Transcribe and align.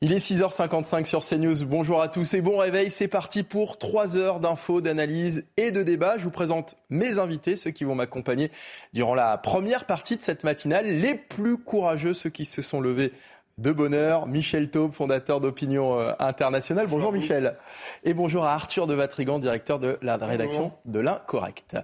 Il 0.00 0.12
est 0.12 0.18
6h55 0.18 1.06
sur 1.06 1.26
CNews. 1.26 1.64
Bonjour 1.64 2.00
à 2.00 2.06
tous 2.06 2.34
et 2.34 2.40
bon 2.40 2.58
réveil. 2.58 2.88
C'est 2.88 3.08
parti 3.08 3.42
pour 3.42 3.78
3 3.78 4.16
heures 4.16 4.38
d'infos, 4.38 4.80
d'analyse 4.80 5.44
et 5.56 5.72
de 5.72 5.82
débat. 5.82 6.18
Je 6.18 6.22
vous 6.22 6.30
présente 6.30 6.76
mes 6.88 7.18
invités, 7.18 7.56
ceux 7.56 7.72
qui 7.72 7.82
vont 7.82 7.96
m'accompagner 7.96 8.52
durant 8.92 9.16
la 9.16 9.36
première 9.38 9.86
partie 9.86 10.16
de 10.16 10.22
cette 10.22 10.44
matinale. 10.44 10.86
Les 10.86 11.16
plus 11.16 11.58
courageux, 11.58 12.14
ceux 12.14 12.30
qui 12.30 12.44
se 12.44 12.62
sont 12.62 12.80
levés 12.80 13.12
de 13.58 13.72
bonheur. 13.72 14.26
Michel 14.26 14.70
Taube, 14.70 14.92
fondateur 14.92 15.40
d'Opinion 15.40 15.98
euh, 15.98 16.12
Internationale. 16.18 16.86
Bonjour, 16.86 17.12
Michel. 17.12 17.56
Et 18.04 18.14
bonjour 18.14 18.44
à 18.44 18.54
Arthur 18.54 18.86
de 18.86 18.94
Vatrigan, 18.94 19.38
directeur 19.38 19.78
de 19.78 19.98
la 20.00 20.16
rédaction 20.16 20.72
de 20.84 21.00
l'Incorrect. 21.00 21.76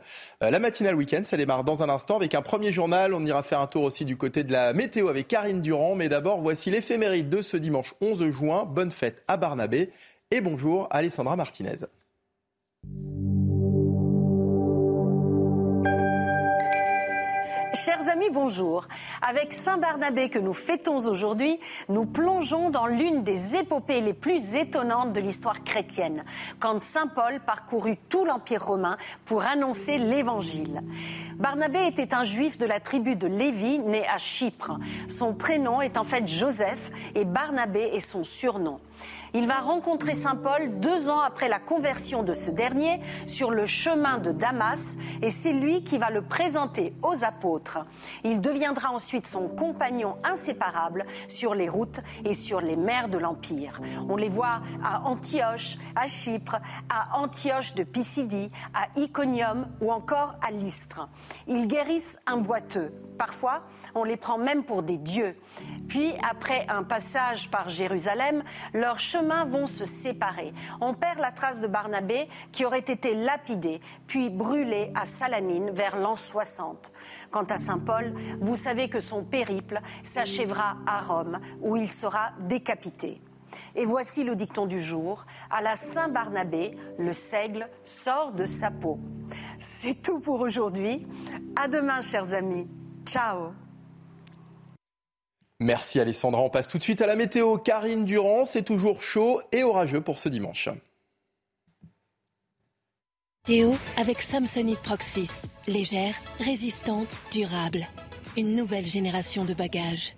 Euh, 0.43 0.51
la 0.51 0.59
matinale 0.59 0.95
week-end, 0.95 1.23
ça 1.25 1.37
démarre 1.37 1.65
dans 1.65 1.83
un 1.83 1.89
instant 1.89 2.17
avec 2.17 2.35
un 2.35 2.43
premier 2.43 2.73
journal. 2.73 3.13
On 3.13 3.25
ira 3.25 3.43
faire 3.43 3.61
un 3.61 3.67
tour 3.67 3.83
aussi 3.83 4.05
du 4.05 4.17
côté 4.17 4.45
de 4.45 4.53
la 4.53 4.73
météo 4.73 5.09
avec 5.09 5.29
Karine 5.29 5.61
Durand. 5.61 5.95
Mais 5.97 6.09
d'abord, 6.09 6.41
voici 6.41 6.71
l'éphéméride 6.71 7.29
de 7.29 7.43
ce 7.43 7.57
dimanche 7.57 7.95
11 8.01 8.31
juin. 8.31 8.65
Bonne 8.65 8.93
fête 8.93 9.23
à 9.29 9.37
Barnabé. 9.37 9.91
Et 10.31 10.41
bonjour 10.41 10.89
Alessandra 10.91 11.37
Martinez. 11.37 11.77
Chers 17.75 18.09
amis, 18.09 18.31
bonjour. 18.31 18.87
Avec 19.21 19.53
Saint 19.53 19.79
Barnabé 19.79 20.29
que 20.29 20.39
nous 20.39 20.53
fêtons 20.53 21.09
aujourd'hui, 21.09 21.59
nous 21.89 22.07
plongeons 22.07 22.71
dans 22.71 22.87
l'une 22.87 23.25
des 23.25 23.57
épopées 23.57 24.01
les 24.01 24.15
plus 24.15 24.55
étonnantes 24.55 25.13
de 25.13 25.21
l'histoire 25.21 25.65
chrétienne, 25.65 26.25
quand 26.61 26.81
Saint 26.81 27.09
Paul 27.09 27.41
parcourut 27.45 27.97
tout 28.09 28.25
l'Empire 28.25 28.65
romain 28.65 28.97
pour 29.25 29.45
annoncer 29.45 29.99
l'Évangile. 29.99 30.83
Barnabé 31.37 31.85
était 31.87 32.15
un 32.15 32.23
juif 32.23 32.59
de 32.59 32.67
la 32.67 32.79
tribu 32.79 33.17
de 33.17 33.27
Lévi, 33.27 33.81
né 33.81 34.07
à 34.07 34.19
Chypre. 34.19 34.79
Son 35.09 35.35
prénom 35.35 35.81
est 35.81 35.99
en 35.99 36.05
fait 36.05 36.29
Joseph 36.29 36.93
et 37.17 37.25
Barnabé 37.25 37.81
est 37.81 38.01
son 38.01 38.23
surnom. 38.23 38.77
Il 39.37 39.49
va 39.49 39.57
rencontrer 39.57 40.15
Saint 40.15 40.37
Paul 40.37 40.79
deux 40.79 41.11
ans 41.11 41.19
après 41.19 41.49
la 41.49 41.59
conversion 41.59 42.23
de 42.23 42.33
ce 42.33 42.53
dernier 42.53 43.01
sur 43.27 43.51
le 43.51 43.67
chemin 43.67 44.19
de 44.19 44.31
Damas 44.31 44.97
et 45.23 45.31
c'est 45.31 45.53
lui 45.53 45.83
qui 45.83 45.99
va 45.99 46.09
le 46.11 46.23
présenter 46.23 46.95
aux 47.03 47.25
apôtres. 47.25 47.81
Il 48.23 48.41
deviendra 48.41 48.93
ensuite 48.93 49.27
son 49.27 49.49
compagnon 49.49 50.17
inséparable 50.23 51.05
sur 51.27 51.57
les 51.57 51.69
routes 51.69 51.99
et 52.25 52.33
sur 52.33 52.61
les 52.61 52.77
mers 52.77 53.09
de 53.09 53.19
l'Empire. 53.19 53.81
On 54.09 54.15
les 54.15 54.29
voit 54.29 54.63
à 54.85 55.01
Antioche, 55.01 55.79
à 55.97 56.07
Chypre, 56.07 56.59
à 56.89 57.19
Antioche 57.19 57.75
de 57.75 57.83
Pisidie, 57.83 58.53
à 58.73 58.87
Iconium 59.01 59.67
ou 59.81 59.91
encore 59.91 60.37
à 60.47 60.53
Lystre. 60.53 61.09
Ils 61.49 61.67
guérissent 61.67 62.21
un 62.27 62.37
boiteux. 62.37 62.93
Parfois, 63.19 63.63
on 63.95 64.05
les 64.05 64.17
prend 64.17 64.39
même 64.39 64.65
pour 64.65 64.83
des 64.83 64.99
dieux. 64.99 65.37
Puis, 65.89 66.13
après 66.29 66.67
un 66.69 66.83
passage 66.83 67.51
par 67.51 67.69
Jérusalem, 67.69 68.43
leurs 68.73 68.99
chemins 69.25 69.45
vont 69.45 69.67
se 69.67 69.85
séparer. 69.85 70.53
On 70.81 70.95
perd 70.95 71.19
la 71.19 71.33
trace 71.33 71.61
de 71.61 71.67
Barnabé 71.67 72.29
qui 72.53 72.65
aurait 72.65 72.79
été 72.79 73.15
lapidé, 73.15 73.81
puis 74.07 74.31
brûlé 74.31 74.93
à 74.95 75.07
Salamine 75.07 75.71
vers 75.71 75.97
l'an 75.97 76.17
60. 76.17 76.93
Quant 77.31 77.45
à 77.45 77.59
Saint 77.59 77.79
Paul, 77.79 78.13
vous 78.41 78.57
savez 78.57 78.89
que 78.89 79.01
son 79.01 79.25
périple 79.25 79.81
s'achèvera 80.03 80.77
à 80.87 81.01
Rome, 81.01 81.39
où 81.63 81.77
il 81.77 81.91
sera 81.91 82.33
décapité. 82.41 83.21
Et 83.77 83.87
voici 83.87 84.25
le 84.25 84.37
dicton 84.37 84.67
du 84.67 84.81
jour. 84.81 85.25
À 85.51 85.63
la 85.63 85.77
Saint 85.77 86.09
Barnabé, 86.09 86.77
le 86.99 87.13
seigle 87.13 87.69
sort 87.85 88.33
de 88.33 88.47
sa 88.47 88.71
peau. 88.71 88.99
C'est 89.59 90.03
tout 90.03 90.21
pour 90.21 90.41
aujourd'hui. 90.41 91.07
À 91.57 91.69
demain, 91.69 92.01
chers 92.03 92.35
amis. 92.35 92.69
Ciao. 93.07 93.51
Merci 95.61 96.01
Alessandra. 96.01 96.41
On 96.43 96.51
passe 96.51 96.69
tout 96.69 96.79
de 96.79 96.83
suite 96.83 97.03
à 97.03 97.07
la 97.07 97.17
météo. 97.17 97.59
Karine 97.59 98.05
Durand, 98.05 98.45
c'est 98.45 98.63
toujours 98.63 99.03
chaud 99.03 99.41
et 99.53 99.63
orageux 99.63 100.01
pour 100.01 100.19
ce 100.19 100.29
dimanche. 100.29 100.69
Théo 103.45 103.75
avec 103.99 104.23
Samsonite 104.23 104.81
Proxys. 104.81 105.43
Légère, 105.67 106.15
résistante, 106.41 107.21
durable. 107.31 107.87
Une 108.37 108.57
nouvelle 108.57 108.87
génération 108.87 109.45
de 109.45 109.55
bagages. 109.55 110.17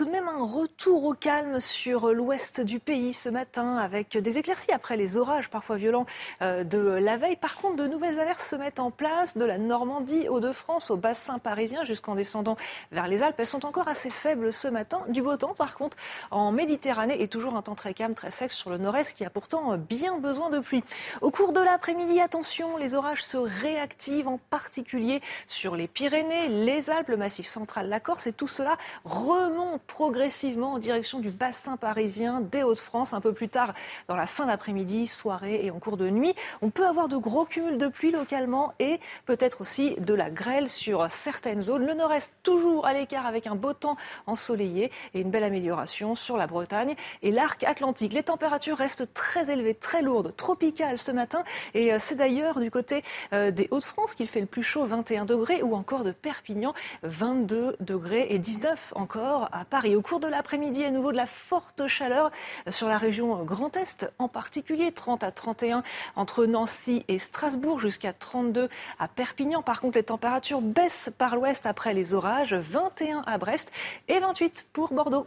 Tout 0.00 0.06
de 0.06 0.12
même 0.12 0.28
un 0.28 0.42
retour 0.42 1.04
au 1.04 1.12
calme 1.12 1.60
sur 1.60 2.14
l'ouest 2.14 2.62
du 2.62 2.80
pays 2.80 3.12
ce 3.12 3.28
matin 3.28 3.76
avec 3.76 4.16
des 4.16 4.38
éclaircies 4.38 4.72
après 4.72 4.96
les 4.96 5.18
orages 5.18 5.50
parfois 5.50 5.76
violents 5.76 6.06
euh, 6.40 6.64
de 6.64 6.78
la 6.78 7.18
veille. 7.18 7.36
Par 7.36 7.56
contre, 7.56 7.76
de 7.76 7.86
nouvelles 7.86 8.18
averses 8.18 8.48
se 8.48 8.56
mettent 8.56 8.80
en 8.80 8.90
place 8.90 9.36
de 9.36 9.44
la 9.44 9.58
Normandie, 9.58 10.26
Hauts-de-France, 10.30 10.90
au 10.90 10.96
bassin 10.96 11.38
parisien 11.38 11.84
jusqu'en 11.84 12.14
descendant 12.14 12.56
vers 12.92 13.08
les 13.08 13.22
Alpes. 13.22 13.38
Elles 13.40 13.46
sont 13.46 13.66
encore 13.66 13.88
assez 13.88 14.08
faibles 14.08 14.54
ce 14.54 14.68
matin. 14.68 15.02
Du 15.08 15.20
beau 15.20 15.36
temps, 15.36 15.52
par 15.52 15.76
contre, 15.76 15.98
en 16.30 16.50
Méditerranée 16.50 17.22
et 17.22 17.28
toujours 17.28 17.54
un 17.54 17.60
temps 17.60 17.74
très 17.74 17.92
calme, 17.92 18.14
très 18.14 18.30
sec 18.30 18.52
sur 18.52 18.70
le 18.70 18.78
nord-est 18.78 19.14
qui 19.14 19.26
a 19.26 19.28
pourtant 19.28 19.76
bien 19.76 20.16
besoin 20.16 20.48
de 20.48 20.60
pluie. 20.60 20.82
Au 21.20 21.30
cours 21.30 21.52
de 21.52 21.60
l'après-midi, 21.60 22.22
attention, 22.22 22.78
les 22.78 22.94
orages 22.94 23.22
se 23.22 23.36
réactivent 23.36 24.28
en 24.28 24.38
particulier 24.48 25.20
sur 25.46 25.76
les 25.76 25.88
Pyrénées, 25.88 26.48
les 26.48 26.88
Alpes, 26.88 27.08
le 27.08 27.18
massif 27.18 27.46
central, 27.46 27.90
la 27.90 28.00
Corse 28.00 28.26
et 28.26 28.32
tout 28.32 28.48
cela 28.48 28.78
remonte 29.04 29.89
progressivement 29.90 30.74
en 30.74 30.78
direction 30.78 31.18
du 31.18 31.30
bassin 31.30 31.76
parisien, 31.76 32.40
des 32.40 32.62
Hauts-de-France, 32.62 33.12
un 33.12 33.20
peu 33.20 33.32
plus 33.32 33.48
tard 33.48 33.74
dans 34.06 34.16
la 34.16 34.26
fin 34.28 34.46
d'après-midi, 34.46 35.08
soirée 35.08 35.64
et 35.64 35.70
en 35.72 35.80
cours 35.80 35.96
de 35.96 36.08
nuit. 36.08 36.32
On 36.62 36.70
peut 36.70 36.86
avoir 36.86 37.08
de 37.08 37.16
gros 37.16 37.44
cumuls 37.44 37.76
de 37.76 37.88
pluie 37.88 38.12
localement 38.12 38.72
et 38.78 39.00
peut-être 39.26 39.60
aussi 39.60 39.96
de 39.96 40.14
la 40.14 40.30
grêle 40.30 40.68
sur 40.68 41.08
certaines 41.10 41.60
zones. 41.60 41.84
Le 41.84 41.94
nord-est 41.94 42.32
toujours 42.44 42.86
à 42.86 42.92
l'écart 42.92 43.26
avec 43.26 43.48
un 43.48 43.56
beau 43.56 43.72
temps 43.72 43.96
ensoleillé 44.26 44.92
et 45.12 45.20
une 45.20 45.30
belle 45.30 45.44
amélioration 45.44 46.14
sur 46.14 46.36
la 46.36 46.46
Bretagne 46.46 46.94
et 47.22 47.32
l'arc 47.32 47.64
atlantique. 47.64 48.12
Les 48.12 48.22
températures 48.22 48.76
restent 48.76 49.12
très 49.12 49.50
élevées, 49.50 49.74
très 49.74 50.02
lourdes, 50.02 50.34
tropicales 50.36 50.98
ce 50.98 51.10
matin 51.10 51.42
et 51.74 51.92
euh, 51.92 51.96
c'est 51.98 52.14
d'ailleurs 52.14 52.60
du 52.60 52.70
côté 52.70 53.02
euh, 53.32 53.50
des 53.50 53.66
Hauts-de-France 53.72 54.14
qu'il 54.14 54.28
fait 54.28 54.40
le 54.40 54.46
plus 54.46 54.62
chaud, 54.62 54.84
21 54.84 55.24
degrés, 55.24 55.62
ou 55.62 55.74
encore 55.74 56.04
de 56.04 56.12
Perpignan, 56.12 56.74
22 57.02 57.76
degrés 57.80 58.28
et 58.30 58.38
19 58.38 58.92
encore 58.94 59.48
à 59.52 59.64
Paris. 59.64 59.79
Au 59.86 60.02
cours 60.02 60.20
de 60.20 60.28
l'après-midi, 60.28 60.84
à 60.84 60.90
nouveau 60.90 61.10
de 61.10 61.16
la 61.16 61.26
forte 61.26 61.86
chaleur 61.88 62.30
sur 62.68 62.86
la 62.86 62.98
région 62.98 63.42
Grand 63.44 63.74
Est, 63.76 64.06
en 64.18 64.28
particulier 64.28 64.92
30 64.92 65.24
à 65.24 65.30
31 65.30 65.82
entre 66.16 66.44
Nancy 66.44 67.04
et 67.08 67.18
Strasbourg, 67.18 67.80
jusqu'à 67.80 68.12
32 68.12 68.68
à 68.98 69.08
Perpignan. 69.08 69.62
Par 69.62 69.80
contre, 69.80 69.96
les 69.96 70.04
températures 70.04 70.60
baissent 70.60 71.10
par 71.16 71.34
l'ouest 71.34 71.64
après 71.64 71.94
les 71.94 72.12
orages, 72.14 72.54
21 72.54 73.22
à 73.26 73.38
Brest 73.38 73.72
et 74.08 74.18
28 74.18 74.66
pour 74.72 74.92
Bordeaux. 74.92 75.26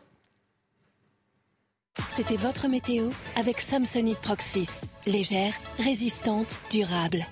C'était 2.09 2.37
votre 2.37 2.67
météo 2.67 3.09
avec 3.35 3.59
Samsonite 3.59 4.19
Proxys. 4.19 4.81
Légère, 5.07 5.53
résistante, 5.79 6.61
durable. 6.71 7.25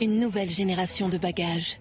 Une 0.00 0.20
nouvelle 0.20 0.50
génération 0.50 1.08
de 1.08 1.18
bagages. 1.18 1.80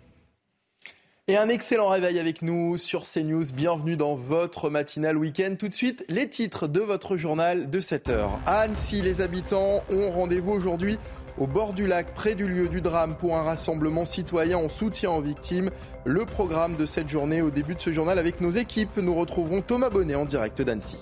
Et 1.29 1.35
un 1.35 1.49
excellent 1.49 1.89
réveil 1.89 2.19
avec 2.19 2.41
nous 2.41 2.77
sur 2.77 3.03
CNews. 3.03 3.51
Bienvenue 3.53 3.97
dans 3.97 4.15
votre 4.15 4.69
matinale 4.69 5.17
week-end. 5.17 5.55
Tout 5.59 5.67
de 5.67 5.73
suite, 5.73 6.05
les 6.07 6.29
titres 6.29 6.67
de 6.69 6.79
votre 6.79 7.17
journal 7.17 7.69
de 7.69 7.81
7 7.81 8.07
heures. 8.07 8.39
À 8.45 8.61
Annecy, 8.61 9.01
les 9.01 9.19
habitants 9.19 9.83
ont 9.89 10.09
rendez-vous 10.09 10.53
aujourd'hui 10.53 10.97
au 11.37 11.45
bord 11.45 11.73
du 11.73 11.85
lac, 11.85 12.13
près 12.15 12.33
du 12.33 12.47
lieu 12.47 12.69
du 12.69 12.79
drame, 12.79 13.17
pour 13.17 13.35
un 13.35 13.43
rassemblement 13.43 14.05
citoyen 14.05 14.57
en 14.57 14.69
soutien 14.69 15.11
aux 15.11 15.21
victimes. 15.21 15.69
Le 16.05 16.23
programme 16.23 16.77
de 16.77 16.85
cette 16.85 17.09
journée, 17.09 17.41
au 17.41 17.49
début 17.49 17.75
de 17.75 17.81
ce 17.81 17.91
journal, 17.91 18.19
avec 18.19 18.39
nos 18.39 18.51
équipes, 18.51 18.95
nous 18.95 19.13
retrouverons 19.13 19.61
Thomas 19.61 19.89
Bonnet 19.89 20.15
en 20.15 20.23
direct 20.23 20.61
d'Annecy. 20.61 20.99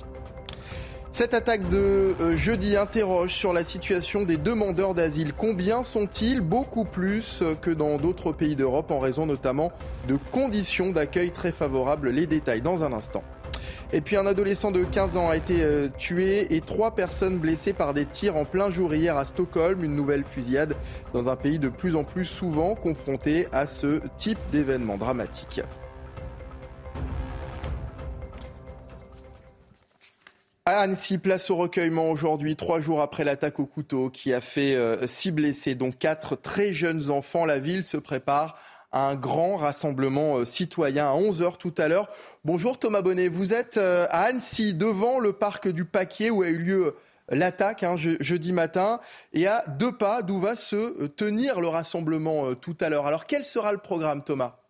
Cette 1.15 1.33
attaque 1.33 1.69
de 1.69 2.13
euh, 2.19 2.35
jeudi 2.35 2.75
interroge 2.75 3.33
sur 3.33 3.53
la 3.53 3.63
situation 3.63 4.23
des 4.23 4.35
demandeurs 4.35 4.93
d'asile. 4.93 5.31
Combien 5.31 5.81
sont-ils? 5.81 6.41
Beaucoup 6.41 6.83
plus 6.83 7.41
que 7.61 7.71
dans 7.71 7.95
d'autres 7.95 8.33
pays 8.33 8.57
d'Europe 8.57 8.91
en 8.91 8.99
raison 8.99 9.25
notamment 9.25 9.71
de 10.09 10.17
conditions 10.33 10.91
d'accueil 10.91 11.31
très 11.31 11.53
favorables. 11.53 12.09
Les 12.09 12.27
détails 12.27 12.61
dans 12.61 12.83
un 12.83 12.91
instant. 12.91 13.23
Et 13.93 14.01
puis 14.01 14.17
un 14.17 14.25
adolescent 14.25 14.71
de 14.71 14.83
15 14.83 15.15
ans 15.15 15.29
a 15.29 15.37
été 15.37 15.63
euh, 15.63 15.87
tué 15.97 16.53
et 16.53 16.59
trois 16.59 16.91
personnes 16.91 17.37
blessées 17.37 17.71
par 17.71 17.93
des 17.93 18.05
tirs 18.05 18.35
en 18.35 18.43
plein 18.43 18.69
jour 18.69 18.93
hier 18.93 19.15
à 19.15 19.23
Stockholm. 19.23 19.85
Une 19.85 19.95
nouvelle 19.95 20.25
fusillade 20.25 20.75
dans 21.13 21.29
un 21.29 21.37
pays 21.37 21.59
de 21.59 21.69
plus 21.69 21.95
en 21.95 22.03
plus 22.03 22.25
souvent 22.25 22.75
confronté 22.75 23.47
à 23.53 23.67
ce 23.67 24.01
type 24.17 24.39
d'événement 24.51 24.97
dramatique. 24.97 25.61
À 30.67 30.79
Annecy, 30.79 31.19
place 31.19 31.51
au 31.51 31.57
recueillement 31.57 32.09
aujourd'hui, 32.09 32.55
trois 32.55 32.81
jours 32.81 32.99
après 32.99 33.23
l'attaque 33.23 33.59
au 33.59 33.67
couteau 33.67 34.09
qui 34.09 34.33
a 34.33 34.41
fait 34.41 34.73
euh, 34.73 35.05
six 35.05 35.29
blessés, 35.29 35.75
dont 35.75 35.91
quatre 35.91 36.35
très 36.35 36.73
jeunes 36.73 37.11
enfants. 37.11 37.45
La 37.45 37.59
ville 37.59 37.83
se 37.83 37.97
prépare 37.97 38.57
à 38.91 39.07
un 39.07 39.13
grand 39.13 39.57
rassemblement 39.57 40.37
euh, 40.37 40.45
citoyen 40.45 41.05
à 41.05 41.13
11h 41.13 41.57
tout 41.57 41.75
à 41.77 41.87
l'heure. 41.87 42.09
Bonjour 42.45 42.79
Thomas 42.79 43.03
Bonnet, 43.03 43.27
vous 43.27 43.53
êtes 43.53 43.77
euh, 43.77 44.07
à 44.09 44.21
Annecy, 44.23 44.73
devant 44.73 45.19
le 45.19 45.33
parc 45.33 45.67
du 45.67 45.85
Paquier 45.85 46.31
où 46.31 46.41
a 46.41 46.47
eu 46.47 46.57
lieu 46.57 46.95
l'attaque 47.29 47.83
hein, 47.83 47.95
jeudi 47.95 48.51
matin, 48.51 49.01
et 49.33 49.45
à 49.45 49.63
deux 49.67 49.95
pas 49.95 50.23
d'où 50.23 50.39
va 50.39 50.55
se 50.55 51.05
tenir 51.05 51.61
le 51.61 51.67
rassemblement 51.67 52.55
tout 52.55 52.75
à 52.81 52.89
l'heure. 52.89 53.05
Alors 53.05 53.27
quel 53.27 53.45
sera 53.45 53.71
le 53.71 53.77
programme 53.77 54.23
Thomas? 54.23 54.64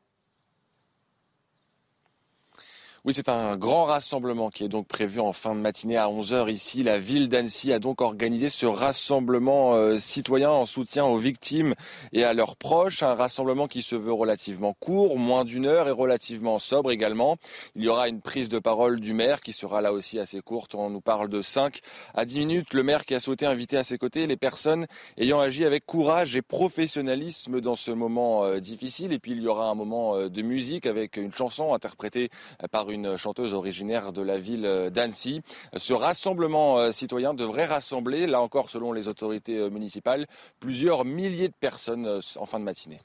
Oui, 3.05 3.13
c'est 3.13 3.29
un 3.29 3.55
grand 3.55 3.83
rassemblement 3.85 4.49
qui 4.49 4.63
est 4.63 4.67
donc 4.67 4.87
prévu 4.87 5.19
en 5.19 5.31
fin 5.31 5.53
de 5.53 5.59
matinée 5.59 5.95
à 5.95 6.07
11h 6.07 6.51
ici. 6.51 6.81
La 6.81 6.97
ville 6.97 7.29
d'Annecy 7.29 7.71
a 7.71 7.77
donc 7.77 8.01
organisé 8.01 8.49
ce 8.49 8.65
rassemblement 8.65 9.75
euh, 9.75 9.99
citoyen 9.99 10.49
en 10.49 10.65
soutien 10.65 11.05
aux 11.05 11.19
victimes 11.19 11.75
et 12.13 12.23
à 12.23 12.33
leurs 12.33 12.55
proches. 12.55 13.03
Un 13.03 13.13
rassemblement 13.13 13.67
qui 13.67 13.83
se 13.83 13.95
veut 13.95 14.11
relativement 14.11 14.73
court, 14.73 15.19
moins 15.19 15.45
d'une 15.45 15.67
heure 15.67 15.87
et 15.87 15.91
relativement 15.91 16.57
sobre 16.57 16.89
également. 16.89 17.37
Il 17.75 17.83
y 17.83 17.89
aura 17.89 18.09
une 18.09 18.21
prise 18.21 18.49
de 18.49 18.57
parole 18.57 18.99
du 18.99 19.13
maire 19.13 19.41
qui 19.41 19.53
sera 19.53 19.81
là 19.81 19.93
aussi 19.93 20.17
assez 20.17 20.41
courte. 20.41 20.73
On 20.73 20.89
nous 20.89 20.99
parle 20.99 21.29
de 21.29 21.43
5 21.43 21.81
à 22.15 22.25
10 22.25 22.39
minutes. 22.39 22.73
Le 22.73 22.81
maire 22.81 23.05
qui 23.05 23.13
a 23.13 23.19
souhaité 23.19 23.45
inviter 23.45 23.77
à 23.77 23.83
ses 23.83 23.99
côtés 23.99 24.25
les 24.25 24.35
personnes 24.35 24.87
ayant 25.19 25.39
agi 25.41 25.63
avec 25.63 25.85
courage 25.85 26.35
et 26.35 26.41
professionnalisme 26.41 27.61
dans 27.61 27.75
ce 27.75 27.91
moment 27.91 28.45
euh, 28.45 28.59
difficile. 28.59 29.13
Et 29.13 29.19
puis 29.19 29.33
il 29.33 29.43
y 29.43 29.47
aura 29.47 29.69
un 29.69 29.75
moment 29.75 30.15
euh, 30.15 30.27
de 30.27 30.41
musique 30.41 30.87
avec 30.87 31.17
une 31.17 31.31
chanson 31.31 31.71
interprétée 31.71 32.29
par 32.71 32.89
une 32.89 32.94
une 32.95 33.17
chanteuse 33.17 33.53
originaire 33.53 34.11
de 34.11 34.21
la 34.21 34.37
ville 34.37 34.89
d'Annecy. 34.91 35.41
Ce 35.75 35.93
rassemblement 35.93 36.79
euh, 36.79 36.91
citoyen 36.91 37.33
devrait 37.33 37.65
rassembler, 37.65 38.27
là 38.27 38.41
encore 38.41 38.69
selon 38.69 38.91
les 38.91 39.07
autorités 39.07 39.57
euh, 39.57 39.69
municipales, 39.69 40.27
plusieurs 40.59 41.05
milliers 41.05 41.49
de 41.49 41.53
personnes 41.59 42.05
euh, 42.05 42.19
en 42.37 42.45
fin 42.45 42.59
de 42.59 42.65
matinée. 42.65 43.01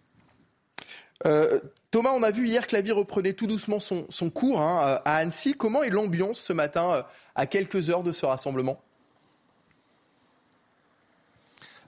Thomas, 1.91 2.13
on 2.17 2.23
a 2.23 2.31
vu 2.31 2.49
hier 2.49 2.67
que 2.67 2.75
la 2.75 2.81
vie 2.81 2.93
reprenait 2.93 3.35
tout 3.35 3.47
doucement 3.47 3.79
son, 3.79 4.31
cours 4.31 4.59
hein, 4.63 5.01
à 5.05 5.17
Annecy. 5.17 5.53
Comment 5.53 5.83
est 5.83 5.91
l'ambiance 5.91 6.39
ce 6.39 6.55
matin 6.55 7.05
à 7.35 7.47
quelques 7.47 7.91
heures 7.91 8.03
de 8.03 8.13
ce 8.13 8.25
rassemblement? 8.25 8.81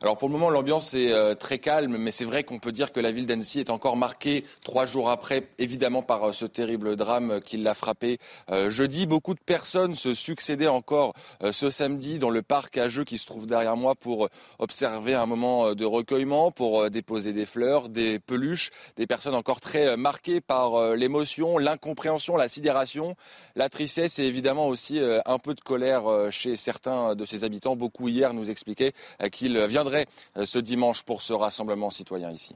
Alors 0.03 0.19
pour 0.19 0.29
le 0.29 0.33
moment, 0.33 0.51
l'ambiance 0.51 0.95
est 0.95 1.13
euh, 1.13 1.37
très 1.37 1.61
calme, 1.61 1.97
mais 1.97 2.11
c'est 2.11 2.25
vrai 2.25 2.43
qu'on 2.43 2.59
peut 2.59 2.73
dire 2.73 2.91
que 2.91 2.99
la 2.99 3.13
ville 3.13 3.25
d'Annecy 3.25 3.61
est 3.61 3.71
encore 3.71 3.97
marquée 3.97 4.45
trois 4.65 4.85
jours 4.85 5.09
après, 5.09 5.47
évidemment 5.61 6.03
par 6.03 6.25
euh, 6.25 6.33
ce 6.33 6.45
terrible 6.45 6.97
drame 6.97 7.39
qui 7.41 7.57
l'a 7.57 7.75
frappé 7.75 8.19
euh, 8.51 8.69
jeudi. 8.69 9.07
Beaucoup 9.07 9.35
de 9.35 9.41
personnes 9.41 9.95
se 9.95 10.13
succédaient 10.13 10.67
encore 10.67 11.15
ce 11.53 11.71
samedi 11.71 12.19
dans 12.19 12.31
le 12.31 12.43
parc 12.43 12.79
à 12.79 12.89
jeux 12.89 13.05
qui 13.05 13.17
se 13.17 13.27
trouve 13.27 13.47
derrière 13.47 13.77
moi 13.77 13.95
pour 13.95 14.29
observer 14.59 15.15
un 15.15 15.27
moment 15.27 15.75
de 15.75 15.85
recueillement, 15.85 16.51
pour 16.51 16.91
déposer 16.91 17.33
des 17.33 17.47
fleurs, 17.47 17.89
des 17.89 18.19
peluches, 18.19 18.71
des 18.97 19.07
personnes 19.07 19.35
encore 19.35 19.61
très 19.61 19.97
marquées 19.97 20.41
par 20.41 20.95
l'émotion, 20.95 21.59
l'incompréhension, 21.59 22.37
la 22.37 22.49
sidération, 22.49 23.17
la 23.57 23.69
tristesse 23.69 24.19
et 24.19 24.25
évidemment 24.25 24.69
aussi 24.69 25.01
un 25.27 25.39
peu 25.39 25.55
de 25.55 25.61
colère 25.61 26.05
chez 26.31 26.57
certains 26.57 27.15
de 27.15 27.25
ses 27.25 27.45
habitants. 27.45 27.77
Beaucoup 27.77 28.09
hier 28.09 28.35
nous 28.35 28.51
expliquaient 28.51 28.93
qu'ils 29.31 29.59
viendraient 29.67 29.92
euh, 29.95 30.45
ce 30.45 30.59
dimanche 30.59 31.03
pour 31.03 31.23
ce 31.23 31.33
rassemblement 31.33 31.91
citoyen 31.91 32.31
ici. 32.31 32.55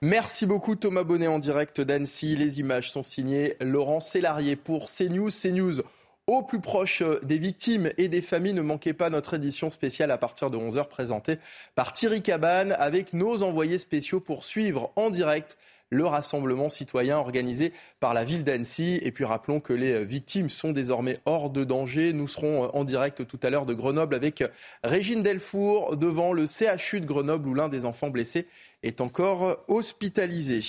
Merci 0.00 0.46
beaucoup 0.46 0.74
Thomas 0.74 1.04
Bonnet 1.04 1.28
en 1.28 1.38
direct 1.38 1.80
d'Annecy. 1.80 2.34
Les 2.36 2.58
images 2.58 2.90
sont 2.90 3.04
signées 3.04 3.54
Laurent 3.60 4.00
Sélarié 4.00 4.56
pour 4.56 4.86
CNews. 4.86 5.30
CNews 5.30 5.82
au 6.26 6.42
plus 6.42 6.60
proche 6.60 7.02
euh, 7.02 7.20
des 7.22 7.38
victimes 7.38 7.90
et 7.98 8.08
des 8.08 8.22
familles. 8.22 8.52
Ne 8.52 8.62
manquez 8.62 8.92
pas 8.92 9.10
notre 9.10 9.34
édition 9.34 9.70
spéciale 9.70 10.10
à 10.10 10.18
partir 10.18 10.50
de 10.50 10.58
11h 10.58 10.88
présentée 10.88 11.38
par 11.74 11.92
Thierry 11.92 12.22
Cabane 12.22 12.72
avec 12.78 13.12
nos 13.12 13.42
envoyés 13.42 13.78
spéciaux 13.78 14.20
pour 14.20 14.44
suivre 14.44 14.92
en 14.96 15.10
direct 15.10 15.56
le 15.92 16.06
rassemblement 16.06 16.70
citoyen 16.70 17.18
organisé 17.18 17.72
par 18.00 18.14
la 18.14 18.24
ville 18.24 18.44
d'Annecy. 18.44 18.98
Et 19.02 19.12
puis 19.12 19.24
rappelons 19.24 19.60
que 19.60 19.74
les 19.74 20.04
victimes 20.04 20.48
sont 20.48 20.72
désormais 20.72 21.18
hors 21.26 21.50
de 21.50 21.64
danger. 21.64 22.12
Nous 22.14 22.28
serons 22.28 22.74
en 22.74 22.84
direct 22.84 23.26
tout 23.26 23.38
à 23.42 23.50
l'heure 23.50 23.66
de 23.66 23.74
Grenoble 23.74 24.14
avec 24.14 24.42
Régine 24.82 25.22
Delfour 25.22 25.96
devant 25.96 26.32
le 26.32 26.46
CHU 26.46 27.00
de 27.00 27.06
Grenoble 27.06 27.46
où 27.46 27.54
l'un 27.54 27.68
des 27.68 27.84
enfants 27.84 28.08
blessés 28.08 28.46
est 28.82 29.00
encore 29.00 29.64
hospitalisé. 29.68 30.62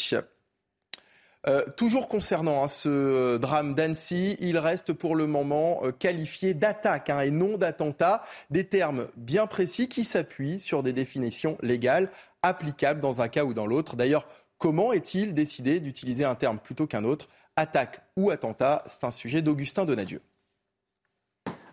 Euh, 1.45 1.61
toujours 1.75 2.07
concernant 2.07 2.63
hein, 2.63 2.67
ce 2.69 3.37
drame 3.37 3.75
d'Annecy, 3.75 4.37
il 4.39 4.57
reste 4.57 4.93
pour 4.93 5.15
le 5.15 5.27
moment 5.27 5.81
euh, 5.83 5.91
qualifié 5.91 6.53
d'attaque 6.53 7.09
hein, 7.09 7.19
et 7.19 7.31
non 7.31 7.57
d'attentat, 7.57 8.23
des 8.49 8.63
termes 8.63 9.07
bien 9.17 9.45
précis 9.45 9.89
qui 9.89 10.05
s'appuient 10.05 10.61
sur 10.61 10.83
des 10.83 10.93
définitions 10.93 11.57
légales 11.61 12.09
applicables 12.43 13.01
dans 13.01 13.21
un 13.21 13.27
cas 13.27 13.43
ou 13.43 13.53
dans 13.53 13.65
l'autre. 13.65 13.97
D'ailleurs, 13.97 14.25
Comment 14.57 14.93
est-il 14.93 15.33
décidé 15.33 15.79
d'utiliser 15.79 16.23
un 16.25 16.35
terme 16.35 16.59
plutôt 16.59 16.87
qu'un 16.87 17.03
autre 17.03 17.27
Attaque 17.55 18.01
ou 18.15 18.31
attentat? 18.31 18.83
C'est 18.87 19.03
un 19.03 19.11
sujet 19.11 19.41
d'Augustin 19.41 19.85
Donadieu. 19.85 20.21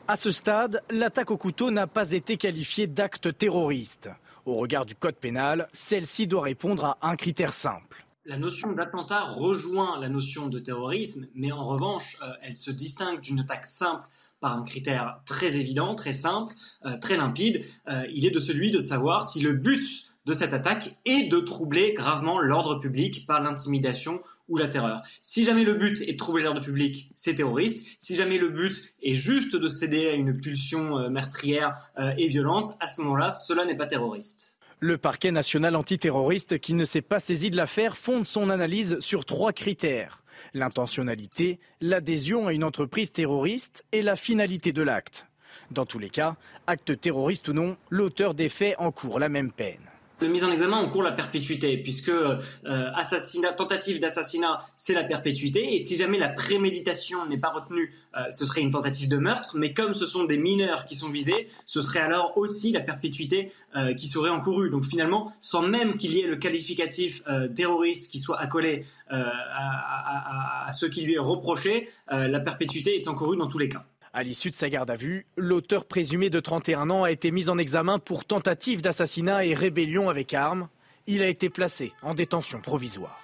À 0.09 0.17
ce 0.17 0.33
stade, 0.33 0.83
l'attaque 0.91 1.31
au 1.31 1.37
couteau 1.37 1.71
n'a 1.71 1.87
pas 1.87 2.13
été 2.13 2.37
qualifiée 2.37 2.89
d'acte 2.89 3.39
terroriste. 3.39 4.11
Au 4.45 4.57
regard 4.57 4.85
du 4.85 4.97
code 4.97 5.15
pénal, 5.15 5.69
celle-ci 5.73 6.27
doit 6.27 6.43
répondre 6.43 6.85
à 6.85 6.99
un 7.03 7.15
critère 7.15 7.53
simple. 7.53 8.05
La 8.27 8.37
notion 8.37 8.73
d'attentat 8.73 9.25
rejoint 9.25 9.99
la 9.99 10.09
notion 10.09 10.49
de 10.49 10.59
terrorisme, 10.59 11.27
mais 11.35 11.53
en 11.53 11.67
revanche, 11.67 12.19
euh, 12.23 12.33
elle 12.43 12.55
se 12.55 12.71
distingue 12.71 13.21
d'une 13.21 13.41
attaque 13.41 13.67
simple 13.67 14.07
par 14.41 14.57
un 14.57 14.63
critère 14.63 15.21
très 15.25 15.57
évident, 15.57 15.95
très 15.95 16.13
simple, 16.13 16.55
euh, 16.85 16.99
très 16.99 17.17
limpide. 17.17 17.65
Euh, 17.89 18.05
il 18.11 18.27
est 18.27 18.31
de 18.31 18.41
celui 18.41 18.71
de 18.71 18.79
savoir 18.79 19.27
si 19.27 19.41
le 19.41 19.53
but 19.53 20.10
de 20.27 20.33
cette 20.33 20.53
attaque 20.53 20.97
et 21.05 21.29
de 21.29 21.41
troubler 21.41 21.93
gravement 21.93 22.41
l'ordre 22.41 22.79
public 22.79 23.27
par 23.27 23.41
l'intimidation 23.43 24.21
ou 24.49 24.57
la 24.59 24.69
terreur. 24.69 25.03
Si 25.23 25.45
jamais 25.45 25.65
le 25.65 25.75
but 25.75 26.03
est 26.03 26.13
de 26.13 26.19
troubler 26.19 26.43
l'ordre 26.43 26.61
public, 26.61 27.11
c'est 27.15 27.37
terroriste. 27.37 27.97
Si 28.01 28.17
jamais 28.17 28.37
le 28.37 28.49
but 28.49 28.95
est 29.03 29.15
juste 29.15 29.57
de 29.57 29.69
céder 29.69 30.09
à 30.09 30.13
une 30.13 30.39
pulsion 30.39 30.99
euh, 30.99 31.09
meurtrière 31.09 31.91
euh, 31.99 32.13
et 32.19 32.29
violente, 32.29 32.67
à 32.81 32.87
ce 32.87 33.01
moment-là, 33.01 33.31
cela 33.31 33.65
n'est 33.65 33.77
pas 33.77 33.87
terroriste. 33.87 34.59
Le 34.81 34.99
parquet 34.99 35.31
national 35.31 35.77
antiterroriste, 35.77 36.59
qui 36.59 36.75
ne 36.75 36.85
s'est 36.85 37.03
pas 37.03 37.21
saisi 37.21 37.51
de 37.51 37.57
l'affaire, 37.57 37.97
fonde 37.97 38.27
son 38.27 38.51
analyse 38.51 38.99
sur 39.01 39.25
trois 39.25 39.53
critères. 39.53 40.25
L'intentionnalité, 40.55 41.61
l'adhésion 41.81 42.47
à 42.47 42.55
une 42.55 42.65
entreprise 42.65 43.13
terroriste 43.13 43.85
et 43.93 44.01
la 44.01 44.17
finalité 44.17 44.73
de 44.73 44.83
l'acte. 44.83 45.27
Dans 45.71 45.87
tous 45.87 45.99
les 45.99 46.11
cas, 46.11 46.37
acte 46.67 46.99
terroriste 46.99 47.49
ou 47.49 47.53
non, 47.53 47.77
l'auteur 47.91 48.35
des 48.35 48.49
faits 48.49 48.75
encourt 48.79 49.21
la 49.21 49.29
même 49.29 49.53
peine. 49.53 49.90
Le 50.21 50.29
mise 50.29 50.45
en 50.45 50.53
examen 50.53 50.77
encourt 50.77 51.03
la 51.03 51.13
perpétuité, 51.13 51.79
puisque 51.79 52.11
euh, 52.11 52.41
assassinat, 52.65 53.55
tentative 53.55 54.01
d'assassinat, 54.01 54.59
c'est 54.77 54.93
la 54.93 55.05
perpétuité, 55.05 55.75
et 55.75 55.79
si 55.79 55.97
jamais 55.97 56.19
la 56.19 56.29
préméditation 56.29 57.25
n'est 57.25 57.39
pas 57.39 57.49
retenue, 57.49 57.95
euh, 58.15 58.31
ce 58.31 58.45
serait 58.45 58.61
une 58.61 58.71
tentative 58.71 59.09
de 59.09 59.17
meurtre, 59.17 59.57
mais 59.57 59.73
comme 59.73 59.95
ce 59.95 60.05
sont 60.05 60.25
des 60.25 60.37
mineurs 60.37 60.85
qui 60.85 60.95
sont 60.95 61.09
visés, 61.09 61.49
ce 61.65 61.81
serait 61.81 62.01
alors 62.01 62.37
aussi 62.37 62.71
la 62.71 62.81
perpétuité 62.81 63.51
euh, 63.77 63.95
qui 63.95 64.09
serait 64.09 64.29
encourue. 64.29 64.69
Donc 64.69 64.85
finalement, 64.85 65.33
sans 65.41 65.63
même 65.63 65.97
qu'il 65.97 66.13
y 66.13 66.21
ait 66.21 66.27
le 66.27 66.37
qualificatif 66.37 67.23
terroriste 67.55 68.11
qui 68.11 68.19
soit 68.19 68.39
accolé 68.39 68.85
à, 69.09 70.67
à, 70.67 70.73
ce 70.73 70.85
qui 70.87 71.03
lui 71.03 71.15
est 71.15 71.19
reproché, 71.19 71.89
la 72.09 72.41
perpétuité 72.41 72.97
est 72.97 73.09
encourue 73.09 73.37
dans 73.37 73.49
tous 73.49 73.59
les 73.59 73.69
cas. 73.69 73.85
À 74.13 74.25
l'issue 74.25 74.51
de 74.51 74.57
sa 74.57 74.69
garde 74.69 74.91
à 74.91 74.97
vue, 74.97 75.25
l'auteur 75.37 75.85
présumé 75.85 76.31
de 76.31 76.41
31 76.41 76.91
ans 76.91 77.05
a 77.05 77.13
été 77.13 77.31
mis 77.31 77.49
en 77.49 77.59
examen 77.59 78.01
pour 78.01 78.25
tentative 78.25 78.83
d'assassinat 78.83 79.45
et 79.45 79.55
rébellion 79.55 80.09
avec 80.09 80.35
arme. 80.35 80.69
Il 81.07 81.23
a 81.23 81.29
été 81.29 81.49
placé 81.49 81.93
en 82.03 82.13
détention 82.13 82.61
provisoire. 82.61 83.21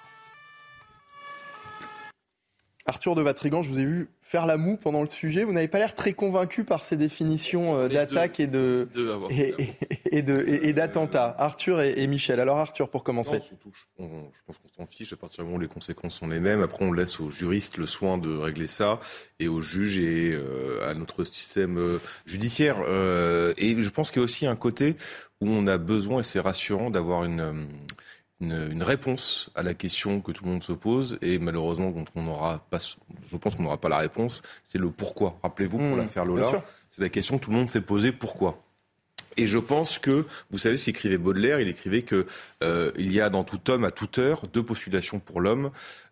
Arthur 2.85 3.15
de 3.15 3.21
Vatrigan, 3.21 3.63
je 3.63 3.69
vous 3.69 3.79
ai 3.79 3.85
vu 3.85 4.09
faire 4.27 4.45
la 4.45 4.57
moue 4.57 4.75
pendant 4.75 5.01
le 5.03 5.07
sujet. 5.07 5.45
Vous 5.45 5.53
n'avez 5.53 5.69
pas 5.69 5.79
l'air 5.79 5.95
très 5.95 6.11
convaincu 6.11 6.65
par 6.65 6.83
ces 6.83 6.97
définitions 6.97 7.77
euh, 7.77 7.87
d'attaque 7.87 8.41
et 8.41 8.47
de 8.47 8.89
et, 10.11 10.73
d'attentat. 10.73 11.33
Arthur 11.37 11.79
et, 11.79 12.05
Michel. 12.07 12.41
Alors 12.41 12.57
Arthur, 12.57 12.89
pour 12.89 13.05
commencer. 13.05 13.39
surtout, 13.39 13.71
je, 13.73 13.83
pense 14.45 14.57
qu'on 14.57 14.83
s'en 14.83 14.85
fiche 14.85 15.13
à 15.13 15.15
partir 15.15 15.43
du 15.43 15.45
moment 15.45 15.57
où 15.57 15.61
les 15.61 15.69
conséquences 15.69 16.15
sont 16.15 16.27
les 16.27 16.41
mêmes. 16.41 16.61
Après, 16.61 16.83
on 16.83 16.91
laisse 16.91 17.21
aux 17.21 17.29
juristes 17.29 17.77
le 17.77 17.85
soin 17.85 18.17
de 18.17 18.35
régler 18.35 18.67
ça 18.67 18.99
et 19.39 19.47
aux 19.47 19.61
juges 19.61 19.99
et 19.99 20.33
euh, 20.33 20.89
à 20.89 20.93
notre 20.93 21.23
système 21.23 21.77
euh, 21.77 21.99
judiciaire. 22.25 22.81
et 23.57 23.81
je 23.81 23.89
pense 23.89 24.11
qu'il 24.11 24.19
y 24.19 24.23
a 24.23 24.25
aussi 24.25 24.45
un 24.45 24.57
côté 24.57 24.97
où 25.39 25.47
on 25.47 25.67
a 25.67 25.77
besoin, 25.77 26.19
et 26.19 26.23
c'est 26.23 26.39
rassurant, 26.39 26.89
d'avoir 26.89 27.23
une 27.23 27.67
une, 28.39 28.83
réponse 28.83 29.49
à 29.55 29.63
la 29.63 29.73
question 29.73 30.21
que 30.21 30.31
tout 30.31 30.45
le 30.45 30.51
monde 30.51 30.63
se 30.63 30.73
pose 30.73 31.17
et 31.21 31.39
malheureusement 31.39 31.93
on 32.15 32.23
n'aura 32.23 32.59
pas, 32.69 32.79
je 33.25 33.37
pense 33.37 33.55
qu'on 33.55 33.63
n'aura 33.63 33.79
pas 33.79 33.89
la 33.89 33.97
réponse, 33.97 34.41
c'est 34.63 34.77
le 34.77 34.91
pourquoi. 34.91 35.39
Rappelez-vous 35.43 35.77
pour 35.77 35.87
mmh, 35.87 35.97
l'affaire 35.97 36.25
Lola, 36.25 36.63
c'est 36.89 37.01
la 37.01 37.09
question 37.09 37.37
que 37.37 37.45
tout 37.45 37.51
le 37.51 37.57
monde 37.57 37.71
s'est 37.71 37.81
posée 37.81 38.11
pourquoi. 38.11 38.63
Et 39.37 39.45
je 39.45 39.59
pense 39.59 39.99
que, 39.99 40.25
vous 40.49 40.57
savez 40.57 40.77
ce 40.77 40.85
qu'écrivait 40.85 41.17
Baudelaire, 41.17 41.59
il 41.59 41.67
écrivait 41.67 42.01
que 42.01 42.25
euh, 42.63 42.91
il 42.97 43.13
y 43.13 43.21
a 43.21 43.29
dans 43.29 43.43
tout 43.43 43.69
homme 43.69 43.83
à 43.83 43.91
toute 43.91 44.17
heure 44.17 44.47
deux 44.47 44.63
postulations 44.63 45.19
pour 45.19 45.41
l'homme, 45.41 45.69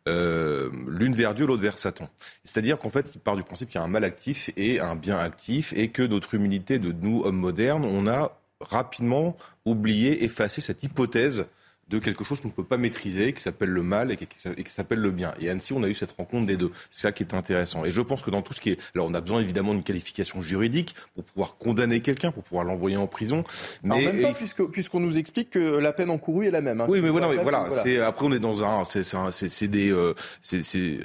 euh, 0.07 0.69
l'une 0.87 1.13
vers 1.13 1.33
Dieu, 1.33 1.47
l'autre 1.47 1.63
vers 1.63 1.79
Satan. 1.79 2.07
C'est-à-dire 2.43 2.77
qu'en 2.77 2.91
fait, 2.91 3.13
il 3.15 3.19
part 3.19 3.35
du 3.35 3.41
principe 3.41 3.69
qu'il 3.69 3.79
y 3.79 3.81
a 3.81 3.85
un 3.85 3.89
mal 3.89 4.03
actif 4.03 4.51
et 4.57 4.79
un 4.79 4.95
bien 4.95 5.17
actif, 5.17 5.73
et 5.75 5.89
que 5.89 6.03
notre 6.03 6.35
humilité 6.35 6.77
de 6.77 6.91
nous, 6.91 7.23
hommes 7.23 7.37
modernes, 7.37 7.83
on 7.83 8.07
a 8.07 8.39
rapidement 8.61 9.35
oublié, 9.65 10.23
effacé 10.23 10.61
cette 10.61 10.83
hypothèse 10.83 11.45
de 11.87 11.99
quelque 11.99 12.23
chose 12.23 12.41
qu'on 12.41 12.47
ne 12.47 12.53
peut 12.53 12.63
pas 12.63 12.77
maîtriser, 12.77 13.31
qui 13.33 13.41
s'appelle 13.41 13.69
le 13.69 13.83
mal 13.83 14.11
et 14.11 14.17
qui, 14.17 14.25
qui 14.25 14.71
s'appelle 14.71 14.99
le 14.99 15.11
bien. 15.11 15.33
Et 15.39 15.49
Annecy, 15.51 15.73
on 15.73 15.83
a 15.83 15.87
eu 15.87 15.93
cette 15.93 16.13
rencontre 16.13 16.47
des 16.47 16.57
deux. 16.57 16.71
C'est 16.89 17.03
ça 17.03 17.11
qui 17.11 17.21
est 17.21 17.33
intéressant. 17.35 17.85
Et 17.85 17.91
je 17.91 18.01
pense 18.01 18.23
que 18.23 18.31
dans 18.31 18.41
tout 18.41 18.53
ce 18.53 18.61
qui 18.61 18.71
est... 18.71 18.79
Alors, 18.95 19.07
on 19.07 19.13
a 19.13 19.21
besoin 19.21 19.39
évidemment 19.39 19.73
d'une 19.73 19.83
qualification 19.83 20.41
juridique 20.41 20.95
pour 21.13 21.23
pouvoir 21.23 21.57
condamner 21.57 21.99
quelqu'un, 21.99 22.31
pour 22.31 22.43
pouvoir 22.43 22.65
l'envoyer 22.65 22.97
en 22.97 23.05
prison. 23.05 23.43
Mais 23.83 23.93
en 23.93 23.97
même 23.99 24.21
temps, 24.21 24.65
puisqu'on 24.71 24.99
nous 24.99 25.17
explique 25.19 25.51
que 25.51 25.77
la 25.77 25.93
peine 25.93 26.09
encourue 26.09 26.47
est 26.47 26.51
la 26.51 26.61
même. 26.61 26.81
Hein. 26.81 26.87
Oui, 26.89 27.01
mais 27.01 27.09
voilà, 27.09 27.27
mais 27.27 27.37
voilà. 27.37 27.69
C'est, 27.83 27.99
après, 27.99 28.25
on 28.25 28.33
est 28.33 28.39
dans 28.39 28.63
un... 28.63 28.83
C'est, 28.83 29.67
des... 29.67 29.91
Euh, 29.91 30.15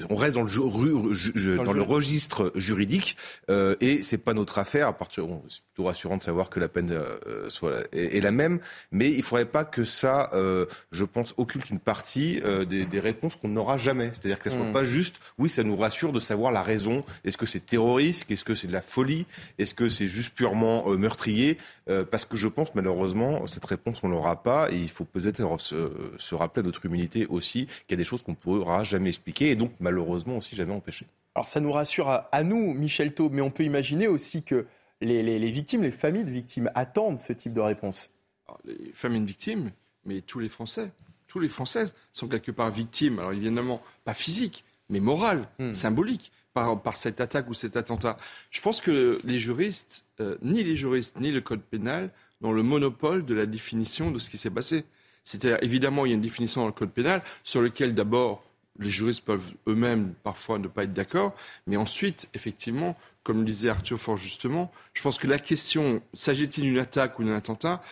on 0.09 0.17
reste 0.17 0.35
dans 0.35 0.43
le, 0.43 0.49
ju, 0.49 1.57
dans, 1.57 1.65
dans 1.65 1.73
le, 1.75 1.83
registre 1.83 2.53
juridique 2.55 3.17
euh, 3.51 3.75
et 3.81 4.03
c'est 4.03 4.19
pas 4.19 4.33
notre 4.33 4.59
affaire. 4.59 4.87
À 4.87 4.95
partir, 4.95 5.27
bon, 5.27 5.43
c'est 5.49 5.63
plutôt 5.63 5.85
rassurant 5.85 6.17
de 6.17 6.23
savoir 6.23 6.49
que 6.49 6.59
la 6.59 6.69
peine 6.69 6.91
euh, 6.93 7.51
soit 7.51 7.81
est, 7.93 8.17
est, 8.17 8.21
la 8.21 8.31
même, 8.31 8.61
mais 8.93 9.11
il 9.11 9.23
faudrait 9.23 9.45
pas 9.45 9.65
que 9.65 9.85
ça... 9.85 10.31
Euh, 10.33 10.65
je 10.93 11.05
pense, 11.05 11.35
occulte 11.37 11.71
une 11.71 11.79
partie 11.79 12.41
euh, 12.45 12.65
des, 12.65 12.85
des, 12.85 13.01
réponses 13.01 13.37
qu'on 13.37 13.49
n'aura 13.49 13.79
jamais. 13.79 14.11
C'est-à-dire 14.13 14.39
que 14.39 14.51
ce 14.51 14.57
ne 14.57 14.61
soit 14.61 14.71
mm. 14.71 14.73
pas 14.73 14.85
juste, 14.85 15.21
oui, 15.39 15.49
ça 15.49 15.63
nous 15.63 15.77
rassure 15.77 16.13
de 16.13 16.21
savoir 16.21 16.53
la 16.53 16.63
raison. 16.63 17.05
Est-ce 17.25 17.39
que 17.39 17.47
c'est 17.47 17.65
terroriste? 17.65 18.31
Est-ce 18.31 18.45
que 18.45 18.55
c'est 18.55 18.67
de 18.67 18.73
la 18.73 18.83
folie? 18.83 19.27
Est-ce 19.59 19.75
que 19.75 19.89
c'est 19.89 20.07
juste 20.07 20.35
purement 20.35 20.85
euh, 20.91 20.97
meurtrier? 20.97 21.59
Euh, 21.89 22.05
Parce 22.05 22.25
que 22.25 22.37
je 22.37 22.49
pense, 22.49 22.75
malheureusement, 22.75 23.47
cette 23.47 23.65
réponse, 23.65 24.01
on 24.03 24.09
ne 24.09 24.15
l'aura 24.15 24.43
pas. 24.43 24.71
Et 24.73 24.77
il 24.77 24.91
faut 24.91 25.05
peut-être 25.05 25.61
se, 25.61 25.93
se, 26.17 26.35
rappeler 26.35 26.61
à 26.61 26.67
notre 26.67 26.85
humilité 26.87 27.27
aussi 27.27 27.67
qu'il 27.67 27.91
y 27.91 27.95
a 27.95 27.97
des 27.97 28.05
choses 28.05 28.23
qu'on 28.23 28.33
ne 28.33 28.37
pourra 28.37 28.85
jamais 28.85 29.09
expliquer 29.09 29.51
et 29.51 29.57
donc, 29.57 29.73
malheureusement, 29.81 30.37
aussi 30.39 30.57
jamais 30.57 30.73
empêcher. 30.73 31.07
Alors, 31.35 31.49
ça 31.49 31.61
nous 31.61 31.73
rassure 31.73 32.09
à, 32.09 32.29
à 32.33 32.43
nous, 32.43 32.75
Michel 32.75 33.15
Taube, 33.15 33.33
mais 33.33 33.43
on 33.43 33.51
peut 33.51 33.65
imaginer 33.65 34.09
aussi 34.09 34.43
que 34.43 34.67
les, 35.01 35.23
les, 35.23 35.39
les 35.39 35.51
victimes, 35.51 35.83
les 35.83 35.91
familles 35.91 36.25
de 36.25 36.31
victimes 36.31 36.71
attendent 36.75 37.21
ce 37.21 37.33
type 37.33 37.53
de 37.53 37.61
réponse. 37.61 38.11
Alors, 38.47 38.61
les 38.65 38.93
familles 38.93 39.23
de 39.23 39.27
victimes, 39.27 39.71
mais 40.05 40.21
tous 40.21 40.39
les 40.39 40.49
Français. 40.49 40.91
Tous 41.27 41.39
les 41.39 41.49
Français 41.49 41.93
sont 42.13 42.29
quelque 42.29 42.51
part 42.51 42.71
victimes, 42.71 43.19
alors 43.19 43.33
évidemment 43.33 43.83
pas 44.05 44.15
physiques, 44.15 44.65
mais 44.89 45.01
morales, 45.01 45.49
hmm. 45.59 45.75
symboliques, 45.75 46.33
par, 46.53 46.81
par, 46.83 46.97
cette 46.97 47.21
attaque 47.21 47.49
ou 47.49 47.55
cet 47.55 47.77
attentat. 47.77 48.17
Je 48.51 48.61
pense 48.61 48.81
que 48.81 49.21
les 49.25 49.39
juristes, 49.39 50.05
euh, 50.21 50.37
ni 50.43 50.65
les 50.65 50.75
juristes, 50.75 51.21
ni 51.21 51.31
le 51.31 51.41
code 51.41 51.63
pénal, 51.63 52.11
n'ont 52.41 52.53
le 52.53 52.63
monopole 52.63 53.25
de 53.25 53.35
la 53.35 53.47
définition 53.47 54.11
de 54.11 54.19
ce 54.19 54.29
qui 54.29 54.39
s'est 54.39 54.51
passé. 54.51 54.85
C'est-à-dire, 55.23 55.59
évidemment, 55.63 56.07
il 56.07 56.09
y 56.09 56.13
a 56.13 56.17
une 56.17 56.23
définition 56.23 56.63
dans 56.63 56.67
le 56.67 56.73
code 56.73 56.91
pénal 56.91 57.23
sur 57.45 57.61
lequel, 57.61 57.95
d'abord, 57.95 58.43
les 58.79 58.91
juristes 58.91 59.25
peuvent 59.25 59.53
eux-mêmes 59.69 60.15
parfois 60.23 60.59
ne 60.59 60.69
pas 60.69 60.85
être 60.85 60.93
d'accord, 60.93 61.35
mais 61.67 61.77
ensuite, 61.77 62.31
effectivement, 62.35 62.97
comme 63.23 63.39
le 63.39 63.45
disait 63.45 63.69
Arthur 63.69 63.99
fort 63.99 64.17
justement, 64.17 64.73
je 64.95 65.03
pense 65.03 65.19
que 65.19 65.27
la 65.27 65.39
question, 65.39 66.03
s'agit-il 66.15 66.65
d'une 66.65 66.79
attaque 66.79 67.19
ou 67.19 67.25
d'un 67.25 67.37
attentat, 67.37 67.83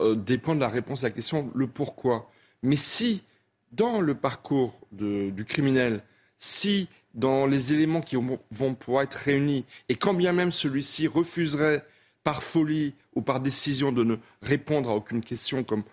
euh, 0.00 0.14
dépend 0.14 0.54
de 0.54 0.60
la 0.60 0.68
réponse 0.68 1.04
à 1.04 1.08
la 1.08 1.14
question 1.14 1.50
le 1.54 1.66
pourquoi. 1.66 2.30
Mais 2.62 2.76
si, 2.76 3.22
dans 3.72 4.00
le 4.00 4.14
parcours 4.14 4.78
de, 4.92 5.30
du 5.30 5.44
criminel, 5.44 6.02
si 6.36 6.88
dans 7.14 7.46
les 7.46 7.72
éléments 7.72 8.00
qui 8.00 8.16
vont 8.16 8.74
pouvoir 8.74 9.04
être 9.04 9.14
réunis, 9.14 9.64
et 9.88 9.94
quand 9.94 10.14
bien 10.14 10.32
même 10.32 10.50
celui-ci 10.50 11.06
refuserait 11.06 11.84
par 12.24 12.42
folie 12.42 12.94
ou 13.14 13.22
par 13.22 13.40
décision 13.40 13.92
de 13.92 14.02
ne 14.02 14.16
répondre 14.42 14.90
à 14.90 14.94
aucune 14.94 15.22
question, 15.22 15.62
comme 15.62 15.84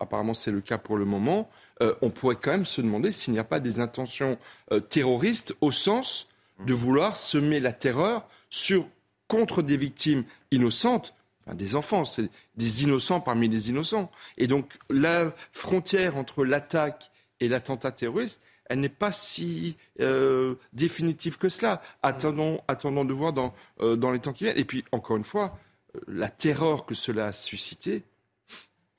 apparemment 0.00 0.34
c'est 0.34 0.50
le 0.50 0.60
cas 0.60 0.78
pour 0.78 0.96
le 0.96 1.04
moment, 1.04 1.48
euh, 1.80 1.94
on 2.02 2.10
pourrait 2.10 2.36
quand 2.36 2.50
même 2.50 2.66
se 2.66 2.80
demander 2.80 3.12
s'il 3.12 3.32
n'y 3.32 3.38
a 3.38 3.44
pas 3.44 3.60
des 3.60 3.80
intentions 3.80 4.36
euh, 4.72 4.80
terroristes 4.80 5.54
au 5.60 5.70
sens 5.70 6.28
de 6.66 6.74
vouloir 6.74 7.16
semer 7.16 7.60
la 7.60 7.72
terreur 7.72 8.26
sur, 8.50 8.86
contre 9.28 9.62
des 9.62 9.76
victimes 9.76 10.24
innocentes 10.50 11.14
des 11.46 11.74
enfants, 11.76 12.04
c'est 12.04 12.30
des 12.56 12.82
innocents 12.82 13.20
parmi 13.20 13.48
les 13.48 13.70
innocents. 13.70 14.10
Et 14.38 14.46
donc 14.46 14.78
la 14.88 15.32
frontière 15.52 16.16
entre 16.16 16.44
l'attaque 16.44 17.10
et 17.40 17.48
l'attentat 17.48 17.92
terroriste, 17.92 18.40
elle 18.70 18.78
n'est 18.78 18.88
pas 18.88 19.10
si 19.10 19.76
euh, 20.00 20.54
définitive 20.72 21.38
que 21.38 21.48
cela. 21.48 21.82
Attendons, 22.02 22.60
attendons 22.68 23.04
de 23.04 23.12
voir 23.12 23.32
dans, 23.32 23.52
euh, 23.80 23.96
dans 23.96 24.12
les 24.12 24.20
temps 24.20 24.32
qui 24.32 24.44
viennent. 24.44 24.56
Et 24.56 24.64
puis, 24.64 24.84
encore 24.92 25.16
une 25.16 25.24
fois, 25.24 25.58
euh, 25.96 26.00
la 26.06 26.28
terreur 26.28 26.86
que 26.86 26.94
cela 26.94 27.26
a 27.26 27.32
suscité 27.32 28.04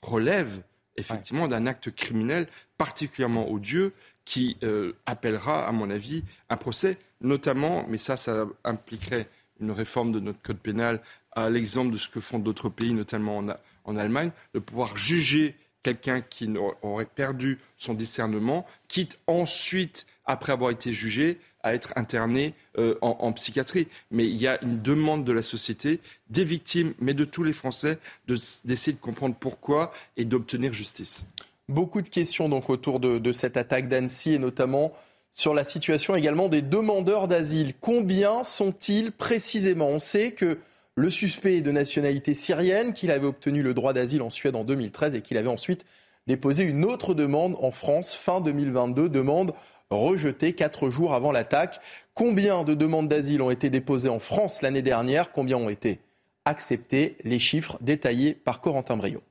relève 0.01 0.61
effectivement 0.97 1.47
d'un 1.47 1.67
acte 1.67 1.89
criminel 1.95 2.47
particulièrement 2.77 3.49
odieux 3.49 3.93
qui 4.25 4.57
appellera, 5.05 5.67
à 5.67 5.71
mon 5.71 5.89
avis, 5.89 6.23
un 6.49 6.57
procès, 6.57 6.97
notamment, 7.21 7.85
mais 7.87 7.97
ça, 7.97 8.17
ça 8.17 8.45
impliquerait 8.63 9.27
une 9.59 9.71
réforme 9.71 10.11
de 10.11 10.19
notre 10.19 10.41
code 10.41 10.57
pénal 10.57 11.01
à 11.33 11.49
l'exemple 11.49 11.91
de 11.91 11.97
ce 11.97 12.09
que 12.09 12.19
font 12.19 12.39
d'autres 12.39 12.69
pays, 12.69 12.93
notamment 12.93 13.37
en, 13.37 13.47
en, 13.85 13.97
Allemagne, 13.97 14.31
de 14.53 14.59
pouvoir 14.59 14.97
juger 14.97 15.55
quelqu'un 15.83 16.21
qui 16.21 16.49
aurait 16.81 17.05
perdu 17.05 17.59
son 17.77 17.93
discernement, 17.93 18.65
quitte 18.87 19.17
ensuite, 19.27 20.05
après 20.25 20.51
avoir 20.51 20.71
été 20.71 20.93
jugé, 20.93 21.39
à 21.63 21.73
être 21.73 21.93
interné 21.95 22.53
euh, 22.77 22.95
en, 23.01 23.31
psychiatrie. 23.33 23.87
Mais 24.11 24.25
il 24.25 24.35
y 24.35 24.47
a 24.47 24.61
une 24.63 24.81
demande 24.81 25.25
de 25.25 25.31
la 25.31 25.41
société, 25.41 25.99
des 26.29 26.43
victimes, 26.43 26.93
mais 26.99 27.13
de 27.13 27.25
tous 27.25 27.43
les 27.43 27.53
Français, 27.53 27.97
d'essayer 28.27 28.93
de, 28.93 28.97
de, 28.97 29.01
comprendre 29.01 29.35
pourquoi 29.39 29.91
et 30.17 30.25
d'obtenir 30.25 30.73
justice. 30.73 31.25
Beaucoup 31.69 32.01
de 32.01 32.09
questions 32.09 32.49
donc 32.49 32.69
autour 32.69 32.99
de 32.99 33.33
cette 33.33 33.57
attaque 33.57 33.87
d'Annecy 33.87 34.33
et 34.33 34.39
notamment 34.39 34.93
sur 35.31 35.53
la 35.53 35.63
situation 35.63 36.15
également 36.15 36.49
des 36.49 36.61
demandeurs 36.61 37.27
d'asile. 37.27 37.73
Combien 37.79 38.43
sont-ils 38.43 39.11
précisément? 39.11 39.87
On 39.87 39.99
sait 39.99 40.31
que 40.31 40.57
le 40.95 41.09
suspect 41.09 41.57
est 41.57 41.61
de 41.61 41.71
nationalité 41.71 42.33
syrienne, 42.33 42.93
qu'il 42.93 43.11
avait 43.11 43.25
obtenu 43.25 43.63
le 43.63 43.73
droit 43.73 43.93
d'asile 43.93 44.21
en 44.21 44.29
Suède 44.29 44.55
en 44.55 44.63
2013 44.63 45.15
et 45.15 45.21
qu'il 45.21 45.37
avait 45.37 45.47
ensuite 45.47 45.85
déposé 46.27 46.63
une 46.63 46.83
autre 46.83 47.13
demande 47.13 47.55
en 47.61 47.71
France 47.71 48.13
fin 48.13 48.41
2022, 48.41 49.07
demande 49.07 49.53
rejetée 49.89 50.53
quatre 50.53 50.89
jours 50.89 51.13
avant 51.13 51.31
l'attaque. 51.31 51.79
Combien 52.13 52.63
de 52.63 52.73
demandes 52.73 53.07
d'asile 53.07 53.41
ont 53.41 53.51
été 53.51 53.69
déposées 53.69 54.09
en 54.09 54.19
France 54.19 54.61
l'année 54.61 54.81
dernière? 54.81 55.31
Combien 55.31 55.57
ont 55.57 55.69
été 55.69 55.99
acceptées? 56.45 57.17
Les 57.23 57.39
chiffres 57.39 57.77
détaillés 57.81 58.33
par 58.33 58.59
Corentin 58.61 58.97
Brio. 58.97 59.21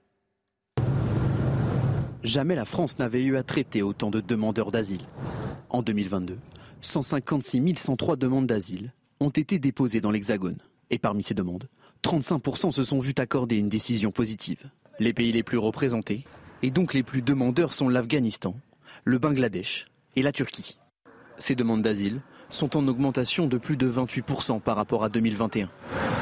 Jamais 2.23 2.55
la 2.55 2.65
France 2.65 2.99
n'avait 2.99 3.23
eu 3.23 3.37
à 3.37 3.43
traiter 3.43 3.83
autant 3.83 4.11
de 4.11 4.21
demandeurs 4.21 4.73
d'asile. 4.73 5.05
En 5.69 5.83
2022, 5.83 6.39
156 6.81 7.79
103 7.79 8.17
demandes 8.17 8.47
d'asile 8.47 8.93
ont 9.21 9.31
été 9.31 9.59
déposées 9.59 10.01
dans 10.01 10.11
l'Hexagone. 10.11 10.59
Et 10.91 10.99
parmi 10.99 11.23
ces 11.23 11.35
demandes, 11.35 11.69
35% 12.03 12.73
se 12.73 12.83
sont 12.83 12.99
vus 12.99 13.15
accorder 13.19 13.57
une 13.57 13.69
décision 13.69 14.11
positive. 14.11 14.71
Les 14.99 15.13
pays 15.13 15.31
les 15.31 15.45
plus 15.45 15.59
représentés, 15.59 16.25
et 16.63 16.71
donc 16.71 16.95
les 16.95 17.05
plus 17.05 17.23
demandeurs, 17.23 17.73
sont 17.73 17.89
l'Afghanistan, 17.89 18.57
le 19.05 19.19
Bangladesh 19.19 19.87
et 20.17 20.23
la 20.23 20.33
Turquie. 20.33 20.79
Ces 21.39 21.55
demandes 21.55 21.83
d'asile 21.83 22.21
sont 22.51 22.77
en 22.77 22.87
augmentation 22.89 23.47
de 23.47 23.57
plus 23.57 23.77
de 23.77 23.89
28% 23.89 24.61
par 24.61 24.77
rapport 24.77 25.05
à 25.05 25.09
2021. 25.09 25.71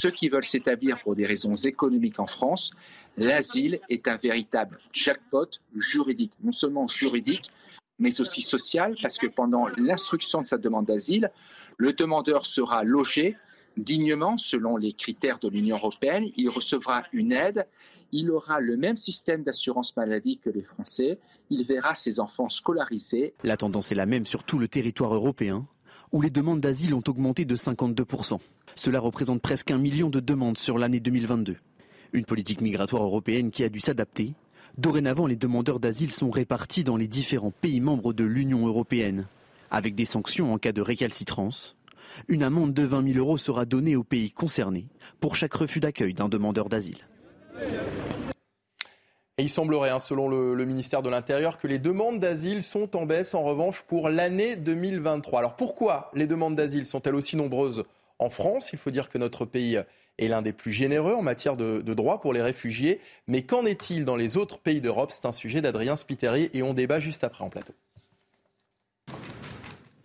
Ceux 0.02 0.10
qui 0.10 0.28
veulent 0.28 0.44
s'établir 0.44 0.98
pour 1.02 1.16
des 1.16 1.24
raisons 1.24 1.54
économiques 1.54 2.20
en 2.20 2.26
France, 2.26 2.72
l'asile 3.16 3.80
est 3.88 4.06
un 4.06 4.16
véritable 4.16 4.78
jackpot 4.92 5.48
juridique, 5.76 6.32
non 6.44 6.52
seulement 6.52 6.86
juridique, 6.86 7.50
mais 7.98 8.20
aussi 8.20 8.42
social, 8.42 8.94
parce 9.00 9.16
que 9.16 9.26
pendant 9.26 9.66
l'instruction 9.78 10.42
de 10.42 10.46
sa 10.46 10.58
demande 10.58 10.86
d'asile, 10.86 11.30
le 11.78 11.94
demandeur 11.94 12.44
sera 12.46 12.84
logé 12.84 13.36
dignement 13.82 14.36
selon 14.36 14.76
les 14.76 14.92
critères 14.92 15.38
de 15.38 15.48
l'Union 15.48 15.76
européenne. 15.76 16.26
Il 16.36 16.48
recevra 16.48 17.04
une 17.12 17.32
aide. 17.32 17.66
Il 18.12 18.30
aura 18.30 18.60
le 18.60 18.76
même 18.76 18.96
système 18.96 19.42
d'assurance 19.42 19.96
maladie 19.96 20.38
que 20.38 20.50
les 20.50 20.62
Français. 20.62 21.18
Il 21.50 21.64
verra 21.66 21.94
ses 21.94 22.20
enfants 22.20 22.48
scolarisés. 22.48 23.34
La 23.44 23.56
tendance 23.56 23.92
est 23.92 23.96
la 23.96 24.06
même 24.06 24.26
sur 24.26 24.44
tout 24.44 24.58
le 24.58 24.68
territoire 24.68 25.14
européen, 25.14 25.66
où 26.12 26.22
les 26.22 26.30
demandes 26.30 26.60
d'asile 26.60 26.94
ont 26.94 27.02
augmenté 27.06 27.44
de 27.44 27.56
52%. 27.56 28.38
Cela 28.76 29.00
représente 29.00 29.42
presque 29.42 29.70
un 29.70 29.78
million 29.78 30.08
de 30.08 30.20
demandes 30.20 30.58
sur 30.58 30.78
l'année 30.78 31.00
2022. 31.00 31.56
Une 32.14 32.24
politique 32.24 32.62
migratoire 32.62 33.02
européenne 33.02 33.50
qui 33.50 33.64
a 33.64 33.68
dû 33.68 33.80
s'adapter. 33.80 34.32
Dorénavant, 34.78 35.26
les 35.26 35.36
demandeurs 35.36 35.80
d'asile 35.80 36.12
sont 36.12 36.30
répartis 36.30 36.84
dans 36.84 36.96
les 36.96 37.08
différents 37.08 37.50
pays 37.50 37.80
membres 37.80 38.12
de 38.12 38.24
l'Union 38.24 38.66
européenne, 38.66 39.26
avec 39.70 39.94
des 39.94 40.04
sanctions 40.06 40.54
en 40.54 40.58
cas 40.58 40.72
de 40.72 40.80
récalcitrance 40.80 41.76
une 42.28 42.42
amende 42.42 42.74
de 42.74 42.82
20 42.82 43.12
000 43.12 43.18
euros 43.18 43.36
sera 43.36 43.64
donnée 43.64 43.96
aux 43.96 44.04
pays 44.04 44.30
concernés 44.30 44.86
pour 45.20 45.36
chaque 45.36 45.54
refus 45.54 45.80
d'accueil 45.80 46.14
d'un 46.14 46.28
demandeur 46.28 46.68
d'asile. 46.68 46.98
Et 49.40 49.42
il 49.42 49.48
semblerait, 49.48 49.90
hein, 49.90 50.00
selon 50.00 50.28
le, 50.28 50.54
le, 50.54 50.64
ministère 50.64 51.02
de 51.02 51.08
l'Intérieur, 51.08 51.58
que 51.58 51.68
les 51.68 51.78
demandes 51.78 52.18
d'asile 52.18 52.64
sont 52.64 52.96
en 52.96 53.06
baisse 53.06 53.34
en 53.34 53.44
revanche 53.44 53.82
pour 53.82 54.08
l'année 54.08 54.56
2023. 54.56 55.38
Alors 55.38 55.56
pourquoi 55.56 56.10
les 56.14 56.26
demandes 56.26 56.56
d'asile 56.56 56.86
sont-elles 56.86 57.14
aussi 57.14 57.36
nombreuses 57.36 57.84
en 58.18 58.30
France? 58.30 58.70
Il 58.72 58.78
faut 58.80 58.90
dire 58.90 59.08
que 59.08 59.18
notre 59.18 59.44
pays 59.44 59.78
est 60.18 60.28
l'un 60.28 60.42
des 60.42 60.52
plus 60.52 60.72
généreux 60.72 61.14
en 61.14 61.22
matière 61.22 61.56
de, 61.56 61.80
droits 61.94 62.20
pour 62.20 62.32
les 62.32 62.42
réfugiés. 62.42 63.00
Mais 63.26 63.42
qu'en 63.42 63.64
est-il 63.64 64.04
dans 64.04 64.16
les 64.16 64.36
autres 64.36 64.58
pays 64.58 64.80
d'Europe? 64.80 65.10
C'est 65.12 65.26
un 65.26 65.32
sujet 65.32 65.60
d'Adrien 65.60 65.96
Spiteri 65.96 66.50
et 66.52 66.62
on 66.62 66.74
débat 66.74 67.00
juste 67.00 67.24
après 67.24 67.44
en 67.44 67.50
plateau. 67.50 67.72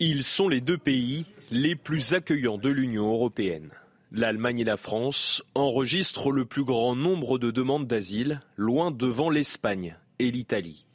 Ils 0.06 0.26
sont 0.26 0.50
les 0.50 0.60
deux 0.60 0.78
pays 0.78 1.26
les 1.50 1.76
plus 1.78 2.12
accueillants 2.12 2.58
de 2.58 2.68
l'Union 2.68 3.10
européenne. 3.14 3.70
L'Allemagne 4.12 4.60
et 4.60 4.66
la 4.66 4.76
France 4.76 5.42
enregistrent 5.56 6.30
le 6.30 6.44
plus 6.44 6.66
grand 6.66 6.94
nombre 6.94 7.40
de 7.40 7.52
demandes 7.52 7.88
d'asile, 7.88 8.42
loin 8.58 8.92
devant 8.92 9.30
l'Espagne 9.30 9.96
et 10.20 10.30
l'Italie. 10.30 10.86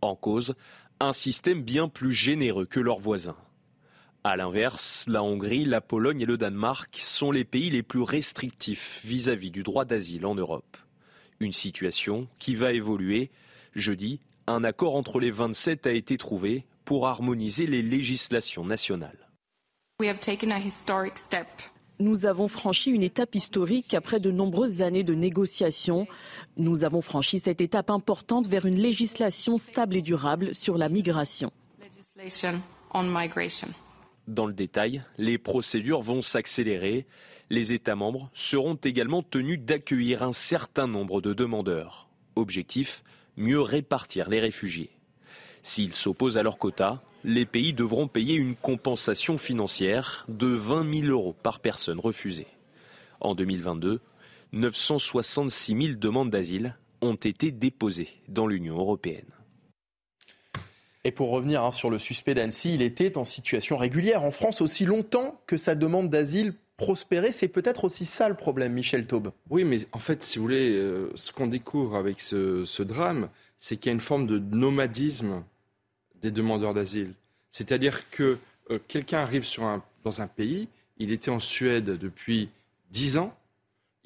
En 0.00 0.16
cause, 0.16 0.54
un 1.00 1.12
système 1.12 1.62
bien 1.62 1.90
plus 1.90 2.14
généreux 2.14 2.64
que 2.64 2.80
leurs 2.80 2.98
voisins. 2.98 3.36
A 4.24 4.38
l'inverse, 4.38 5.04
la 5.06 5.22
Hongrie, 5.22 5.66
la 5.66 5.82
Pologne 5.82 6.22
et 6.22 6.26
le 6.26 6.38
Danemark 6.38 6.96
sont 6.98 7.32
les 7.32 7.44
pays 7.44 7.68
les 7.68 7.82
plus 7.82 8.00
restrictifs 8.00 9.02
vis-à-vis 9.04 9.50
du 9.50 9.64
droit 9.64 9.84
d'asile 9.84 10.24
en 10.24 10.34
Europe. 10.34 10.78
Une 11.40 11.52
situation 11.52 12.26
qui 12.38 12.54
va 12.54 12.72
évoluer. 12.72 13.30
Jeudi, 13.74 14.18
un 14.46 14.64
accord 14.64 14.96
entre 14.96 15.20
les 15.20 15.30
27 15.30 15.86
a 15.86 15.92
été 15.92 16.16
trouvé 16.16 16.64
pour 16.86 17.06
harmoniser 17.06 17.66
les 17.66 17.82
législations 17.82 18.64
nationales. 18.64 19.28
Nous 21.98 22.26
avons 22.26 22.48
franchi 22.48 22.90
une 22.90 23.02
étape 23.02 23.34
historique 23.34 23.92
après 23.92 24.20
de 24.20 24.30
nombreuses 24.30 24.82
années 24.82 25.02
de 25.02 25.14
négociations. 25.14 26.06
Nous 26.56 26.84
avons 26.84 27.00
franchi 27.02 27.38
cette 27.38 27.60
étape 27.60 27.90
importante 27.90 28.46
vers 28.46 28.66
une 28.66 28.76
législation 28.76 29.58
stable 29.58 29.96
et 29.96 30.02
durable 30.02 30.54
sur 30.54 30.78
la 30.78 30.88
migration. 30.88 31.50
Dans 34.28 34.46
le 34.46 34.52
détail, 34.52 35.02
les 35.18 35.38
procédures 35.38 36.02
vont 36.02 36.22
s'accélérer. 36.22 37.06
Les 37.50 37.72
États 37.72 37.96
membres 37.96 38.30
seront 38.32 38.74
également 38.74 39.22
tenus 39.22 39.60
d'accueillir 39.60 40.22
un 40.22 40.32
certain 40.32 40.86
nombre 40.86 41.20
de 41.20 41.32
demandeurs. 41.32 42.08
Objectif, 42.36 43.02
mieux 43.36 43.60
répartir 43.60 44.28
les 44.28 44.40
réfugiés. 44.40 44.95
S'ils 45.66 45.94
s'opposent 45.94 46.38
à 46.38 46.44
leur 46.44 46.58
quota, 46.58 47.02
les 47.24 47.44
pays 47.44 47.72
devront 47.72 48.06
payer 48.06 48.36
une 48.36 48.54
compensation 48.54 49.36
financière 49.36 50.24
de 50.28 50.46
20 50.46 51.02
000 51.02 51.06
euros 51.08 51.34
par 51.42 51.58
personne 51.58 51.98
refusée. 51.98 52.46
En 53.20 53.34
2022, 53.34 54.00
966 54.52 55.86
000 55.86 55.98
demandes 55.98 56.30
d'asile 56.30 56.76
ont 57.02 57.16
été 57.16 57.50
déposées 57.50 58.10
dans 58.28 58.46
l'Union 58.46 58.78
européenne. 58.78 59.26
Et 61.02 61.10
pour 61.10 61.30
revenir 61.30 61.64
hein, 61.64 61.72
sur 61.72 61.90
le 61.90 61.98
suspect 61.98 62.34
d'Annecy, 62.34 62.74
il 62.76 62.82
était 62.82 63.18
en 63.18 63.24
situation 63.24 63.76
régulière 63.76 64.22
en 64.22 64.30
France 64.30 64.60
aussi 64.60 64.86
longtemps 64.86 65.42
que 65.48 65.56
sa 65.56 65.74
demande 65.74 66.10
d'asile 66.10 66.54
prospérait. 66.76 67.32
C'est 67.32 67.48
peut-être 67.48 67.82
aussi 67.82 68.06
ça 68.06 68.28
le 68.28 68.36
problème, 68.36 68.72
Michel 68.72 69.08
Taube. 69.08 69.32
Oui, 69.50 69.64
mais 69.64 69.80
en 69.90 69.98
fait, 69.98 70.22
si 70.22 70.38
vous 70.38 70.44
voulez, 70.44 70.70
euh, 70.76 71.10
ce 71.16 71.32
qu'on 71.32 71.48
découvre 71.48 71.96
avec 71.96 72.20
ce, 72.20 72.82
drame, 72.84 73.30
c'est 73.58 73.76
qu'il 73.76 73.86
y 73.86 73.90
a 73.90 73.94
une 73.94 74.00
forme 74.00 74.28
de 74.28 74.38
nomadisme 74.38 75.42
des 76.22 76.30
demandeurs 76.30 76.74
d'asile. 76.74 77.12
C'est-à-dire 77.50 78.10
que 78.10 78.38
euh, 78.70 78.78
quelqu'un 78.88 79.18
arrive 79.18 79.44
sur 79.44 79.64
un, 79.64 79.82
dans 80.04 80.20
un 80.20 80.26
pays, 80.26 80.68
il 80.98 81.12
était 81.12 81.30
en 81.30 81.40
Suède 81.40 81.98
depuis 81.98 82.48
dix 82.90 83.18
ans, 83.18 83.36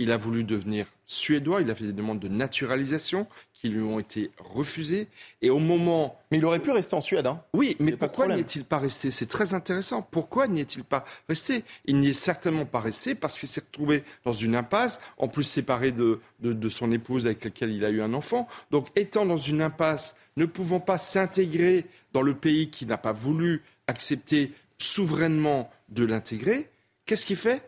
il 0.01 0.11
a 0.13 0.17
voulu 0.17 0.45
devenir 0.45 0.87
suédois, 1.05 1.61
il 1.61 1.71
a 1.71 1.75
fait 1.75 1.85
des 1.85 1.93
demandes 1.93 2.21
de 2.21 2.29
naturalisation 2.29 3.27
qui 3.53 3.69
lui 3.69 3.83
ont 3.83 4.01
été 4.01 4.31
refusées. 4.39 5.09
Et 5.43 5.51
au 5.51 5.59
moment. 5.59 6.19
Mais 6.31 6.39
il 6.39 6.45
aurait 6.47 6.61
pu 6.61 6.71
rester 6.71 6.95
en 6.95 7.03
Suède, 7.03 7.27
hein 7.27 7.43
Oui, 7.53 7.77
mais 7.81 7.93
pourquoi 7.93 8.27
n'y 8.27 8.41
est-il 8.41 8.65
pas 8.65 8.79
resté? 8.79 9.11
C'est 9.11 9.27
très 9.27 9.53
intéressant. 9.53 10.01
Pourquoi 10.01 10.47
n'y 10.47 10.63
est-il 10.63 10.85
pas 10.85 11.05
resté? 11.29 11.65
Il 11.85 12.01
n'y 12.01 12.09
est 12.09 12.15
certainement 12.15 12.65
pas 12.65 12.81
resté 12.81 13.15
parce 13.15 13.39
qu'il 13.39 13.49
s'est 13.49 13.61
retrouvé 13.61 14.03
dans 14.25 14.33
une 14.33 14.55
impasse, 14.55 15.01
en 15.19 15.29
plus 15.29 15.45
séparé 15.45 15.93
de, 15.93 16.21
de, 16.41 16.69
son 16.71 16.91
épouse 16.93 17.27
avec 17.27 17.45
laquelle 17.45 17.73
il 17.73 17.85
a 17.85 17.91
eu 17.91 18.01
un 18.01 18.15
enfant. 18.15 18.49
Donc, 18.71 18.87
étant 18.97 19.27
dans 19.27 19.37
une 19.37 19.61
impasse, 19.61 20.17
ne 20.39 20.47
pouvant 20.47 20.81
pas 20.81 20.97
s'intégrer 20.97 21.85
dans 22.13 22.23
le 22.23 22.35
pays 22.35 22.71
qui 22.71 22.87
n'a 22.87 22.99
pas 22.99 23.13
voulu 23.13 23.63
accepter 23.87 24.53
souverainement 24.79 25.71
de 25.89 26.05
l'intégrer, 26.05 26.71
qu'est-ce 27.07 27.27
qu'il 27.27 27.37
fait? 27.37 27.63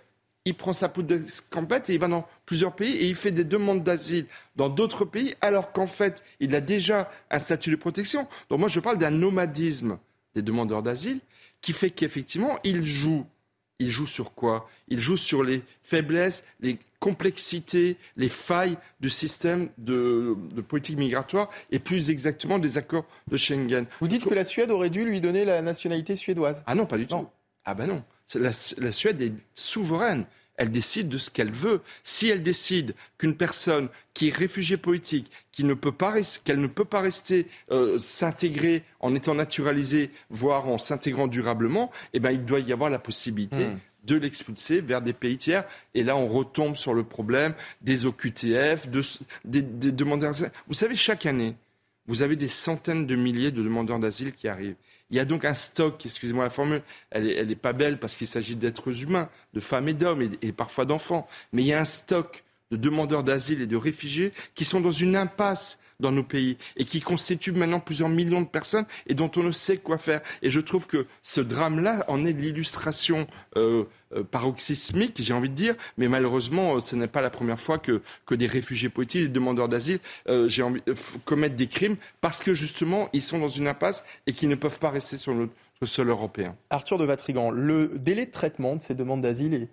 Il 0.45 0.57
prend 0.57 0.73
sa 0.73 0.89
poudre 0.89 1.17
de 1.17 1.25
campette 1.51 1.89
et 1.89 1.95
il 1.95 2.01
va 2.01 2.09
dans 2.09 2.27
plusieurs 2.47 2.75
pays 2.75 2.97
et 2.97 3.07
il 3.07 3.15
fait 3.15 3.31
des 3.31 3.45
demandes 3.45 3.85
d'asile 3.85 4.27
dans 4.57 4.69
d'autres 4.69 5.05
pays 5.05 5.35
alors 5.41 5.71
qu'en 5.71 5.87
fait, 5.87 6.25
il 6.41 6.55
a 6.57 6.61
déjà 6.61 7.11
un 7.31 7.39
statut 7.39 7.71
de 7.71 7.77
protection. 7.77 8.27
Donc 8.51 8.59
moi, 8.59 8.69
je 8.69 8.81
parle 8.81 8.99
d'un 8.99 9.11
nomadisme 9.11 9.99
des 10.35 10.43
demandeurs 10.43 10.83
d'asile 10.83 11.21
qui 11.61 11.73
fait 11.73 11.91
qu'effectivement, 11.91 12.59
il 12.65 12.85
joue. 12.85 13.25
Il 13.79 13.89
joue 13.89 14.07
sur 14.07 14.35
quoi? 14.35 14.69
Il 14.89 14.99
joue 14.99 15.17
sur 15.17 15.45
les 15.45 15.63
faiblesses, 15.83 16.45
les 16.61 16.79
complexités, 17.03 17.97
les 18.17 18.29
failles 18.29 18.79
du 19.01 19.11
système 19.11 19.71
de, 19.77 20.37
politique 20.69 20.97
migratoire 20.97 21.51
et 21.73 21.81
plus 21.81 22.11
exactement 22.11 22.61
des 22.61 22.79
accords 22.79 23.07
de 23.29 23.37
Schengen. 23.37 23.87
Vous 24.01 24.07
dites 24.07 24.25
que 24.25 24.33
la 24.35 24.45
Suède 24.45 24.71
aurait 24.71 24.89
dû 24.89 25.05
lui 25.05 25.21
donner 25.21 25.45
la 25.45 25.63
nationalité 25.63 26.15
suédoise 26.15 26.63
Ah 26.65 26.77
non, 26.77 26.87
pas 26.87 26.99
du 26.99 27.09
tout. 27.09 27.27
Ah 27.65 27.75
ben 27.75 27.89
non. 27.89 28.05
La, 28.37 28.53
Suède 28.53 29.21
est 29.21 29.33
souveraine. 29.53 30.27
Elle 30.55 30.71
décide 30.71 31.09
de 31.09 31.19
ce 31.19 31.29
qu'elle 31.29 31.51
veut. 31.51 31.81
Si 32.05 32.29
elle 32.29 32.45
décide 32.45 32.95
qu'une 33.19 33.37
personne 33.37 33.89
qui 34.15 34.29
est 34.29 34.37
réfugiée 34.37 34.77
politique, 34.77 35.29
qui 35.51 35.65
ne 35.65 35.75
peut 35.75 35.91
pas, 35.91 36.15
qu'elle 36.45 36.61
ne 36.61 36.69
peut 36.69 36.85
pas 36.85 37.01
rester 37.01 37.49
euh, 37.73 37.99
s'intégrer 37.99 38.85
en 39.01 39.13
étant 39.17 39.35
naturalisée, 39.35 40.13
voire 40.31 40.69
en 40.69 40.79
s'intégrant 40.79 41.27
durablement, 41.27 41.91
eh 42.13 42.21
ben, 42.21 42.31
il 42.31 42.45
doit 42.45 42.61
y 42.61 42.73
avoir 42.73 42.91
la 42.91 43.01
possibilité 43.01 43.67
hmm. 43.67 43.79
De 44.05 44.17
l'expulser 44.17 44.81
vers 44.81 45.03
des 45.03 45.13
pays 45.13 45.39
tiers. 45.39 45.65
Et 45.95 46.03
là, 46.03 46.17
on 46.17 46.29
retombe 46.29 46.77
sur 46.77 46.95
le 46.95 47.05
problème 47.05 47.55
des 47.81 48.07
OQTF, 48.07 48.89
des, 49.45 49.63
demandeurs. 49.63 50.35
Vous 50.67 50.75
savez, 50.75 50.97
chaque 50.97 51.27
année, 51.27 51.55
vous 52.07 52.23
avez 52.23 52.37
des 52.37 52.49
centaines 52.49 53.07
de 53.07 53.15
milliers 53.15 53.51
de 53.51 53.63
demandeurs 53.63 53.99
d'asile 53.99 54.33
qui 54.33 54.49
arrivent. 54.49 54.75
Il 55.11 55.17
y 55.17 55.21
a 55.21 55.25
donc 55.25 55.45
un 55.45 55.55
stock, 55.55 56.05
excusez-moi 56.05 56.45
la 56.45 56.51
formule, 56.51 56.83
elle 57.11 57.25
n'est 57.25 57.53
est 57.53 57.55
pas 57.55 57.75
belle 57.75 57.99
parce 57.99 58.17
qu'il 58.17 58.27
s'agit 58.27 58.57
d'êtres 58.57 59.03
humains, 59.03 59.29
de 59.53 59.61
femmes 59.61 59.89
et 59.89 59.95
d'hommes 59.95 60.27
et, 60.41 60.53
parfois 60.53 60.87
d'enfants, 60.87 61.29
mais 61.53 61.63
il 61.63 61.67
y 61.67 61.75
a 61.75 61.79
un 61.79 61.85
stock 61.85 62.45
de 62.71 62.77
demandeurs 62.79 63.23
d'asile 63.23 63.61
et 63.61 63.67
de 63.67 63.77
réfugiés 63.77 64.33
qui 64.55 64.65
sont 64.65 64.81
dans 64.81 64.91
une 64.91 65.15
impasse 65.15 65.82
dans 66.03 66.13
nos 66.13 66.23
pays 66.23 66.59
et 66.77 66.85
qui 66.85 67.01
constituent 67.01 67.53
maintenant 67.53 67.81
plusieurs 67.81 68.11
millions 68.11 68.43
de 68.43 68.47
personnes 68.47 68.85
et 69.07 69.15
dont 69.15 69.31
on 69.37 69.43
ne 69.43 69.51
sait 69.51 69.79
quoi 69.79 69.97
faire. 69.97 70.21
Et 70.43 70.51
je 70.51 70.61
trouve 70.61 70.87
que 70.87 71.07
ce 71.23 71.41
drame-là 71.41 72.05
en 72.09 72.27
est 72.27 72.33
l'illustration 72.33 73.27
euh, 73.57 73.85
euh, 74.15 74.25
paroxysmique, 74.25 75.17
j'ai 75.23 75.33
envie 75.33 75.49
de 75.49 75.55
dire, 75.55 75.75
mais 75.97 76.09
malheureusement, 76.09 76.77
euh, 76.77 76.81
ce 76.81 76.97
n'est 76.97 77.07
pas 77.07 77.23
la 77.23 77.31
première 77.31 77.59
fois 77.59 77.79
que, 77.79 78.03
que 78.27 78.35
des 78.35 78.47
réfugiés 78.47 78.91
politiques, 78.91 79.23
des 79.23 79.29
demandeurs 79.29 79.69
d'asile, 79.69 80.01
commettent 81.25 81.57
des 81.57 81.69
crimes 81.69 81.97
parce 82.21 82.41
que 82.41 82.53
justement, 82.53 83.09
ils 83.13 83.23
sont 83.23 83.39
dans 83.39 83.49
une 83.49 83.67
impasse 83.67 84.05
et 84.27 84.33
qu'ils 84.33 84.49
ne 84.49 84.55
peuvent 84.55 84.79
pas 84.79 84.91
rester 84.91 85.17
sur 85.17 85.33
le, 85.33 85.49
sol 85.85 86.11
européen. 86.11 86.55
Arthur 86.71 86.97
de 86.97 87.05
Vatrigan, 87.05 87.51
le 87.51 87.89
délai 87.97 88.27
de 88.27 88.31
traitement 88.31 88.77
de 88.77 88.81
ces 88.81 88.95
demandes 88.95 89.21
d'asile 89.21 89.69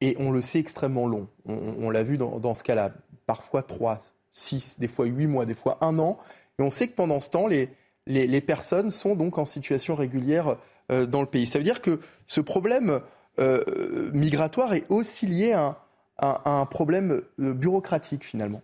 est, 0.00 0.16
on 0.18 0.30
le 0.30 0.40
sait, 0.40 0.58
extrêmement 0.58 1.06
long. 1.06 1.28
On, 1.44 1.90
l'a 1.90 2.02
vu 2.02 2.16
dans, 2.16 2.54
ce 2.54 2.64
cas-là, 2.64 2.94
parfois 3.26 3.62
3, 3.62 4.00
6, 4.32 4.78
des 4.78 4.88
fois 4.88 5.06
8 5.06 5.26
mois, 5.26 5.46
des 5.46 5.54
fois 5.54 5.78
un 5.80 5.98
an. 5.98 6.18
Et 6.58 6.62
on 6.62 6.70
sait 6.70 6.88
que 6.88 6.94
pendant 6.94 7.20
ce 7.20 7.30
temps, 7.30 7.46
les, 7.46 7.70
les, 8.06 8.40
personnes 8.40 8.90
sont 8.90 9.14
donc 9.14 9.38
en 9.38 9.44
situation 9.44 9.94
régulière 9.94 10.56
dans 10.88 11.20
le 11.20 11.26
pays. 11.26 11.46
Ça 11.46 11.58
veut 11.58 11.64
dire 11.64 11.80
que 11.80 12.00
ce 12.26 12.40
problème 12.40 13.00
euh, 13.38 14.10
migratoire 14.12 14.74
est 14.74 14.84
aussi 14.90 15.26
lié 15.26 15.52
à 15.52 15.78
un, 16.18 16.66
problème 16.66 17.22
euh, 17.40 17.54
bureaucratique 17.54 18.24
finalement. 18.24 18.62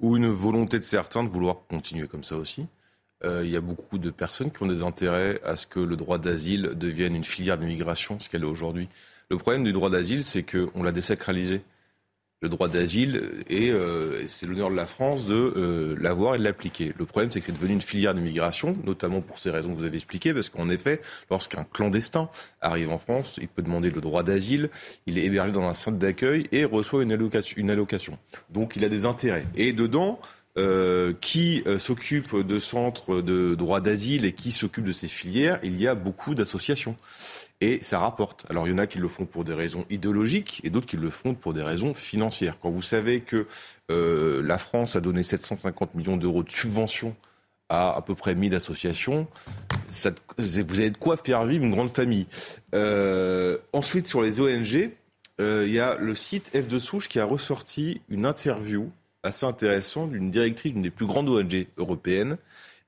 Ou 0.00 0.16
une 0.16 0.28
volonté 0.28 0.78
de 0.78 0.84
certains 0.84 1.24
de 1.24 1.28
vouloir 1.28 1.66
continuer 1.68 2.06
comme 2.06 2.22
ça 2.22 2.36
aussi. 2.36 2.66
Euh, 3.24 3.42
il 3.44 3.50
y 3.50 3.56
a 3.56 3.60
beaucoup 3.60 3.98
de 3.98 4.10
personnes 4.10 4.52
qui 4.52 4.62
ont 4.62 4.66
des 4.66 4.82
intérêts 4.82 5.40
à 5.42 5.56
ce 5.56 5.66
que 5.66 5.80
le 5.80 5.96
droit 5.96 6.18
d'asile 6.18 6.74
devienne 6.76 7.16
une 7.16 7.24
filière 7.24 7.58
d'immigration, 7.58 8.20
ce 8.20 8.28
qu'elle 8.28 8.42
est 8.42 8.46
aujourd'hui. 8.46 8.88
Le 9.30 9.38
problème 9.38 9.64
du 9.64 9.72
droit 9.72 9.90
d'asile, 9.90 10.22
c'est 10.22 10.44
qu'on 10.44 10.82
l'a 10.82 10.92
désacralisé 10.92 11.62
le 12.40 12.48
droit 12.48 12.68
d'asile 12.68 13.42
et 13.48 13.70
euh, 13.70 14.26
c'est 14.28 14.46
l'honneur 14.46 14.70
de 14.70 14.76
la 14.76 14.86
France 14.86 15.26
de 15.26 15.34
euh, 15.34 15.96
l'avoir 16.00 16.36
et 16.36 16.38
de 16.38 16.44
l'appliquer. 16.44 16.92
Le 16.96 17.04
problème, 17.04 17.30
c'est 17.30 17.40
que 17.40 17.46
c'est 17.46 17.52
devenu 17.52 17.72
une 17.72 17.80
filière 17.80 18.14
d'immigration, 18.14 18.76
notamment 18.84 19.20
pour 19.20 19.38
ces 19.38 19.50
raisons 19.50 19.74
que 19.74 19.78
vous 19.78 19.84
avez 19.84 19.96
expliquées, 19.96 20.32
parce 20.32 20.48
qu'en 20.48 20.68
effet, 20.68 21.00
lorsqu'un 21.30 21.64
clandestin 21.64 22.28
arrive 22.60 22.90
en 22.90 22.98
France, 22.98 23.38
il 23.42 23.48
peut 23.48 23.62
demander 23.62 23.90
le 23.90 24.00
droit 24.00 24.22
d'asile, 24.22 24.70
il 25.06 25.18
est 25.18 25.24
hébergé 25.24 25.50
dans 25.50 25.64
un 25.64 25.74
centre 25.74 25.98
d'accueil 25.98 26.44
et 26.52 26.64
reçoit 26.64 27.02
une 27.02 27.12
allocation. 27.12 28.18
Donc 28.50 28.76
il 28.76 28.84
a 28.84 28.88
des 28.88 29.04
intérêts. 29.04 29.46
Et 29.56 29.72
dedans, 29.72 30.20
euh, 30.56 31.12
qui 31.20 31.62
s'occupe 31.78 32.34
de 32.36 32.58
centres 32.58 33.20
de 33.20 33.54
droit 33.54 33.80
d'asile 33.80 34.24
et 34.24 34.32
qui 34.32 34.50
s'occupe 34.50 34.84
de 34.84 34.92
ces 34.92 35.06
filières, 35.06 35.58
il 35.62 35.80
y 35.80 35.86
a 35.86 35.94
beaucoup 35.94 36.34
d'associations 36.34 36.96
et 37.60 37.82
ça 37.82 37.98
rapporte. 37.98 38.46
Alors 38.50 38.66
il 38.66 38.70
y 38.70 38.74
en 38.74 38.78
a 38.78 38.86
qui 38.86 38.98
le 38.98 39.08
font 39.08 39.26
pour 39.26 39.44
des 39.44 39.54
raisons 39.54 39.84
idéologiques 39.90 40.60
et 40.64 40.70
d'autres 40.70 40.86
qui 40.86 40.96
le 40.96 41.10
font 41.10 41.34
pour 41.34 41.52
des 41.54 41.62
raisons 41.62 41.94
financières. 41.94 42.58
Quand 42.60 42.70
vous 42.70 42.82
savez 42.82 43.20
que 43.20 43.46
euh, 43.90 44.42
la 44.42 44.58
France 44.58 44.96
a 44.96 45.00
donné 45.00 45.22
750 45.22 45.94
millions 45.94 46.16
d'euros 46.16 46.42
de 46.42 46.50
subventions 46.50 47.16
à 47.68 47.96
à 47.96 48.02
peu 48.02 48.14
près 48.14 48.34
1000 48.34 48.54
associations, 48.54 49.26
vous 50.38 50.58
avez 50.58 50.90
de 50.90 50.96
quoi 50.96 51.16
faire 51.16 51.44
vivre 51.44 51.64
une 51.64 51.72
grande 51.72 51.90
famille. 51.90 52.26
Euh, 52.74 53.58
ensuite, 53.72 54.06
sur 54.06 54.22
les 54.22 54.40
ONG, 54.40 54.90
euh, 55.40 55.64
il 55.66 55.72
y 55.72 55.80
a 55.80 55.96
le 55.96 56.14
site 56.14 56.50
F 56.56 56.66
de 56.66 56.78
Souche 56.78 57.08
qui 57.08 57.20
a 57.20 57.24
ressorti 57.24 58.00
une 58.08 58.24
interview 58.24 58.90
assez 59.22 59.44
intéressante 59.44 60.12
d'une 60.12 60.30
directrice 60.30 60.72
d'une 60.72 60.82
des 60.82 60.90
plus 60.90 61.06
grandes 61.06 61.28
ONG 61.28 61.66
européennes 61.76 62.38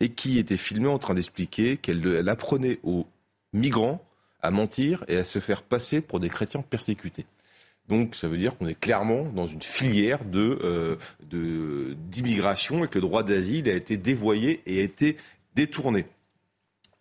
et 0.01 0.09
qui 0.09 0.39
était 0.39 0.57
filmée 0.57 0.89
en 0.89 0.99
train 0.99 1.15
d'expliquer 1.15 1.77
qu'elle 1.77 2.29
apprenait 2.29 2.79
aux 2.83 3.07
migrants 3.53 4.03
à 4.43 4.51
mentir 4.51 5.05
et 5.09 5.17
à 5.17 5.25
se 5.25 5.39
faire 5.39 5.63
passer 5.63 6.01
pour 6.01 6.21
des 6.21 6.29
chrétiens 6.29 6.63
persécutés. 6.63 7.27
Donc 7.89 8.15
ça 8.15 8.29
veut 8.29 8.39
dire 8.39 8.57
qu'on 8.57 8.69
est 8.69 8.79
clairement 8.79 9.25
dans 9.25 9.47
une 9.47 9.63
filière 9.63 10.25
de, 10.25 10.59
euh, 10.63 11.95
d'immigration 12.09 12.85
et 12.85 12.89
que 12.89 12.95
le 12.97 13.03
droit 13.03 13.25
d'asile 13.25 13.69
a 13.69 13.75
été 13.75 13.97
dévoyé 13.97 14.63
et 14.67 14.81
a 14.81 14.83
été 14.85 15.17
détourné. 15.57 16.07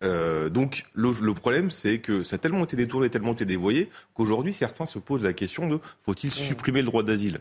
Euh, 0.02 0.48
donc 0.48 0.86
le, 0.94 1.12
problème, 1.34 1.70
c'est 1.70 1.98
que 1.98 2.24
ça 2.24 2.36
a 2.36 2.38
tellement 2.38 2.64
été 2.64 2.76
détourné, 2.76 3.08
tellement 3.08 3.34
été 3.34 3.44
dévoyé, 3.44 3.88
qu'aujourd'hui 4.14 4.52
certains 4.52 4.86
se 4.86 4.98
posent 4.98 5.22
la 5.22 5.32
question 5.32 5.68
de 5.68 5.78
faut-il 6.00 6.28
mmh. 6.28 6.30
supprimer 6.30 6.80
le 6.80 6.86
droit 6.86 7.04
d'asile? 7.04 7.40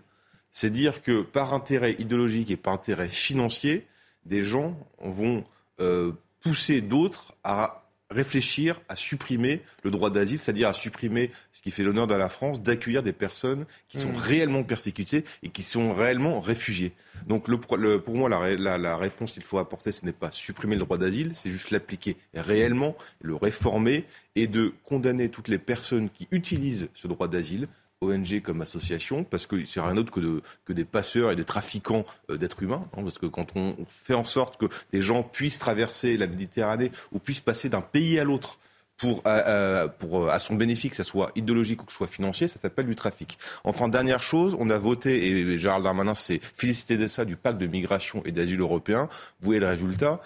C'est 0.52 0.70
dire 0.70 1.02
que 1.02 1.22
par 1.22 1.54
intérêt 1.54 1.96
idéologique 2.00 2.52
et 2.52 2.58
par 2.58 2.74
intérêt 2.74 3.10
financier, 3.10 3.88
des 4.26 4.44
gens 4.44 4.78
vont 5.00 5.44
euh, 5.80 6.12
pousser 6.42 6.82
d'autres 6.82 7.34
à 7.44 7.89
réfléchir 8.10 8.82
à 8.90 8.96
supprimer 8.96 9.62
le 9.84 9.92
droit 9.92 10.10
d'asile, 10.10 10.40
c'est-à-dire 10.40 10.70
à 10.70 10.74
supprimer 10.74 11.32
ce 11.52 11.62
qui 11.62 11.72
fait 11.72 11.84
l'honneur 11.84 12.08
de 12.08 12.16
la 12.16 12.30
France, 12.30 12.62
d'accueillir 12.62 13.04
des 13.04 13.14
personnes 13.14 13.66
qui 13.88 14.00
sont 14.00 14.10
mmh. 14.10 14.18
réellement 14.18 14.64
persécutées 14.64 15.24
et 15.44 15.50
qui 15.50 15.64
sont 15.64 15.94
réellement 15.94 16.40
réfugiées. 16.40 16.94
Donc 17.28 17.48
le, 17.48 17.58
pour 17.58 18.16
moi, 18.16 18.30
la, 18.30 18.78
la 18.78 18.98
réponse 18.98 19.32
qu'il 19.32 19.44
faut 19.44 19.60
apporter, 19.60 19.92
ce 19.92 20.06
n'est 20.06 20.12
pas 20.12 20.32
supprimer 20.32 20.76
le 20.76 20.82
droit 20.86 20.98
d'asile, 20.98 21.32
c'est 21.36 21.50
juste 21.50 21.72
l'appliquer 21.72 22.18
réellement, 22.34 22.96
le 23.22 23.36
réformer 23.36 24.06
et 24.36 24.48
de 24.48 24.74
condamner 24.86 25.30
toutes 25.30 25.48
les 25.48 25.60
personnes 25.60 26.10
qui 26.10 26.28
utilisent 26.32 26.90
ce 26.94 27.08
droit 27.08 27.28
d'asile 27.28 27.68
ONG 28.02 28.42
comme 28.42 28.62
association, 28.62 29.26
parce 29.26 29.46
que 29.46 29.66
c'est 29.66 29.82
rien 29.82 29.94
d'autre 29.94 30.12
que, 30.12 30.22
de, 30.22 30.42
que 30.64 30.72
des 30.72 30.86
passeurs 30.86 31.32
et 31.32 31.36
des 31.36 31.44
trafiquants 31.44 32.06
euh, 32.30 32.38
d'êtres 32.38 32.64
humains. 32.64 32.88
Hein, 32.94 33.04
parce 33.04 33.18
que 33.18 33.26
quand 33.26 33.48
on 33.56 33.76
fait 33.88 34.14
en 34.14 34.24
sorte 34.24 34.58
que 34.58 34.68
des 34.94 35.02
gens 35.02 35.22
puissent 35.22 35.60
traverser 35.60 36.16
la 36.16 36.28
Méditerranée 36.28 36.92
ou 37.12 37.20
puissent 37.20 37.42
passer 37.42 37.68
d'un 37.68 37.82
pays 37.82 38.18
à 38.18 38.24
l'autre 38.24 38.58
pour, 39.00 39.24
euh, 39.26 39.42
euh, 39.48 39.88
pour, 39.88 40.26
euh, 40.26 40.30
à 40.30 40.40
son 40.40 40.56
bénéfice, 40.56 40.92
que 40.92 40.98
ce 40.98 41.04
soit 41.04 41.32
idéologique 41.36 41.82
ou 41.82 41.86
que 41.86 41.92
ce 41.92 41.98
soit 41.98 42.08
financier, 42.08 42.48
ça 42.48 42.60
s'appelle 42.60 42.86
du 42.86 42.96
trafic. 42.96 43.40
Enfin, 43.64 43.88
dernière 43.88 44.22
chose, 44.22 44.56
on 44.60 44.70
a 44.70 44.78
voté, 44.78 45.26
et 45.28 45.58
Gérald 45.58 45.84
Darmanin 45.84 46.14
s'est 46.14 46.42
félicité 46.56 46.98
de 46.98 47.08
ça, 47.08 47.24
du 47.24 47.38
pacte 47.38 47.58
de 47.58 47.66
migration 47.66 48.22
et 48.26 48.32
d'asile 48.32 48.60
européen. 48.60 49.08
Vous 49.40 49.46
voyez 49.46 49.60
le 49.60 49.68
résultat. 49.68 50.22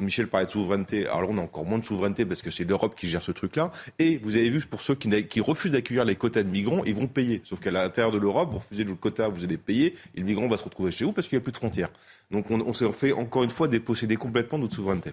Michel 0.00 0.26
parlait 0.26 0.46
de 0.46 0.50
souveraineté. 0.50 1.06
Alors 1.06 1.30
on 1.30 1.38
a 1.38 1.42
encore 1.42 1.64
moins 1.64 1.78
de 1.78 1.84
souveraineté 1.84 2.24
parce 2.24 2.42
que 2.42 2.50
c'est 2.50 2.64
l'Europe 2.64 2.96
qui 2.96 3.06
gère 3.06 3.22
ce 3.22 3.30
truc-là. 3.30 3.70
Et 3.98 4.18
vous 4.18 4.34
avez 4.34 4.50
vu, 4.50 4.60
pour 4.60 4.80
ceux 4.80 4.94
qui, 4.94 5.08
qui 5.26 5.40
refusent 5.40 5.70
d'accueillir 5.70 6.04
les 6.04 6.16
quotas 6.16 6.42
de 6.42 6.48
migrants, 6.48 6.82
ils 6.84 6.94
vont 6.94 7.06
payer. 7.06 7.42
Sauf 7.44 7.60
qu'à 7.60 7.70
l'intérieur 7.70 8.10
de 8.10 8.18
l'Europe, 8.18 8.50
vous 8.50 8.58
refusez 8.58 8.84
le 8.84 8.94
quota, 8.94 9.28
vous 9.28 9.44
allez 9.44 9.58
payer, 9.58 9.94
et 10.14 10.20
le 10.20 10.24
migrant 10.24 10.48
va 10.48 10.56
se 10.56 10.64
retrouver 10.64 10.90
chez 10.90 11.04
vous 11.04 11.12
parce 11.12 11.28
qu'il 11.28 11.36
n'y 11.36 11.42
a 11.42 11.44
plus 11.44 11.52
de 11.52 11.58
frontières. 11.58 11.90
Donc 12.30 12.50
on, 12.50 12.60
on 12.60 12.72
s'est 12.72 12.90
fait 12.92 13.12
encore 13.12 13.44
une 13.44 13.50
fois 13.50 13.68
déposséder 13.68 14.16
complètement 14.16 14.58
de 14.58 14.64
notre 14.64 14.76
souveraineté. 14.76 15.12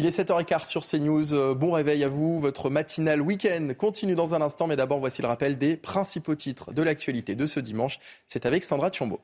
Il 0.00 0.06
est 0.06 0.18
7h15 0.18 0.66
sur 0.66 0.82
CNews. 0.82 1.34
Euh, 1.34 1.54
bon 1.54 1.72
réveil 1.72 2.04
à 2.04 2.08
vous. 2.08 2.38
Votre 2.38 2.70
matinale 2.70 3.20
week-end 3.20 3.68
continue 3.76 4.14
dans 4.14 4.32
un 4.32 4.40
instant, 4.40 4.66
mais 4.66 4.74
d'abord 4.74 4.98
voici 4.98 5.20
le 5.20 5.28
rappel 5.28 5.58
des 5.58 5.76
principaux 5.76 6.34
titres 6.34 6.72
de 6.72 6.82
l'actualité 6.82 7.34
de 7.34 7.44
ce 7.44 7.60
dimanche. 7.60 7.98
C'est 8.26 8.46
avec 8.46 8.64
Sandra 8.64 8.88
Tchombo. 8.88 9.20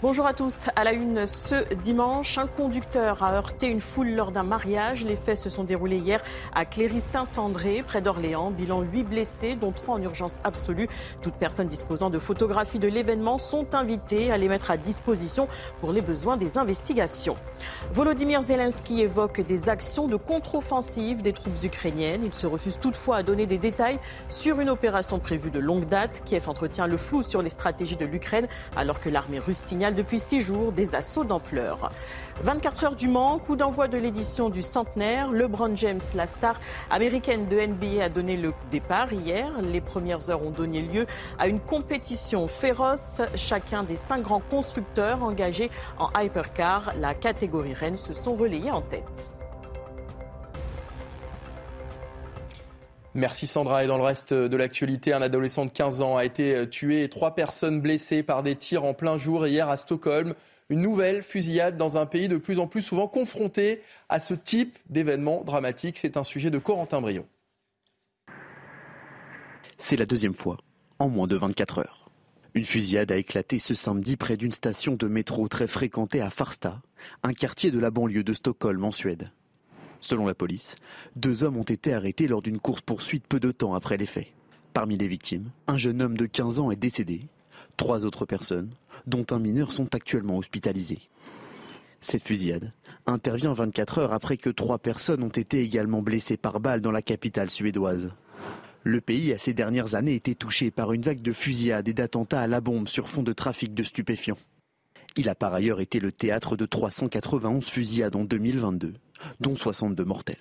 Bonjour 0.00 0.28
à 0.28 0.32
tous. 0.32 0.54
À 0.76 0.84
la 0.84 0.92
une 0.92 1.26
ce 1.26 1.74
dimanche, 1.74 2.38
un 2.38 2.46
conducteur 2.46 3.24
a 3.24 3.32
heurté 3.32 3.66
une 3.66 3.80
foule 3.80 4.10
lors 4.10 4.30
d'un 4.30 4.44
mariage. 4.44 5.04
Les 5.04 5.16
faits 5.16 5.38
se 5.38 5.50
sont 5.50 5.64
déroulés 5.64 5.96
hier 5.96 6.22
à 6.54 6.64
Cléry-Saint-André, 6.64 7.82
près 7.84 8.00
d'Orléans. 8.00 8.52
Bilan 8.52 8.82
8 8.82 9.02
blessés, 9.02 9.56
dont 9.56 9.72
3 9.72 9.96
en 9.96 10.02
urgence 10.02 10.36
absolue. 10.44 10.88
Toutes 11.20 11.34
personnes 11.34 11.66
disposant 11.66 12.10
de 12.10 12.20
photographies 12.20 12.78
de 12.78 12.86
l'événement 12.86 13.38
sont 13.38 13.74
invitées 13.74 14.30
à 14.30 14.38
les 14.38 14.46
mettre 14.46 14.70
à 14.70 14.76
disposition 14.76 15.48
pour 15.80 15.90
les 15.90 16.00
besoins 16.00 16.36
des 16.36 16.58
investigations. 16.58 17.34
Volodymyr 17.92 18.42
Zelensky 18.42 19.00
évoque 19.00 19.40
des 19.40 19.68
actions 19.68 20.06
de 20.06 20.14
contre-offensive 20.14 21.22
des 21.22 21.32
troupes 21.32 21.64
ukrainiennes. 21.64 22.22
Il 22.24 22.32
se 22.32 22.46
refuse 22.46 22.78
toutefois 22.78 23.16
à 23.16 23.22
donner 23.24 23.46
des 23.46 23.58
détails 23.58 23.98
sur 24.28 24.60
une 24.60 24.70
opération 24.70 25.18
prévue 25.18 25.50
de 25.50 25.58
longue 25.58 25.88
date. 25.88 26.22
Kiev 26.24 26.48
entretient 26.48 26.86
le 26.86 26.98
flou 26.98 27.24
sur 27.24 27.42
les 27.42 27.50
stratégies 27.50 27.96
de 27.96 28.06
l'Ukraine 28.06 28.46
alors 28.76 29.00
que 29.00 29.08
l'armée 29.08 29.40
russe 29.40 29.58
signale 29.58 29.87
depuis 29.90 30.18
six 30.18 30.40
jours 30.40 30.72
des 30.72 30.94
assauts 30.94 31.24
d'ampleur. 31.24 31.90
24 32.42 32.84
heures 32.84 32.96
du 32.96 33.08
Mans, 33.08 33.38
coup 33.38 33.56
d'envoi 33.56 33.88
de 33.88 33.98
l'édition 33.98 34.48
du 34.48 34.62
centenaire. 34.62 35.32
LeBron 35.32 35.74
James, 35.76 36.00
la 36.14 36.26
star 36.26 36.60
américaine 36.90 37.48
de 37.48 37.58
NBA, 37.58 38.04
a 38.04 38.08
donné 38.08 38.36
le 38.36 38.52
départ 38.70 39.12
hier. 39.12 39.50
Les 39.62 39.80
premières 39.80 40.30
heures 40.30 40.42
ont 40.42 40.50
donné 40.50 40.80
lieu 40.80 41.06
à 41.38 41.48
une 41.48 41.60
compétition 41.60 42.46
féroce. 42.46 43.20
Chacun 43.34 43.82
des 43.82 43.96
cinq 43.96 44.22
grands 44.22 44.42
constructeurs 44.50 45.22
engagés 45.22 45.70
en 45.98 46.10
hypercar, 46.20 46.92
la 46.96 47.14
catégorie 47.14 47.74
reine, 47.74 47.96
se 47.96 48.12
sont 48.12 48.34
relayés 48.34 48.70
en 48.70 48.82
tête. 48.82 49.28
Merci 53.18 53.48
Sandra. 53.48 53.82
Et 53.82 53.88
dans 53.88 53.96
le 53.96 54.04
reste 54.04 54.32
de 54.32 54.56
l'actualité, 54.56 55.12
un 55.12 55.20
adolescent 55.20 55.66
de 55.66 55.72
15 55.72 56.02
ans 56.02 56.16
a 56.16 56.24
été 56.24 56.68
tué 56.70 57.02
et 57.02 57.08
trois 57.08 57.34
personnes 57.34 57.80
blessées 57.80 58.22
par 58.22 58.44
des 58.44 58.54
tirs 58.54 58.84
en 58.84 58.94
plein 58.94 59.18
jour 59.18 59.44
hier 59.48 59.68
à 59.68 59.76
Stockholm. 59.76 60.34
Une 60.70 60.80
nouvelle 60.80 61.24
fusillade 61.24 61.76
dans 61.76 61.96
un 61.96 62.06
pays 62.06 62.28
de 62.28 62.36
plus 62.36 62.60
en 62.60 62.68
plus 62.68 62.80
souvent 62.80 63.08
confronté 63.08 63.82
à 64.08 64.20
ce 64.20 64.34
type 64.34 64.78
d'événements 64.88 65.42
dramatiques. 65.42 65.98
C'est 65.98 66.16
un 66.16 66.22
sujet 66.22 66.50
de 66.50 66.58
Corentin 66.58 67.00
Brio. 67.00 67.26
C'est 69.78 69.96
la 69.96 70.06
deuxième 70.06 70.34
fois 70.34 70.58
en 71.00 71.08
moins 71.08 71.26
de 71.26 71.34
24 71.34 71.78
heures. 71.78 72.10
Une 72.54 72.64
fusillade 72.64 73.10
a 73.10 73.16
éclaté 73.16 73.58
ce 73.58 73.74
samedi 73.74 74.16
près 74.16 74.36
d'une 74.36 74.52
station 74.52 74.94
de 74.94 75.08
métro 75.08 75.48
très 75.48 75.66
fréquentée 75.66 76.20
à 76.20 76.30
Farsta, 76.30 76.82
un 77.24 77.32
quartier 77.32 77.72
de 77.72 77.80
la 77.80 77.90
banlieue 77.90 78.22
de 78.22 78.32
Stockholm 78.32 78.84
en 78.84 78.92
Suède. 78.92 79.32
Selon 80.00 80.26
la 80.26 80.34
police, 80.34 80.76
deux 81.16 81.44
hommes 81.44 81.56
ont 81.56 81.62
été 81.62 81.92
arrêtés 81.92 82.28
lors 82.28 82.42
d'une 82.42 82.60
course-poursuite 82.60 83.26
peu 83.26 83.40
de 83.40 83.50
temps 83.50 83.74
après 83.74 83.96
les 83.96 84.06
faits. 84.06 84.32
Parmi 84.72 84.96
les 84.96 85.08
victimes, 85.08 85.50
un 85.66 85.76
jeune 85.76 86.02
homme 86.02 86.16
de 86.16 86.26
15 86.26 86.60
ans 86.60 86.70
est 86.70 86.76
décédé. 86.76 87.28
Trois 87.76 88.04
autres 88.04 88.26
personnes, 88.26 88.70
dont 89.06 89.26
un 89.30 89.38
mineur, 89.38 89.72
sont 89.72 89.94
actuellement 89.94 90.38
hospitalisées. 90.38 91.08
Cette 92.00 92.22
fusillade 92.22 92.72
intervient 93.06 93.52
24 93.52 93.98
heures 93.98 94.12
après 94.12 94.36
que 94.36 94.50
trois 94.50 94.78
personnes 94.78 95.22
ont 95.22 95.28
été 95.28 95.62
également 95.62 96.02
blessées 96.02 96.36
par 96.36 96.60
balle 96.60 96.80
dans 96.80 96.92
la 96.92 97.02
capitale 97.02 97.50
suédoise. 97.50 98.12
Le 98.84 99.00
pays 99.00 99.32
a 99.32 99.38
ces 99.38 99.54
dernières 99.54 99.96
années 99.96 100.14
été 100.14 100.34
touché 100.34 100.70
par 100.70 100.92
une 100.92 101.02
vague 101.02 101.20
de 101.20 101.32
fusillades 101.32 101.88
et 101.88 101.92
d'attentats 101.94 102.42
à 102.42 102.46
la 102.46 102.60
bombe 102.60 102.88
sur 102.88 103.08
fond 103.08 103.22
de 103.22 103.32
trafic 103.32 103.74
de 103.74 103.82
stupéfiants. 103.82 104.38
Il 105.18 105.28
a 105.28 105.34
par 105.34 105.52
ailleurs 105.52 105.80
été 105.80 105.98
le 105.98 106.12
théâtre 106.12 106.56
de 106.56 106.64
391 106.64 107.68
fusillades 107.68 108.14
en 108.14 108.22
2022, 108.22 108.94
dont 109.40 109.56
62 109.56 110.04
mortels. 110.04 110.36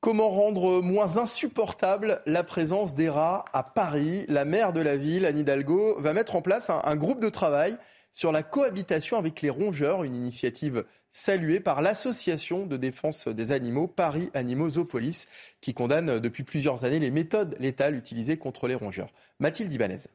Comment 0.00 0.30
rendre 0.30 0.80
moins 0.80 1.18
insupportable 1.18 2.22
la 2.24 2.42
présence 2.42 2.94
des 2.94 3.10
rats 3.10 3.44
à 3.52 3.62
Paris? 3.62 4.24
La 4.28 4.46
maire 4.46 4.72
de 4.72 4.80
la 4.80 4.96
ville, 4.96 5.26
Anne 5.26 5.36
Hidalgo, 5.36 6.00
va 6.00 6.14
mettre 6.14 6.36
en 6.36 6.40
place 6.40 6.70
un, 6.70 6.96
groupe 6.96 7.20
de 7.20 7.28
travail 7.28 7.76
sur 8.14 8.32
la 8.32 8.42
cohabitation 8.42 9.18
avec 9.18 9.42
les 9.42 9.50
rongeurs, 9.50 10.02
une 10.02 10.14
initiative 10.14 10.86
saluée 11.10 11.60
par 11.60 11.82
l'association 11.82 12.64
de 12.64 12.78
défense 12.78 13.28
des 13.28 13.52
animaux 13.52 13.88
Paris 13.88 14.30
Animaux 14.32 14.70
Zoopolis, 14.70 15.26
qui 15.60 15.74
condamne 15.74 16.18
depuis 16.18 16.44
plusieurs 16.44 16.86
années 16.86 16.98
les 16.98 17.10
méthodes 17.10 17.56
létales 17.60 17.94
utilisées 17.94 18.38
contre 18.38 18.68
les 18.68 18.74
rongeurs. 18.74 19.12
Mathilde 19.38 19.70
Ibanez. 19.70 20.06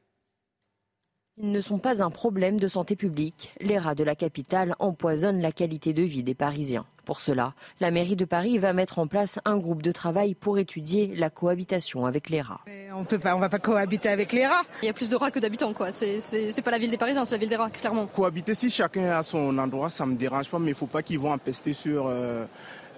Ils 1.37 1.51
ne 1.51 1.59
sont 1.59 1.79
pas 1.79 2.01
un 2.01 2.11
problème 2.11 2.61
de 2.61 2.67
santé 2.69 2.95
publique. 2.95 3.53
Les 3.59 3.77
rats 3.77 3.93
de 3.93 4.05
la 4.05 4.15
capitale 4.15 4.73
empoisonnent 4.79 5.41
la 5.41 5.51
qualité 5.51 5.91
de 5.91 6.01
vie 6.01 6.23
des 6.23 6.33
Parisiens. 6.33 6.85
Pour 7.03 7.19
cela, 7.19 7.53
la 7.81 7.91
mairie 7.91 8.15
de 8.15 8.23
Paris 8.23 8.57
va 8.57 8.71
mettre 8.71 8.99
en 8.99 9.07
place 9.07 9.37
un 9.43 9.57
groupe 9.57 9.81
de 9.81 9.91
travail 9.91 10.33
pour 10.33 10.57
étudier 10.57 11.13
la 11.13 11.29
cohabitation 11.29 12.05
avec 12.05 12.29
les 12.29 12.41
rats. 12.41 12.61
on 12.95 13.03
peut 13.03 13.19
pas, 13.19 13.35
on 13.35 13.39
va 13.39 13.49
pas 13.49 13.59
cohabiter 13.59 14.07
avec 14.07 14.31
les 14.31 14.47
rats. 14.47 14.63
Il 14.81 14.85
y 14.85 14.89
a 14.89 14.93
plus 14.93 15.09
de 15.09 15.17
rats 15.17 15.29
que 15.29 15.39
d'habitants, 15.39 15.73
quoi. 15.73 15.91
C'est 15.91 16.61
pas 16.63 16.71
la 16.71 16.79
ville 16.79 16.89
des 16.89 16.97
Parisiens, 16.97 17.25
c'est 17.25 17.35
la 17.35 17.39
ville 17.39 17.49
des 17.49 17.57
rats, 17.57 17.69
clairement. 17.69 18.07
Cohabiter, 18.07 18.55
si 18.55 18.69
chacun 18.69 19.11
a 19.11 19.21
son 19.21 19.57
endroit, 19.57 19.89
ça 19.89 20.05
me 20.05 20.15
dérange 20.15 20.49
pas, 20.49 20.57
mais 20.57 20.71
il 20.71 20.75
faut 20.75 20.87
pas 20.87 21.03
qu'ils 21.03 21.19
vont 21.19 21.33
empester 21.33 21.73
sur 21.73 22.07
euh, 22.07 22.45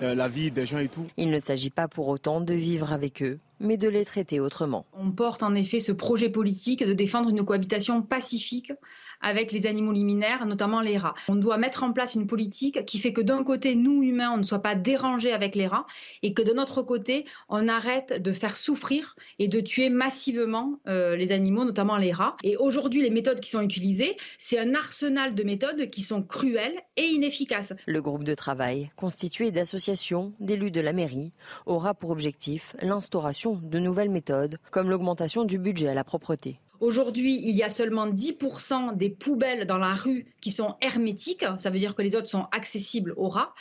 la 0.01 0.27
vie 0.27 0.51
des 0.51 0.65
gens 0.65 0.79
et 0.79 0.87
tout. 0.87 1.05
Il 1.17 1.31
ne 1.31 1.39
s'agit 1.39 1.69
pas 1.69 1.87
pour 1.87 2.07
autant 2.07 2.41
de 2.41 2.53
vivre 2.53 2.93
avec 2.93 3.23
eux, 3.23 3.39
mais 3.59 3.77
de 3.77 3.87
les 3.87 4.05
traiter 4.05 4.39
autrement. 4.39 4.85
On 4.93 5.11
porte 5.11 5.43
en 5.43 5.55
effet 5.55 5.79
ce 5.79 5.91
projet 5.91 6.29
politique 6.29 6.83
de 6.83 6.93
défendre 6.93 7.29
une 7.29 7.43
cohabitation 7.43 8.01
pacifique 8.01 8.73
avec 9.21 9.51
les 9.51 9.67
animaux 9.67 9.91
liminaires, 9.91 10.45
notamment 10.45 10.81
les 10.81 10.97
rats. 10.97 11.13
On 11.29 11.35
doit 11.35 11.57
mettre 11.57 11.83
en 11.83 11.93
place 11.93 12.15
une 12.15 12.27
politique 12.27 12.85
qui 12.85 12.99
fait 12.99 13.13
que 13.13 13.21
d'un 13.21 13.43
côté, 13.43 13.75
nous 13.75 14.03
humains, 14.03 14.31
on 14.33 14.37
ne 14.37 14.43
soit 14.43 14.61
pas 14.61 14.75
dérangés 14.75 15.33
avec 15.33 15.55
les 15.55 15.67
rats 15.67 15.85
et 16.23 16.33
que 16.33 16.41
de 16.41 16.53
notre 16.53 16.81
côté, 16.81 17.25
on 17.49 17.67
arrête 17.67 18.21
de 18.21 18.31
faire 18.31 18.55
souffrir 18.55 19.15
et 19.39 19.47
de 19.47 19.59
tuer 19.59 19.89
massivement 19.89 20.79
euh, 20.87 21.15
les 21.15 21.31
animaux, 21.31 21.65
notamment 21.65 21.97
les 21.97 22.11
rats. 22.11 22.37
Et 22.43 22.57
aujourd'hui, 22.57 23.01
les 23.01 23.09
méthodes 23.09 23.39
qui 23.39 23.49
sont 23.49 23.61
utilisées, 23.61 24.17
c'est 24.37 24.59
un 24.59 24.75
arsenal 24.75 25.35
de 25.35 25.43
méthodes 25.43 25.89
qui 25.89 26.01
sont 26.01 26.21
cruelles 26.21 26.79
et 26.95 27.05
inefficaces. 27.05 27.73
Le 27.85 28.01
groupe 28.01 28.23
de 28.23 28.35
travail, 28.35 28.89
constitué 28.95 29.51
d'associations, 29.51 30.33
d'élus 30.39 30.71
de 30.71 30.81
la 30.81 30.93
mairie, 30.93 31.31
aura 31.65 31.93
pour 31.93 32.11
objectif 32.11 32.75
l'instauration 32.81 33.59
de 33.61 33.79
nouvelles 33.79 34.09
méthodes, 34.09 34.59
comme 34.71 34.89
l'augmentation 34.89 35.43
du 35.43 35.57
budget 35.57 35.89
à 35.89 35.93
la 35.93 36.03
propreté. 36.03 36.59
Aujourd'hui, 36.79 37.39
il 37.43 37.55
y 37.55 37.63
a 37.63 37.69
seulement 37.69 38.07
10% 38.07 38.95
des 38.95 39.09
poubelles 39.09 39.65
dans 39.65 39.77
la 39.77 39.95
rue 39.95 40.27
qui 40.41 40.51
sont 40.51 40.75
hermétiques. 40.81 41.45
Ça 41.57 41.69
veut 41.71 41.79
dire 41.79 41.95
que 41.95 42.03
les 42.03 42.15
autres 42.15 42.27
sont 42.27 42.45
accessibles 42.51 43.13
aux 43.17 43.29
rats. 43.29 43.53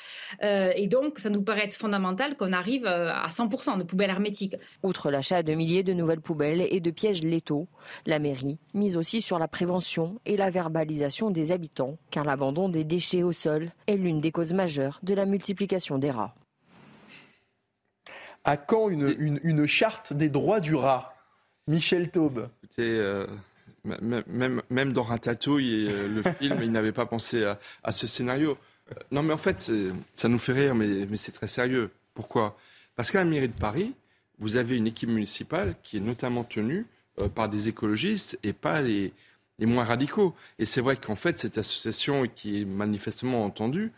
Euh, 0.42 0.72
et 0.76 0.86
donc, 0.86 1.18
ça 1.18 1.30
nous 1.30 1.42
paraît 1.42 1.64
être 1.64 1.76
fondamental 1.76 2.36
qu'on 2.36 2.52
arrive 2.52 2.84
euh, 2.84 3.10
à 3.10 3.28
100% 3.28 3.78
de 3.78 3.84
poubelles 3.84 4.10
hermétiques. 4.10 4.56
Outre 4.82 5.10
l'achat 5.10 5.42
de 5.42 5.54
milliers 5.54 5.82
de 5.82 5.94
nouvelles 5.94 6.20
poubelles 6.20 6.66
et 6.70 6.80
de 6.80 6.90
pièges 6.90 7.22
létaux, 7.22 7.68
la 8.04 8.18
mairie 8.18 8.58
mise 8.74 8.96
aussi 8.98 9.22
sur 9.22 9.38
la 9.38 9.48
prévention 9.48 10.20
et 10.26 10.36
la 10.36 10.50
verbalisation 10.50 11.30
des 11.30 11.52
habitants, 11.52 11.96
car 12.10 12.24
l'abandon 12.24 12.68
des 12.68 12.84
déchets 12.84 13.22
au 13.22 13.32
sol 13.32 13.72
est 13.86 13.96
l'une 13.96 14.20
des 14.20 14.32
causes 14.32 14.52
majeures 14.52 15.00
de 15.02 15.14
la 15.14 15.24
multiplication 15.24 15.98
des 15.98 16.10
rats. 16.10 16.34
À 18.44 18.56
quand 18.56 18.90
une, 18.90 19.40
une 19.42 19.66
charte 19.66 20.12
des 20.12 20.28
droits 20.28 20.60
du 20.60 20.74
rat? 20.74 21.15
Michel 21.68 22.10
Taube. 22.10 22.48
Euh, 22.78 23.26
même, 23.84 24.62
même, 24.70 24.92
dans 24.92 25.02
Ratatouille, 25.02 25.88
euh, 25.88 26.08
le 26.08 26.22
film, 26.38 26.60
il 26.62 26.72
n'avait 26.72 26.92
pas 26.92 27.06
pensé 27.06 27.44
à, 27.82 27.92
ce 27.92 28.06
scénario. 28.06 28.56
Euh, 28.90 28.94
non, 29.10 29.22
mais 29.22 29.32
en 29.32 29.38
fait, 29.38 29.70
ça 30.14 30.28
nous 30.28 30.38
fait 30.38 30.52
rire, 30.52 30.74
mais, 30.74 31.06
c'est 31.16 31.32
très 31.32 31.48
sérieux. 31.48 31.90
Pourquoi? 32.14 32.56
Parce 32.94 33.10
qu'à 33.10 33.18
la 33.18 33.24
mairie 33.24 33.48
de 33.48 33.58
Paris, 33.58 33.94
vous 34.38 34.56
avez 34.56 34.76
une 34.76 34.86
équipe 34.86 35.08
municipale 35.08 35.74
qui 35.82 35.96
est 35.96 36.00
notamment 36.00 36.44
tenue 36.44 36.86
par 37.34 37.48
des 37.48 37.68
écologistes 37.68 38.38
et 38.42 38.52
pas 38.52 38.80
les, 38.82 39.12
les 39.58 39.66
moins 39.66 39.84
radicaux. 39.84 40.34
Et 40.58 40.66
c'est 40.66 40.82
vrai 40.82 40.96
qu'en 40.96 41.16
fait, 41.16 41.38
cette 41.38 41.58
association 41.58 42.26
qui 42.26 42.62
est 42.62 42.64
manifestement 42.64 43.44
entendue 43.44 43.92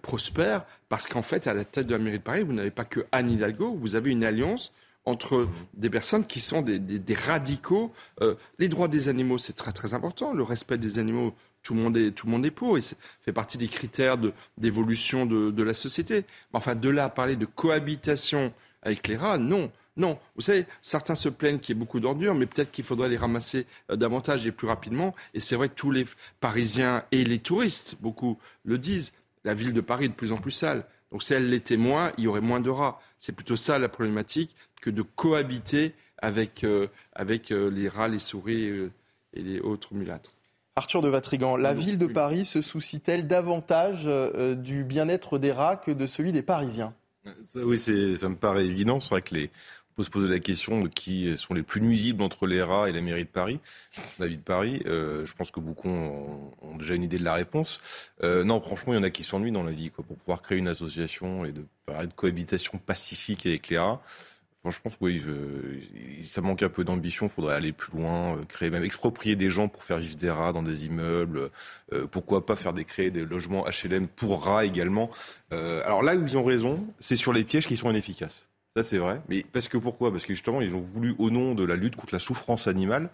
prospère 0.00 0.64
parce 0.88 1.06
qu'en 1.06 1.22
fait, 1.22 1.46
à 1.46 1.54
la 1.54 1.64
tête 1.64 1.86
de 1.86 1.92
la 1.92 1.98
mairie 1.98 2.18
de 2.18 2.22
Paris, 2.22 2.42
vous 2.42 2.52
n'avez 2.52 2.70
pas 2.70 2.84
que 2.84 3.04
Anne 3.12 3.30
Hidalgo, 3.30 3.74
vous 3.74 3.94
avez 3.94 4.10
une 4.10 4.24
alliance 4.24 4.72
entre 5.04 5.48
des 5.74 5.90
personnes 5.90 6.26
qui 6.26 6.40
sont 6.40 6.62
des, 6.62 7.14
radicaux. 7.14 7.92
Euh, 8.20 8.34
les 8.58 8.68
droits 8.68 8.88
des 8.88 9.08
animaux, 9.08 9.38
c'est 9.38 9.54
très 9.54 9.72
très 9.72 9.94
important. 9.94 10.32
Le 10.32 10.42
respect 10.42 10.78
des 10.78 10.98
animaux, 10.98 11.34
tout 11.62 11.74
le 11.74 11.80
monde 11.80 11.96
est, 11.96 12.12
tout 12.12 12.26
le 12.26 12.32
monde 12.32 12.46
est 12.46 12.50
pour. 12.50 12.78
Et 12.78 12.80
ça 12.80 12.96
fait 13.22 13.32
partie 13.32 13.58
des 13.58 13.68
critères 13.68 14.16
d'évolution 14.58 15.26
de, 15.26 15.62
la 15.62 15.74
société. 15.74 16.24
Mais 16.52 16.58
enfin, 16.58 16.74
de 16.74 16.88
là 16.88 17.04
à 17.04 17.08
parler 17.08 17.36
de 17.36 17.46
cohabitation 17.46 18.52
avec 18.82 19.08
les 19.08 19.16
rats, 19.16 19.38
non. 19.38 19.70
Non, 19.98 20.18
vous 20.36 20.40
savez, 20.40 20.64
certains 20.80 21.14
se 21.14 21.28
plaignent 21.28 21.58
qu'il 21.58 21.74
y 21.74 21.76
ait 21.76 21.78
beaucoup 21.78 22.00
d'ordures, 22.00 22.34
mais 22.34 22.46
peut-être 22.46 22.72
qu'il 22.72 22.82
faudrait 22.82 23.10
les 23.10 23.18
ramasser 23.18 23.66
euh, 23.90 23.96
davantage 23.96 24.46
et 24.46 24.52
plus 24.52 24.66
rapidement. 24.66 25.14
Et 25.34 25.40
c'est 25.40 25.54
vrai 25.54 25.68
que 25.68 25.74
tous 25.74 25.90
les 25.90 26.06
Parisiens 26.40 27.04
et 27.12 27.24
les 27.24 27.38
touristes, 27.38 27.98
beaucoup 28.00 28.38
le 28.64 28.78
disent, 28.78 29.12
la 29.44 29.52
ville 29.52 29.74
de 29.74 29.82
Paris 29.82 30.06
est 30.06 30.08
de 30.08 30.14
plus 30.14 30.32
en 30.32 30.38
plus 30.38 30.50
sale. 30.50 30.86
Donc 31.10 31.22
si 31.22 31.34
elle 31.34 31.50
l'était 31.50 31.76
moins, 31.76 32.10
il 32.16 32.24
y 32.24 32.26
aurait 32.26 32.40
moins 32.40 32.60
de 32.60 32.70
rats. 32.70 33.02
C'est 33.18 33.32
plutôt 33.32 33.56
ça 33.56 33.78
la 33.78 33.90
problématique 33.90 34.56
que 34.82 34.90
de 34.90 35.00
cohabiter 35.00 35.94
avec, 36.18 36.64
euh, 36.64 36.88
avec 37.14 37.50
euh, 37.50 37.70
les 37.70 37.88
rats, 37.88 38.08
les 38.08 38.18
souris 38.18 38.68
euh, 38.68 38.90
et 39.32 39.40
les 39.40 39.60
autres 39.60 39.94
mulâtres. 39.94 40.32
Arthur 40.76 41.00
de 41.00 41.08
Vatrigan, 41.08 41.56
la 41.56 41.74
ville 41.74 41.98
de 41.98 42.06
Paris 42.06 42.44
se 42.44 42.62
soucie-t-elle 42.62 43.26
davantage 43.26 44.08
du 44.56 44.84
bien-être 44.84 45.38
des 45.38 45.52
rats 45.52 45.76
que 45.76 45.90
de 45.90 46.06
celui 46.06 46.32
des 46.32 46.40
Parisiens? 46.40 46.94
Oui, 47.56 47.78
ça 47.78 48.28
me 48.30 48.36
paraît 48.36 48.64
évident. 48.64 48.98
C'est 48.98 49.10
vrai 49.10 49.20
que 49.20 49.34
les, 49.34 49.50
on 49.92 49.96
peut 49.96 50.04
se 50.04 50.10
poser 50.10 50.28
la 50.28 50.38
question 50.38 50.80
de 50.80 50.88
qui 50.88 51.36
sont 51.36 51.52
les 51.52 51.62
plus 51.62 51.82
nuisibles 51.82 52.22
entre 52.22 52.46
les 52.46 52.62
rats 52.62 52.88
et 52.88 52.92
la 52.92 53.02
mairie 53.02 53.24
de 53.24 53.28
Paris, 53.28 53.60
la 54.18 54.26
ville 54.26 54.38
de 54.38 54.42
Paris. 54.42 54.82
Euh, 54.86 55.26
je 55.26 55.34
pense 55.34 55.50
que 55.50 55.60
beaucoup 55.60 55.88
ont, 55.88 56.76
déjà 56.78 56.94
une 56.94 57.02
idée 57.02 57.18
de 57.18 57.24
la 57.24 57.34
réponse. 57.34 57.78
Euh, 58.22 58.42
non, 58.42 58.58
franchement, 58.58 58.94
il 58.94 58.96
y 58.96 58.98
en 58.98 59.02
a 59.02 59.10
qui 59.10 59.22
s'ennuient 59.22 59.52
dans 59.52 59.62
la 59.62 59.70
vie. 59.70 59.90
Quoi, 59.90 60.02
pour 60.02 60.16
pouvoir 60.16 60.40
créer 60.40 60.56
une 60.56 60.68
association 60.68 61.44
et 61.44 61.52
de 61.52 61.66
parler 61.84 62.06
de 62.06 62.14
cohabitation 62.14 62.78
pacifique 62.78 63.44
avec 63.44 63.68
les 63.68 63.76
rats, 63.76 64.00
Franchement, 64.62 64.92
oui, 65.00 65.18
je, 65.18 66.24
ça 66.24 66.40
manque 66.40 66.62
un 66.62 66.68
peu 66.68 66.84
d'ambition. 66.84 67.26
Il 67.26 67.30
faudrait 67.30 67.56
aller 67.56 67.72
plus 67.72 67.98
loin, 67.98 68.36
euh, 68.36 68.44
créer 68.46 68.70
même 68.70 68.84
exproprier 68.84 69.34
des 69.34 69.50
gens 69.50 69.66
pour 69.66 69.82
faire 69.82 69.98
vivre 69.98 70.14
des 70.14 70.30
rats 70.30 70.52
dans 70.52 70.62
des 70.62 70.86
immeubles. 70.86 71.50
Euh, 71.92 72.06
pourquoi 72.06 72.46
pas 72.46 72.54
faire 72.54 72.72
des 72.72 72.84
créer 72.84 73.10
des 73.10 73.24
logements 73.24 73.64
HLM 73.64 74.06
pour 74.06 74.44
rats 74.44 74.64
également. 74.64 75.10
Euh, 75.52 75.82
alors 75.84 76.04
là 76.04 76.14
où 76.14 76.24
ils 76.24 76.38
ont 76.38 76.44
raison, 76.44 76.86
c'est 77.00 77.16
sur 77.16 77.32
les 77.32 77.42
pièges 77.42 77.66
qui 77.66 77.76
sont 77.76 77.90
inefficaces. 77.90 78.46
Ça 78.76 78.84
c'est 78.84 78.98
vrai. 78.98 79.20
Mais 79.28 79.44
parce 79.52 79.66
que 79.66 79.78
pourquoi? 79.78 80.12
Parce 80.12 80.24
que 80.24 80.32
justement, 80.32 80.60
ils 80.60 80.74
ont 80.76 80.80
voulu 80.80 81.16
au 81.18 81.30
nom 81.30 81.56
de 81.56 81.64
la 81.64 81.74
lutte 81.74 81.96
contre 81.96 82.14
la 82.14 82.20
souffrance 82.20 82.68
animale. 82.68 83.10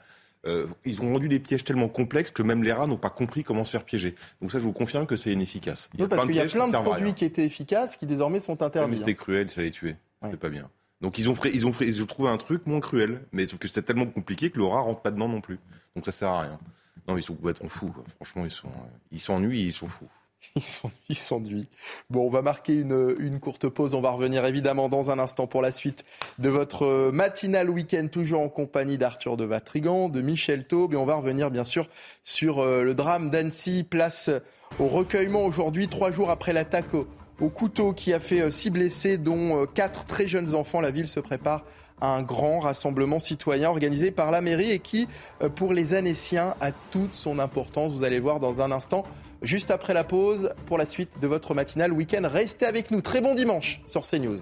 ils 0.85 1.01
ont 1.01 1.13
rendu 1.13 1.31
des 1.31 1.41
pièges 1.41 1.65
tellement 1.65 1.89
complexes 1.89 2.31
que 2.31 2.43
même 2.43 2.63
les 2.63 2.73
rats 2.73 2.87
n'ont 2.87 2.99
pas 2.99 3.11
compris 3.11 3.43
comment 3.43 3.65
se 3.65 3.71
faire 3.71 3.85
piéger. 3.85 4.15
Donc 4.43 4.53
ça, 4.53 4.59
je 4.59 4.65
vous 4.65 4.73
confirme 4.73 5.07
que 5.07 5.17
c'est 5.17 5.33
inefficace. 5.33 5.89
Il 5.95 6.01
y 6.01 6.03
a 6.03 6.09
parce 6.09 6.27
qu'il 6.27 6.37
y 6.37 6.41
a 6.41 6.45
plein 6.45 6.69
de 6.69 6.73
produits 6.73 7.15
qui 7.15 7.25
étaient 7.25 7.47
efficaces 7.47 7.97
qui 7.97 8.05
désormais 8.05 8.41
sont 8.41 8.61
interdits. 8.63 8.91
Mais 8.91 8.99
c'était 8.99 9.13
hein. 9.13 9.15
cruel, 9.15 9.49
ça 9.49 9.63
les 9.63 9.71
tuer. 9.71 9.97
C'est 10.23 10.37
pas 10.37 10.51
bien. 10.51 10.69
Donc 11.01 11.19
ils 11.19 11.31
ont, 11.31 11.37
ils, 11.45 11.67
ont, 11.67 11.73
ils 11.81 12.03
ont 12.03 12.07
trouvé 12.07 12.29
un 12.29 12.37
truc 12.37 12.67
moins 12.67 12.81
cruel, 12.81 13.23
mais 13.33 13.47
sauf 13.47 13.59
que 13.59 13.69
c'était 13.69 13.83
tellement 13.83 14.07
compliqué 14.07 14.51
que 14.51 14.59
Laura 14.59 14.81
rentre 14.81 15.01
pas 15.01 15.11
dedans 15.11 15.29
non 15.29 15.41
plus. 15.41 15.59
Donc 15.95 16.05
ça 16.05 16.13
sert 16.13 16.29
à 16.29 16.41
rien. 16.41 16.59
Non, 17.07 17.17
ils 17.17 17.23
sont 17.23 17.35
complètement 17.35 17.69
fous. 17.69 17.95
Franchement, 18.17 18.45
ils 18.45 18.51
sont, 18.51 18.73
ils 19.13 19.21
s'ennuient, 19.21 19.67
ils 19.67 19.73
sont 19.73 19.89
fous. 19.89 20.09
Ils 21.09 21.17
s'ennuient. 21.17 21.69
Bon, 22.11 22.27
on 22.27 22.31
va 22.31 22.43
marquer 22.43 22.81
une, 22.81 23.17
une, 23.19 23.41
courte 23.41 23.69
pause. 23.69 23.95
On 23.95 24.01
va 24.01 24.11
revenir 24.11 24.45
évidemment 24.45 24.89
dans 24.89 25.11
un 25.11 25.19
instant 25.19 25.47
pour 25.47 25.63
la 25.63 25.73
suite 25.73 26.05
de 26.39 26.49
votre 26.49 27.11
matinal 27.11 27.69
week-end, 27.71 28.07
toujours 28.11 28.41
en 28.41 28.49
compagnie 28.49 28.99
d'Arthur 28.99 29.37
de 29.37 29.45
Vatrigan, 29.45 30.09
de 30.09 30.21
Michel 30.21 30.67
Taube. 30.67 30.95
Et 30.95 30.97
on 30.97 31.05
va 31.05 31.17
revenir 31.17 31.51
bien 31.51 31.65
sûr 31.65 31.89
sur 32.25 32.61
euh, 32.61 32.83
le 32.83 32.95
drame 32.95 33.31
d'Annecy, 33.31 33.85
place 33.85 34.31
au 34.79 34.87
recueillement 34.87 35.45
aujourd'hui, 35.45 35.89
trois 35.89 36.13
jours 36.13 36.31
après 36.31 36.53
l'attaque 36.53 36.95
au, 36.95 37.09
au 37.41 37.49
couteau 37.49 37.93
qui 37.93 38.13
a 38.13 38.21
fait 38.21 38.41
euh, 38.41 38.51
six 38.51 38.71
blessés, 38.71 39.19
dont 39.19 39.63
euh, 39.63 39.67
quatre 39.67 40.05
très 40.05 40.27
jeunes 40.27 40.55
enfants. 40.55 40.81
La 40.81 40.91
ville 40.91 41.09
se 41.09 41.21
prépare 41.21 41.65
à 42.01 42.15
un 42.15 42.23
grand 42.23 42.61
rassemblement 42.61 43.19
citoyen 43.19 43.71
organisé 43.71 44.11
par 44.11 44.31
la 44.31 44.41
mairie 44.41 44.71
et 44.71 44.79
qui, 44.79 45.09
euh, 45.43 45.49
pour 45.49 45.73
les 45.73 45.95
Annéciens, 45.95 46.55
a 46.61 46.73
toute 46.73 47.15
son 47.15 47.39
importance. 47.39 47.93
Vous 47.93 48.05
allez 48.05 48.21
voir 48.21 48.41
dans 48.41 48.61
un 48.61 48.71
instant, 48.71 49.05
juste 49.43 49.71
après 49.71 49.95
la 49.95 50.05
pause, 50.05 50.51
pour 50.67 50.79
la 50.79 50.87
suite 50.87 51.11
de 51.21 51.27
votre 51.27 51.55
matinale 51.55 51.93
week-end. 51.93 52.23
Restez 52.25 52.67
avec 52.67 52.91
nous. 52.91 53.01
Très 53.01 53.21
bon 53.21 53.35
dimanche 53.35 53.81
sur 53.87 54.03
CNews. 54.03 54.39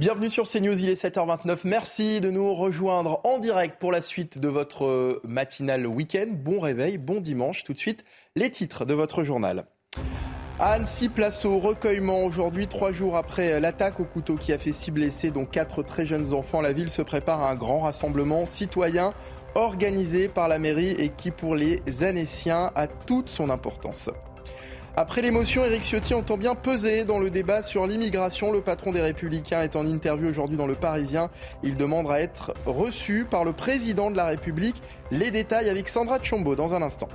Bienvenue 0.00 0.30
sur 0.30 0.48
CNews, 0.48 0.80
il 0.80 0.88
est 0.88 1.04
7h29. 1.04 1.58
Merci 1.64 2.22
de 2.22 2.30
nous 2.30 2.54
rejoindre 2.54 3.20
en 3.24 3.38
direct 3.38 3.78
pour 3.78 3.92
la 3.92 4.00
suite 4.00 4.38
de 4.38 4.48
votre 4.48 4.86
euh, 4.86 5.20
matinale 5.24 5.86
week-end. 5.86 6.28
Bon 6.32 6.58
réveil, 6.58 6.96
bon 6.96 7.20
dimanche. 7.20 7.64
Tout 7.64 7.74
de 7.74 7.78
suite, 7.78 8.06
les 8.34 8.48
titres 8.48 8.86
de 8.86 8.94
votre 8.94 9.24
journal. 9.24 9.66
Annecy, 10.58 11.10
place 11.10 11.44
au 11.44 11.58
recueillement. 11.58 12.24
Aujourd'hui, 12.24 12.66
trois 12.66 12.92
jours 12.92 13.14
après 13.14 13.60
l'attaque 13.60 14.00
au 14.00 14.06
couteau 14.06 14.36
qui 14.36 14.54
a 14.54 14.58
fait 14.58 14.72
six 14.72 14.90
blessés, 14.90 15.30
dont 15.30 15.44
quatre 15.44 15.82
très 15.82 16.06
jeunes 16.06 16.32
enfants, 16.32 16.62
la 16.62 16.72
ville 16.72 16.88
se 16.88 17.02
prépare 17.02 17.42
à 17.42 17.50
un 17.50 17.54
grand 17.54 17.80
rassemblement 17.80 18.46
citoyen 18.46 19.12
organisé 19.54 20.28
par 20.28 20.48
la 20.48 20.58
mairie 20.58 20.92
et 20.92 21.10
qui, 21.10 21.30
pour 21.30 21.54
les 21.54 21.82
Annéciens, 22.02 22.70
a 22.74 22.86
toute 22.86 23.28
son 23.28 23.50
importance. 23.50 24.08
Après 24.96 25.22
l'émotion, 25.22 25.64
Éric 25.64 25.84
Ciotti 25.84 26.14
entend 26.14 26.36
bien 26.36 26.56
peser 26.56 27.04
dans 27.04 27.20
le 27.20 27.30
débat 27.30 27.62
sur 27.62 27.86
l'immigration. 27.86 28.52
Le 28.52 28.60
patron 28.60 28.90
des 28.90 29.00
Républicains 29.00 29.62
est 29.62 29.76
en 29.76 29.86
interview 29.86 30.28
aujourd'hui 30.28 30.56
dans 30.56 30.66
Le 30.66 30.74
Parisien. 30.74 31.30
Il 31.62 31.76
demande 31.76 32.10
à 32.10 32.20
être 32.20 32.54
reçu 32.66 33.24
par 33.24 33.44
le 33.44 33.52
président 33.52 34.10
de 34.10 34.16
la 34.16 34.26
République. 34.26 34.82
Les 35.12 35.30
détails 35.30 35.70
avec 35.70 35.88
Sandra 35.88 36.18
Tchombo 36.18 36.56
dans 36.56 36.74
un 36.74 36.82
instant. 36.82 37.08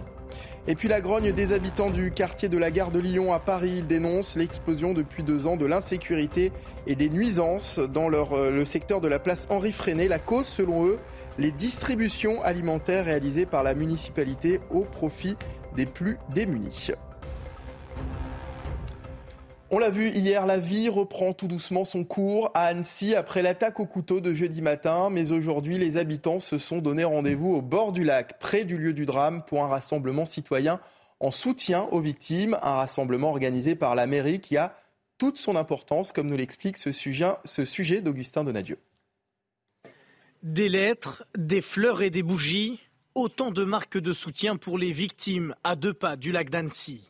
Et 0.68 0.76
puis 0.76 0.88
la 0.88 1.02
grogne 1.02 1.34
des 1.34 1.52
habitants 1.54 1.92
du 1.92 2.12
quartier 2.12 2.48
de 2.50 2.58
la 2.58 2.72
gare 2.72 2.92
de 2.92 3.00
Lyon 3.00 3.34
à 3.34 3.40
Paris. 3.40 3.76
Ils 3.80 3.88
dénoncent 3.88 4.38
l'explosion 4.38 4.94
depuis 4.94 5.24
deux 5.24 5.46
ans 5.46 5.58
de 5.58 5.66
l'insécurité 5.66 6.54
et 6.88 6.96
des 6.96 7.10
nuisances 7.10 7.78
dans 7.78 8.08
leur, 8.08 8.34
euh, 8.34 8.52
le 8.52 8.64
secteur 8.64 9.02
de 9.02 9.10
la 9.10 9.20
place 9.20 9.48
Henri 9.50 9.74
Freinet. 9.74 10.08
La 10.08 10.18
cause, 10.18 10.48
selon 10.48 10.88
eux, 10.88 10.98
les 11.38 11.52
distributions 11.52 12.42
alimentaires 12.42 13.06
réalisées 13.06 13.46
par 13.46 13.64
la 13.64 13.76
municipalité 13.76 14.62
au 14.72 14.82
profit 14.82 15.36
des 15.76 15.86
plus 15.86 16.18
démunis. 16.34 16.92
On 19.72 19.80
l'a 19.80 19.90
vu 19.90 20.10
hier, 20.10 20.46
la 20.46 20.60
vie 20.60 20.90
reprend 20.90 21.34
tout 21.34 21.48
doucement 21.48 21.86
son 21.86 22.04
cours 22.04 22.52
à 22.54 22.66
Annecy 22.66 23.16
après 23.16 23.42
l'attaque 23.42 23.80
au 23.80 23.88
couteau 23.88 24.22
de 24.22 24.32
jeudi 24.32 24.62
matin. 24.62 25.10
Mais 25.10 25.32
aujourd'hui, 25.32 25.80
les 25.80 25.98
habitants 25.98 26.40
se 26.40 26.60
sont 26.60 26.78
donné 26.78 27.04
rendez-vous 27.04 27.56
au 27.56 27.64
bord 27.64 27.92
du 27.92 28.04
lac, 28.04 28.38
près 28.38 28.64
du 28.64 28.78
lieu 28.78 28.94
du 28.94 29.06
drame, 29.06 29.44
pour 29.44 29.64
un 29.64 29.68
rassemblement 29.68 30.28
citoyen 30.28 30.80
en 31.20 31.32
soutien 31.32 31.88
aux 31.92 32.00
victimes. 32.00 32.56
Un 32.62 32.74
rassemblement 32.74 33.30
organisé 33.30 33.74
par 33.74 33.96
la 33.96 34.06
mairie 34.06 34.40
qui 34.40 34.56
a 34.56 34.78
toute 35.18 35.38
son 35.38 35.56
importance, 35.56 36.12
comme 36.12 36.28
nous 36.28 36.38
l'explique 36.38 36.78
ce 36.78 36.92
sujet, 36.92 37.32
ce 37.44 37.66
sujet 37.66 38.02
d'Augustin 38.02 38.44
Donadieu. 38.44 38.78
Des 40.44 40.70
lettres, 40.70 41.26
des 41.36 41.62
fleurs 41.62 42.04
et 42.04 42.12
des 42.12 42.22
bougies, 42.22 42.80
autant 43.16 43.50
de 43.50 43.64
marques 43.64 43.98
de 43.98 44.14
soutien 44.14 44.58
pour 44.58 44.78
les 44.78 44.92
victimes 44.92 45.56
à 45.64 45.76
deux 45.76 45.94
pas 45.94 46.18
du 46.18 46.32
lac 46.32 46.52
d'Annecy. 46.52 47.10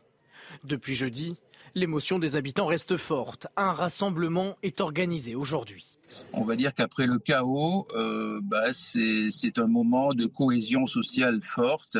Depuis 0.63 0.95
jeudi, 0.95 1.35
L'émotion 1.77 2.19
des 2.19 2.37
habitants 2.37 2.67
reste 2.67 2.95
forte. 2.95 3.47
Un 3.57 3.73
rassemblement 3.73 4.55
est 4.63 4.79
organisé 4.79 5.35
aujourd'hui. 5.35 5.85
On 6.31 6.45
va 6.45 6.55
dire 6.55 6.73
qu'après 6.73 7.05
le 7.05 7.19
chaos, 7.19 7.85
euh, 7.97 8.39
bah, 8.41 8.71
c'est 8.71 9.57
un 9.57 9.67
moment 9.67 10.13
de 10.13 10.25
cohésion 10.25 10.87
sociale 10.87 11.41
forte 11.41 11.97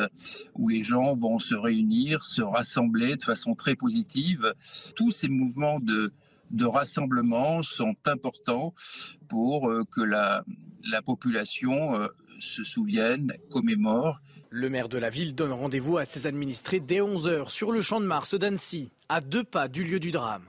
où 0.54 0.70
les 0.70 0.82
gens 0.82 1.14
vont 1.14 1.38
se 1.38 1.54
réunir, 1.54 2.24
se 2.24 2.40
rassembler 2.40 3.16
de 3.16 3.22
façon 3.22 3.54
très 3.54 3.74
positive. 3.74 4.54
Tous 4.94 5.10
ces 5.10 5.28
mouvements 5.28 5.78
de, 5.78 6.10
rassemblement 6.64 7.62
sont 7.62 7.96
importants 8.06 8.72
pour 9.28 9.68
euh, 9.68 9.82
que 9.90 10.00
la, 10.00 10.42
la 10.90 11.02
population 11.02 12.00
euh, 12.00 12.08
se 12.40 12.64
souvienne, 12.64 13.30
commémore. 13.50 14.22
Le 14.50 14.70
maire 14.70 14.88
de 14.88 14.98
la 14.98 15.10
ville 15.10 15.34
donne 15.34 15.52
rendez-vous 15.52 15.98
à 15.98 16.04
ses 16.04 16.26
administrés 16.26 16.78
dès 16.78 17.00
11h 17.00 17.50
sur 17.50 17.72
le 17.72 17.80
champ 17.80 18.00
de 18.00 18.06
Mars 18.06 18.34
d'Annecy, 18.34 18.90
à 19.08 19.20
deux 19.20 19.42
pas 19.42 19.66
du 19.66 19.82
lieu 19.82 19.98
du 19.98 20.12
drame. 20.12 20.44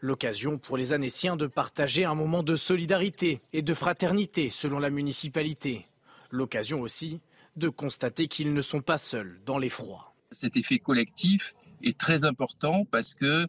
L'occasion 0.00 0.58
pour 0.58 0.76
les 0.76 0.92
Annéciens 0.92 1.36
de 1.36 1.46
partager 1.46 2.04
un 2.04 2.14
moment 2.14 2.42
de 2.42 2.56
solidarité 2.56 3.40
et 3.52 3.62
de 3.62 3.74
fraternité 3.74 4.50
selon 4.50 4.78
la 4.78 4.90
municipalité. 4.90 5.86
L'occasion 6.30 6.80
aussi 6.80 7.20
de 7.56 7.68
constater 7.68 8.26
qu'ils 8.28 8.52
ne 8.52 8.60
sont 8.60 8.80
pas 8.80 8.98
seuls 8.98 9.40
dans 9.46 9.58
l'effroi. 9.58 10.14
Cet 10.32 10.56
effet 10.56 10.78
collectif 10.78 11.54
est 11.82 11.98
très 11.98 12.24
important 12.24 12.84
parce 12.90 13.14
que 13.14 13.46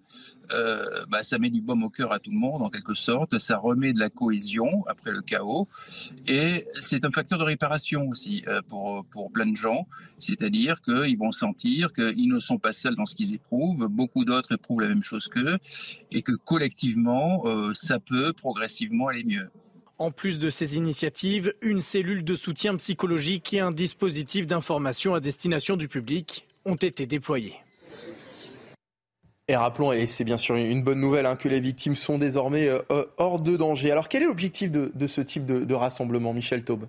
euh, 0.51 0.85
bah, 1.09 1.23
ça 1.23 1.37
met 1.37 1.49
du 1.49 1.61
baume 1.61 1.83
au 1.83 1.89
cœur 1.89 2.11
à 2.11 2.19
tout 2.19 2.31
le 2.31 2.37
monde 2.37 2.61
en 2.61 2.69
quelque 2.69 2.95
sorte, 2.95 3.37
ça 3.37 3.57
remet 3.57 3.93
de 3.93 3.99
la 3.99 4.09
cohésion 4.09 4.85
après 4.87 5.11
le 5.11 5.21
chaos. 5.21 5.67
Et 6.27 6.67
c'est 6.79 7.05
un 7.05 7.11
facteur 7.11 7.39
de 7.39 7.43
réparation 7.43 8.07
aussi 8.09 8.43
euh, 8.47 8.61
pour, 8.67 9.05
pour 9.05 9.31
plein 9.31 9.45
de 9.45 9.55
gens, 9.55 9.87
c'est-à-dire 10.19 10.81
qu'ils 10.81 11.17
vont 11.17 11.31
sentir 11.31 11.93
qu'ils 11.93 12.29
ne 12.29 12.39
sont 12.39 12.57
pas 12.57 12.73
seuls 12.73 12.95
dans 12.95 13.05
ce 13.05 13.15
qu'ils 13.15 13.33
éprouvent, 13.33 13.87
beaucoup 13.87 14.25
d'autres 14.25 14.53
éprouvent 14.53 14.81
la 14.81 14.87
même 14.87 15.03
chose 15.03 15.27
qu'eux. 15.27 15.57
Et 16.11 16.21
que 16.21 16.33
collectivement 16.33 17.43
euh, 17.45 17.73
ça 17.73 17.99
peut 17.99 18.33
progressivement 18.33 19.07
aller 19.07 19.23
mieux. 19.23 19.49
En 19.97 20.11
plus 20.11 20.39
de 20.39 20.49
ces 20.49 20.77
initiatives, 20.77 21.53
une 21.61 21.81
cellule 21.81 22.23
de 22.23 22.35
soutien 22.35 22.75
psychologique 22.77 23.53
et 23.53 23.59
un 23.59 23.71
dispositif 23.71 24.47
d'information 24.47 25.13
à 25.13 25.19
destination 25.19 25.75
du 25.75 25.89
public 25.89 26.47
ont 26.63 26.75
été 26.75 27.05
déployés. 27.05 27.55
Et 29.49 29.55
rappelons, 29.55 29.91
et 29.91 30.05
c'est 30.05 30.23
bien 30.23 30.37
sûr 30.37 30.55
une 30.55 30.83
bonne 30.83 31.01
nouvelle, 31.01 31.25
hein, 31.25 31.35
que 31.35 31.49
les 31.49 31.59
victimes 31.59 31.95
sont 31.95 32.19
désormais 32.19 32.67
euh, 32.67 32.83
euh, 32.91 33.05
hors 33.17 33.39
de 33.39 33.57
danger. 33.57 33.91
Alors 33.91 34.07
quel 34.07 34.21
est 34.21 34.27
l'objectif 34.27 34.69
de, 34.69 35.07
ce 35.07 35.21
type 35.21 35.47
de, 35.47 35.73
rassemblement, 35.73 36.33
Michel 36.35 36.63
Taube? 36.63 36.85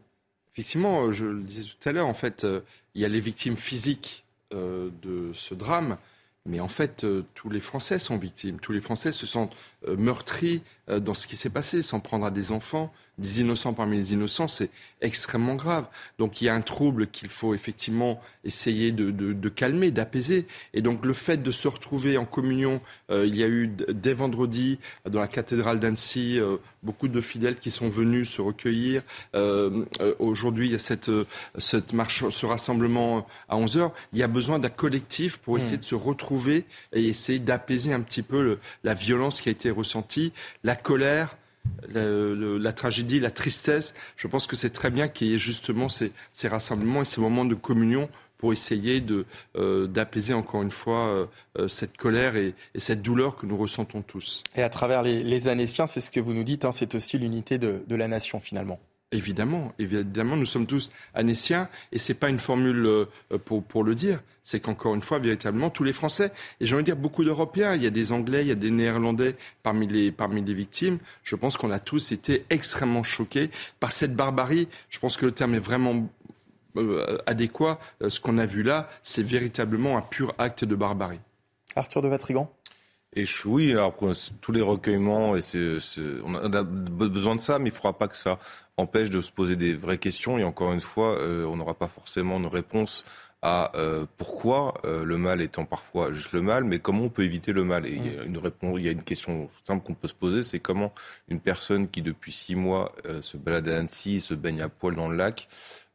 Effectivement, 0.52 1.06
euh, 1.06 1.10
je 1.10 1.24
le 1.24 1.40
disais 1.40 1.62
tout 1.62 1.88
à 1.88 1.92
l'heure, 1.92 2.06
en 2.06 2.12
fait, 2.12 2.46
il 2.94 3.00
y 3.00 3.06
a 3.06 3.08
les 3.08 3.20
victimes 3.20 3.56
physiques 3.56 4.24
de 4.52 5.30
ce 5.32 5.54
drame, 5.54 5.96
mais 6.44 6.60
en 6.60 6.68
fait, 6.68 7.06
tous 7.34 7.48
les 7.48 7.60
Français 7.60 7.98
sont 7.98 8.18
victimes. 8.18 8.60
Tous 8.60 8.72
les 8.72 8.82
Français 8.82 9.12
se 9.12 9.26
sentent 9.26 9.56
meurtris 9.86 10.62
dans 10.88 11.14
ce 11.14 11.26
qui 11.26 11.36
s'est 11.36 11.50
passé, 11.50 11.82
sans 11.82 12.00
prendre 12.00 12.26
à 12.26 12.30
des 12.30 12.52
enfants, 12.52 12.92
des 13.20 13.40
innocents 13.40 13.74
parmi 13.74 13.96
les 13.98 14.12
innocents, 14.12 14.48
c'est 14.48 14.70
extrêmement 15.02 15.54
grave. 15.54 15.86
Donc 16.18 16.40
il 16.40 16.46
y 16.46 16.48
a 16.48 16.54
un 16.54 16.62
trouble 16.62 17.06
qu'il 17.06 17.28
faut 17.28 17.54
effectivement 17.54 18.20
essayer 18.44 18.92
de, 18.92 19.48
calmer, 19.48 19.90
d'apaiser. 19.90 20.46
Et 20.74 20.82
donc 20.82 21.04
le 21.04 21.12
fait 21.12 21.36
de 21.36 21.50
se 21.50 21.68
retrouver 21.68 22.16
en 22.16 22.24
communion, 22.24 22.80
euh, 23.10 23.26
il 23.26 23.36
y 23.36 23.44
a 23.44 23.48
eu 23.48 23.68
dès 23.68 24.14
vendredi 24.14 24.78
dans 25.08 25.20
la 25.20 25.28
cathédrale 25.28 25.78
d'Annecy 25.78 26.40
euh, 26.40 26.56
beaucoup 26.82 27.08
de 27.08 27.20
fidèles 27.20 27.56
qui 27.56 27.70
sont 27.70 27.88
venus 27.88 28.30
se 28.30 28.40
recueillir. 28.40 29.02
Euh, 29.34 29.84
aujourd'hui, 30.18 30.68
il 30.68 30.72
y 30.72 30.76
a 30.76 30.78
cette, 30.78 31.10
cette 31.58 31.92
marche, 31.92 32.28
ce 32.30 32.46
rassemblement 32.46 33.26
à 33.48 33.56
11 33.56 33.76
heures. 33.76 33.92
Il 34.14 34.18
y 34.18 34.22
a 34.22 34.28
besoin 34.28 34.58
d'un 34.58 34.70
collectif 34.70 35.36
pour 35.38 35.58
essayer 35.58 35.76
hmm. 35.76 35.80
de 35.80 35.84
se 35.84 35.94
retrouver 35.94 36.64
et 36.94 37.06
essayer 37.06 37.38
d'apaiser 37.38 37.92
un 37.92 38.00
petit 38.00 38.22
peu 38.22 38.58
la 38.82 38.94
violence 38.94 39.42
qui 39.42 39.50
a 39.50 39.52
été 39.52 39.69
la 40.64 40.76
colère 40.76 41.36
la, 41.92 42.72
tragédie, 42.72 43.20
la 43.20 43.30
tristesse. 43.30 43.94
Je 44.16 44.26
pense 44.26 44.46
que 44.46 44.56
c'est 44.56 44.70
très 44.70 44.90
bien 44.90 45.08
qu'il 45.08 45.28
y 45.28 45.34
ait 45.34 45.38
justement 45.38 45.88
ces, 45.88 46.12
rassemblements 46.44 47.02
et 47.02 47.04
ces 47.04 47.20
moments 47.20 47.44
de 47.44 47.54
communion 47.54 48.08
pour 48.38 48.52
essayer 48.54 49.04
euh, 49.56 49.86
d'apaiser 49.86 50.32
encore 50.32 50.62
une 50.62 50.70
fois 50.70 51.08
euh, 51.08 51.26
euh, 51.58 51.68
cette 51.68 51.98
colère 51.98 52.36
et, 52.36 52.54
cette 52.76 53.02
douleur 53.02 53.36
que 53.36 53.44
nous 53.44 53.56
ressentons 53.56 54.00
tous. 54.00 54.44
Et 54.56 54.62
à 54.62 54.70
travers 54.70 55.02
les, 55.02 55.22
les 55.22 55.48
Annéciens, 55.48 55.86
c'est 55.86 56.00
ce 56.00 56.10
que 56.10 56.20
vous 56.20 56.32
nous 56.32 56.44
dites, 56.44 56.64
hein, 56.64 56.72
c'est 56.72 56.94
aussi 56.94 57.18
l'unité 57.18 57.58
de 57.58 57.94
la 57.94 58.08
nation 58.08 58.40
finalement. 58.40 58.80
Évidemment, 59.12 59.72
évidemment, 59.80 60.36
nous 60.36 60.46
sommes 60.46 60.68
tous 60.68 60.88
anéciens 61.14 61.68
et 61.90 61.98
c'est 61.98 62.14
pas 62.14 62.28
une 62.28 62.38
formule 62.38 62.86
euh, 62.86 63.38
pour, 63.44 63.64
pour 63.64 63.82
le 63.82 63.96
dire. 63.96 64.20
C'est 64.44 64.60
qu'encore 64.60 64.94
une 64.94 65.02
fois, 65.02 65.18
véritablement, 65.18 65.68
tous 65.68 65.82
les 65.82 65.92
Français, 65.92 66.32
et 66.60 66.64
j'ai 66.64 66.74
envie 66.74 66.84
de 66.84 66.86
dire 66.86 66.96
beaucoup 66.96 67.24
d'Européens, 67.24 67.74
il 67.74 67.82
y 67.82 67.88
a 67.88 67.90
des 67.90 68.12
Anglais, 68.12 68.42
il 68.42 68.48
y 68.48 68.52
a 68.52 68.56
des 68.56 68.70
Néerlandais 68.70 69.34
parmi 69.64 69.88
les, 69.88 70.12
parmi 70.12 70.42
les 70.44 70.54
victimes. 70.54 70.98
Je 71.24 71.34
pense 71.34 71.56
qu'on 71.56 71.72
a 71.72 71.80
tous 71.80 72.12
été 72.12 72.44
extrêmement 72.50 73.02
choqués 73.02 73.50
par 73.80 73.90
cette 73.90 74.14
barbarie. 74.14 74.68
Je 74.90 75.00
pense 75.00 75.16
que 75.16 75.26
le 75.26 75.32
terme 75.32 75.54
est 75.54 75.60
vraiment 75.60 76.08
euh, 76.76 77.18
adéquat. 77.26 77.80
Euh, 78.02 78.10
ce 78.10 78.20
qu'on 78.20 78.38
a 78.38 78.46
vu 78.46 78.62
là, 78.62 78.88
c'est 79.02 79.24
véritablement 79.24 79.98
un 79.98 80.02
pur 80.02 80.36
acte 80.38 80.64
de 80.64 80.76
barbarie. 80.76 81.20
Arthur 81.74 82.00
de 82.00 82.08
Vatrigan 82.08 82.52
et 83.16 83.24
oui, 83.44 83.72
alors 83.72 83.96
tous 84.40 84.52
les 84.52 84.60
recueillements, 84.60 85.36
et 85.36 85.40
on 86.24 86.52
a 86.52 86.62
besoin 86.62 87.34
de 87.34 87.40
ça, 87.40 87.58
mais 87.58 87.70
il 87.70 87.72
ne 87.72 87.76
faudra 87.76 87.98
pas 87.98 88.06
que 88.06 88.16
ça 88.16 88.38
empêche 88.80 89.10
de 89.10 89.20
se 89.20 89.30
poser 89.30 89.56
des 89.56 89.74
vraies 89.74 89.98
questions. 89.98 90.38
Et 90.38 90.44
encore 90.44 90.72
une 90.72 90.80
fois, 90.80 91.18
euh, 91.18 91.44
on 91.44 91.56
n'aura 91.56 91.74
pas 91.74 91.88
forcément 91.88 92.38
une 92.38 92.46
réponse 92.46 93.04
à 93.42 93.72
euh, 93.76 94.04
pourquoi 94.18 94.74
euh, 94.84 95.02
le 95.02 95.16
mal 95.16 95.40
étant 95.40 95.64
parfois 95.64 96.12
juste 96.12 96.32
le 96.32 96.42
mal, 96.42 96.64
mais 96.64 96.78
comment 96.78 97.04
on 97.04 97.08
peut 97.08 97.24
éviter 97.24 97.52
le 97.52 97.64
mal? 97.64 97.86
Et 97.86 97.92
il 97.92 98.14
y 98.14 98.18
a 98.18 98.24
une 98.24 98.36
réponse, 98.36 98.78
il 98.78 98.84
y 98.84 98.88
a 98.88 98.92
une 98.92 99.02
question 99.02 99.48
simple 99.62 99.82
qu'on 99.82 99.94
peut 99.94 100.08
se 100.08 100.14
poser, 100.14 100.42
c'est 100.42 100.58
comment 100.58 100.92
une 101.28 101.40
personne 101.40 101.88
qui 101.88 102.02
depuis 102.02 102.32
six 102.32 102.54
mois 102.54 102.92
se 103.22 103.38
balade 103.38 103.66
à 103.68 103.78
Annecy, 103.78 104.20
se 104.20 104.34
baigne 104.34 104.60
à 104.60 104.68
poil 104.68 104.94
dans 104.94 105.08
le 105.08 105.16
lac, 105.16 105.48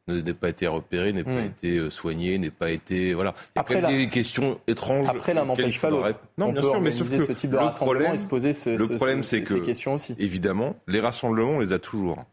n'a 0.08 0.34
pas 0.34 0.48
été 0.48 0.66
repérée, 0.66 1.12
n'est 1.12 1.22
pas 1.22 1.42
été 1.42 1.88
soignée, 1.88 2.36
n'est 2.38 2.50
pas 2.50 2.70
été 2.70 3.14
voilà. 3.14 3.32
Il 3.54 3.58
y 3.58 3.58
a 3.58 3.60
après 3.60 3.96
des 3.96 4.08
questions 4.08 4.58
étranges. 4.66 5.08
Après 5.08 5.32
l'un 5.32 5.44
n'empêche 5.44 5.80
pas 5.80 5.90
l'autre. 5.90 6.18
Non, 6.38 6.50
bien 6.50 6.62
sûr, 6.62 6.80
mais 6.80 6.90
sauf 6.90 7.08
que 7.08 7.26
ce 7.26 7.32
type 7.32 7.50
de 7.50 7.58
le 7.58 7.70
problème, 7.70 8.14
et 8.14 8.18
se 8.18 8.26
poser 8.26 8.54
ce, 8.54 8.70
le 8.70 8.88
problème, 8.88 9.22
c'est 9.22 9.42
que 9.42 9.54
questions 9.54 9.94
aussi. 9.94 10.16
évidemment, 10.18 10.74
les 10.88 10.98
rassemblements, 10.98 11.52
on 11.52 11.60
les 11.60 11.72
a 11.72 11.78
toujours. 11.78 12.24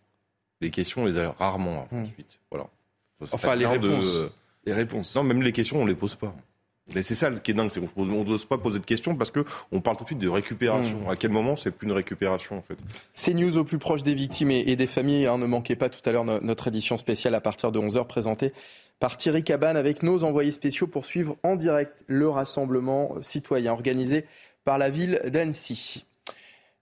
Les 0.63 0.69
questions, 0.69 1.03
on 1.03 1.05
les 1.05 1.17
a 1.17 1.35
rarement 1.37 1.87
hmm. 1.91 2.03
ensuite. 2.03 2.39
Voilà. 2.49 2.67
Enfin, 3.31 3.55
les 3.55 3.65
réponses. 3.65 4.23
Les 4.65 4.73
réponses. 4.73 5.15
Non, 5.15 5.23
même 5.23 5.41
les 5.41 5.51
questions, 5.51 5.81
on 5.81 5.85
les 5.85 5.95
pose 5.95 6.15
pas. 6.15 6.33
Mais 6.95 7.03
c'est 7.03 7.15
ça 7.15 7.31
qui 7.31 7.51
est 7.51 7.53
dingue, 7.53 7.69
c'est 7.69 7.81
qu'on 7.81 8.05
n'ose 8.05 8.45
pas 8.45 8.57
poser 8.57 8.79
de 8.79 8.85
questions 8.85 9.15
parce 9.15 9.31
qu'on 9.31 9.81
parle 9.81 9.97
tout 9.97 10.03
de 10.03 10.09
suite 10.09 10.19
de 10.19 10.29
récupération. 10.29 10.99
Hmm. 11.05 11.09
À 11.09 11.15
quel 11.17 11.31
moment 11.31 11.57
c'est 11.57 11.71
plus 11.71 11.87
une 11.87 11.93
récupération 11.93 12.57
en 12.57 12.61
fait 12.61 12.77
C'est 13.13 13.33
news 13.33 13.57
au 13.57 13.63
plus 13.65 13.77
proche 13.77 14.03
des 14.03 14.13
victimes 14.13 14.51
et, 14.51 14.75
des 14.75 14.87
familles. 14.87 15.25
Hein. 15.25 15.37
ne 15.37 15.45
manquez 15.45 15.75
pas 15.75 15.89
tout 15.89 16.01
à 16.07 16.11
l'heure 16.11 16.25
notre 16.25 16.67
édition 16.69 16.97
spéciale 16.97 17.35
à 17.35 17.41
partir 17.41 17.71
de 17.71 17.79
11h 17.79 18.07
présentée 18.07 18.53
par 18.99 19.17
Thierry 19.17 19.43
Cabane 19.43 19.75
avec 19.75 20.01
nos 20.01 20.23
envoyés 20.23 20.51
spéciaux 20.51 20.87
pour 20.87 21.05
suivre 21.05 21.35
en 21.43 21.57
direct 21.57 22.05
le 22.07 22.29
rassemblement 22.29 23.15
citoyen 23.21 23.73
organisé 23.73 24.25
par 24.63 24.77
la 24.77 24.89
ville 24.89 25.19
d'Annecy. 25.25 26.05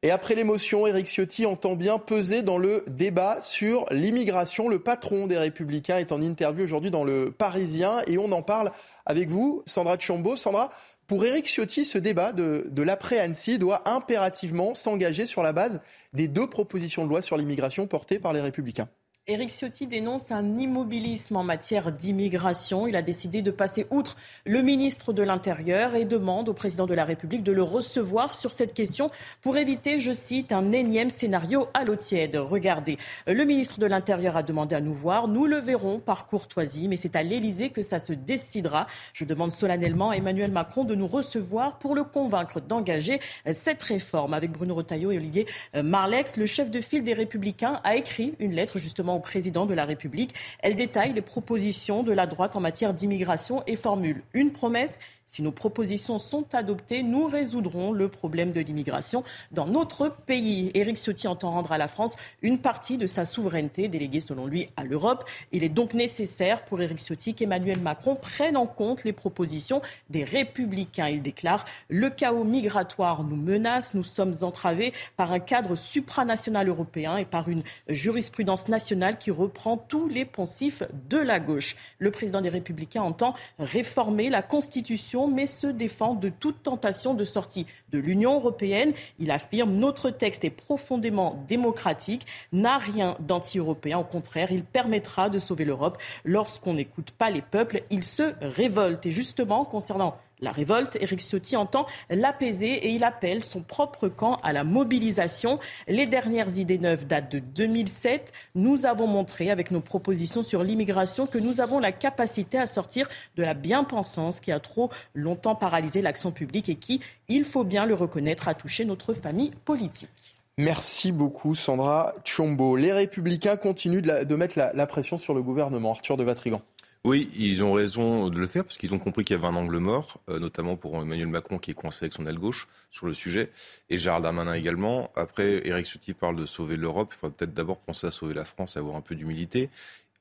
Et 0.04 0.10
après 0.10 0.34
l'émotion, 0.34 0.88
Éric 0.88 1.08
Ciotti 1.08 1.46
entend 1.46 1.76
bien 1.76 2.00
peser 2.00 2.42
dans 2.42 2.58
le 2.58 2.84
débat 2.88 3.40
sur 3.40 3.86
l'immigration. 3.92 4.68
Le 4.68 4.80
patron 4.80 5.28
des 5.28 5.38
Républicains 5.38 6.00
est 6.00 6.12
en 6.12 6.24
interview 6.24 6.64
aujourd'hui 6.64 6.90
dans 6.90 7.04
le 7.04 7.32
Parisien 7.32 8.02
et 8.08 8.18
on 8.18 8.32
en 8.32 8.42
parle 8.42 8.72
avec 9.06 9.30
vous, 9.30 9.62
Sandra 9.68 9.98
Tchombo. 9.98 10.36
Sandra, 10.36 10.72
pour 11.06 11.24
Éric 11.24 11.46
Ciotti, 11.46 11.86
ce 11.86 12.00
débat 12.00 12.32
de, 12.32 12.66
de 12.72 12.82
l'après-Annecy 12.82 13.60
doit 13.60 13.88
impérativement 13.88 14.74
s'engager 14.74 15.28
sur 15.28 15.44
la 15.44 15.54
base 15.54 15.82
des 16.14 16.28
deux 16.28 16.50
propositions 16.50 17.04
de 17.06 17.10
loi 17.10 17.22
sur 17.22 17.38
l'immigration 17.38 17.86
portées 17.86 18.18
par 18.18 18.34
les 18.34 18.42
Républicains. 18.42 18.90
Éric 19.28 19.52
Ciotti 19.52 19.86
dénonce 19.86 20.32
un 20.32 20.58
immobilisme 20.58 21.36
en 21.36 21.44
matière 21.44 21.92
d'immigration. 21.92 22.88
Il 22.88 22.96
a 22.96 23.04
décidé 23.04 23.44
de 23.44 23.52
passer 23.52 23.86
outre 23.92 24.18
le 24.48 24.64
ministre 24.64 25.14
de 25.14 25.22
l'Intérieur 25.22 25.94
et 25.94 26.06
demande 26.06 26.50
au 26.50 26.54
président 26.54 26.88
de 26.88 26.96
la 26.96 27.06
République 27.06 27.44
de 27.44 27.52
le 27.52 27.62
recevoir 27.62 28.34
sur 28.34 28.52
cette 28.52 28.74
question 28.74 29.12
pour 29.42 29.58
éviter, 29.58 30.00
je 30.00 30.12
cite, 30.12 30.52
un 30.52 30.72
énième 30.72 31.12
scénario 31.12 31.68
à 31.76 31.84
l'eau 31.84 31.96
tiède. 31.96 32.36
Regardez, 32.36 32.98
le 33.28 33.46
ministre 33.46 33.80
de 33.80 33.86
l'Intérieur 33.86 34.38
a 34.38 34.42
demandé 34.42 34.74
à 34.74 34.82
nous 34.82 34.96
voir. 34.96 35.28
Nous 35.28 35.46
le 35.46 35.58
verrons 35.58 36.00
par 36.00 36.26
courtoisie, 36.26 36.88
mais 36.88 36.98
c'est 36.98 37.16
à 37.16 37.22
l'Élysée 37.22 37.70
que 37.70 37.84
ça 37.84 38.00
se 38.00 38.14
décidera. 38.14 38.88
Je 39.14 39.26
demande 39.26 39.52
solennellement 39.52 40.10
à 40.10 40.16
Emmanuel 40.16 40.52
Macron 40.52 40.84
de 40.84 40.96
nous 40.96 41.08
recevoir 41.08 41.78
pour 41.78 41.94
le 41.94 42.04
convaincre 42.04 42.60
d'engager 42.60 43.20
cette 43.54 43.84
réforme. 43.84 44.34
Avec 44.34 44.52
Bruno 44.52 44.74
Retailleau 44.74 45.12
et 45.12 45.18
Olivier 45.18 45.46
Marlex, 45.76 46.38
le 46.38 46.48
chef 46.48 46.72
de 46.72 46.82
file 46.82 47.04
des 47.04 47.14
Républicains 47.14 47.80
a 47.84 47.96
écrit 47.96 48.34
une 48.40 48.54
lettre 48.54 48.80
justement 48.80 49.11
au 49.16 49.20
président 49.20 49.66
de 49.66 49.74
la 49.74 49.86
République. 49.86 50.34
Elle 50.60 50.76
détaille 50.76 51.14
les 51.14 51.22
propositions 51.22 52.04
de 52.04 52.12
la 52.12 52.28
droite 52.28 52.56
en 52.56 52.60
matière 52.60 52.94
d'immigration 52.94 53.64
et 53.68 53.76
formule 53.76 54.24
une 54.34 54.52
promesse 54.52 55.00
Si 55.26 55.42
nos 55.42 55.52
propositions 55.52 56.20
sont 56.20 56.54
adoptées, 56.54 57.04
nous 57.04 57.26
résoudrons 57.26 57.92
le 57.94 58.10
problème 58.10 58.52
de 58.52 58.60
l'immigration 58.60 59.24
dans 59.52 59.66
notre 59.66 60.10
pays. 60.10 60.72
Éric 60.74 60.98
Ciotti 60.98 61.28
entend 61.28 61.52
rendre 61.52 61.72
à 61.72 61.78
la 61.78 61.88
France 61.88 62.16
une 62.42 62.58
partie 62.58 62.98
de 62.98 63.08
sa 63.08 63.26
souveraineté 63.26 63.88
déléguée 63.88 64.20
selon 64.20 64.46
lui 64.46 64.70
à 64.76 64.84
l'Europe. 64.84 65.24
Il 65.52 65.64
est 65.64 65.70
donc 65.70 65.94
nécessaire 65.94 66.66
pour 66.66 66.82
Éric 66.82 67.00
Ciotti 67.00 67.34
qu'Emmanuel 67.34 67.80
Macron 67.80 68.16
prenne 68.16 68.58
en 68.58 68.66
compte 68.66 69.04
les 69.04 69.14
propositions 69.14 69.82
des 70.10 70.24
républicains. 70.24 71.08
Il 71.08 71.22
déclare 71.22 71.66
Le 71.88 72.10
chaos 72.10 72.44
migratoire 72.44 73.24
nous 73.24 73.38
menace, 73.38 73.94
nous 73.94 74.04
sommes 74.04 74.34
entravés 74.42 74.94
par 75.16 75.32
un 75.32 75.40
cadre 75.40 75.76
supranational 75.76 76.68
européen 76.68 77.18
et 77.18 77.26
par 77.26 77.48
une 77.48 77.64
jurisprudence 77.88 78.68
nationale 78.68 79.18
qui 79.18 79.32
reprend 79.32 79.78
tous 79.78 80.08
les 80.08 80.26
poncifs 80.26 80.84
de 81.10 81.18
la 81.18 81.40
gauche. 81.40 81.76
Le 82.00 82.12
président 82.12 82.42
des 82.42 82.50
républicains 82.50 83.02
entend 83.02 83.34
réformer 83.60 84.30
la 84.30 84.42
Constitution 84.42 85.11
mais 85.28 85.46
se 85.46 85.68
défend 85.68 86.16
de 86.16 86.30
toute 86.30 86.64
tentation 86.64 87.14
de 87.14 87.24
sortie 87.24 87.66
de 87.92 88.00
l'Union 88.00 88.36
européenne. 88.36 88.94
Il 89.20 89.32
affirme 89.32 89.76
notre 89.76 90.10
texte 90.10 90.44
est 90.44 90.50
profondément 90.50 91.44
démocratique, 91.48 92.26
n'a 92.52 92.78
rien 92.78 93.16
d'anti-européen. 93.20 94.00
Au 94.00 94.04
contraire, 94.04 94.52
il 94.52 94.64
permettra 94.64 95.30
de 95.30 95.40
sauver 95.40 95.66
l'Europe. 95.66 95.98
Lorsqu'on 96.24 96.74
n'écoute 96.74 97.12
pas 97.12 97.30
les 97.30 97.42
peuples, 97.42 97.84
ils 97.90 98.04
se 98.04 98.34
révoltent. 98.42 99.06
Et 99.06 99.12
justement, 99.12 99.66
concernant 99.66 100.18
la 100.42 100.52
révolte. 100.52 100.98
Éric 101.00 101.20
Ciotti 101.22 101.56
entend 101.56 101.86
l'apaiser 102.10 102.88
et 102.88 102.90
il 102.90 103.04
appelle 103.04 103.44
son 103.44 103.62
propre 103.62 104.08
camp 104.08 104.38
à 104.44 104.54
la 104.54 104.64
mobilisation. 104.64 105.60
Les 105.88 106.08
dernières 106.08 106.58
idées 106.58 106.80
neuves 106.80 107.06
datent 107.06 107.32
de 107.32 107.40
2007. 107.40 108.32
Nous 108.56 108.86
avons 108.86 109.08
montré 109.08 109.52
avec 109.52 109.72
nos 109.72 109.82
propositions 109.82 110.44
sur 110.44 110.64
l'immigration 110.64 111.28
que 111.28 111.38
nous 111.38 111.62
avons 111.62 111.80
la 111.80 111.92
capacité 111.92 112.58
à 112.58 112.68
sortir 112.68 113.08
de 113.36 113.44
la 113.44 113.54
bien-pensance 113.54 114.40
qui 114.40 114.52
a 114.52 114.60
trop 114.60 114.90
longtemps 115.14 115.56
paralysé 115.56 116.02
l'action 116.02 116.32
publique 116.32 116.70
et 116.70 116.76
qui, 116.76 117.02
il 117.30 117.46
faut 117.46 117.64
bien 117.64 117.86
le 117.86 117.94
reconnaître, 117.94 118.48
a 118.48 118.54
touché 118.54 118.86
notre 118.86 119.14
famille 119.14 119.52
politique. 119.66 120.38
Merci 120.58 121.12
beaucoup 121.12 121.56
Sandra 121.56 122.14
Chombo. 122.26 122.76
Les 122.76 122.92
républicains 122.92 123.56
continuent 123.56 124.02
de, 124.02 124.36
mettre 124.36 124.58
la, 124.58 124.74
la, 124.74 124.86
pression 124.86 125.18
sur 125.18 125.34
le 125.34 125.42
gouvernement. 125.42 125.92
Arthur 125.92 126.18
de 126.18 126.24
Vatrigan. 126.24 126.62
Oui, 127.04 127.32
ils 127.36 127.64
ont 127.64 127.74
raison 127.74 128.30
de 128.30 128.38
le 128.38 128.46
faire 128.46 128.64
parce 128.64 128.78
qu'ils 128.78 128.94
ont 128.94 129.00
compris 129.00 129.24
qu'il 129.24 129.36
y 129.36 129.40
avait 129.40 129.48
un 129.48 129.56
angle 129.56 129.78
mort, 129.80 130.20
euh, 130.30 130.38
notamment 130.38 130.76
pour 130.76 131.02
Emmanuel 131.02 131.30
Macron 131.30 131.58
qui 131.58 131.72
est 131.72 131.74
coincé 131.74 132.06
avec 132.06 132.14
son 132.14 132.28
aile 132.28 132.38
gauche 132.38 132.68
sur 132.92 133.08
le 133.08 133.16
sujet, 133.16 133.50
et 133.90 133.98
Gérald 133.98 134.24
Darmanin 134.24 134.54
également. 134.54 135.12
Après, 135.16 135.68
Éric 135.68 135.88
Ciotti 135.88 136.14
parle 136.14 136.36
de 136.36 136.46
sauver 136.46 136.76
l'Europe. 136.76 137.12
Il 137.16 137.18
faudrait 137.18 137.36
peut-être 137.36 137.56
d'abord 137.56 137.80
penser 137.80 138.06
à 138.06 138.12
sauver 138.12 138.36
la 138.36 138.46
France, 138.46 138.78
avoir 138.78 138.96
un 138.96 139.02
peu 139.02 139.16
d'humilité. 139.16 139.72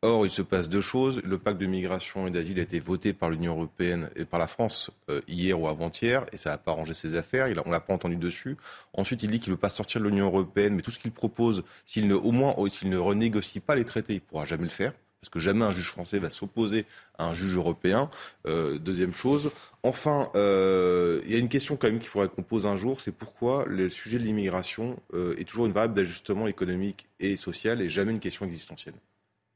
Or, 0.01 0.25
il 0.25 0.31
se 0.31 0.41
passe 0.41 0.71
deux 0.71 0.81
choses. 0.81 1.21
Le 1.23 1.37
pacte 1.37 1.61
de 1.61 1.67
migration 1.67 2.27
et 2.27 2.31
d'asile 2.31 2.59
a 2.59 2.63
été 2.63 2.79
voté 2.81 3.13
par 3.13 3.29
l'Union 3.29 3.53
européenne 3.53 4.09
et 4.17 4.25
par 4.25 4.41
la 4.41 4.47
France 4.47 4.91
euh, 5.11 5.21
hier 5.29 5.61
ou 5.61 5.69
avant-hier, 5.69 6.25
et 6.33 6.39
ça 6.39 6.49
n'a 6.49 6.57
pas 6.57 6.71
arrangé 6.71 6.95
ses 6.95 7.15
affaires. 7.15 7.47
On 7.67 7.71
l'a 7.71 7.81
pas 7.81 7.93
entendu 7.93 8.17
dessus. 8.17 8.57
Ensuite, 8.95 9.23
il 9.23 9.31
dit 9.31 9.39
qu'il 9.39 9.51
ne 9.51 9.57
veut 9.57 9.61
pas 9.61 9.69
sortir 9.69 10.01
de 10.01 10.07
l'Union 10.07 10.25
européenne, 10.29 10.77
mais 10.77 10.83
tout 10.83 10.91
ce 10.91 10.99
qu'il 10.99 11.13
propose, 11.13 11.63
s'il 11.85 12.09
ne, 12.09 12.15
au 12.15 12.33
moins, 12.33 12.55
s'il 12.71 12.89
ne 12.89 12.97
renégocie 12.97 13.61
pas 13.61 13.75
les 13.75 13.85
traités, 13.85 14.15
il 14.15 14.21
ne 14.21 14.21
pourra 14.21 14.47
jamais 14.47 14.65
le 14.65 14.71
faire 14.71 14.95
parce 15.21 15.31
que 15.31 15.39
jamais 15.39 15.65
un 15.65 15.73
juge 15.73 15.91
français 15.91 16.19
va 16.19 16.31
s'opposer 16.31 16.87
à 17.19 17.27
un 17.27 17.35
juge 17.35 17.57
européen. 17.57 18.11
Euh, 18.47 18.79
deuxième 18.79 19.13
chose. 19.13 19.51
Enfin, 19.83 20.31
euh, 20.35 21.21
il 21.25 21.33
y 21.33 21.35
a 21.35 21.39
une 21.39 21.49
question 21.49 21.77
quand 21.77 21.89
même 21.89 21.99
qu'il 21.99 22.09
faudrait 22.09 22.29
qu'on 22.29 22.43
pose 22.43 22.67
un 22.67 22.77
jour, 22.77 23.01
c'est 23.01 23.13
pourquoi 23.13 23.65
le 23.67 23.89
sujet 23.89 24.19
de 24.19 24.25
l'immigration 24.25 24.99
euh, 25.15 25.35
est 25.39 25.45
toujours 25.45 25.67
une 25.67 25.73
variable 25.73 25.95
d'ajustement 25.95 26.47
économique 26.47 27.09
et 27.19 27.37
social 27.37 27.81
et 27.81 27.89
jamais 27.89 28.13
une 28.13 28.21
question 28.21 28.47
existentielle. 28.47 28.95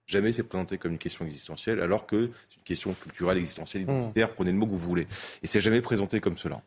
Jamais 0.07 0.35
c'est 0.35 0.43
présenté 0.43 0.77
comme 0.77 0.93
une 0.93 0.99
question 0.99 1.25
existentielle, 1.25 1.81
alors 1.81 2.07
que 2.07 2.31
c'est 2.51 2.59
une 2.59 2.65
question 2.65 2.93
culturelle, 2.93 3.39
existentielle, 3.39 3.85
identitaire, 3.85 4.33
prenez 4.33 4.53
le 4.53 4.59
mot 4.59 4.67
que 4.67 4.73
vous 4.73 4.79
voulez. 4.79 5.07
Et 5.43 5.47
c'est 5.47 5.61
jamais 5.61 5.81
présenté 5.81 6.21
comme 6.21 6.37
cela. 6.37 6.61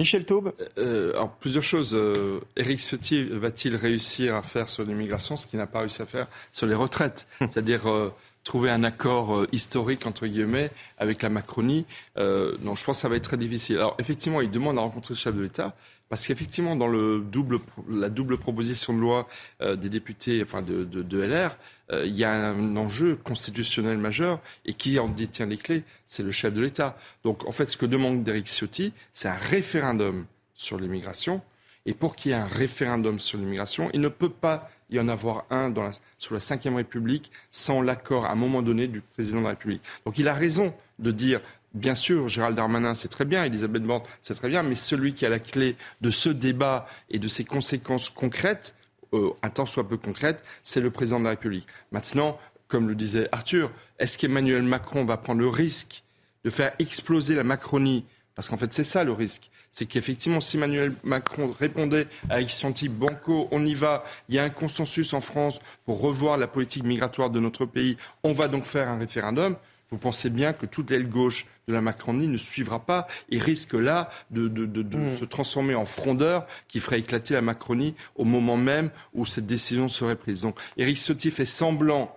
Michel 0.00 0.24
Taube 0.24 0.52
euh, 0.78 1.10
Alors, 1.14 1.32
plusieurs 1.32 1.64
choses. 1.64 1.92
Euh, 1.92 2.38
Éric 2.56 2.78
Ciotti 2.78 3.24
va-t-il 3.24 3.74
réussir 3.74 4.36
à 4.36 4.42
faire 4.42 4.68
sur 4.68 4.84
l'immigration 4.84 5.36
ce 5.36 5.48
qu'il 5.48 5.58
n'a 5.58 5.66
pas 5.66 5.80
réussi 5.80 6.02
à 6.02 6.06
faire 6.06 6.28
sur 6.52 6.68
les 6.68 6.74
retraites 6.76 7.26
C'est-à-dire 7.40 7.90
euh, 7.90 8.14
trouver 8.44 8.70
un 8.70 8.84
accord 8.84 9.44
historique, 9.50 10.06
entre 10.06 10.28
guillemets, 10.28 10.70
avec 10.98 11.20
la 11.22 11.30
Macronie. 11.30 11.84
non, 12.16 12.76
je 12.76 12.84
pense 12.84 12.98
que 12.98 13.02
ça 13.02 13.08
va 13.08 13.16
être 13.16 13.24
très 13.24 13.36
difficile. 13.36 13.78
Alors, 13.78 13.96
effectivement, 13.98 14.40
il 14.40 14.52
demande 14.52 14.78
à 14.78 14.82
rencontrer 14.82 15.14
le 15.14 15.18
chef 15.18 15.34
de 15.34 15.42
l'État. 15.42 15.74
Parce 16.08 16.26
qu'effectivement, 16.26 16.74
dans 16.74 16.88
la 16.88 18.08
double 18.08 18.38
proposition 18.38 18.94
de 18.94 19.00
loi 19.00 19.28
des 19.60 19.88
députés, 19.88 20.42
enfin 20.42 20.62
de, 20.62 21.22
LR, 21.22 21.56
euh, 21.90 22.04
il 22.06 22.14
y 22.14 22.24
a 22.24 22.32
un 22.32 22.76
enjeu 22.76 23.16
constitutionnel 23.16 23.98
majeur 23.98 24.40
et 24.66 24.74
qui 24.74 24.98
en 24.98 25.08
détient 25.08 25.46
les 25.46 25.56
clés, 25.56 25.84
c'est 26.06 26.22
le 26.22 26.30
chef 26.30 26.52
de 26.52 26.60
l'État. 26.60 26.98
Donc 27.24 27.46
en 27.46 27.52
fait, 27.52 27.66
ce 27.66 27.76
que 27.76 27.86
demande 27.86 28.24
Derek 28.24 28.46
Ciotti, 28.46 28.92
c'est 29.12 29.28
un 29.28 29.34
référendum 29.34 30.26
sur 30.54 30.78
l'immigration. 30.78 31.40
Et 31.86 31.94
pour 31.94 32.16
qu'il 32.16 32.32
y 32.32 32.34
ait 32.34 32.38
un 32.38 32.46
référendum 32.46 33.18
sur 33.18 33.38
l'immigration, 33.38 33.88
il 33.94 34.02
ne 34.02 34.08
peut 34.08 34.28
pas 34.28 34.70
y 34.90 34.98
en 35.00 35.08
avoir 35.08 35.46
un 35.50 35.70
dans 35.70 35.84
la, 35.84 35.90
la 36.30 36.38
Ve 36.38 36.76
République 36.76 37.30
sans 37.50 37.80
l'accord 37.80 38.26
à 38.26 38.32
un 38.32 38.34
moment 38.34 38.62
donné 38.62 38.88
du 38.88 39.00
président 39.00 39.38
de 39.38 39.44
la 39.44 39.50
République. 39.50 39.82
Donc 40.04 40.18
il 40.18 40.28
a 40.28 40.34
raison 40.34 40.74
de 40.98 41.10
dire 41.12 41.40
Bien 41.74 41.94
sûr, 41.94 42.28
Gérald 42.28 42.56
Darmanin, 42.56 42.94
c'est 42.94 43.08
très 43.08 43.26
bien, 43.26 43.44
Elisabeth 43.44 43.82
Borne, 43.82 44.02
c'est 44.22 44.34
très 44.34 44.48
bien, 44.48 44.62
mais 44.62 44.74
celui 44.74 45.12
qui 45.12 45.26
a 45.26 45.28
la 45.28 45.38
clé 45.38 45.76
de 46.00 46.10
ce 46.10 46.30
débat 46.30 46.88
et 47.10 47.18
de 47.18 47.28
ses 47.28 47.44
conséquences 47.44 48.08
concrètes, 48.08 48.74
euh, 49.12 49.30
un 49.42 49.50
temps 49.50 49.66
soit 49.66 49.86
peu 49.86 49.98
concrète, 49.98 50.42
c'est 50.62 50.80
le 50.80 50.90
président 50.90 51.18
de 51.18 51.24
la 51.24 51.30
République. 51.30 51.66
Maintenant, 51.92 52.38
comme 52.68 52.88
le 52.88 52.94
disait 52.94 53.28
Arthur, 53.32 53.70
est-ce 53.98 54.16
qu'Emmanuel 54.16 54.62
Macron 54.62 55.04
va 55.04 55.18
prendre 55.18 55.40
le 55.40 55.48
risque 55.48 56.04
de 56.44 56.50
faire 56.50 56.72
exploser 56.78 57.34
la 57.34 57.44
Macronie? 57.44 58.04
Parce 58.34 58.48
qu'en 58.48 58.56
fait, 58.56 58.72
c'est 58.72 58.84
ça 58.84 59.04
le 59.04 59.12
risque. 59.12 59.50
C'est 59.70 59.86
qu'effectivement, 59.86 60.40
si 60.40 60.56
Emmanuel 60.56 60.94
Macron 61.04 61.54
répondait 61.58 62.06
à 62.30 62.42
type 62.42 62.92
Banco, 62.92 63.48
on 63.50 63.66
y 63.66 63.74
va, 63.74 64.04
il 64.28 64.36
y 64.36 64.38
a 64.38 64.44
un 64.44 64.50
consensus 64.50 65.12
en 65.12 65.20
France 65.20 65.60
pour 65.84 66.00
revoir 66.00 66.38
la 66.38 66.46
politique 66.46 66.84
migratoire 66.84 67.30
de 67.30 67.40
notre 67.40 67.66
pays, 67.66 67.96
on 68.22 68.32
va 68.32 68.48
donc 68.48 68.64
faire 68.64 68.88
un 68.88 68.98
référendum 68.98 69.56
vous 69.90 69.98
pensez 69.98 70.30
bien 70.30 70.52
que 70.52 70.66
toute 70.66 70.90
l'aile 70.90 71.08
gauche 71.08 71.46
de 71.66 71.72
la 71.72 71.80
Macronie 71.80 72.28
ne 72.28 72.36
suivra 72.36 72.84
pas 72.84 73.06
et 73.30 73.38
risque 73.38 73.74
là 73.74 74.10
de, 74.30 74.48
mm. 74.48 75.16
se 75.16 75.24
transformer 75.24 75.74
en 75.74 75.84
frondeur 75.84 76.46
qui 76.68 76.80
ferait 76.80 77.00
éclater 77.00 77.34
la 77.34 77.42
Macronie 77.42 77.94
au 78.16 78.24
moment 78.24 78.56
même 78.56 78.90
où 79.14 79.26
cette 79.26 79.46
décision 79.46 79.88
serait 79.88 80.16
prise. 80.16 80.42
Donc 80.42 80.58
Éric 80.76 80.98
Ciotti 80.98 81.30
fait 81.30 81.44
semblant 81.44 82.14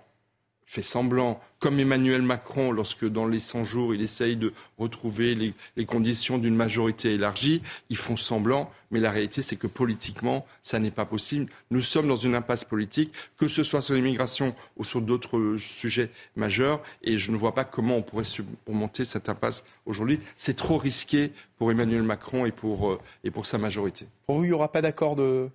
fait 0.72 0.82
semblant, 0.82 1.42
comme 1.60 1.82
Emmanuel 1.82 2.22
Macron, 2.22 2.72
lorsque 2.72 3.06
dans 3.06 3.28
les 3.28 3.40
100 3.40 3.66
jours, 3.66 3.94
il 3.94 4.02
essaye 4.02 4.38
de 4.38 4.54
retrouver 4.78 5.36
les, 5.36 5.86
conditions 5.86 6.38
d'une 6.38 6.56
majorité 6.56 7.14
élargie, 7.14 7.62
ils 7.90 7.98
font 7.98 8.16
semblant, 8.16 8.72
mais 8.90 9.02
la 9.02 9.12
réalité, 9.12 9.42
c'est 9.42 9.58
que 9.58 9.68
politiquement, 9.68 10.46
ça 10.64 10.80
n'est 10.80 10.90
pas 10.90 11.04
possible. 11.04 11.52
Nous 11.72 11.82
sommes 11.82 12.08
dans 12.08 12.16
une 12.16 12.36
impasse 12.36 12.64
politique, 12.64 13.12
que 13.38 13.50
ce 13.50 13.64
soit 13.64 13.82
sur 13.82 13.96
l'immigration 13.96 14.56
ou 14.78 14.86
sur 14.86 15.02
d'autres 15.02 15.58
sujets 15.58 16.10
majeurs, 16.38 16.82
et 17.04 17.18
je 17.18 17.32
ne 17.32 17.36
vois 17.36 17.54
pas 17.54 17.66
comment 17.66 17.98
on 17.98 18.02
pourrait 18.02 18.24
surmonter 18.24 19.04
cette 19.04 19.28
impasse 19.28 19.66
aujourd'hui. 19.86 20.22
C'est 20.38 20.56
trop 20.56 20.78
risqué 20.78 21.34
pour 21.58 21.70
Emmanuel 21.70 22.04
Macron 22.04 22.46
et 22.46 22.54
pour, 22.54 22.92
euh, 22.92 23.00
et 23.26 23.30
pour 23.30 23.46
sa 23.46 23.58
majorité. 23.58 24.08
Pour 24.26 24.38
vous, 24.38 24.46
il 24.46 24.48
n'y 24.48 24.54
aura 24.54 24.72
pas 24.72 24.82
d'accord 24.82 25.18
de, 25.18 25.50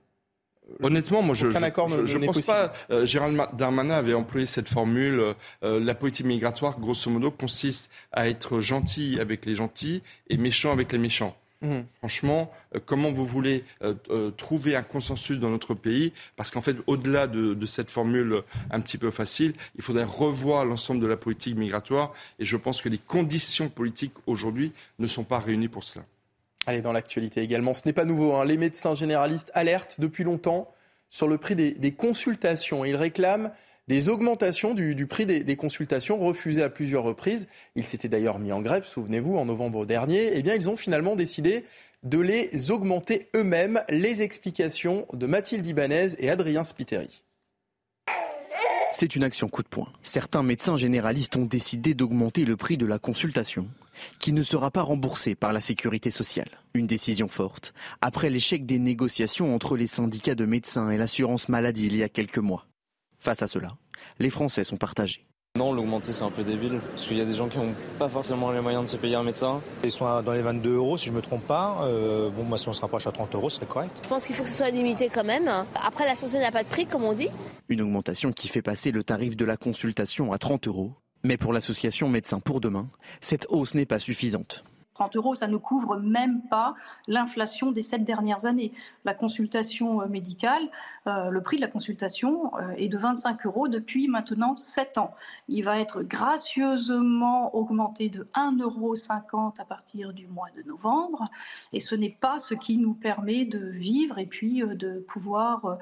Honnêtement, 0.83 1.23
moi, 1.23 1.35
je 1.35 1.47
ne 1.47 2.27
pense 2.27 2.41
pas. 2.43 2.73
Euh, 2.91 3.07
Gérald 3.07 3.41
Darmanin 3.55 3.95
avait 3.95 4.14
employé 4.14 4.47
cette 4.47 4.69
formule. 4.69 5.35
Euh, 5.62 5.81
la 5.81 5.95
politique 5.95 6.27
migratoire, 6.27 6.79
grosso 6.79 7.11
modo, 7.11 7.31
consiste 7.31 7.91
à 8.12 8.29
être 8.29 8.61
gentil 8.61 9.19
avec 9.21 9.47
les 9.47 9.55
gentils 9.55 10.03
et 10.29 10.37
méchant 10.37 10.73
avec 10.73 10.93
les 10.93 10.99
méchants. 10.99 11.37
Mmh. 11.62 11.81
Franchement, 11.99 12.53
euh, 12.75 12.81
comment 12.85 13.11
vous 13.11 13.25
voulez 13.25 13.64
trouver 14.37 14.77
un 14.77 14.83
consensus 14.83 15.39
dans 15.39 15.51
notre 15.51 15.75
pays? 15.75 16.12
Parce 16.37 16.51
qu'en 16.51 16.61
fait, 16.61 16.77
au-delà 16.87 17.27
de, 17.27 17.55
de, 17.55 17.67
cette 17.67 17.91
formule 17.91 18.43
un 18.71 18.81
petit 18.81 18.99
peu 18.99 19.11
facile, 19.11 19.55
il 19.77 19.83
faudrait 19.83 20.05
revoir 20.05 20.64
l'ensemble 20.64 21.01
de 21.01 21.07
la 21.07 21.17
politique 21.17 21.57
migratoire. 21.57 22.12
Et 22.39 22.45
je 22.45 22.57
pense 22.57 22.83
que 22.83 22.89
les 22.89 22.99
conditions 22.99 23.69
politiques 23.69 24.14
aujourd'hui 24.27 24.73
ne 24.99 25.07
sont 25.07 25.25
pas 25.25 25.39
réunies 25.39 25.69
pour 25.69 25.85
cela. 25.85 26.05
Allez, 26.67 26.83
dans 26.83 26.93
l'actualité 26.93 27.43
également, 27.43 27.75
ce 27.75 27.83
n'est 27.87 27.93
pas 27.93 28.05
nouveau. 28.05 28.35
Hein. 28.35 28.45
Les 28.45 28.57
médecins 28.57 28.97
généralistes 28.97 29.53
alertent 29.55 30.01
depuis 30.01 30.25
longtemps 30.25 30.73
sur 31.09 31.29
le 31.29 31.39
prix 31.39 31.55
des, 31.55 31.93
consultations. 31.93 32.85
Ils 32.85 32.97
réclament 32.97 33.53
des 33.87 34.09
augmentations 34.09 34.75
du, 34.75 35.07
prix 35.07 35.27
des, 35.27 35.57
consultations 35.57 36.19
refusées 36.19 36.64
à 36.64 36.69
plusieurs 36.69 37.05
reprises. 37.05 37.47
Ils 37.77 37.85
s'étaient 37.85 38.09
d'ailleurs 38.09 38.41
mis 38.41 38.51
en 38.51 38.61
grève, 38.61 38.85
souvenez-vous, 38.85 39.37
en 39.37 39.45
novembre 39.45 39.87
dernier. 39.87 40.37
Eh 40.37 40.43
bien, 40.43 40.57
ils 40.57 40.69
ont 40.69 40.77
finalement 40.77 41.14
décidé 41.14 41.64
de 42.03 42.19
les 42.19 42.73
augmenter 42.73 43.29
eux-mêmes. 43.37 43.81
Les 43.89 44.23
explications 44.23 45.07
de 45.12 45.27
Mathilde 45.27 45.67
Ibanez 45.67 46.14
et 46.19 46.31
Adrien 46.31 46.64
Spiteri. 46.64 47.23
C'est 48.99 49.14
une 49.14 49.24
action 49.24 49.51
coup 49.51 49.62
de 49.62 49.68
poing. 49.68 49.92
Certains 50.01 50.42
médecins 50.42 50.78
généralistes 50.78 51.36
ont 51.36 51.44
décidé 51.44 51.92
d'augmenter 51.92 52.47
le 52.47 52.57
prix 52.57 52.78
de 52.78 52.86
la 52.86 52.99
consultation 52.99 53.68
qui 54.20 54.32
ne 54.32 54.42
sera 54.42 54.70
pas 54.70 54.80
remboursé 54.80 55.34
par 55.34 55.53
la 55.53 55.61
sécurité 55.61 56.11
sociale. 56.11 56.49
Une 56.72 56.86
décision 56.86 57.28
forte, 57.28 57.74
après 58.01 58.30
l'échec 58.30 58.64
des 58.64 58.78
négociations 58.78 59.55
entre 59.55 59.76
les 59.76 59.86
syndicats 59.86 60.34
de 60.34 60.47
médecins 60.47 60.88
et 60.88 60.97
l'assurance 60.97 61.51
maladie 61.51 61.88
il 61.88 61.97
y 61.99 62.03
a 62.03 62.09
quelques 62.09 62.38
mois. 62.38 62.64
Face 63.18 63.42
à 63.42 63.49
cela, 63.49 63.76
les 64.18 64.30
Français 64.30 64.64
sont 64.64 64.78
partagés. 64.78 65.26
Non, 65.57 65.72
l'augmenter 65.72 66.12
c'est 66.12 66.22
un 66.22 66.30
peu 66.30 66.42
débile, 66.42 66.80
parce 66.94 67.07
qu'il 67.07 67.16
y 67.16 67.20
a 67.20 67.24
des 67.24 67.32
gens 67.32 67.48
qui 67.48 67.57
n'ont 67.57 67.72
pas 67.98 68.09
forcément 68.09 68.52
les 68.52 68.61
moyens 68.61 68.84
de 68.84 68.88
se 68.88 68.96
payer 68.96 69.14
un 69.14 69.22
médecin. 69.22 69.61
Ils 69.84 69.90
sont 69.90 70.04
dans 70.22 70.32
les 70.32 70.42
22 70.42 70.74
euros 70.74 70.98
si 70.98 71.07
je 71.07 71.11
ne 71.12 71.16
me 71.16 71.22
trompe 71.22 71.46
pas. 71.46 71.78
Euh, 71.82 72.28
bon, 72.28 72.42
moi 72.44 72.59
si 72.59 72.68
on 72.68 72.74
se 72.74 72.80
rapproche 72.80 73.07
à 73.07 73.12
30 73.12 73.34
euros, 73.34 73.48
ce 73.48 73.57
serait 73.57 73.66
correct. 73.66 73.96
Je 74.02 74.09
pense 74.09 74.26
qu'il 74.26 74.36
faut 74.36 74.42
que 74.42 74.48
ce 74.48 74.57
soit 74.57 74.70
limité 74.70 75.09
quand 75.09 75.24
même. 75.24 75.50
Après, 75.82 76.04
la 76.04 76.14
santé 76.14 76.38
n'a 76.38 76.50
pas 76.50 76.62
de 76.62 76.68
prix, 76.68 76.86
comme 76.86 77.04
on 77.04 77.14
dit. 77.14 77.30
Une 77.68 77.80
augmentation 77.80 78.32
qui 78.32 78.48
fait 78.48 78.62
passer 78.62 78.90
le 78.90 79.02
tarif 79.02 79.36
de 79.36 79.44
la 79.44 79.57
consultation 79.57 80.32
à 80.32 80.38
30 80.38 80.68
euros. 80.68 80.92
Mais 81.24 81.36
pour 81.36 81.52
l'association 81.52 82.09
Médecins 82.09 82.40
pour 82.40 82.61
demain, 82.61 82.88
cette 83.20 83.46
hausse 83.48 83.74
n'est 83.74 83.86
pas 83.86 83.98
suffisante. 83.98 84.62
30 84.97 85.16
euros, 85.16 85.34
ça 85.34 85.47
ne 85.47 85.59
couvre 85.59 85.99
même 85.99 86.40
pas 86.49 86.74
l'inflation 87.07 87.70
des 87.70 87.82
sept 87.82 88.03
dernières 88.05 88.47
années. 88.47 88.72
La 89.05 89.12
consultation 89.12 90.01
euh, 90.01 90.07
médicale, 90.07 90.62
euh, 91.07 91.28
le 91.28 91.42
prix 91.42 91.57
de 91.57 91.61
la 91.61 91.68
consultation 91.68 92.57
euh, 92.57 92.70
est 92.78 92.88
de 92.88 92.97
25 92.97 93.44
euros 93.44 93.68
depuis 93.68 94.09
maintenant 94.09 94.57
7 94.57 94.97
ans. 94.97 95.14
Il 95.49 95.64
va 95.64 95.78
être 95.80 96.03
gracieusement 96.03 97.55
augmenté 97.55 98.09
de 98.09 98.26
1,50 98.34 98.62
euro 98.62 98.94
à 99.59 99.64
partir 99.66 100.14
du 100.14 100.26
mois 100.28 100.49
de 100.57 100.62
novembre. 100.62 101.24
Et 101.74 101.80
ce 101.80 101.94
n'est 101.94 102.16
pas 102.18 102.38
ce 102.38 102.55
qui 102.55 102.78
nous 102.78 102.94
permet 102.94 103.44
de 103.44 103.59
vivre 103.59 104.18
et 104.18 104.26
puis 104.26 104.62
de 104.62 105.05
pouvoir 105.07 105.78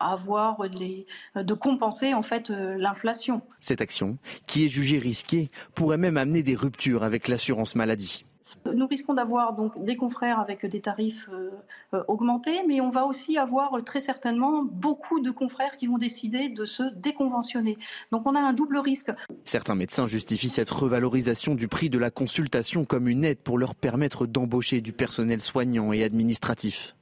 avoir 0.00 0.64
les, 0.64 1.06
de 1.36 1.54
compenser 1.54 2.14
en 2.14 2.22
fait 2.22 2.48
l'inflation. 2.50 3.42
Cette 3.60 3.80
action, 3.80 4.18
qui 4.46 4.64
est 4.64 4.68
jugée 4.68 4.98
risquée, 4.98 5.48
pourrait 5.74 5.98
même 5.98 6.16
amener 6.16 6.42
des 6.42 6.54
ruptures 6.54 7.04
avec 7.04 7.28
l'assurance 7.28 7.74
maladie. 7.74 8.24
Nous 8.72 8.86
risquons 8.86 9.14
d'avoir 9.14 9.54
donc 9.54 9.82
des 9.84 9.96
confrères 9.96 10.40
avec 10.40 10.66
des 10.66 10.80
tarifs 10.80 11.28
euh, 11.32 11.50
euh, 11.94 12.02
augmentés, 12.08 12.62
mais 12.66 12.80
on 12.80 12.90
va 12.90 13.06
aussi 13.06 13.38
avoir 13.38 13.74
euh, 13.74 13.80
très 13.80 14.00
certainement 14.00 14.64
beaucoup 14.64 15.20
de 15.20 15.30
confrères 15.30 15.76
qui 15.76 15.86
vont 15.86 15.98
décider 15.98 16.48
de 16.48 16.64
se 16.64 16.82
déconventionner. 16.96 17.78
Donc 18.12 18.26
on 18.26 18.34
a 18.34 18.40
un 18.40 18.52
double 18.52 18.78
risque. 18.78 19.10
Certains 19.44 19.74
médecins 19.74 20.06
justifient 20.06 20.48
cette 20.48 20.70
revalorisation 20.70 21.54
du 21.54 21.68
prix 21.68 21.90
de 21.90 21.98
la 21.98 22.10
consultation 22.10 22.84
comme 22.84 23.08
une 23.08 23.24
aide 23.24 23.38
pour 23.38 23.58
leur 23.58 23.74
permettre 23.74 24.26
d'embaucher 24.26 24.80
du 24.80 24.92
personnel 24.92 25.40
soignant 25.40 25.92
et 25.92 26.02
administratif 26.02 26.96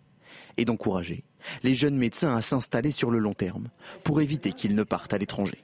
et 0.56 0.64
d'encourager 0.64 1.24
les 1.62 1.74
jeunes 1.74 1.96
médecins 1.96 2.36
à 2.36 2.42
s'installer 2.42 2.90
sur 2.90 3.10
le 3.10 3.18
long 3.18 3.34
terme 3.34 3.68
pour 4.04 4.20
éviter 4.20 4.52
qu'ils 4.52 4.74
ne 4.74 4.82
partent 4.82 5.14
à 5.14 5.18
l'étranger. 5.18 5.58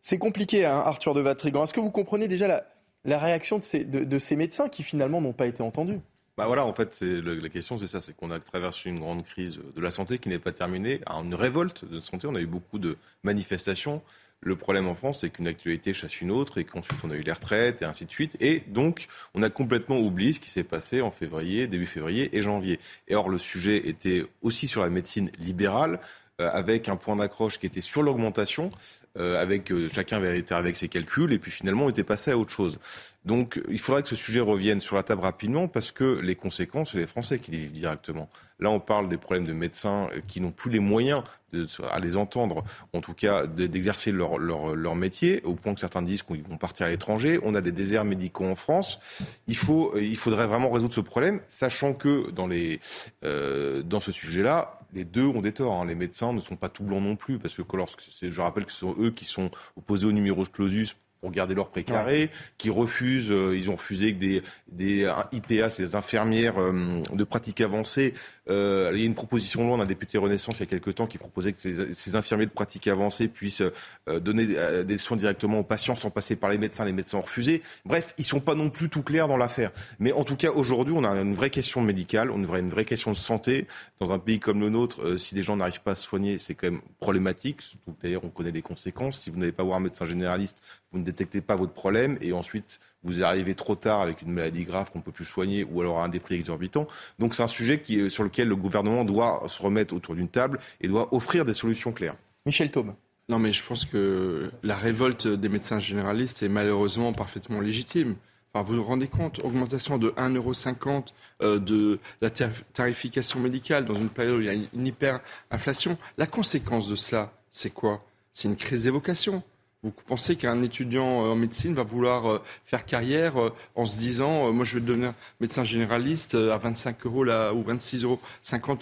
C'est 0.00 0.18
compliqué, 0.18 0.66
hein, 0.66 0.82
Arthur 0.84 1.14
de 1.14 1.20
Vatrigan. 1.20 1.64
Est-ce 1.64 1.72
que 1.72 1.80
vous 1.80 1.92
comprenez 1.92 2.26
déjà 2.26 2.48
la, 2.48 2.64
la 3.04 3.18
réaction 3.18 3.58
de 3.58 3.64
ces, 3.64 3.84
de, 3.84 4.18
ces 4.18 4.36
médecins 4.36 4.68
qui 4.68 4.82
finalement 4.82 5.20
n'ont 5.20 5.32
pas 5.32 5.46
été 5.46 5.62
entendus? 5.62 6.00
Bah 6.36 6.46
voilà, 6.46 6.64
en 6.64 6.72
fait, 6.72 7.02
la 7.02 7.48
question, 7.50 7.76
c'est 7.78 7.86
ça, 7.86 8.00
c'est 8.00 8.16
qu'on 8.16 8.30
a 8.30 8.40
traversé 8.40 8.88
une 8.88 8.98
grande 8.98 9.22
crise 9.22 9.60
de 9.76 9.80
la 9.80 9.90
santé 9.90 10.18
qui 10.18 10.28
n'est 10.30 10.38
pas 10.38 10.52
terminée, 10.52 11.00
une 11.08 11.34
révolte 11.34 11.84
de 11.84 12.00
santé. 12.00 12.26
On 12.26 12.34
a 12.34 12.40
eu 12.40 12.46
beaucoup 12.46 12.78
de 12.78 12.96
manifestations. 13.22 14.02
Le 14.44 14.56
problème 14.56 14.88
en 14.88 14.96
France, 14.96 15.20
c'est 15.20 15.30
qu'une 15.30 15.46
actualité 15.46 15.94
chasse 15.94 16.20
une 16.20 16.32
autre 16.32 16.58
et 16.58 16.64
qu'ensuite 16.64 16.98
on 17.04 17.10
a 17.10 17.14
eu 17.14 17.22
les 17.22 17.32
retraites 17.32 17.80
et 17.80 17.84
ainsi 17.84 18.06
de 18.06 18.10
suite. 18.10 18.36
Et 18.40 18.64
donc, 18.66 19.06
on 19.34 19.42
a 19.42 19.50
complètement 19.50 19.98
oublié 19.98 20.32
ce 20.32 20.40
qui 20.40 20.50
s'est 20.50 20.64
passé 20.64 21.00
en 21.00 21.12
février, 21.12 21.68
début 21.68 21.86
février 21.86 22.36
et 22.36 22.42
janvier. 22.42 22.80
Et 23.06 23.14
or, 23.14 23.28
le 23.28 23.38
sujet 23.38 23.88
était 23.88 24.24
aussi 24.42 24.66
sur 24.66 24.82
la 24.82 24.90
médecine 24.90 25.30
libérale, 25.38 26.00
euh, 26.40 26.50
avec 26.52 26.88
un 26.88 26.96
point 26.96 27.14
d'accroche 27.14 27.60
qui 27.60 27.66
était 27.66 27.80
sur 27.80 28.02
l'augmentation. 28.02 28.70
Euh, 29.18 29.38
avec 29.38 29.70
euh, 29.70 29.90
chacun 29.92 30.22
avec 30.22 30.76
ses 30.78 30.88
calculs 30.88 31.34
et 31.34 31.38
puis 31.38 31.50
finalement 31.50 31.84
on 31.84 31.90
était 31.90 32.02
passé 32.02 32.30
à 32.30 32.38
autre 32.38 32.50
chose. 32.50 32.78
Donc 33.24 33.60
il 33.68 33.78
faudrait 33.78 34.02
que 34.02 34.08
ce 34.08 34.16
sujet 34.16 34.40
revienne 34.40 34.80
sur 34.80 34.96
la 34.96 35.02
table 35.02 35.22
rapidement 35.22 35.68
parce 35.68 35.92
que 35.92 36.18
les 36.20 36.34
conséquences, 36.34 36.92
c'est 36.92 36.98
les 36.98 37.06
Français 37.06 37.38
qui 37.38 37.52
les 37.52 37.58
vivent 37.58 37.72
directement. 37.72 38.28
Là, 38.58 38.70
on 38.70 38.80
parle 38.80 39.08
des 39.08 39.16
problèmes 39.16 39.46
de 39.46 39.52
médecins 39.52 40.08
euh, 40.14 40.20
qui 40.28 40.40
n'ont 40.40 40.52
plus 40.52 40.70
les 40.70 40.78
moyens, 40.78 41.24
de, 41.52 41.66
à 41.90 41.98
les 41.98 42.16
entendre, 42.16 42.64
en 42.92 43.00
tout 43.00 43.12
cas 43.12 43.46
d'exercer 43.46 44.12
leur, 44.12 44.38
leur, 44.38 44.76
leur, 44.76 44.94
métier, 44.94 45.42
au 45.42 45.54
point 45.54 45.74
que 45.74 45.80
certains 45.80 46.00
disent 46.00 46.22
qu'ils 46.22 46.44
vont 46.44 46.56
partir 46.56 46.86
à 46.86 46.88
l'étranger. 46.88 47.40
On 47.42 47.54
a 47.56 47.60
des 47.60 47.72
déserts 47.72 48.04
médicaux 48.04 48.44
en 48.44 48.54
France. 48.54 49.00
Il, 49.48 49.56
faut, 49.56 49.98
il 49.98 50.16
faudrait 50.16 50.46
vraiment 50.46 50.70
résoudre 50.70 50.94
ce 50.94 51.00
problème, 51.00 51.40
sachant 51.48 51.92
que 51.92 52.30
dans, 52.30 52.46
les, 52.46 52.78
euh, 53.24 53.82
dans 53.82 54.00
ce 54.00 54.12
sujet-là, 54.12 54.78
les 54.94 55.04
deux 55.04 55.26
ont 55.26 55.40
des 55.40 55.52
torts. 55.52 55.74
Hein. 55.74 55.86
Les 55.86 55.94
médecins 55.96 56.32
ne 56.32 56.40
sont 56.40 56.56
pas 56.56 56.68
tout 56.68 56.84
blancs 56.84 57.02
non 57.02 57.16
plus, 57.16 57.38
parce 57.38 57.56
que 57.56 57.62
lorsque 57.76 58.02
je 58.22 58.40
rappelle 58.40 58.64
que 58.64 58.72
ce 58.72 58.78
sont 58.78 58.94
eux 58.98 59.10
qui 59.10 59.24
sont 59.24 59.50
opposés 59.76 60.06
au 60.06 60.12
numerus 60.12 60.48
clausus 60.48 60.94
pour 61.22 61.30
garder 61.30 61.54
leur 61.54 61.68
précaré, 61.68 62.30
qui 62.58 62.68
refusent, 62.68 63.30
euh, 63.30 63.56
ils 63.56 63.70
ont 63.70 63.76
refusé 63.76 64.12
que 64.12 64.18
des, 64.18 64.42
des 64.72 65.08
IPA, 65.30 65.70
c'est 65.70 65.84
des 65.84 65.96
infirmières 65.96 66.58
euh, 66.58 67.00
de 67.12 67.24
pratique 67.24 67.60
avancée. 67.60 68.12
Euh, 68.48 68.90
il 68.94 69.00
y 69.00 69.02
a 69.02 69.06
une 69.06 69.14
proposition 69.14 69.62
de 69.62 69.68
loi 69.68 69.76
d'un 69.76 69.86
député 69.86 70.18
Renaissance 70.18 70.56
il 70.56 70.60
y 70.60 70.62
a 70.64 70.66
quelques 70.66 70.96
temps 70.96 71.06
qui 71.06 71.18
proposait 71.18 71.52
que 71.52 71.60
ces, 71.60 72.16
infirmiers 72.16 72.46
de 72.46 72.50
pratique 72.50 72.88
avancée 72.88 73.28
puissent 73.28 73.62
donner 74.06 74.46
des 74.84 74.98
soins 74.98 75.16
directement 75.16 75.60
aux 75.60 75.64
patients 75.64 75.96
sans 75.96 76.10
passer 76.10 76.36
par 76.36 76.50
les 76.50 76.58
médecins. 76.58 76.84
Les 76.84 76.92
médecins 76.92 77.18
ont 77.18 77.22
refusé. 77.22 77.62
Bref, 77.84 78.14
ils 78.18 78.24
sont 78.24 78.40
pas 78.40 78.54
non 78.54 78.68
plus 78.68 78.88
tout 78.88 79.02
clairs 79.02 79.28
dans 79.28 79.36
l'affaire. 79.36 79.70
Mais 79.98 80.12
en 80.12 80.24
tout 80.24 80.36
cas, 80.36 80.50
aujourd'hui, 80.50 80.94
on 80.96 81.04
a 81.04 81.10
une 81.10 81.34
vraie 81.34 81.50
question 81.50 81.80
médicale, 81.80 82.30
on 82.30 82.42
a 82.52 82.58
une 82.58 82.68
vraie, 82.68 82.84
question 82.84 83.12
de 83.12 83.16
santé. 83.16 83.66
Dans 84.00 84.12
un 84.12 84.18
pays 84.18 84.40
comme 84.40 84.60
le 84.60 84.68
nôtre, 84.68 85.18
si 85.18 85.34
des 85.34 85.42
gens 85.42 85.56
n'arrivent 85.56 85.82
pas 85.82 85.92
à 85.92 85.96
se 85.96 86.04
soigner, 86.04 86.38
c'est 86.38 86.54
quand 86.54 86.70
même 86.70 86.82
problématique. 86.98 87.78
D'ailleurs, 88.02 88.24
on 88.24 88.28
connaît 88.28 88.50
les 88.50 88.62
conséquences. 88.62 89.20
Si 89.20 89.30
vous 89.30 89.38
n'allez 89.38 89.52
pas 89.52 89.62
voir 89.62 89.78
un 89.78 89.82
médecin 89.82 90.04
généraliste, 90.04 90.62
vous 90.92 90.98
ne 90.98 91.04
détectez 91.04 91.40
pas 91.40 91.56
votre 91.56 91.72
problème 91.72 92.18
et 92.20 92.32
ensuite 92.32 92.80
vous 93.04 93.22
arrivez 93.22 93.54
trop 93.54 93.74
tard 93.74 94.00
avec 94.00 94.22
une 94.22 94.32
maladie 94.32 94.64
grave 94.64 94.90
qu'on 94.90 94.98
ne 94.98 95.04
peut 95.04 95.12
plus 95.12 95.24
soigner 95.24 95.64
ou 95.64 95.80
alors 95.80 96.00
à 96.00 96.04
un 96.04 96.08
des 96.08 96.20
prix 96.20 96.36
exorbitants. 96.36 96.86
Donc 97.18 97.34
c'est 97.34 97.42
un 97.42 97.48
sujet 97.48 97.80
qui, 97.80 98.10
sur 98.10 98.24
lequel 98.24 98.48
le 98.48 98.56
gouvernement 98.56 99.04
doit 99.04 99.42
se 99.48 99.60
remettre 99.62 99.94
autour 99.94 100.14
d'une 100.14 100.28
table 100.28 100.58
et 100.80 100.88
doit 100.88 101.12
offrir 101.14 101.44
des 101.44 101.54
solutions 101.54 101.92
claires. 101.92 102.16
Michel 102.46 102.70
Thaume. 102.70 102.94
Non 103.28 103.38
mais 103.38 103.52
je 103.52 103.62
pense 103.64 103.84
que 103.84 104.50
la 104.62 104.76
révolte 104.76 105.26
des 105.26 105.48
médecins 105.48 105.80
généralistes 105.80 106.42
est 106.42 106.48
malheureusement 106.48 107.12
parfaitement 107.12 107.60
légitime. 107.60 108.16
Enfin, 108.54 108.64
vous 108.64 108.76
vous 108.76 108.84
rendez 108.84 109.08
compte, 109.08 109.42
augmentation 109.44 109.96
de 109.96 110.10
1,50€ 110.10 111.06
euh, 111.42 111.58
de 111.58 111.98
la 112.20 112.28
tarification 112.30 113.40
médicale 113.40 113.86
dans 113.86 113.94
une 113.94 114.10
période 114.10 114.38
où 114.38 114.40
il 114.40 114.46
y 114.46 114.50
a 114.50 114.52
une 114.52 114.86
hyperinflation. 114.86 115.96
La 116.18 116.26
conséquence 116.26 116.88
de 116.88 116.96
cela, 116.96 117.32
c'est 117.50 117.72
quoi? 117.72 118.04
C'est 118.34 118.48
une 118.48 118.56
crise 118.56 118.84
d'évocation. 118.84 119.42
Vous 119.84 119.90
pensez 119.90 120.36
qu'un 120.36 120.62
étudiant 120.62 121.04
en 121.04 121.34
médecine 121.34 121.74
va 121.74 121.82
vouloir 121.82 122.30
euh, 122.30 122.42
faire 122.64 122.84
carrière 122.84 123.40
euh, 123.40 123.52
en 123.74 123.84
se 123.84 123.96
disant 123.96 124.46
euh, 124.46 124.52
moi 124.52 124.64
je 124.64 124.74
vais 124.74 124.80
devenir 124.80 125.12
médecin 125.40 125.64
généraliste 125.64 126.36
à 126.36 126.56
25 126.56 127.04
euros 127.04 127.24
la, 127.24 127.52
ou 127.52 127.64
26,50 127.64 128.04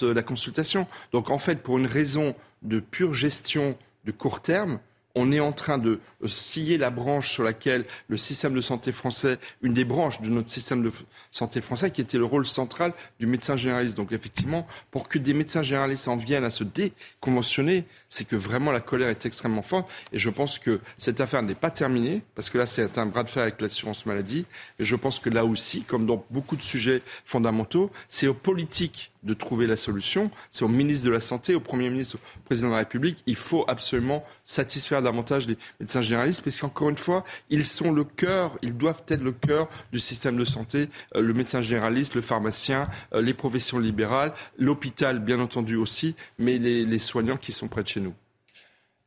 euros 0.04 0.12
la 0.12 0.22
consultation. 0.22 0.86
Donc 1.12 1.30
en 1.30 1.38
fait, 1.38 1.62
pour 1.62 1.78
une 1.78 1.86
raison 1.86 2.34
de 2.60 2.80
pure 2.80 3.14
gestion 3.14 3.78
de 4.04 4.12
court 4.12 4.42
terme, 4.42 4.78
on 5.14 5.32
est 5.32 5.40
en 5.40 5.52
train 5.52 5.78
de 5.78 6.00
scier 6.26 6.78
la 6.78 6.90
branche 6.90 7.30
sur 7.30 7.42
laquelle 7.42 7.84
le 8.08 8.16
système 8.16 8.54
de 8.54 8.60
santé 8.60 8.92
français, 8.92 9.38
une 9.62 9.72
des 9.72 9.84
branches 9.84 10.20
de 10.20 10.28
notre 10.28 10.50
système 10.50 10.82
de 10.82 10.92
santé 11.32 11.60
français, 11.60 11.90
qui 11.90 12.00
était 12.00 12.18
le 12.18 12.24
rôle 12.24 12.46
central 12.46 12.92
du 13.18 13.26
médecin 13.26 13.56
généraliste. 13.56 13.96
Donc 13.96 14.12
effectivement, 14.12 14.66
pour 14.90 15.08
que 15.08 15.18
des 15.18 15.34
médecins 15.34 15.62
généralistes 15.62 16.08
en 16.08 16.16
viennent 16.16 16.44
à 16.44 16.50
se 16.50 16.62
déconventionner, 16.62 17.84
c'est 18.10 18.26
que 18.26 18.36
vraiment 18.36 18.72
la 18.72 18.80
colère 18.80 19.08
est 19.08 19.24
extrêmement 19.24 19.62
forte. 19.62 19.88
Et 20.12 20.18
je 20.18 20.28
pense 20.28 20.58
que 20.58 20.80
cette 20.98 21.20
affaire 21.20 21.42
n'est 21.42 21.54
pas 21.54 21.70
terminée, 21.70 22.22
parce 22.34 22.50
que 22.50 22.58
là, 22.58 22.66
c'est 22.66 22.98
un 22.98 23.06
bras 23.06 23.22
de 23.22 23.30
fer 23.30 23.44
avec 23.44 23.60
l'assurance 23.62 24.04
maladie. 24.04 24.44
Et 24.78 24.84
je 24.84 24.96
pense 24.96 25.18
que 25.18 25.30
là 25.30 25.46
aussi, 25.46 25.82
comme 25.82 26.04
dans 26.04 26.22
beaucoup 26.30 26.56
de 26.56 26.62
sujets 26.62 27.02
fondamentaux, 27.24 27.90
c'est 28.08 28.26
aux 28.26 28.34
politiques 28.34 29.12
de 29.22 29.34
trouver 29.34 29.66
la 29.66 29.76
solution. 29.76 30.30
C'est 30.50 30.64
au 30.64 30.68
ministre 30.68 31.06
de 31.06 31.10
la 31.10 31.20
Santé, 31.20 31.54
au 31.54 31.60
Premier 31.60 31.90
ministre, 31.90 32.16
au 32.16 32.42
Président 32.46 32.68
de 32.68 32.72
la 32.72 32.78
République. 32.78 33.22
Il 33.26 33.36
faut 33.36 33.64
absolument 33.68 34.24
satisfaire 34.44 35.02
davantage 35.02 35.46
les 35.46 35.58
médecins 35.78 36.02
généralistes, 36.02 36.42
parce 36.42 36.60
qu'encore 36.60 36.90
une 36.90 36.98
fois, 36.98 37.24
ils 37.50 37.66
sont 37.66 37.92
le 37.92 38.04
cœur, 38.04 38.58
ils 38.62 38.76
doivent 38.76 39.02
être 39.08 39.22
le 39.22 39.32
cœur 39.32 39.68
du 39.92 39.98
système 39.98 40.36
de 40.36 40.44
santé. 40.44 40.88
Euh, 41.14 41.20
le 41.20 41.34
médecin 41.34 41.60
généraliste, 41.60 42.14
le 42.14 42.22
pharmacien, 42.22 42.88
euh, 43.14 43.20
les 43.20 43.34
professions 43.34 43.78
libérales, 43.78 44.32
l'hôpital, 44.58 45.18
bien 45.18 45.40
entendu 45.40 45.76
aussi, 45.76 46.14
mais 46.38 46.58
les, 46.58 46.98
soignants 46.98 47.38
qui 47.38 47.52
sont 47.52 47.66
près 47.66 47.82
de 47.82 47.88
chez 47.88 47.99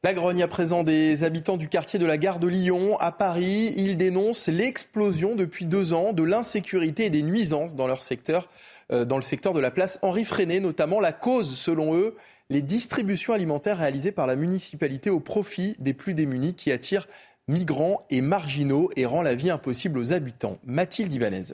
la 0.06 0.14
grogne 0.14 0.44
à 0.44 0.50
présent 0.50 0.84
des 0.84 1.24
habitants 1.24 1.56
du 1.56 1.70
quartier 1.70 1.98
de 1.98 2.06
la 2.06 2.18
gare 2.18 2.40
de 2.40 2.50
Lyon 2.50 2.98
à 3.00 3.14
Paris. 3.14 3.74
Ils 3.78 3.96
dénoncent 3.96 4.50
l'explosion 4.50 5.34
depuis 5.34 5.66
deux 5.66 5.94
ans 5.94 6.12
de 6.12 6.24
l'insécurité 6.24 7.06
et 7.06 7.10
des 7.10 7.22
nuisances 7.22 7.78
dans 7.78 7.88
leur 7.88 8.02
secteur, 8.02 8.50
euh, 8.92 9.06
dans 9.06 9.16
le 9.16 9.22
secteur 9.22 9.54
de 9.54 9.62
la 9.62 9.72
place 9.72 10.00
Henri 10.02 10.26
Freinet, 10.26 10.60
notamment 10.60 11.00
la 11.00 11.14
cause, 11.14 11.56
selon 11.56 11.96
eux, 11.96 12.18
les 12.50 12.62
distributions 12.62 13.32
alimentaires 13.32 13.78
réalisées 13.78 14.12
par 14.12 14.28
la 14.28 14.36
municipalité 14.36 15.10
au 15.10 15.22
profit 15.22 15.78
des 15.80 15.94
plus 15.94 16.14
démunis 16.14 16.54
qui 16.54 16.74
attirent 16.74 17.08
migrants 17.48 18.06
et 18.10 18.20
marginaux 18.20 18.90
et 18.98 19.06
rend 19.06 19.22
la 19.22 19.36
vie 19.36 19.52
impossible 19.52 19.98
aux 19.98 20.12
habitants. 20.12 20.58
Mathilde 20.66 21.14
Ibanez. 21.14 21.54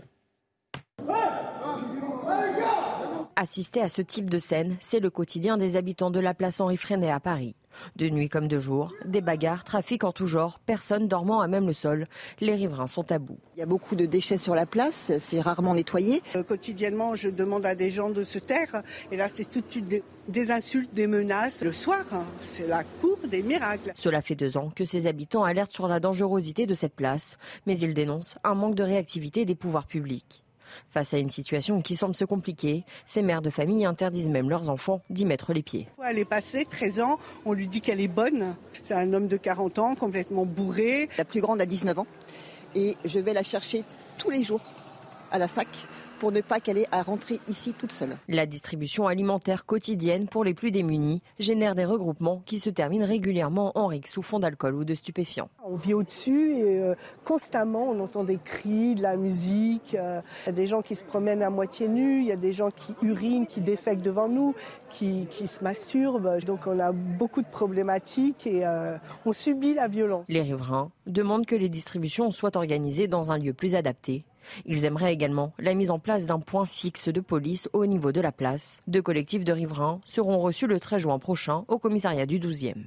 Assister 3.42 3.80
à 3.80 3.88
ce 3.88 4.02
type 4.02 4.30
de 4.30 4.38
scène, 4.38 4.76
c'est 4.82 5.00
le 5.00 5.10
quotidien 5.10 5.56
des 5.56 5.78
habitants 5.78 6.12
de 6.12 6.20
la 6.20 6.34
place 6.34 6.60
Henri 6.60 6.76
Freinet 6.76 7.10
à 7.10 7.22
Paris. 7.22 7.56
De 7.96 8.10
nuit 8.10 8.28
comme 8.28 8.50
de 8.50 8.60
jour, 8.60 8.94
des 9.06 9.22
bagarres, 9.22 9.64
trafic 9.64 10.04
en 10.04 10.12
tout 10.12 10.28
genre, 10.28 10.60
personne 10.60 11.08
dormant 11.08 11.40
à 11.40 11.48
même 11.48 11.66
le 11.66 11.72
sol. 11.72 12.08
Les 12.42 12.54
riverains 12.54 12.88
sont 12.88 13.14
à 13.14 13.18
bout. 13.18 13.38
Il 13.56 13.62
y 13.62 13.64
a 13.64 13.66
beaucoup 13.66 13.96
de 13.96 14.06
déchets 14.06 14.38
sur 14.38 14.56
la 14.56 14.66
place, 14.66 15.14
c'est 15.20 15.40
rarement 15.40 15.74
nettoyé. 15.74 16.22
Euh, 16.36 16.44
quotidiennement, 16.44 17.16
je 17.16 17.30
demande 17.30 17.66
à 17.66 17.76
des 17.76 17.92
gens 17.92 18.10
de 18.10 18.26
se 18.26 18.40
taire. 18.40 18.84
Et 19.10 19.16
là, 19.16 19.30
c'est 19.30 19.50
tout 19.50 19.62
de 19.62 19.72
suite 19.72 20.04
des, 20.28 20.52
insultes, 20.52 20.94
des 20.94 21.08
menaces. 21.08 21.64
Le 21.64 21.72
soir, 21.72 22.04
hein, 22.12 22.26
c'est 22.42 22.68
la 22.68 22.84
cour 22.84 23.20
des 23.26 23.42
miracles. 23.42 23.94
Cela 23.96 24.22
fait 24.22 24.36
deux 24.36 24.58
ans 24.58 24.70
que 24.76 24.84
ses 24.84 25.08
habitants 25.08 25.46
alertent 25.46 25.72
sur 25.72 25.88
la 25.88 26.02
dangerosité 26.02 26.66
de 26.66 26.74
cette 26.74 26.94
place, 26.94 27.38
mais 27.66 27.80
ils 27.80 27.94
dénoncent 27.94 28.38
un 28.44 28.56
manque 28.56 28.76
de 28.76 28.84
réactivité 28.84 29.46
des 29.46 29.56
pouvoirs 29.56 29.88
publics. 29.88 30.44
Face 30.90 31.14
à 31.14 31.18
une 31.18 31.30
situation 31.30 31.82
qui 31.82 31.96
semble 31.96 32.16
se 32.16 32.26
compliquer, 32.26 32.84
ces 33.06 33.22
mères 33.22 33.42
de 33.42 33.50
famille 33.50 33.86
interdisent 33.86 34.30
même 34.30 34.50
leurs 34.50 34.70
enfants 34.70 35.02
d'y 35.10 35.26
mettre 35.26 35.54
les 35.54 35.62
pieds. 35.62 35.88
Elle 36.06 36.20
est 36.20 36.26
passée, 36.26 36.66
13 36.70 37.00
ans, 37.02 37.20
on 37.46 37.54
lui 37.54 37.68
dit 37.68 37.82
qu'elle 37.82 38.02
est 38.02 38.08
bonne. 38.08 38.56
C'est 38.84 38.94
un 38.94 39.14
homme 39.14 39.28
de 39.28 39.38
40 39.38 39.80
ans, 39.80 39.96
complètement 39.96 40.46
bourré. 40.46 41.10
La 41.18 41.26
plus 41.26 41.42
grande 41.42 41.62
a 41.62 41.66
19 41.66 42.00
ans 42.00 42.08
et 42.76 42.96
je 43.06 43.20
vais 43.20 43.34
la 43.34 43.44
chercher 43.44 43.84
tous 44.18 44.30
les 44.30 44.44
jours 44.44 44.62
à 45.32 45.38
la 45.38 45.48
fac 45.48 45.68
pour 46.20 46.32
ne 46.32 46.42
pas 46.42 46.60
qu'elle 46.60 46.78
ait 46.78 46.88
à 46.92 47.02
rentrer 47.02 47.40
ici 47.48 47.74
toute 47.74 47.92
seule. 47.92 48.16
La 48.28 48.46
distribution 48.46 49.08
alimentaire 49.08 49.66
quotidienne 49.66 50.28
pour 50.28 50.44
les 50.44 50.54
plus 50.54 50.72
démunis 50.72 51.22
génère 51.40 51.76
des 51.76 51.86
regroupements 51.86 52.42
qui 52.46 52.60
se 52.60 52.70
terminent 52.70 53.06
régulièrement 53.06 53.72
en 53.76 53.88
rixe 53.88 54.12
sous 54.12 54.22
fond 54.22 54.40
d'alcool 54.40 54.76
ou 54.76 54.84
de 54.84 54.94
stupéfiants. 54.94 55.50
On 55.66 55.76
vit 55.76 55.94
au-dessus 55.94 56.58
et 56.58 56.80
euh, 56.80 56.96
constamment 57.26 57.90
on 57.90 58.00
entend 58.02 58.24
des 58.24 58.38
cris, 58.44 58.96
de 58.96 59.02
la 59.02 59.16
musique. 59.16 59.96
euh, 59.96 60.22
Il 60.46 60.48
y 60.48 60.50
a 60.50 60.54
des 60.54 60.66
gens 60.66 60.82
qui 60.82 60.96
se 60.96 61.04
promènent 61.04 61.42
à 61.42 61.50
moitié 61.50 61.88
nus, 61.88 62.22
il 62.22 62.28
y 62.28 62.32
a 62.32 62.36
des 62.36 62.54
gens 62.54 62.72
qui 62.72 62.96
urinent, 63.02 63.48
qui 63.48 63.62
défèquent 63.62 64.02
devant 64.02 64.28
nous, 64.28 64.56
qui, 64.90 65.26
qui 65.32 65.48
se 65.48 65.64
masturbent. 65.64 66.40
Donc 66.46 66.68
on 66.68 66.80
a 66.80 66.92
beaucoup 66.92 67.42
de 67.42 67.48
problématiques 67.48 68.46
et 68.46 68.66
euh, 68.66 68.98
on 69.26 69.34
subit 69.34 69.74
la 69.74 69.88
violence. 69.88 70.26
Les 70.28 70.42
riverains 70.42 70.92
demandent 71.08 71.46
que 71.46 71.56
les 71.56 71.70
distributions 71.70 72.32
soient 72.32 72.58
organisées 72.58 73.08
dans 73.08 73.32
un 73.32 73.38
lieu 73.38 73.54
plus 73.54 73.76
adapté. 73.76 74.26
Ils 74.66 74.86
aimeraient 74.86 75.14
également 75.14 75.54
la 75.60 75.74
mise 75.74 75.92
en 75.92 76.00
place 76.00 76.26
d'un 76.26 76.40
point 76.40 76.66
fixe 76.66 77.10
de 77.10 77.22
police 77.22 77.70
au 77.74 77.86
niveau 77.86 78.12
de 78.12 78.22
la 78.22 78.32
place. 78.32 78.82
Deux 78.88 79.02
collectifs 79.02 79.44
de 79.44 79.54
riverains 79.54 80.02
seront 80.06 80.40
reçus 80.40 80.68
le 80.68 80.80
13 80.80 81.02
juin 81.02 81.20
prochain 81.20 81.66
au 81.68 81.80
commissariat 81.80 82.26
du 82.26 82.40
12e. 82.40 82.86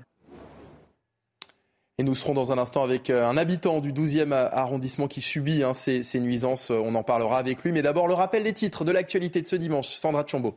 Et 1.99 2.05
nous 2.05 2.15
serons 2.15 2.35
dans 2.35 2.53
un 2.53 2.59
instant 2.59 2.83
avec 2.83 3.11
euh, 3.11 3.27
un 3.27 3.37
habitant 3.37 3.81
du 3.81 3.93
12e 3.93 4.33
arrondissement 4.33 5.09
qui 5.09 5.21
subit 5.21 5.63
hein, 5.63 5.75
ces, 5.75 6.03
ces 6.03 6.21
nuisances. 6.21 6.71
On 6.71 6.95
en 6.95 7.03
parlera 7.03 7.39
avec 7.39 7.63
lui. 7.63 7.73
Mais 7.73 7.83
d'abord, 7.83 8.09
le 8.09 8.15
rappel 8.15 8.43
des 8.43 8.55
titres 8.55 8.85
de 8.85 8.93
l'actualité 8.93 9.43
de 9.43 9.47
ce 9.47 9.57
dimanche. 9.57 9.89
Sandra 9.89 10.25
Chambaud. 10.27 10.57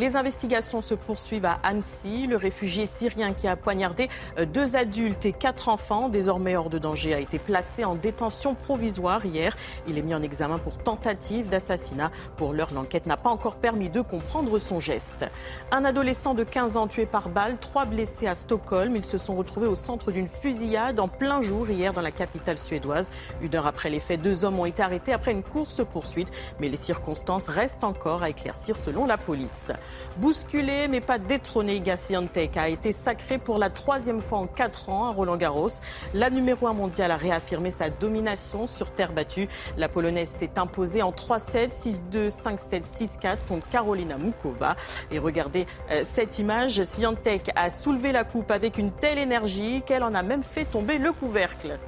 Les 0.00 0.16
investigations 0.16 0.80
se 0.80 0.94
poursuivent 0.94 1.44
à 1.44 1.58
Annecy. 1.62 2.26
Le 2.26 2.36
réfugié 2.36 2.86
syrien 2.86 3.34
qui 3.34 3.46
a 3.46 3.54
poignardé 3.54 4.08
euh, 4.38 4.46
deux 4.46 4.74
adultes 4.74 5.26
et 5.26 5.34
quatre 5.34 5.68
enfants, 5.68 6.08
désormais 6.08 6.56
hors 6.56 6.70
de 6.70 6.78
danger, 6.78 7.12
a 7.12 7.20
été 7.20 7.38
placé 7.38 7.84
en 7.84 7.96
détention 7.96 8.54
provisoire 8.54 9.26
hier. 9.26 9.54
Il 9.86 9.98
est 9.98 10.02
mis 10.02 10.14
en 10.14 10.22
examen 10.22 10.56
pour 10.56 10.78
tentative 10.78 11.50
d'assassinat. 11.50 12.10
Pour 12.38 12.54
l'heure, 12.54 12.72
l'enquête 12.72 13.04
n'a 13.04 13.18
pas 13.18 13.28
encore 13.28 13.56
permis 13.56 13.90
de 13.90 14.00
comprendre 14.00 14.56
son 14.56 14.80
geste. 14.80 15.26
Un 15.70 15.84
adolescent 15.84 16.32
de 16.32 16.44
15 16.44 16.78
ans 16.78 16.86
tué 16.86 17.04
par 17.04 17.28
balle, 17.28 17.58
trois 17.58 17.84
blessés 17.84 18.26
à 18.26 18.34
Stockholm. 18.34 18.96
Ils 18.96 19.04
se 19.04 19.18
sont 19.18 19.36
retrouvés 19.36 19.68
au 19.68 19.74
centre 19.74 20.12
d'une 20.12 20.28
fusillade 20.28 20.98
en 20.98 21.08
plein 21.08 21.42
jour 21.42 21.68
hier 21.68 21.92
dans 21.92 22.00
la 22.00 22.10
capitale 22.10 22.56
suédoise. 22.56 23.10
Une 23.42 23.54
heure 23.54 23.66
après 23.66 23.90
les 23.90 24.00
faits, 24.00 24.22
deux 24.22 24.46
hommes 24.46 24.60
ont 24.60 24.64
été 24.64 24.82
arrêtés 24.82 25.12
après 25.12 25.32
une 25.32 25.42
course-poursuite. 25.42 26.30
Mais 26.58 26.70
les 26.70 26.78
circonstances 26.78 27.48
restent 27.48 27.84
encore 27.84 28.22
à 28.22 28.30
éclaircir 28.30 28.78
selon 28.78 29.04
la 29.04 29.18
police. 29.18 29.70
Bousculé 30.18 30.88
mais 30.88 31.00
pas 31.00 31.18
détrôné, 31.18 31.76
Iga 31.76 31.96
Swiatek 31.96 32.56
a 32.56 32.68
été 32.68 32.92
sacré 32.92 33.38
pour 33.38 33.58
la 33.58 33.70
troisième 33.70 34.20
fois 34.20 34.38
en 34.38 34.46
quatre 34.46 34.88
ans 34.88 35.06
à 35.06 35.12
Roland 35.12 35.36
Garros. 35.36 35.68
La 36.14 36.30
numéro 36.30 36.66
1 36.66 36.72
mondiale 36.72 37.10
a 37.10 37.16
réaffirmé 37.16 37.70
sa 37.70 37.90
domination 37.90 38.66
sur 38.66 38.90
terre 38.90 39.12
battue. 39.12 39.48
La 39.76 39.88
Polonaise 39.88 40.28
s'est 40.28 40.58
imposée 40.58 41.02
en 41.02 41.12
3-7, 41.12 41.70
6-2, 41.70 42.30
5-7, 42.30 42.82
6-4 42.98 43.36
contre 43.48 43.68
Karolina 43.68 44.16
Mukova. 44.18 44.76
Et 45.10 45.18
regardez 45.18 45.66
euh, 45.90 46.02
cette 46.04 46.38
image, 46.38 46.82
Swiatek 46.82 47.50
a 47.54 47.70
soulevé 47.70 48.12
la 48.12 48.24
coupe 48.24 48.50
avec 48.50 48.78
une 48.78 48.92
telle 48.92 49.18
énergie 49.18 49.82
qu'elle 49.86 50.02
en 50.02 50.14
a 50.14 50.22
même 50.22 50.42
fait 50.42 50.64
tomber 50.64 50.98
le 50.98 51.12
couvercle. 51.12 51.78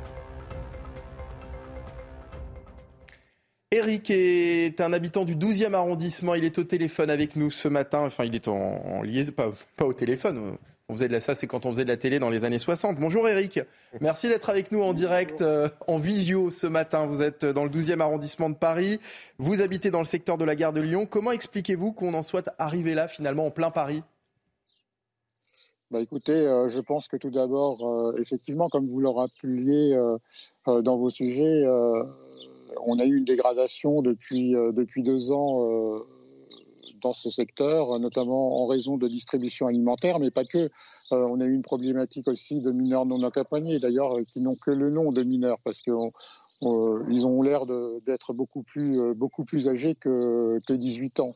Eric 3.73 4.11
est 4.11 4.83
un 4.83 4.93
habitant 4.93 5.25
du 5.25 5.35
12e 5.35 5.73
arrondissement. 5.73 6.35
Il 6.35 6.45
est 6.45 6.59
au 6.59 6.65
téléphone 6.65 7.09
avec 7.09 7.37
nous 7.37 7.51
ce 7.51 7.69
matin. 7.69 8.01
Enfin, 8.01 8.27
il 8.27 8.35
est 8.35 8.47
en, 8.47 9.01
liaison, 9.01 9.33
pas, 9.33 9.87
au 9.87 9.95
téléphone. 9.95 10.59
On 10.91 10.93
faisait 10.93 11.09
de 11.09 11.13
la, 11.15 11.21
ça, 11.21 11.35
c'est 11.35 11.47
quand 11.47 11.65
on 11.65 11.71
faisait 11.71 11.85
de 11.85 11.89
la 11.89 11.97
télé 11.97 12.19
dans 12.19 12.29
les 12.29 12.45
années 12.45 12.59
60. 12.59 12.99
Bonjour 12.99 13.27
Eric. 13.27 13.61
Merci 14.03 14.29
d'être 14.29 14.51
avec 14.51 14.73
nous 14.73 14.83
en 14.83 14.93
direct, 14.93 15.41
euh, 15.41 15.71
en 15.87 15.97
visio 15.97 16.51
ce 16.51 16.67
matin. 16.67 17.07
Vous 17.07 17.23
êtes 17.23 17.47
dans 17.47 17.65
le 17.65 17.71
12e 17.71 18.01
arrondissement 18.01 18.51
de 18.51 18.57
Paris. 18.57 19.01
Vous 19.39 19.63
habitez 19.63 19.91
dans 19.91 20.01
le 20.01 20.05
secteur 20.05 20.37
de 20.37 20.45
la 20.45 20.55
gare 20.55 20.75
de 20.75 20.83
Lyon. 20.83 21.07
Comment 21.07 21.33
expliquez-vous 21.33 21.93
qu'on 21.93 22.13
en 22.13 22.23
soit 22.23 22.53
arrivé 22.59 22.95
là, 22.95 23.09
finalement, 23.09 23.47
en 23.47 23.51
plein 23.51 23.71
Paris? 23.71 24.03
Bah 25.91 26.01
écoutez, 26.03 26.33
euh, 26.33 26.69
je 26.69 26.81
pense 26.81 27.09
que 27.09 27.17
tout 27.17 27.31
d'abord, 27.31 27.87
euh, 27.87 28.21
effectivement, 28.21 28.69
comme 28.69 28.87
vous 28.87 29.01
le 29.01 29.09
rappeliez 29.09 29.99
dans 30.67 30.99
vos 30.99 31.09
sujets, 31.09 31.65
on 32.85 32.99
a 32.99 33.05
eu 33.05 33.17
une 33.17 33.25
dégradation 33.25 34.03
depuis, 34.03 34.55
euh, 34.55 34.73
depuis 34.73 35.03
deux 35.03 35.33
ans 35.33 35.67
euh, 35.67 35.99
dans 37.03 37.13
ce 37.13 37.31
secteur, 37.31 37.99
notamment 37.99 38.63
en 38.63 38.67
raison 38.67 38.97
de 38.97 39.09
distribution 39.09 39.67
alimentaire, 39.67 40.19
mais 40.19 40.31
pas 40.31 40.45
que. 40.45 40.59
Euh, 40.59 41.27
on 41.29 41.41
a 41.41 41.45
eu 41.45 41.53
une 41.53 41.63
problématique 41.63 42.29
aussi 42.29 42.61
de 42.61 42.71
mineurs 42.71 43.07
non 43.07 43.23
accompagnés, 43.25 43.79
d'ailleurs, 43.79 44.17
qui 44.33 44.41
n'ont 44.41 44.55
que 44.55 44.71
le 44.71 44.91
nom 44.91 45.13
de 45.13 45.23
mineurs, 45.23 45.59
parce 45.65 45.83
qu'ils 45.83 47.27
ont 47.27 47.43
l'air 47.43 47.67
d'être 47.67 48.33
beaucoup 48.33 48.63
plus, 48.63 49.15
beaucoup 49.15 49.45
plus 49.45 49.69
âgés 49.69 49.95
que, 49.95 50.61
que 50.67 50.73
18 50.73 51.21
ans. 51.21 51.35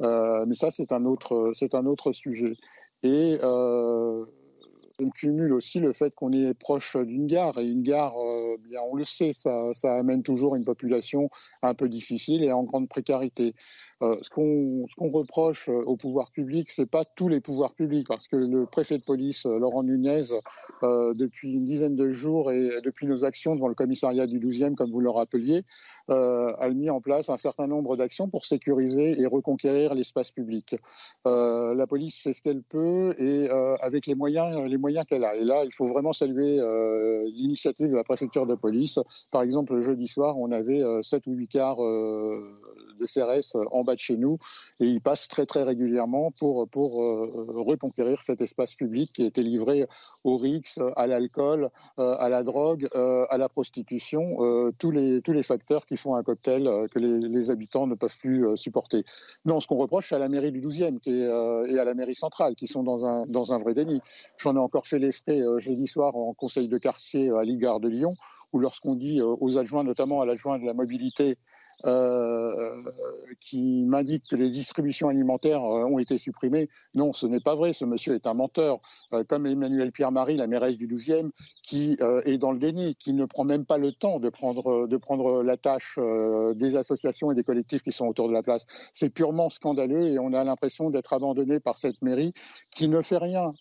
Mais 0.00 0.54
ça, 0.54 0.70
c'est 0.70 0.92
un 0.92 1.04
autre, 1.04 1.52
un 1.72 1.86
autre 1.86 2.12
sujet. 2.12 2.56
Et 3.02 3.38
on 5.00 5.10
cumule 5.10 5.52
aussi 5.52 5.80
le 5.80 5.92
fait 5.92 6.14
qu'on 6.14 6.32
est 6.32 6.54
proche 6.54 6.96
d'une 6.96 7.26
gare. 7.26 7.58
Et 7.58 7.68
une 7.68 7.82
gare, 7.82 8.16
euh, 8.18 8.56
bien, 8.68 8.80
on 8.90 8.94
le 8.94 9.04
sait, 9.04 9.32
ça, 9.32 9.72
ça 9.72 9.94
amène 9.96 10.22
toujours 10.22 10.56
une 10.56 10.64
population 10.64 11.30
un 11.62 11.74
peu 11.74 11.88
difficile 11.88 12.44
et 12.44 12.52
en 12.52 12.64
grande 12.64 12.88
précarité. 12.88 13.54
Euh, 14.04 14.16
ce 14.22 14.30
qu'on 14.30 14.86
qu'on 14.96 15.10
reproche 15.10 15.68
euh, 15.68 15.82
au 15.86 15.96
pouvoir 15.96 16.30
public, 16.30 16.70
c'est 16.70 16.90
pas 16.90 17.04
tous 17.04 17.28
les 17.28 17.40
pouvoirs 17.40 17.74
publics, 17.74 18.06
parce 18.06 18.28
que 18.28 18.36
le 18.36 18.66
préfet 18.66 18.98
de 18.98 19.04
police, 19.04 19.46
euh, 19.46 19.58
Laurent 19.58 19.82
Nunez, 19.82 20.22
depuis 20.82 21.54
une 21.54 21.64
dizaine 21.64 21.96
de 21.96 22.10
jours 22.10 22.52
et 22.52 22.68
depuis 22.84 23.06
nos 23.06 23.24
actions 23.24 23.54
devant 23.54 23.68
le 23.68 23.74
commissariat 23.74 24.26
du 24.26 24.38
12e, 24.38 24.74
comme 24.74 24.90
vous 24.90 25.00
le 25.00 25.08
rappeliez, 25.08 25.64
a 26.08 26.70
mis 26.74 26.90
en 26.90 27.00
place 27.00 27.30
un 27.30 27.38
certain 27.38 27.66
nombre 27.66 27.96
d'actions 27.96 28.28
pour 28.28 28.44
sécuriser 28.44 29.18
et 29.18 29.24
reconquérir 29.24 29.94
l'espace 29.94 30.30
public. 30.30 30.76
La 31.24 31.86
police 31.88 32.20
fait 32.20 32.34
ce 32.34 32.42
qu'elle 32.42 32.62
peut 32.62 33.14
et 33.18 33.48
avec 33.80 34.06
les 34.06 34.14
moyens, 34.14 34.68
qu'elle 35.08 35.24
a. 35.24 35.36
Et 35.36 35.44
là, 35.44 35.64
il 35.64 35.72
faut 35.72 35.88
vraiment 35.88 36.12
saluer 36.12 36.60
l'initiative 37.32 37.90
de 37.90 37.96
la 37.96 38.04
préfecture 38.04 38.46
de 38.46 38.54
police. 38.54 38.98
Par 39.32 39.42
exemple, 39.42 39.74
le 39.74 39.80
jeudi 39.80 40.06
soir, 40.06 40.36
on 40.36 40.52
avait 40.52 40.82
euh, 40.82 41.02
7 41.02 41.26
ou 41.26 41.32
8 41.32 41.48
cars 41.48 41.82
euh, 41.82 42.40
de 42.98 43.06
CRS 43.06 43.56
en 43.72 43.84
bas 43.84 43.94
de 43.94 44.00
chez 44.00 44.16
nous 44.16 44.38
et 44.80 44.86
ils 44.86 45.00
passent 45.00 45.28
très 45.28 45.46
très 45.46 45.62
régulièrement 45.62 46.30
pour, 46.38 46.68
pour 46.68 47.02
euh, 47.02 47.46
reconquérir 47.48 48.22
cet 48.22 48.40
espace 48.40 48.74
public 48.74 49.12
qui 49.12 49.24
était 49.24 49.42
livré 49.42 49.86
au 50.24 50.36
RIX, 50.36 50.78
à 50.96 51.06
l'alcool, 51.06 51.70
euh, 51.98 52.16
à 52.18 52.28
la 52.28 52.42
drogue, 52.42 52.88
euh, 52.94 53.26
à 53.30 53.38
la 53.38 53.48
prostitution, 53.48 54.36
euh, 54.40 54.70
tous, 54.78 54.90
les, 54.90 55.20
tous 55.22 55.32
les 55.32 55.42
facteurs 55.42 55.86
qui 55.86 55.96
font 55.96 56.14
un 56.14 56.22
cocktail 56.22 56.66
euh, 56.66 56.88
que 56.88 56.98
les, 56.98 57.50
habitants 57.50 57.86
ne 57.86 57.94
peuvent 57.94 58.16
plus 58.18 58.46
euh, 58.46 58.56
supporter. 58.56 59.02
Non, 59.44 59.60
ce 59.60 59.66
qu'on 59.66 59.76
reproche, 59.76 60.08
c'est 60.08 60.14
à 60.14 60.18
la 60.18 60.28
mairie 60.28 60.50
du 60.50 60.60
12e 60.60 60.98
qui 60.98 61.10
est, 61.10 61.26
euh, 61.26 61.66
et 61.66 61.78
à 61.78 61.84
la 61.84 61.94
mairie 61.94 62.14
centrale 62.14 62.54
qui 62.54 62.66
sont 62.66 62.82
dans 62.82 63.04
un, 63.04 63.26
dans 63.26 63.52
un 63.52 63.58
vrai 63.58 63.74
déni. 63.74 64.00
J'en 64.38 64.56
ai 64.56 64.58
encore 64.58 64.86
fait 64.86 64.98
les 64.98 65.12
euh, 65.28 65.58
jeudi 65.58 65.86
soir 65.86 66.16
en 66.16 66.32
conseil 66.34 66.68
de 66.68 66.78
quartier 66.78 67.30
euh, 67.30 67.38
à 67.38 67.44
l'Igare 67.44 67.80
de 67.80 67.88
Lyon, 67.88 68.14
où 68.52 68.58
lorsqu'on 68.58 68.94
dit 68.94 69.20
euh, 69.20 69.36
aux 69.40 69.58
adjoints, 69.58 69.84
notamment 69.84 70.20
à 70.20 70.26
l'adjoint 70.26 70.58
de 70.58 70.64
la 70.64 70.74
mobilité, 70.74 71.36
euh, 71.84 72.82
qui 73.38 73.84
m'indique 73.84 74.24
que 74.30 74.36
les 74.36 74.50
distributions 74.50 75.08
alimentaires 75.08 75.62
euh, 75.62 75.84
ont 75.84 75.98
été 75.98 76.18
supprimées. 76.18 76.68
Non, 76.94 77.12
ce 77.12 77.26
n'est 77.26 77.40
pas 77.40 77.54
vrai. 77.54 77.72
Ce 77.72 77.84
monsieur 77.84 78.14
est 78.14 78.26
un 78.26 78.34
menteur, 78.34 78.78
euh, 79.12 79.24
comme 79.24 79.46
Emmanuel 79.46 79.92
Pierre-Marie, 79.92 80.36
la 80.36 80.46
mairesse 80.46 80.78
du 80.78 80.86
12e, 80.86 81.30
qui 81.62 81.96
euh, 82.00 82.20
est 82.24 82.38
dans 82.38 82.52
le 82.52 82.58
déni, 82.58 82.94
qui 82.96 83.12
ne 83.12 83.24
prend 83.24 83.44
même 83.44 83.64
pas 83.64 83.78
le 83.78 83.92
temps 83.92 84.20
de 84.20 84.28
prendre, 84.28 84.86
de 84.86 84.96
prendre 84.96 85.42
la 85.42 85.56
tâche 85.56 85.98
des 86.54 86.76
associations 86.76 87.30
et 87.32 87.34
des 87.34 87.44
collectifs 87.44 87.82
qui 87.82 87.92
sont 87.92 88.06
autour 88.06 88.28
de 88.28 88.32
la 88.32 88.42
place. 88.42 88.66
C'est 88.92 89.10
purement 89.10 89.50
scandaleux 89.50 90.08
et 90.08 90.18
on 90.18 90.32
a 90.32 90.44
l'impression 90.44 90.90
d'être 90.90 91.12
abandonné 91.12 91.60
par 91.60 91.76
cette 91.76 92.00
mairie 92.02 92.32
qui 92.70 92.88
ne 92.88 93.02
fait 93.02 93.18
rien 93.18 93.52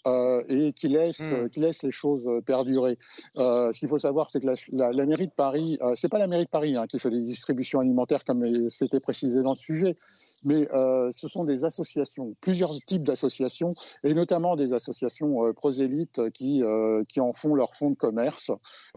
et 0.49 0.73
qui 0.73 0.87
laisse, 0.89 1.21
euh, 1.21 1.47
qui 1.49 1.59
laisse 1.59 1.83
les 1.83 1.91
choses 1.91 2.23
perdurer. 2.45 2.97
Ce 3.35 3.77
qu'il 3.79 3.89
faut 3.89 3.97
savoir, 3.97 4.29
c'est 4.29 4.39
que 4.41 4.47
la, 4.47 4.53
la- 4.71 4.93
la 4.93 5.05
mairie 5.05 5.27
de 5.27 5.33
Paris, 5.33 5.79
c'est 5.95 6.09
pas 6.09 6.19
la 6.19 6.27
mairie 6.27 6.45
de 6.45 6.49
Paris 6.49 6.75
hein, 6.75 6.85
qui 6.87 6.99
fait 6.99 7.09
les 7.09 7.21
distributions 7.21 7.79
alimentaires 7.79 8.12
comme 8.25 8.69
c'était 8.69 8.99
précisé 8.99 9.41
dans 9.41 9.53
le 9.53 9.59
sujet. 9.59 9.97
mais 10.45 10.67
euh, 10.73 11.09
ce 11.11 11.27
sont 11.27 11.45
des 11.45 11.63
associations, 11.63 12.35
plusieurs 12.41 12.73
types 12.85 13.03
d'associations, 13.03 13.73
et 14.03 14.13
notamment 14.13 14.55
des 14.55 14.73
associations 14.73 15.45
euh, 15.45 15.53
prosélytes 15.53 16.29
qui, 16.31 16.61
euh, 16.61 17.03
qui 17.07 17.21
en 17.21 17.33
font 17.33 17.55
leur 17.55 17.75
fonds 17.75 17.91
de 17.91 17.95
commerce. 17.95 18.51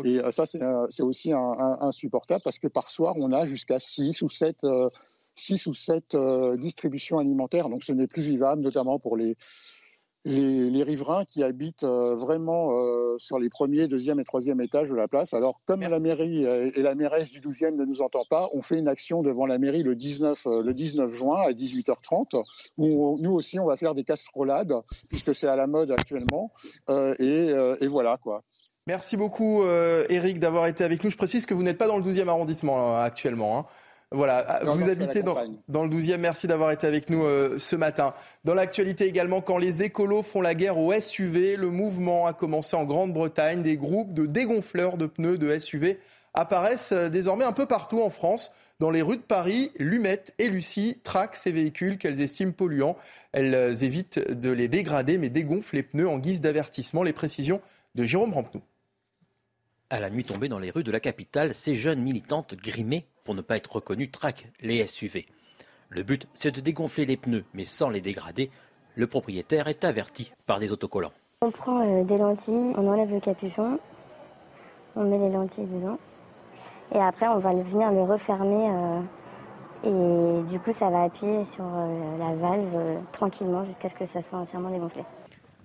Et 0.04 0.20
ça, 0.30 0.44
c'est 0.46 1.02
aussi 1.02 1.32
insupportable 1.32 2.42
parce 2.42 2.58
que 2.58 2.68
par 2.68 2.90
soir, 2.90 3.14
on 3.16 3.32
a 3.32 3.46
jusqu'à 3.46 3.78
6 3.78 4.22
ou 4.22 4.28
7 4.28 4.64
euh, 4.64 4.88
six 5.36 5.66
ou 5.66 5.74
sept 5.74 6.14
euh, 6.14 6.56
distributions 6.56 7.18
alimentaires, 7.18 7.68
donc 7.68 7.84
ce 7.84 7.92
n'est 7.92 8.06
plus 8.06 8.22
vivable, 8.22 8.62
notamment 8.62 8.98
pour 8.98 9.16
les, 9.16 9.36
les, 10.26 10.70
les 10.70 10.82
riverains 10.82 11.24
qui 11.24 11.44
habitent 11.44 11.84
euh, 11.84 12.16
vraiment 12.16 12.72
euh, 12.72 13.16
sur 13.18 13.38
les 13.38 13.48
premiers, 13.48 13.86
deuxième 13.86 14.18
et 14.18 14.24
troisième 14.24 14.60
étages 14.60 14.90
de 14.90 14.96
la 14.96 15.06
place. 15.06 15.32
Alors, 15.34 15.60
comme 15.66 15.82
la 15.82 16.00
mairie 16.00 16.44
euh, 16.44 16.70
et 16.74 16.82
la 16.82 16.96
mairesse 16.96 17.30
du 17.30 17.40
12e 17.40 17.76
ne 17.76 17.84
nous 17.84 18.02
entend 18.02 18.24
pas, 18.28 18.48
on 18.52 18.60
fait 18.60 18.78
une 18.78 18.88
action 18.88 19.22
devant 19.22 19.46
la 19.46 19.58
mairie 19.58 19.84
le 19.84 19.94
19, 19.94 20.46
euh, 20.46 20.62
le 20.62 20.74
19 20.74 21.12
juin 21.14 21.42
à 21.42 21.52
18h30, 21.52 22.42
où 22.76 23.16
nous 23.20 23.32
aussi, 23.32 23.60
on 23.60 23.66
va 23.66 23.76
faire 23.76 23.94
des 23.94 24.02
casserolades, 24.02 24.74
puisque 25.08 25.32
c'est 25.32 25.46
à 25.46 25.54
la 25.54 25.68
mode 25.68 25.92
actuellement. 25.92 26.52
Euh, 26.90 27.14
et, 27.20 27.50
euh, 27.50 27.76
et 27.80 27.86
voilà, 27.86 28.16
quoi. 28.16 28.42
Merci 28.88 29.16
beaucoup, 29.16 29.62
euh, 29.62 30.06
Eric, 30.10 30.38
d'avoir 30.40 30.66
été 30.66 30.84
avec 30.84 31.02
nous. 31.02 31.10
Je 31.10 31.16
précise 31.16 31.46
que 31.46 31.54
vous 31.54 31.62
n'êtes 31.62 31.78
pas 31.78 31.88
dans 31.88 31.98
le 31.98 32.04
12e 32.04 32.28
arrondissement 32.28 32.96
actuellement. 32.96 33.58
hein. 33.58 33.66
Voilà, 34.12 34.44
Ah, 34.46 34.64
Non, 34.64 34.74
vous 34.76 34.82
non, 34.82 34.88
habitez 34.92 35.22
dans 35.22 35.82
le 35.82 35.88
12e. 35.90 36.18
Merci 36.18 36.46
d'avoir 36.46 36.70
été 36.70 36.86
avec 36.86 37.10
nous 37.10 37.24
euh, 37.24 37.58
ce 37.58 37.74
matin. 37.74 38.14
Dans 38.44 38.54
l'actualité 38.54 39.06
également, 39.06 39.40
quand 39.40 39.58
les 39.58 39.82
écolos 39.82 40.22
font 40.22 40.40
la 40.40 40.54
guerre 40.54 40.78
aux 40.78 40.92
SUV, 40.92 41.56
le 41.56 41.70
mouvement 41.70 42.26
a 42.26 42.32
commencé 42.32 42.76
en 42.76 42.84
Grande-Bretagne. 42.84 43.62
Des 43.62 43.76
groupes 43.76 44.14
de 44.14 44.26
dégonfleurs 44.26 44.96
de 44.96 45.06
pneus 45.06 45.38
de 45.38 45.58
SUV 45.58 45.98
apparaissent 46.34 46.92
euh, 46.92 47.08
désormais 47.08 47.44
un 47.44 47.52
peu 47.52 47.66
partout 47.66 48.00
en 48.00 48.10
France. 48.10 48.52
Dans 48.78 48.90
les 48.90 49.02
rues 49.02 49.16
de 49.16 49.22
Paris, 49.22 49.72
Lumette 49.78 50.34
et 50.38 50.50
Lucie 50.50 51.00
traquent 51.02 51.34
ces 51.34 51.50
véhicules 51.50 51.98
qu'elles 51.98 52.20
estiment 52.20 52.52
polluants. 52.52 52.96
Elles 53.32 53.54
euh, 53.54 53.74
évitent 53.74 54.20
de 54.30 54.50
les 54.50 54.68
dégrader 54.68 55.18
mais 55.18 55.30
dégonflent 55.30 55.74
les 55.74 55.82
pneus 55.82 56.08
en 56.08 56.18
guise 56.18 56.40
d'avertissement. 56.40 57.02
Les 57.02 57.12
précisions 57.12 57.60
de 57.96 58.04
Jérôme 58.04 58.34
Rampenou. 58.34 58.62
À 59.88 60.00
la 60.00 60.10
nuit 60.10 60.24
tombée 60.24 60.48
dans 60.48 60.58
les 60.58 60.72
rues 60.72 60.82
de 60.82 60.90
la 60.90 60.98
capitale, 60.98 61.54
ces 61.54 61.74
jeunes 61.74 62.02
militantes 62.02 62.56
grimées 62.56 63.06
pour 63.22 63.36
ne 63.36 63.40
pas 63.40 63.56
être 63.56 63.76
reconnues 63.76 64.10
traquent 64.10 64.50
les 64.60 64.84
SUV. 64.84 65.26
Le 65.90 66.02
but, 66.02 66.26
c'est 66.34 66.50
de 66.50 66.60
dégonfler 66.60 67.06
les 67.06 67.16
pneus, 67.16 67.44
mais 67.54 67.62
sans 67.62 67.88
les 67.88 68.00
dégrader. 68.00 68.50
Le 68.96 69.06
propriétaire 69.06 69.68
est 69.68 69.84
averti 69.84 70.32
par 70.48 70.58
des 70.58 70.72
autocollants. 70.72 71.12
On 71.40 71.52
prend 71.52 71.86
euh, 71.86 72.02
des 72.02 72.18
lentilles, 72.18 72.72
on 72.76 72.88
enlève 72.88 73.12
le 73.12 73.20
capuchon, 73.20 73.78
on 74.96 75.04
met 75.04 75.18
les 75.18 75.30
lentilles 75.30 75.66
dedans. 75.66 76.00
Et 76.92 76.98
après, 76.98 77.28
on 77.28 77.38
va 77.38 77.54
venir 77.54 77.92
le 77.92 78.02
refermer. 78.02 78.68
euh, 78.68 79.00
et 79.84 80.50
du 80.50 80.58
coup, 80.58 80.72
ça 80.72 80.90
va 80.90 81.04
appuyer 81.04 81.44
sur 81.44 81.64
euh, 81.64 82.18
la 82.18 82.34
valve 82.34 82.98
tranquillement 83.12 83.62
jusqu'à 83.62 83.88
ce 83.88 83.94
que 83.94 84.06
ça 84.06 84.20
soit 84.20 84.38
entièrement 84.40 84.70
dégonflé. 84.70 85.04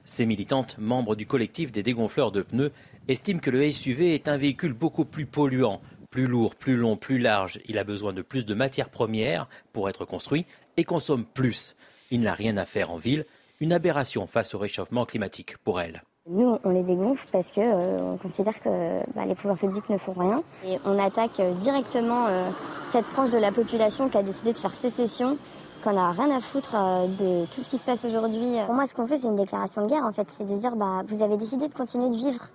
Ces 0.04 0.26
militantes, 0.26 0.78
membres 0.80 1.16
du 1.16 1.26
collectif 1.26 1.72
des 1.72 1.84
dégonfleurs 1.84 2.32
de 2.32 2.42
pneus, 2.42 2.72
estiment 3.12 3.40
que 3.40 3.52
le 3.52 3.72
SUV 3.72 4.16
est 4.16 4.28
un 4.28 4.38
véhicule 4.38 4.74
beaucoup 4.74 5.06
plus 5.06 5.26
polluant, 5.26 5.82
plus 6.10 6.26
lourd, 6.26 6.56
plus 6.56 6.76
long, 6.76 6.98
plus 6.98 7.20
large. 7.20 7.60
Il 7.66 7.78
a 7.78 7.84
besoin 7.84 8.14
de 8.14 8.22
plus 8.22 8.46
de 8.46 8.54
matières 8.54 8.90
premières 8.90 9.48
pour 9.74 9.90
être 9.90 10.06
construit 10.06 10.46
et 10.78 10.84
consomme 10.84 11.26
plus. 11.26 11.76
Il 12.10 12.22
n'a 12.22 12.34
rien 12.34 12.58
à 12.58 12.66
faire 12.66 12.92
en 12.92 12.98
ville, 12.98 13.26
une 13.60 13.74
aberration 13.74 14.28
face 14.28 14.56
au 14.56 14.60
réchauffement 14.60 15.06
climatique 15.06 15.58
pour 15.58 15.80
elles. 15.80 16.04
Nous, 16.30 16.56
on 16.64 16.70
les 16.70 16.84
dégonfle 16.84 17.28
parce 17.32 17.52
que 17.52 17.62
euh, 17.62 18.14
on 18.14 18.18
considère 18.18 18.54
que 18.62 18.70
bah, 19.16 19.26
les 19.26 19.34
pouvoirs 19.34 19.58
publics 19.58 19.90
ne 19.90 19.98
font 19.98 20.14
rien. 20.14 20.44
Et 20.66 20.78
on 20.86 21.00
attaque 21.00 21.40
euh, 21.40 21.54
directement 21.56 22.28
euh, 22.28 22.48
cette 22.92 23.06
frange 23.06 23.32
de 23.32 23.40
la 23.40 23.52
population 23.52 24.08
qui 24.08 24.18
a 24.18 24.24
décidé 24.24 24.54
de 24.54 24.58
faire 24.58 24.76
sécession, 24.76 25.38
qu'on 25.84 25.94
n'a 25.94 26.12
rien 26.12 26.30
à 26.30 26.40
foutre 26.40 26.76
de 27.18 27.46
tout 27.48 27.62
ce 27.62 27.70
qui 27.70 27.80
se 27.80 27.84
passe 27.84 28.06
aujourd'hui. 28.06 28.58
Pour 28.66 28.76
moi, 28.76 28.86
ce 28.86 28.94
qu'on 28.94 29.08
fait, 29.08 29.18
c'est 29.18 29.28
une 29.28 29.36
déclaration 29.36 29.84
de 29.84 29.90
guerre, 29.90 30.06
en 30.06 30.12
fait. 30.12 30.28
C'est 30.38 30.46
de 30.46 30.56
dire, 30.58 30.76
bah, 30.76 31.02
vous 31.08 31.24
avez 31.24 31.38
décidé 31.38 31.68
de 31.68 31.74
continuer 31.74 32.10
de 32.10 32.16
vivre 32.16 32.50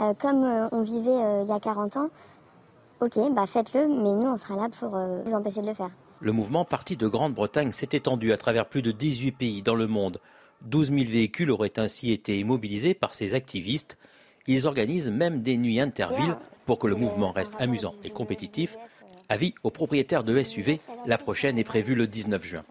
euh, 0.00 0.14
comme 0.14 0.44
euh, 0.44 0.68
on 0.72 0.82
vivait 0.82 1.10
euh, 1.10 1.42
il 1.44 1.48
y 1.48 1.52
a 1.52 1.60
40 1.60 1.96
ans. 1.96 2.10
Ok, 3.00 3.16
bah 3.32 3.46
faites-le, 3.46 3.86
mais 3.86 4.12
nous, 4.12 4.26
on 4.26 4.36
sera 4.36 4.56
là 4.56 4.68
pour 4.68 4.96
euh, 4.96 5.22
vous 5.24 5.32
empêcher 5.32 5.62
de 5.62 5.68
le 5.68 5.74
faire. 5.74 5.90
Le 6.20 6.32
mouvement 6.32 6.64
parti 6.64 6.96
de 6.96 7.06
Grande-Bretagne 7.06 7.70
s'est 7.70 7.90
étendu 7.92 8.32
à 8.32 8.36
travers 8.36 8.66
plus 8.66 8.82
de 8.82 8.90
18 8.90 9.32
pays 9.32 9.62
dans 9.62 9.76
le 9.76 9.86
monde. 9.86 10.20
12 10.62 10.90
000 10.90 11.04
véhicules 11.08 11.52
auraient 11.52 11.78
ainsi 11.78 12.10
été 12.10 12.42
mobilisés 12.42 12.94
par 12.94 13.14
ces 13.14 13.36
activistes. 13.36 13.98
Ils 14.48 14.66
organisent 14.66 15.12
même 15.12 15.42
des 15.42 15.56
nuits 15.56 15.78
intervilles 15.78 16.34
pour 16.66 16.80
que 16.80 16.88
le 16.88 16.96
mouvement 16.96 17.30
reste 17.30 17.52
amusant 17.60 17.94
et 18.02 18.10
compétitif. 18.10 18.76
Avis 19.28 19.54
aux 19.62 19.70
propriétaires 19.70 20.24
de 20.24 20.42
SUV, 20.42 20.80
la 21.06 21.18
prochaine 21.18 21.56
est 21.56 21.64
prévue 21.64 21.94
le 21.94 22.08
19 22.08 22.44
juin. 22.44 22.64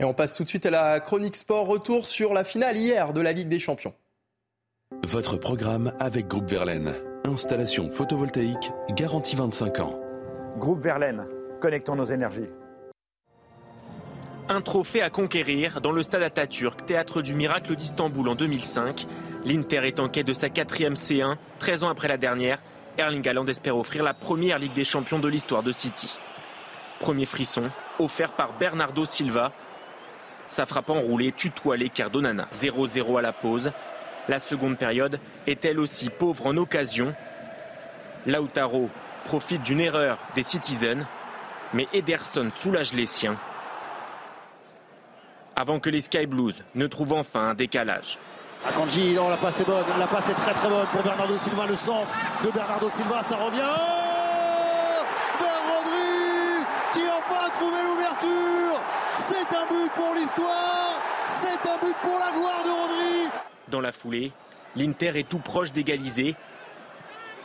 Et 0.00 0.04
on 0.04 0.14
passe 0.14 0.34
tout 0.34 0.44
de 0.44 0.48
suite 0.48 0.64
à 0.64 0.70
la 0.70 1.00
chronique 1.00 1.36
sport. 1.36 1.66
Retour 1.66 2.06
sur 2.06 2.32
la 2.32 2.44
finale 2.44 2.78
hier 2.78 3.12
de 3.12 3.20
la 3.20 3.32
Ligue 3.32 3.48
des 3.48 3.60
Champions. 3.60 3.92
Votre 5.00 5.36
programme 5.36 5.92
avec 5.98 6.28
Groupe 6.28 6.48
Verlaine. 6.48 6.94
Installation 7.26 7.90
photovoltaïque 7.90 8.72
garantie 8.90 9.36
25 9.36 9.80
ans. 9.80 9.98
Groupe 10.58 10.80
Verlaine, 10.80 11.24
connectons 11.60 11.96
nos 11.96 12.04
énergies. 12.04 12.48
Un 14.48 14.60
trophée 14.60 15.02
à 15.02 15.10
conquérir 15.10 15.80
dans 15.80 15.92
le 15.92 16.02
stade 16.02 16.22
Atatürk, 16.22 16.86
théâtre 16.86 17.22
du 17.22 17.34
miracle 17.34 17.74
d'Istanbul 17.74 18.28
en 18.28 18.34
2005. 18.34 19.06
L'Inter 19.44 19.86
est 19.86 19.98
en 19.98 20.08
quête 20.08 20.26
de 20.26 20.34
sa 20.34 20.50
quatrième 20.50 20.94
C1, 20.94 21.36
13 21.58 21.84
ans 21.84 21.88
après 21.88 22.08
la 22.08 22.16
dernière. 22.16 22.58
Erling 22.98 23.26
Haaland 23.26 23.46
espère 23.46 23.76
offrir 23.76 24.04
la 24.04 24.14
première 24.14 24.58
Ligue 24.58 24.74
des 24.74 24.84
Champions 24.84 25.18
de 25.18 25.28
l'histoire 25.28 25.62
de 25.62 25.72
City. 25.72 26.16
Premier 27.00 27.26
frisson, 27.26 27.64
offert 27.98 28.32
par 28.32 28.52
Bernardo 28.58 29.04
Silva. 29.04 29.52
Sa 30.48 30.66
frappe 30.66 30.90
enroulée 30.90 31.32
tutoie 31.32 31.76
les 31.76 31.88
Cardonana. 31.88 32.46
0-0 32.52 33.18
à 33.18 33.22
la 33.22 33.32
pause. 33.32 33.72
La 34.28 34.40
seconde 34.40 34.78
période 34.78 35.18
est 35.46 35.64
elle 35.64 35.80
aussi 35.80 36.10
pauvre 36.10 36.46
en 36.46 36.56
occasion. 36.56 37.14
Lautaro 38.26 38.88
profite 39.24 39.62
d'une 39.62 39.80
erreur 39.80 40.18
des 40.34 40.42
Citizens, 40.42 41.06
mais 41.74 41.88
Ederson 41.92 42.50
soulage 42.54 42.92
les 42.92 43.06
siens 43.06 43.36
avant 45.56 45.80
que 45.80 45.90
les 45.90 46.00
Sky 46.00 46.26
Blues 46.26 46.64
ne 46.74 46.86
trouvent 46.86 47.12
enfin 47.12 47.50
un 47.50 47.54
décalage. 47.54 48.18
Akanji, 48.66 49.14
non, 49.14 49.28
la 49.28 49.36
passe 49.36 49.60
est 49.60 49.64
bonne, 49.64 49.84
la 49.98 50.06
passe 50.06 50.30
est 50.30 50.34
très 50.34 50.52
très 50.52 50.68
bonne 50.68 50.86
pour 50.92 51.02
Bernardo 51.02 51.36
Silva, 51.36 51.66
le 51.66 51.74
centre 51.74 52.12
de 52.44 52.50
Bernardo 52.50 52.88
Silva, 52.88 53.22
ça 53.22 53.36
revient. 53.36 53.60
Oh 53.60 55.04
Vers 55.40 55.62
Rodri 55.68 56.64
qui 56.92 57.00
enfin 57.00 57.46
a 57.46 57.50
trouvé 57.50 57.76
l'ouverture. 57.82 58.80
C'est 59.16 59.34
un 59.34 59.66
but 59.68 59.90
pour 59.94 60.14
l'histoire, 60.14 61.00
c'est 61.26 61.48
un 61.48 61.78
but 61.84 61.96
pour 62.02 62.18
la 62.18 62.30
gloire 62.32 62.62
de 62.64 62.70
Rodri. 62.70 63.11
Dans 63.72 63.80
la 63.80 63.90
foulée, 63.90 64.32
l'Inter 64.76 65.18
est 65.18 65.26
tout 65.26 65.38
proche 65.38 65.72
d'égaliser, 65.72 66.36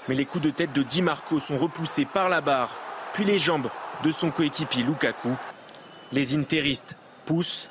mais 0.09 0.15
les 0.15 0.25
coups 0.25 0.43
de 0.43 0.49
tête 0.49 0.73
de 0.73 0.84
Di 0.84 1.01
Marco 1.01 1.39
sont 1.39 1.55
repoussés 1.55 2.03
par 2.03 2.28
la 2.28 2.41
barre, 2.41 2.78
puis 3.13 3.23
les 3.23 3.39
jambes 3.39 3.69
de 4.03 4.11
son 4.11 4.30
coéquipier 4.30 4.84
Lukaku. 4.84 5.30
Les 6.11 6.36
Interistes 6.36 6.97
poussent 7.25 7.69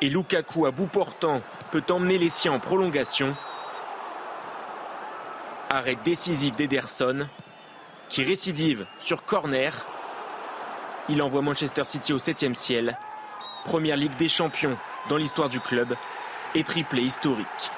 et 0.00 0.08
Lukaku 0.08 0.66
à 0.66 0.70
bout 0.70 0.86
portant 0.86 1.42
peut 1.72 1.82
emmener 1.90 2.16
les 2.16 2.28
siens 2.28 2.52
en 2.52 2.60
prolongation. 2.60 3.34
Arrêt 5.68 5.98
décisif 6.04 6.54
d'Ederson 6.54 7.26
qui 8.08 8.22
récidive 8.22 8.86
sur 9.00 9.24
corner. 9.24 9.84
Il 11.08 11.20
envoie 11.22 11.42
Manchester 11.42 11.84
City 11.84 12.12
au 12.12 12.18
7 12.18 12.54
ciel. 12.54 12.96
Première 13.64 13.96
Ligue 13.96 14.16
des 14.16 14.28
Champions 14.28 14.76
dans 15.08 15.16
l'histoire 15.16 15.48
du 15.48 15.58
club 15.58 15.96
et 16.54 16.62
triplé 16.62 17.02
historique. 17.02 17.72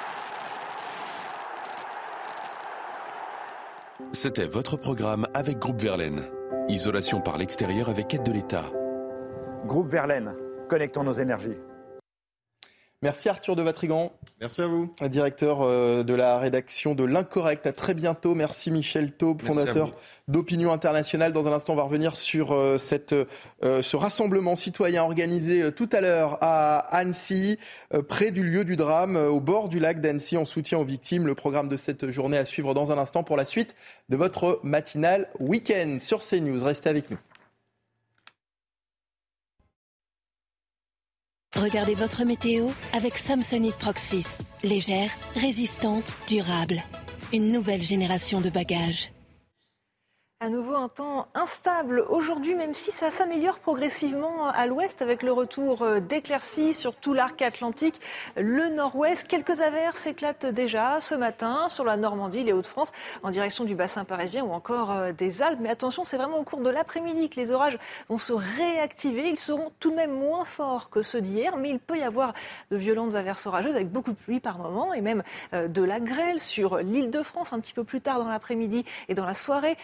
C'était 4.12 4.46
votre 4.46 4.78
programme 4.78 5.26
avec 5.34 5.58
Groupe 5.58 5.82
Verlaine. 5.82 6.22
Isolation 6.68 7.20
par 7.20 7.36
l'extérieur 7.36 7.90
avec 7.90 8.14
aide 8.14 8.22
de 8.22 8.32
l'État. 8.32 8.72
Groupe 9.66 9.90
Verlaine, 9.90 10.34
connectons 10.66 11.04
nos 11.04 11.12
énergies. 11.12 11.58
Merci 13.00 13.28
Arthur 13.28 13.54
de 13.54 13.62
Vatrigan. 13.62 14.10
Merci 14.40 14.60
à 14.60 14.66
vous. 14.66 14.92
Directeur 15.08 15.62
euh, 15.62 16.02
de 16.02 16.14
la 16.14 16.36
rédaction 16.36 16.96
de 16.96 17.04
l'Incorrect. 17.04 17.64
À 17.64 17.72
très 17.72 17.94
bientôt. 17.94 18.34
Merci 18.34 18.72
Michel 18.72 19.12
Taube, 19.12 19.40
fondateur 19.40 19.94
d'Opinion 20.26 20.72
Internationale. 20.72 21.32
Dans 21.32 21.46
un 21.46 21.52
instant, 21.52 21.74
on 21.74 21.76
va 21.76 21.84
revenir 21.84 22.16
sur 22.16 22.50
euh, 22.52 22.76
cette, 22.76 23.12
euh, 23.12 23.82
ce 23.82 23.96
rassemblement 23.96 24.56
citoyen 24.56 25.04
organisé 25.04 25.70
tout 25.70 25.88
à 25.92 26.00
l'heure 26.00 26.38
à 26.40 26.78
Annecy, 26.96 27.58
près 28.08 28.32
du 28.32 28.42
lieu 28.42 28.64
du 28.64 28.74
drame, 28.74 29.14
au 29.14 29.38
bord 29.38 29.68
du 29.68 29.78
lac 29.78 30.00
d'Annecy, 30.00 30.36
en 30.36 30.44
soutien 30.44 30.78
aux 30.78 30.84
victimes. 30.84 31.28
Le 31.28 31.36
programme 31.36 31.68
de 31.68 31.76
cette 31.76 32.10
journée 32.10 32.38
à 32.38 32.44
suivre 32.44 32.74
dans 32.74 32.90
un 32.90 32.98
instant 32.98 33.22
pour 33.22 33.36
la 33.36 33.44
suite 33.44 33.76
de 34.08 34.16
votre 34.16 34.58
matinale 34.64 35.28
week-end 35.38 35.98
sur 36.00 36.18
CNews. 36.18 36.64
Restez 36.64 36.90
avec 36.90 37.10
nous. 37.10 37.18
Regardez 41.60 41.94
votre 41.96 42.24
météo 42.24 42.68
avec 42.92 43.18
Samsonite 43.18 43.74
Proxys. 43.74 44.38
Légère, 44.62 45.10
résistante, 45.34 46.16
durable. 46.28 46.80
Une 47.32 47.50
nouvelle 47.50 47.82
génération 47.82 48.40
de 48.40 48.48
bagages. 48.48 49.10
À 50.40 50.50
nouveau 50.50 50.76
un 50.76 50.88
temps 50.88 51.26
instable 51.34 52.06
aujourd'hui, 52.08 52.54
même 52.54 52.72
si 52.72 52.92
ça 52.92 53.10
s'améliore 53.10 53.58
progressivement 53.58 54.46
à 54.46 54.68
l'ouest 54.68 55.02
avec 55.02 55.24
le 55.24 55.32
retour 55.32 55.82
euh, 55.82 55.98
d'éclaircies 55.98 56.74
sur 56.74 56.94
tout 56.94 57.12
l'arc 57.12 57.42
atlantique, 57.42 58.00
le 58.36 58.68
nord-ouest. 58.68 59.26
Quelques 59.26 59.62
averses 59.62 59.98
s'éclatent 59.98 60.46
déjà 60.46 61.00
ce 61.00 61.16
matin 61.16 61.68
sur 61.68 61.82
la 61.82 61.96
Normandie, 61.96 62.44
les 62.44 62.52
Hauts-de-France, 62.52 62.92
en 63.24 63.30
direction 63.30 63.64
du 63.64 63.74
bassin 63.74 64.04
parisien 64.04 64.44
ou 64.44 64.52
encore 64.52 64.92
euh, 64.92 65.10
des 65.10 65.42
Alpes. 65.42 65.58
Mais 65.60 65.70
attention, 65.70 66.04
c'est 66.04 66.16
vraiment 66.16 66.38
au 66.38 66.44
cours 66.44 66.60
de 66.60 66.70
l'après-midi 66.70 67.30
que 67.30 67.40
les 67.40 67.50
orages 67.50 67.76
vont 68.08 68.18
se 68.18 68.32
réactiver. 68.32 69.28
Ils 69.28 69.36
seront 69.36 69.72
tout 69.80 69.90
de 69.90 69.96
même 69.96 70.12
moins 70.12 70.44
forts 70.44 70.88
que 70.88 71.02
ceux 71.02 71.20
d'hier, 71.20 71.56
mais 71.56 71.70
il 71.70 71.80
peut 71.80 71.98
y 71.98 72.04
avoir 72.04 72.32
de 72.70 72.76
violentes 72.76 73.16
averses 73.16 73.44
orageuses 73.48 73.74
avec 73.74 73.90
beaucoup 73.90 74.12
de 74.12 74.16
pluie 74.16 74.38
par 74.38 74.58
moment 74.58 74.94
et 74.94 75.00
même 75.00 75.24
euh, 75.52 75.66
de 75.66 75.82
la 75.82 75.98
grêle 75.98 76.38
sur 76.38 76.78
l'île 76.78 77.10
de 77.10 77.24
France 77.24 77.52
un 77.52 77.58
petit 77.58 77.74
peu 77.74 77.82
plus 77.82 78.00
tard 78.00 78.20
dans 78.20 78.28
l'après-midi 78.28 78.84
et 79.08 79.14
dans 79.14 79.26
la 79.26 79.34
soirée. 79.34 79.76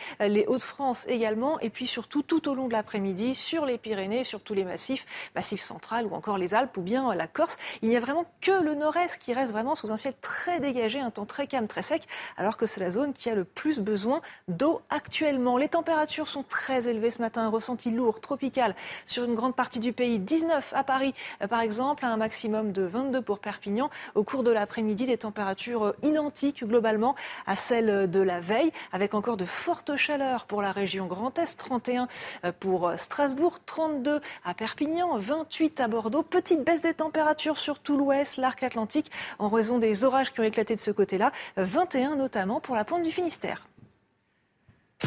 Hauts-de-France 0.47 1.07
également, 1.09 1.59
et 1.61 1.71
puis 1.71 1.87
surtout 1.87 2.23
tout 2.23 2.49
au 2.49 2.55
long 2.55 2.69
de 2.69 2.73
l'après-midi 2.73 3.35
sur 3.35 3.67
les 3.67 3.79
Pyrénées, 3.79 4.25
sur 4.25 4.41
tous 4.41 4.55
les 4.55 4.65
massifs, 4.65 5.07
massif 5.35 5.63
central 5.63 6.07
ou 6.07 6.15
encore 6.15 6.39
les 6.39 6.55
Alpes 6.55 6.77
ou 6.77 6.83
bien 6.83 7.15
la 7.15 7.27
Corse. 7.27 7.59
Il 7.83 7.89
n'y 7.89 7.97
a 7.97 8.01
vraiment 8.01 8.25
que 8.41 8.63
le 8.63 8.75
nord-est 8.75 9.19
qui 9.19 9.35
reste 9.35 9.53
vraiment 9.53 9.75
sous 9.75 9.93
un 9.93 9.97
ciel 9.97 10.15
très 10.21 10.61
dégagé, 10.61 11.01
un 11.01 11.11
temps 11.11 11.27
très 11.27 11.47
calme, 11.47 11.67
très 11.67 11.83
sec, 11.83 12.03
alors 12.37 12.57
que 12.57 12.67
c'est 12.67 12.81
la 12.81 12.91
zone 12.91 13.13
qui 13.13 13.31
a 13.31 13.35
le 13.35 13.45
plus 13.45 13.81
besoin 13.81 14.21
d'eau 14.49 14.83
actuellement. 14.91 15.57
Les 15.57 15.69
températures 15.69 16.29
sont 16.29 16.43
très 16.43 16.89
élevées 16.89 17.11
ce 17.11 17.21
matin, 17.21 17.49
ressenti 17.49 17.91
lourd, 17.91 18.21
tropical 18.21 18.75
sur 19.07 19.25
une 19.25 19.35
grande 19.35 19.55
partie 19.55 19.81
du 19.81 19.93
pays. 19.93 20.19
19 20.19 20.73
à 20.75 20.85
Paris, 20.85 21.15
euh, 21.43 21.47
par 21.47 21.61
exemple, 21.61 22.05
un 22.05 22.17
maximum 22.17 22.73
de 22.73 22.83
22 22.83 23.23
pour 23.23 23.39
Perpignan. 23.39 23.91
Au 24.15 24.25
cours 24.25 24.43
de 24.43 24.51
l'après-midi, 24.51 25.07
des 25.07 25.19
températures 25.19 25.87
euh, 25.87 25.97
identiques 26.03 26.65
globalement 26.65 27.15
à 27.47 27.57
celles 27.57 28.11
de 28.11 28.21
la 28.21 28.41
veille, 28.41 28.73
avec 28.93 29.15
encore 29.15 29.37
de 29.37 29.45
fortes 29.45 29.97
chaleurs 29.97 30.34
pour 30.43 30.61
la 30.61 30.73
région 30.73 31.07
Grand 31.07 31.39
Est, 31.39 31.57
31 31.57 32.09
euh, 32.45 32.53
pour 32.59 32.89
euh, 32.89 32.97
Strasbourg, 32.97 33.61
32 33.65 34.21
à 34.45 34.55
Perpignan, 34.55 35.17
28 35.17 35.81
à 35.81 35.89
Bordeaux. 35.89 36.23
Petite 36.23 36.65
baisse 36.65 36.83
des 36.83 36.95
températures 36.95 37.59
sur 37.59 37.79
tout 37.79 37.97
l'ouest, 37.97 38.37
l'arc 38.37 38.63
atlantique, 38.63 39.11
en 39.39 39.49
raison 39.49 39.79
des 39.79 40.05
orages 40.05 40.33
qui 40.33 40.41
ont 40.41 40.45
éclaté 40.45 40.75
de 40.75 40.81
ce 40.81 40.91
côté-là, 40.91 41.31
21 41.57 42.17
notamment 42.17 42.61
pour 42.61 42.75
la 42.75 42.85
pointe 42.85 43.03
du 43.03 43.11
Finistère. 43.11 43.69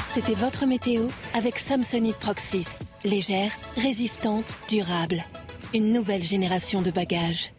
C'était 0.10 0.34
votre 0.34 0.66
météo 0.66 1.08
avec 1.34 1.58
Samsonite 1.58 2.18
Proxys. 2.18 2.80
Légère, 3.04 3.52
résistante, 3.76 4.58
durable. 4.70 5.24
Une 5.74 5.92
nouvelle 5.92 6.24
génération 6.24 6.82
de 6.82 6.92
bagages. 6.92 7.52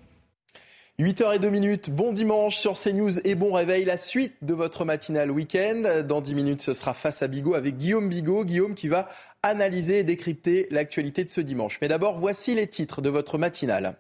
8h02 1.01 1.51
minutes, 1.51 1.91
bon 1.91 2.13
dimanche 2.13 2.57
sur 2.57 2.77
CNews 2.77 3.21
et 3.25 3.37
bon 3.37 3.53
réveil. 3.53 3.85
La 3.85 3.97
suite 3.97 4.35
de 4.43 4.53
votre 4.53 4.85
matinale 4.85 5.31
week-end. 5.31 6.03
Dans 6.05 6.21
10 6.21 6.35
minutes, 6.35 6.61
ce 6.61 6.75
sera 6.75 6.93
face 6.93 7.23
à 7.23 7.29
Bigot 7.29 7.55
avec 7.55 7.77
Guillaume 7.77 8.09
Bigot. 8.09 8.45
Guillaume 8.45 8.75
qui 8.75 8.89
va 8.89 9.09
analyser 9.45 10.01
et 10.01 10.03
décrypter 10.03 10.67
l'actualité 10.73 11.23
de 11.23 11.31
ce 11.31 11.41
dimanche. 11.41 11.79
Mais 11.81 11.87
d'abord, 11.87 12.19
voici 12.19 12.57
les 12.57 12.67
titres 12.67 13.01
de 13.01 13.11
votre 13.11 13.39
matinale. 13.39 13.95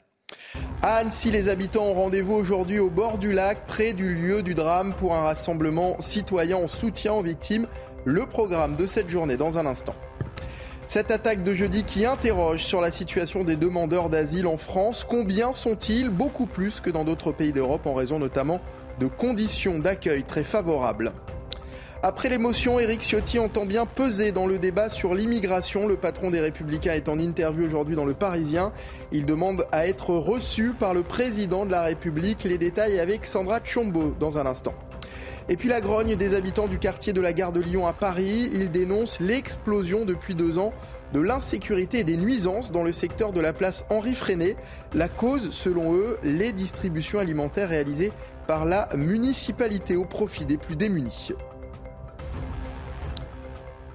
À 0.82 0.96
Annecy, 0.96 1.30
les 1.30 1.48
habitants 1.48 1.84
ont 1.84 1.94
rendez-vous 1.94 2.34
aujourd'hui 2.34 2.80
au 2.80 2.90
bord 2.90 3.18
du 3.18 3.32
lac, 3.32 3.64
près 3.68 3.92
du 3.92 4.12
lieu 4.12 4.42
du 4.42 4.54
drame, 4.54 4.92
pour 4.92 5.14
un 5.14 5.22
rassemblement 5.22 6.00
citoyen 6.00 6.56
en 6.56 6.66
soutien 6.66 7.12
aux 7.12 7.22
victimes. 7.22 7.68
Le 8.06 8.26
programme 8.26 8.74
de 8.74 8.86
cette 8.86 9.08
journée 9.08 9.36
dans 9.36 9.56
un 9.56 9.66
instant. 9.66 9.94
Cette 10.88 11.10
attaque 11.10 11.44
de 11.44 11.52
jeudi 11.52 11.84
qui 11.84 12.06
interroge 12.06 12.64
sur 12.64 12.80
la 12.80 12.90
situation 12.90 13.44
des 13.44 13.56
demandeurs 13.56 14.08
d'asile 14.08 14.46
en 14.46 14.56
France. 14.56 15.04
Combien 15.06 15.52
sont-ils 15.52 16.08
Beaucoup 16.08 16.46
plus 16.46 16.80
que 16.80 16.88
dans 16.88 17.04
d'autres 17.04 17.30
pays 17.30 17.52
d'Europe 17.52 17.86
en 17.86 17.92
raison 17.92 18.18
notamment 18.18 18.58
de 18.98 19.06
conditions 19.06 19.80
d'accueil 19.80 20.24
très 20.24 20.44
favorables? 20.44 21.12
Après 22.02 22.30
l'émotion, 22.30 22.80
Éric 22.80 23.02
Ciotti 23.02 23.38
entend 23.38 23.66
bien 23.66 23.84
peser 23.84 24.32
dans 24.32 24.46
le 24.46 24.58
débat 24.58 24.88
sur 24.88 25.14
l'immigration. 25.14 25.86
Le 25.86 25.98
patron 25.98 26.30
des 26.30 26.40
Républicains 26.40 26.94
est 26.94 27.10
en 27.10 27.18
interview 27.18 27.66
aujourd'hui 27.66 27.94
dans 27.94 28.06
Le 28.06 28.14
Parisien. 28.14 28.72
Il 29.12 29.26
demande 29.26 29.66
à 29.72 29.86
être 29.86 30.14
reçu 30.14 30.70
par 30.70 30.94
le 30.94 31.02
président 31.02 31.66
de 31.66 31.70
la 31.70 31.82
République. 31.82 32.44
Les 32.44 32.56
détails 32.56 32.98
avec 32.98 33.26
Sandra 33.26 33.60
Chombo 33.62 34.14
dans 34.18 34.38
un 34.38 34.46
instant. 34.46 34.72
Et 35.50 35.56
puis 35.56 35.70
la 35.70 35.80
grogne 35.80 36.14
des 36.14 36.34
habitants 36.34 36.68
du 36.68 36.78
quartier 36.78 37.14
de 37.14 37.22
la 37.22 37.32
gare 37.32 37.52
de 37.52 37.60
Lyon 37.60 37.86
à 37.86 37.94
Paris. 37.94 38.50
Ils 38.52 38.70
dénoncent 38.70 39.18
l'explosion 39.20 40.04
depuis 40.04 40.34
deux 40.34 40.58
ans 40.58 40.74
de 41.14 41.20
l'insécurité 41.20 42.00
et 42.00 42.04
des 42.04 42.18
nuisances 42.18 42.70
dans 42.70 42.82
le 42.82 42.92
secteur 42.92 43.32
de 43.32 43.40
la 43.40 43.54
place 43.54 43.86
Henri 43.88 44.14
Freinet. 44.14 44.56
La 44.94 45.08
cause, 45.08 45.50
selon 45.52 45.94
eux, 45.94 46.18
les 46.22 46.52
distributions 46.52 47.18
alimentaires 47.18 47.70
réalisées 47.70 48.12
par 48.46 48.66
la 48.66 48.90
municipalité 48.94 49.96
au 49.96 50.04
profit 50.04 50.44
des 50.44 50.58
plus 50.58 50.76
démunis. 50.76 51.30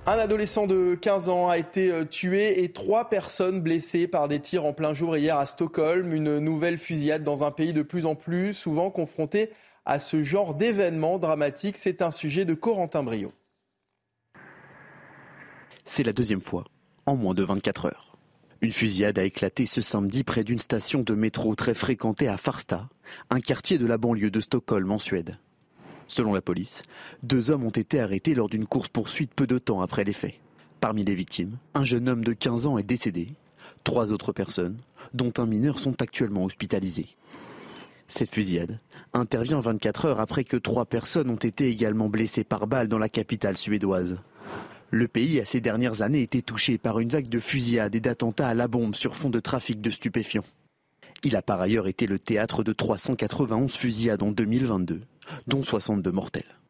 Un 0.05 0.17
adolescent 0.17 0.67
de 0.67 0.95
15 0.95 1.29
ans 1.29 1.47
a 1.47 1.57
été 1.57 1.89
euh, 1.89 2.03
tué 2.03 2.61
et 2.61 2.73
trois 2.73 3.09
personnes 3.09 3.61
blessées 3.61 4.05
par 4.05 4.27
des 4.27 4.39
tirs 4.39 4.65
en 4.65 4.73
plein 4.73 4.93
jour 4.93 5.15
hier 5.15 5.37
à 5.37 5.45
Stockholm. 5.45 6.13
Une 6.13 6.39
nouvelle 6.39 6.77
fusillade 6.77 7.23
dans 7.23 7.45
un 7.45 7.51
pays 7.51 7.71
de 7.71 7.83
plus 7.83 8.05
en 8.05 8.13
plus 8.13 8.53
souvent 8.53 8.89
confronté 8.89 9.51
à 9.85 9.99
ce 9.99 10.23
genre 10.23 10.55
d'événement 10.55 11.19
dramatique. 11.19 11.77
C'est 11.77 12.01
un 12.01 12.11
sujet 12.11 12.45
de 12.45 12.53
Corentin 12.53 13.03
Brio. 13.03 13.31
C'est 15.85 16.03
la 16.03 16.13
deuxième 16.13 16.41
fois 16.41 16.65
en 17.05 17.15
moins 17.15 17.33
de 17.33 17.43
24 17.43 17.85
heures. 17.87 18.17
Une 18.61 18.71
fusillade 18.71 19.19
a 19.19 19.25
éclaté 19.25 19.65
ce 19.65 19.81
samedi 19.81 20.23
près 20.23 20.45
d'une 20.45 20.59
station 20.59 21.01
de 21.01 21.13
métro 21.13 21.53
très 21.53 21.73
fréquentée 21.73 22.29
à 22.29 22.37
Farsta, 22.37 22.87
un 23.29 23.41
quartier 23.41 23.77
de 23.77 23.85
la 23.85 23.97
banlieue 23.97 24.31
de 24.31 24.39
Stockholm 24.39 24.89
en 24.89 24.97
Suède. 24.97 25.37
Selon 26.07 26.33
la 26.33 26.41
police, 26.41 26.83
deux 27.23 27.51
hommes 27.51 27.65
ont 27.65 27.71
été 27.71 27.99
arrêtés 27.99 28.35
lors 28.35 28.47
d'une 28.47 28.65
course-poursuite 28.65 29.33
peu 29.33 29.47
de 29.47 29.57
temps 29.57 29.81
après 29.81 30.05
les 30.05 30.13
faits. 30.13 30.35
Parmi 30.79 31.03
les 31.03 31.15
victimes, 31.15 31.57
un 31.73 31.83
jeune 31.83 32.07
homme 32.07 32.23
de 32.23 32.31
15 32.31 32.67
ans 32.67 32.77
est 32.77 32.83
décédé. 32.83 33.33
Trois 33.83 34.13
autres 34.13 34.31
personnes, 34.31 34.77
dont 35.13 35.33
un 35.37 35.45
mineur, 35.45 35.79
sont 35.79 36.01
actuellement 36.01 36.45
hospitalisées. 36.45 37.17
Cette 38.07 38.29
fusillade 38.29 38.79
intervient 39.13 39.59
24 39.59 40.05
heures 40.05 40.19
après 40.19 40.43
que 40.43 40.57
trois 40.57 40.85
personnes 40.85 41.29
ont 41.29 41.35
été 41.35 41.69
également 41.69 42.09
blessées 42.09 42.43
par 42.43 42.67
balle 42.67 42.87
dans 42.87 42.97
la 42.97 43.09
capitale 43.09 43.57
suédoise. 43.57 44.17
Le 44.89 45.07
pays 45.07 45.39
a 45.39 45.45
ces 45.45 45.61
dernières 45.61 46.01
années 46.01 46.21
été 46.21 46.41
touché 46.41 46.77
par 46.77 46.99
une 46.99 47.09
vague 47.09 47.27
de 47.27 47.39
fusillades 47.39 47.95
et 47.95 47.99
d'attentats 47.99 48.47
à 48.47 48.53
la 48.53 48.67
bombe 48.67 48.95
sur 48.95 49.15
fond 49.15 49.29
de 49.29 49.39
trafic 49.39 49.81
de 49.81 49.89
stupéfiants. 49.89 50.45
Il 51.23 51.35
a 51.35 51.41
par 51.41 51.61
ailleurs 51.61 51.87
été 51.87 52.05
le 52.05 52.19
théâtre 52.19 52.63
de 52.63 52.73
391 52.73 53.73
fusillades 53.73 54.23
en 54.23 54.31
2022, 54.31 55.01
dont 55.47 55.63
62 55.63 56.11
mortels. 56.11 56.62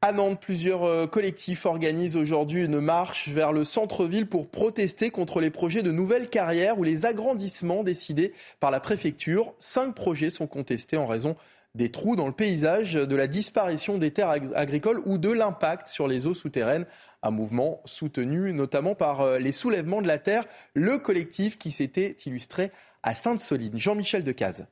À 0.00 0.12
Nantes, 0.12 0.40
plusieurs 0.40 0.84
euh, 0.84 1.08
collectifs 1.08 1.66
organisent 1.66 2.14
aujourd'hui 2.14 2.64
une 2.64 2.78
marche 2.78 3.30
vers 3.30 3.52
le 3.52 3.64
centre-ville 3.64 4.28
pour 4.28 4.48
protester 4.48 5.10
contre 5.10 5.40
les 5.40 5.50
projets 5.50 5.82
de 5.82 5.90
nouvelles 5.90 6.30
carrières 6.30 6.78
ou 6.78 6.84
les 6.84 7.04
agrandissements 7.04 7.82
décidés 7.82 8.32
par 8.60 8.70
la 8.70 8.78
préfecture. 8.78 9.54
Cinq 9.58 9.96
projets 9.96 10.30
sont 10.30 10.46
contestés 10.46 10.96
en 10.96 11.06
raison 11.06 11.34
des 11.74 11.90
trous 11.90 12.14
dans 12.14 12.28
le 12.28 12.32
paysage, 12.32 12.94
de 12.94 13.16
la 13.16 13.26
disparition 13.26 13.98
des 13.98 14.12
terres 14.12 14.30
agricoles 14.54 15.02
ou 15.04 15.18
de 15.18 15.32
l'impact 15.32 15.88
sur 15.88 16.06
les 16.06 16.26
eaux 16.26 16.34
souterraines. 16.34 16.86
Un 17.24 17.32
mouvement 17.32 17.82
soutenu 17.84 18.52
notamment 18.52 18.94
par 18.94 19.22
euh, 19.22 19.40
les 19.40 19.52
soulèvements 19.52 20.00
de 20.00 20.06
la 20.06 20.18
terre, 20.18 20.44
le 20.74 20.98
collectif 20.98 21.58
qui 21.58 21.72
s'était 21.72 22.16
illustré 22.24 22.70
à 23.02 23.16
Sainte-Soline. 23.16 23.76
Jean-Michel 23.80 24.22
Decaze. 24.22 24.66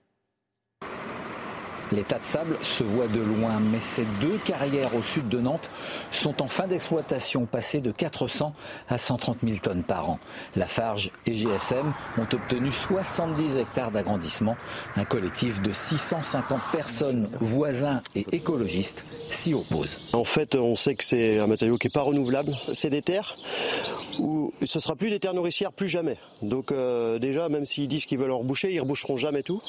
L'état 1.93 2.19
de 2.19 2.25
sable 2.25 2.57
se 2.63 2.83
voit 2.83 3.07
de 3.07 3.21
loin, 3.21 3.61
mais 3.61 3.81
ces 3.81 4.05
deux 4.21 4.39
carrières 4.45 4.95
au 4.97 5.03
sud 5.03 5.29
de 5.29 5.39
Nantes 5.41 5.71
sont 6.11 6.43
en 6.43 6.49
fin 6.49 6.67
d'exploitation, 6.67 7.47
passées 7.47 7.81
de 7.81 7.93
400 7.93 8.53
à 8.89 8.99
130 8.99 9.39
000 9.45 9.59
tonnes 9.59 9.85
par 9.85 10.11
an. 10.11 10.19
Lafarge 10.57 11.13
et 11.27 11.35
GSM 11.35 11.93
ont 12.19 12.27
obtenu 12.33 12.73
70 12.73 13.59
hectares 13.59 13.91
d'agrandissement. 13.93 14.57
Un 14.97 15.05
collectif 15.05 15.63
de 15.63 15.73
650 15.73 16.61
personnes, 16.73 17.29
voisins 17.41 18.03
et 18.15 18.27
écologistes, 18.33 19.05
s'y 19.31 19.55
opposent. 19.55 19.99
En 20.13 20.25
fait, 20.25 20.57
on 20.57 20.75
sait 20.75 20.97
que 20.97 21.05
c'est 21.05 21.39
un 21.39 21.47
matériau 21.47 21.79
qui 21.79 21.87
n'est 21.87 21.93
pas 21.93 22.03
renouvelable. 22.03 22.57
C'est 22.73 22.91
des 22.91 23.03
terres 23.03 23.37
où 24.19 24.53
ce 24.65 24.81
sera 24.81 24.97
plus 24.97 25.11
des 25.11 25.21
terres 25.21 25.35
nourricières, 25.35 25.73
plus 25.73 25.89
jamais. 25.89 26.17
Donc 26.43 26.73
euh, 26.73 27.19
déjà, 27.19 27.49
même 27.49 27.65
s'ils 27.65 27.89
disent 27.89 28.07
qu'ils 28.07 28.19
veulent 28.19 28.31
en 28.33 28.39
reboucher, 28.39 28.73
ils 28.73 28.81
reboucheront 28.81 29.17
jamais 29.17 29.43
tout. 29.43 29.63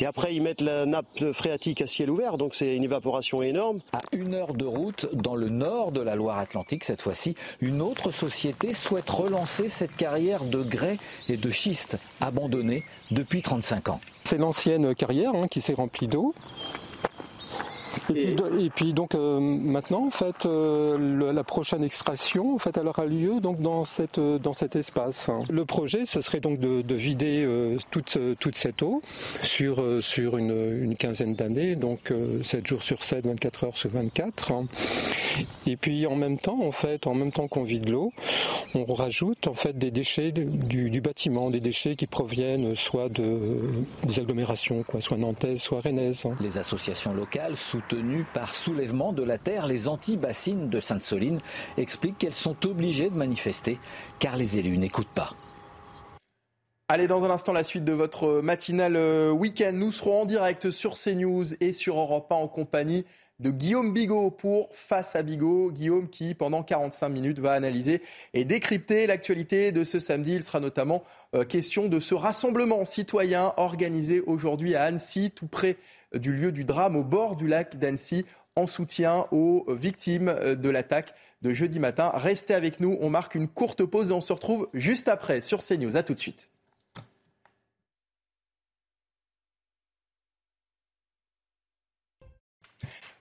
Et 0.00 0.06
après, 0.06 0.34
ils 0.34 0.42
mettent 0.42 0.60
la 0.60 0.84
nappe 0.86 1.32
phréatique 1.32 1.55
à 1.56 1.86
ciel 1.86 2.10
ouvert, 2.10 2.36
donc 2.36 2.54
c'est 2.54 2.76
une 2.76 2.84
évaporation 2.84 3.42
énorme. 3.42 3.80
À 3.92 3.98
une 4.12 4.34
heure 4.34 4.52
de 4.52 4.66
route, 4.66 5.08
dans 5.14 5.34
le 5.34 5.48
nord 5.48 5.90
de 5.90 6.00
la 6.00 6.14
Loire-Atlantique, 6.14 6.84
cette 6.84 7.00
fois-ci, 7.00 7.34
une 7.60 7.80
autre 7.80 8.10
société 8.10 8.74
souhaite 8.74 9.08
relancer 9.08 9.68
cette 9.68 9.96
carrière 9.96 10.44
de 10.44 10.62
grès 10.62 10.98
et 11.28 11.36
de 11.36 11.50
schiste 11.50 11.98
abandonnée 12.20 12.84
depuis 13.10 13.40
35 13.40 13.88
ans. 13.88 14.00
C'est 14.24 14.38
l'ancienne 14.38 14.94
carrière 14.94 15.34
hein, 15.34 15.48
qui 15.48 15.60
s'est 15.60 15.74
remplie 15.74 16.08
d'eau. 16.08 16.34
Et, 18.14 18.70
puis, 18.74 18.92
donc 18.92 19.14
euh, 19.14 19.40
maintenant, 19.40 20.06
en 20.06 20.10
fait, 20.10 20.46
euh, 20.46 21.32
la 21.32 21.44
prochaine 21.44 21.82
extraction, 21.82 22.54
en 22.54 22.58
fait, 22.58 22.76
elle 22.76 22.88
aura 22.88 23.06
lieu 23.06 23.40
donc 23.40 23.60
dans 23.60 23.84
cette 23.84 24.20
dans 24.20 24.52
cet 24.52 24.76
espace. 24.76 25.30
Le 25.48 25.64
projet, 25.64 26.04
ce 26.04 26.20
serait 26.20 26.40
donc 26.40 26.58
de, 26.58 26.94
vider 26.94 27.44
euh, 27.44 27.76
toute 27.90 28.18
toute 28.40 28.56
cette 28.56 28.82
eau 28.82 29.02
sur 29.42 29.82
sur 30.00 30.38
une, 30.38 30.96
quinzaine 30.96 31.34
d'années, 31.34 31.76
donc 31.76 32.12
7 32.42 32.66
jours 32.66 32.82
sur 32.82 33.02
7, 33.02 33.26
24 33.26 33.64
heures 33.64 33.76
sur 33.76 33.90
24. 33.90 34.52
Et 35.66 35.76
puis 35.76 36.06
en 36.06 36.16
même 36.16 36.38
temps, 36.38 36.62
en 36.62 36.72
fait, 36.72 37.06
en 37.06 37.14
même 37.14 37.32
temps 37.32 37.48
qu'on 37.48 37.64
vide 37.64 37.88
l'eau, 37.88 38.12
on 38.74 38.94
rajoute 38.94 39.46
en 39.46 39.54
fait 39.54 39.76
des 39.76 39.90
déchets 39.90 40.32
du, 40.32 40.90
du, 40.90 41.00
bâtiment, 41.00 41.50
des 41.50 41.60
déchets 41.60 41.96
qui 41.96 42.06
proviennent 42.06 42.74
soit 42.74 43.08
de 43.08 43.36
des 44.04 44.20
agglomérations, 44.20 44.82
quoi, 44.82 45.00
soit 45.00 45.16
nantaises, 45.16 45.60
soit 45.60 45.80
rennaises. 45.80 46.24
Les 46.40 46.58
associations 46.58 47.12
locales 47.12 47.56
soutenues 47.88 48.24
par 48.32 48.54
Soulèvement 48.54 49.12
de 49.12 49.22
la 49.22 49.38
Terre, 49.38 49.66
les 49.66 49.88
anti-bassines 49.88 50.68
de 50.68 50.80
Sainte-Soline, 50.80 51.38
expliquent 51.76 52.18
qu'elles 52.18 52.32
sont 52.32 52.66
obligées 52.66 53.10
de 53.10 53.16
manifester 53.16 53.78
car 54.18 54.36
les 54.36 54.58
élus 54.58 54.78
n'écoutent 54.78 55.06
pas. 55.08 55.30
Allez, 56.88 57.06
dans 57.06 57.24
un 57.24 57.30
instant, 57.30 57.52
la 57.52 57.64
suite 57.64 57.84
de 57.84 57.92
votre 57.92 58.40
matinale 58.42 58.96
euh, 58.96 59.30
week-end. 59.30 59.72
Nous 59.72 59.90
serons 59.90 60.22
en 60.22 60.24
direct 60.24 60.70
sur 60.70 60.94
CNews 60.94 61.54
et 61.60 61.72
sur 61.72 61.98
Europe 61.98 62.30
1 62.30 62.34
en 62.36 62.48
compagnie 62.48 63.04
de 63.38 63.50
Guillaume 63.50 63.92
Bigot 63.92 64.30
pour 64.30 64.68
Face 64.72 65.16
à 65.16 65.22
Bigot. 65.22 65.72
Guillaume 65.72 66.08
qui, 66.08 66.34
pendant 66.34 66.62
45 66.62 67.08
minutes, 67.08 67.38
va 67.40 67.52
analyser 67.52 68.02
et 68.34 68.44
décrypter 68.44 69.06
l'actualité 69.06 69.72
de 69.72 69.84
ce 69.84 69.98
samedi. 69.98 70.34
Il 70.34 70.42
sera 70.42 70.60
notamment 70.60 71.02
euh, 71.34 71.44
question 71.44 71.88
de 71.88 71.98
ce 71.98 72.14
rassemblement 72.14 72.84
citoyen 72.84 73.52
organisé 73.56 74.20
aujourd'hui 74.20 74.74
à 74.74 74.84
Annecy, 74.84 75.32
tout 75.32 75.48
près 75.48 75.76
du 76.14 76.32
lieu 76.32 76.52
du 76.52 76.64
drame, 76.64 76.96
au 76.96 77.04
bord 77.04 77.36
du 77.36 77.46
lac 77.48 77.76
d'Annecy, 77.76 78.24
en 78.54 78.66
soutien 78.66 79.26
aux 79.32 79.66
victimes 79.68 80.34
de 80.56 80.70
l'attaque 80.70 81.14
de 81.42 81.50
jeudi 81.50 81.78
matin. 81.78 82.10
Restez 82.14 82.54
avec 82.54 82.80
nous, 82.80 82.96
on 83.00 83.10
marque 83.10 83.34
une 83.34 83.48
courte 83.48 83.84
pause 83.84 84.10
et 84.10 84.14
on 84.14 84.20
se 84.20 84.32
retrouve 84.32 84.68
juste 84.72 85.08
après 85.08 85.40
sur 85.40 85.62
CNews. 85.62 85.96
A 85.96 86.02
tout 86.02 86.14
de 86.14 86.18
suite. 86.18 86.50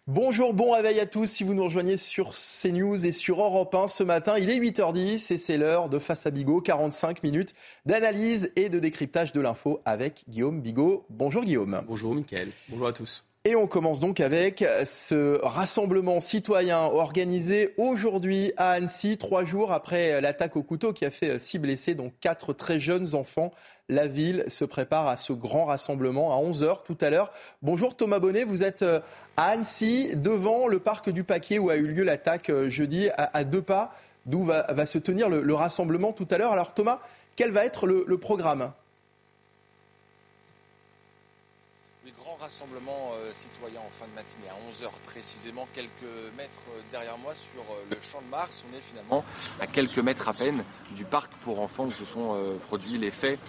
Bonjour, 0.07 0.53
bon 0.53 0.73
réveil 0.73 0.99
à 0.99 1.07
tous. 1.07 1.25
Si 1.25 1.43
vous 1.43 1.55
nous 1.55 1.63
rejoignez 1.63 1.97
sur 1.97 2.35
CNews 2.35 3.07
et 3.07 3.11
sur 3.11 3.41
Europe 3.41 3.73
1 3.73 3.87
ce 3.87 4.03
matin, 4.03 4.35
il 4.37 4.51
est 4.51 4.59
8h10 4.59 5.33
et 5.33 5.37
c'est 5.39 5.57
l'heure 5.57 5.89
de 5.89 5.97
Face 5.97 6.27
à 6.27 6.29
Bigot, 6.29 6.61
45 6.61 7.23
minutes 7.23 7.55
d'analyse 7.87 8.51
et 8.55 8.69
de 8.69 8.77
décryptage 8.77 9.31
de 9.31 9.41
l'info 9.41 9.81
avec 9.83 10.23
Guillaume 10.29 10.61
Bigot. 10.61 11.07
Bonjour 11.09 11.43
Guillaume. 11.43 11.81
Bonjour 11.87 12.13
Mickaël. 12.13 12.49
Bonjour 12.69 12.85
à 12.85 12.93
tous. 12.93 13.25
Et 13.47 13.55
on 13.55 13.67
commence 13.67 13.99
donc 13.99 14.21
avec 14.21 14.65
ce 14.85 15.39
rassemblement 15.43 16.19
citoyen 16.19 16.79
organisé 16.79 17.75
aujourd'hui 17.77 18.53
à 18.57 18.71
Annecy, 18.71 19.17
trois 19.17 19.45
jours 19.45 19.71
après 19.71 20.19
l'attaque 20.19 20.55
au 20.55 20.63
couteau 20.63 20.93
qui 20.93 21.05
a 21.05 21.11
fait 21.11 21.37
six 21.37 21.59
blessés, 21.59 21.93
dont 21.93 22.11
quatre 22.21 22.53
très 22.53 22.79
jeunes 22.79 23.13
enfants. 23.13 23.51
La 23.87 24.07
ville 24.07 24.45
se 24.47 24.65
prépare 24.65 25.07
à 25.07 25.15
ce 25.15 25.31
grand 25.31 25.65
rassemblement 25.65 26.33
à 26.33 26.43
11h 26.43 26.81
tout 26.85 26.97
à 27.01 27.11
l'heure. 27.11 27.31
Bonjour 27.61 27.95
Thomas 27.95 28.17
Bonnet, 28.17 28.45
vous 28.45 28.63
êtes 28.63 28.83
à 29.37 29.47
Annecy, 29.47 30.15
devant 30.15 30.67
le 30.67 30.79
parc 30.79 31.09
du 31.09 31.23
Paquet 31.23 31.59
où 31.59 31.69
a 31.69 31.75
eu 31.75 31.87
lieu 31.87 32.03
l'attaque 32.03 32.49
euh, 32.49 32.69
jeudi, 32.69 33.09
à, 33.17 33.43
deux 33.43 33.61
pas 33.61 33.93
d'où 34.25 34.43
va, 34.43 34.85
se 34.85 34.97
tenir 34.97 35.29
le, 35.29 35.53
rassemblement 35.53 36.11
tout 36.11 36.27
à 36.31 36.37
l'heure. 36.37 36.53
Alors 36.53 36.73
Thomas, 36.73 36.99
quel 37.35 37.51
va 37.51 37.65
être 37.65 37.85
le 37.85 38.17
programme? 38.17 38.71
Rassemblement 42.45 43.13
euh, 43.15 43.31
citoyen 43.33 43.79
en 43.79 43.89
fin 43.89 44.05
de 44.05 44.13
matinée 44.13 44.47
à 44.49 44.69
11h 44.69 44.91
précisément, 45.07 45.67
quelques 45.73 45.89
mètres 46.37 46.61
derrière 46.91 47.17
moi 47.17 47.33
sur 47.33 47.63
euh, 47.63 47.83
le 47.89 47.97
champ 48.03 48.21
de 48.21 48.29
Mars. 48.29 48.63
On 48.69 48.77
est 48.77 48.81
finalement 48.81 49.25
à 49.59 49.65
quelques 49.65 49.97
mètres 49.97 50.29
à 50.29 50.33
peine 50.33 50.63
du 50.91 51.05
parc 51.05 51.31
pour 51.43 51.59
enfants 51.59 51.85
où 51.85 51.91
se 51.91 52.05
sont 52.05 52.35
euh, 52.35 52.57
produits 52.67 52.99
les 52.99 53.09
faits 53.09 53.39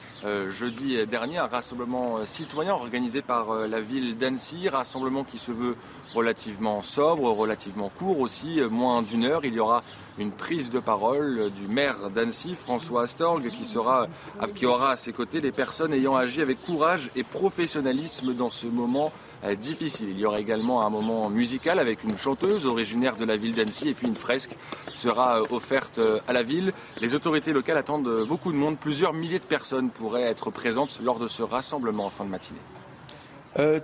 jeudi 0.49 1.07
dernier. 1.07 1.37
Un 1.37 1.47
rassemblement 1.47 2.25
citoyen 2.25 2.73
organisé 2.73 3.21
par 3.21 3.53
la 3.67 3.81
ville 3.81 4.17
d'Annecy, 4.17 4.69
rassemblement 4.71 5.25
qui 5.25 5.39
se 5.39 5.53
veut 5.53 5.77
relativement 6.15 6.83
sobre, 6.83 7.31
relativement 7.31 7.91
court 7.91 8.21
aussi, 8.21 8.61
moins 8.71 9.03
d'une 9.03 9.25
heure. 9.25 9.45
Il 9.45 9.55
y 9.55 9.61
aura 9.61 9.83
une 10.19 10.33
prise 10.33 10.71
de 10.71 10.81
parole 10.81 11.51
du 11.51 11.67
maire 11.67 12.11
d'Annecy, 12.11 12.55
François 12.55 13.03
Astorg, 13.03 13.51
qui, 13.51 13.65
sera, 13.65 14.09
qui 14.55 14.65
aura 14.67 14.93
à 14.93 14.97
ses 14.97 15.13
côtés 15.13 15.41
les 15.41 15.53
personnes 15.53 15.93
ayant 15.93 16.17
agi 16.17 16.41
avec 16.41 16.65
courage 16.65 17.11
et 17.15 17.23
professionnalisme 17.23 18.35
dans 18.35 18.51
ce 18.51 18.67
moment 18.67 19.13
euh, 19.45 19.55
difficile. 19.55 20.09
Il 20.11 20.19
y 20.19 20.25
aura 20.25 20.41
également 20.41 20.87
un 20.87 20.91
moment 20.91 21.29
musical 21.29 21.79
avec 21.79 22.05
une 22.05 22.17
chanteuse 22.17 22.65
originaire 22.67 23.17
de 23.17 23.25
la 23.25 23.37
ville 23.37 23.55
d'Annecy 23.55 23.89
et 23.89 23.95
puis 23.95 24.07
une 24.07 24.17
fresque 24.17 24.57
sera 24.95 25.41
euh, 25.41 25.47
offerte 25.51 25.99
euh, 25.99 26.19
à 26.27 26.33
la 26.33 26.43
ville. 26.43 26.73
Les 27.01 27.15
autorités 27.15 27.53
locales 27.53 27.77
attendent 27.77 28.25
beaucoup 28.27 28.53
de 28.53 28.57
monde. 28.57 28.79
Plusieurs 28.79 29.13
milliers 29.13 29.39
de 29.39 29.45
personnes 29.45 29.91
pourraient 29.91 30.23
être 30.23 30.51
présentes 30.51 31.01
lors 31.03 31.19
de 31.19 31.29
ce 31.29 31.43
rassemblement 31.43 32.07
en 32.07 32.11
fin 32.11 32.25
de 32.25 32.31
matinée. 32.31 32.61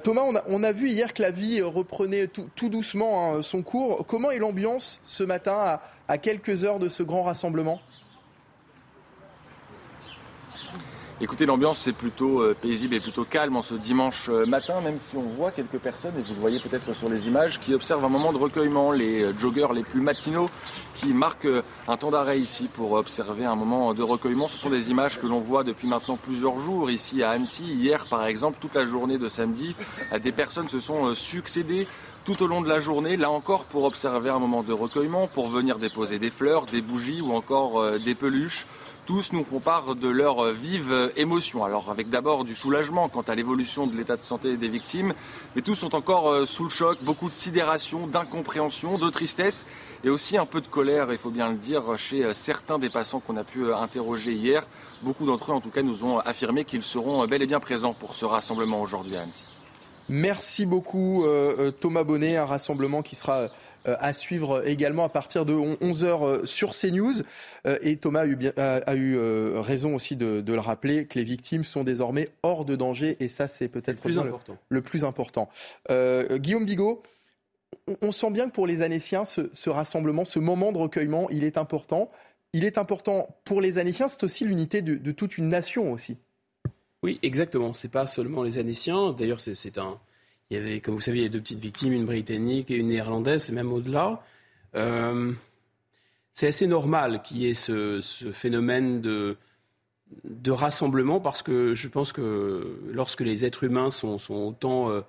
Thomas, 0.03 0.43
on 0.49 0.63
a, 0.63 0.73
vu 0.73 0.91
hier 0.91 1.15
que 1.15 1.23
la 1.23 1.31
vie 1.31 1.63
reprenait 1.63 2.27
tout, 2.27 2.69
doucement 2.69 3.37
hein, 3.37 3.43
son 3.43 3.63
cours. 3.63 4.07
Comment 4.07 4.31
est 4.31 4.39
l'ambiance 4.39 5.01
ce 5.05 5.25
matin 5.25 5.81
à 6.09 6.19
quelques 6.19 6.65
heures 6.65 6.79
de 6.79 6.89
ce 6.89 7.03
grand 7.03 7.23
rassemblement? 7.23 7.81
Écoutez, 11.23 11.47
l'ambiance 11.47 11.87
est 11.87 11.93
plutôt 11.93 12.41
euh, 12.41 12.53
paisible 12.61 12.97
et 12.97 13.01
plutôt 13.01 13.25
calme 13.25 13.57
en 13.57 13.63
ce 13.63 13.75
dimanche 13.75 14.29
euh, 14.29 14.45
matin, 14.45 14.81
même 14.81 14.99
si 15.09 15.17
on 15.17 15.23
voit 15.23 15.53
quelques 15.53 15.79
personnes, 15.79 16.15
et 16.19 16.21
vous 16.21 16.35
le 16.35 16.41
voyez 16.41 16.59
peut-être 16.59 16.93
sur 16.95 17.09
les 17.09 17.29
images, 17.29 17.61
qui 17.61 17.75
observent 17.75 18.05
un 18.05 18.09
moment 18.09 18.33
de 18.33 18.39
recueillement, 18.39 18.91
les 18.91 19.23
euh, 19.23 19.39
joggeurs 19.39 19.73
les 19.73 19.85
plus 19.85 20.01
matinaux 20.01 20.49
qui 20.95 21.15
marquent 21.15 21.47
un 21.87 21.97
temps 21.97 22.11
d'arrêt 22.11 22.41
ici 22.41 22.69
pour 22.73 22.91
observer 22.95 23.45
un 23.45 23.55
moment 23.55 23.95
de 23.95 24.03
recueillement. 24.03 24.49
Ce 24.49 24.59
sont 24.59 24.69
des 24.69 24.91
images 24.91 25.21
que 25.21 25.29
l'on 25.29 25.39
voit 25.39 25.63
depuis 25.63 25.87
maintenant 25.87 26.17
plusieurs 26.17 26.59
jours 26.59 26.91
ici 26.91 27.23
à 27.23 27.31
Annecy. 27.31 27.67
Hier, 27.67 28.09
par 28.11 28.27
exemple, 28.27 28.59
toute 28.61 28.75
la 28.75 28.85
journée 28.85 29.17
de 29.17 29.29
samedi, 29.29 29.77
des 30.21 30.33
personnes 30.33 30.69
se 30.69 30.81
sont 30.81 31.15
succédées 31.15 31.87
tout 32.25 32.43
au 32.43 32.47
long 32.47 32.61
de 32.61 32.69
la 32.69 32.81
journée, 32.81 33.17
là 33.17 33.31
encore 33.31 33.65
pour 33.65 33.85
observer 33.85 34.31
un 34.31 34.39
moment 34.39 34.63
de 34.63 34.73
recueillement, 34.73 35.29
pour 35.29 35.49
venir 35.49 35.79
déposer 35.79 36.19
des 36.19 36.31
fleurs, 36.31 36.67
des 36.67 36.83
bougies 36.83 37.21
ou 37.21 37.33
encore 37.33 37.99
des 37.99 38.15
peluches 38.15 38.67
tous 39.07 39.33
nous 39.33 39.45
font 39.45 39.59
part 39.59 39.95
de 39.97 40.09
leur 40.09 40.53
vive 40.53 41.13
émotion. 41.17 41.65
Alors 41.65 41.91
avec 41.91 42.09
d'abord 42.09 42.45
du 42.45 42.55
soulagement 42.55 43.09
quant 43.09 43.23
à 43.23 43.35
l'évolution 43.35 43.87
de 43.87 43.97
l'état 43.97 44.17
de 44.17 44.23
santé 44.23 44.57
des 44.57 44.69
victimes, 44.69 45.13
mais 45.57 45.63
tous 45.63 45.75
sont 45.75 45.95
encore 45.95 46.29
euh, 46.29 46.47
sous 46.47 46.65
le 46.65 46.71
choc, 46.71 46.99
beaucoup 47.03 47.27
de 47.27 47.33
sidération, 47.33 48.07
d'incompréhension, 48.07 48.99
de 48.99 49.11
tristesse 49.11 49.67
et 50.05 50.11
aussi 50.11 50.37
un 50.37 50.47
peu 50.47 50.61
de 50.61 50.69
colère, 50.69 51.13
il 51.13 51.19
faut 51.19 51.31
bien 51.31 51.49
le 51.49 51.57
dire, 51.57 51.83
chez 51.97 52.25
euh, 52.25 52.35
certains 52.35 52.79
des 52.79 52.91
passants 52.91 53.21
qu'on 53.21 53.37
a 53.37 53.45
pu 53.45 53.65
euh, 53.65 53.77
interroger 53.77 54.33
hier. 54.33 54.63
Beaucoup 55.03 55.27
d'entre 55.27 55.51
eux 55.51 55.55
en 55.55 55.61
tout 55.61 55.71
cas 55.71 55.83
nous 55.83 56.05
ont 56.05 56.19
affirmé 56.19 56.65
qu'ils 56.65 56.83
seront 56.83 57.27
bel 57.27 57.43
et 57.43 57.47
bien 57.47 57.61
présents 57.61 57.95
pour 57.95 58.15
ce 58.15 58.25
rassemblement 58.25 58.81
aujourd'hui 58.81 59.17
à 59.17 59.23
Annecy. 59.23 59.47
Merci 60.09 60.67
beaucoup 60.67 61.25
Thomas 61.81 62.03
Bonnet, 62.03 62.37
un 62.37 62.45
rassemblement 62.45 63.03
qui 63.03 63.15
sera 63.15 63.35
euh, 63.35 63.49
à 63.85 64.13
suivre 64.13 64.67
également 64.67 65.05
à 65.05 65.09
partir 65.09 65.45
de 65.45 65.53
11h 65.55 66.25
euh, 66.25 66.47
sur 66.47 66.71
CNews. 66.75 67.23
Euh, 67.67 67.79
et 67.83 67.97
Thomas 67.97 68.21
a 68.21 68.27
eu, 68.27 68.49
a, 68.57 68.95
eu 68.95 69.19
raison 69.59 69.95
aussi 69.95 70.17
de, 70.17 70.43
le 70.47 70.59
rappeler 70.59 71.07
que 71.07 71.19
les 71.19 71.25
victimes 71.25 71.65
sont 71.65 71.85
désormais 71.85 72.29
hors 72.43 72.65
de 72.65 72.77
danger 72.77 73.17
et 73.21 73.29
ça 73.29 73.49
c'est 73.49 73.69
peut-être 73.69 73.97
le, 74.69 74.81
plus 74.83 75.05
important. 75.05 75.49
Guillaume 76.39 76.67
Bigot, 76.67 77.03
on, 78.03 78.13
sent 78.13 78.31
bien 78.31 78.49
que 78.49 78.55
pour 78.55 78.67
les 78.67 78.83
Annéciens, 78.83 79.25
ce, 79.25 79.71
rassemblement, 79.71 80.25
ce 80.25 80.39
moment 80.39 80.73
de 80.73 80.79
recueillement, 80.79 81.29
il 81.31 81.45
est 81.45 81.57
important. 81.57 82.11
Il 82.53 82.65
est 82.65 82.79
important 82.79 83.35
pour 83.45 83.61
les 83.61 83.79
Annéciens, 83.79 84.09
c'est 84.09 84.25
aussi 84.25 84.45
l'unité 84.45 84.83
de, 84.83 84.95
de, 84.97 85.13
toute 85.13 85.39
une 85.39 85.49
nation 85.49 85.93
aussi. 85.93 86.19
Oui, 87.03 87.19
exactement. 87.23 87.73
C'est 87.73 87.89
pas 87.89 88.07
seulement 88.07 88.43
les 88.43 88.59
Annéciens. 88.59 89.13
D'ailleurs, 89.13 89.41
c'est 89.41 89.79
un, 89.79 89.99
il 90.53 90.57
y 90.57 90.59
avait, 90.59 90.81
comme 90.81 90.95
vous 90.95 91.01
savez, 91.01 91.21
il 91.21 91.23
y 91.23 91.27
a 91.27 91.31
deux 91.31 91.41
petites 91.41 91.61
victimes, 91.61 91.95
une 91.95 92.05
britannique 92.05 92.71
et 92.71 92.77
une 92.77 92.89
néerlandaise, 92.89 93.49
et 93.49 93.55
même 93.55 93.73
au-delà. 93.73 94.23
Euh, 94.75 95.33
c'est 96.35 96.47
assez 96.47 96.67
normal 96.67 97.23
qu'il 97.23 97.39
y 97.39 97.49
ait 97.49 97.55
ce, 97.55 98.03
phénomène 98.35 99.01
de, 99.01 99.39
rassemblement 100.49 101.21
parce 101.21 101.43
que 101.43 101.73
je 101.73 101.89
pense 101.89 102.13
que 102.13 102.79
lorsque 102.93 103.23
les 103.23 103.47
êtres 103.47 103.65
humains 103.65 103.89
sont, 103.89 104.19
autant 104.29 104.91
euh, 104.91 105.01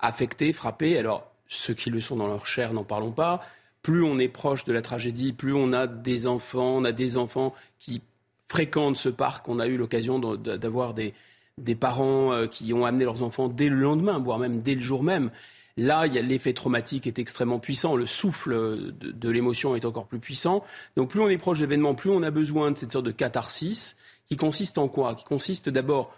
affectés, 0.00 0.52
frappés, 0.52 0.98
alors 0.98 1.30
ceux 1.46 1.74
qui 1.74 1.90
le 1.90 2.00
sont 2.00 2.16
dans 2.16 2.26
leur 2.26 2.48
chair, 2.48 2.72
n'en 2.72 2.82
parlons 2.82 3.12
pas, 3.12 3.44
plus 3.82 4.02
on 4.02 4.18
est 4.18 4.28
proche 4.28 4.64
de 4.64 4.72
la 4.72 4.82
tragédie, 4.82 5.32
plus 5.32 5.54
on 5.54 5.72
a 5.72 5.86
des 5.86 6.26
enfants, 6.26 6.78
on 6.78 6.84
a 6.84 6.90
des 6.90 7.16
enfants 7.16 7.54
qui 7.78 8.02
fréquentent 8.48 8.96
ce 8.96 9.08
parc, 9.08 9.48
on 9.48 9.60
a 9.60 9.68
eu 9.68 9.76
l'occasion 9.76 10.18
d'avoir 10.18 10.94
des, 10.94 11.14
des 11.58 11.74
parents 11.74 12.32
euh, 12.32 12.46
qui 12.46 12.72
ont 12.72 12.84
amené 12.84 13.04
leurs 13.04 13.22
enfants 13.22 13.48
dès 13.48 13.68
le 13.68 13.76
lendemain, 13.76 14.18
voire 14.18 14.38
même 14.38 14.62
dès 14.62 14.74
le 14.74 14.80
jour 14.80 15.02
même. 15.02 15.30
Là, 15.76 16.06
l'effet 16.06 16.52
traumatique 16.52 17.06
est 17.06 17.18
extrêmement 17.18 17.58
puissant, 17.58 17.96
le 17.96 18.06
souffle 18.06 18.92
de, 18.92 19.30
l'émotion 19.30 19.76
est 19.76 19.84
encore 19.84 20.06
plus 20.06 20.18
puissant. 20.18 20.64
Donc 20.96 21.10
plus 21.10 21.20
on 21.20 21.28
est 21.28 21.38
proche 21.38 21.60
d'événements, 21.60 21.94
plus 21.94 22.10
on 22.10 22.22
a 22.22 22.30
besoin 22.30 22.70
de 22.70 22.76
cette 22.76 22.92
sorte 22.92 23.06
de 23.06 23.12
catharsis 23.12 23.96
qui 24.28 24.36
consiste 24.36 24.78
en 24.78 24.88
quoi? 24.88 25.14
Qui 25.14 25.24
consiste 25.24 25.68
d'abord 25.68 26.14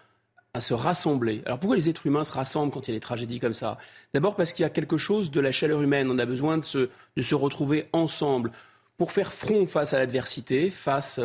à 0.54 0.60
se 0.60 0.74
rassembler. 0.74 1.42
Alors 1.46 1.58
pourquoi 1.60 1.76
les 1.76 1.88
êtres 1.88 2.06
humains 2.06 2.24
se 2.24 2.32
rassemblent 2.32 2.72
quand 2.72 2.88
il 2.88 2.90
y 2.90 2.94
a 2.94 2.96
des 2.96 3.00
tragédies 3.00 3.40
comme 3.40 3.54
ça? 3.54 3.78
D'abord 4.14 4.36
parce 4.36 4.52
qu'il 4.52 4.64
y 4.64 4.66
a 4.66 4.70
quelque 4.70 4.96
chose 4.96 5.30
de 5.30 5.40
la 5.40 5.52
chaleur 5.52 5.80
humaine. 5.80 6.10
On 6.10 6.18
a 6.18 6.26
besoin 6.26 6.58
de 6.58 6.64
se, 6.64 6.90
de 7.16 7.22
se 7.22 7.34
retrouver 7.34 7.88
ensemble 7.92 8.52
pour 8.98 9.12
faire 9.12 9.32
front 9.32 9.66
face 9.66 9.92
à 9.92 9.98
l'adversité, 9.98 10.70
face, 10.70 11.20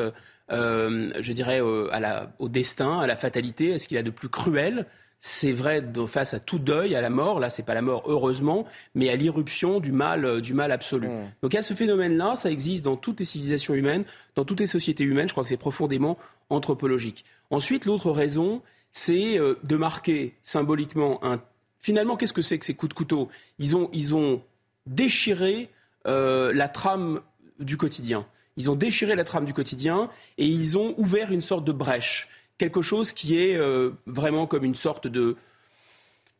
euh, 0.52 1.12
je 1.20 1.34
dirais, 1.34 1.62
à 1.92 2.00
la, 2.00 2.32
au 2.40 2.50
destin, 2.50 3.00
à 3.00 3.08
la 3.08 3.18
fatalité, 3.18 3.74
à 3.74 3.80
ce 3.80 3.88
qu'il 3.88 3.98
a 3.98 4.04
de 4.04 4.10
plus 4.10 4.30
cruel? 4.30 4.86
C'est 5.20 5.52
vrai 5.52 5.84
face 6.08 6.36
à 6.36 6.40
tout 6.40 6.60
deuil, 6.60 6.96
à 6.96 7.02
la 7.02 7.10
mort. 7.10 7.40
Là, 7.40 7.50
c'est 7.50 7.64
pas 7.64 7.74
la 7.74 7.82
mort, 7.82 8.04
heureusement, 8.06 8.66
mais 8.94 9.10
à 9.10 9.16
l'irruption 9.16 9.80
du 9.80 9.92
mal, 9.92 10.26
euh, 10.26 10.42
du 10.42 10.54
mal 10.54 10.72
absolu. 10.72 11.08
Mmh. 11.08 11.32
Donc, 11.42 11.54
il 11.54 11.56
y 11.56 11.60
a 11.60 11.64
ce 11.64 11.74
phénomène-là, 11.74 12.36
ça 12.36 12.52
existe 12.52 12.86
dans 12.86 12.98
toutes 12.98 13.20
les 13.20 13.26
civilisations 13.26 13.74
humaines, 13.74 14.06
dans 14.36 14.46
toutes 14.46 14.60
les 14.60 14.68
sociétés 14.68 15.04
humaines. 15.04 15.28
Je 15.28 15.34
crois 15.34 15.44
que 15.44 15.50
c'est 15.50 15.58
profondément 15.58 16.18
anthropologique. 16.50 17.26
Ensuite, 17.50 17.86
l'autre 17.86 18.12
raison, 18.12 18.62
c'est 18.92 19.40
euh, 19.40 19.56
de 19.64 19.76
marquer 19.76 20.36
symboliquement 20.44 21.20
un. 21.26 21.42
Finalement, 21.80 22.16
qu'est-ce 22.16 22.34
que 22.34 22.42
c'est 22.42 22.60
que 22.60 22.66
ces 22.66 22.74
coups 22.76 22.90
de 22.90 22.94
couteau? 22.96 23.30
Ils 23.60 23.76
ont, 23.76 23.90
ils 23.94 24.16
ont 24.16 24.42
déchiré 24.86 25.70
euh, 26.06 26.54
la 26.54 26.68
trame 26.68 27.22
du 27.60 27.78
quotidien. 27.78 28.26
Ils 28.58 28.70
ont 28.70 28.76
déchiré 28.76 29.16
la 29.16 29.24
trame 29.24 29.46
du 29.46 29.54
quotidien 29.54 30.10
et 30.38 30.46
ils 30.46 30.78
ont 30.78 30.94
ouvert 30.98 31.32
une 31.32 31.42
sorte 31.42 31.64
de 31.64 31.72
brèche 31.72 32.30
quelque 32.58 32.82
chose 32.82 33.14
qui 33.14 33.40
est 33.40 33.56
euh, 33.56 33.92
vraiment 34.06 34.48
comme 34.48 34.64
une 34.64 34.76
sorte 34.76 35.08
de, 35.08 35.36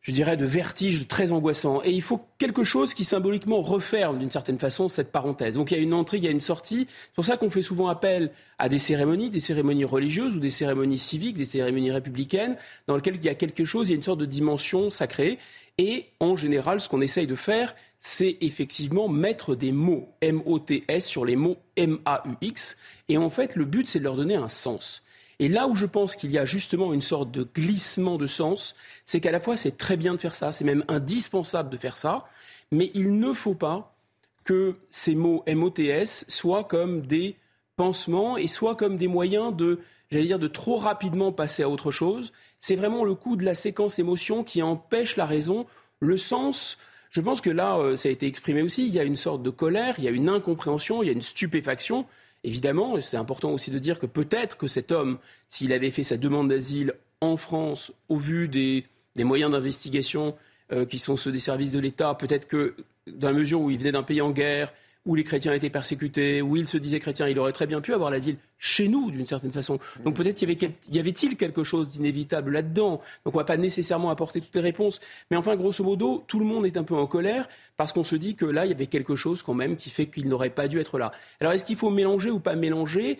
je 0.02 0.12
dirais, 0.12 0.36
de 0.36 0.44
vertige 0.44 1.06
très 1.06 1.32
angoissant. 1.32 1.80
Et 1.84 1.90
il 1.90 2.02
faut 2.02 2.20
quelque 2.38 2.64
chose 2.64 2.94
qui 2.94 3.04
symboliquement 3.04 3.62
referme 3.62 4.18
d'une 4.18 4.30
certaine 4.30 4.58
façon 4.58 4.88
cette 4.88 5.12
parenthèse. 5.12 5.54
Donc 5.54 5.70
il 5.70 5.76
y 5.76 5.80
a 5.80 5.82
une 5.82 5.94
entrée, 5.94 6.18
il 6.18 6.24
y 6.24 6.28
a 6.28 6.32
une 6.32 6.40
sortie. 6.40 6.86
C'est 6.88 7.14
pour 7.14 7.24
ça 7.24 7.36
qu'on 7.36 7.50
fait 7.50 7.62
souvent 7.62 7.88
appel 7.88 8.30
à 8.58 8.68
des 8.68 8.78
cérémonies, 8.78 9.30
des 9.30 9.40
cérémonies 9.40 9.84
religieuses 9.84 10.36
ou 10.36 10.40
des 10.40 10.50
cérémonies 10.50 10.98
civiques, 10.98 11.36
des 11.36 11.44
cérémonies 11.44 11.92
républicaines, 11.92 12.56
dans 12.86 12.96
lesquelles 12.96 13.16
il 13.16 13.24
y 13.24 13.28
a 13.28 13.34
quelque 13.34 13.64
chose, 13.64 13.88
il 13.88 13.92
y 13.92 13.94
a 13.94 13.96
une 13.96 14.02
sorte 14.02 14.20
de 14.20 14.26
dimension 14.26 14.90
sacrée. 14.90 15.38
Et 15.80 16.06
en 16.18 16.34
général, 16.34 16.80
ce 16.80 16.88
qu'on 16.88 17.00
essaye 17.00 17.28
de 17.28 17.36
faire, 17.36 17.76
c'est 18.00 18.38
effectivement 18.40 19.08
mettre 19.08 19.54
des 19.54 19.72
mots 19.72 20.08
M-O-T-S 20.20 21.06
sur 21.06 21.24
les 21.24 21.36
mots 21.36 21.56
M-A-U-X. 21.76 22.76
Et 23.08 23.18
en 23.18 23.30
fait, 23.30 23.56
le 23.56 23.64
but, 23.64 23.88
c'est 23.88 23.98
de 23.98 24.04
leur 24.04 24.16
donner 24.16 24.36
un 24.36 24.48
sens. 24.48 25.02
Et 25.40 25.48
là 25.48 25.68
où 25.68 25.76
je 25.76 25.86
pense 25.86 26.16
qu'il 26.16 26.30
y 26.30 26.38
a 26.38 26.44
justement 26.44 26.92
une 26.92 27.00
sorte 27.00 27.30
de 27.30 27.44
glissement 27.44 28.16
de 28.16 28.26
sens, 28.26 28.74
c'est 29.04 29.20
qu'à 29.20 29.30
la 29.30 29.38
fois 29.38 29.56
c'est 29.56 29.76
très 29.76 29.96
bien 29.96 30.14
de 30.14 30.18
faire 30.18 30.34
ça, 30.34 30.52
c'est 30.52 30.64
même 30.64 30.84
indispensable 30.88 31.70
de 31.70 31.76
faire 31.76 31.96
ça, 31.96 32.26
mais 32.72 32.90
il 32.94 33.18
ne 33.18 33.32
faut 33.32 33.54
pas 33.54 33.94
que 34.42 34.76
ces 34.90 35.14
mots 35.14 35.44
MOTS 35.46 36.24
soient 36.26 36.64
comme 36.64 37.02
des 37.02 37.36
pansements 37.76 38.36
et 38.36 38.48
soient 38.48 38.74
comme 38.74 38.96
des 38.96 39.06
moyens 39.06 39.54
de, 39.54 39.80
j'allais 40.10 40.24
dire, 40.24 40.38
de 40.40 40.48
trop 40.48 40.76
rapidement 40.76 41.32
passer 41.32 41.62
à 41.62 41.68
autre 41.68 41.92
chose. 41.92 42.32
C'est 42.58 42.74
vraiment 42.74 43.04
le 43.04 43.14
coup 43.14 43.36
de 43.36 43.44
la 43.44 43.54
séquence 43.54 44.00
émotion 44.00 44.42
qui 44.42 44.62
empêche 44.62 45.16
la 45.16 45.26
raison, 45.26 45.66
le 46.00 46.16
sens. 46.16 46.78
Je 47.10 47.20
pense 47.20 47.40
que 47.40 47.50
là, 47.50 47.78
euh, 47.78 47.96
ça 47.96 48.08
a 48.08 48.12
été 48.12 48.26
exprimé 48.26 48.62
aussi, 48.62 48.86
il 48.86 48.94
y 48.94 49.00
a 49.00 49.04
une 49.04 49.16
sorte 49.16 49.42
de 49.42 49.50
colère, 49.50 49.94
il 49.98 50.04
y 50.04 50.08
a 50.08 50.10
une 50.10 50.28
incompréhension, 50.28 51.02
il 51.02 51.06
y 51.06 51.08
a 51.08 51.12
une 51.12 51.22
stupéfaction. 51.22 52.06
Évidemment, 52.44 53.00
c'est 53.00 53.16
important 53.16 53.50
aussi 53.50 53.70
de 53.70 53.78
dire 53.78 53.98
que 53.98 54.06
peut-être 54.06 54.56
que 54.56 54.68
cet 54.68 54.92
homme, 54.92 55.18
s'il 55.48 55.72
avait 55.72 55.90
fait 55.90 56.04
sa 56.04 56.16
demande 56.16 56.48
d'asile 56.48 56.94
en 57.20 57.36
France, 57.36 57.92
au 58.08 58.16
vu 58.16 58.48
des, 58.48 58.84
moyens 59.16 59.50
d'investigation 59.50 60.36
euh, 60.70 60.86
qui 60.86 60.98
sont 60.98 61.16
ceux 61.16 61.32
des 61.32 61.40
services 61.40 61.72
de 61.72 61.80
l'État, 61.80 62.14
peut-être 62.14 62.46
que 62.46 62.76
dans 63.06 63.28
la 63.28 63.34
mesure 63.34 63.60
où 63.60 63.70
il 63.70 63.78
venait 63.78 63.92
d'un 63.92 64.02
pays 64.02 64.20
en 64.20 64.30
guerre, 64.30 64.72
où 65.08 65.14
les 65.14 65.24
chrétiens 65.24 65.54
étaient 65.54 65.70
persécutés, 65.70 66.42
où 66.42 66.54
il 66.56 66.68
se 66.68 66.76
disait 66.76 67.00
chrétien, 67.00 67.26
il 67.28 67.38
aurait 67.38 67.52
très 67.52 67.66
bien 67.66 67.80
pu 67.80 67.94
avoir 67.94 68.10
l'asile 68.10 68.36
chez 68.58 68.88
nous, 68.88 69.10
d'une 69.10 69.24
certaine 69.24 69.50
façon. 69.50 69.78
Donc 70.04 70.14
peut-être 70.14 70.42
y 70.42 70.98
avait-il 70.98 71.36
quelque 71.36 71.64
chose 71.64 71.88
d'inévitable 71.88 72.52
là-dedans? 72.52 73.00
Donc 73.24 73.34
on 73.34 73.38
ne 73.38 73.42
va 73.42 73.44
pas 73.44 73.56
nécessairement 73.56 74.10
apporter 74.10 74.42
toutes 74.42 74.54
les 74.54 74.60
réponses. 74.60 75.00
Mais 75.30 75.38
enfin, 75.38 75.56
grosso 75.56 75.82
modo, 75.82 76.22
tout 76.26 76.38
le 76.38 76.44
monde 76.44 76.66
est 76.66 76.76
un 76.76 76.82
peu 76.82 76.94
en 76.94 77.06
colère 77.06 77.48
parce 77.78 77.94
qu'on 77.94 78.04
se 78.04 78.16
dit 78.16 78.34
que 78.34 78.44
là, 78.44 78.66
il 78.66 78.68
y 78.68 78.74
avait 78.74 78.86
quelque 78.86 79.16
chose 79.16 79.42
quand 79.42 79.54
même 79.54 79.76
qui 79.76 79.88
fait 79.88 80.06
qu'il 80.06 80.28
n'aurait 80.28 80.50
pas 80.50 80.68
dû 80.68 80.78
être 80.78 80.98
là. 80.98 81.10
Alors 81.40 81.54
est-ce 81.54 81.64
qu'il 81.64 81.76
faut 81.76 81.88
mélanger 81.88 82.30
ou 82.30 82.38
pas 82.38 82.54
mélanger? 82.54 83.18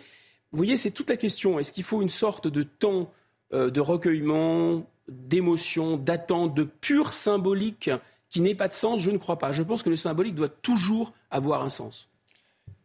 Vous 0.51 0.57
voyez, 0.57 0.77
c'est 0.77 0.91
toute 0.91 1.09
la 1.09 1.17
question. 1.17 1.57
Est-ce 1.57 1.73
qu'il 1.73 1.83
faut 1.83 2.03
une 2.03 2.09
sorte 2.09 2.47
de 2.47 2.61
temps 2.61 3.11
euh, 3.51 3.71
de 3.71 3.81
recueillement, 3.81 4.87
d'émotion, 5.07 5.97
d'attente, 5.97 6.53
de 6.53 6.65
pur 6.65 7.13
symbolique 7.13 7.89
qui 8.29 8.41
n'ait 8.41 8.55
pas 8.55 8.67
de 8.67 8.73
sens, 8.73 9.01
je 9.01 9.11
ne 9.11 9.17
crois 9.17 9.37
pas. 9.37 9.51
Je 9.51 9.63
pense 9.63 9.83
que 9.83 9.89
le 9.89 9.97
symbolique 9.97 10.35
doit 10.35 10.49
toujours 10.49 11.13
avoir 11.31 11.63
un 11.63 11.69
sens. 11.69 12.09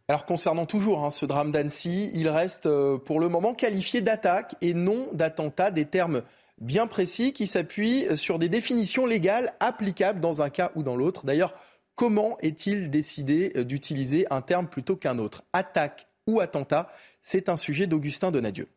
Alors 0.07 0.25
concernant 0.25 0.65
toujours 0.65 1.03
hein, 1.03 1.09
ce 1.09 1.25
drame 1.25 1.51
d'Annecy, 1.51 2.11
il 2.13 2.29
reste 2.29 2.67
euh, 2.67 2.97
pour 2.97 3.19
le 3.19 3.27
moment 3.27 3.53
qualifié 3.53 4.01
d'attaque 4.01 4.55
et 4.61 4.73
non 4.75 5.07
d'attentat, 5.13 5.71
des 5.71 5.85
termes 5.85 6.21
bien 6.59 6.85
précis 6.85 7.33
qui 7.33 7.47
s'appuient 7.47 8.15
sur 8.15 8.37
des 8.37 8.47
définitions 8.47 9.07
légales 9.07 9.53
applicables 9.59 10.19
dans 10.19 10.41
un 10.41 10.49
cas 10.49 10.71
ou 10.75 10.83
dans 10.83 10.95
l'autre. 10.95 11.25
D'ailleurs, 11.25 11.55
comment 11.95 12.37
est-il 12.41 12.91
décidé 12.91 13.51
euh, 13.55 13.63
d'utiliser 13.63 14.31
un 14.31 14.41
terme 14.41 14.67
plutôt 14.67 14.95
qu'un 14.95 15.17
autre? 15.17 15.43
Attaque 15.53 16.07
ou 16.27 16.39
attentat? 16.39 16.89
C'est 17.23 17.49
un 17.49 17.57
sujet 17.57 17.87
d'Augustin 17.87 18.29
Donadieu. 18.29 18.67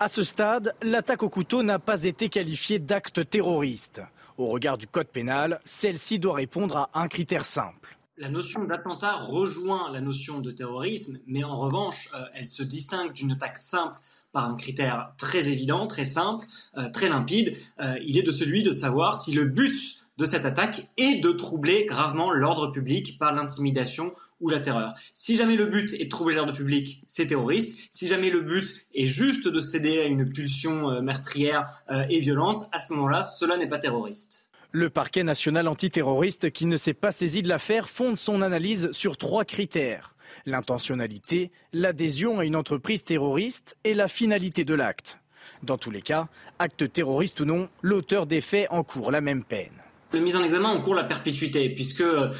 À 0.00 0.08
ce 0.08 0.24
stade, 0.24 0.74
l'attaque 0.82 1.22
au 1.22 1.28
couteau 1.28 1.62
n'a 1.62 1.78
pas 1.78 2.02
été 2.02 2.28
qualifiée 2.28 2.80
d'acte 2.80 3.30
terroriste. 3.30 4.02
Au 4.36 4.48
regard 4.48 4.78
du 4.78 4.88
code 4.88 5.06
pénal, 5.06 5.60
celle-ci 5.64 6.18
doit 6.18 6.34
répondre 6.34 6.76
à 6.76 6.90
un 6.94 7.06
critère 7.06 7.44
simple. 7.44 7.96
La 8.16 8.28
notion 8.28 8.64
d'attentat 8.64 9.16
rejoint 9.16 9.92
la 9.92 10.00
notion 10.00 10.40
de 10.40 10.50
terrorisme, 10.50 11.18
mais 11.28 11.44
en 11.44 11.56
revanche, 11.56 12.10
euh, 12.14 12.24
elle 12.34 12.46
se 12.46 12.64
distingue 12.64 13.12
d'une 13.12 13.30
attaque 13.30 13.58
simple 13.58 13.96
par 14.32 14.48
un 14.48 14.56
critère 14.56 15.12
très 15.18 15.48
évident, 15.48 15.86
très 15.86 16.04
simple, 16.04 16.46
euh, 16.76 16.90
très 16.90 17.08
limpide. 17.08 17.56
Euh, 17.80 17.96
il 18.04 18.18
est 18.18 18.22
de 18.22 18.32
celui 18.32 18.64
de 18.64 18.72
savoir 18.72 19.18
si 19.18 19.32
le 19.32 19.44
but 19.44 20.04
de 20.18 20.24
cette 20.24 20.44
attaque 20.44 20.88
est 20.96 21.20
de 21.20 21.32
troubler 21.32 21.84
gravement 21.84 22.32
l'ordre 22.32 22.72
public 22.72 23.18
par 23.20 23.32
l'intimidation 23.32 24.12
la 24.50 24.60
terreur. 24.60 24.94
Si 25.14 25.36
jamais 25.36 25.56
le 25.56 25.66
but 25.66 25.92
est 25.94 26.06
de 26.06 26.10
troubler 26.10 26.34
l'ordre 26.34 26.52
public, 26.52 27.02
c'est 27.06 27.26
terroriste. 27.26 27.88
Si 27.90 28.08
jamais 28.08 28.30
le 28.30 28.40
but 28.40 28.86
est 28.94 29.06
juste 29.06 29.48
de 29.48 29.60
céder 29.60 30.00
à 30.00 30.04
une 30.04 30.30
pulsion 30.32 30.90
euh, 30.90 31.00
meurtrière 31.00 31.82
euh, 31.90 32.04
et 32.08 32.20
violente, 32.20 32.58
à 32.72 32.78
ce 32.78 32.92
moment-là, 32.94 33.22
cela 33.22 33.56
n'est 33.56 33.68
pas 33.68 33.78
terroriste. 33.78 34.50
Le 34.72 34.90
parquet 34.90 35.22
national 35.22 35.68
antiterroriste, 35.68 36.50
qui 36.50 36.66
ne 36.66 36.76
s'est 36.76 36.94
pas 36.94 37.12
saisi 37.12 37.42
de 37.42 37.48
l'affaire, 37.48 37.88
fonde 37.88 38.18
son 38.18 38.42
analyse 38.42 38.90
sur 38.90 39.16
trois 39.16 39.44
critères. 39.44 40.16
L'intentionnalité, 40.46 41.52
l'adhésion 41.72 42.40
à 42.40 42.44
une 42.44 42.56
entreprise 42.56 43.04
terroriste 43.04 43.76
et 43.84 43.94
la 43.94 44.08
finalité 44.08 44.64
de 44.64 44.74
l'acte. 44.74 45.18
Dans 45.62 45.78
tous 45.78 45.92
les 45.92 46.02
cas, 46.02 46.26
acte 46.58 46.92
terroriste 46.92 47.40
ou 47.40 47.44
non, 47.44 47.68
l'auteur 47.82 48.26
des 48.26 48.40
faits 48.40 48.66
encourt 48.70 49.12
la 49.12 49.20
même 49.20 49.44
peine 49.44 49.83
le 50.14 50.20
mise 50.20 50.36
en 50.36 50.44
examen 50.44 50.70
encourt 50.70 50.94
la 50.94 51.04
perpétuité, 51.04 51.68
puisque 51.68 52.00
euh, 52.00 52.30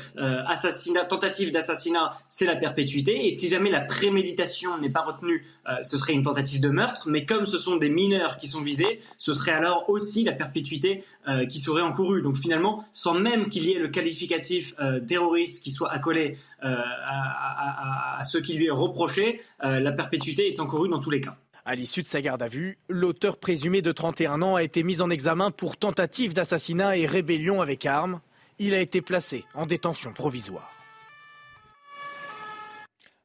tentative 1.09 1.53
d'assassinat, 1.53 2.13
c'est 2.29 2.47
la 2.47 2.57
perpétuité, 2.57 3.27
et 3.27 3.31
si 3.31 3.49
jamais 3.49 3.71
la 3.71 3.81
préméditation 3.81 4.79
n'est 4.79 4.91
pas 4.91 5.03
retenue, 5.03 5.45
euh, 5.69 5.73
ce 5.83 5.99
serait 5.99 6.13
une 6.13 6.23
tentative 6.23 6.61
de 6.61 6.69
meurtre, 6.69 7.09
mais 7.09 7.25
comme 7.25 7.47
ce 7.47 7.59
sont 7.59 7.77
des 7.77 7.89
mineurs 7.89 8.37
qui 8.37 8.49
sont 8.49 8.63
visés, 8.63 9.01
ce 9.19 9.35
serait 9.35 9.53
alors 9.53 9.89
aussi 9.89 10.25
la 10.25 10.33
perpétuité 10.33 11.05
euh, 11.29 11.47
qui 11.47 11.59
serait 11.59 11.83
encourue. 11.83 12.23
Donc 12.23 12.37
finalement, 12.37 12.85
sans 12.93 13.15
même 13.15 13.49
qu'il 13.49 13.65
y 13.65 13.73
ait 13.73 13.79
le 13.79 13.89
qualificatif 13.89 14.75
terroriste 15.07 15.63
qui 15.63 15.71
soit 15.71 15.91
accolé 15.91 16.39
à, 16.63 18.19
à, 18.19 18.25
ce 18.25 18.39
qui 18.39 18.55
lui 18.55 18.67
est 18.67 18.71
reproché, 18.71 19.41
la 19.61 19.93
perpétuité 19.93 20.53
est 20.53 20.61
encourue 20.61 20.89
dans 20.89 21.01
tous 21.01 21.11
les 21.11 21.21
cas. 21.21 21.37
À 21.67 21.75
l'issue 21.75 22.03
de 22.03 22.09
sa 22.09 22.21
garde 22.21 22.43
à 22.43 22.49
vue, 22.49 22.77
l'auteur 22.91 23.39
présumé 23.39 23.81
de 23.81 23.91
31 23.91 24.43
ans 24.43 24.57
a 24.57 24.63
été 24.63 24.83
mis 24.83 25.01
en 25.01 25.09
examen 25.09 25.51
pour 25.51 25.79
tentative 25.79 26.35
d'assassinat 26.35 26.99
et 26.99 27.07
rébellion 27.07 27.63
avec 27.63 27.87
armes. 27.87 28.21
Il 28.59 28.75
a 28.75 28.81
été 28.81 29.01
placé 29.01 29.47
en 29.55 29.65
détention 29.65 30.13
provisoire. 30.13 30.71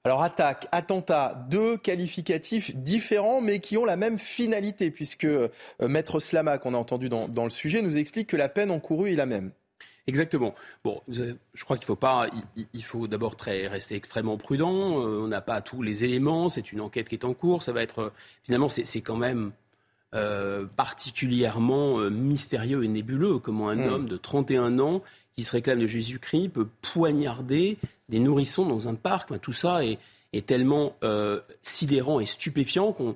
Alors 0.06 0.24
attaque, 0.24 0.70
attentat, 0.72 1.46
deux 1.50 1.76
qualificatifs 1.76 2.74
différents 2.78 3.42
mais 3.42 3.60
qui 3.60 3.76
ont 3.76 3.84
la 3.84 3.98
même 3.98 4.18
finalité 4.18 4.90
puisque 4.90 5.26
euh, 5.26 5.50
Maître 5.82 6.22
Slama 6.22 6.58
qu'on 6.60 6.74
a 6.74 6.78
entendu 6.78 7.10
dans, 7.10 7.28
dans, 7.28 7.44
le 7.44 7.50
sujet 7.50 7.82
nous 7.82 7.98
explique 7.98 8.30
que 8.30 8.38
la 8.38 8.48
peine 8.48 8.72
encourue 8.72 9.12
est 9.12 9.18
la 9.18 9.26
même. 9.26 9.52
Exactement. 10.10 10.56
Bon, 10.84 11.02
je 11.08 11.36
crois 11.64 11.78
qu'il 11.78 11.86
faut 11.86 11.96
pas. 11.96 12.28
Il, 12.74 12.84
faut 12.84 13.08
d'abord 13.08 13.36
rester 13.46 13.96
extrêmement 13.96 14.38
prudent. 14.38 15.06
Euh, 15.06 15.22
on 15.22 15.28
n'a 15.28 15.42
pas 15.42 15.62
tous 15.62 15.84
les 15.84 16.04
éléments. 16.04 16.50
C'est 16.50 16.72
une 16.72 16.82
enquête 16.82 17.08
qui 17.08 17.14
est 17.14 17.26
en 17.26 17.36
cours. 17.36 17.62
Ça 17.62 17.74
va 17.74 17.84
être 17.84 18.12
finalement, 18.44 18.70
c'est 18.70 19.02
quand 19.02 19.18
même 19.18 19.52
euh, 20.16 20.66
particulièrement 20.76 22.00
euh, 22.00 22.10
mystérieux 22.10 22.84
et 22.84 22.88
nébuleux. 22.88 23.38
Comment 23.38 23.70
un 23.70 23.76
hmm. 23.76 23.94
homme 23.94 24.08
de 24.08 24.18
31 24.18 24.80
ans 24.80 25.04
qui 25.36 25.44
se 25.44 25.52
réclame 25.52 25.80
de 25.80 25.88
Jésus-Christ 25.88 26.50
peut 26.50 26.68
poignarder 26.82 27.78
des 28.10 28.20
nourrissons 28.20 28.66
dans 28.66 28.88
un 28.88 28.96
parc. 28.96 29.40
tout 29.42 29.54
ça 29.54 29.86
est, 29.86 30.00
est 30.34 30.48
tellement 30.48 30.96
sidérant 31.62 32.20
et 32.20 32.26
stupéfiant 32.26 32.94
qu'on 32.94 33.16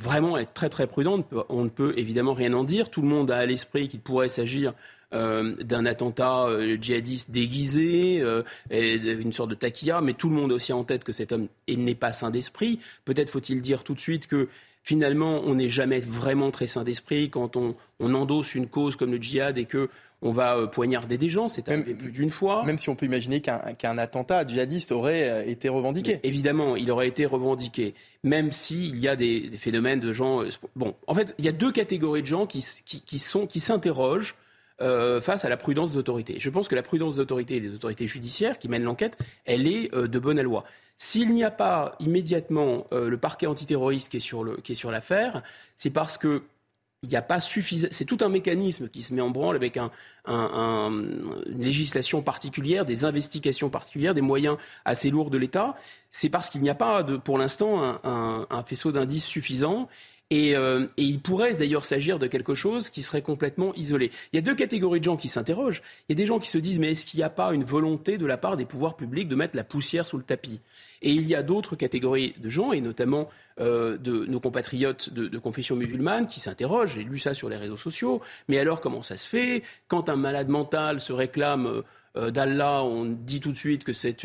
vraiment 0.00 0.38
être 0.38 0.54
très 0.54 0.68
très 0.68 0.86
prudent. 0.86 1.24
On 1.48 1.64
ne 1.64 1.68
peut 1.68 1.92
évidemment 1.96 2.34
rien 2.34 2.52
en 2.52 2.64
dire. 2.64 2.88
Tout 2.88 3.02
le 3.02 3.08
monde 3.08 3.30
a 3.30 3.38
à 3.38 3.46
l'esprit 3.46 3.88
qu'il 3.88 4.00
pourrait 4.00 4.28
s'agir 4.28 4.74
euh, 5.12 5.54
d'un 5.62 5.86
attentat 5.86 6.46
euh, 6.46 6.76
djihadiste 6.80 7.30
déguisé, 7.30 8.20
euh, 8.20 8.42
et 8.70 8.94
une 8.96 9.32
sorte 9.32 9.50
de 9.50 9.54
taquilla, 9.54 10.00
mais 10.00 10.14
tout 10.14 10.28
le 10.28 10.34
monde 10.34 10.50
a 10.50 10.54
aussi 10.56 10.72
en 10.72 10.82
tête 10.82 11.04
que 11.04 11.12
cet 11.12 11.30
homme 11.30 11.46
n'est 11.68 11.94
pas 11.94 12.12
sain 12.12 12.30
d'esprit. 12.30 12.80
Peut-être 13.04 13.30
faut-il 13.30 13.62
dire 13.62 13.84
tout 13.84 13.94
de 13.94 14.00
suite 14.00 14.26
que 14.26 14.48
finalement, 14.82 15.42
on 15.44 15.54
n'est 15.54 15.68
jamais 15.68 16.00
vraiment 16.00 16.50
très 16.50 16.66
sain 16.66 16.82
d'esprit 16.82 17.30
quand 17.30 17.56
on, 17.56 17.76
endosse 18.00 18.54
une 18.54 18.66
cause 18.66 18.96
comme 18.96 19.12
le 19.12 19.18
djihad 19.18 19.56
et 19.56 19.66
que 19.66 19.88
on 20.20 20.32
va 20.32 20.66
poignarder 20.66 21.18
des 21.18 21.28
gens, 21.28 21.48
c'est 21.48 21.68
arrivé 21.68 21.94
plus 21.94 22.10
d'une 22.10 22.30
fois. 22.30 22.64
Même 22.64 22.78
si 22.78 22.88
on 22.88 22.96
peut 22.96 23.04
imaginer 23.06 23.40
qu'un 23.40 23.98
attentat 23.98 24.46
djihadiste 24.46 24.90
aurait 24.90 25.48
été 25.48 25.68
revendiqué. 25.68 26.18
évidemment, 26.22 26.76
il 26.76 26.90
aurait 26.90 27.08
été 27.08 27.26
revendiqué, 27.26 27.94
même 28.22 28.50
s'il 28.50 28.96
y 28.96 29.06
a 29.06 29.16
des, 29.16 29.50
phénomènes 29.56 30.00
de 30.00 30.12
gens... 30.12 30.42
Bon, 30.76 30.94
en 31.06 31.14
fait, 31.14 31.34
il 31.38 31.44
y 31.44 31.48
a 31.48 31.52
deux 31.52 31.72
catégories 31.72 32.22
de 32.22 32.26
gens 32.26 32.46
qui, 32.46 32.64
qui, 32.84 33.18
sont, 33.18 33.46
qui 33.46 33.60
s'interrogent 33.60 34.34
face 34.78 35.44
à 35.44 35.48
la 35.48 35.56
prudence 35.56 35.92
des 35.92 35.98
autorités. 35.98 36.36
Je 36.38 36.50
pense 36.50 36.68
que 36.68 36.74
la 36.74 36.82
prudence 36.82 37.18
et 37.18 37.60
des 37.60 37.74
autorités 37.74 38.06
judiciaires 38.06 38.58
qui 38.58 38.68
mènent 38.68 38.84
l'enquête, 38.84 39.16
elle 39.44 39.66
est 39.66 39.94
de 39.94 40.18
bonne 40.18 40.40
loi. 40.40 40.64
S'il 40.96 41.32
n'y 41.32 41.44
a 41.44 41.50
pas 41.50 41.96
immédiatement 42.00 42.86
le 42.90 43.16
parquet 43.16 43.46
antiterroriste 43.46 44.08
qui 44.10 44.16
est 44.16 44.74
sur 44.74 44.90
l'affaire, 44.90 45.42
c'est 45.76 45.90
parce 45.90 46.18
que 46.18 46.42
il 47.04 47.10
n'y 47.10 47.16
a 47.16 47.22
pas 47.22 47.40
suffisant. 47.40 47.88
C'est 47.90 48.06
tout 48.06 48.18
un 48.22 48.30
mécanisme 48.30 48.88
qui 48.88 49.02
se 49.02 49.12
met 49.12 49.20
en 49.20 49.30
branle 49.30 49.56
avec 49.56 49.76
un, 49.76 49.90
une 50.26 51.60
législation 51.60 52.22
particulière, 52.22 52.86
des 52.86 53.04
investigations 53.04 53.68
particulières, 53.68 54.14
des 54.14 54.22
moyens 54.22 54.56
assez 54.84 55.10
lourds 55.10 55.30
de 55.30 55.36
l'État. 55.36 55.76
C'est 56.10 56.30
parce 56.30 56.48
qu'il 56.48 56.62
n'y 56.62 56.70
a 56.70 56.74
pas, 56.74 57.04
pour 57.04 57.36
l'instant, 57.38 58.00
un, 58.02 58.64
faisceau 58.64 58.90
d'indices 58.90 59.26
suffisant. 59.26 59.88
Et, 60.30 60.56
euh, 60.56 60.86
et, 60.96 61.02
il 61.02 61.20
pourrait 61.20 61.54
d'ailleurs 61.54 61.84
s'agir 61.84 62.18
de 62.18 62.26
quelque 62.26 62.54
chose 62.54 62.88
qui 62.88 63.02
serait 63.02 63.20
complètement 63.20 63.74
isolé. 63.74 64.10
Il 64.32 64.36
y 64.36 64.38
a 64.38 64.42
deux 64.42 64.54
catégories 64.54 64.98
de 64.98 65.04
gens 65.04 65.16
qui 65.16 65.28
s'interrogent. 65.28 65.82
Il 66.08 66.12
y 66.12 66.14
a 66.14 66.16
des 66.16 66.26
gens 66.26 66.38
qui 66.38 66.48
se 66.48 66.58
disent 66.58 66.78
mais 66.78 66.92
est-ce 66.92 67.04
qu'il 67.04 67.18
n'y 67.18 67.24
a 67.24 67.30
pas 67.30 67.52
une 67.52 67.64
volonté 67.64 68.16
de 68.16 68.24
la 68.24 68.38
part 68.38 68.56
des 68.56 68.64
pouvoirs 68.64 68.96
publics 68.96 69.28
de 69.28 69.36
mettre 69.36 69.54
la 69.54 69.64
poussière 69.64 70.06
sous 70.06 70.16
le 70.16 70.24
tapis? 70.24 70.60
Et 71.02 71.12
il 71.12 71.28
y 71.28 71.34
a 71.34 71.42
d'autres 71.42 71.76
catégories 71.76 72.34
de 72.38 72.48
gens, 72.48 72.72
et 72.72 72.80
notamment 72.80 73.28
euh, 73.60 73.98
de 73.98 74.24
nos 74.24 74.40
compatriotes 74.40 75.10
de, 75.12 75.38
confession 75.38 75.76
musulmane 75.76 76.26
qui 76.26 76.40
s'interrogent, 76.40 76.94
j'ai 76.94 77.04
lu 77.04 77.18
ça 77.18 77.34
sur 77.34 77.50
les 77.50 77.58
réseaux 77.58 77.76
sociaux, 77.76 78.22
mais 78.48 78.58
alors 78.58 78.80
comment 78.80 79.02
ça 79.02 79.18
se 79.18 79.28
fait? 79.28 79.62
Quand 79.88 80.08
un 80.08 80.16
malade 80.16 80.48
mental 80.48 81.00
se 81.00 81.12
réclame 81.12 81.82
euh, 82.16 82.30
d'Allah, 82.30 82.82
on 82.84 83.04
dit 83.04 83.40
tout 83.40 83.52
de 83.52 83.56
suite 83.56 83.84
que 83.84 83.92
c'est 83.92 84.24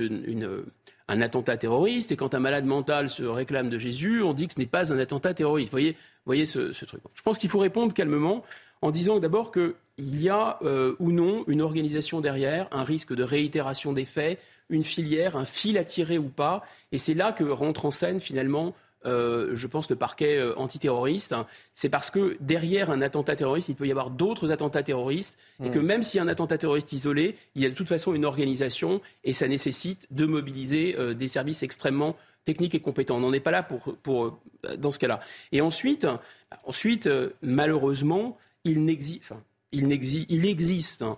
un 1.10 1.22
attentat 1.22 1.57
terroriste, 1.57 2.11
et 2.11 2.15
quand 2.15 2.36
un 2.36 2.40
malade 2.40 2.65
mental 2.65 3.10
se 3.10 3.23
réclame 3.23 3.69
de 3.69 3.77
Jésus, 3.77 4.22
on 4.22 4.34
dit 4.34 4.48
que 4.48 4.53
ce 4.53 4.60
n'est 4.60 4.68
pas 4.68 4.94
un 4.94 4.99
attentat 4.99 5.34
terroriste. 5.34 5.69
Vous 5.69 5.76
voyez, 5.76 5.98
voyez 6.26 6.45
ce, 6.45 6.86
truc. 6.86 7.02
Je 7.15 7.22
pense 7.23 7.40
qu'il 7.40 7.49
faut 7.49 7.60
répondre 7.60 7.94
calmement 7.94 8.44
en 8.81 8.91
disant 8.91 9.19
d'abord 9.19 9.52
qu'il 9.52 9.73
y 9.98 10.30
a 10.30 10.60
euh, 10.61 10.95
ou 10.99 11.11
non 11.11 11.44
une 11.48 11.61
organisation 11.61 12.22
derrière, 12.22 12.68
un 12.72 12.84
risque 12.84 13.14
de 13.14 13.23
réitération 13.23 13.91
des 13.91 14.06
faits, 14.06 14.40
une 14.69 14.84
filière, 14.84 15.36
un 15.36 15.45
fil 15.45 15.77
à 15.80 15.84
tirer 15.84 16.19
ou 16.19 16.30
pas, 16.30 16.64
et 16.91 16.99
c'est 16.99 17.15
là 17.15 17.34
que 17.34 17.44
rentre 17.44 17.86
en 17.86 17.91
scène 17.91 18.19
finalement 18.19 18.76
euh, 19.06 19.52
je 19.56 19.68
pense, 19.68 19.90
le 19.90 19.96
parquet 19.96 20.38
euh, 20.38 20.54
antiterroriste, 20.58 21.34
c'est 21.74 21.88
parce 21.88 22.12
que 22.12 22.36
derrière 22.42 22.92
un 22.92 23.02
attentat 23.02 23.36
terroriste, 23.38 23.70
il 23.70 23.76
peut 23.76 23.88
y 23.88 23.92
avoir 23.92 24.10
d'autres 24.10 24.52
attentats 24.52 24.84
terroristes, 24.84 25.38
et 25.64 25.70
que 25.70 25.80
mm. 25.80 25.86
même 25.86 26.04
s'il 26.04 26.18
y 26.18 26.20
a 26.20 26.24
un 26.24 26.28
attentat 26.28 26.58
terroriste 26.58 26.92
isolé, 26.92 27.38
il 27.56 27.62
y 27.62 27.66
a 27.66 27.70
de 27.70 27.76
toute 27.76 27.88
façon 27.88 28.14
une 28.14 28.26
organisation, 28.26 29.02
et 29.24 29.32
ça 29.32 29.48
nécessite 29.48 30.08
de 30.12 30.26
mobiliser 30.26 30.96
euh, 30.98 31.14
des 31.14 31.30
services 31.30 31.64
extrêmement 31.64 32.18
techniques 32.44 32.76
et 32.76 32.82
compétents. 32.82 33.18
On 33.18 33.22
n'en 33.22 33.32
est 33.34 33.40
pas 33.40 33.52
là 33.52 33.64
pour, 33.64 33.96
pour 34.04 34.40
dans 34.78 34.92
ce 34.92 35.00
cas-là. 35.00 35.22
Et 35.52 35.62
ensuite, 35.62 36.08
ensuite 36.66 37.10
malheureusement, 37.42 38.38
il, 38.64 38.84
n'existe, 38.84 39.34
il, 39.72 39.92
il, 40.30 40.46
existe 40.46 41.04
hein, 41.04 41.18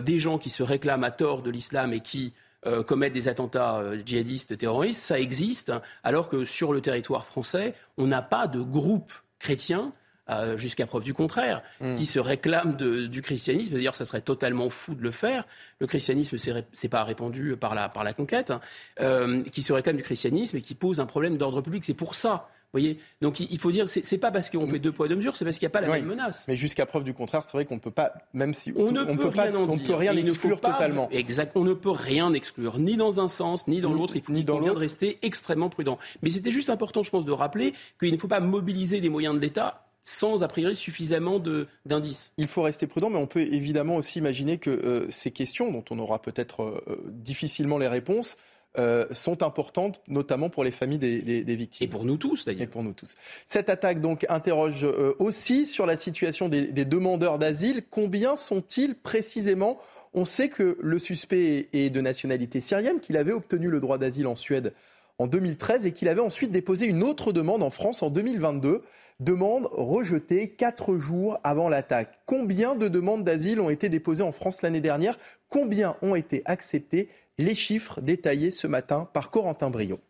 des 0.00 0.18
gens 0.18 0.38
qui 0.38 0.50
se 0.50 0.62
réclament 0.62 1.04
à 1.04 1.10
tort 1.10 1.42
de 1.42 1.50
l'islam 1.50 1.92
et 1.92 2.00
qui 2.00 2.32
euh, 2.64 2.84
commettre 2.84 3.14
des 3.14 3.26
attentats 3.26 3.78
euh, 3.78 3.98
djihadistes 4.04 4.56
terroristes, 4.56 5.02
ça 5.02 5.18
existe, 5.18 5.72
alors 6.04 6.28
que 6.28 6.44
sur 6.44 6.72
le 6.72 6.80
territoire 6.80 7.26
français, 7.26 7.74
on 7.98 8.06
n'a 8.06 8.22
pas 8.22 8.46
de 8.46 8.60
groupe 8.60 9.12
chrétien 9.40 9.92
euh, 10.30 10.56
jusqu'à 10.56 10.86
preuve 10.86 11.02
du 11.02 11.12
contraire, 11.12 11.62
hmm. 11.80 11.96
qui 11.96 12.06
se 12.06 12.20
réclame 12.20 12.76
du 12.76 13.20
christianisme. 13.20 13.74
D'ailleurs, 13.74 13.96
ça 13.96 14.04
serait 14.04 14.20
totalement 14.20 14.70
fou 14.70 14.94
de 14.94 15.02
le 15.02 15.10
faire. 15.10 15.44
Le 15.80 15.88
christianisme, 15.88 16.36
c'est 16.72 16.88
pas 16.88 17.02
répandu 17.02 17.56
par 17.56 17.74
la, 17.74 17.88
par 17.88 18.04
la 18.04 18.12
conquête, 18.12 18.52
hein. 18.52 19.42
qui 19.50 19.62
se 19.62 19.72
réclame 19.72 19.96
du 19.96 20.04
christianisme 20.04 20.56
et 20.56 20.62
qui 20.62 20.76
pose 20.76 21.00
un 21.00 21.06
problème 21.06 21.38
d'ordre 21.38 21.62
public. 21.62 21.84
C'est 21.84 21.94
pour 21.94 22.14
ça 22.14 22.48
voyez 22.72 22.98
Donc 23.20 23.40
il 23.40 23.58
faut 23.58 23.70
dire, 23.70 23.88
c'est 23.88 24.18
pas 24.18 24.30
parce 24.30 24.50
qu'on 24.50 24.66
fait 24.66 24.78
deux 24.78 24.92
poids 24.92 25.08
deux 25.08 25.16
mesures, 25.16 25.36
c'est 25.36 25.44
parce 25.44 25.58
qu'il 25.58 25.66
n'y 25.66 25.72
a 25.72 25.78
pas 25.78 25.80
la 25.80 25.88
même 25.88 26.06
menace. 26.06 26.44
Mais 26.48 26.56
jusqu'à 26.56 26.86
preuve 26.86 27.04
du 27.04 27.14
contraire, 27.14 27.42
c'est 27.44 27.52
vrai 27.52 27.64
qu'on 27.64 27.76
ne 27.76 27.80
peut 27.80 27.90
pas, 27.90 28.12
même 28.32 28.54
si 28.54 28.72
on, 28.76 28.90
ne 28.92 29.04
peut, 29.04 29.28
rien 29.28 29.54
on 29.54 29.78
peut 29.78 29.94
rien 29.94 30.16
exclure 30.16 30.60
totalement. 30.60 31.08
Exact, 31.10 31.52
on 31.54 31.64
ne 31.64 31.74
peut 31.74 31.90
rien 31.90 32.32
exclure, 32.32 32.78
ni 32.78 32.96
dans 32.96 33.20
un 33.20 33.28
sens, 33.28 33.66
ni 33.68 33.80
dans 33.80 33.92
l'autre. 33.92 34.16
Il 34.16 34.22
faut 34.22 34.32
ni 34.32 34.44
dans 34.44 34.60
de 34.60 34.70
rester 34.70 35.18
extrêmement 35.22 35.68
prudent. 35.68 35.98
Mais 36.22 36.30
c'était 36.30 36.50
juste 36.50 36.70
important, 36.70 37.02
je 37.02 37.10
pense, 37.10 37.24
de 37.24 37.32
rappeler 37.32 37.74
qu'il 37.98 38.12
ne 38.12 38.18
faut 38.18 38.28
pas 38.28 38.40
mobiliser 38.40 39.00
des 39.00 39.08
moyens 39.08 39.34
de 39.34 39.40
l'État 39.40 39.84
sans 40.04 40.42
a 40.42 40.48
priori 40.48 40.74
suffisamment 40.74 41.40
d'indices. 41.86 42.32
Il 42.36 42.48
faut 42.48 42.62
rester 42.62 42.86
prudent, 42.86 43.10
mais 43.10 43.18
on 43.18 43.26
peut 43.26 43.40
évidemment 43.40 43.96
aussi 43.96 44.18
imaginer 44.18 44.58
que 44.58 44.70
euh, 44.70 45.06
ces 45.10 45.30
questions, 45.30 45.70
dont 45.70 45.84
on 45.90 45.98
aura 45.98 46.20
peut-être 46.20 46.62
euh, 46.62 46.96
difficilement 47.08 47.78
les 47.78 47.88
réponses, 47.88 48.36
euh, 48.78 49.04
sont 49.12 49.42
importantes, 49.42 50.00
notamment 50.08 50.48
pour 50.48 50.64
les 50.64 50.70
familles 50.70 50.98
des, 50.98 51.42
victimes. 51.56 51.84
Et 51.84 51.90
pour 51.90 52.06
nous 52.06 52.16
tous, 52.16 52.46
d'ailleurs. 52.46 52.62
Et 52.62 52.66
pour 52.66 52.82
nous 52.82 52.94
tous. 52.94 53.16
Cette 53.46 53.68
attaque 53.68 54.00
donc 54.00 54.24
interroge 54.30 54.84
euh, 54.84 55.14
aussi 55.18 55.66
sur 55.66 55.84
la 55.84 55.98
situation 55.98 56.48
des, 56.48 56.84
demandeurs 56.86 57.38
d'asile. 57.38 57.82
Combien 57.90 58.34
sont-ils 58.34 58.94
précisément? 58.94 59.78
On 60.14 60.24
sait 60.24 60.48
que 60.48 60.78
le 60.80 60.98
suspect 60.98 61.68
est 61.74 61.90
de 61.90 62.00
nationalité 62.00 62.60
syrienne, 62.60 63.00
qu'il 63.00 63.18
avait 63.18 63.32
obtenu 63.32 63.68
le 63.68 63.78
droit 63.78 63.98
d'asile 63.98 64.26
en 64.26 64.36
Suède 64.36 64.72
en 65.18 65.26
2013 65.26 65.84
et 65.84 65.92
qu'il 65.92 66.08
avait 66.08 66.22
ensuite 66.22 66.50
déposé 66.50 66.86
une 66.86 67.02
autre 67.02 67.32
demande 67.32 67.62
en 67.62 67.70
France 67.70 68.02
en 68.02 68.08
2022. 68.08 68.82
Demande 69.20 69.68
rejetée 69.70 70.48
quatre 70.48 70.96
jours 70.96 71.38
avant 71.44 71.68
l'attaque. 71.68 72.20
Combien 72.24 72.74
de 72.74 72.88
demandes 72.88 73.22
d'asile 73.22 73.60
ont 73.60 73.68
été 73.70 73.90
déposées 73.90 74.22
en 74.22 74.32
France 74.32 74.62
l'année 74.62 74.80
dernière? 74.80 75.18
Combien 75.50 75.96
ont 76.00 76.14
été 76.14 76.40
acceptées? 76.46 77.10
Les 77.38 77.54
chiffres 77.54 78.00
détaillés 78.00 78.50
ce 78.50 78.66
matin 78.66 79.08
par 79.12 79.30
Corentin 79.30 79.70
Brio. 79.70 80.00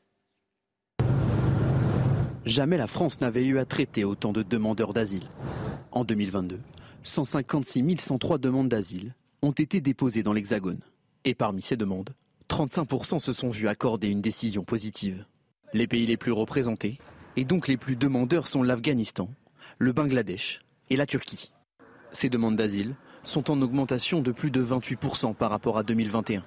Jamais 2.45 2.77
la 2.77 2.89
France 2.89 3.21
n'avait 3.21 3.45
eu 3.45 3.59
à 3.59 3.65
traiter 3.65 4.05
autant 4.05 4.33
de 4.33 4.43
demandeurs 4.43 4.93
d'asile. 4.93 5.29
En 5.93 6.05
2022, 6.05 6.59
156 7.05 8.01
103 8.01 8.39
demandes 8.39 8.69
d'asile 8.69 9.15
ont 9.43 9.53
été 9.53 9.81
déposées 9.81 10.23
dans 10.23 10.33
l'Hexagone. 10.33 10.81
Et 11.25 11.35
parmi 11.35 11.63
ces 11.63 11.77
demandes, 11.77 12.15
35% 12.49 13.21
se 13.21 13.33
sont 13.33 13.51
vus 13.51 13.69
accorder 13.69 14.09
une 14.09 14.21
décision 14.21 14.65
positive. 14.65 15.25
Les 15.73 15.87
pays 15.87 16.07
les 16.07 16.17
plus 16.17 16.33
représentés, 16.33 16.99
et 17.37 17.45
donc 17.45 17.69
les 17.69 17.77
plus 17.77 17.95
demandeurs, 17.95 18.49
sont 18.49 18.65
l'Afghanistan, 18.65 19.31
le 19.79 19.93
Bangladesh 19.93 20.61
et 20.91 20.97
la 20.97 21.07
Turquie. 21.07 21.53
Ces 22.11 22.29
demandes 22.29 22.57
d'asile 22.57 22.97
sont 23.25 23.51
en 23.51 23.61
augmentation 23.63 24.21
de 24.21 24.33
plus 24.33 24.51
de 24.51 24.63
28% 24.63 25.35
par 25.35 25.51
rapport 25.51 25.79
à 25.79 25.83
2021. 25.83 26.45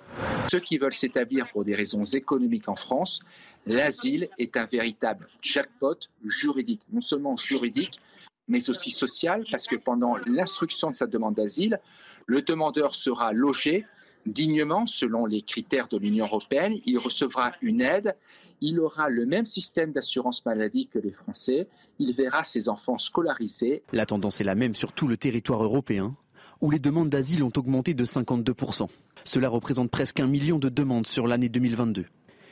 Ceux 0.52 0.60
qui 0.60 0.78
veulent 0.78 0.94
s'établir 0.94 1.48
pour 1.52 1.66
des 1.66 1.76
raisons 1.76 2.04
économiques 2.04 2.70
en 2.70 2.76
France, 2.76 3.22
l'asile 3.66 4.30
est 4.38 4.58
un 4.58 4.66
véritable 4.66 5.28
jackpot 5.42 5.98
juridique, 6.28 6.82
non 6.92 7.02
seulement 7.02 7.38
juridique, 7.38 8.00
mais 8.48 8.70
aussi 8.70 8.92
social, 8.92 9.44
parce 9.50 9.68
que 9.68 9.76
pendant 9.76 10.18
l'instruction 10.28 10.92
de 10.92 10.96
sa 10.96 11.08
demande 11.08 11.36
d'asile, 11.36 11.80
le 12.28 12.42
demandeur 12.42 12.96
sera 12.96 13.34
logé 13.34 13.86
dignement 14.26 14.86
selon 14.88 15.26
les 15.26 15.42
critères 15.42 15.88
de 15.88 15.98
l'Union 15.98 16.26
européenne, 16.26 16.80
il 16.86 16.98
recevra 16.98 17.54
une 17.62 17.82
aide, 17.82 18.16
il 18.62 18.80
aura 18.80 19.10
le 19.10 19.26
même 19.26 19.46
système 19.46 19.92
d'assurance 19.92 20.46
maladie 20.46 20.88
que 20.88 21.00
les 21.00 21.12
Français, 21.12 21.68
il 22.00 22.16
verra 22.16 22.44
ses 22.44 22.70
enfants 22.70 22.98
scolarisés. 22.98 23.84
La 23.94 24.06
tendance 24.06 24.42
est 24.42 24.46
la 24.46 24.56
même 24.56 24.76
sur 24.76 24.94
tout 24.94 25.08
le 25.08 25.18
territoire 25.18 25.64
européen 25.64 26.16
où 26.62 26.72
les 26.72 26.80
demandes 26.80 27.10
d'asile 27.10 27.44
ont 27.44 27.52
augmenté 27.56 27.94
de 27.94 28.06
52%. 28.06 28.88
Cela 29.24 29.50
représente 29.50 29.90
presque 29.90 30.20
un 30.20 30.28
million 30.28 30.60
de 30.60 30.70
demandes 30.70 31.08
sur 31.08 31.28
l'année 31.28 31.50
2022. 31.50 32.06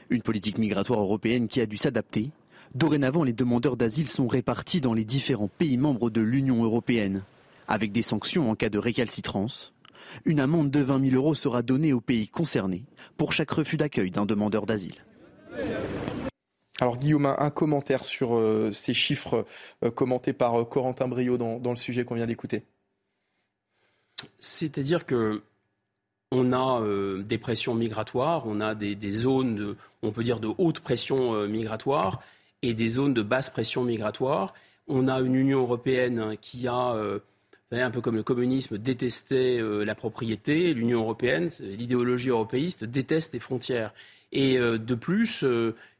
Une 0.09 0.21
politique 0.21 0.57
migratoire 0.57 0.99
européenne 0.99 1.47
qui 1.47 1.61
a 1.61 1.65
dû 1.65 1.77
s'adapter. 1.77 2.31
Dorénavant, 2.75 3.23
les 3.23 3.33
demandeurs 3.33 3.77
d'asile 3.77 4.07
sont 4.07 4.27
répartis 4.27 4.81
dans 4.81 4.93
les 4.93 5.05
différents 5.05 5.49
pays 5.49 5.77
membres 5.77 6.09
de 6.09 6.21
l'Union 6.21 6.63
européenne, 6.63 7.23
avec 7.67 7.91
des 7.91 8.01
sanctions 8.01 8.49
en 8.49 8.55
cas 8.55 8.69
de 8.69 8.79
récalcitrance. 8.79 9.73
Une 10.25 10.39
amende 10.39 10.71
de 10.71 10.79
20 10.79 11.09
000 11.09 11.15
euros 11.15 11.33
sera 11.33 11.61
donnée 11.61 11.93
aux 11.93 12.01
pays 12.01 12.27
concernés 12.27 12.83
pour 13.17 13.33
chaque 13.33 13.51
refus 13.51 13.77
d'accueil 13.77 14.11
d'un 14.11 14.25
demandeur 14.25 14.65
d'asile. 14.65 14.95
Alors 16.81 16.97
Guillaume, 16.97 17.27
un 17.37 17.49
commentaire 17.51 18.03
sur 18.03 18.35
euh, 18.35 18.71
ces 18.73 18.93
chiffres 18.93 19.45
euh, 19.85 19.91
commentés 19.91 20.33
par 20.33 20.59
euh, 20.59 20.65
Corentin 20.65 21.07
Brio 21.07 21.37
dans 21.37 21.69
le 21.69 21.75
sujet 21.75 22.03
qu'on 22.03 22.15
vient 22.15 22.25
d'écouter. 22.25 22.65
C'est-à-dire 24.39 25.05
que 25.05 25.41
on 26.33 26.51
a 26.51 26.81
euh, 26.81 27.21
des 27.21 27.37
pressions 27.37 27.75
migratoires, 27.75 28.43
on 28.47 28.59
a 28.59 28.73
des, 28.75 29.11
zones, 29.11 29.55
de, 29.55 29.77
on 30.01 30.11
peut 30.11 30.23
dire, 30.23 30.39
de 30.39 30.49
haute 30.57 30.79
pression 30.79 31.35
euh, 31.35 31.47
migratoire 31.47 32.19
et 32.63 32.73
des 32.73 32.89
zones 32.89 33.13
de 33.13 33.21
basse 33.21 33.49
pression 33.49 33.83
migratoire. 33.83 34.53
On 34.87 35.07
a 35.07 35.19
une 35.19 35.35
Union 35.35 35.59
européenne 35.61 36.35
qui 36.41 36.67
a, 36.67 36.95
euh, 36.95 37.19
un 37.71 37.91
peu 37.91 38.01
comme 38.01 38.15
le 38.15 38.23
communisme, 38.23 38.77
détesté 38.77 39.59
la 39.61 39.95
propriété. 39.95 40.73
L'Union 40.73 40.99
européenne, 41.01 41.49
l'idéologie 41.59 42.29
européiste, 42.29 42.83
déteste 42.83 43.33
les 43.33 43.39
frontières. 43.39 43.93
Et 44.31 44.59
de 44.59 44.95
plus, 44.95 45.43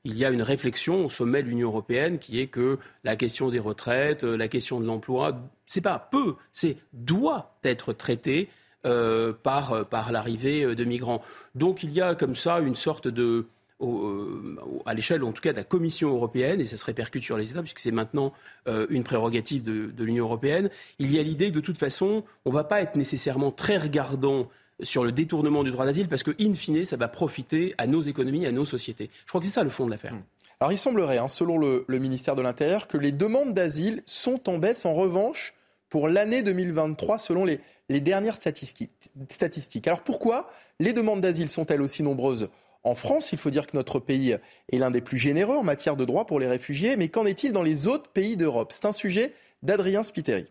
il 0.04 0.18
y 0.18 0.26
a 0.26 0.30
une 0.30 0.42
réflexion 0.42 1.06
au 1.06 1.10
sommet 1.10 1.44
de 1.44 1.48
l'Union 1.48 1.70
européenne 1.70 2.20
qui 2.20 2.40
est 2.40 2.48
que 2.48 2.78
la 3.04 3.16
question 3.16 3.50
des 3.50 3.60
retraites, 3.60 4.24
la 4.24 4.48
question 4.48 4.80
de 4.80 4.86
l'emploi, 4.86 5.40
c'est 5.66 5.82
pas 5.82 6.00
peu, 6.00 6.36
c'est 6.52 6.78
doit 6.92 7.56
être 7.64 7.94
traité 7.94 8.50
par, 8.84 9.88
par 9.88 10.12
l'arrivée 10.12 10.76
de 10.76 10.84
migrants. 10.84 11.22
Donc 11.56 11.84
il 11.84 11.92
y 11.94 12.02
a 12.02 12.16
comme 12.16 12.36
ça 12.36 12.60
une 12.60 12.76
sorte 12.76 13.08
de 13.08 13.48
euh, 13.84 14.56
à 14.86 14.94
l'échelle, 14.94 15.24
en 15.24 15.32
tout 15.32 15.42
cas, 15.42 15.52
de 15.52 15.58
la 15.58 15.64
Commission 15.64 16.10
européenne, 16.10 16.62
et 16.62 16.66
ça 16.66 16.78
se 16.78 16.86
répercute 16.86 17.24
sur 17.24 17.38
les 17.38 17.52
États, 17.52 17.62
puisque 17.62 17.80
c'est 17.80 17.92
maintenant 17.92 18.34
euh, 18.68 18.86
une 18.90 19.04
prérogative 19.04 19.64
de, 19.64 20.04
l'Union 20.04 20.26
européenne, 20.26 20.70
il 21.00 21.12
y 21.12 21.20
a 21.20 21.24
l'idée 21.24 21.50
que, 21.50 21.56
de 21.56 21.60
toute 21.60 21.78
façon, 21.78 22.24
on 22.46 22.50
ne 22.50 22.56
va 22.56 22.64
pas 22.64 22.82
être 22.82 22.96
nécessairement 22.96 23.52
très 23.52 23.78
regardant 23.78 24.50
sur 24.82 25.04
le 25.04 25.12
détournement 25.12 25.64
du 25.64 25.72
droit 25.72 25.86
d'asile, 25.86 26.08
parce 26.08 26.24
que, 26.24 26.32
in 26.40 26.54
fine, 26.54 26.84
ça 26.86 26.98
va 26.98 27.08
profiter 27.08 27.76
à 27.78 27.88
nos 27.88 28.02
économies, 28.02 28.46
à 28.46 28.52
nos 28.52 28.66
sociétés. 28.66 29.10
Je 29.26 29.30
crois 29.30 29.40
que 29.40 29.46
c'est 29.46 29.54
ça 29.54 29.64
le 29.64 29.70
fond 29.70 29.86
de 29.86 29.92
l'affaire. 29.92 30.14
Hmm. 30.14 30.24
Alors, 30.60 30.72
il 30.72 30.78
semblerait, 30.78 31.18
hein, 31.18 31.28
selon 31.28 31.58
le, 31.58 31.86
ministère 31.90 32.36
de 32.36 32.42
l'Intérieur, 32.42 32.88
que 32.88 32.98
les 32.98 33.12
demandes 33.12 33.54
d'asile 33.54 34.02
sont 34.06 34.50
en 34.50 34.58
baisse. 34.58 34.86
En 34.86 34.94
revanche, 34.94 35.54
pour 35.90 36.08
l'année 36.08 36.42
2023, 36.42 37.18
selon 37.18 37.46
les, 37.46 37.60
les 37.90 38.00
dernières 38.00 38.36
statistiques. 38.36 39.88
Alors, 39.88 40.02
pourquoi 40.02 40.50
les 40.80 40.94
demandes 40.94 41.22
d'asile 41.22 41.50
sont-elles 41.50 41.82
aussi 41.82 42.02
nombreuses 42.02 42.50
en 42.84 42.96
France? 42.96 43.32
Il 43.34 43.38
faut 43.38 43.50
dire 43.50 43.68
que 43.68 43.76
notre 43.76 44.00
pays 44.00 44.38
est 44.72 44.78
l'un 44.78 44.90
des 44.90 45.02
plus 45.02 45.18
généreux 45.18 45.58
en 45.58 45.64
matière 45.64 45.98
de 45.98 46.06
droits 46.06 46.26
pour 46.26 46.40
les 46.40 46.48
réfugiés. 46.48 46.96
Mais 46.98 47.10
qu'en 47.10 47.26
est-il 47.26 47.52
dans 47.52 47.64
les 47.64 47.88
autres 47.88 48.10
pays 48.10 48.38
d'Europe? 48.38 48.72
C'est 48.72 48.86
un 48.86 48.94
sujet 48.94 49.34
d'Adrien 49.64 50.04
Spiteri. 50.04 50.48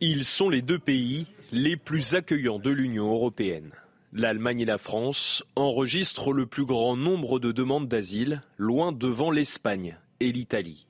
Ils 0.00 0.24
sont 0.24 0.48
les 0.48 0.62
deux 0.62 0.78
pays 0.78 1.26
les 1.52 1.76
plus 1.76 2.14
accueillants 2.14 2.58
de 2.58 2.70
l'Union 2.70 3.12
européenne. 3.12 3.70
L'Allemagne 4.12 4.60
et 4.60 4.64
la 4.64 4.78
France 4.78 5.44
enregistrent 5.54 6.32
le 6.32 6.46
plus 6.46 6.64
grand 6.64 6.96
nombre 6.96 7.38
de 7.38 7.52
demandes 7.52 7.88
d'asile, 7.88 8.42
loin 8.58 8.90
devant 8.90 9.30
l'Espagne 9.30 9.96
et 10.20 10.32
l'Italie. 10.32 10.86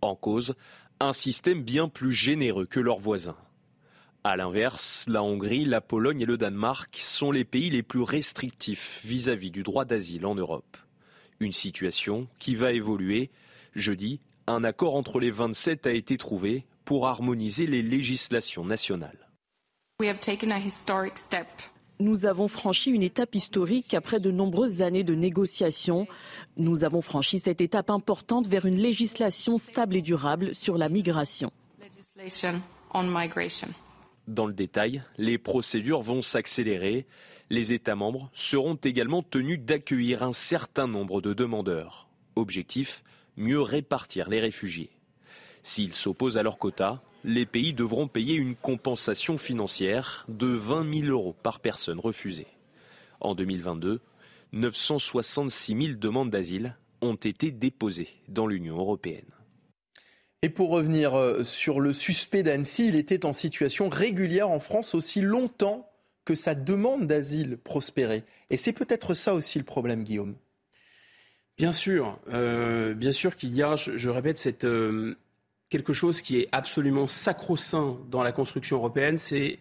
En 0.00 0.14
cause, 0.14 0.54
un 1.00 1.12
système 1.12 1.62
bien 1.62 1.88
plus 1.88 2.12
généreux 2.12 2.66
que 2.66 2.80
leurs 2.80 3.00
voisins. 3.00 3.36
A 4.22 4.36
l'inverse, 4.36 5.06
la 5.08 5.22
Hongrie, 5.22 5.64
la 5.64 5.80
Pologne 5.80 6.20
et 6.20 6.26
le 6.26 6.36
Danemark 6.36 6.96
sont 7.00 7.32
les 7.32 7.44
pays 7.44 7.70
les 7.70 7.82
plus 7.82 8.02
restrictifs 8.02 9.00
vis-à-vis 9.04 9.50
du 9.50 9.62
droit 9.62 9.84
d'asile 9.84 10.26
en 10.26 10.34
Europe. 10.34 10.76
Une 11.40 11.52
situation 11.52 12.28
qui 12.38 12.54
va 12.54 12.72
évoluer. 12.72 13.30
Jeudi, 13.74 14.20
un 14.46 14.64
accord 14.64 14.94
entre 14.94 15.18
les 15.18 15.30
27 15.30 15.86
a 15.86 15.92
été 15.92 16.18
trouvé 16.18 16.66
pour 16.84 17.08
harmoniser 17.08 17.66
les 17.66 17.82
législations 17.82 18.64
nationales. 18.64 19.27
Nous 21.98 22.26
avons 22.26 22.46
franchi 22.46 22.90
une 22.92 23.02
étape 23.02 23.34
historique 23.34 23.94
après 23.94 24.20
de 24.20 24.30
nombreuses 24.30 24.80
années 24.80 25.02
de 25.02 25.16
négociations. 25.16 26.06
Nous 26.56 26.84
avons 26.84 27.02
franchi 27.02 27.40
cette 27.40 27.60
étape 27.60 27.90
importante 27.90 28.46
vers 28.46 28.64
une 28.64 28.76
législation 28.76 29.58
stable 29.58 29.96
et 29.96 30.02
durable 30.02 30.54
sur 30.54 30.78
la 30.78 30.88
migration. 30.88 31.50
Dans 34.28 34.46
le 34.46 34.52
détail, 34.52 35.02
les 35.16 35.36
procédures 35.36 36.02
vont 36.02 36.22
s'accélérer. 36.22 37.04
Les 37.50 37.72
États 37.72 37.96
membres 37.96 38.30
seront 38.34 38.76
également 38.76 39.24
tenus 39.24 39.58
d'accueillir 39.58 40.22
un 40.22 40.32
certain 40.32 40.86
nombre 40.86 41.20
de 41.20 41.34
demandeurs. 41.34 42.08
Objectif, 42.36 43.02
mieux 43.36 43.60
répartir 43.60 44.28
les 44.28 44.38
réfugiés. 44.38 44.90
S'ils 45.68 45.92
s'opposent 45.92 46.38
à 46.38 46.42
leur 46.42 46.56
quota, 46.56 47.02
les 47.24 47.44
pays 47.44 47.74
devront 47.74 48.08
payer 48.08 48.36
une 48.36 48.56
compensation 48.56 49.36
financière 49.36 50.24
de 50.26 50.46
20 50.46 51.00
000 51.02 51.08
euros 51.08 51.34
par 51.42 51.60
personne 51.60 52.00
refusée. 52.00 52.46
En 53.20 53.34
2022, 53.34 54.00
966 54.54 55.76
000 55.88 55.98
demandes 55.98 56.30
d'asile 56.30 56.74
ont 57.02 57.16
été 57.16 57.50
déposées 57.50 58.08
dans 58.28 58.46
l'Union 58.46 58.78
européenne. 58.78 59.30
Et 60.40 60.48
pour 60.48 60.70
revenir 60.70 61.14
euh, 61.14 61.44
sur 61.44 61.80
le 61.80 61.92
suspect 61.92 62.42
d'Annecy, 62.42 62.88
il 62.88 62.96
était 62.96 63.26
en 63.26 63.34
situation 63.34 63.90
régulière 63.90 64.48
en 64.48 64.60
France 64.60 64.94
aussi 64.94 65.20
longtemps 65.20 65.86
que 66.24 66.34
sa 66.34 66.54
demande 66.54 67.06
d'asile 67.06 67.58
prospérait. 67.58 68.24
Et 68.48 68.56
c'est 68.56 68.72
peut-être 68.72 69.12
ça 69.12 69.34
aussi 69.34 69.58
le 69.58 69.66
problème, 69.66 70.02
Guillaume. 70.02 70.34
Bien 71.58 71.72
sûr, 71.72 72.18
euh, 72.32 72.94
bien 72.94 73.10
sûr 73.10 73.36
qu'il 73.36 73.54
y 73.54 73.62
a, 73.62 73.76
je, 73.76 74.08
répète, 74.08 74.38
cette, 74.38 74.64
euh, 74.64 75.18
quelque 75.70 75.92
chose 75.92 76.22
qui 76.22 76.40
est 76.40 76.48
absolument 76.52 77.08
sacro-saint 77.08 77.98
dans 78.10 78.22
la 78.22 78.32
construction 78.32 78.76
européenne, 78.76 79.18
c'est 79.18 79.58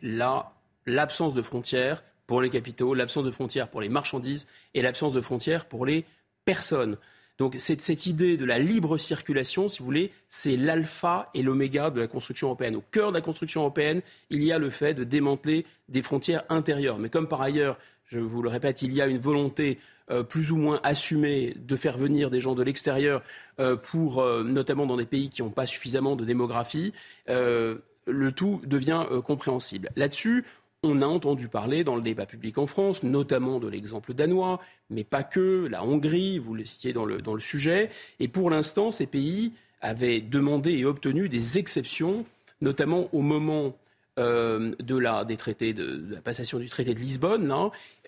l'absence 0.86 1.34
de 1.34 1.42
frontières 1.42 2.04
pour 2.28 2.42
les 2.42 2.50
capitaux, 2.50 2.94
l'absence 2.94 3.26
de 3.26 3.32
frontières 3.32 3.70
pour 3.70 3.82
les 3.82 3.90
marchandises 3.90 4.48
et 4.74 4.82
l'absence 4.82 5.14
de 5.14 5.22
frontières 5.22 5.66
pour 5.66 5.86
les 5.86 6.06
personnes. 6.46 6.98
Donc 7.38 7.56
cette, 7.60 7.82
cette 7.82 8.08
idée 8.08 8.36
de 8.36 8.46
la 8.46 8.58
libre 8.58 8.98
circulation, 8.98 9.68
si 9.70 9.80
vous 9.80 9.86
voulez, 9.86 10.12
c'est 10.28 10.58
l'alpha 10.58 11.30
et 11.34 11.44
l'oméga 11.44 11.92
de 11.92 12.02
la 12.02 12.08
construction 12.08 12.48
européenne. 12.48 12.76
Au 12.76 12.84
cœur 12.92 13.12
de 13.12 13.18
la 13.18 13.22
construction 13.22 13.62
européenne, 13.62 14.02
il 14.30 14.44
y 14.44 14.52
a 14.52 14.58
le 14.58 14.72
fait 14.72 14.94
de 14.94 15.04
démanteler 15.04 15.66
des 15.88 16.02
frontières 16.02 16.44
intérieures. 16.50 16.98
Mais 16.98 17.10
comme 17.10 17.28
par 17.28 17.42
ailleurs, 17.42 17.78
je 18.08 18.20
vous 18.20 18.42
le 18.42 18.50
répète, 18.50 18.82
il 18.82 18.94
y 18.94 19.02
a 19.02 19.08
une 19.08 19.20
volonté 19.20 19.80
euh, 20.10 20.24
plus 20.24 20.52
ou 20.52 20.56
moins 20.56 20.80
assumée 20.84 21.54
de 21.58 21.76
faire 21.76 21.98
venir 21.98 22.30
des 22.30 22.40
gens 22.40 22.56
de 22.56 22.64
l'extérieur 22.64 23.22
euh, 23.60 23.76
euh, 23.96 24.44
notamment 24.44 24.86
dans 24.86 24.96
des 24.96 25.06
pays 25.06 25.30
qui 25.30 25.42
n'ont 25.42 25.50
pas 25.50 25.66
suffisamment 25.66 26.16
de 26.16 26.24
démographie, 26.24 26.94
le 27.28 28.32
tout 28.32 28.62
devient 28.66 29.04
compréhensible. 29.26 29.90
Là-dessus, 29.98 30.46
on 30.82 31.02
a 31.02 31.06
entendu 31.06 31.50
parler 31.50 31.84
dans 31.84 31.98
le 31.98 32.02
débat 32.02 32.26
public 32.26 32.58
en 32.58 32.68
France, 32.68 33.04
notamment 33.04 33.60
de 33.60 33.68
l'exemple 33.68 34.14
danois, 34.14 34.62
mais 34.90 35.04
pas 35.04 35.24
que, 35.24 35.68
la 35.70 35.84
Hongrie, 35.84 36.40
vous 36.40 36.54
le 36.54 36.66
citiez 36.66 36.94
dans 36.94 37.04
le, 37.04 37.22
dans 37.22 37.34
le 37.34 37.42
sujet. 37.42 37.90
Et 38.22 38.30
pour 38.30 38.50
l'instant, 38.50 38.92
ces 38.92 39.08
pays 39.08 39.52
avaient 39.82 40.22
demandé 40.22 40.72
et 40.72 40.86
obtenu 40.86 41.28
des 41.28 41.58
exceptions, 41.58 42.26
notamment 42.62 43.10
au 43.12 43.22
moment 43.22 43.76
euh, 44.18 44.74
de 44.80 44.98
la, 44.98 45.26
des 45.26 45.38
traités 45.38 45.74
de, 45.74 46.04
la 46.10 46.22
passation 46.22 46.60
du 46.60 46.70
traité 46.70 46.94
de 46.94 47.00
Lisbonne, 47.00 47.54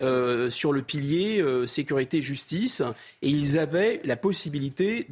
euh, 0.01 0.49
sur 0.49 0.73
le 0.73 0.81
pilier 0.81 1.41
euh, 1.41 1.65
sécurité-justice, 1.65 2.81
et 3.21 3.29
ils 3.29 3.59
avaient 3.59 4.01
la 4.03 4.15
possibilité 4.15 5.07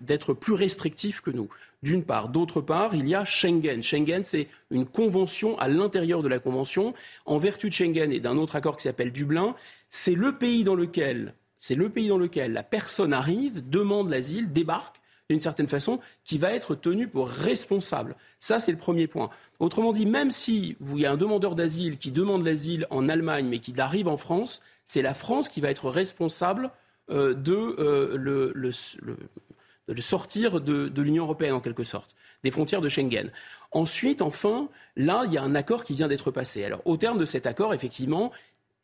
d'être 0.00 0.34
plus 0.34 0.54
restrictifs 0.54 1.20
que 1.20 1.30
nous. 1.30 1.48
D'une 1.82 2.04
part. 2.04 2.28
D'autre 2.28 2.60
part, 2.60 2.94
il 2.94 3.08
y 3.08 3.14
a 3.14 3.24
Schengen. 3.24 3.82
Schengen, 3.82 4.22
c'est 4.24 4.48
une 4.70 4.84
convention 4.84 5.58
à 5.58 5.68
l'intérieur 5.68 6.22
de 6.22 6.28
la 6.28 6.38
convention. 6.38 6.92
En 7.24 7.38
vertu 7.38 7.70
de 7.70 7.74
Schengen 7.74 8.12
et 8.12 8.20
d'un 8.20 8.36
autre 8.36 8.56
accord 8.56 8.76
qui 8.76 8.82
s'appelle 8.82 9.12
Dublin, 9.12 9.54
c'est 9.88 10.14
le 10.14 10.36
pays 10.36 10.62
dans 10.62 10.74
lequel 10.74 11.34
c'est 11.60 11.74
le 11.74 11.90
pays 11.90 12.08
dans 12.08 12.18
lequel 12.18 12.52
la 12.52 12.62
personne 12.62 13.12
arrive, 13.12 13.68
demande 13.68 14.10
l'asile, 14.10 14.50
débarque 14.50 14.99
d'une 15.30 15.40
certaine 15.40 15.68
façon, 15.68 16.00
qui 16.24 16.38
va 16.38 16.52
être 16.52 16.74
tenu 16.74 17.06
pour 17.06 17.28
responsable. 17.28 18.16
Ça, 18.40 18.58
c'est 18.58 18.72
le 18.72 18.78
premier 18.78 19.06
point. 19.06 19.30
Autrement 19.60 19.92
dit, 19.92 20.06
même 20.06 20.30
si 20.30 20.76
il 20.80 20.98
y 20.98 21.06
a 21.06 21.12
un 21.12 21.16
demandeur 21.16 21.54
d'asile 21.54 21.98
qui 21.98 22.10
demande 22.10 22.44
l'asile 22.44 22.86
en 22.90 23.08
Allemagne, 23.08 23.46
mais 23.48 23.60
qui 23.60 23.78
arrive 23.80 24.08
en 24.08 24.16
France, 24.16 24.60
c'est 24.86 25.02
la 25.02 25.14
France 25.14 25.48
qui 25.48 25.60
va 25.60 25.70
être 25.70 25.88
responsable 25.88 26.70
euh, 27.10 27.34
de, 27.34 27.52
euh, 27.78 28.16
le, 28.16 30.00
sortir 30.00 30.60
de, 30.60 30.88
de 30.88 31.02
l'Union 31.02 31.24
européenne, 31.24 31.54
en 31.54 31.60
quelque 31.60 31.84
sorte, 31.84 32.16
des 32.42 32.50
frontières 32.50 32.80
de 32.80 32.88
Schengen. 32.88 33.30
Ensuite, 33.70 34.22
enfin, 34.22 34.68
là, 34.96 35.22
il 35.26 35.32
y 35.32 35.38
a 35.38 35.42
un 35.42 35.54
accord 35.54 35.84
qui 35.84 35.94
vient 35.94 36.08
d'être 36.08 36.32
passé. 36.32 36.64
Alors, 36.64 36.82
au 36.86 36.96
terme 36.96 37.18
de 37.18 37.24
cet 37.24 37.46
accord, 37.46 37.72
effectivement, 37.72 38.32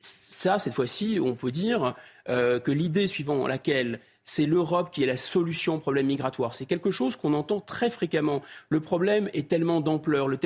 ça, 0.00 0.60
cette 0.60 0.74
fois-ci, 0.74 1.18
on 1.20 1.34
peut 1.34 1.50
dire 1.50 1.96
euh, 2.28 2.60
que 2.60 2.70
l'idée 2.70 3.08
suivant 3.08 3.48
laquelle 3.48 3.98
c'est 4.28 4.44
l'Europe 4.44 4.90
qui 4.90 5.04
est 5.04 5.06
la 5.06 5.16
solution 5.16 5.76
au 5.76 5.78
problème 5.78 6.06
migratoire. 6.06 6.52
C'est 6.52 6.66
quelque 6.66 6.90
chose 6.90 7.14
qu'on 7.14 7.32
entend 7.32 7.60
très 7.60 7.90
fréquemment. 7.90 8.42
Le 8.68 8.80
problème 8.80 9.30
est 9.32 9.48
tellement 9.48 9.80
d'ampleur, 9.80 10.26
le, 10.26 10.36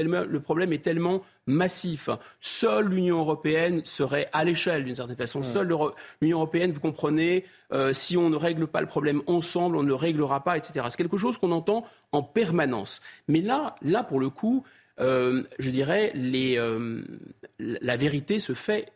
problème 0.40 0.74
est 0.74 0.84
tellement 0.84 1.22
massif. 1.46 2.10
Seule 2.42 2.88
l'Union 2.88 3.20
européenne 3.20 3.80
serait 3.84 4.28
à 4.34 4.44
l'échelle 4.44 4.84
d'une 4.84 4.94
certaine 4.94 5.16
façon. 5.16 5.42
Seule 5.42 5.74
l'Union 6.20 6.36
européenne, 6.36 6.72
vous 6.72 6.80
comprenez, 6.80 7.46
euh, 7.72 7.94
si 7.94 8.18
on 8.18 8.28
ne 8.28 8.36
règle 8.36 8.66
pas 8.66 8.82
le 8.82 8.86
problème 8.86 9.22
ensemble, 9.26 9.76
on 9.76 9.82
ne 9.82 9.94
réglera 9.94 10.44
pas, 10.44 10.58
etc. 10.58 10.86
C'est 10.90 10.98
quelque 10.98 11.16
chose 11.16 11.38
qu'on 11.38 11.50
entend 11.50 11.86
en 12.12 12.22
permanence. 12.22 13.00
Mais 13.28 13.40
là, 13.40 13.76
là 13.80 14.04
pour 14.04 14.20
le 14.20 14.28
coup, 14.28 14.62
euh, 15.00 15.44
je 15.58 15.70
dirais, 15.70 16.12
la 17.58 17.96
vérité 17.96 18.40
se 18.40 18.52
fait 18.52 18.92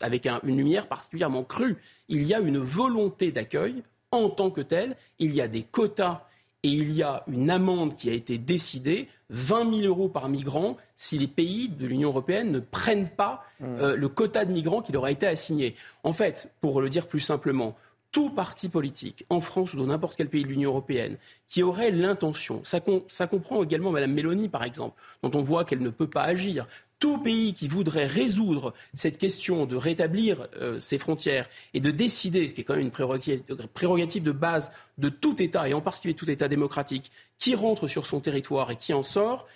avec 0.00 0.26
une 0.26 0.56
lumière 0.56 0.88
particulièrement 0.88 1.44
crue. 1.44 1.76
Il 2.08 2.24
y 2.24 2.34
a 2.34 2.40
une 2.40 2.58
volonté 2.58 3.32
d'accueil 3.32 3.82
en 4.10 4.28
tant 4.28 4.50
que 4.50 4.60
telle, 4.60 4.96
il 5.18 5.34
y 5.34 5.40
a 5.40 5.48
des 5.48 5.62
quotas 5.62 6.26
et 6.62 6.68
il 6.68 6.92
y 6.92 7.02
a 7.02 7.24
une 7.26 7.50
amende 7.50 7.96
qui 7.96 8.08
a 8.08 8.12
été 8.12 8.38
décidée, 8.38 9.08
20 9.30 9.74
000 9.74 9.86
euros 9.88 10.08
par 10.08 10.28
migrant, 10.28 10.76
si 10.94 11.18
les 11.18 11.26
pays 11.26 11.68
de 11.68 11.86
l'Union 11.86 12.10
européenne 12.10 12.52
ne 12.52 12.60
prennent 12.60 13.08
pas 13.08 13.44
mmh. 13.58 13.64
euh, 13.64 13.96
le 13.96 14.08
quota 14.08 14.44
de 14.44 14.52
migrants 14.52 14.80
qui 14.80 14.92
leur 14.92 15.04
a 15.04 15.10
été 15.10 15.26
assigné. 15.26 15.74
En 16.04 16.12
fait, 16.12 16.52
pour 16.60 16.80
le 16.80 16.88
dire 16.88 17.08
plus 17.08 17.20
simplement, 17.20 17.76
tout 18.12 18.28
parti 18.28 18.68
politique, 18.68 19.24
en 19.30 19.40
France 19.40 19.72
ou 19.72 19.78
dans 19.78 19.86
n'importe 19.86 20.16
quel 20.16 20.28
pays 20.28 20.44
de 20.44 20.48
l'Union 20.48 20.70
européenne, 20.70 21.16
qui 21.48 21.62
aurait 21.62 21.90
l'intention, 21.90 22.62
ça, 22.62 22.80
comprend 23.26 23.62
également 23.64 23.90
Mme 23.90 24.12
Mélanie 24.12 24.50
par 24.50 24.62
exemple, 24.62 25.00
dont 25.22 25.30
on 25.34 25.42
voit 25.42 25.64
qu'elle 25.64 25.80
ne 25.80 25.90
peut 25.90 26.06
pas 26.06 26.22
agir, 26.22 26.66
tout 26.98 27.18
pays 27.18 27.54
qui 27.54 27.66
voudrait 27.66 28.06
résoudre 28.06 28.74
cette 28.94 29.18
question 29.18 29.66
de 29.66 29.74
rétablir 29.74 30.46
euh, 30.60 30.78
ses 30.78 30.98
frontières 30.98 31.48
et 31.74 31.80
de 31.80 31.90
décider, 31.90 32.46
ce 32.46 32.54
qui 32.54 32.60
est 32.60 32.64
quand 32.64 32.76
même 32.76 32.84
une 32.84 32.90
prérogative, 32.92 34.22
de 34.22 34.32
base 34.32 34.70
de 34.98 35.08
tout 35.08 35.42
État, 35.42 35.68
et 35.68 35.74
en 35.74 35.80
particulier 35.80 36.14
tout 36.14 36.30
État 36.30 36.46
démocratique, 36.46 37.10
qui 37.38 37.56
rentre 37.56 37.88
sur 37.88 38.06
son 38.06 38.20
territoire 38.20 38.70
et 38.70 38.76
qui 38.76 38.92
en 38.92 39.02
sort, 39.02 39.48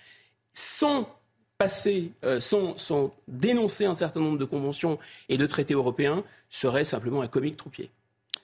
sans 0.54 1.08
passer, 1.58 2.10
euh, 2.24 2.40
sans, 2.40 2.76
sans, 2.78 3.14
dénoncer 3.28 3.84
un 3.84 3.94
certain 3.94 4.20
nombre 4.20 4.38
de 4.38 4.44
conventions 4.44 4.98
et 5.28 5.36
de 5.36 5.46
traités 5.46 5.74
européens, 5.74 6.24
serait 6.48 6.84
simplement 6.84 7.20
un 7.22 7.28
comique 7.28 7.56
troupier. 7.56 7.90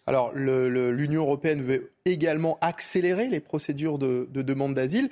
Alors, 0.06 0.32
l'Union 0.34 1.22
européenne 1.22 1.62
veut 1.62 1.92
également 2.04 2.58
accélérer 2.60 3.28
les 3.28 3.40
procédures 3.40 3.98
de, 3.98 4.26
demande 4.32 4.74
d'asile, 4.74 5.08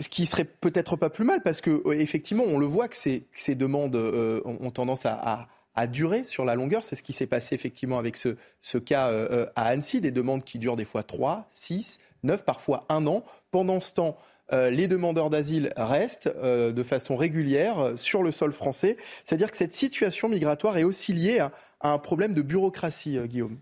ce 0.00 0.08
qui 0.08 0.26
serait 0.26 0.44
peut-être 0.44 0.96
pas 0.96 1.10
plus 1.10 1.24
mal, 1.24 1.42
parce 1.42 1.60
que 1.60 1.82
euh, 1.86 1.92
effectivement, 1.92 2.44
on 2.46 2.58
le 2.58 2.66
voit 2.66 2.88
que 2.88 2.96
ces, 2.96 3.54
demandes 3.54 3.96
euh, 3.96 4.40
ont 4.44 4.70
tendance 4.70 5.06
à, 5.06 5.48
durer 5.92 6.24
sur 6.24 6.44
la 6.44 6.56
longueur. 6.56 6.82
C'est 6.82 6.96
ce 6.96 7.04
qui 7.04 7.12
s'est 7.12 7.28
passé 7.28 7.54
effectivement 7.54 8.00
avec 8.00 8.16
ce, 8.16 8.78
cas 8.78 9.10
euh, 9.10 9.46
à 9.54 9.66
Annecy, 9.66 10.00
des 10.00 10.10
demandes 10.10 10.44
qui 10.44 10.58
durent 10.58 10.74
des 10.74 10.84
fois 10.84 11.04
3, 11.04 11.46
6, 11.52 12.00
9, 12.24 12.44
parfois 12.44 12.84
un 12.88 13.06
an. 13.06 13.24
Pendant 13.52 13.80
ce 13.80 13.94
temps, 13.94 14.18
les 14.50 14.88
demandeurs 14.88 15.30
d'asile 15.30 15.72
restent 15.76 16.34
de 16.36 16.82
façon 16.82 17.16
régulière 17.16 17.92
sur 17.94 18.24
le 18.24 18.32
sol 18.32 18.52
français. 18.52 18.96
C'est-à-dire 19.24 19.52
que 19.52 19.56
cette 19.56 19.74
situation 19.74 20.28
migratoire 20.28 20.78
est 20.78 20.84
aussi 20.84 21.12
liée 21.12 21.38
à 21.38 21.52
un 21.92 21.98
problème 21.98 22.34
de 22.34 22.42
bureaucratie, 22.42 23.18
Guillaume. 23.26 23.58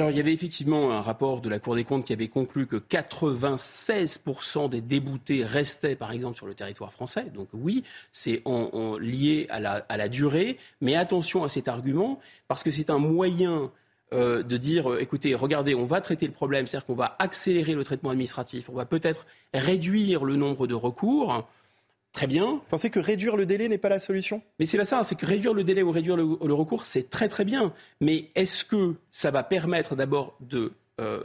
Alors, 0.00 0.10
il 0.10 0.16
y 0.16 0.20
avait 0.20 0.32
effectivement 0.32 0.92
un 0.92 1.02
rapport 1.02 1.42
de 1.42 1.50
la 1.50 1.58
Cour 1.58 1.74
des 1.74 1.84
comptes 1.84 2.06
qui 2.06 2.14
avait 2.14 2.28
conclu 2.28 2.66
que 2.66 2.76
96% 2.76 4.70
des 4.70 4.80
déboutés 4.80 5.44
restaient, 5.44 5.94
par 5.94 6.10
exemple, 6.10 6.38
sur 6.38 6.46
le 6.46 6.54
territoire 6.54 6.90
français. 6.90 7.26
Donc 7.34 7.48
oui, 7.52 7.84
c'est 8.10 8.42
lié 8.98 9.46
à 9.50 9.60
la, 9.60 10.08
durée. 10.08 10.56
Mais 10.80 10.94
attention 10.96 11.44
à 11.44 11.50
cet 11.50 11.68
argument, 11.68 12.18
parce 12.48 12.62
que 12.62 12.70
c'est 12.70 12.88
un 12.88 12.96
moyen 12.96 13.70
euh, 14.14 14.42
de 14.42 14.56
dire, 14.56 14.90
euh, 14.90 15.02
écoutez, 15.02 15.34
regardez, 15.34 15.74
on 15.74 15.84
va 15.84 16.00
traiter 16.00 16.26
le 16.26 16.32
problème, 16.32 16.66
c'est-à-dire 16.66 16.86
qu'on 16.86 16.94
va 16.94 17.16
accélérer 17.18 17.74
le 17.74 17.84
traitement 17.84 18.08
administratif, 18.08 18.70
on 18.70 18.74
va 18.76 18.86
peut-être 18.86 19.26
réduire 19.52 20.24
le 20.24 20.36
nombre 20.36 20.66
de 20.66 20.74
recours. 20.74 21.46
Très 22.12 22.26
bien. 22.26 22.46
Vous 22.46 22.62
pensez 22.68 22.90
que 22.90 22.98
réduire 22.98 23.36
le 23.36 23.46
délai 23.46 23.68
n'est 23.68 23.78
pas 23.78 23.88
la 23.88 24.00
solution? 24.00 24.42
Mais 24.58 24.66
c'est 24.66 24.78
pas 24.78 24.84
ça, 24.84 25.04
c'est 25.04 25.14
que 25.14 25.26
réduire 25.26 25.54
le 25.54 25.62
délai 25.62 25.82
ou 25.82 25.92
réduire 25.92 26.16
le, 26.16 26.52
recours, 26.52 26.84
c'est 26.84 27.08
très 27.08 27.28
très 27.28 27.44
bien. 27.44 27.72
Mais 28.00 28.30
est-ce 28.34 28.64
que 28.64 28.94
ça 29.12 29.30
va 29.30 29.44
permettre 29.44 29.94
d'abord 29.94 30.36
de 30.40 30.72
euh, 31.00 31.22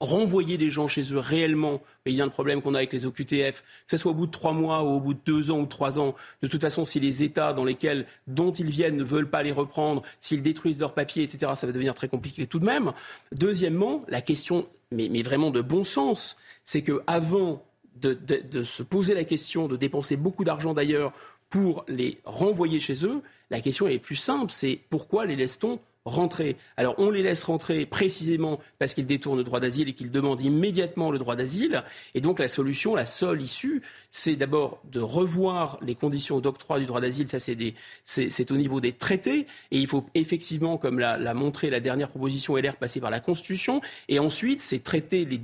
renvoyer 0.00 0.58
des 0.58 0.68
gens 0.68 0.88
chez 0.88 1.12
eux 1.12 1.18
réellement? 1.18 1.80
Il 2.06 2.14
y 2.14 2.20
a 2.20 2.24
un 2.24 2.28
problème 2.28 2.60
qu'on 2.60 2.74
a 2.74 2.78
avec 2.78 2.92
les 2.92 3.06
OQTF, 3.06 3.62
que 3.86 3.90
ce 3.90 3.96
soit 3.96 4.10
au 4.10 4.14
bout 4.14 4.26
de 4.26 4.32
trois 4.32 4.52
mois 4.52 4.82
ou 4.82 4.96
au 4.96 5.00
bout 5.00 5.14
de 5.14 5.20
deux 5.24 5.52
ans 5.52 5.60
ou 5.60 5.66
trois 5.66 6.00
ans. 6.00 6.16
De 6.42 6.48
toute 6.48 6.60
façon, 6.60 6.84
si 6.84 6.98
les 6.98 7.22
États 7.22 7.52
dans 7.52 7.64
lesquels, 7.64 8.04
dont 8.26 8.52
ils 8.52 8.70
viennent 8.70 8.96
ne 8.96 9.04
veulent 9.04 9.30
pas 9.30 9.44
les 9.44 9.52
reprendre, 9.52 10.02
s'ils 10.20 10.42
détruisent 10.42 10.80
leurs 10.80 10.94
papiers, 10.94 11.22
etc., 11.22 11.52
ça 11.54 11.68
va 11.68 11.72
devenir 11.72 11.94
très 11.94 12.08
compliqué 12.08 12.48
tout 12.48 12.58
de 12.58 12.66
même. 12.66 12.92
Deuxièmement, 13.30 14.04
la 14.08 14.20
question, 14.20 14.66
mais, 14.90 15.08
mais 15.08 15.22
vraiment 15.22 15.52
de 15.52 15.60
bon 15.60 15.84
sens, 15.84 16.36
c'est 16.64 16.82
que 16.82 17.00
avant 17.06 17.62
de, 18.00 18.64
se 18.64 18.82
poser 18.82 19.14
la 19.14 19.24
question, 19.24 19.68
de 19.68 19.76
dépenser 19.76 20.16
beaucoup 20.16 20.44
d'argent 20.44 20.74
d'ailleurs 20.74 21.12
pour 21.50 21.84
les 21.88 22.18
renvoyer 22.24 22.80
chez 22.80 23.04
eux, 23.04 23.22
la 23.50 23.60
question 23.60 23.86
est 23.86 23.98
plus 23.98 24.16
simple, 24.16 24.52
c'est 24.52 24.80
pourquoi 24.90 25.26
les 25.26 25.36
laisse-t-on 25.36 25.78
rentrer? 26.04 26.56
Alors 26.76 26.94
on 26.98 27.10
les 27.10 27.22
laisse 27.22 27.42
rentrer 27.42 27.84
précisément 27.86 28.60
parce 28.78 28.94
qu'ils 28.94 29.06
détournent 29.06 29.38
le 29.38 29.44
droit 29.44 29.60
d'asile 29.60 29.88
et 29.88 29.92
qu'ils 29.92 30.10
demandent 30.10 30.40
immédiatement 30.40 31.10
le 31.10 31.18
droit 31.18 31.36
d'asile. 31.36 31.82
Et 32.14 32.20
donc 32.20 32.38
la 32.38 32.48
solution, 32.48 32.94
la 32.94 33.06
seule 33.06 33.42
issue, 33.42 33.82
c'est 34.10 34.36
d'abord 34.36 34.80
de 34.90 35.00
revoir 35.00 35.78
les 35.82 35.94
conditions 35.94 36.40
d'octroi 36.40 36.78
du 36.78 36.86
droit 36.86 37.00
d'asile. 37.00 37.28
Ça, 37.28 37.38
c'est 37.40 38.50
au 38.50 38.56
niveau 38.56 38.80
des 38.80 38.92
traités. 38.92 39.46
Et 39.70 39.78
il 39.78 39.86
faut 39.86 40.06
effectivement, 40.14 40.78
comme 40.78 40.98
l'a 40.98 41.34
montré 41.34 41.70
la 41.70 41.80
dernière 41.80 42.08
proposition 42.08 42.56
LR 42.56 42.76
passée 42.76 43.00
par 43.00 43.10
la 43.10 43.20
Constitution, 43.20 43.80
et 44.08 44.18
ensuite, 44.18 44.60
c'est 44.60 44.82
traiter 44.82 45.24
les 45.24 45.40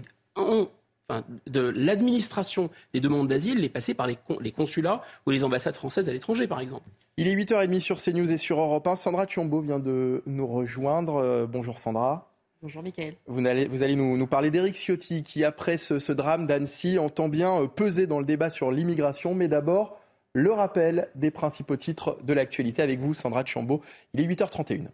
de 1.46 1.60
l'administration 1.60 2.70
des 2.92 3.00
demandes 3.00 3.28
d'asile 3.28 3.58
les 3.58 3.68
passer 3.68 3.94
par 3.94 4.06
les, 4.06 4.52
consulats 4.52 5.02
ou 5.26 5.30
les 5.30 5.44
ambassades 5.44 5.74
françaises 5.74 6.08
à 6.08 6.12
l'étranger, 6.12 6.46
par 6.46 6.60
exemple. 6.60 6.88
Il 7.16 7.28
est 7.28 7.34
8h30 7.34 7.80
sur 7.80 8.02
CNews 8.02 8.30
et 8.30 8.36
sur 8.36 8.60
Europe 8.60 8.86
1. 8.86 8.96
Sandra 8.96 9.26
Chiombo 9.26 9.60
vient 9.60 9.78
de 9.78 10.22
nous 10.26 10.46
rejoindre. 10.46 11.16
Euh, 11.16 11.46
bonjour 11.46 11.78
Sandra. 11.78 12.32
Bonjour 12.62 12.82
Mickaël. 12.82 13.14
Vous 13.26 13.44
allez, 13.44 13.66
vous 13.66 13.82
allez 13.82 13.96
nous, 13.96 14.26
parler 14.26 14.50
d'Éric 14.50 14.76
Ciotti 14.76 15.24
qui, 15.24 15.44
après 15.44 15.76
ce, 15.76 16.12
drame 16.12 16.46
d'Annecy, 16.46 16.98
entend 16.98 17.28
bien 17.28 17.62
euh, 17.62 17.66
peser 17.66 18.06
dans 18.06 18.20
le 18.20 18.24
débat 18.24 18.50
sur 18.50 18.70
l'immigration. 18.70 19.34
Mais 19.34 19.48
d'abord, 19.48 19.98
le 20.32 20.52
rappel 20.52 21.08
des 21.14 21.30
principaux 21.30 21.76
titres 21.76 22.18
de 22.22 22.32
l'actualité 22.32 22.80
avec 22.82 23.00
vous, 23.00 23.14
Sandra 23.14 23.44
Chiombo. 23.44 23.82
Il 24.14 24.20
est 24.20 24.26
8h31. 24.26 24.86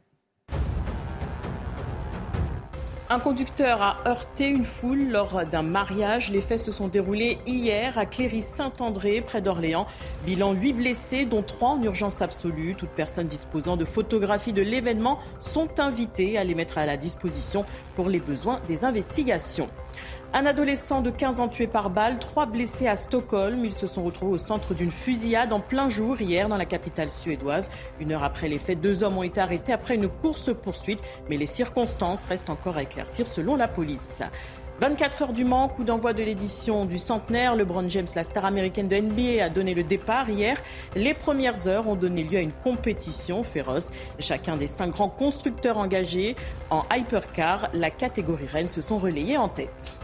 Un 3.10 3.20
conducteur 3.20 3.80
a 3.80 3.96
heurté 4.06 4.48
une 4.48 4.66
foule 4.66 5.08
lors 5.08 5.46
d'un 5.46 5.62
mariage. 5.62 6.30
Les 6.30 6.42
faits 6.42 6.60
se 6.60 6.72
sont 6.72 6.88
déroulés 6.88 7.38
hier 7.46 7.96
à 7.96 8.04
Cléry-Saint-André, 8.04 9.22
près 9.22 9.40
d'Orléans. 9.40 9.86
Bilan 10.26 10.52
8 10.52 10.72
blessés, 10.74 11.24
dont 11.24 11.40
3 11.42 11.70
en 11.70 11.82
urgence 11.82 12.20
absolue. 12.20 12.74
Toutes 12.76 12.90
personnes 12.90 13.26
disposant 13.26 13.78
de 13.78 13.86
photographies 13.86 14.52
de 14.52 14.60
l'événement 14.60 15.18
sont 15.40 15.80
invitées 15.80 16.36
à 16.36 16.44
les 16.44 16.54
mettre 16.54 16.76
à 16.76 16.84
la 16.84 16.98
disposition 16.98 17.64
pour 17.96 18.10
les 18.10 18.20
besoins 18.20 18.60
des 18.68 18.84
investigations. 18.84 19.70
Un 20.34 20.44
adolescent 20.44 21.00
de 21.00 21.08
15 21.08 21.40
ans 21.40 21.48
tué 21.48 21.66
par 21.66 21.88
balle, 21.88 22.18
trois 22.18 22.44
blessés 22.44 22.86
à 22.86 22.96
Stockholm. 22.96 23.64
Ils 23.64 23.72
se 23.72 23.86
sont 23.86 24.04
retrouvés 24.04 24.34
au 24.34 24.38
centre 24.38 24.74
d'une 24.74 24.92
fusillade 24.92 25.54
en 25.54 25.60
plein 25.60 25.88
jour 25.88 26.20
hier 26.20 26.50
dans 26.50 26.58
la 26.58 26.66
capitale 26.66 27.10
suédoise. 27.10 27.70
Une 27.98 28.12
heure 28.12 28.22
après 28.22 28.46
les 28.48 28.58
faits, 28.58 28.78
deux 28.78 29.02
hommes 29.02 29.16
ont 29.16 29.22
été 29.22 29.40
arrêtés 29.40 29.72
après 29.72 29.94
une 29.94 30.08
course-poursuite, 30.08 31.00
mais 31.30 31.38
les 31.38 31.46
circonstances 31.46 32.26
restent 32.26 32.50
encore 32.50 32.76
à 32.76 32.82
éclaircir 32.82 33.26
selon 33.26 33.56
la 33.56 33.68
police. 33.68 34.20
24 34.80 35.22
heures 35.22 35.32
du 35.32 35.46
Mans, 35.46 35.68
coup 35.68 35.82
d'envoi 35.82 36.12
de 36.12 36.22
l'édition 36.22 36.84
du 36.84 36.98
centenaire. 36.98 37.56
LeBron 37.56 37.88
James, 37.88 38.06
la 38.14 38.22
star 38.22 38.44
américaine 38.44 38.86
de 38.86 38.96
NBA, 38.96 39.42
a 39.42 39.48
donné 39.48 39.72
le 39.72 39.82
départ 39.82 40.28
hier. 40.28 40.62
Les 40.94 41.14
premières 41.14 41.66
heures 41.66 41.88
ont 41.88 41.96
donné 41.96 42.22
lieu 42.22 42.36
à 42.36 42.42
une 42.42 42.52
compétition 42.52 43.44
féroce. 43.44 43.92
Chacun 44.18 44.58
des 44.58 44.66
cinq 44.66 44.90
grands 44.90 45.08
constructeurs 45.08 45.78
engagés 45.78 46.36
en 46.68 46.84
hypercar, 46.94 47.70
la 47.72 47.90
catégorie 47.90 48.46
reine, 48.46 48.68
se 48.68 48.82
sont 48.82 48.98
relayés 48.98 49.38
en 49.38 49.48
tête 49.48 49.98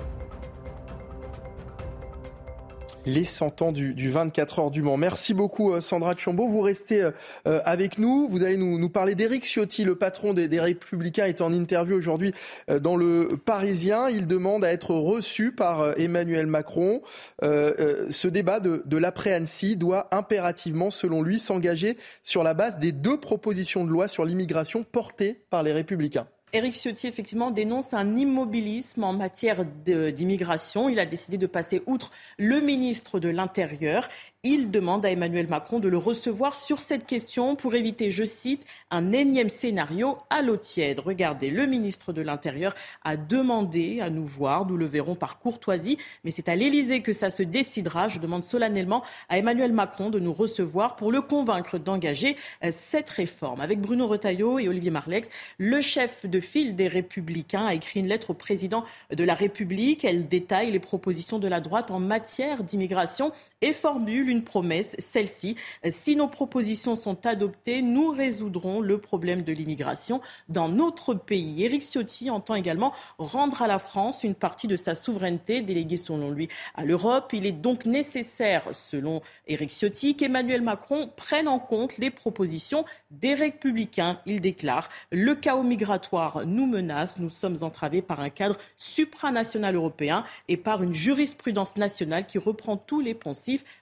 les 3.06 3.24
100 3.24 3.62
ans 3.62 3.72
du, 3.72 4.10
24 4.10 4.58
heures 4.58 4.70
du 4.70 4.82
Mans. 4.82 4.96
Merci 4.96 5.34
beaucoup 5.34 5.72
euh, 5.72 5.80
Sandra 5.80 6.14
Chombo. 6.16 6.48
Vous 6.48 6.60
restez 6.60 7.02
euh, 7.02 7.10
euh, 7.46 7.60
avec 7.64 7.98
nous. 7.98 8.26
Vous 8.28 8.44
allez 8.44 8.56
nous, 8.56 8.88
parler 8.88 9.14
d'Éric 9.14 9.44
Ciotti, 9.44 9.84
le 9.84 9.96
patron 9.96 10.34
des, 10.34 10.60
Républicains, 10.60 11.26
est 11.26 11.40
en 11.40 11.52
interview 11.52 11.96
aujourd'hui 11.96 12.32
dans 12.80 12.96
le 12.96 13.38
Parisien. 13.44 14.08
Il 14.08 14.26
demande 14.26 14.64
à 14.64 14.72
être 14.72 14.94
reçu 14.94 15.52
par 15.52 15.98
Emmanuel 15.98 16.46
Macron. 16.46 17.02
ce 17.42 18.28
débat 18.28 18.60
de, 18.60 18.82
de 18.86 18.96
l'après-Annecy 18.96 19.76
doit 19.76 20.08
impérativement, 20.14 20.90
selon 20.90 21.22
lui, 21.22 21.40
s'engager 21.40 21.96
sur 22.22 22.42
la 22.42 22.54
base 22.54 22.78
des 22.78 22.92
deux 22.92 23.18
propositions 23.18 23.84
de 23.84 23.90
loi 23.90 24.08
sur 24.08 24.24
l'immigration 24.24 24.84
portées 24.84 25.44
par 25.50 25.62
les 25.62 25.72
Républicains. 25.72 26.28
Éric 26.54 26.74
Ciotti, 26.74 27.08
effectivement, 27.08 27.50
dénonce 27.50 27.94
un 27.94 28.14
immobilisme 28.14 29.02
en 29.02 29.12
matière 29.12 29.64
d'immigration. 29.64 30.88
Il 30.88 31.00
a 31.00 31.04
décidé 31.04 31.36
de 31.36 31.48
passer 31.48 31.82
outre 31.86 32.12
le 32.38 32.60
ministre 32.60 33.18
de 33.18 33.28
l'Intérieur 33.28 34.08
il 34.44 34.70
demande 34.70 35.06
à 35.06 35.10
Emmanuel 35.10 35.48
Macron 35.48 35.78
de 35.80 35.88
le 35.88 35.96
recevoir 35.96 36.54
sur 36.54 36.80
cette 36.80 37.06
question 37.06 37.56
pour 37.56 37.74
éviter, 37.74 38.10
je 38.10 38.24
cite, 38.24 38.66
un 38.90 39.10
énième 39.12 39.48
scénario 39.48 40.18
à 40.28 40.42
l'eau 40.42 40.58
tiède. 40.58 41.00
Regardez, 41.00 41.48
le 41.48 41.64
ministre 41.64 42.12
de 42.12 42.20
l'Intérieur 42.20 42.74
a 43.04 43.16
demandé 43.16 44.00
à 44.02 44.10
nous 44.10 44.26
voir, 44.26 44.66
nous 44.66 44.76
le 44.76 44.84
verrons 44.84 45.14
par 45.14 45.38
courtoisie, 45.38 45.96
mais 46.24 46.30
c'est 46.30 46.50
à 46.50 46.56
l'Élysée 46.56 47.00
que 47.00 47.14
ça 47.14 47.30
se 47.30 47.42
décidera. 47.42 48.08
Je 48.08 48.18
demande 48.18 48.44
solennellement 48.44 49.02
à 49.30 49.38
Emmanuel 49.38 49.72
Macron 49.72 50.10
de 50.10 50.18
nous 50.18 50.34
recevoir 50.34 50.96
pour 50.96 51.10
le 51.10 51.22
convaincre 51.22 51.78
d'engager 51.78 52.36
euh, 52.62 52.68
cette 52.70 53.08
réforme. 53.08 53.62
Avec 53.62 53.80
Bruno 53.80 54.06
Retailleau 54.06 54.58
et 54.58 54.68
Olivier 54.68 54.90
Marlex, 54.90 55.30
le 55.56 55.80
chef 55.80 56.26
de 56.26 56.40
file 56.40 56.76
des 56.76 56.88
Républicains 56.88 57.64
a 57.64 57.74
écrit 57.74 58.00
une 58.00 58.08
lettre 58.08 58.30
au 58.30 58.34
président 58.34 58.82
de 59.10 59.24
la 59.24 59.34
République. 59.34 60.04
Elle 60.04 60.28
détaille 60.28 60.70
les 60.70 60.80
propositions 60.80 61.38
de 61.38 61.48
la 61.48 61.60
droite 61.60 61.90
en 61.90 61.98
matière 61.98 62.62
d'immigration 62.62 63.32
et 63.64 63.72
formule 63.72 64.28
une 64.28 64.44
promesse, 64.44 64.94
celle-ci. 64.98 65.56
Si 65.88 66.16
nos 66.16 66.28
propositions 66.28 66.96
sont 66.96 67.24
adoptées, 67.24 67.80
nous 67.80 68.10
résoudrons 68.10 68.82
le 68.82 68.98
problème 68.98 69.40
de 69.40 69.54
l'immigration 69.54 70.20
dans 70.50 70.68
notre 70.68 71.14
pays. 71.14 71.64
Éric 71.64 71.82
Ciotti 71.82 72.28
entend 72.28 72.56
également 72.56 72.92
rendre 73.16 73.62
à 73.62 73.66
la 73.66 73.78
France 73.78 74.22
une 74.22 74.34
partie 74.34 74.66
de 74.66 74.76
sa 74.76 74.94
souveraineté 74.94 75.62
déléguée 75.62 75.96
selon 75.96 76.30
lui 76.30 76.50
à 76.74 76.84
l'Europe. 76.84 77.32
Il 77.32 77.46
est 77.46 77.52
donc 77.52 77.86
nécessaire, 77.86 78.68
selon 78.72 79.22
Éric 79.48 79.70
Ciotti, 79.70 80.14
qu'Emmanuel 80.14 80.60
Macron 80.60 81.08
prenne 81.16 81.48
en 81.48 81.58
compte 81.58 81.96
les 81.96 82.10
propositions 82.10 82.84
des 83.12 83.32
républicains. 83.32 84.20
Il 84.26 84.42
déclare 84.42 84.90
Le 85.10 85.34
chaos 85.34 85.62
migratoire 85.62 86.44
nous 86.44 86.66
menace. 86.66 87.18
Nous 87.18 87.30
sommes 87.30 87.56
entravés 87.62 88.02
par 88.02 88.20
un 88.20 88.28
cadre 88.28 88.58
supranational 88.76 89.74
européen 89.74 90.22
et 90.48 90.58
par 90.58 90.82
une 90.82 90.92
jurisprudence 90.92 91.78
nationale 91.78 92.26
qui 92.26 92.36
reprend 92.36 92.76
tous 92.76 93.00
les 93.00 93.14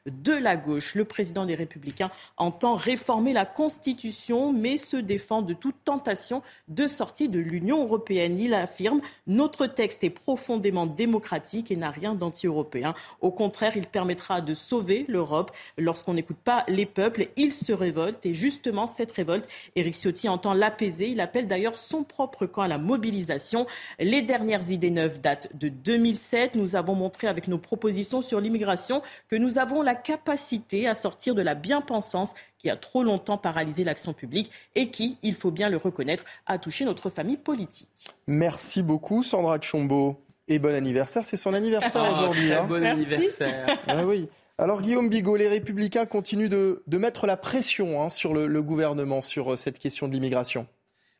de 0.06 0.32
la 0.32 0.56
gauche. 0.56 0.94
Le 0.94 1.04
président 1.04 1.46
des 1.46 1.54
Républicains 1.54 2.10
entend 2.36 2.74
réformer 2.74 3.32
la 3.32 3.44
Constitution, 3.44 4.52
mais 4.52 4.76
se 4.76 4.96
défend 4.96 5.42
de 5.42 5.54
toute 5.54 5.76
tentation 5.84 6.42
de 6.68 6.86
sortie 6.86 7.28
de 7.28 7.38
l'Union 7.38 7.82
européenne. 7.82 8.38
Il 8.38 8.54
affirme 8.54 9.00
Notre 9.26 9.66
texte 9.66 10.04
est 10.04 10.10
profondément 10.10 10.86
démocratique 10.86 11.70
et 11.70 11.76
n'a 11.76 11.90
rien 11.90 12.14
d'anti-européen. 12.14 12.94
Au 13.20 13.30
contraire, 13.30 13.76
il 13.76 13.86
permettra 13.86 14.40
de 14.40 14.54
sauver 14.54 15.04
l'Europe. 15.08 15.52
Lorsqu'on 15.78 16.14
n'écoute 16.14 16.38
pas 16.42 16.64
les 16.68 16.86
peuples, 16.86 17.28
ils 17.36 17.52
se 17.52 17.72
révoltent. 17.72 18.26
Et 18.26 18.34
justement, 18.34 18.86
cette 18.86 19.12
révolte, 19.12 19.48
Éric 19.76 19.94
Ciotti 19.94 20.28
entend 20.28 20.54
l'apaiser. 20.54 21.08
Il 21.08 21.20
appelle 21.20 21.46
d'ailleurs 21.46 21.76
son 21.76 22.04
propre 22.04 22.46
camp 22.46 22.62
à 22.62 22.68
la 22.68 22.78
mobilisation. 22.78 23.66
Les 23.98 24.22
dernières 24.22 24.70
idées 24.70 24.90
neuves 24.90 25.20
datent 25.20 25.54
de 25.56 25.68
2007. 25.68 26.54
Nous 26.54 26.76
avons 26.76 26.94
montré 26.94 27.26
avec 27.26 27.48
nos 27.48 27.58
propositions 27.58 28.22
sur 28.22 28.40
l'immigration 28.40 29.02
que 29.28 29.36
nous 29.36 29.51
avons 29.58 29.82
la 29.82 29.94
capacité 29.94 30.86
à 30.88 30.94
sortir 30.94 31.34
de 31.34 31.42
la 31.42 31.54
bien-pensance 31.54 32.34
qui 32.58 32.70
a 32.70 32.76
trop 32.76 33.02
longtemps 33.02 33.36
paralysé 33.38 33.84
l'action 33.84 34.12
publique 34.12 34.50
et 34.74 34.90
qui, 34.90 35.16
il 35.22 35.34
faut 35.34 35.50
bien 35.50 35.68
le 35.68 35.76
reconnaître, 35.76 36.24
a 36.46 36.58
touché 36.58 36.84
notre 36.84 37.10
famille 37.10 37.36
politique. 37.36 37.88
Merci 38.26 38.82
beaucoup 38.82 39.22
Sandra 39.22 39.58
Chombo 39.60 40.20
et 40.48 40.58
bon 40.58 40.74
anniversaire. 40.74 41.24
C'est 41.24 41.36
son 41.36 41.54
anniversaire 41.54 42.04
Ah, 42.04 42.12
aujourd'hui. 42.22 42.52
hein. 42.52 42.66
bon 42.68 42.84
anniversaire. 42.84 43.66
Ah 43.88 44.04
oui. 44.06 44.28
Alors 44.58 44.82
Guillaume 44.82 45.08
Bigot, 45.08 45.36
les 45.36 45.48
Républicains 45.48 46.06
continuent 46.06 46.48
de, 46.50 46.82
de 46.86 46.98
mettre 46.98 47.26
la 47.26 47.36
pression 47.36 48.02
hein, 48.02 48.08
sur 48.08 48.32
le, 48.34 48.46
le 48.46 48.62
gouvernement 48.62 49.22
sur 49.22 49.52
euh, 49.52 49.56
cette 49.56 49.78
question 49.78 50.06
de 50.08 50.12
l'immigration. 50.12 50.66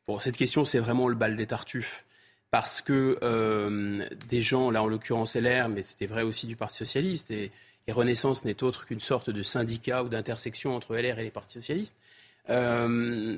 Bon, 0.07 0.21
cette 0.21 0.37
question, 0.37 0.65
c'est 0.65 0.79
vraiment 0.79 1.09
le 1.09 1.15
bal 1.15 1.35
des 1.35 1.47
tartuffes. 1.47 2.05
Parce 2.51 2.83
que 2.83 3.19
euh, 3.23 4.05
des 4.29 4.43
gens, 4.43 4.71
là 4.71 4.83
en 4.83 4.87
l'occurrence 4.87 5.37
LR, 5.37 5.71
mais 5.71 5.83
c'était 5.83 6.07
vrai 6.07 6.23
aussi 6.23 6.47
du 6.47 6.55
Parti 6.55 6.77
Socialiste, 6.77 7.31
et, 7.31 7.51
et 7.87 7.93
Renaissance 7.93 8.45
n'est 8.45 8.63
autre 8.63 8.87
qu'une 8.87 9.01
sorte 9.01 9.31
de 9.31 9.43
syndicat 9.43 10.05
ou 10.05 10.09
d'intersection 10.09 10.75
entre 10.75 10.97
LR 10.97 11.19
et 11.19 11.25
les 11.25 11.31
partis 11.31 11.55
socialistes, 11.55 11.97
euh, 12.51 13.37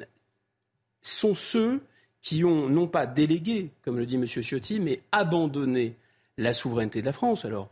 sont 1.00 1.34
ceux 1.34 1.80
qui 2.22 2.44
ont 2.44 2.68
non 2.68 2.86
pas 2.86 3.06
délégué, 3.06 3.70
comme 3.84 3.98
le 3.98 4.06
dit 4.06 4.16
M. 4.16 4.26
Ciotti, 4.26 4.80
mais 4.80 5.00
abandonné 5.12 5.94
la 6.38 6.54
souveraineté 6.54 7.00
de 7.00 7.06
la 7.06 7.12
France. 7.12 7.44
Alors, 7.44 7.68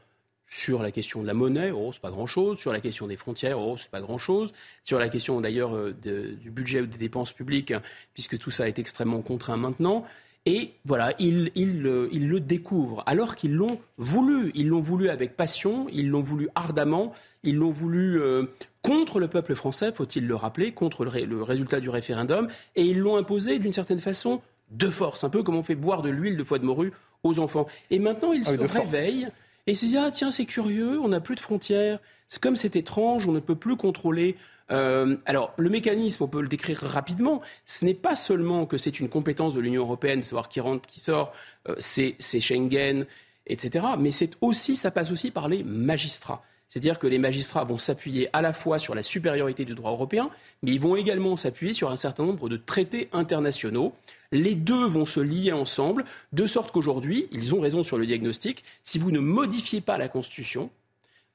sur 0.47 0.82
la 0.82 0.90
question 0.90 1.23
de 1.23 1.27
la 1.27 1.32
monnaie, 1.32 1.70
oh, 1.70 1.90
c'est 1.93 2.03
pas 2.03 2.11
grand-chose. 2.11 2.59
Sur 2.59 2.73
la 2.73 2.81
question 2.81 3.07
des 3.07 3.16
frontières, 3.16 3.59
oh, 3.59 3.78
c'est 3.78 3.90
pas 3.90 4.03
grand-chose. 4.03 4.53
Sur 4.85 4.99
la 4.99 5.09
question 5.09 5.40
d'ailleurs 5.40 5.74
euh, 5.74 5.94
du 6.03 6.51
budget 6.51 6.82
ou 6.82 6.86
des 6.86 6.99
dépenses 6.99 7.32
publiques, 7.32 7.70
hein, 7.70 7.82
puisque 8.12 8.39
tout 8.39 8.51
ça 8.51 8.69
est 8.69 8.78
extrêmement 8.78 9.23
contraint 9.23 9.57
maintenant. 9.57 10.05
Et 10.44 10.73
voilà, 10.85 11.12
ils, 11.20 11.52
ils, 11.55 11.86
ils 12.10 12.28
le 12.28 12.40
découvrent, 12.40 13.05
alors 13.06 13.36
qu'ils 13.36 13.55
l'ont 13.55 13.78
voulu. 13.97 14.51
Ils 14.56 14.66
l'ont 14.69 14.81
voulu 14.81 15.09
avec 15.09 15.36
passion, 15.36 15.86
ils 15.93 16.09
l'ont 16.10 16.20
voulu 16.23 16.48
ardemment, 16.56 17.12
ils 17.44 17.55
l'ont 17.56 17.70
voulu 17.70 18.20
euh, 18.20 18.47
contre 18.82 19.20
le 19.20 19.28
peuple 19.28 19.55
français, 19.55 19.93
faut-il 19.93 20.27
le 20.27 20.35
rappeler, 20.35 20.73
contre 20.73 21.05
le, 21.05 21.10
ré- 21.10 21.27
le 21.27 21.44
résultat 21.44 21.78
du 21.78 21.90
référendum, 21.90 22.48
et 22.74 22.82
ils 22.85 22.98
l'ont 22.98 23.16
imposé 23.16 23.60
d'une 23.60 23.73
certaine 23.73 24.01
façon 24.01 24.40
de 24.73 24.89
force, 24.89 25.23
un 25.23 25.28
peu 25.31 25.44
comme 25.44 25.55
on 25.55 25.62
fait 25.62 25.77
boire 25.77 26.02
de 26.02 26.10
l'huile 26.10 26.36
de 26.36 26.43
foie 26.43 26.59
de 26.59 26.64
morue 26.64 26.93
aux 27.23 27.39
enfants. 27.39 27.69
Et 27.90 28.01
maintenant, 28.01 28.32
ils 28.32 28.43
Ah 28.47 28.52
se 28.52 28.66
force. 28.66 28.93
réveillent 28.93 29.28
et 29.69 29.77
se 29.77 29.85
disent 29.85 29.98
ah 30.02 30.10
tiens 30.10 30.32
c'est 30.32 30.47
curieux, 30.47 30.98
on 30.98 31.09
n'a 31.09 31.20
plus 31.20 31.36
de 31.36 31.40
frontières, 31.40 32.01
c'est 32.28 32.43
comme 32.43 32.56
c'est 32.56 32.74
étrange, 32.74 33.27
on 33.28 33.32
ne 33.32 33.39
peut 33.39 33.55
plus 33.55 33.77
contrôler. 33.77 34.35
Euh, 34.71 35.17
alors 35.27 35.53
le 35.57 35.69
mécanisme, 35.71 36.23
on 36.25 36.29
peut 36.29 36.41
le 36.41 36.49
décrire 36.49 36.81
rapidement. 36.81 37.43
Ce 37.67 37.85
n'est 37.85 37.95
pas 37.95 38.17
seulement 38.17 38.67
que 38.67 38.79
c'est 38.79 39.01
une 39.01 39.09
compétence 39.09 39.55
de 39.55 39.61
l'Union 39.61 39.83
européenne 39.83 40.21
de 40.21 40.25
savoir 40.25 40.49
qui 40.49 40.61
rentre, 40.61 40.89
qui 40.89 41.01
sort, 41.01 41.33
euh, 41.69 41.75
c'est 41.79 42.17
Schengen, 42.21 43.07
etc. 43.47 43.87
Mais 43.99 44.11
c'est 44.11 44.33
aussi, 44.41 44.77
ça 44.77 44.91
passe 44.91 45.11
aussi 45.11 45.31
par 45.31 45.49
les 45.49 45.65
magistrats. 45.65 46.43
C'est-à-dire 46.73 46.99
que 46.99 47.07
les 47.07 47.19
magistrats 47.19 47.65
vont 47.65 47.77
s'appuyer 47.77 48.31
à 48.33 48.41
la 48.41 48.55
fois 48.55 48.79
sur 48.79 48.95
la 48.95 49.03
supériorité 49.03 49.67
du 49.67 49.75
droit 49.75 49.91
européen, 49.91 50.31
mais 50.63 50.73
ils 50.73 50.81
vont 50.81 50.97
également 50.97 51.37
s'appuyer 51.37 51.75
sur 51.75 51.91
un 51.91 51.97
certain 51.97 52.25
nombre 52.25 52.49
de 52.49 52.57
traités 52.57 53.11
internationaux. 53.13 53.93
Les 54.31 54.55
deux 54.55 54.87
vont 54.87 55.05
se 55.05 55.21
lier 55.21 55.53
ensemble, 55.53 56.07
de 56.33 56.47
sorte 56.47 56.73
qu'aujourd'hui, 56.73 57.29
ils 57.31 57.55
ont 57.55 57.61
raison 57.61 57.83
sur 57.83 57.99
le 57.99 58.07
diagnostic, 58.07 58.65
si 58.85 58.99
vous 58.99 59.11
ne 59.11 59.21
modifiez 59.21 59.83
pas 59.83 59.99
la 59.99 60.09
Constitution, 60.09 60.71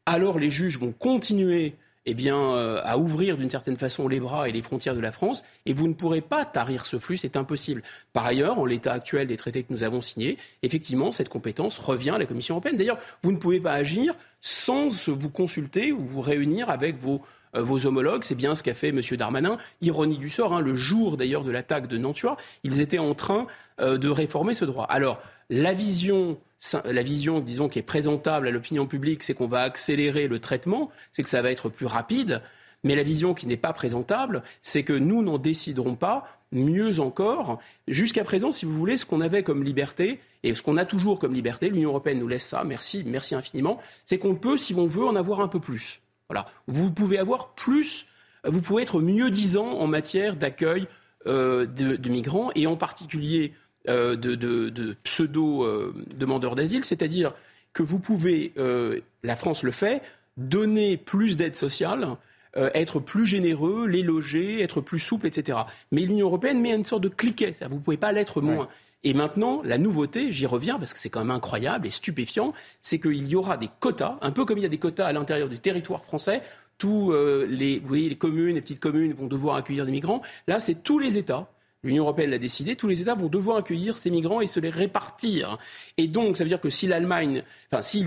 alors 0.08 0.40
les 0.40 0.50
juges 0.50 0.80
vont 0.80 0.92
continuer 0.92 1.76
eh 2.10 2.14
bien, 2.14 2.38
euh, 2.38 2.80
à 2.86 2.98
ouvrir 2.98 3.36
d'une 3.38 3.50
certaine 3.50 3.76
façon 3.76 4.08
les 4.08 4.22
bras 4.22 4.48
et 4.48 4.54
les 4.54 4.62
frontières 4.62 4.96
de 4.96 5.02
la 5.02 5.12
France, 5.12 5.44
et 5.66 5.74
vous 5.74 5.90
ne 5.90 5.94
pourrez 5.94 6.22
pas 6.22 6.46
tarir 6.46 6.86
ce 6.86 6.98
flux, 6.98 7.18
c'est 7.18 7.36
impossible. 7.36 7.84
Par 8.14 8.26
ailleurs, 8.26 8.60
en 8.60 8.66
l'état 8.66 8.94
actuel 8.94 9.28
des 9.28 9.36
traités 9.36 9.64
que 9.64 9.74
nous 9.74 9.84
avons 9.84 10.02
signés, 10.02 10.38
effectivement, 10.64 11.12
cette 11.12 11.28
compétence 11.28 11.78
revient 11.78 12.12
à 12.12 12.18
la 12.18 12.26
Commission 12.26 12.56
européenne. 12.56 12.78
D'ailleurs, 12.78 13.00
vous 13.24 13.34
ne 13.34 13.38
pouvez 13.38 13.60
pas 13.60 13.74
agir 13.74 14.14
sans 14.40 14.88
vous 15.08 15.30
consulter 15.30 15.92
ou 15.92 16.00
vous 16.06 16.22
réunir 16.22 16.70
avec 16.70 16.98
vos, 16.98 17.22
euh, 17.56 17.62
vos 17.62 17.86
homologues. 17.86 18.24
C'est 18.24 18.36
bien 18.36 18.56
ce 18.56 18.64
qu'a 18.64 18.74
fait 18.74 18.90
M. 18.90 19.02
Darmanin. 19.18 19.58
Ironie 19.82 20.18
du 20.18 20.30
sort, 20.30 20.54
hein, 20.54 20.62
le 20.62 20.76
jour 20.76 21.18
d'ailleurs 21.18 21.44
de 21.44 21.52
l'attaque 21.52 21.88
de 21.88 21.98
Nantua, 21.98 22.38
ils 22.64 22.80
étaient 22.80 23.00
en 23.00 23.16
train 23.16 23.48
euh, 23.82 23.98
de 23.98 24.08
réformer 24.08 24.54
ce 24.54 24.64
droit. 24.64 24.86
Alors, 24.86 25.22
la 25.50 25.74
vision, 25.74 26.38
la 26.86 27.04
vision, 27.04 27.40
disons, 27.40 27.70
qui 27.70 27.80
est 27.80 27.84
présentable 27.84 28.48
à 28.48 28.52
l'opinion 28.52 28.88
publique, 28.88 29.24
c'est 29.24 29.34
qu'on 29.34 29.48
va 29.48 29.62
accélérer 29.62 30.28
le 30.28 30.40
traitement, 30.40 30.92
c'est 31.12 31.24
que 31.24 31.30
ça 31.30 31.42
va 31.42 31.52
être 31.52 31.70
plus 31.70 31.86
rapide. 31.86 32.42
Mais 32.84 32.96
la 32.96 33.04
vision 33.04 33.34
qui 33.34 33.48
n'est 33.48 33.58
pas 33.58 33.74
présentable, 33.74 34.44
c'est 34.62 34.84
que 34.84 34.94
nous 34.94 35.24
n'en 35.24 35.38
déciderons 35.38 35.96
pas. 35.96 36.28
Mieux 36.54 37.02
encore, 37.02 37.60
jusqu'à 37.90 38.24
présent, 38.24 38.54
si 38.54 38.66
vous 38.66 38.78
voulez, 38.78 38.96
ce 38.96 39.06
qu'on 39.06 39.20
avait 39.20 39.44
comme 39.44 39.64
liberté, 39.64 40.22
et 40.44 40.56
ce 40.56 40.62
qu'on 40.62 40.78
a 40.78 40.86
toujours 40.86 41.20
comme 41.20 41.34
liberté, 41.34 41.70
l'Union 41.70 41.90
européenne 41.90 42.20
nous 42.20 42.28
laisse 42.28 42.46
ça, 42.46 42.64
merci, 42.64 43.04
merci 43.06 43.36
infiniment, 43.36 43.82
c'est 44.06 44.18
qu'on 44.18 44.36
peut, 44.36 44.58
si 44.58 44.74
on 44.74 44.88
veut, 44.88 45.06
en 45.06 45.16
avoir 45.16 45.42
un 45.42 45.50
peu 45.50 45.60
plus. 45.60 46.02
Voilà. 46.30 46.46
Vous 46.68 46.92
pouvez 46.92 47.18
avoir 47.18 47.54
plus, 47.54 48.06
vous 48.46 48.62
pouvez 48.62 48.84
être 48.84 49.02
mieux 49.02 49.30
disant 49.30 49.68
en 49.68 49.88
matière 49.88 50.38
d'accueil 50.38 50.88
euh, 51.26 51.66
de, 51.66 52.10
migrants, 52.10 52.52
et 52.56 52.68
en 52.68 52.78
particulier 52.78 53.54
de, 53.88 54.36
de- 54.36 54.70
de 54.70 54.96
pseudo-demandeurs 55.04 56.56
d'asile, 56.56 56.84
c'est-à-dire 56.84 57.34
que 57.74 57.84
vous 57.84 58.00
pouvez, 58.00 58.54
euh, 58.58 59.00
la 59.24 59.36
France 59.36 59.64
le 59.64 59.72
fait, 59.72 60.02
donner 60.38 60.98
plus 60.98 61.38
d'aide 61.38 61.56
sociale, 61.56 62.08
euh, 62.56 62.70
être 62.74 63.00
plus 63.00 63.26
généreux, 63.26 63.88
les 63.88 64.02
loger, 64.02 64.62
être 64.62 64.82
plus 64.82 65.00
souple, 65.00 65.28
etc. 65.28 65.60
Mais 65.92 66.02
l'Union 66.02 66.28
européenne 66.28 66.60
met 66.60 66.74
une 66.74 66.86
sorte 66.86 67.04
de 67.04 67.10
cliquet, 67.10 67.54
c'est-à-dire 67.54 67.70
vous 67.70 67.80
ne 67.80 67.84
pouvez 67.84 67.98
pas 67.98 68.12
l'être 68.12 68.42
moins. 68.42 68.68
Et 69.04 69.14
maintenant, 69.14 69.62
la 69.64 69.78
nouveauté, 69.78 70.32
j'y 70.32 70.48
reviens 70.48 70.80
parce 70.80 70.92
que 70.94 71.00
c'est 71.00 71.10
quand 71.10 71.20
même 71.20 71.32
incroyable 71.32 71.86
et 71.86 71.92
stupéfiant, 71.92 72.54
c'est 72.82 73.00
qu'il 73.00 73.28
y 73.28 73.36
aura 73.36 73.58
des 73.58 73.70
quotas, 73.80 74.18
un 74.22 74.32
peu 74.32 74.44
comme 74.44 74.58
il 74.58 74.64
y 74.64 74.66
a 74.66 74.70
des 74.70 74.80
quotas 74.80 75.06
à 75.06 75.14
l'intérieur 75.14 75.50
du 75.50 75.60
territoire 75.60 76.04
français. 76.04 76.42
Tous 76.80 77.12
euh, 77.12 77.46
les, 77.48 77.80
vous 77.80 77.88
voyez, 77.88 78.10
les 78.10 78.16
communes, 78.18 78.56
les 78.56 78.62
petites 78.62 78.80
communes 78.80 79.14
vont 79.14 79.28
devoir 79.28 79.56
accueillir 79.56 79.86
des 79.86 79.92
migrants. 79.92 80.22
Là, 80.48 80.60
c'est 80.60 80.84
tous 80.84 80.98
les 81.00 81.18
États. 81.18 81.48
L'Union 81.88 82.04
européenne 82.04 82.32
l'a 82.32 82.38
décidé, 82.38 82.76
tous 82.76 82.88
les 82.88 83.02
États 83.02 83.16
vont 83.16 83.30
devoir 83.30 83.58
accueillir 83.58 83.98
ces 83.98 84.12
migrants 84.12 84.42
et 84.42 84.48
se 84.48 84.60
les 84.60 84.70
répartir. 84.70 85.58
Et 85.98 86.08
donc, 86.08 86.36
ça 86.36 86.44
veut 86.44 86.50
dire 86.50 86.60
que 86.60 86.70
si 86.70 86.86
l'Allemagne, 86.86 87.44
enfin, 87.72 87.82
si 87.82 88.06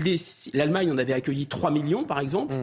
l'Allemagne 0.53 0.91
en 0.91 0.97
avait 0.99 1.13
accueilli 1.13 1.47
3 1.47 1.71
millions, 1.71 2.03
par 2.03 2.19
exemple, 2.19 2.53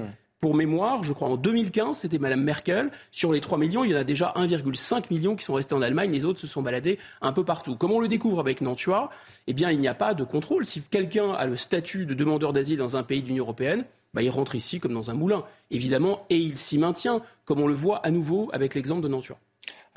pour 0.40 0.54
mémoire, 0.54 1.02
je 1.02 1.12
crois 1.12 1.28
en 1.28 1.36
2015, 1.36 1.98
c'était 1.98 2.18
Madame 2.18 2.42
Merkel. 2.42 2.92
Sur 3.10 3.32
les 3.32 3.40
3 3.40 3.58
millions, 3.58 3.82
il 3.82 3.90
y 3.90 3.94
en 3.96 3.98
a 3.98 4.04
déjà 4.04 4.32
1,5 4.36 5.06
million 5.10 5.34
qui 5.34 5.44
sont 5.44 5.54
restés 5.54 5.74
en 5.74 5.82
Allemagne. 5.82 6.12
Les 6.12 6.24
autres 6.24 6.38
se 6.38 6.46
sont 6.46 6.62
baladés 6.62 7.00
un 7.20 7.32
peu 7.32 7.44
partout. 7.44 7.74
Comme 7.74 7.90
on 7.90 7.98
le 7.98 8.06
découvre 8.06 8.38
avec 8.38 8.60
Nantua, 8.60 9.10
eh 9.48 9.52
bien, 9.52 9.72
il 9.72 9.80
n'y 9.80 9.88
a 9.88 9.94
pas 9.94 10.14
de 10.14 10.22
contrôle. 10.22 10.64
Si 10.64 10.82
quelqu'un 10.82 11.32
a 11.32 11.46
le 11.46 11.56
statut 11.56 12.06
de 12.06 12.14
demandeur 12.14 12.52
d'asile 12.52 12.78
dans 12.78 12.96
un 12.96 13.02
pays 13.02 13.22
de 13.22 13.26
l'Union 13.26 13.42
européenne, 13.42 13.84
bah, 14.14 14.22
il 14.22 14.30
rentre 14.30 14.54
ici 14.54 14.78
comme 14.78 14.94
dans 14.94 15.10
un 15.10 15.14
moulin, 15.14 15.44
évidemment, 15.72 16.24
et 16.30 16.38
il 16.38 16.56
s'y 16.56 16.78
maintient, 16.78 17.20
comme 17.44 17.60
on 17.60 17.66
le 17.66 17.74
voit 17.74 17.98
à 18.06 18.10
nouveau 18.12 18.48
avec 18.52 18.76
l'exemple 18.76 19.02
de 19.02 19.08
Nantua. 19.08 19.38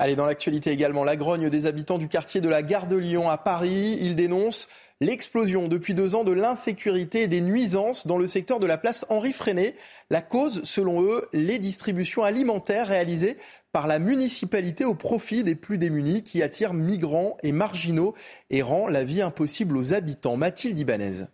Allez, 0.02 0.16
dans 0.16 0.26
l'actualité 0.26 0.72
également, 0.72 1.04
la 1.04 1.14
grogne 1.14 1.48
des 1.48 1.66
habitants 1.66 1.96
du 1.96 2.08
quartier 2.08 2.40
de 2.40 2.48
la 2.48 2.64
gare 2.64 2.88
de 2.88 2.96
Lyon 2.96 3.30
à 3.30 3.38
Paris. 3.38 3.98
Ils 4.00 4.16
dénoncent 4.16 4.66
l'explosion 5.00 5.68
depuis 5.68 5.94
deux 5.94 6.16
ans 6.16 6.24
de 6.24 6.32
l'insécurité 6.32 7.22
et 7.22 7.28
des 7.28 7.40
nuisances 7.40 8.04
dans 8.04 8.18
le 8.18 8.26
secteur 8.26 8.58
de 8.58 8.66
la 8.66 8.78
place 8.78 9.06
Henri 9.10 9.32
Freinet. 9.32 9.76
La 10.10 10.20
cause, 10.20 10.64
selon 10.64 11.04
eux, 11.04 11.28
les 11.32 11.60
distributions 11.60 12.24
alimentaires 12.24 12.88
réalisées 12.88 13.36
par 13.70 13.86
la 13.86 14.00
municipalité 14.00 14.84
au 14.84 14.96
profit 14.96 15.44
des 15.44 15.54
plus 15.54 15.78
démunis 15.78 16.24
qui 16.24 16.42
attirent 16.42 16.74
migrants 16.74 17.36
et 17.44 17.52
marginaux 17.52 18.16
et 18.50 18.60
rend 18.60 18.88
la 18.88 19.04
vie 19.04 19.22
impossible 19.22 19.76
aux 19.76 19.94
habitants. 19.94 20.36
Mathilde 20.36 20.80
Ibanez. 20.80 21.26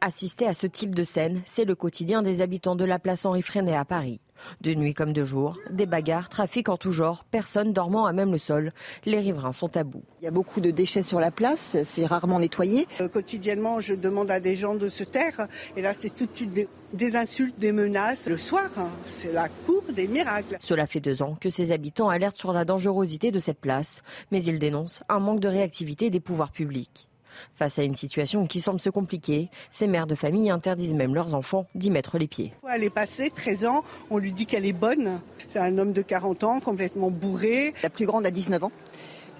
Assister 0.00 0.48
à 0.48 0.54
ce 0.54 0.66
type 0.66 0.96
de 0.96 1.04
scène, 1.04 1.40
c'est 1.44 1.64
le 1.64 1.76
quotidien 1.76 2.22
des 2.22 2.40
habitants 2.40 2.74
de 2.74 2.84
la 2.84 2.98
place 2.98 3.24
Henri 3.24 3.42
Freinet 3.42 3.76
à 3.76 3.84
Paris. 3.84 4.20
De 4.60 4.74
nuit 4.74 4.94
comme 4.94 5.12
de 5.12 5.24
jour, 5.24 5.58
des 5.70 5.86
bagarres, 5.86 6.28
trafic 6.28 6.68
en 6.68 6.76
tout 6.76 6.92
genre, 6.92 7.24
personne 7.30 7.72
dormant 7.72 8.06
à 8.06 8.12
même 8.12 8.32
le 8.32 8.38
sol. 8.38 8.72
Les 9.04 9.18
riverains 9.18 9.52
sont 9.52 9.76
à 9.76 9.84
bout. 9.84 10.02
Il 10.20 10.24
y 10.24 10.28
a 10.28 10.30
beaucoup 10.30 10.60
de 10.60 10.70
déchets 10.70 11.02
sur 11.02 11.20
la 11.20 11.30
place, 11.30 11.76
c'est 11.84 12.06
rarement 12.06 12.38
nettoyé. 12.38 12.86
Euh, 13.00 13.08
quotidiennement, 13.08 13.80
je 13.80 13.94
demande 13.94 14.30
à 14.30 14.40
des 14.40 14.56
gens 14.56 14.74
de 14.74 14.88
se 14.88 15.04
taire. 15.04 15.46
Et 15.76 15.82
là, 15.82 15.92
c'est 15.94 16.14
tout 16.14 16.26
de 16.26 16.34
suite 16.34 16.68
des, 16.92 17.16
insultes, 17.16 17.58
des 17.58 17.72
menaces. 17.72 18.28
Le 18.28 18.36
soir, 18.36 18.68
hein, 18.76 18.88
c'est 19.06 19.32
la 19.32 19.48
cour 19.48 19.82
des 19.92 20.08
miracles. 20.08 20.56
Cela 20.60 20.86
fait 20.86 21.00
deux 21.00 21.22
ans 21.22 21.36
que 21.40 21.50
ces 21.50 21.72
habitants 21.72 22.08
alertent 22.08 22.38
sur 22.38 22.52
la 22.52 22.64
dangerosité 22.64 23.30
de 23.30 23.38
cette 23.38 23.60
place, 23.60 24.02
mais 24.30 24.42
ils 24.42 24.58
dénoncent 24.58 25.02
un 25.08 25.18
manque 25.18 25.40
de 25.40 25.48
réactivité 25.48 26.10
des 26.10 26.20
pouvoirs 26.20 26.52
publics. 26.52 27.08
Face 27.54 27.78
à 27.78 27.82
une 27.82 27.94
situation 27.94 28.46
qui 28.46 28.60
semble 28.60 28.80
se 28.80 28.90
compliquer, 28.90 29.50
ces 29.70 29.86
mères 29.86 30.06
de 30.06 30.14
famille 30.14 30.50
interdisent 30.50 30.94
même 30.94 31.14
leurs 31.14 31.34
enfants 31.34 31.66
d'y 31.74 31.90
mettre 31.90 32.18
les 32.18 32.26
pieds. 32.26 32.52
Elle 32.72 32.84
est 32.84 32.90
passée 32.90 33.30
13 33.34 33.64
ans, 33.66 33.84
on 34.10 34.18
lui 34.18 34.32
dit 34.32 34.46
qu'elle 34.46 34.66
est 34.66 34.72
bonne. 34.72 35.20
C'est 35.48 35.58
un 35.58 35.78
homme 35.78 35.92
de 35.92 36.02
40 36.02 36.44
ans, 36.44 36.60
complètement 36.60 37.10
bourré. 37.10 37.74
La 37.82 37.90
plus 37.90 38.06
grande 38.06 38.26
a 38.26 38.30
19 38.30 38.64
ans 38.64 38.72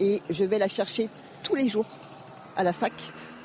et 0.01 0.21
je 0.31 0.45
vais 0.45 0.59
la 0.59 0.69
chercher 0.69 1.09
tous 1.43 1.55
les 1.55 1.69
jours 1.69 1.87
à 2.57 2.63
la 2.63 2.73
fac 2.73 2.93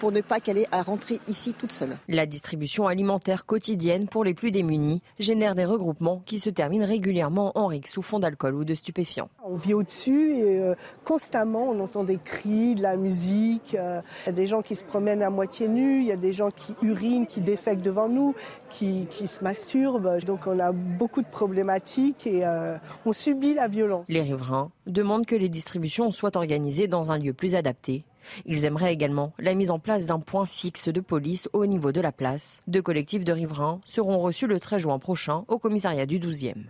pour 0.01 0.11
ne 0.11 0.21
pas 0.21 0.39
qu'elle 0.39 0.57
ait 0.57 0.67
à 0.71 0.81
rentrer 0.81 1.19
ici 1.27 1.53
toute 1.53 1.71
seule. 1.71 1.95
La 2.07 2.25
distribution 2.25 2.87
alimentaire 2.87 3.45
quotidienne 3.45 4.07
pour 4.07 4.23
les 4.23 4.33
plus 4.33 4.49
démunis 4.49 5.03
génère 5.19 5.53
des 5.53 5.63
regroupements 5.63 6.23
qui 6.25 6.39
se 6.39 6.49
terminent 6.49 6.87
régulièrement 6.87 7.51
en 7.53 7.67
rixe 7.67 7.91
sous 7.91 8.01
fond 8.01 8.17
d'alcool 8.17 8.55
ou 8.55 8.65
de 8.65 8.73
stupéfiants. 8.73 9.29
On 9.45 9.53
vit 9.53 9.75
au-dessus 9.75 10.37
et 10.37 10.59
euh, 10.59 10.73
constamment 11.05 11.69
on 11.69 11.79
entend 11.79 12.03
des 12.03 12.17
cris, 12.17 12.73
de 12.73 12.81
la 12.81 12.97
musique. 12.97 13.75
Euh, 13.75 14.01
il 14.23 14.25
y 14.25 14.29
a 14.29 14.31
des 14.31 14.47
gens 14.47 14.63
qui 14.63 14.73
se 14.73 14.83
promènent 14.83 15.21
à 15.21 15.29
moitié 15.29 15.67
nus, 15.67 16.01
il 16.01 16.07
y 16.07 16.11
a 16.11 16.17
des 16.17 16.33
gens 16.33 16.49
qui 16.49 16.75
urinent, 16.81 17.27
qui 17.27 17.41
défèquent 17.41 17.83
devant 17.83 18.09
nous, 18.09 18.33
qui, 18.71 19.07
se 19.27 19.43
masturbent. 19.43 20.17
Donc 20.25 20.47
on 20.47 20.57
a 20.57 20.71
beaucoup 20.71 21.21
de 21.21 21.29
problématiques 21.29 22.25
et 22.25 22.43
euh, 22.43 22.75
on 23.05 23.13
subit 23.13 23.53
la 23.53 23.67
violence. 23.67 24.05
Les 24.09 24.23
riverains 24.23 24.71
demandent 24.87 25.27
que 25.27 25.35
les 25.35 25.49
distributions 25.49 26.09
soient 26.09 26.35
organisées 26.37 26.87
dans 26.87 27.11
un 27.11 27.19
lieu 27.19 27.33
plus 27.33 27.53
adapté 27.53 28.03
ils 28.45 28.65
aimeraient 28.65 28.93
également 28.93 29.33
la 29.39 29.53
mise 29.53 29.71
en 29.71 29.79
place 29.79 30.05
d'un 30.05 30.19
point 30.19 30.45
fixe 30.45 30.87
de 30.87 30.99
police 30.99 31.49
au 31.53 31.65
niveau 31.65 31.91
de 31.91 32.01
la 32.01 32.11
place. 32.11 32.61
Deux 32.67 32.81
collectifs 32.81 33.23
de 33.23 33.33
riverains 33.33 33.81
seront 33.85 34.19
reçus 34.19 34.47
le 34.47 34.59
13 34.59 34.81
juin 34.81 34.99
prochain 34.99 35.45
au 35.47 35.59
commissariat 35.59 36.05
du 36.05 36.19
12e. 36.19 36.65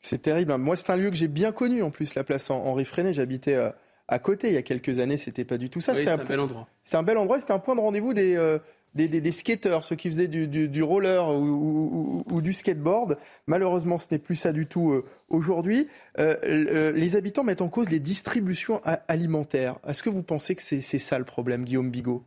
C'est 0.00 0.22
terrible. 0.22 0.56
Moi, 0.56 0.76
c'est 0.76 0.90
un 0.90 0.96
lieu 0.96 1.10
que 1.10 1.16
j'ai 1.16 1.28
bien 1.28 1.52
connu 1.52 1.82
en 1.82 1.90
plus, 1.90 2.14
la 2.14 2.22
place 2.22 2.50
Henri 2.50 2.84
Freinet. 2.84 3.12
J'habitais 3.12 3.54
euh, 3.54 3.70
à 4.06 4.18
côté 4.18 4.48
il 4.48 4.54
y 4.54 4.58
a 4.58 4.62
quelques 4.62 5.00
années. 5.00 5.16
C'était 5.16 5.44
pas 5.44 5.58
du 5.58 5.68
tout 5.68 5.80
ça. 5.80 5.94
c'est 5.94 6.08
un, 6.08 6.16
bel 6.16 6.38
endroit. 6.38 6.68
C'est 6.84 6.96
un 6.96 7.02
bel 7.02 7.18
endroit. 7.18 7.40
C'était 7.40 7.52
un 7.52 7.58
point 7.58 7.74
de 7.74 7.80
rendez-vous 7.80 8.14
des, 8.14 8.36
euh, 8.36 8.58
des, 8.96 9.32
skateurs, 9.32 9.84
ceux 9.84 9.96
qui 9.96 10.08
faisaient 10.08 10.28
du, 10.28 10.82
roller 10.82 11.28
ou, 11.30 12.40
du 12.40 12.52
skateboard. 12.52 13.18
Malheureusement, 13.46 13.98
ce 13.98 14.06
n'est 14.10 14.18
plus 14.18 14.36
ça 14.36 14.52
du 14.52 14.66
tout 14.66 14.92
euh, 14.92 15.04
aujourd'hui. 15.28 15.88
Euh, 16.18 16.36
euh, 16.44 16.92
les 16.92 17.16
habitants 17.16 17.44
mettent 17.44 17.60
en 17.60 17.68
cause 17.68 17.88
les 17.90 18.00
distributions 18.00 18.80
alimentaires. 19.08 19.78
Est-ce 19.86 20.02
que 20.02 20.10
vous 20.10 20.22
pensez 20.22 20.54
que 20.54 20.62
c'est 20.62 20.80
ça 20.80 21.18
le 21.18 21.24
problème, 21.24 21.64
Guillaume 21.64 21.90
Bigot? 21.90 22.24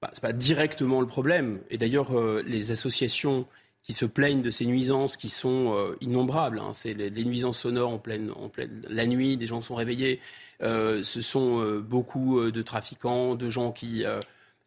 Bah, 0.00 0.10
Ce 0.12 0.18
n'est 0.18 0.28
pas 0.28 0.32
directement 0.32 1.00
le 1.00 1.06
problème. 1.06 1.60
Et 1.70 1.78
d'ailleurs, 1.78 2.12
les 2.42 2.70
associations 2.70 3.46
qui 3.82 3.92
se 3.92 4.06
plaignent 4.06 4.40
de 4.40 4.50
ces 4.50 4.64
nuisances 4.64 5.16
qui 5.16 5.28
sont 5.28 5.94
innombrables. 6.00 6.58
Hein. 6.58 6.70
C'est 6.72 6.94
les, 6.94 7.24
nuisances 7.24 7.58
sonores 7.58 7.92
en 7.92 7.98
pleine, 7.98 8.30
la 8.88 9.06
nuit, 9.06 9.36
des 9.36 9.46
gens 9.46 9.60
sont 9.60 9.74
réveillés. 9.74 10.20
ce 10.60 11.02
sont 11.02 11.80
beaucoup 11.80 12.50
de 12.50 12.62
trafiquants, 12.62 13.34
de 13.34 13.50
gens 13.50 13.72
qui 13.72 14.04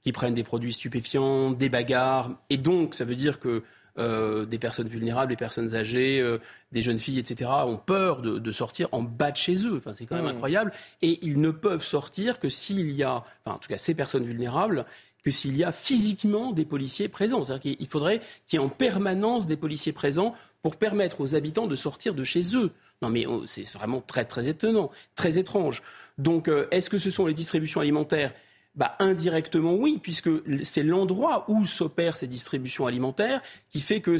qui 0.08 0.14
prennent 0.14 0.36
des 0.36 0.46
produits 0.46 0.72
stupéfiants, 0.72 1.52
des 1.52 1.68
bagarres. 1.68 2.32
Et 2.50 2.56
donc, 2.56 2.96
ça 2.96 3.04
veut 3.04 3.18
dire 3.18 3.42
que 3.42 3.64
euh, 4.00 4.46
des 4.46 4.58
personnes 4.58 4.88
vulnérables, 4.88 5.28
des 5.28 5.36
personnes 5.36 5.76
âgées, 5.76 6.22
euh, 6.22 6.38
des 6.72 6.82
jeunes 6.82 6.98
filles, 6.98 7.20
etc., 7.20 7.50
ont 7.66 7.76
peur 7.76 8.22
de, 8.22 8.52
sortir 8.54 8.88
en 8.94 9.02
bas 9.02 9.32
de 9.32 9.36
chez 9.36 9.68
eux. 9.68 9.76
Enfin, 9.76 9.92
c'est 9.94 10.06
quand 10.06 10.16
même 10.16 10.24
mmh. 10.24 10.30
incroyable. 10.30 10.72
Et 11.02 11.20
ils 11.24 11.42
ne 11.42 11.52
peuvent 11.52 11.84
sortir 11.84 12.40
que 12.40 12.48
s'il 12.48 12.94
y 12.94 13.04
a, 13.04 13.16
enfin, 13.16 13.58
en 13.58 13.58
tout 13.58 13.68
cas, 13.68 13.78
ces 13.78 13.96
personnes 13.96 14.24
vulnérables, 14.24 14.86
que 15.26 15.30
s'il 15.30 15.58
y 15.58 15.66
a 15.66 15.74
physiquement 15.74 16.54
des 16.54 16.64
policiers 16.64 17.10
présents. 17.10 17.44
C'est-à-dire 17.44 17.76
qu'il 17.76 17.88
faudrait 17.90 18.22
qu'il 18.46 18.58
y 18.58 18.64
ait 18.64 18.66
en 18.66 18.70
permanence 18.70 19.46
des 19.46 19.58
policiers 19.58 19.92
présents 19.92 20.36
pour 20.62 20.78
permettre 20.78 21.20
aux 21.20 21.36
habitants 21.36 21.68
de 21.68 21.76
sortir 21.76 22.14
de 22.14 22.24
chez 22.24 22.56
eux. 22.56 22.72
Non, 23.02 23.10
mais 23.10 23.26
oh, 23.26 23.46
c'est 23.46 23.68
vraiment 23.68 24.00
très, 24.00 24.24
très 24.24 24.48
étonnant, 24.48 24.90
très 25.16 25.38
étrange. 25.38 25.84
Donc, 26.18 26.48
euh, 26.48 26.66
est-ce 26.72 26.90
que 26.90 26.98
ce 26.98 27.10
sont 27.10 27.28
les 27.28 27.34
distributions 27.34 27.82
alimentaires 27.82 28.32
bah, 28.78 28.95
indirectement, 28.99 29.74
oui, 29.74 29.99
puisque 30.02 30.30
c'est 30.62 30.84
l'endroit 30.84 31.45
où 31.49 31.66
s'opèrent 31.66 32.16
ces 32.16 32.28
distributions 32.28 32.86
alimentaires 32.86 33.41
qui 33.70 33.82
fait 33.82 34.02
que 34.02 34.18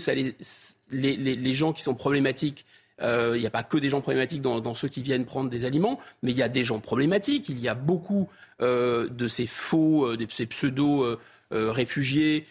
les, 0.90 1.54
gens 1.54 1.74
qui 1.74 1.84
sont 1.84 1.94
problématiques 1.94 2.66
euh, 3.00 3.34
il 3.36 3.42
n'y 3.42 3.46
a 3.46 3.52
pas 3.52 3.62
que 3.62 3.78
des 3.78 3.90
gens 3.90 4.02
problématiques 4.02 4.42
dans, 4.42 4.74
ceux 4.74 4.88
qui 4.88 5.04
viennent 5.04 5.26
prendre 5.26 5.52
des 5.52 5.66
aliments, 5.66 6.00
mais 6.24 6.32
il 6.32 6.38
y 6.38 6.42
a 6.42 6.50
des 6.50 6.64
gens 6.64 6.80
problématiques. 6.80 7.50
Il 7.50 7.60
y 7.60 7.68
a 7.68 7.76
beaucoup 7.76 8.28
euh, 8.62 9.08
de 9.10 9.28
ces 9.28 9.46
faux, 9.46 10.08
euh, 10.08 10.18
de 10.18 10.26
ces 10.32 10.48
pseudo-réfugiés. 10.48 12.48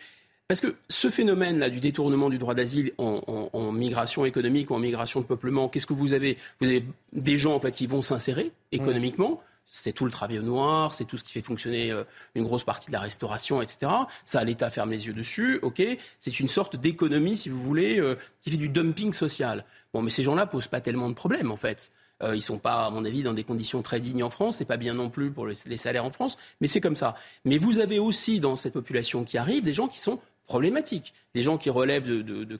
Parce 0.47 0.61
que 0.61 0.77
ce 0.89 1.11
phénomène-là 1.11 1.69
du 1.69 1.81
détournement 1.81 2.31
du 2.31 2.39
droit 2.39 2.55
d'asile 2.55 2.93
en, 2.99 3.73
migration 3.73 4.25
économique 4.25 4.71
ou 4.71 4.75
en 4.75 4.79
migration 4.79 5.21
de 5.21 5.27
peuplement, 5.27 5.69
qu'est-ce 5.69 5.89
que 5.89 5.93
vous 5.93 6.13
avez? 6.13 6.39
Vous 6.61 6.69
avez 6.69 6.85
des 7.13 7.37
gens 7.37 7.57
en 7.57 7.61
fait 7.61 7.73
qui 7.73 7.89
vont 7.89 8.03
s'insérer 8.03 8.53
économiquement 8.71 9.43
c'est 9.67 9.93
tout 9.93 10.05
le 10.05 10.11
travail 10.11 10.39
au 10.39 10.43
noir, 10.43 10.95
c'est 10.95 11.05
tout 11.05 11.17
ce 11.17 11.25
qui 11.25 11.33
fait 11.33 11.43
fonctionner 11.43 11.91
euh, 11.91 12.05
une 12.35 12.45
grosse 12.45 12.65
partie 12.65 12.87
de 12.87 12.93
la 12.93 13.01
restauration, 13.01 13.61
etc. 13.61 13.93
Ça, 14.25 14.43
l'État 14.45 14.71
ferme 14.71 14.91
les 14.91 15.07
yeux 15.07 15.13
dessus, 15.13 15.59
ok. 15.63 15.83
C'est 16.19 16.41
une 16.41 16.49
sorte 16.49 16.77
d'économie, 16.77 17.37
si 17.37 17.49
vous 17.49 17.61
voulez, 17.61 18.01
euh, 18.01 18.17
qui 18.41 18.51
fait 18.51 18.57
du 18.57 18.69
dumping 18.69 19.13
social. 19.13 19.65
Bon, 19.93 20.03
mais 20.03 20.11
ces 20.11 20.23
gens-là 20.23 20.47
posent 20.47 20.69
pas 20.69 20.81
tellement 20.81 21.09
de 21.09 21.15
problèmes, 21.15 21.51
en 21.51 21.57
fait. 21.57 21.93
Euh, 22.23 22.35
ils 22.35 22.43
sont 22.43 22.59
pas, 22.59 22.87
à 22.87 22.91
mon 22.91 23.05
avis, 23.05 23.23
dans 23.23 23.35
des 23.35 23.45
conditions 23.45 23.83
très 23.83 24.01
dignes 24.01 24.23
en 24.23 24.31
France. 24.31 24.57
C'est 24.57 24.65
pas 24.65 24.79
bien 24.79 24.95
non 24.95 25.11
plus 25.11 25.31
pour 25.31 25.47
les 25.47 25.77
salaires 25.77 26.05
en 26.05 26.13
France, 26.13 26.39
mais 26.61 26.69
c'est 26.69 26.81
comme 26.81 26.97
ça. 26.97 27.15
Mais 27.45 27.59
vous 27.59 27.79
avez 27.79 27.99
aussi 27.99 28.41
dans 28.41 28.57
cette 28.57 28.73
population 28.73 29.25
qui 29.25 29.37
arrive 29.37 29.63
des 29.63 29.75
gens 29.75 29.89
qui 29.89 30.01
sont 30.01 30.19
problématiques. 30.47 31.13
Des 31.35 31.43
gens 31.43 31.59
qui 31.59 31.71
relèvent 31.71 32.07
de, 32.07 32.59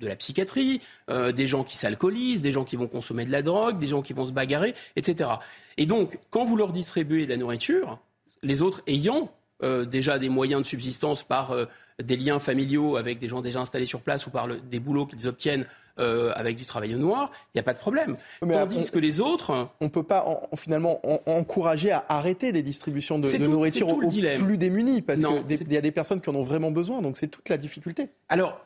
la 0.00 0.16
psychiatrie, 0.16 0.80
euh, 1.10 1.32
des 1.32 1.46
gens 1.46 1.64
qui 1.64 1.76
s'alcoolisent, 1.76 2.40
des 2.40 2.52
gens 2.52 2.64
qui 2.64 2.76
vont 2.76 2.86
consommer 2.86 3.24
de 3.24 3.32
la 3.32 3.42
drogue, 3.42 3.78
des 3.78 3.88
gens 3.88 4.02
qui 4.02 4.12
vont 4.12 4.26
se 4.26 4.32
bagarrer, 4.32 4.74
etc. 4.96 5.30
Et 5.76 5.86
donc, 5.86 6.18
quand 6.30 6.44
vous 6.44 6.56
leur 6.56 6.72
distribuez 6.72 7.26
de 7.26 7.30
la 7.30 7.36
nourriture, 7.36 7.98
les 8.42 8.62
autres 8.62 8.82
ayant 8.86 9.30
euh, 9.62 9.84
déjà 9.84 10.18
des 10.18 10.28
moyens 10.28 10.62
de 10.62 10.66
subsistance 10.66 11.22
par 11.22 11.52
euh, 11.52 11.66
des 12.02 12.16
liens 12.16 12.40
familiaux 12.40 12.96
avec 12.96 13.18
des 13.18 13.28
gens 13.28 13.40
déjà 13.40 13.60
installés 13.60 13.86
sur 13.86 14.00
place 14.00 14.26
ou 14.26 14.30
par 14.30 14.48
des 14.48 14.80
boulots 14.80 15.06
qu'ils 15.06 15.28
obtiennent 15.28 15.66
euh, 16.00 16.32
avec 16.34 16.56
du 16.56 16.64
travail 16.64 16.94
au 16.94 16.98
noir, 16.98 17.30
il 17.54 17.58
n'y 17.58 17.60
a 17.60 17.62
pas 17.62 17.74
de 17.74 17.78
problème. 17.78 18.16
Mais 18.44 18.54
Tandis 18.54 18.90
que 18.90 18.98
les 18.98 19.20
autres... 19.20 19.68
On 19.80 19.84
ne 19.84 19.90
peut 19.90 20.02
pas 20.02 20.42
finalement 20.56 21.00
encourager 21.26 21.92
à 21.92 22.04
arrêter 22.08 22.52
des 22.52 22.62
distributions 22.62 23.18
de, 23.18 23.28
nourriture 23.46 23.88
aux, 23.88 23.98
plus 23.98 24.58
démunis, 24.58 25.02
parce 25.02 25.20
qu'il 25.20 25.72
y 25.72 25.76
a 25.76 25.80
des 25.80 25.92
personnes 25.92 26.20
qui 26.20 26.30
en 26.30 26.34
ont 26.34 26.42
vraiment 26.42 26.70
besoin, 26.70 27.00
donc 27.02 27.16
c'est 27.16 27.28
toute 27.28 27.48
la 27.48 27.56
difficulté. 27.56 28.08
Alors, 28.28 28.60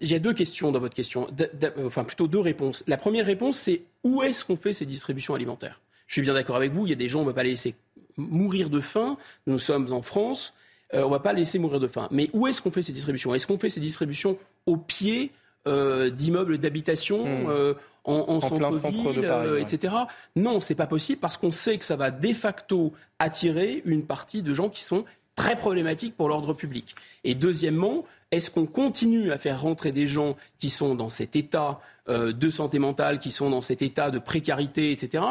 il 0.00 0.10
y 0.10 0.14
a 0.14 0.18
deux 0.18 0.34
questions 0.34 0.72
dans 0.72 0.78
votre 0.78 0.94
question, 0.94 1.28
enfin 1.84 2.04
plutôt 2.04 2.26
deux 2.26 2.40
réponses. 2.40 2.84
La 2.86 2.96
première 2.96 3.26
réponse, 3.26 3.58
c'est 3.58 3.82
où 4.04 4.22
est-ce 4.22 4.44
qu'on 4.44 4.56
fait 4.56 4.72
ces 4.72 4.86
distributions 4.86 5.34
alimentaires? 5.34 5.80
Je 6.06 6.14
suis 6.14 6.22
bien 6.22 6.34
d'accord 6.34 6.56
avec 6.56 6.72
vous, 6.72 6.86
il 6.86 6.90
y 6.90 6.92
a 6.92 6.96
des 6.96 7.08
gens, 7.08 7.20
on 7.20 7.22
ne 7.22 7.28
va 7.28 7.34
pas 7.34 7.44
les 7.44 7.50
laisser 7.50 7.74
mourir 8.16 8.70
de 8.70 8.80
faim, 8.80 9.16
nous 9.46 9.58
sommes 9.58 9.92
en 9.92 10.02
France, 10.02 10.54
euh, 10.94 11.02
on 11.02 11.06
ne 11.06 11.12
va 11.12 11.20
pas 11.20 11.32
les 11.32 11.40
laisser 11.40 11.58
mourir 11.58 11.80
de 11.80 11.86
faim. 11.86 12.08
Mais 12.10 12.30
où 12.32 12.46
est-ce 12.46 12.60
qu'on 12.60 12.70
fait 12.70 12.82
ces 12.82 12.92
distributions? 12.92 13.34
Est-ce 13.34 13.46
qu'on 13.46 13.58
fait 13.58 13.70
ces 13.70 13.80
distributions 13.80 14.36
au 14.66 14.76
pied 14.76 15.30
euh, 15.66 16.08
d'immeubles 16.08 16.58
d'habitation 16.58 17.24
hmm. 17.24 17.48
euh, 17.50 17.74
en, 18.04 18.40
centre-ville, 18.40 19.24
euh, 19.24 19.60
etc. 19.60 19.94
Non, 20.34 20.60
c'est 20.60 20.74
pas 20.74 20.86
possible 20.86 21.20
parce 21.20 21.36
qu'on 21.36 21.52
sait 21.52 21.76
que 21.76 21.84
ça 21.84 21.96
va 21.96 22.10
de 22.10 22.32
facto 22.32 22.94
attirer 23.18 23.82
une 23.84 24.04
partie 24.04 24.42
de 24.42 24.54
gens 24.54 24.70
qui 24.70 24.82
sont 24.82 25.04
très 25.34 25.56
problématiques 25.56 26.16
pour 26.16 26.28
l'ordre 26.28 26.54
public. 26.54 26.94
Et 27.24 27.34
deuxièmement, 27.34 28.06
est-ce 28.30 28.50
qu'on 28.50 28.64
continue 28.64 29.32
à 29.32 29.38
faire 29.38 29.60
rentrer 29.60 29.92
des 29.92 30.06
gens 30.06 30.36
qui 30.58 30.70
sont 30.70 30.94
dans 30.94 31.10
cet 31.10 31.36
état 31.36 31.80
de 32.08 32.50
santé 32.50 32.78
mentale, 32.78 33.18
qui 33.18 33.30
sont 33.30 33.50
dans 33.50 33.62
cet 33.62 33.82
état 33.82 34.10
de 34.10 34.18
précarité, 34.18 34.90
etc. 34.92 35.22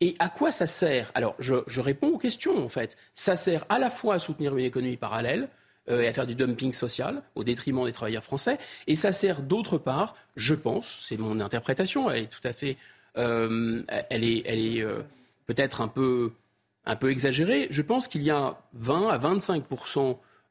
Et 0.00 0.16
à 0.18 0.28
quoi 0.30 0.52
ça 0.52 0.66
sert? 0.66 1.12
Alors, 1.14 1.34
je, 1.38 1.56
je, 1.66 1.80
réponds 1.80 2.08
aux 2.08 2.18
questions, 2.18 2.64
en 2.64 2.68
fait. 2.68 2.96
Ça 3.14 3.36
sert 3.36 3.64
à 3.68 3.78
la 3.78 3.90
fois 3.90 4.14
à 4.14 4.18
soutenir 4.18 4.56
une 4.56 4.64
économie 4.64 4.96
parallèle, 4.96 5.48
et 5.88 6.06
à 6.06 6.12
faire 6.12 6.26
du 6.26 6.34
dumping 6.34 6.72
social 6.72 7.22
au 7.34 7.44
détriment 7.44 7.84
des 7.84 7.92
travailleurs 7.92 8.24
français. 8.24 8.58
Et 8.86 8.96
ça 8.96 9.12
sert 9.12 9.42
d'autre 9.42 9.78
part, 9.78 10.16
je 10.36 10.54
pense, 10.54 10.98
c'est 11.02 11.16
mon 11.16 11.40
interprétation, 11.40 12.10
elle 12.10 12.24
est 12.24 12.26
tout 12.26 12.46
à 12.46 12.52
fait, 12.52 12.76
euh, 13.18 13.82
elle 14.10 14.24
est, 14.24 14.42
elle 14.46 14.58
est 14.58 14.82
euh, 14.82 15.02
peut-être 15.46 15.80
un 15.80 15.88
peu, 15.88 16.32
un 16.84 16.96
peu 16.96 17.10
exagérée. 17.10 17.68
Je 17.70 17.82
pense 17.82 18.08
qu'il 18.08 18.22
y 18.22 18.30
a 18.30 18.58
20 18.74 19.08
à 19.08 19.18
25 19.18 19.64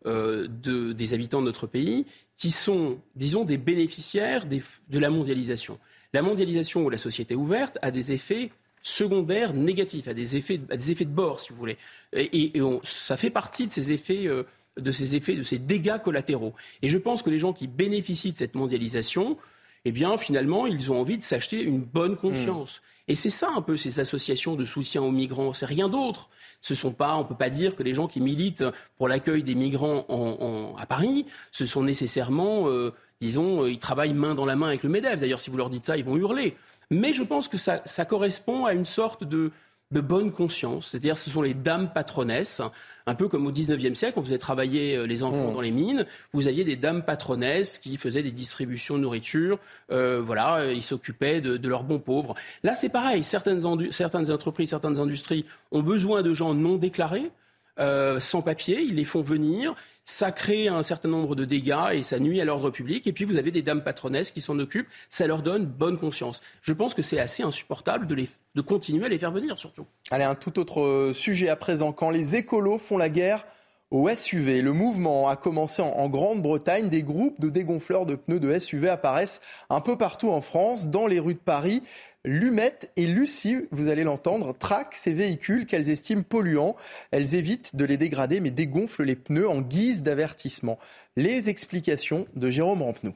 de, 0.06 0.94
des 0.94 1.14
habitants 1.14 1.42
de 1.42 1.46
notre 1.46 1.68
pays 1.68 2.06
qui 2.38 2.52
sont, 2.52 3.00
disons, 3.16 3.44
des 3.44 3.58
bénéficiaires 3.58 4.46
de 4.46 5.00
la 5.00 5.10
mondialisation. 5.10 5.80
La 6.14 6.22
mondialisation 6.22 6.86
ou 6.86 6.90
la 6.90 6.98
société 6.98 7.36
ouverte 7.36 7.78
a 7.82 7.92
des 7.92 8.12
effets 8.12 8.52
secondaires 8.82 9.54
négatifs, 9.54 10.08
a 10.08 10.14
des 10.14 10.36
effets, 10.36 10.60
a 10.70 10.78
des 10.78 10.92
effets 10.92 11.06
de 11.06 11.10
bord, 11.10 11.40
si 11.40 11.50
vous 11.50 11.56
voulez. 11.56 11.78
Et 12.14 12.54
ça 12.84 13.18
fait 13.18 13.32
partie 13.32 13.68
de 13.68 13.72
ces 13.72 13.92
effets 13.92 14.30
de 14.78 14.92
ces 14.92 15.16
effets, 15.16 15.36
de 15.36 15.44
ces 15.44 15.58
dégâts 15.58 15.98
collatéraux. 16.04 16.54
Et 16.82 16.90
je 16.90 16.98
pense 16.98 17.24
que 17.24 17.30
les 17.30 17.40
gens 17.40 17.54
qui 17.54 17.68
bénéficient 17.68 18.32
de 18.32 18.38
cette 18.38 18.56
mondialisation, 18.56 19.38
eh 19.86 19.92
bien, 19.92 20.18
finalement, 20.18 20.68
ils 20.68 20.92
ont 20.92 21.00
envie 21.00 21.18
de 21.18 21.24
s'acheter 21.24 21.62
une 21.62 21.80
bonne 21.80 22.18
conscience. 22.18 22.82
Et 23.08 23.14
c'est 23.14 23.30
ça 23.30 23.52
un 23.56 23.62
peu 23.62 23.78
ces 23.78 24.00
associations 24.00 24.56
de 24.56 24.66
soutien 24.66 25.04
aux 25.04 25.12
migrants. 25.12 25.54
C'est 25.54 25.68
rien 25.68 25.90
d'autre. 25.90 26.30
Ce 26.60 26.74
sont 26.74 26.92
pas, 26.92 27.16
on 27.18 27.24
peut 27.24 27.36
pas 27.36 27.52
dire 27.52 27.76
que 27.76 27.84
les 27.84 27.94
gens 27.94 28.08
qui 28.08 28.20
militent 28.20 28.66
pour 28.98 29.08
l'accueil 29.08 29.44
des 29.44 29.54
migrants 29.54 30.76
à 30.78 30.86
Paris, 30.88 31.28
ce 31.52 31.68
sont 31.68 31.84
nécessairement, 31.84 32.68
euh, 32.68 32.94
disons, 33.22 33.64
euh, 33.64 33.72
ils 33.72 33.78
travaillent 33.78 34.16
main 34.16 34.34
dans 34.34 34.46
la 34.46 34.56
main 34.56 34.68
avec 34.70 34.82
le 34.82 34.90
Medef. 34.90 35.20
D'ailleurs, 35.20 35.42
si 35.42 35.52
vous 35.52 35.58
leur 35.58 35.70
dites 35.70 35.86
ça, 35.86 35.98
ils 35.98 36.04
vont 36.04 36.18
hurler. 36.18 36.58
Mais 36.90 37.14
je 37.14 37.24
pense 37.24 37.48
que 37.48 37.58
ça 37.58 38.06
correspond 38.06 38.66
à 38.66 38.74
une 38.74 38.86
sorte 38.86 39.24
de, 39.24 39.52
de 39.92 40.02
bonne 40.02 40.32
conscience. 40.32 40.88
C'est-à-dire 40.88 41.18
ce 41.18 41.30
sont 41.30 41.42
les 41.42 41.54
dames 41.54 41.92
patronesses, 41.94 42.62
un 43.06 43.16
peu 43.16 43.28
comme 43.28 43.46
au 43.46 43.52
XIXe 43.52 43.98
siècle, 43.98 44.16
quand 44.16 44.22
vous 44.22 44.32
avez 44.32 44.40
travaillé 44.40 44.96
euh, 44.96 45.06
les 45.06 45.22
enfants 45.24 45.52
mmh. 45.52 45.54
dans 45.54 45.62
les 45.62 45.72
mines, 45.72 46.06
vous 46.34 46.48
aviez 46.48 46.64
des 46.64 46.76
dames 46.76 47.04
patronesses 47.04 47.78
qui 47.78 47.98
faisaient 47.98 48.24
des 48.24 48.32
distributions 48.32 48.96
de 48.96 49.02
nourriture, 49.02 49.60
euh, 49.92 50.22
voilà, 50.24 50.56
euh, 50.56 50.74
ils 50.74 50.84
s'occupaient 50.84 51.40
de, 51.40 51.68
leurs 51.68 51.84
bons 51.84 52.00
pauvres. 52.00 52.36
Là, 52.64 52.74
c'est 52.74 52.90
pareil, 52.90 53.24
certaines, 53.24 53.62
certaines 53.92 54.32
entreprises, 54.32 54.70
certaines 54.70 55.00
industries 55.00 55.46
ont 55.72 55.84
besoin 55.84 56.24
de 56.24 56.34
gens 56.34 56.54
non 56.54 56.78
déclarés, 56.78 57.32
sans 57.78 58.42
papier, 58.42 58.82
ils 58.82 58.96
les 58.96 59.06
font 59.06 59.22
venir, 59.22 59.76
ça 60.06 60.32
crée 60.32 60.68
un 60.68 60.84
certain 60.84 61.10
nombre 61.10 61.36
de 61.36 61.46
dégâts 61.46 61.94
et 61.94 62.04
ça 62.04 62.20
nuit 62.20 62.40
à 62.40 62.46
l'ordre 62.46 62.70
public. 62.70 63.08
Et 63.08 63.12
puis 63.12 63.26
vous 63.26 63.38
avez 63.38 63.52
des 63.52 63.64
dames 63.64 63.84
patronesses 63.84 64.32
qui 64.32 64.40
s'en 64.40 64.58
occupent, 64.60 64.88
ça 65.10 65.28
leur 65.28 65.42
donne 65.42 65.66
bonne 65.66 65.98
conscience. 65.98 66.42
Je 66.62 66.74
pense 66.74 66.94
que 66.94 67.02
c'est 67.02 67.20
assez 67.20 67.44
insupportable 67.44 68.06
de, 68.08 68.16
de 68.16 68.62
continuer 68.62 69.08
à 69.08 69.10
les 69.10 69.18
faire 69.18 69.32
venir 69.32 69.60
surtout. 69.60 69.86
Allez, 70.12 70.24
un 70.24 70.36
tout 70.36 70.60
autre 70.60 70.82
euh, 70.82 71.14
sujet 71.14 71.50
à 71.50 71.56
présent. 71.56 71.92
Quand 71.92 72.12
les 72.12 72.36
écolos 72.36 72.78
font 72.78 72.98
la 72.98 73.10
guerre 73.10 73.46
au 73.92 74.10
SUV, 74.10 74.62
le 74.62 74.74
mouvement 74.74 75.28
a 75.28 75.36
commencé 75.36 75.82
en 75.82 76.10
Grande-Bretagne. 76.10 76.90
Des 76.90 77.04
groupes 77.04 77.40
de 77.40 77.50
dégonfleurs 77.50 78.06
de 78.06 78.16
pneus 78.16 78.40
de 78.40 78.58
SUV 78.60 78.90
apparaissent 78.90 79.42
un 79.70 79.80
peu 79.80 79.98
partout 79.98 80.32
en 80.32 80.42
France, 80.42 80.88
dans 80.88 81.08
les 81.08 81.20
rues 81.20 81.36
de 81.36 81.40
Paris. 81.40 81.82
Lumette 82.26 82.92
et 82.96 83.06
Lucie, 83.06 83.68
vous 83.70 83.88
allez 83.88 84.04
l'entendre, 84.04 84.58
traquent 84.58 84.96
ces 84.96 85.14
véhicules 85.14 85.68
qu'elles 85.68 85.92
estiment 85.92 86.24
polluants. 86.24 86.76
Elles 87.12 87.36
évitent 87.36 87.76
de 87.76 87.86
les 87.86 87.98
dégrader 87.98 88.40
mais 88.40 88.50
dégonflent 88.50 89.04
les 89.04 89.16
pneus 89.16 89.48
en 89.48 89.62
guise 89.62 90.02
d'avertissement. 90.02 90.80
Les 91.16 91.50
explications 91.50 92.26
de 92.36 92.48
Jérôme 92.48 92.82
Rampenou. 92.82 93.14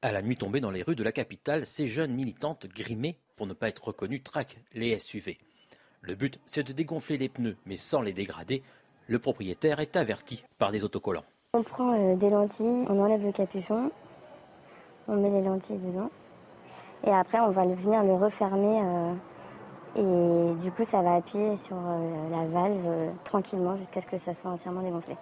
À 0.00 0.12
la 0.12 0.22
nuit 0.22 0.38
tombée 0.38 0.62
dans 0.62 0.70
les 0.70 0.82
rues 0.82 0.96
de 0.96 1.02
la 1.02 1.12
capitale, 1.12 1.66
ces 1.66 1.86
jeunes 1.86 2.14
militantes 2.14 2.66
grimées 2.66 3.18
pour 3.36 3.46
ne 3.46 3.52
pas 3.52 3.68
être 3.68 3.84
reconnues 3.84 4.22
traquent 4.22 4.58
les 4.72 4.98
SUV. 4.98 5.36
Le 6.00 6.14
but, 6.14 6.40
c'est 6.46 6.66
de 6.66 6.72
dégonfler 6.72 7.18
les 7.18 7.28
pneus, 7.28 7.56
mais 7.66 7.76
sans 7.76 8.00
les 8.00 8.14
dégrader. 8.14 8.62
Le 9.08 9.18
propriétaire 9.18 9.80
est 9.80 9.96
averti 9.96 10.42
par 10.58 10.72
des 10.72 10.84
autocollants. 10.84 11.24
On 11.52 11.62
prend 11.62 11.98
euh, 11.98 12.16
des 12.16 12.30
lentilles, 12.30 12.86
on 12.88 12.98
enlève 12.98 13.22
le 13.22 13.32
capuchon, 13.32 13.90
on 15.06 15.16
met 15.16 15.30
les 15.30 15.42
lentilles 15.42 15.78
dedans. 15.78 16.10
Et 17.06 17.10
après, 17.10 17.38
on 17.40 17.50
va 17.50 17.66
venir 17.66 18.02
le 18.02 18.14
refermer. 18.14 18.80
Euh, 18.82 19.14
et 19.96 20.62
du 20.62 20.70
coup, 20.72 20.84
ça 20.84 21.02
va 21.02 21.14
appuyer 21.14 21.56
sur 21.56 21.76
euh, 21.76 22.30
la 22.30 22.46
valve 22.46 22.86
euh, 22.86 23.10
tranquillement 23.24 23.76
jusqu'à 23.76 24.00
ce 24.00 24.06
que 24.06 24.18
ça 24.18 24.32
soit 24.34 24.50
entièrement 24.50 24.82
dégonflé. 24.82 25.16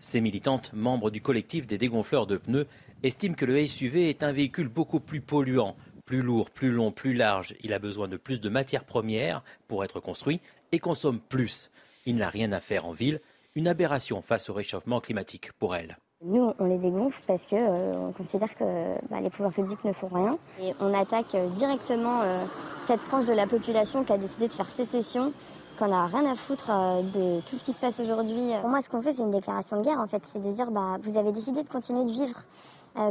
Ces 0.00 0.20
militantes, 0.20 0.72
membres 0.74 1.10
du 1.10 1.22
collectif 1.22 1.66
des 1.66 1.78
dégonfleurs 1.78 2.26
de 2.26 2.36
pneus, 2.36 2.66
estiment 3.04 3.34
que 3.34 3.44
le 3.44 3.64
SUV 3.66 4.10
est 4.10 4.22
un 4.24 4.32
véhicule 4.32 4.68
beaucoup 4.68 4.98
plus 4.98 5.20
polluant, 5.20 5.76
plus 6.04 6.20
lourd, 6.20 6.50
plus 6.50 6.72
long, 6.72 6.90
plus 6.90 7.14
large. 7.14 7.54
Il 7.62 7.72
a 7.72 7.78
besoin 7.78 8.08
de 8.08 8.16
plus 8.16 8.40
de 8.40 8.48
matières 8.48 8.84
premières 8.84 9.42
pour 9.68 9.84
être 9.84 10.00
construit 10.00 10.40
et 10.72 10.80
consomme 10.80 11.20
plus. 11.20 11.70
Il 12.04 12.16
n'a 12.16 12.28
rien 12.28 12.50
à 12.50 12.58
faire 12.58 12.84
en 12.84 12.92
ville, 12.92 13.20
une 13.54 13.68
aberration 13.68 14.22
face 14.22 14.50
au 14.50 14.54
réchauffement 14.54 15.00
climatique 15.00 15.52
pour 15.52 15.76
elle. 15.76 15.96
Nous, 16.24 16.52
on 16.60 16.64
les 16.66 16.78
dégonfle 16.78 17.20
parce 17.26 17.46
que 17.46 17.56
euh, 17.56 18.08
on 18.08 18.12
considère 18.12 18.54
que 18.54 18.64
bah, 19.10 19.20
les 19.20 19.28
pouvoirs 19.28 19.52
publics 19.52 19.84
ne 19.84 19.92
font 19.92 20.08
rien. 20.08 20.38
Et 20.60 20.72
on 20.78 20.94
attaque 20.94 21.34
euh, 21.34 21.48
directement 21.48 22.22
euh, 22.22 22.44
cette 22.86 23.00
frange 23.00 23.24
de 23.24 23.32
la 23.32 23.48
population 23.48 24.04
qui 24.04 24.12
a 24.12 24.18
décidé 24.18 24.46
de 24.46 24.52
faire 24.52 24.70
sécession, 24.70 25.32
qu'on 25.80 25.88
n'a 25.88 26.06
rien 26.06 26.30
à 26.30 26.36
foutre 26.36 26.70
de 27.12 27.40
tout 27.40 27.56
ce 27.56 27.64
qui 27.64 27.72
se 27.72 27.80
passe 27.80 27.98
aujourd'hui. 27.98 28.52
Pour 28.60 28.68
moi, 28.68 28.82
ce 28.82 28.88
qu'on 28.88 29.02
fait, 29.02 29.12
c'est 29.12 29.22
une 29.22 29.32
déclaration 29.32 29.78
de 29.78 29.84
guerre, 29.84 29.98
en 29.98 30.06
fait. 30.06 30.22
C'est 30.32 30.40
de 30.40 30.52
dire, 30.52 30.70
bah, 30.70 30.98
vous 31.02 31.18
avez 31.18 31.32
décidé 31.32 31.64
de 31.64 31.68
continuer 31.68 32.04
de 32.04 32.10
vivre 32.10 32.40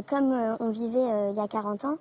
comme 0.06 0.32
on 0.60 0.70
vivait 0.70 1.30
il 1.30 1.36
y 1.36 1.40
a 1.40 1.48
40 1.48 1.84
ans. 1.86 1.96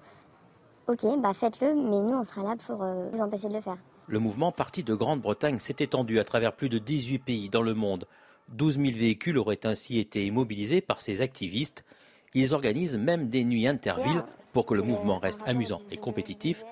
Ok, 0.88 1.04
bah 1.18 1.34
faites-le, 1.34 1.74
mais 1.74 2.00
nous, 2.00 2.14
on 2.14 2.24
sera 2.24 2.44
là 2.44 2.56
pour 2.68 2.76
vous 2.76 3.20
empêcher 3.20 3.50
de 3.50 3.56
le 3.56 3.62
faire. 3.62 3.78
Le 4.08 4.20
mouvement 4.20 4.52
parti 4.52 4.84
de 4.84 4.94
Grande-Bretagne 4.94 5.58
s'est 5.58 5.78
étendu 5.80 6.20
à 6.20 6.24
travers 6.24 6.54
plus 6.54 6.70
de 6.70 6.78
18 6.78 7.20
pays 7.20 7.50
dans 7.50 7.64
le 7.64 7.74
monde. 7.74 8.06
12 8.50 8.80
000 8.80 8.92
véhicules 8.98 9.38
auraient 9.38 9.66
ainsi 9.66 10.00
été 10.00 10.26
immobilisés 10.26 10.82
par 10.82 11.02
ces 11.02 11.22
activistes. 11.22 11.86
Ils 12.34 12.54
organisent 12.54 12.98
même 12.98 13.30
des 13.30 13.44
nuits 13.44 13.68
intervilles 13.68 14.24
pour 14.54 14.66
que 14.66 14.74
le 14.74 14.84
mouvement 14.84 15.20
reste 15.20 15.42
amusant 15.46 15.82
et 15.92 15.98
compétitif. 15.98 16.64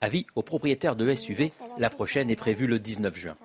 Avis 0.00 0.26
aux 0.34 0.42
propriétaires 0.42 0.96
de 0.96 1.14
SUV, 1.14 1.52
la 1.78 1.90
prochaine 1.90 2.30
est 2.30 2.36
prévue 2.36 2.66
le 2.66 2.78
19 2.78 3.16
juin. 3.16 3.36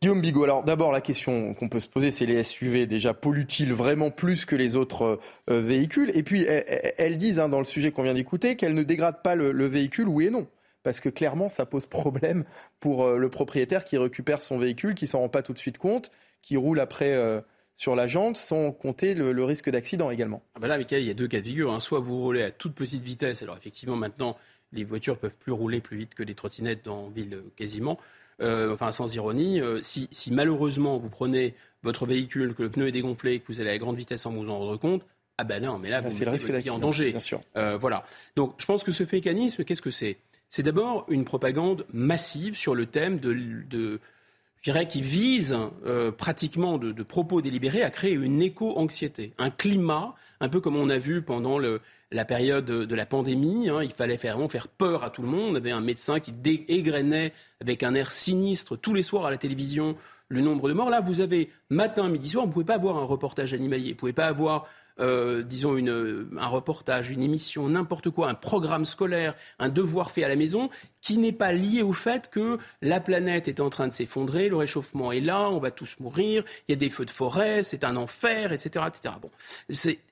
Guillaume 0.00 0.20
Bigot, 0.20 0.44
alors 0.44 0.62
d'abord 0.62 0.92
la 0.92 1.00
question 1.00 1.54
qu'on 1.54 1.68
peut 1.68 1.80
se 1.80 1.88
poser, 1.88 2.10
c'est 2.10 2.26
les 2.26 2.42
SUV 2.42 2.86
déjà 2.86 3.14
polluent-ils 3.14 3.72
vraiment 3.72 4.10
plus 4.10 4.44
que 4.44 4.54
les 4.54 4.76
autres 4.76 5.18
euh, 5.48 5.60
véhicules? 5.62 6.10
Et 6.14 6.22
puis 6.22 6.44
elles, 6.44 7.16
disent 7.16 7.40
hein, 7.40 7.48
dans 7.48 7.58
le 7.58 7.64
sujet 7.64 7.90
qu'on 7.90 8.02
vient 8.02 8.14
d'écouter 8.14 8.56
qu'elles 8.56 8.74
ne 8.74 8.82
dégradent 8.82 9.22
pas 9.22 9.34
le 9.34 9.66
véhicule, 9.66 10.08
oui 10.08 10.26
et 10.26 10.30
non 10.30 10.46
parce 10.84 11.00
que 11.00 11.08
clairement, 11.08 11.48
ça 11.48 11.66
pose 11.66 11.86
problème 11.86 12.44
pour 12.78 13.04
euh, 13.04 13.16
le 13.16 13.28
propriétaire 13.28 13.84
qui 13.84 13.98
récupère 13.98 14.40
son 14.40 14.58
véhicule, 14.58 14.94
qui 14.94 15.08
s'en 15.08 15.18
rend 15.20 15.28
pas 15.28 15.42
tout 15.42 15.52
de 15.52 15.58
suite 15.58 15.78
compte, 15.78 16.12
qui 16.42 16.56
roule 16.56 16.78
après 16.78 17.14
euh, 17.14 17.40
sur 17.74 17.96
la 17.96 18.06
jante, 18.06 18.36
sans 18.36 18.70
compter 18.70 19.14
le, 19.14 19.44
risque 19.44 19.70
d'accident 19.70 20.10
également. 20.10 20.42
Ah 20.54 20.60
bah 20.60 20.68
là, 20.68 20.78
Michael, 20.78 21.02
il 21.02 21.08
y 21.08 21.10
a 21.10 21.14
deux 21.14 21.26
cas 21.26 21.40
de 21.40 21.46
figure. 21.46 21.72
Hein. 21.72 21.80
Soit 21.80 21.98
vous 21.98 22.20
roulez 22.20 22.42
à 22.42 22.50
toute 22.50 22.74
petite 22.74 23.02
vitesse, 23.02 23.42
alors 23.42 23.56
effectivement, 23.56 23.96
maintenant, 23.96 24.36
les 24.72 24.84
voitures 24.84 25.18
peuvent 25.18 25.36
plus 25.36 25.52
rouler 25.52 25.80
plus 25.80 25.96
vite 25.96 26.14
que 26.14 26.22
les 26.22 26.34
trottinettes 26.34 26.84
dans 26.84 27.08
ville 27.08 27.42
quasiment. 27.56 27.98
Euh, 28.42 28.74
enfin, 28.74 28.92
sans 28.92 29.14
ironie, 29.14 29.60
si, 29.82 30.08
malheureusement 30.32 30.98
vous 30.98 31.08
prenez 31.08 31.54
votre 31.82 32.04
véhicule, 32.04 32.54
que 32.54 32.64
le 32.64 32.70
pneu 32.70 32.88
est 32.88 32.92
dégonflé, 32.92 33.40
que 33.40 33.46
vous 33.46 33.60
allez 33.60 33.70
à 33.70 33.78
grande 33.78 33.96
vitesse 33.96 34.22
sans 34.22 34.32
vous 34.32 34.48
en 34.48 34.58
rendre 34.58 34.76
compte, 34.76 35.06
ah 35.38 35.44
ben 35.44 35.62
non, 35.62 35.78
mais 35.78 35.88
là, 35.88 36.00
vous 36.00 36.08
mettez 36.08 36.24
le 36.24 36.30
risque 36.30 36.48
votre 36.48 36.72
en 36.74 36.78
danger. 36.78 37.10
Bien 37.10 37.20
sûr. 37.20 37.40
voilà. 37.54 38.04
Donc, 38.36 38.54
je 38.58 38.66
pense 38.66 38.84
que 38.84 38.92
ce 38.92 39.04
mécanisme, 39.10 39.64
qu'est-ce 39.64 39.82
que 39.82 39.90
c'est? 39.90 40.18
C'est 40.54 40.62
d'abord 40.62 41.04
une 41.08 41.24
propagande 41.24 41.84
massive 41.92 42.56
sur 42.56 42.76
le 42.76 42.86
thème 42.86 43.18
de, 43.18 43.32
je 43.72 44.62
dirais, 44.62 44.86
qui 44.86 45.02
vise 45.02 45.58
euh, 45.84 46.12
pratiquement 46.12 46.78
de, 46.78 47.02
propos 47.02 47.42
délibérés 47.42 47.82
à 47.82 47.90
créer 47.90 48.12
une 48.12 48.40
éco-anxiété, 48.40 49.32
un 49.38 49.50
climat, 49.50 50.14
un 50.38 50.48
peu 50.48 50.60
comme 50.60 50.76
on 50.76 50.90
a 50.90 50.98
vu 50.98 51.22
pendant 51.22 51.58
la 51.58 52.24
période 52.24 52.66
de 52.66 52.94
la 52.94 53.04
pandémie. 53.04 53.68
Hein. 53.68 53.82
il 53.82 53.90
fallait 53.90 54.14
vraiment 54.14 54.48
faire 54.48 54.68
peur 54.68 55.02
à 55.02 55.10
tout 55.10 55.22
le 55.22 55.28
monde. 55.28 55.50
On 55.50 55.54
avait 55.56 55.72
un 55.72 55.80
médecin 55.80 56.20
qui 56.20 56.32
égrenait 56.68 57.32
avec 57.60 57.82
un 57.82 57.94
air 57.94 58.12
sinistre 58.12 58.76
tous 58.76 58.94
les 58.94 59.02
soirs 59.02 59.26
à 59.26 59.32
la 59.32 59.38
télévision 59.38 59.96
le 60.28 60.40
nombre 60.40 60.68
de 60.68 60.74
morts. 60.74 60.88
Là, 60.88 61.00
vous 61.00 61.20
avez 61.20 61.50
matin, 61.68 62.08
midi, 62.08 62.28
soir, 62.28 62.44
vous 62.44 62.50
ne 62.50 62.52
pouvez 62.52 62.64
pas 62.64 62.76
avoir 62.76 62.96
un 62.98 63.04
reportage 63.04 63.54
animalier, 63.54 63.86
vous 63.86 63.94
ne 63.94 63.98
pouvez 63.98 64.12
pas 64.12 64.26
avoir 64.26 64.68
euh, 65.00 65.42
disons, 65.42 65.76
un 65.76 66.46
reportage, 66.46 67.10
une 67.10 67.22
émission, 67.22 67.68
n'importe 67.68 68.10
quoi, 68.10 68.28
un 68.28 68.34
programme 68.34 68.84
scolaire, 68.84 69.34
un 69.58 69.68
devoir 69.68 70.10
fait 70.10 70.22
à 70.22 70.28
la 70.28 70.36
maison, 70.36 70.70
qui 71.00 71.18
n'est 71.18 71.32
pas 71.32 71.52
lié 71.52 71.82
au 71.82 71.92
fait 71.92 72.30
que 72.30 72.58
la 72.80 73.00
planète 73.00 73.48
est 73.48 73.60
en 73.60 73.70
train 73.70 73.88
de 73.88 73.92
s'effondrer, 73.92 74.48
le 74.48 74.56
réchauffement 74.56 75.10
est 75.10 75.20
là, 75.20 75.50
on 75.50 75.58
va 75.58 75.70
tous 75.70 75.96
mourir, 75.98 76.44
il 76.68 76.72
y 76.72 76.74
a 76.74 76.76
des 76.76 76.90
feux 76.90 77.04
de 77.04 77.10
forêt, 77.10 77.64
c'est 77.64 77.84
un 77.84 77.96
enfer, 77.96 78.52
etc. 78.52 78.84
etc. 78.88 79.14
Bon. 79.20 79.30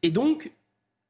Et 0.02 0.10
donc, 0.10 0.50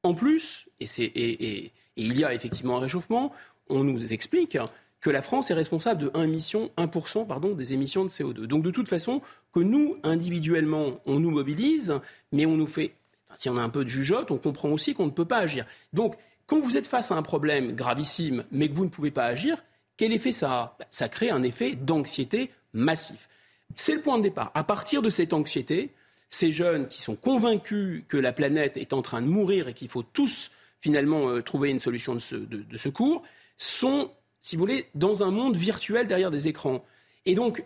en 0.03 0.15
plus, 0.15 0.69
et, 0.81 1.73
il 1.97 2.19
y 2.19 2.24
a 2.24 2.35
effectivement 2.35 2.77
un 2.77 2.81
réchauffement, 2.81 3.32
on 3.69 3.85
nous 3.85 4.12
explique 4.12 4.59
que 5.01 5.11
la 5.11 5.23
France 5.23 5.51
est 5.51 5.55
responsable 5.55 6.03
de 6.03 6.11
1, 6.15 6.27
1% 6.27 7.27
pardon, 7.27 7.55
des 7.55 7.73
émissions 7.73 8.05
de 8.05 8.11
CO2. 8.11 8.44
Donc 8.47 8.62
de 8.62 8.70
toute 8.70 8.89
façon, 8.89 9.23
que 9.53 9.61
nous, 9.61 9.97
individuellement, 10.03 11.01
on 11.07 11.20
nous 11.20 11.31
mobilise, 11.31 11.99
mais 12.32 12.47
on 12.47 12.57
nous 12.57 12.66
fait 12.66 12.93
si 13.37 13.49
on 13.49 13.57
a 13.57 13.63
un 13.63 13.69
peu 13.69 13.85
de 13.85 13.89
jugeote, 13.89 14.31
on 14.31 14.39
comprend 14.39 14.71
aussi 14.71 14.95
qu'on 14.95 15.07
ne 15.07 15.11
peut 15.11 15.25
pas 15.25 15.39
agir. 15.39 15.67
Donc, 15.93 16.17
quand 16.47 16.61
vous 16.61 16.77
êtes 16.77 16.87
face 16.87 17.11
à 17.11 17.17
un 17.17 17.23
problème 17.23 17.73
gravissime, 17.73 18.45
mais 18.51 18.69
que 18.69 18.75
vous 18.75 18.85
ne 18.85 18.91
pouvez 18.91 19.11
pas 19.11 19.25
agir, 19.25 19.63
quel 19.97 20.13
effet 20.13 20.33
ça 20.33 20.53
a? 20.53 20.77
Ben, 20.79 20.87
Ça 20.91 21.09
crée 21.09 21.31
un 21.31 21.43
effet 21.43 21.77
d'anxiété 21.77 22.51
massif. 22.73 23.29
C'est 23.77 23.95
le 23.95 24.03
point 24.03 24.19
de 24.19 24.23
départ. 24.23 24.51
À 24.55 24.65
partir 24.65 25.03
de 25.03 25.11
cette 25.11 25.33
anxiété, 25.33 25.93
ces 26.29 26.53
jeunes 26.53 26.89
qui 26.89 27.01
sont 27.01 27.15
convaincus 27.15 28.05
que 28.09 28.17
la 28.17 28.33
planète 28.33 28.77
est 28.77 28.93
en 28.93 29.03
train 29.03 29.23
de 29.23 29.27
mourir 29.27 29.69
et 29.69 29.75
qu'il 29.75 29.89
faut 29.89 30.03
tous 30.03 30.51
finalement 30.81 31.29
euh, 31.29 31.43
trouver 31.43 31.71
une 31.71 31.79
solution 31.79 32.15
de, 32.15 32.77
secours, 32.77 33.23
sont, 33.57 34.11
si 34.41 34.57
vous 34.57 34.61
voulez, 34.61 34.89
dans 34.95 35.23
un 35.23 35.31
monde 35.31 35.57
virtuel 35.57 36.07
derrière 36.07 36.31
des 36.31 36.49
écrans. 36.49 36.85
Et 37.25 37.35
donc, 37.35 37.65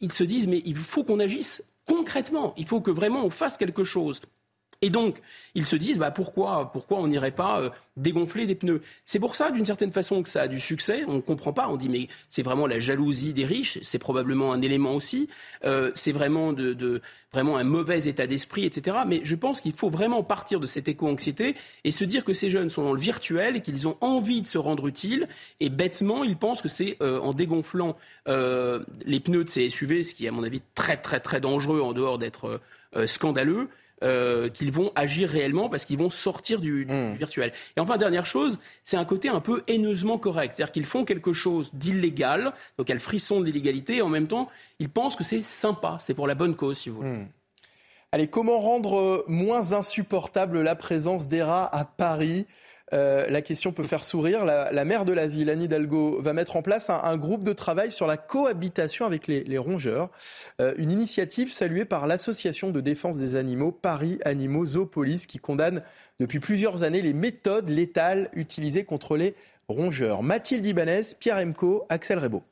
ils 0.00 0.12
se 0.12 0.24
disent, 0.24 0.48
mais 0.48 0.62
il 0.64 0.76
faut 0.76 1.04
qu'on 1.04 1.20
agisse 1.20 1.62
concrètement, 1.86 2.54
il 2.56 2.66
faut 2.66 2.80
que 2.80 2.90
vraiment 2.90 3.24
on 3.24 3.30
fasse 3.30 3.56
quelque 3.56 3.84
chose. 3.84 4.20
Et 4.80 4.90
donc, 4.90 5.16
ils 5.56 5.66
se 5.66 5.74
disent 5.74 5.98
bah, 5.98 6.12
pourquoi, 6.12 6.70
pourquoi 6.72 6.98
on 6.98 7.08
n'irait 7.08 7.32
pas 7.32 7.60
euh, 7.60 7.70
dégonfler 7.96 8.46
des 8.46 8.54
pneus? 8.54 8.80
C'est 9.04 9.18
pour 9.18 9.34
ça, 9.34 9.50
d'une 9.50 9.66
certaine 9.66 9.90
façon, 9.90 10.22
que 10.22 10.28
ça 10.28 10.42
a 10.42 10.48
du 10.48 10.60
succès. 10.60 11.02
On 11.08 11.14
ne 11.14 11.20
comprend 11.20 11.52
pas. 11.52 11.68
On 11.68 11.76
dit 11.76 11.88
mais 11.88 12.06
c'est 12.30 12.44
vraiment 12.44 12.68
la 12.68 12.78
jalousie 12.78 13.32
des 13.32 13.44
riches. 13.44 13.80
C'est 13.82 13.98
probablement 13.98 14.52
un 14.52 14.62
élément 14.62 14.94
aussi. 14.94 15.28
Euh, 15.64 15.90
c'est 15.96 16.12
vraiment, 16.12 16.52
de, 16.52 17.02
vraiment 17.32 17.56
un 17.56 17.64
mauvais 17.64 18.06
état 18.06 18.28
d'esprit, 18.28 18.66
etc. 18.66 18.98
Mais 19.04 19.20
je 19.24 19.34
pense 19.34 19.60
qu'il 19.60 19.72
faut 19.72 19.90
vraiment 19.90 20.22
partir 20.22 20.60
de 20.60 20.66
cette 20.66 20.86
éco-anxiété 20.86 21.56
et 21.82 21.90
se 21.90 22.04
dire 22.04 22.24
que 22.24 22.32
ces 22.32 22.48
jeunes 22.48 22.70
sont 22.70 22.84
dans 22.84 22.92
le 22.92 23.00
virtuel 23.00 23.56
et 23.56 23.60
qu'ils 23.60 23.88
ont 23.88 23.96
envie 24.00 24.42
de 24.42 24.46
se 24.46 24.58
rendre 24.58 24.86
utiles. 24.86 25.26
Et 25.58 25.70
bêtement, 25.70 26.22
ils 26.22 26.36
pensent 26.36 26.62
que 26.62 26.68
c'est 26.68 26.98
euh, 27.02 27.18
en 27.18 27.32
dégonflant 27.32 27.96
les 28.26 29.20
pneus 29.20 29.42
de 29.42 29.48
ces 29.48 29.68
SUV, 29.70 30.04
ce 30.04 30.14
qui 30.14 30.26
est 30.26 30.28
à 30.28 30.32
mon 30.32 30.44
avis 30.44 30.60
très 30.74 30.98
très 30.98 31.18
très 31.18 31.40
dangereux 31.40 31.80
en 31.80 31.92
dehors 31.92 32.18
d'être 32.18 32.60
scandaleux, 33.06 33.68
euh, 34.04 34.48
qu'ils 34.48 34.70
vont 34.70 34.92
agir 34.94 35.28
réellement 35.28 35.68
parce 35.68 35.84
qu'ils 35.84 35.98
vont 35.98 36.10
sortir 36.10 36.60
du, 36.60 36.86
hmm. 36.86 37.14
virtuel. 37.14 37.52
Et 37.76 37.80
enfin, 37.80 37.96
dernière 37.96 38.26
chose, 38.26 38.58
c'est 38.84 38.96
un 38.96 39.04
côté 39.04 39.28
un 39.28 39.40
peu 39.40 39.64
haineusement 39.66 40.18
correct. 40.18 40.54
C'est-à-dire 40.54 40.72
qu'ils 40.72 40.86
font 40.86 41.04
quelque 41.04 41.32
chose 41.32 41.70
d'illégal, 41.74 42.52
donc 42.76 42.90
elles 42.90 43.00
frisson 43.00 43.40
de 43.40 43.46
l'illégalité, 43.46 43.96
et 43.96 44.02
en 44.02 44.08
même 44.08 44.28
temps, 44.28 44.48
ils 44.78 44.88
pensent 44.88 45.16
que 45.16 45.24
c'est 45.24 45.42
sympa, 45.42 45.98
c'est 46.00 46.14
pour 46.14 46.28
la 46.28 46.34
bonne 46.34 46.54
cause, 46.54 46.78
si 46.78 46.90
vous 46.90 46.98
voulez. 46.98 47.08
Hmm. 47.08 47.28
Allez, 48.12 48.28
comment 48.28 48.58
rendre 48.58 48.98
euh, 48.98 49.24
moins 49.28 49.72
insupportable 49.72 50.62
la 50.62 50.74
présence 50.74 51.28
des 51.28 51.42
rats 51.42 51.68
à 51.70 51.84
Paris? 51.84 52.46
Euh, 52.92 53.26
la 53.28 53.42
question 53.42 53.72
peut 53.72 53.84
faire 53.84 54.04
sourire. 54.04 54.44
La, 54.44 54.84
maire 54.84 55.04
de 55.04 55.12
la 55.12 55.26
ville, 55.26 55.50
Anne 55.50 55.62
Hidalgo, 55.62 56.20
va 56.20 56.32
mettre 56.32 56.56
en 56.56 56.62
place 56.62 56.90
un, 56.90 57.16
groupe 57.16 57.42
de 57.42 57.52
travail 57.52 57.90
sur 57.90 58.06
la 58.06 58.16
cohabitation 58.16 59.06
avec 59.06 59.26
les, 59.26 59.58
rongeurs. 59.58 60.10
Euh, 60.60 60.74
une 60.78 60.90
initiative 60.90 61.52
saluée 61.52 61.84
par 61.84 62.06
l'association 62.06 62.70
de 62.70 62.80
défense 62.80 63.16
des 63.16 63.36
animaux 63.36 63.72
Paris 63.72 64.18
Animaux 64.24 64.66
Zoopolis 64.66 65.26
qui 65.26 65.38
condamne 65.38 65.82
depuis 66.20 66.40
plusieurs 66.40 66.82
années 66.82 67.02
les 67.02 67.14
méthodes 67.14 67.68
létales 67.68 68.30
utilisées 68.34 68.84
contre 68.84 69.16
les 69.16 69.34
rongeurs. 69.68 70.22
Mathilde 70.22 70.66
Ibanez, 70.66 71.02
Pierre 71.18 71.38
Emco, 71.38 71.84
Axel 71.88 72.18
Rebaud. 72.18 72.42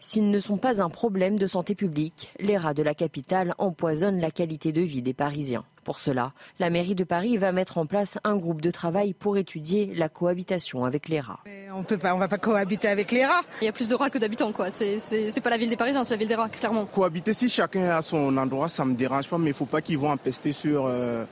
S'ils 0.00 0.30
ne 0.30 0.38
sont 0.38 0.56
pas 0.56 0.82
un 0.82 0.90
problème 0.90 1.38
de 1.38 1.46
santé 1.46 1.74
publique, 1.74 2.32
les 2.38 2.56
rats 2.56 2.74
de 2.74 2.82
la 2.82 2.94
capitale 2.94 3.54
empoisonnent 3.58 4.20
la 4.20 4.30
qualité 4.30 4.72
de 4.72 4.82
vie 4.82 5.02
des 5.02 5.14
Parisiens. 5.14 5.64
Pour 5.84 6.00
cela, 6.00 6.32
la 6.58 6.68
mairie 6.68 6.96
de 6.96 7.04
Paris 7.04 7.36
va 7.36 7.52
mettre 7.52 7.78
en 7.78 7.86
place 7.86 8.18
un 8.24 8.36
groupe 8.36 8.60
de 8.60 8.72
travail 8.72 9.14
pour 9.14 9.36
étudier 9.36 9.92
la 9.94 10.08
cohabitation 10.08 10.84
avec 10.84 11.08
les 11.08 11.20
rats. 11.20 11.38
On 11.74 11.84
peut 11.84 11.96
pas, 11.96 12.12
on 12.12 12.18
va 12.18 12.26
pas 12.26 12.38
cohabiter 12.38 12.88
avec 12.88 13.12
les 13.12 13.24
rats. 13.24 13.42
Il 13.62 13.66
y 13.66 13.68
a 13.68 13.72
plus 13.72 13.88
de 13.88 13.94
rats 13.94 14.10
que 14.10 14.18
d'habitants, 14.18 14.50
quoi. 14.50 14.72
C'est 14.72 15.40
pas 15.40 15.50
la 15.50 15.58
ville 15.58 15.70
des 15.70 15.76
Parisiens, 15.76 16.02
c'est 16.02 16.14
la 16.14 16.18
ville 16.18 16.28
des 16.28 16.34
rats, 16.34 16.48
clairement. 16.48 16.86
Cohabiter, 16.86 17.32
si 17.32 17.48
chacun 17.48 17.96
a 17.96 18.02
son 18.02 18.36
endroit, 18.36 18.68
ça 18.68 18.84
me 18.84 18.94
dérange 18.94 19.28
pas, 19.28 19.38
mais 19.38 19.50
il 19.50 19.54
faut 19.54 19.66
pas 19.66 19.80
qu'ils 19.80 19.98
vont 19.98 20.10
empester 20.10 20.52
sur 20.52 20.86
euh, 20.86 21.24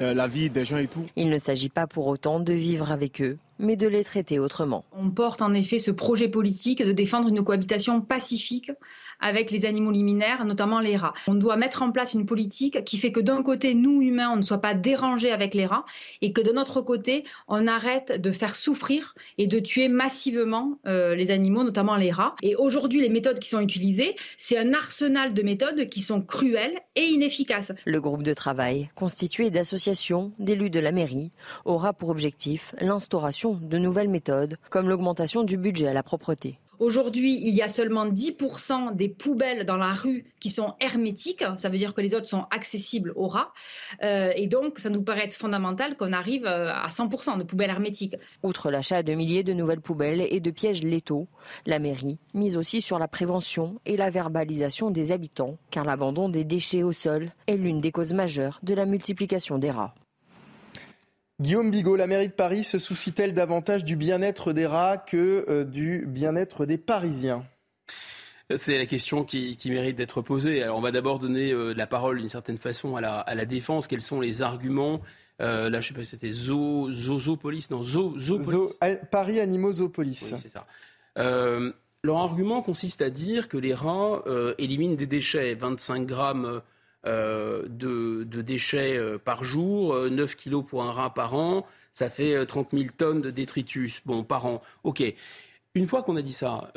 la 0.00 0.26
vie 0.26 0.50
des 0.50 0.64
gens 0.64 0.78
et 0.78 0.86
tout. 0.86 1.06
Il 1.16 1.30
ne 1.30 1.38
s'agit 1.38 1.68
pas 1.68 1.86
pour 1.86 2.06
autant 2.06 2.40
de 2.40 2.52
vivre 2.52 2.90
avec 2.90 3.20
eux, 3.20 3.38
mais 3.58 3.76
de 3.76 3.86
les 3.86 4.04
traiter 4.04 4.38
autrement. 4.38 4.84
On 4.92 5.10
porte 5.10 5.42
en 5.42 5.54
effet 5.54 5.78
ce 5.78 5.90
projet 5.90 6.28
politique 6.28 6.82
de 6.82 6.92
défendre 6.92 7.28
une 7.28 7.42
cohabitation 7.42 8.00
pacifique 8.00 8.70
avec 9.20 9.50
les 9.50 9.66
animaux 9.66 9.90
liminaires, 9.90 10.44
notamment 10.44 10.80
les 10.80 10.96
rats. 10.96 11.14
On 11.26 11.34
doit 11.34 11.56
mettre 11.56 11.82
en 11.82 11.92
place 11.92 12.14
une 12.14 12.26
politique 12.26 12.84
qui 12.84 12.98
fait 12.98 13.12
que 13.12 13.20
d'un 13.20 13.42
côté, 13.42 13.74
nous 13.74 14.02
humains, 14.02 14.30
on 14.32 14.36
ne 14.36 14.42
soit 14.42 14.60
pas 14.60 14.74
dérangés 14.74 15.32
avec 15.32 15.54
les 15.54 15.66
rats 15.66 15.84
et 16.22 16.32
que 16.32 16.40
de 16.40 16.52
notre 16.52 16.80
côté, 16.80 17.24
on 17.48 17.66
arrête 17.66 18.20
de 18.20 18.30
faire 18.32 18.54
souffrir 18.54 19.14
et 19.38 19.46
de 19.46 19.58
tuer 19.58 19.88
massivement 19.88 20.78
euh, 20.86 21.14
les 21.14 21.30
animaux, 21.30 21.64
notamment 21.64 21.96
les 21.96 22.10
rats. 22.10 22.34
Et 22.42 22.56
aujourd'hui, 22.56 23.00
les 23.00 23.08
méthodes 23.08 23.38
qui 23.38 23.48
sont 23.48 23.60
utilisées, 23.60 24.16
c'est 24.36 24.58
un 24.58 24.72
arsenal 24.72 25.34
de 25.34 25.42
méthodes 25.42 25.88
qui 25.88 26.00
sont 26.00 26.22
cruelles 26.22 26.78
et 26.96 27.04
inefficaces. 27.04 27.72
Le 27.84 28.00
groupe 28.00 28.22
de 28.22 28.34
travail, 28.34 28.88
constitué 28.94 29.50
d'associations, 29.50 30.32
d'élus 30.38 30.70
de 30.70 30.80
la 30.80 30.92
mairie, 30.92 31.32
aura 31.64 31.92
pour 31.92 32.08
objectif 32.10 32.74
l'instauration 32.80 33.58
de 33.60 33.78
nouvelles 33.78 34.08
méthodes, 34.08 34.56
comme 34.70 34.88
l'augmentation 34.88 35.44
du 35.44 35.56
budget 35.56 35.88
à 35.88 35.92
la 35.92 36.02
propreté. 36.02 36.58
Aujourd'hui, 36.78 37.40
il 37.42 37.54
y 37.54 37.62
a 37.62 37.68
seulement 37.68 38.06
10% 38.06 38.94
des 38.94 39.08
poubelles 39.08 39.64
dans 39.64 39.76
la 39.76 39.92
rue 39.92 40.24
qui 40.38 40.50
sont 40.50 40.74
hermétiques. 40.80 41.44
Ça 41.56 41.68
veut 41.68 41.78
dire 41.78 41.92
que 41.92 42.00
les 42.00 42.14
autres 42.14 42.26
sont 42.26 42.46
accessibles 42.50 43.12
aux 43.16 43.26
rats. 43.26 43.52
Euh, 44.02 44.32
et 44.36 44.46
donc, 44.46 44.78
ça 44.78 44.88
nous 44.88 45.02
paraît 45.02 45.24
être 45.24 45.34
fondamental 45.34 45.96
qu'on 45.96 46.12
arrive 46.12 46.46
euh, 46.46 46.72
à 46.72 46.88
100% 46.88 47.38
de 47.38 47.44
poubelles 47.44 47.70
hermétiques. 47.70 48.16
Outre 48.42 48.70
l'achat 48.70 49.02
de 49.02 49.14
milliers 49.14 49.42
de 49.42 49.52
nouvelles 49.52 49.80
poubelles 49.80 50.26
et 50.30 50.40
de 50.40 50.50
pièges 50.50 50.82
létaux, 50.82 51.26
la 51.66 51.80
mairie 51.80 52.18
mise 52.34 52.56
aussi 52.56 52.80
sur 52.80 52.98
la 52.98 53.08
prévention 53.08 53.80
et 53.84 53.96
la 53.96 54.10
verbalisation 54.10 54.90
des 54.90 55.10
habitants, 55.10 55.58
car 55.70 55.84
l'abandon 55.84 56.28
des 56.28 56.44
déchets 56.44 56.82
au 56.84 56.92
sol 56.92 57.32
est 57.46 57.56
l'une 57.56 57.80
des 57.80 57.90
causes 57.90 58.12
majeures 58.12 58.60
de 58.62 58.74
la 58.74 58.86
multiplication 58.86 59.58
des 59.58 59.70
rats. 59.70 59.94
Guillaume 61.40 61.70
Bigot, 61.70 61.94
la 61.94 62.08
mairie 62.08 62.26
de 62.26 62.32
Paris 62.32 62.64
se 62.64 62.80
soucie-t-elle 62.80 63.32
davantage 63.32 63.84
du 63.84 63.94
bien-être 63.94 64.52
des 64.52 64.66
rats 64.66 64.98
que 64.98 65.44
euh, 65.48 65.62
du 65.62 66.04
bien-être 66.04 66.66
des 66.66 66.78
Parisiens? 66.78 67.46
C'est 68.56 68.76
la 68.76 68.86
question 68.86 69.22
qui, 69.22 69.56
mérite 69.66 69.96
d'être 69.96 70.20
posée. 70.20 70.64
Alors, 70.64 70.78
on 70.78 70.80
va 70.80 70.90
d'abord 70.90 71.20
donner 71.20 71.52
euh, 71.52 71.74
la 71.74 71.86
parole 71.86 72.18
d'une 72.18 72.28
certaine 72.28 72.56
façon 72.56 72.96
à 72.96 73.00
la, 73.00 73.44
défense. 73.44 73.86
Quels 73.86 74.00
sont 74.00 74.20
les 74.20 74.42
arguments 74.42 75.00
euh, 75.40 75.70
Là, 75.70 75.80
je 75.80 75.86
ne 75.86 75.88
sais 75.92 75.94
pas 75.94 76.02
si 76.02 76.10
c'était 76.10 76.32
Zo, 76.32 76.92
Zoopolis, 76.92 77.68
non, 77.70 77.84
Zo, 77.84 78.16
Paris 79.12 79.38
Animaux 79.38 79.74
Zoopolis. 79.74 80.30
Oui, 80.32 80.38
c'est 80.42 80.48
ça. 80.48 80.66
leur 82.02 82.16
argument 82.16 82.62
consiste 82.62 83.00
à 83.00 83.10
dire 83.10 83.46
que 83.48 83.58
les 83.58 83.74
rats 83.74 84.24
éliminent 84.58 84.96
des 84.96 85.06
déchets, 85.06 85.54
25 85.54 86.04
grammes 86.04 86.62
euh, 87.06 87.64
de, 87.68 88.24
déchets 88.42 88.96
euh, 88.96 89.18
par 89.18 89.44
jour, 89.44 89.94
9 90.10 90.32
euh, 90.32 90.34
kilos 90.36 90.64
pour 90.66 90.82
un 90.82 90.90
rat 90.90 91.14
par 91.14 91.34
an, 91.34 91.64
ça 91.92 92.10
fait 92.10 92.44
30 92.44 92.70
000 92.72 92.86
tonnes 92.96 93.22
de 93.22 93.30
détritus 93.30 94.02
bon, 94.04 94.24
par 94.24 94.46
an. 94.46 94.62
OK. 94.82 95.02
Une 95.74 95.86
fois 95.86 96.02
qu'on 96.02 96.16
a 96.16 96.22
dit 96.22 96.32
ça, 96.32 96.72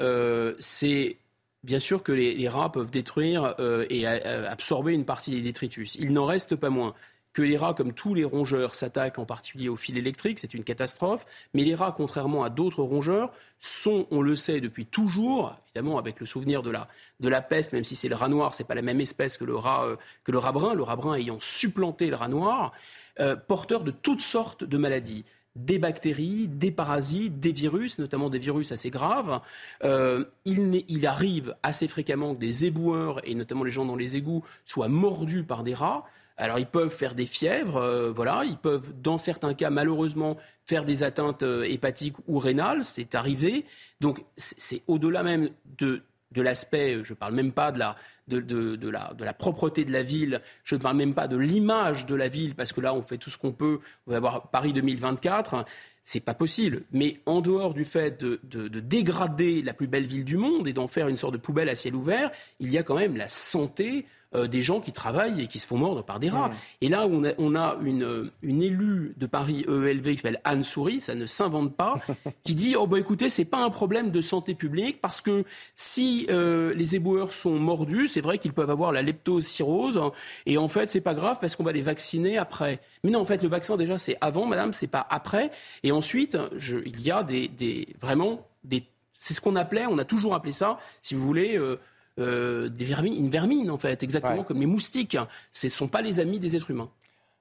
c'est 0.59 1.17
bien 1.63 1.79
sûr 1.79 2.03
que 2.03 2.11
les, 2.11 2.47
rats 2.49 2.71
peuvent 2.71 2.91
détruire 2.91 3.55
et 3.89 4.05
absorber 4.05 4.93
une 4.93 5.05
partie 5.05 5.31
des 5.31 5.41
détritus. 5.41 5.95
Il 5.95 6.13
n'en 6.13 6.25
reste 6.25 6.55
pas 6.55 6.69
moins 6.69 6.93
que 7.33 7.41
les 7.41 7.57
rats, 7.57 7.73
comme 7.73 7.93
tous 7.93 8.13
les 8.13 8.23
rongeurs, 8.25 8.75
s'attaquent 8.75 9.19
en 9.19 9.25
particulier 9.25 9.69
au 9.69 9.77
fil 9.77 9.97
électrique, 9.97 10.39
c'est 10.39 10.53
une 10.53 10.63
catastrophe. 10.63 11.25
Mais 11.53 11.63
les 11.63 11.75
rats, 11.75 11.93
contrairement 11.95 12.43
à 12.43 12.49
d'autres 12.49 12.83
rongeurs, 12.83 13.31
sont, 13.59 14.07
on 14.11 14.21
le 14.21 14.35
sait 14.35 14.59
depuis 14.59 14.85
toujours, 14.85 15.55
évidemment 15.67 15.97
avec 15.97 16.19
le 16.19 16.25
souvenir 16.25 16.63
de 16.63 16.71
la, 16.71 16.87
de 17.19 17.29
la 17.29 17.41
peste, 17.41 17.73
même 17.73 17.83
si 17.83 17.95
c'est 17.95 18.09
le 18.09 18.15
rat 18.15 18.29
noir, 18.29 18.53
c'est 18.53 18.63
pas 18.63 18.75
la 18.75 18.81
même 18.81 18.99
espèce 18.99 19.37
que 19.37 19.45
le 19.45 19.55
rat, 19.55 19.85
euh, 19.85 19.95
que 20.23 20.31
le 20.31 20.39
rat 20.39 20.51
brun, 20.51 20.73
le 20.73 20.83
rat 20.83 20.95
brun 20.95 21.15
ayant 21.15 21.37
supplanté 21.39 22.07
le 22.07 22.15
rat 22.15 22.27
noir, 22.27 22.73
euh, 23.19 23.35
porteurs 23.35 23.83
de 23.83 23.91
toutes 23.91 24.21
sortes 24.21 24.63
de 24.63 24.77
maladies 24.77 25.25
des 25.55 25.79
bactéries, 25.79 26.47
des 26.47 26.71
parasites, 26.71 27.39
des 27.39 27.51
virus, 27.51 27.99
notamment 27.99 28.29
des 28.29 28.39
virus 28.39 28.71
assez 28.71 28.89
graves. 28.89 29.41
Euh, 29.83 30.25
il, 30.45 31.05
arrive 31.05 31.55
assez 31.61 31.87
fréquemment 31.87 32.33
que 32.33 32.39
des 32.39 32.65
éboueurs, 32.65 33.19
et 33.27 33.35
notamment 33.35 33.63
les 33.63 33.71
gens 33.71 33.85
dans 33.85 33.95
les 33.95 34.15
égouts, 34.15 34.43
soient 34.65 34.87
mordus 34.87 35.43
par 35.43 35.63
des 35.63 35.73
rats. 35.73 36.05
Alors 36.41 36.57
ils 36.57 36.65
peuvent 36.65 36.89
faire 36.89 37.13
des 37.13 37.27
fièvres, 37.27 37.77
euh, 37.77 38.11
voilà, 38.11 38.43
ils 38.45 38.57
peuvent 38.57 38.91
dans 38.99 39.19
certains 39.19 39.53
cas 39.53 39.69
malheureusement 39.69 40.37
faire 40.65 40.85
des 40.85 41.03
atteintes 41.03 41.43
euh, 41.43 41.63
hépatiques 41.63 42.15
ou 42.27 42.39
rénales, 42.39 42.83
c'est 42.83 43.13
arrivé. 43.13 43.63
Donc 43.99 44.25
c'est 44.37 44.81
au-delà 44.87 45.21
même 45.21 45.51
de, 45.77 46.01
de 46.31 46.41
l'aspect, 46.41 47.03
je 47.03 47.13
ne 47.13 47.15
parle 47.15 47.35
même 47.35 47.51
pas 47.51 47.71
de 47.71 47.77
la, 47.77 47.95
de, 48.27 48.39
de, 48.39 48.89
la, 48.89 49.13
de, 49.13 49.23
la, 49.23 49.33
propreté 49.33 49.85
de 49.85 49.91
la 49.91 50.01
ville, 50.01 50.41
je 50.63 50.73
ne 50.73 50.81
parle 50.81 50.97
même 50.97 51.13
pas 51.13 51.27
de 51.27 51.37
l'image 51.37 52.07
de 52.07 52.15
la 52.15 52.27
ville, 52.27 52.55
parce 52.55 52.73
que 52.73 52.81
là 52.81 52.95
on 52.95 53.03
fait 53.03 53.19
tout 53.19 53.29
ce 53.29 53.37
qu'on 53.37 53.51
peut, 53.51 53.79
on 54.07 54.11
va 54.11 54.17
avoir 54.17 54.49
Paris 54.49 54.73
2024, 54.73 55.63
c'est 56.01 56.21
pas 56.21 56.33
possible. 56.33 56.81
Mais 56.91 57.19
en 57.27 57.41
dehors 57.41 57.75
du 57.75 57.85
fait 57.85 58.19
de, 58.19 58.39
de, 58.45 58.79
dégrader 58.79 59.61
la 59.61 59.75
plus 59.75 59.85
belle 59.85 60.07
ville 60.07 60.25
du 60.25 60.37
monde 60.37 60.67
et 60.67 60.73
d'en 60.73 60.87
faire 60.87 61.07
une 61.07 61.17
sorte 61.17 61.33
de 61.33 61.39
poubelle 61.39 61.69
à 61.69 61.75
ciel 61.75 61.93
ouvert, 61.95 62.31
il 62.59 62.71
y 62.71 62.79
a 62.79 62.83
quand 62.83 62.95
même 62.95 63.15
la 63.15 63.29
santé 63.29 64.07
euh, 64.35 64.47
des 64.47 64.61
gens 64.61 64.79
qui 64.79 64.91
travaillent 64.91 65.41
et 65.41 65.47
qui 65.47 65.59
se 65.59 65.67
font 65.67 65.77
mordre 65.77 66.03
par 66.03 66.19
des 66.19 66.29
rats. 66.29 66.49
Mmh. 66.49 66.55
Et 66.81 66.89
là, 66.89 67.05
on 67.05 67.23
a, 67.23 67.31
on 67.37 67.55
a 67.55 67.77
une, 67.83 68.31
une, 68.41 68.61
élue 68.61 69.13
de 69.17 69.25
Paris 69.25 69.65
EELV 69.67 70.11
qui 70.11 70.17
s'appelle 70.17 70.41
Anne 70.43 70.63
Souris, 70.63 71.01
ça 71.01 71.15
ne 71.15 71.25
s'invente 71.25 71.75
pas, 71.75 71.95
qui 72.43 72.55
dit 72.55 72.75
oh 72.77 72.87
bah 72.87 72.99
écoutez, 72.99 73.29
c'est 73.29 73.45
pas 73.45 73.63
un 73.63 73.69
problème 73.69 74.11
de 74.11 74.21
santé 74.21 74.55
publique 74.55 75.01
parce 75.01 75.21
que 75.21 75.43
si 75.75 76.27
euh, 76.29 76.73
les 76.75 76.95
éboueurs 76.95 77.33
sont 77.33 77.59
mordus, 77.59 78.07
c'est 78.07 78.21
vrai 78.21 78.37
qu'ils 78.37 78.53
peuvent 78.53 78.69
avoir 78.69 78.91
la 78.91 79.01
leptocirrhose 79.01 79.99
et 80.45 80.57
en 80.57 80.67
fait 80.67 80.89
c'est 80.89 81.01
pas 81.01 81.13
grave 81.13 81.37
parce 81.41 81.55
qu'on 81.55 81.63
va 81.63 81.73
les 81.73 81.81
vacciner 81.81 82.37
après. 82.37 82.79
Mais 83.03 83.11
non, 83.11 83.19
en 83.19 83.25
fait 83.25 83.43
le 83.43 83.49
vaccin 83.49 83.77
déjà 83.77 83.97
c'est 83.97 84.17
avant, 84.21 84.45
madame, 84.45 84.73
c'est 84.73 84.87
pas 84.87 85.05
après. 85.09 85.51
Et 85.83 85.91
ensuite, 85.91 86.37
je, 86.57 86.77
il 86.85 87.01
y 87.01 87.11
a 87.11 87.23
des, 87.23 87.47
des 87.47 87.87
vraiment 87.99 88.47
des 88.63 88.85
c'est 89.21 89.35
ce 89.35 89.41
qu'on 89.41 89.55
appelait, 89.55 89.85
on 89.85 89.99
a 89.99 90.03
toujours 90.03 90.33
appelé 90.33 90.51
ça, 90.51 90.79
si 91.03 91.13
vous 91.13 91.23
voulez, 91.23 91.55
euh, 91.55 91.79
euh, 92.19 92.69
des 92.69 92.85
vermines, 92.85 93.15
une 93.15 93.29
vermine 93.29 93.71
en 93.71 93.77
fait, 93.77 94.03
exactement 94.03 94.43
comme 94.43 94.59
les 94.59 94.65
moustiques. 94.65 95.17
Ce 95.53 95.67
ne 95.67 95.71
sont 95.71 95.87
pas 95.87 96.01
les 96.01 96.19
amis 96.19 96.39
des 96.39 96.55
êtres 96.55 96.71
humains. 96.71 96.89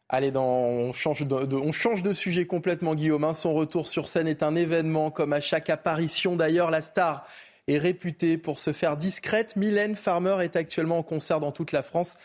Allez, 0.09 0.33
on, 0.35 0.93
change 0.93 1.23
de, 1.23 1.55
on 1.55 1.71
change 1.71 2.03
de 2.03 2.13
sujet 2.13 2.45
complètement, 2.45 2.97
Guillaume. 2.97 3.23
Hein. 3.23 3.33
Son 3.33 3.55
retour 3.55 3.87
sur 3.87 4.09
scène 4.09 4.27
est 4.27 4.43
un 4.43 4.57
événement, 4.57 5.13
comme 5.13 5.33
à 5.33 5.41
chaque 5.41 5.71
apparition 5.71 6.35
d'ailleurs. 6.35 6.73
La 6.73 6.83
star 6.83 7.27
est 7.69 7.79
réputée 7.79 8.37
pour 8.37 8.59
se 8.59 8.73
faire 8.73 8.97
discrète. 8.97 9.55
Mylène 9.55 9.95
Farmer 9.95 10.39
est 10.43 10.57
actuellement 10.57 10.99
en 10.99 11.03
concert 11.05 11.39
dans 11.39 11.53
toute 11.53 11.71
la 11.71 11.85
France. 11.85 12.17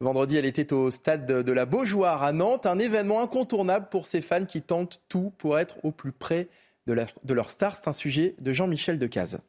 Vendredi, 0.00 0.38
elle 0.38 0.46
était 0.46 0.72
au 0.72 0.90
stade 0.90 1.26
de 1.26 1.52
la 1.52 1.66
Beaujoire 1.66 2.22
à 2.22 2.32
Nantes, 2.32 2.64
un 2.64 2.78
événement 2.78 3.20
incontournable 3.20 3.88
pour 3.90 4.06
ses 4.06 4.22
fans 4.22 4.46
qui 4.46 4.62
tentent 4.62 5.02
tout 5.10 5.30
pour 5.36 5.58
être 5.58 5.76
au 5.82 5.92
plus 5.92 6.12
près 6.12 6.48
de 6.86 6.94
leur, 6.94 7.08
de 7.24 7.34
leur 7.34 7.50
star. 7.50 7.76
C'est 7.76 7.88
un 7.88 7.92
sujet 7.92 8.36
de 8.40 8.52
Jean-Michel 8.52 8.98
Decaze. 8.98 9.40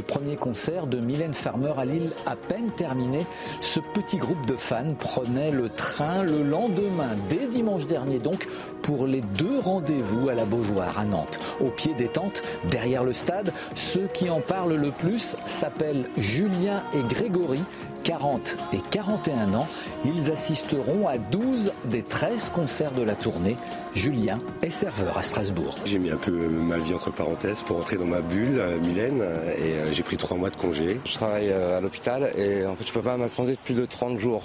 Le 0.00 0.06
premier 0.06 0.36
concert 0.36 0.86
de 0.86 0.98
Mylène 0.98 1.34
Farmer 1.34 1.74
à 1.76 1.84
Lille 1.84 2.10
à 2.24 2.34
peine 2.34 2.70
terminé, 2.70 3.26
ce 3.60 3.80
petit 3.80 4.16
groupe 4.16 4.46
de 4.46 4.56
fans 4.56 4.94
prenait 4.98 5.50
le 5.50 5.68
train 5.68 6.22
le 6.22 6.42
lendemain, 6.42 7.10
dès 7.28 7.46
dimanche 7.48 7.86
dernier 7.86 8.18
donc, 8.18 8.48
pour 8.80 9.06
les 9.06 9.20
deux 9.20 9.58
rendez-vous 9.58 10.30
à 10.30 10.34
la 10.34 10.46
Beaujoire 10.46 10.98
à 10.98 11.04
Nantes. 11.04 11.38
Au 11.60 11.66
pied 11.66 11.92
des 11.92 12.08
tentes, 12.08 12.42
derrière 12.70 13.04
le 13.04 13.12
stade, 13.12 13.52
ceux 13.74 14.08
qui 14.14 14.30
en 14.30 14.40
parlent 14.40 14.76
le 14.76 14.90
plus 14.90 15.36
s'appellent 15.44 16.06
Julien 16.16 16.82
et 16.94 17.02
Grégory. 17.14 17.60
40 18.02 18.56
et 18.72 18.80
41 18.90 19.52
ans, 19.52 19.68
ils 20.06 20.30
assisteront 20.30 21.08
à 21.08 21.18
12 21.18 21.72
des 21.84 22.02
13 22.02 22.48
concerts 22.54 22.92
de 22.92 23.02
la 23.02 23.14
tournée. 23.14 23.58
Julien 23.94 24.38
est 24.62 24.70
serveur 24.70 25.18
à 25.18 25.22
Strasbourg. 25.22 25.74
J'ai 25.84 25.98
mis 25.98 26.10
un 26.10 26.16
peu 26.16 26.30
ma 26.30 26.78
vie 26.78 26.94
entre 26.94 27.10
parenthèses 27.10 27.62
pour 27.62 27.76
entrer 27.76 27.96
dans 27.96 28.04
ma 28.04 28.20
bulle, 28.20 28.58
euh, 28.58 28.78
Mylène, 28.78 29.22
et 29.56 29.72
euh, 29.72 29.92
j'ai 29.92 30.04
pris 30.04 30.16
trois 30.16 30.36
mois 30.36 30.50
de 30.50 30.56
congé. 30.56 31.00
Je 31.04 31.14
travaille 31.14 31.50
euh, 31.50 31.78
à 31.78 31.80
l'hôpital 31.80 32.30
et 32.38 32.64
en 32.66 32.76
fait 32.76 32.86
je 32.86 32.92
peux 32.92 33.02
pas 33.02 33.16
m'attendre 33.16 33.52
plus 33.64 33.74
de 33.74 33.84
30 33.84 34.18
jours. 34.18 34.44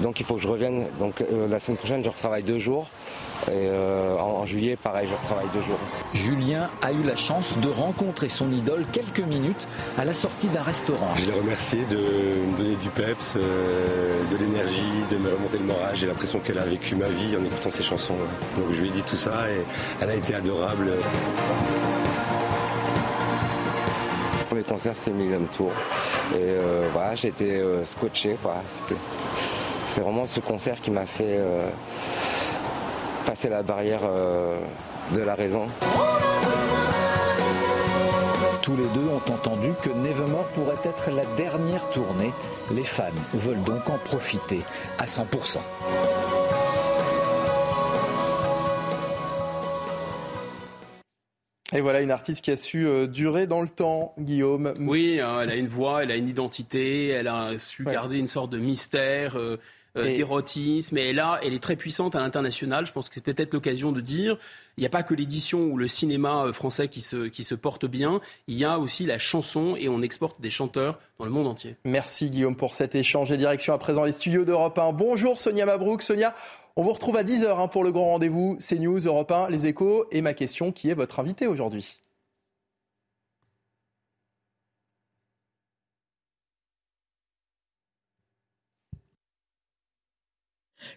Donc 0.00 0.20
il 0.20 0.26
faut 0.26 0.34
que 0.34 0.42
je 0.42 0.48
revienne. 0.48 0.86
Donc 0.98 1.22
la 1.48 1.58
semaine 1.58 1.76
prochaine 1.76 2.04
je 2.04 2.08
retravaille 2.08 2.42
deux 2.42 2.58
jours. 2.58 2.88
Et 3.48 3.68
euh, 3.68 4.16
en, 4.18 4.46
juillet, 4.46 4.76
pareil, 4.76 5.06
je 5.10 5.26
travaille 5.26 5.48
deux 5.52 5.60
jours. 5.60 5.78
Julien 6.14 6.70
a 6.82 6.92
eu 6.92 7.02
la 7.02 7.16
chance 7.16 7.58
de 7.58 7.68
rencontrer 7.68 8.28
son 8.28 8.50
idole 8.50 8.84
quelques 8.90 9.20
minutes 9.20 9.68
à 9.98 10.04
la 10.04 10.14
sortie 10.14 10.46
d'un 10.48 10.62
restaurant. 10.62 11.08
Je 11.16 11.26
l'ai 11.26 11.38
remercié 11.38 11.84
de 11.86 11.98
me 11.98 12.56
donner 12.56 12.76
du 12.76 12.88
peps, 12.88 13.36
euh, 13.36 14.22
de 14.30 14.36
l'énergie, 14.36 15.04
de 15.10 15.16
me 15.16 15.34
remonter 15.34 15.58
le 15.58 15.64
moral. 15.64 15.94
J'ai 15.94 16.06
l'impression 16.06 16.38
qu'elle 16.38 16.58
a 16.58 16.64
vécu 16.64 16.96
ma 16.96 17.08
vie 17.08 17.36
en 17.36 17.44
écoutant 17.44 17.70
ses 17.70 17.82
chansons. 17.82 18.16
Donc 18.56 18.72
je 18.72 18.80
lui 18.80 18.88
ai 18.88 18.92
dit 18.92 19.02
tout 19.02 19.16
ça 19.16 19.50
et 19.50 19.60
elle 20.00 20.10
a 20.10 20.14
été 20.14 20.34
adorable. 20.34 20.92
Le 24.40 24.44
premier 24.46 24.62
concert, 24.62 24.94
c'est 25.04 25.10
Million 25.10 25.40
Tour. 25.54 25.72
Et 26.32 26.36
euh, 26.38 26.88
voilà, 26.92 27.14
j'ai 27.14 27.28
été 27.28 27.62
scotché. 27.84 28.38
C'est 29.94 30.00
vraiment 30.00 30.26
ce 30.26 30.40
concert 30.40 30.80
qui 30.80 30.90
m'a 30.90 31.06
fait 31.06 31.38
passer 33.24 33.48
la 33.48 33.62
barrière 33.62 34.00
euh, 34.02 34.58
de 35.12 35.20
la 35.20 35.36
raison. 35.36 35.68
Tous 38.60 38.76
les 38.76 38.88
deux 38.88 39.08
ont 39.08 39.32
entendu 39.32 39.68
que 39.84 39.90
Nevermore 39.90 40.48
pourrait 40.48 40.80
être 40.82 41.12
la 41.12 41.24
dernière 41.36 41.88
tournée. 41.90 42.32
Les 42.72 42.82
fans 42.82 43.04
veulent 43.34 43.62
donc 43.62 43.88
en 43.88 43.98
profiter 43.98 44.62
à 44.98 45.04
100%. 45.04 45.58
Et 51.72 51.80
voilà 51.80 52.00
une 52.00 52.10
artiste 52.10 52.44
qui 52.44 52.50
a 52.50 52.56
su 52.56 52.84
euh, 52.84 53.06
durer 53.06 53.46
dans 53.46 53.62
le 53.62 53.68
temps, 53.68 54.12
Guillaume. 54.18 54.74
Oui, 54.80 55.20
hein, 55.20 55.40
elle 55.40 55.50
a 55.50 55.56
une 55.56 55.68
voix, 55.68 56.02
elle 56.02 56.10
a 56.10 56.16
une 56.16 56.28
identité, 56.28 57.08
elle 57.08 57.28
a 57.28 57.58
su 57.58 57.84
garder 57.84 58.18
une 58.18 58.28
sorte 58.28 58.50
de 58.50 58.58
mystère. 58.58 59.38
Euh, 59.38 59.60
euh, 59.96 60.04
d'érotisme. 60.04 60.98
Et 60.98 61.12
là, 61.12 61.38
elle 61.42 61.54
est 61.54 61.62
très 61.62 61.76
puissante 61.76 62.14
à 62.14 62.20
l'international. 62.20 62.86
Je 62.86 62.92
pense 62.92 63.08
que 63.08 63.14
c'est 63.14 63.20
peut-être 63.20 63.52
l'occasion 63.52 63.92
de 63.92 64.00
dire, 64.00 64.36
il 64.76 64.80
n'y 64.80 64.86
a 64.86 64.90
pas 64.90 65.02
que 65.02 65.14
l'édition 65.14 65.66
ou 65.66 65.76
le 65.76 65.88
cinéma 65.88 66.46
euh, 66.46 66.52
français 66.52 66.88
qui 66.88 67.00
se, 67.00 67.26
qui 67.26 67.44
se 67.44 67.54
porte 67.54 67.86
bien, 67.86 68.20
il 68.48 68.56
y 68.56 68.64
a 68.64 68.78
aussi 68.78 69.06
la 69.06 69.18
chanson 69.18 69.76
et 69.76 69.88
on 69.88 70.02
exporte 70.02 70.40
des 70.40 70.50
chanteurs 70.50 70.98
dans 71.18 71.24
le 71.24 71.30
monde 71.30 71.46
entier. 71.46 71.76
Merci 71.84 72.30
Guillaume 72.30 72.56
pour 72.56 72.74
cet 72.74 72.94
échange 72.94 73.30
et 73.30 73.36
direction 73.36 73.72
à 73.72 73.78
présent 73.78 74.04
les 74.04 74.12
studios 74.12 74.44
d'Europe 74.44 74.78
1. 74.78 74.92
Bonjour 74.92 75.38
Sonia 75.38 75.66
Mabrouk. 75.66 76.02
Sonia, 76.02 76.34
on 76.76 76.82
vous 76.82 76.92
retrouve 76.92 77.16
à 77.16 77.22
10h 77.22 77.60
hein, 77.60 77.68
pour 77.68 77.84
le 77.84 77.92
grand 77.92 78.06
rendez-vous 78.06 78.58
CNews, 78.58 78.98
Europe 78.98 79.30
1, 79.30 79.48
Les 79.48 79.66
Échos 79.66 80.06
et 80.10 80.22
ma 80.22 80.34
question 80.34 80.72
qui 80.72 80.90
est 80.90 80.94
votre 80.94 81.20
invité 81.20 81.46
aujourd'hui? 81.46 82.00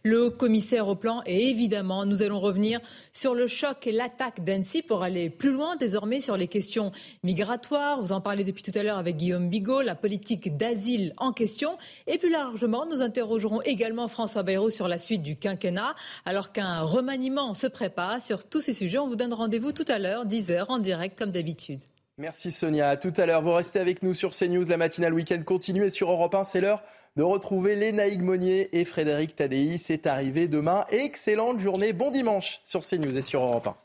Le 0.07 0.29
commissaire 0.29 0.88
au 0.88 0.95
plan 0.95 1.21
et 1.25 1.49
évidemment, 1.49 2.05
nous 2.05 2.23
allons 2.23 2.39
revenir 2.39 2.79
sur 3.11 3.35
le 3.35 3.47
choc 3.47 3.85
et 3.88 3.91
l'attaque 3.91 4.43
d'Annecy 4.43 4.81
pour 4.81 5.03
aller 5.03 5.29
plus 5.29 5.51
loin 5.51 5.75
désormais 5.75 6.21
sur 6.21 6.38
les 6.38 6.47
questions 6.47 6.91
migratoires. 7.23 8.01
Vous 8.01 8.13
en 8.13 8.21
parlez 8.21 8.43
depuis 8.43 8.63
tout 8.63 8.71
à 8.75 8.84
l'heure 8.84 8.97
avec 8.97 9.17
Guillaume 9.17 9.49
Bigot, 9.49 9.81
la 9.81 9.95
politique 9.95 10.55
d'asile 10.55 11.13
en 11.17 11.34
question. 11.34 11.77
Et 12.07 12.17
plus 12.17 12.31
largement, 12.31 12.85
nous 12.85 13.01
interrogerons 13.01 13.61
également 13.63 14.07
François 14.07 14.43
Bayrou 14.43 14.69
sur 14.69 14.88
la 14.88 14.97
suite 14.97 15.23
du 15.23 15.35
quinquennat, 15.35 15.95
alors 16.25 16.53
qu'un 16.53 16.81
remaniement 16.81 17.53
se 17.53 17.67
prépare. 17.67 18.21
Sur 18.21 18.45
tous 18.45 18.61
ces 18.61 18.73
sujets, 18.73 18.99
on 18.99 19.07
vous 19.07 19.17
donne 19.17 19.34
rendez-vous 19.34 19.73
tout 19.73 19.85
à 19.89 19.99
l'heure, 19.99 20.25
10h 20.25 20.65
en 20.69 20.79
direct 20.79 21.19
comme 21.19 21.31
d'habitude. 21.31 21.81
Merci 22.17 22.51
Sonia. 22.51 22.89
À 22.89 22.97
tout 22.97 23.13
à 23.17 23.25
l'heure. 23.25 23.43
Vous 23.43 23.53
restez 23.53 23.79
avec 23.79 24.01
nous 24.01 24.13
sur 24.13 24.31
CNews. 24.31 24.67
La 24.67 24.77
matinale 24.77 25.13
week-end 25.13 25.41
continue 25.45 25.85
et 25.85 25.89
sur 25.91 26.09
Europe 26.09 26.34
1, 26.34 26.45
c'est 26.45 26.61
l'heure 26.61 26.81
de 27.18 27.23
retrouver 27.23 27.76
Lénaïque 27.76 28.22
Monnier 28.22 28.69
et 28.80 28.85
Frédéric 28.85 29.35
Tadei. 29.35 29.77
C'est 29.80 30.06
arrivé 30.06 30.48
demain. 30.48 30.85
Excellente 30.89 31.60
journée. 31.60 31.91
Bon 31.91 32.11
dimanche 32.11 32.61
sur 32.64 32.81
CNews 32.81 33.18
et 33.18 33.23
sur 33.23 33.41
Europe 33.41 33.68
1. 33.68 33.76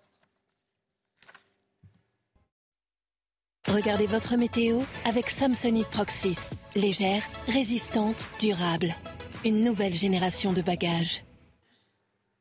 Regardez 3.73 4.07
votre 4.07 4.37
météo 4.37 4.81
avec 5.07 5.31
Samsonite 5.31 5.89
Proxys. 5.89 6.51
Légère, 6.77 7.23
résistante, 7.49 8.29
durable. 8.39 8.95
Une 9.47 9.65
nouvelle 9.65 9.95
génération 9.95 10.53
de 10.53 10.61
bagages. 10.61 11.25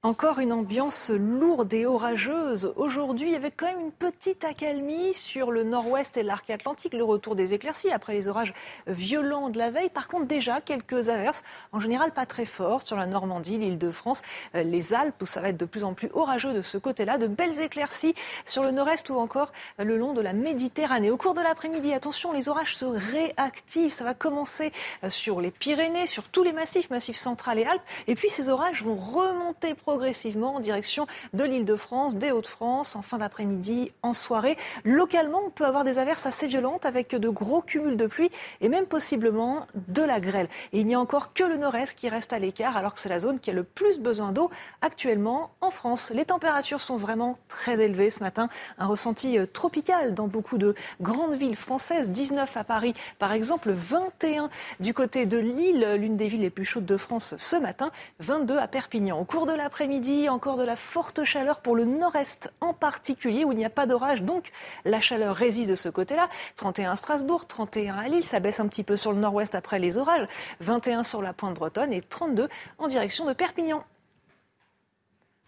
Encore 0.04 0.40
une 0.40 0.52
ambiance 0.52 1.12
lourde 1.12 1.72
et 1.76 1.86
orageuse. 1.86 2.74
Aujourd'hui, 2.76 3.36
avec 3.36 3.54
quand 3.56 3.68
même 3.68 3.80
une 3.82 3.92
petite 3.92 4.44
accalmie 4.44 5.14
sur 5.14 5.52
le 5.52 5.64
nord-ouest 5.64 6.18
et 6.18 6.24
l'arc 6.24 6.50
atlantique, 6.50 6.96
le 6.96 7.04
retour 7.04 7.36
des 7.36 7.54
éclaircies 7.54 7.92
après 7.92 8.14
les 8.14 8.28
orages 8.28 8.56
violents 8.88 9.50
de 9.50 9.60
la 9.60 9.70
veille. 9.70 9.90
Par 9.90 10.08
contre, 10.08 10.26
déjà 10.26 10.60
quelques 10.60 11.10
averses, 11.10 11.44
en 11.72 11.80
général 11.80 12.14
pas 12.14 12.26
très 12.26 12.48
fortes, 12.48 12.88
sur 12.88 12.96
la 12.96 13.06
Normandie, 13.06 13.60
l'île 13.60 13.78
de 13.78 13.92
France, 13.92 14.24
euh, 14.56 14.64
les 14.64 14.96
Alpes, 14.96 15.22
où 15.22 15.28
ça 15.28 15.40
va 15.40 15.50
être 15.50 15.58
de 15.58 15.66
plus 15.66 15.84
en 15.84 15.94
plus 15.94 16.10
orageux 16.16 16.54
de 16.54 16.64
ce 16.64 16.80
côté-là. 16.80 17.20
De 17.20 17.28
belles 17.28 17.62
éclaircies 17.62 18.16
sur 18.44 18.64
le 18.64 18.72
nord-est 18.72 19.08
ou 19.12 19.20
encore 19.20 19.52
le 19.78 19.98
long 19.98 20.14
de 20.14 20.22
la 20.22 20.34
Méditerranée. 20.34 21.12
Au 21.12 21.18
cours 21.18 21.36
de 21.36 21.42
l'après-midi, 21.42 21.94
attention, 21.94 22.32
les 22.32 22.50
orages 22.50 22.76
se 22.76 22.86
réactivent. 22.86 23.92
Ça 23.92 24.04
va 24.04 24.16
commencer 24.16 24.74
euh, 25.04 25.12
sur 25.12 25.42
les 25.42 25.52
Pyrénées, 25.52 26.08
sur 26.08 26.24
tous 26.24 26.42
les 26.42 26.54
massifs, 26.54 26.90
massifs 26.90 27.18
central 27.18 27.60
et 27.60 27.66
Alpes. 27.66 27.84
Et 28.08 28.16
puis 28.16 28.32
ces 28.32 28.50
orages 28.50 28.82
vont 28.82 28.96
remonter 28.96 29.76
progressivement 29.92 30.56
en 30.56 30.62
direction 30.62 31.06
de 31.34 31.44
l'île 31.44 31.66
de 31.66 31.76
France, 31.76 32.16
des 32.16 32.32
Hauts-de-France, 32.32 32.96
en 32.96 33.02
fin 33.02 33.18
d'après-midi, 33.18 33.92
en 34.04 34.14
soirée. 34.14 34.56
Localement, 34.86 35.42
on 35.46 35.50
peut 35.50 35.66
avoir 35.66 35.84
des 35.84 36.00
averses 36.00 36.26
assez 36.26 36.48
violentes 36.48 36.86
avec 36.86 37.14
de 37.14 37.28
gros 37.28 37.62
cumuls 37.62 37.98
de 37.98 38.08
pluie 38.08 38.32
et 38.62 38.70
même 38.70 38.86
possiblement 38.86 39.68
de 39.90 40.02
la 40.02 40.22
grêle. 40.22 40.48
Et 40.72 40.80
il 40.80 40.88
n'y 40.88 40.96
a 40.96 41.00
encore 41.00 41.34
que 41.34 41.44
le 41.44 41.58
nord-est 41.58 41.94
qui 41.94 42.08
reste 42.08 42.32
à 42.32 42.40
l'écart, 42.40 42.78
alors 42.78 42.94
que 42.94 43.02
c'est 43.02 43.10
la 43.10 43.20
zone 43.20 43.42
qui 43.42 43.50
a 43.50 43.54
le 43.54 43.64
plus 43.64 44.00
besoin 44.00 44.32
d'eau 44.32 44.50
actuellement 44.82 45.52
en 45.60 45.72
France. 45.72 46.10
Les 46.16 46.24
températures 46.24 46.80
sont 46.80 46.96
vraiment 46.96 47.38
très 47.50 47.82
élevées 47.82 48.10
ce 48.10 48.22
matin. 48.22 48.48
Un 48.78 48.88
ressenti 48.88 49.38
euh, 49.38 49.46
tropical 49.46 50.14
dans 50.14 50.30
beaucoup 50.30 50.58
de 50.58 50.74
grandes 51.02 51.34
villes 51.34 51.58
françaises. 51.58 52.12
19 52.12 52.56
à 52.56 52.64
Paris, 52.64 52.94
par 53.20 53.34
exemple, 53.34 53.72
21 53.72 54.50
du 54.80 54.94
côté 54.94 55.26
de 55.26 55.38
Lille, 55.38 55.86
l'une 55.98 56.16
des 56.16 56.30
villes 56.30 56.44
les 56.44 56.50
plus 56.50 56.64
chaudes 56.64 56.86
de 56.86 56.96
France 56.96 57.36
ce 57.38 57.58
matin, 57.58 57.92
22 58.20 58.58
à 58.58 58.70
Perpignan. 58.70 59.20
Au 59.20 59.26
cours 59.26 59.46
de 59.46 59.52
l'après 59.52 59.81
midi 59.88 60.30
encore 60.30 60.58
de 60.58 60.64
la 60.64 60.76
forte 60.76 61.24
chaleur 61.24 61.62
pour 61.62 61.76
le 61.76 61.86
nord-est 61.86 62.52
en 62.62 62.74
particulier, 62.74 63.44
où 63.46 63.52
il 63.52 63.58
n'y 63.58 63.66
a 63.66 63.70
pas 63.70 63.86
d'orage, 63.86 64.24
donc 64.24 64.52
la 64.86 65.02
chaleur 65.02 65.36
résiste 65.36 65.70
de 65.70 65.76
ce 65.76 65.90
côté-là. 65.90 66.30
31 66.56 66.92
à 66.92 66.96
Strasbourg, 66.96 67.46
31 67.46 67.98
à 67.98 68.08
Lille, 68.08 68.24
ça 68.24 68.40
baisse 68.40 68.60
un 68.60 68.68
petit 68.68 68.84
peu 68.84 68.98
sur 68.98 69.12
le 69.12 69.20
nord-ouest 69.20 69.56
après 69.56 69.80
les 69.80 69.98
orages, 69.98 70.28
21 70.60 71.04
sur 71.04 71.22
la 71.22 71.34
pointe 71.34 71.56
bretonne 71.56 71.94
et 71.94 72.02
32 72.02 72.48
en 72.78 72.88
direction 72.88 73.26
de 73.26 73.34
Perpignan. 73.34 73.84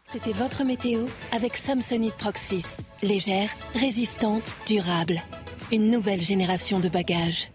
C'était 0.05 0.34
votre 0.34 0.64
météo 0.65 1.05
avec 1.31 1.55
Samsonite 1.55 2.15
Proxys. 2.15 2.77
Légère, 3.01 3.49
résistante, 3.73 4.57
durable. 4.68 5.22
Une 5.72 5.89
nouvelle 5.89 6.19
génération 6.19 6.80
de 6.80 6.89
bagages. 6.89 7.52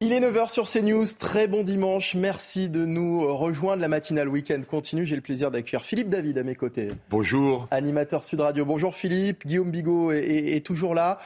Il 0.00 0.12
est 0.12 0.20
9h 0.20 0.48
sur 0.48 0.70
CNews. 0.70 1.06
Très 1.18 1.48
bon 1.48 1.64
dimanche. 1.64 2.14
Merci 2.14 2.68
de 2.68 2.84
nous 2.84 3.36
rejoindre. 3.36 3.82
La 3.82 3.88
matinale 3.88 4.28
week-end 4.28 4.60
continue. 4.70 5.04
J'ai 5.04 5.16
le 5.16 5.22
plaisir 5.22 5.50
d'accueillir 5.50 5.82
Philippe 5.82 6.08
David 6.08 6.38
à 6.38 6.44
mes 6.44 6.54
côtés. 6.54 6.90
Bonjour. 7.10 7.66
Animateur 7.72 8.22
Sud 8.22 8.38
Radio. 8.38 8.64
Bonjour 8.64 8.94
Philippe. 8.94 9.44
Guillaume 9.44 9.72
Bigot 9.72 10.12
est, 10.12 10.64
toujours 10.64 10.94
là. 10.94 11.18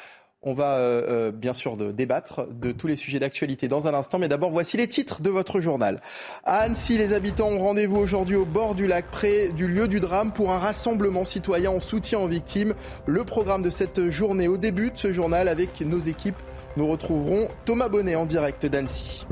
On 0.45 0.55
va 0.55 0.79
euh, 0.79 1.03
euh, 1.09 1.31
bien 1.31 1.53
sûr 1.53 1.77
de 1.77 1.93
débattre 1.93 2.49
de 2.51 2.73
tous 2.73 2.89
les 2.89 2.97
sujets 2.97 3.21
d'actualité 3.21 3.69
dans 3.69 3.87
un 3.87 3.95
instant, 3.95 4.19
mais 4.19 4.27
d'abord 4.27 4.51
voici 4.51 4.77
les 4.77 4.89
titres 4.89 5.23
de 5.23 5.31
votre 5.31 5.61
journal. 5.61 6.01
À 6.45 6.63
Annecy, 6.63 6.99
les 6.99 7.13
habitants 7.13 7.49
ont 7.49 7.59
rendez-vous 7.59 7.99
aujourd'hui 7.99 8.35
au 8.35 8.45
bord 8.45 8.75
du 8.75 8.89
lac, 8.89 9.07
près 9.13 9.53
du 9.53 9.69
lieu 9.69 9.87
du 9.87 10.01
drame, 10.01 10.33
pour 10.33 10.51
un 10.51 10.59
rassemblement 10.59 11.25
citoyen 11.25 11.71
en 11.71 11.79
soutien 11.79 12.19
aux 12.19 12.27
victimes. 12.27 12.75
Le 13.07 13.25
programme 13.25 13.63
de 13.63 13.71
cette 13.71 14.11
journée, 14.11 14.49
au 14.49 14.57
début 14.57 14.91
de 14.91 14.99
ce 14.99 15.13
journal, 15.13 15.47
avec 15.47 15.81
nos 15.81 16.01
équipes, 16.01 16.43
nous 16.77 16.89
retrouverons 16.89 17.47
Thomas 17.65 17.89
Bonnet 17.89 18.17
en 18.17 18.27
direct 18.27 18.67
d'Annecy. 18.67 19.25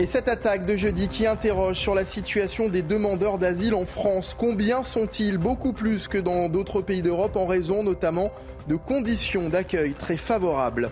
Et 0.00 0.06
cette 0.06 0.28
attaque 0.28 0.64
de 0.64 0.76
jeudi 0.76 1.08
qui 1.08 1.26
interroge 1.26 1.76
sur 1.76 1.94
la 1.94 2.06
situation 2.06 2.70
des 2.70 2.80
demandeurs 2.80 3.36
d'asile 3.36 3.74
en 3.74 3.84
France. 3.84 4.34
Combien 4.34 4.82
sont-ils 4.82 5.36
Beaucoup 5.36 5.74
plus 5.74 6.08
que 6.08 6.16
dans 6.16 6.48
d'autres 6.48 6.80
pays 6.80 7.02
d'Europe 7.02 7.36
en 7.36 7.44
raison 7.44 7.82
notamment 7.82 8.32
de 8.66 8.76
conditions 8.76 9.50
d'accueil 9.50 9.92
très 9.92 10.16
favorables? 10.16 10.88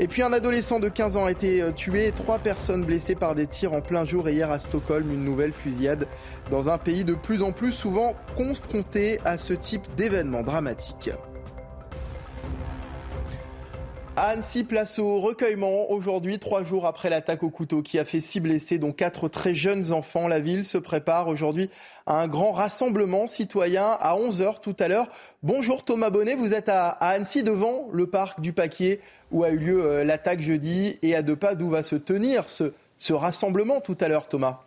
Et 0.00 0.08
puis 0.08 0.22
un 0.22 0.32
adolescent 0.32 0.80
de 0.80 0.88
15 0.88 1.18
ans 1.18 1.26
a 1.26 1.30
été 1.30 1.60
euh, 1.60 1.72
tué 1.72 2.06
et 2.06 2.12
trois 2.12 2.38
personnes 2.38 2.86
blessées 2.86 3.16
par 3.16 3.34
des 3.34 3.46
tirs 3.46 3.74
en 3.74 3.82
plein 3.82 4.06
jour 4.06 4.26
hier 4.26 4.50
à 4.50 4.58
Stockholm, 4.58 5.12
une 5.12 5.26
nouvelle 5.26 5.52
fusillade 5.52 6.06
dans 6.50 6.70
un 6.70 6.78
pays 6.78 7.04
de 7.04 7.12
plus 7.12 7.42
en 7.42 7.52
plus 7.52 7.72
souvent 7.72 8.14
confronté 8.34 9.20
à 9.26 9.36
ce 9.36 9.52
type 9.52 9.86
d'événements 9.94 10.42
dramatiques. 10.42 11.10
Annecy, 14.14 14.64
place 14.64 14.98
au 14.98 15.20
recueillement. 15.20 15.90
Aujourd'hui, 15.90 16.38
trois 16.38 16.64
jours 16.64 16.86
après 16.86 17.08
l'attaque 17.08 17.42
au 17.42 17.48
couteau 17.48 17.80
qui 17.80 17.98
a 17.98 18.04
fait 18.04 18.20
six 18.20 18.40
blessés, 18.40 18.78
dont 18.78 18.92
quatre 18.92 19.28
très 19.28 19.54
jeunes 19.54 19.90
enfants, 19.90 20.28
la 20.28 20.38
ville 20.38 20.66
se 20.66 20.76
prépare 20.76 21.28
aujourd'hui 21.28 21.70
à 22.04 22.20
un 22.20 22.28
grand 22.28 22.52
rassemblement 22.52 23.26
citoyen 23.26 23.86
à 23.86 24.14
11h 24.14 24.60
tout 24.60 24.76
à 24.78 24.88
l'heure. 24.88 25.06
Bonjour 25.42 25.82
Thomas 25.82 26.10
Bonnet, 26.10 26.34
vous 26.34 26.52
êtes 26.52 26.68
à, 26.68 26.90
Annecy 26.90 27.42
devant 27.42 27.88
le 27.90 28.06
parc 28.06 28.42
du 28.42 28.52
Paquier 28.52 29.00
où 29.30 29.44
a 29.44 29.50
eu 29.50 29.56
lieu 29.56 29.82
euh, 29.82 30.04
l'attaque 30.04 30.42
jeudi 30.42 30.98
et 31.00 31.14
à 31.14 31.22
deux 31.22 31.36
pas 31.36 31.54
d'où 31.54 31.70
va 31.70 31.82
se 31.82 31.96
tenir 31.96 32.50
ce 32.50 33.12
rassemblement 33.14 33.80
tout 33.80 33.96
à 33.98 34.08
l'heure, 34.08 34.28
Thomas? 34.28 34.60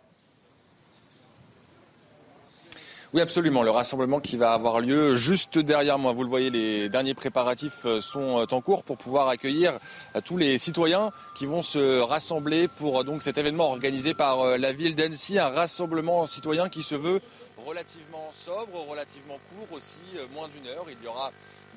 Oui, 3.16 3.22
absolument. 3.22 3.62
Le 3.62 3.70
rassemblement 3.70 4.20
qui 4.20 4.36
va 4.36 4.52
avoir 4.52 4.78
lieu 4.78 5.14
juste 5.16 5.58
derrière 5.58 5.98
moi. 5.98 6.12
Vous 6.12 6.22
le 6.22 6.28
voyez, 6.28 6.50
les 6.50 6.90
derniers 6.90 7.14
préparatifs 7.14 7.86
euh, 7.86 8.02
sont 8.02 8.40
euh, 8.40 8.44
en 8.50 8.60
cours 8.60 8.82
pour 8.82 8.98
pouvoir 8.98 9.28
accueillir 9.28 9.78
euh, 10.14 10.20
tous 10.22 10.36
les 10.36 10.58
citoyens 10.58 11.12
qui 11.34 11.46
vont 11.46 11.62
se 11.62 11.98
rassembler 12.00 12.68
pour 12.68 13.02
cet 13.22 13.38
événement 13.38 13.70
organisé 13.70 14.12
par 14.12 14.58
la 14.58 14.70
ville 14.74 14.94
d'Annecy, 14.94 15.38
un 15.38 15.48
rassemblement 15.48 16.26
citoyen 16.26 16.68
qui 16.68 16.82
se 16.82 16.94
veut 16.94 17.22
relativement 17.66 18.28
sobre, 18.32 18.86
relativement 18.86 19.38
court 19.48 19.78
aussi, 19.78 19.96
moins 20.34 20.48
d'une 20.48 20.66
heure. 20.66 20.84
Il 20.86 21.02
y 21.02 21.08
aura 21.08 21.32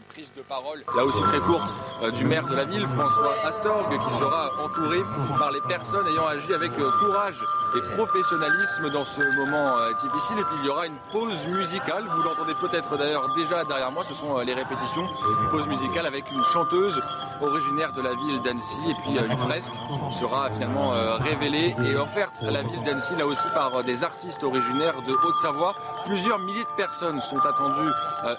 prise 0.10 0.31
de 0.36 0.41
parole, 0.41 0.84
là 0.95 1.03
aussi 1.03 1.22
très 1.22 1.40
courte, 1.40 1.76
euh, 2.02 2.11
du 2.11 2.26
maire 2.26 2.45
de 2.45 2.56
la 2.56 2.65
ville, 2.65 2.86
François 2.88 3.34
Astorg, 3.45 3.90
qui 3.90 4.14
sera 4.15 4.49
entouré 4.64 5.03
par 5.38 5.52
les 5.52 5.61
personnes 5.61 6.07
ayant 6.07 6.27
agi 6.27 6.53
avec 6.53 6.72
euh, 6.80 6.91
courage 6.99 7.45
et 7.77 7.95
professionnalisme 7.95 8.90
dans 8.90 9.06
ce 9.06 9.22
moment 9.38 9.77
euh, 9.77 9.94
difficile. 9.94 10.40
Et 10.40 10.44
puis 10.44 10.56
il 10.61 10.65
y 10.65 10.69
aura 10.69 10.88
une 10.88 10.98
pause 11.11 11.45
musicale, 11.48 12.06
vous 12.10 12.23
l'entendez 12.23 12.56
peut-être 12.56 12.98
d'ailleurs 12.98 13.30
déjà 13.36 13.64
derrière 13.65 13.91
moi, 13.91 14.03
ce 14.03 14.15
sont 14.15 14.40
les 14.40 14.53
répétitions, 14.53 15.07
une 15.44 15.49
pause 15.49 15.68
musicale 15.68 16.07
avec 16.07 16.31
une 16.31 16.44
chanteuse 16.44 17.02
originaire 17.41 17.94
de 17.94 18.02
la 18.02 18.15
ville 18.15 18.41
d'Annecy. 18.41 18.77
Et 18.90 18.94
puis 19.03 19.18
une 19.18 19.38
fresque 19.38 19.72
sera 20.11 20.49
finalement 20.49 20.90
révélée 21.19 21.76
et 21.86 21.95
offerte 21.95 22.41
à 22.41 22.52
la 22.52 22.64
ville 22.64 22.84
d'Annecy 22.84 23.15
là 23.15 23.26
aussi 23.26 23.48
par 23.53 23.84
des 23.84 24.03
artistes 24.03 24.44
originaires 24.44 25.02
de 25.03 25.14
Haute-Savoie. 25.14 25.76
Plusieurs 26.06 26.40
milliers 26.40 26.64
de 26.64 26.76
personnes 26.76 27.22
sont 27.22 27.40
attendues 27.45 27.91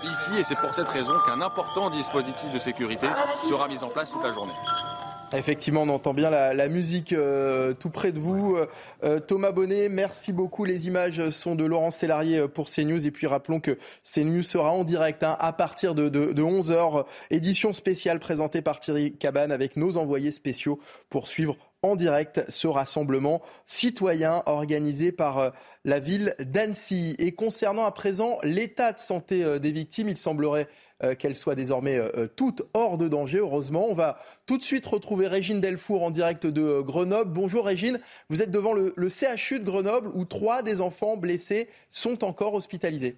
ici. 0.02 0.30
Et 0.38 0.42
c'est 0.42 0.56
pour 0.56 0.74
cette 0.74 0.88
raison 0.88 1.14
qu'un 1.26 1.40
important 1.40 1.59
important 1.60 1.90
dispositif 1.90 2.50
de 2.50 2.58
sécurité 2.58 3.06
sera 3.46 3.68
mis 3.68 3.82
en 3.82 3.88
place 3.88 4.10
toute 4.10 4.24
la 4.24 4.32
journée. 4.32 4.54
Effectivement, 5.34 5.82
on 5.82 5.90
entend 5.90 6.14
bien 6.14 6.30
la, 6.30 6.68
musique 6.68 7.12
euh, 7.12 7.74
tout 7.74 7.90
près 7.90 8.12
de 8.12 8.18
vous. 8.18 8.56
Euh, 9.04 9.20
Thomas 9.20 9.52
Bonnet, 9.52 9.88
merci 9.90 10.32
beaucoup. 10.32 10.64
Les 10.64 10.88
images 10.88 11.28
sont 11.28 11.54
de 11.54 11.64
Laurent 11.64 11.90
Sélarié 11.92 12.38
euh, 12.38 12.48
pour 12.48 12.68
CNews. 12.68 13.06
Et 13.06 13.10
puis 13.10 13.26
rappelons 13.26 13.60
que 13.60 13.78
CNews 14.02 14.42
sera 14.42 14.72
en 14.72 14.82
direct 14.84 15.22
hein, 15.22 15.36
à 15.38 15.52
partir 15.52 15.94
de, 15.94 16.08
de, 16.08 16.32
de 16.32 16.42
11h. 16.42 17.04
Édition 17.30 17.72
spéciale 17.74 18.18
présentée 18.18 18.62
par 18.62 18.80
Thierry 18.80 19.12
Cabane 19.12 19.52
avec 19.52 19.76
nos 19.76 19.98
envoyés 19.98 20.32
spéciaux 20.32 20.80
pour 21.10 21.28
suivre 21.28 21.56
en 21.82 21.94
direct 21.94 22.44
ce 22.48 22.66
rassemblement 22.66 23.40
citoyen 23.66 24.42
organisé 24.46 25.12
par 25.12 25.52
la 25.84 25.98
ville 25.98 26.34
d'Annecy. 26.40 27.14
Et 27.18 27.32
concernant 27.32 27.84
à 27.84 27.90
présent 27.92 28.38
l'état 28.42 28.92
de 28.92 28.98
santé 28.98 29.58
des 29.60 29.72
victimes, 29.72 30.10
il 30.10 30.18
semblerait 30.18 30.68
euh, 30.68 30.89
qu'elles 31.18 31.36
soient 31.36 31.54
désormais 31.54 31.96
euh, 31.96 32.10
euh, 32.16 32.28
toutes 32.34 32.62
hors 32.74 32.98
de 32.98 33.08
danger, 33.08 33.38
heureusement. 33.38 33.86
On 33.88 33.94
va 33.94 34.20
tout 34.46 34.58
de 34.58 34.62
suite 34.62 34.86
retrouver 34.86 35.26
Régine 35.26 35.60
Delfour 35.60 36.02
en 36.02 36.10
direct 36.10 36.46
de 36.46 36.80
Grenoble. 36.80 37.32
Bonjour 37.32 37.66
Régine, 37.66 38.00
vous 38.28 38.42
êtes 38.42 38.50
devant 38.50 38.72
le, 38.72 38.92
le 38.96 39.08
CHU 39.08 39.60
de 39.60 39.64
Grenoble 39.64 40.10
où 40.14 40.24
trois 40.24 40.62
des 40.62 40.80
enfants 40.80 41.16
blessés 41.16 41.68
sont 41.90 42.24
encore 42.24 42.54
hospitalisés. 42.54 43.16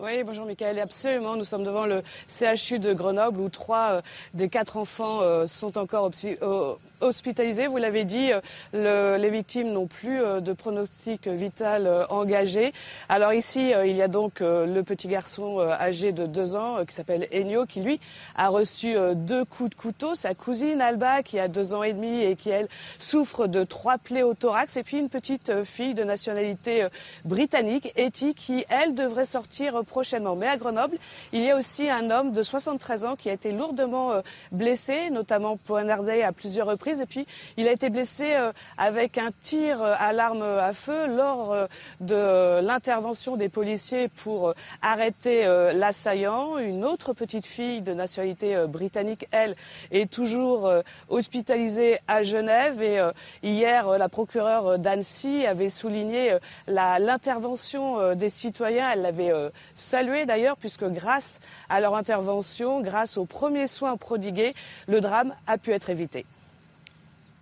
Oui, 0.00 0.22
bonjour 0.22 0.46
Michael, 0.46 0.78
absolument. 0.78 1.34
Nous 1.34 1.42
sommes 1.42 1.64
devant 1.64 1.84
le 1.84 2.04
CHU 2.28 2.78
de 2.78 2.92
Grenoble 2.92 3.40
où 3.40 3.48
trois 3.48 3.94
euh, 3.94 4.00
des 4.32 4.48
quatre 4.48 4.76
enfants 4.76 5.22
euh, 5.22 5.48
sont 5.48 5.76
encore 5.76 6.12
euh, 6.24 6.74
hospitalisés. 7.00 7.66
Vous 7.66 7.78
l'avez 7.78 8.04
dit, 8.04 8.30
les 8.74 9.30
victimes 9.30 9.72
n'ont 9.72 9.88
plus 9.88 10.20
de 10.20 10.52
pronostic 10.52 11.26
vital 11.26 12.06
engagé. 12.10 12.72
Alors 13.08 13.32
ici, 13.32 13.72
il 13.84 13.96
y 13.96 14.02
a 14.02 14.06
donc 14.06 14.40
le 14.40 14.80
petit 14.82 15.08
garçon 15.08 15.60
âgé 15.60 16.12
de 16.12 16.26
deux 16.26 16.54
ans 16.54 16.84
qui 16.86 16.94
s'appelle 16.94 17.26
Ennio 17.32 17.66
qui 17.66 17.80
lui 17.80 18.00
a 18.36 18.48
reçu 18.48 18.96
deux 19.14 19.44
coups 19.44 19.70
de 19.70 19.74
couteau. 19.74 20.14
Sa 20.14 20.34
cousine 20.34 20.80
Alba 20.80 21.22
qui 21.22 21.38
a 21.38 21.48
deux 21.48 21.74
ans 21.74 21.82
et 21.82 21.92
demi 21.92 22.22
et 22.22 22.36
qui 22.36 22.50
elle 22.50 22.68
souffre 22.98 23.46
de 23.46 23.64
trois 23.64 23.98
plaies 23.98 24.24
au 24.24 24.34
thorax. 24.34 24.76
Et 24.76 24.82
puis 24.82 24.98
une 24.98 25.08
petite 25.08 25.64
fille 25.64 25.94
de 25.94 26.04
nationalité 26.04 26.86
britannique, 27.24 27.92
Etty, 27.96 28.34
qui 28.34 28.64
elle 28.68 28.94
devrait 28.94 29.26
sortir 29.26 29.84
prochainement. 29.88 30.36
Mais 30.36 30.46
à 30.46 30.56
Grenoble, 30.56 30.96
il 31.32 31.42
y 31.42 31.50
a 31.50 31.56
aussi 31.56 31.90
un 31.90 32.10
homme 32.10 32.32
de 32.32 32.42
73 32.42 33.04
ans 33.04 33.16
qui 33.16 33.28
a 33.28 33.32
été 33.32 33.50
lourdement 33.50 34.12
euh, 34.12 34.20
blessé, 34.52 35.10
notamment 35.10 35.56
poignardé 35.56 36.22
à 36.22 36.32
plusieurs 36.32 36.66
reprises. 36.66 37.00
Et 37.00 37.06
puis, 37.06 37.26
il 37.56 37.66
a 37.66 37.72
été 37.72 37.90
blessé 37.90 38.34
euh, 38.34 38.52
avec 38.76 39.18
un 39.18 39.30
tir 39.42 39.82
euh, 39.82 39.94
à 39.98 40.12
l'arme 40.12 40.42
à 40.42 40.72
feu 40.72 41.06
lors 41.08 41.56
de 42.00 42.60
l'intervention 42.60 43.36
des 43.36 43.48
policiers 43.48 44.08
pour 44.08 44.54
arrêter 44.82 45.44
l'assaillant. 45.72 46.58
Une 46.58 46.84
autre 46.84 47.12
petite 47.12 47.46
fille 47.46 47.80
de 47.80 47.94
nationalité 47.94 48.66
britannique, 48.68 49.26
elle, 49.30 49.56
est 49.90 50.10
toujours 50.10 50.70
hospitalisée 51.08 51.98
à 52.06 52.22
Genève. 52.22 52.82
Et 52.82 53.00
hier, 53.42 53.88
la 53.98 54.08
procureure 54.08 54.78
d'Annecy 54.78 55.46
avait 55.46 55.70
souligné 55.70 56.36
l'intervention 56.66 58.14
des 58.14 58.28
citoyens. 58.28 58.90
Elle 58.92 59.02
l'avait 59.02 59.32
saluer 59.80 60.26
d'ailleurs 60.26 60.56
puisque 60.56 60.84
grâce 60.84 61.40
à 61.68 61.80
leur 61.80 61.94
intervention, 61.94 62.80
grâce 62.80 63.16
aux 63.16 63.24
premiers 63.24 63.68
soins 63.68 63.96
prodigués, 63.96 64.54
le 64.86 65.00
drame 65.00 65.34
a 65.46 65.58
pu 65.58 65.72
être 65.72 65.90
évité. 65.90 66.24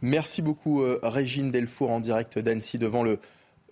Merci 0.02 0.42
beaucoup 0.42 0.82
euh, 0.82 1.00
Régine 1.02 1.50
Delfour 1.50 1.90
en 1.90 2.00
direct 2.00 2.38
d'Annecy 2.38 2.78
devant 2.78 3.02
le 3.02 3.18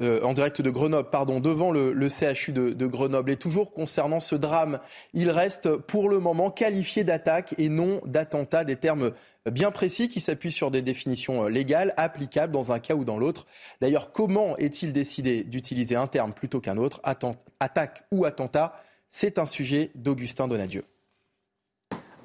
euh, 0.00 0.22
en 0.22 0.34
direct 0.34 0.60
de 0.60 0.70
Grenoble, 0.70 1.08
pardon, 1.10 1.38
devant 1.38 1.70
le, 1.70 2.08
CHU 2.08 2.52
de, 2.52 2.86
Grenoble. 2.86 3.30
Et 3.30 3.36
toujours 3.36 3.72
concernant 3.72 4.20
ce 4.20 4.34
drame, 4.34 4.80
il 5.12 5.30
reste 5.30 5.76
pour 5.76 6.08
le 6.08 6.18
moment 6.18 6.50
qualifié 6.50 7.04
d'attaque 7.04 7.54
et 7.58 7.68
non 7.68 8.00
d'attentat, 8.04 8.64
des 8.64 8.76
termes 8.76 9.12
bien 9.50 9.70
précis 9.70 10.08
qui 10.08 10.20
s'appuient 10.20 10.52
sur 10.52 10.70
des 10.70 10.82
définitions 10.82 11.44
euh, 11.44 11.48
légales 11.48 11.94
applicables 11.96 12.52
dans 12.52 12.72
un 12.72 12.80
cas 12.80 12.94
ou 12.94 13.04
dans 13.04 13.18
l'autre. 13.18 13.46
D'ailleurs, 13.80 14.10
comment 14.10 14.56
est-il 14.56 14.92
décidé 14.92 15.44
d'utiliser 15.44 15.96
un 15.96 16.06
terme 16.06 16.32
plutôt 16.32 16.60
qu'un 16.60 16.76
autre, 16.76 17.00
attaque 17.60 18.04
ou 18.10 18.24
attentat? 18.24 18.80
C'est 19.10 19.38
un 19.38 19.46
sujet 19.46 19.92
d'Augustin 19.94 20.48
Donadieu. 20.48 20.84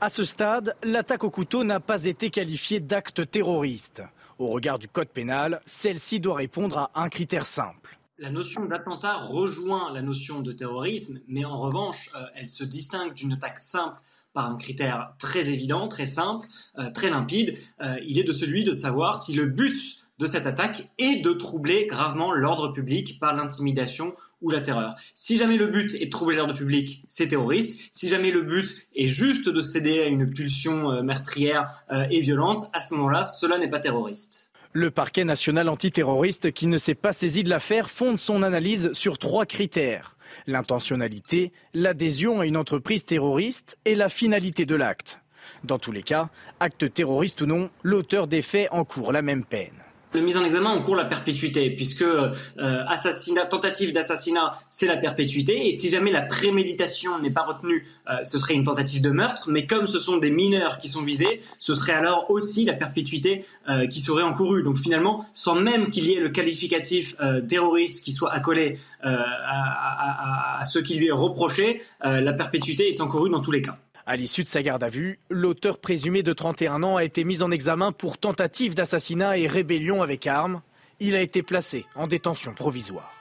À 0.02 0.10
ce 0.10 0.24
stade, 0.24 0.76
l'attaque 0.82 1.26
au 1.26 1.30
couteau 1.30 1.64
n'a 1.66 1.82
pas 1.82 2.06
été 2.06 2.30
qualifiée 2.30 2.80
d'acte 2.80 3.30
terroriste. 3.30 4.02
Au 4.40 4.48
regard 4.48 4.80
du 4.80 4.88
code 4.88 5.10
pénal, 5.10 5.60
celle-ci 5.66 6.22
doit 6.22 6.38
répondre 6.38 6.78
à 6.78 6.92
un 6.96 7.10
critère 7.10 7.46
simple. 7.46 8.00
La 8.18 8.30
notion 8.30 8.64
d'attentat 8.64 9.18
rejoint 9.18 9.92
la 9.92 10.02
notion 10.02 10.40
de 10.40 10.54
terrorisme, 10.54 11.20
mais 11.28 11.44
en 11.44 11.60
revanche, 11.60 12.10
euh, 12.16 12.24
elle 12.36 12.48
se 12.48 12.64
distingue 12.64 13.14
d'une 13.14 13.34
attaque 13.34 13.60
simple 13.60 14.00
par 14.34 14.46
un 14.46 14.56
critère 14.56 15.14
très 15.20 15.50
évident, 15.50 15.90
très 15.90 16.08
simple, 16.08 16.48
euh, 16.78 16.90
très 16.92 17.10
limpide. 17.10 17.58
Euh, 17.82 18.00
il 18.08 18.18
est 18.18 18.24
de 18.24 18.32
celui 18.32 18.64
de 18.64 18.72
savoir 18.72 19.20
si 19.20 19.34
le 19.34 19.46
but 19.46 19.76
de 20.20 20.26
cette 20.26 20.46
attaque 20.46 20.90
est 20.98 21.22
de 21.22 21.34
troubler 21.34 21.86
gravement 21.86 22.32
l'ordre 22.32 22.70
public 22.72 23.20
par 23.20 23.36
l'intimidation 23.36 24.16
ou 24.42 24.50
la 24.50 24.62
terreur. 24.62 24.96
Si 25.16 25.38
jamais 25.38 25.58
le 25.58 25.68
but 25.68 25.94
est 25.96 26.06
de 26.06 26.10
troubler 26.10 26.38
l'ordre 26.38 26.54
public, 26.54 27.04
c'est 27.08 27.28
terroriste. 27.28 27.90
Si 27.92 28.10
jamais 28.10 28.32
le 28.32 28.42
but 28.42 28.88
est 28.96 29.08
juste 29.08 29.50
de 29.50 29.62
céder 29.62 30.02
à 30.02 30.06
une 30.06 30.30
pulsion 30.30 30.92
euh, 30.92 31.02
meurtrière 31.02 31.84
euh, 31.92 32.06
et 32.10 32.22
violente, 32.22 32.60
à 32.74 32.80
ce 32.80 32.94
moment-là, 32.96 33.24
cela 33.24 33.58
n'est 33.58 33.70
pas 33.70 33.80
terroriste. 33.80 34.54
Le 34.72 34.92
parquet 34.92 35.24
national 35.24 35.68
antiterroriste, 35.68 36.52
qui 36.52 36.68
ne 36.68 36.78
s'est 36.78 36.96
pas 36.96 37.12
saisi 37.12 37.44
de 37.44 37.50
l'affaire, 37.50 37.90
fonde 37.90 38.20
son 38.20 38.44
analyse 38.44 38.94
sur 38.94 39.18
trois 39.18 39.48
critères. 39.48 40.16
L'intentionnalité, 40.46 41.52
l'adhésion 41.74 42.40
à 42.40 42.46
une 42.46 42.56
entreprise 42.56 43.04
terroriste 43.04 43.78
et 43.86 43.96
la 43.96 44.10
finalité 44.10 44.68
de 44.68 44.76
l'acte. 44.76 45.22
Dans 45.64 45.80
tous 45.80 45.92
les 45.92 46.04
cas, 46.04 46.30
acte 46.60 46.94
terroriste 46.94 47.42
ou 47.42 47.48
non, 47.48 47.72
l'auteur 47.82 48.28
des 48.28 48.44
faits 48.44 48.70
encourt 48.72 49.12
la 49.12 49.24
même 49.24 49.44
peine. 49.44 49.74
Le 50.12 50.22
mise 50.22 50.38
en 50.38 50.44
examen 50.44 50.72
encourt 50.72 50.96
la 50.96 51.06
perpétuité, 51.06 51.70
puisque 51.70 52.02
euh, 52.02 52.34
assassinat, 52.58 53.46
tentative 53.46 53.94
d'assassinat, 53.94 54.54
c'est 54.68 54.88
la 54.88 54.98
perpétuité, 54.98 55.68
et 55.68 55.72
si 55.72 55.90
jamais 55.90 56.10
la 56.10 56.24
préméditation 56.24 57.20
n'est 57.20 57.30
pas 57.30 57.44
retenue, 57.44 57.86
euh, 58.10 58.16
ce 58.24 58.40
serait 58.40 58.56
une 58.56 58.64
tentative 58.64 59.04
de 59.04 59.12
meurtre, 59.12 59.50
mais 59.52 59.68
comme 59.68 59.88
ce 59.88 60.00
sont 60.00 60.18
des 60.18 60.32
mineurs 60.32 60.80
qui 60.80 60.88
sont 60.88 61.04
visés, 61.04 61.42
ce 61.60 61.76
serait 61.76 61.94
alors 61.94 62.26
aussi 62.32 62.66
la 62.66 62.74
perpétuité 62.74 63.46
euh, 63.70 63.86
qui 63.86 64.00
serait 64.00 64.24
encourue. 64.24 64.64
Donc 64.64 64.80
finalement, 64.80 65.28
sans 65.36 65.54
même 65.54 65.92
qu'il 65.92 66.06
y 66.06 66.14
ait 66.14 66.20
le 66.20 66.30
qualificatif 66.30 67.16
euh, 67.22 67.42
terroriste 67.42 68.04
qui 68.04 68.12
soit 68.12 68.34
accolé 68.34 68.80
à, 69.02 69.12
à, 69.12 70.60
à, 70.60 70.66
ce 70.66 70.80
qui 70.80 70.96
lui 70.96 71.08
est 71.08 71.12
reproché, 71.12 71.82
la 72.02 72.34
perpétuité 72.34 72.90
est 72.90 73.00
encourue 73.00 73.30
dans 73.30 73.40
tous 73.40 73.52
les 73.52 73.62
cas. 73.62 73.78
À 74.10 74.16
l'issue 74.16 74.44
de 74.44 74.50
sa 74.50 74.64
garde 74.64 74.84
à 74.84 74.90
vue, 74.90 75.20
l'auteur 75.30 75.78
présumé 75.78 76.24
de 76.24 76.34
31 76.34 76.82
ans 76.82 76.96
a 76.96 77.04
été 77.04 77.24
mis 77.24 77.44
en 77.44 77.52
examen 77.52 77.92
pour 77.92 78.18
tentative 78.18 78.74
d'assassinat 78.74 79.38
et 79.38 79.46
rébellion 79.46 80.02
avec 80.02 80.26
armes. 80.26 80.64
Il 81.00 81.16
a 81.16 81.22
été 81.22 81.44
placé 81.44 81.86
en 81.94 82.08
détention 82.08 82.56
provisoire. 82.56 83.14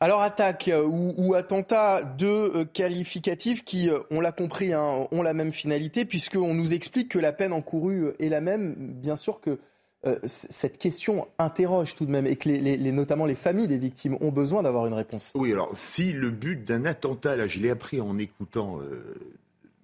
Alors 0.00 0.22
attaque 0.22 0.68
ou, 0.84 1.34
attentat, 1.34 2.02
deux 2.02 2.64
qualificatifs 2.64 3.64
qui, 3.64 3.88
on 4.10 4.20
l'a 4.20 4.32
compris, 4.32 4.72
hein, 4.72 5.06
ont 5.12 5.22
la 5.22 5.32
même 5.32 5.52
finalité, 5.52 6.04
puisqu'on 6.04 6.52
nous 6.52 6.74
explique 6.74 7.12
que 7.12 7.20
la 7.20 7.32
peine 7.32 7.52
encourue 7.52 8.12
est 8.18 8.28
la 8.28 8.40
même. 8.40 8.74
Bien 8.76 9.14
sûr 9.14 9.40
que 9.40 9.60
euh, 10.06 10.18
cette 10.24 10.76
question 10.76 11.28
interroge 11.38 11.94
tout 11.94 12.04
de 12.04 12.10
même 12.10 12.26
et 12.26 12.36
que 12.36 12.90
notamment 12.90 13.24
les 13.24 13.34
familles 13.34 13.68
des 13.68 13.78
victimes 13.78 14.18
ont 14.20 14.32
besoin 14.32 14.62
d'avoir 14.62 14.86
une 14.86 14.92
réponse. 14.92 15.32
Oui, 15.34 15.50
alors 15.50 15.70
si 15.74 16.12
le 16.12 16.30
but 16.30 16.62
d'un 16.62 16.84
attentat, 16.84 17.36
là 17.36 17.46
je 17.46 17.58
l'ai 17.58 17.70
appris 17.70 18.02
en 18.02 18.18
écoutant 18.18 18.80
euh, 18.80 19.14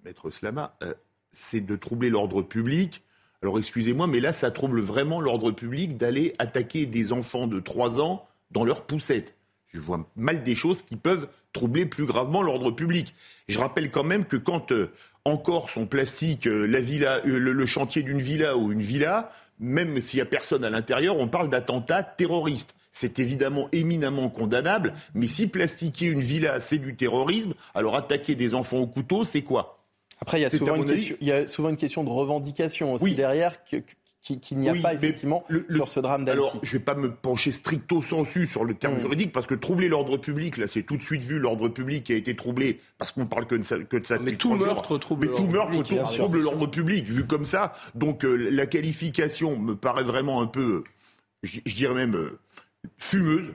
Maître 0.05 0.29
Slama, 0.29 0.75
euh, 0.83 0.93
c'est 1.31 1.61
de 1.61 1.75
troubler 1.75 2.11
l'ordre 2.11 2.43
public. 2.43 3.01
Alors 3.41 3.57
excusez-moi, 3.57 4.05
mais 4.05 4.19
là 4.19 4.31
ça 4.31 4.51
trouble 4.51 4.81
vraiment 4.81 5.21
l'ordre 5.21 5.51
public 5.51 5.97
d'aller 5.97 6.35
attaquer 6.37 6.85
des 6.85 7.13
enfants 7.13 7.47
de 7.47 7.59
3 7.59 7.99
ans 7.99 8.27
dans 8.51 8.63
leur 8.63 8.83
poussette. 8.83 9.33
Je 9.73 9.79
vois 9.79 10.07
mal 10.15 10.43
des 10.43 10.53
choses 10.53 10.83
qui 10.83 10.97
peuvent 10.97 11.29
troubler 11.51 11.87
plus 11.87 12.05
gravement 12.05 12.43
l'ordre 12.43 12.69
public. 12.69 13.15
Je 13.47 13.57
rappelle 13.57 13.89
quand 13.89 14.03
même 14.03 14.25
que 14.25 14.37
quand 14.37 14.71
en 15.25 15.37
Corse 15.37 15.77
on 15.77 15.87
plastique 15.87 16.45
la 16.45 16.81
villa, 16.81 17.21
le 17.23 17.65
chantier 17.65 18.03
d'une 18.03 18.19
villa 18.19 18.57
ou 18.57 18.73
une 18.73 18.81
villa, 18.81 19.31
même 19.61 20.01
s'il 20.01 20.17
n'y 20.17 20.21
a 20.21 20.25
personne 20.25 20.65
à 20.65 20.69
l'intérieur, 20.69 21.17
on 21.17 21.27
parle 21.27 21.49
d'attentat 21.49 22.03
terroriste. 22.03 22.73
C'est 22.91 23.19
évidemment 23.19 23.69
éminemment 23.71 24.27
condamnable, 24.29 24.93
mais 25.13 25.27
si 25.27 25.47
plastiquer 25.47 26.07
une 26.07 26.19
villa, 26.19 26.59
c'est 26.59 26.79
du 26.79 26.95
terrorisme, 26.95 27.53
alors 27.73 27.95
attaquer 27.95 28.35
des 28.35 28.53
enfants 28.53 28.79
au 28.79 28.87
couteau, 28.87 29.23
c'est 29.23 29.43
quoi? 29.43 29.77
Après, 30.19 30.39
il 30.39 30.43
y, 30.43 30.45
a 30.45 30.49
souvent 30.49 30.75
une 30.75 30.85
question, 30.85 31.15
il 31.21 31.27
y 31.27 31.31
a 31.31 31.47
souvent 31.47 31.69
une 31.69 31.77
question 31.77 32.03
de 32.03 32.09
revendication 32.09 32.93
aussi 32.93 33.15
derrière 33.15 33.63
qu'il 34.21 34.59
n'y 34.59 34.69
a 34.69 34.75
pas 34.75 34.93
effectivement 34.93 35.43
sur 35.69 35.89
ce 35.89 35.99
drame 35.99 36.25
d'Annecy. 36.25 36.47
Alors, 36.47 36.59
je 36.63 36.75
ne 36.75 36.79
vais 36.79 36.85
pas 36.85 36.95
me 36.95 37.11
pencher 37.11 37.51
stricto 37.51 38.01
sensu 38.01 38.45
sur 38.45 38.63
le 38.63 38.75
terme 38.75 38.97
mm. 38.97 39.01
juridique, 39.01 39.31
parce 39.31 39.47
que 39.47 39.55
troubler 39.55 39.87
l'ordre 39.87 40.17
public, 40.17 40.57
là, 40.57 40.67
c'est 40.69 40.83
tout 40.83 40.97
de 40.97 41.01
suite 41.01 41.23
vu 41.23 41.39
l'ordre 41.39 41.69
public 41.69 42.03
qui 42.03 42.13
a 42.13 42.15
été 42.15 42.35
troublé, 42.35 42.79
parce 42.97 43.11
qu'on 43.11 43.25
parle 43.25 43.47
que 43.47 43.55
de 43.55 43.63
ça, 43.63 43.79
que 43.79 43.97
de 43.97 44.05
ça 44.05 44.19
Mais 44.19 44.35
tout 44.35 44.53
meurtre 44.53 44.97
trouble 44.97 45.27
Mais 45.27 45.35
tout 45.35 45.47
meurtre 45.47 45.83
trouble 46.03 46.39
l'ordre 46.39 46.67
public, 46.67 47.05
vu 47.05 47.25
comme 47.25 47.45
ça. 47.45 47.73
Donc, 47.95 48.23
euh, 48.23 48.35
la 48.35 48.67
qualification 48.67 49.57
me 49.57 49.75
paraît 49.75 50.03
vraiment 50.03 50.41
un 50.41 50.47
peu, 50.47 50.83
je, 51.41 51.59
dirais 51.65 51.95
même, 51.95 52.15
euh, 52.15 52.39
fumeuse 52.97 53.53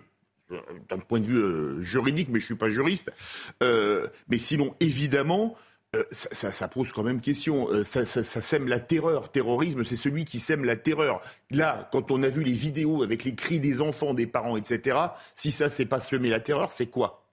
euh, 0.50 0.58
d'un 0.88 0.98
point 0.98 1.20
de 1.20 1.26
vue 1.26 1.84
juridique, 1.84 2.28
mais 2.28 2.40
je 2.40 2.44
ne 2.44 2.46
suis 2.46 2.54
pas 2.56 2.70
juriste. 2.70 3.12
mais 3.60 4.38
sinon, 4.38 4.74
évidemment, 4.80 5.54
euh, 5.96 6.04
ça, 6.10 6.68
pose 6.68 6.92
quand 6.92 7.02
même 7.02 7.20
question. 7.20 7.70
Euh, 7.70 7.82
ça, 7.82 8.04
sème 8.04 8.68
la 8.68 8.80
terreur. 8.80 9.30
Terrorisme, 9.30 9.84
c'est 9.84 9.96
celui 9.96 10.24
qui 10.24 10.38
sème 10.38 10.64
la 10.64 10.76
terreur. 10.76 11.20
Là, 11.50 11.88
quand 11.92 12.10
on 12.10 12.22
a 12.22 12.28
vu 12.28 12.42
les 12.42 12.52
vidéos 12.52 13.02
avec 13.02 13.24
les 13.24 13.34
cris 13.34 13.60
des 13.60 13.80
enfants, 13.80 14.14
des 14.14 14.26
parents, 14.26 14.56
etc., 14.56 14.98
si 15.34 15.50
ça, 15.50 15.68
c'est 15.68 15.86
pas 15.86 16.00
semer 16.00 16.28
la 16.28 16.40
terreur, 16.40 16.72
c'est 16.72 16.86
quoi? 16.86 17.24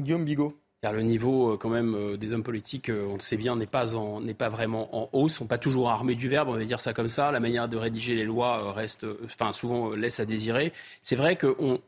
Guillaume 0.00 0.24
Bigot 0.24 0.56
le 0.92 1.02
niveau 1.02 1.54
euh, 1.54 1.56
quand 1.56 1.70
même 1.70 2.16
des 2.16 2.32
hommes 2.32 2.44
politiques, 2.44 2.88
on 2.88 3.14
le 3.14 3.20
sait 3.20 3.36
bien, 3.36 3.56
n'est 3.56 3.66
pas, 3.66 3.84
pas 4.38 4.48
vraiment 4.48 4.96
en 4.96 5.10
hausse. 5.12 5.32
Ils 5.32 5.36
sont 5.38 5.46
pas 5.48 5.58
toujours 5.58 5.90
armés 5.90 6.14
du 6.14 6.28
verbe, 6.28 6.48
on 6.48 6.52
va 6.52 6.64
dire 6.64 6.80
ça 6.80 6.94
comme 6.94 7.08
ça. 7.08 7.32
La 7.32 7.40
manière 7.40 7.68
de 7.68 7.76
rédiger 7.76 8.14
les 8.14 8.24
lois 8.24 8.72
reste, 8.72 9.04
enfin 9.24 9.50
souvent 9.50 9.90
laisse 9.90 10.20
à 10.20 10.24
désirer. 10.24 10.72
C'est 11.02 11.16
vrai 11.16 11.36
qu'on 11.36 11.80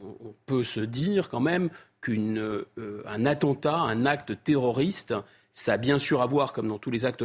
on 0.00 0.34
peut 0.46 0.64
se 0.64 0.80
dire 0.80 1.28
quand 1.28 1.40
même 1.40 1.70
qu'un 2.00 2.36
euh, 2.36 2.64
attentat, 3.06 3.76
un 3.76 4.06
acte 4.06 4.42
terroriste, 4.42 5.14
ça 5.52 5.74
a 5.74 5.76
bien 5.76 5.98
sûr 5.98 6.22
à 6.22 6.26
voir, 6.26 6.52
comme 6.52 6.68
dans 6.68 6.78
tous 6.78 6.90
les 6.90 7.04
actes 7.04 7.24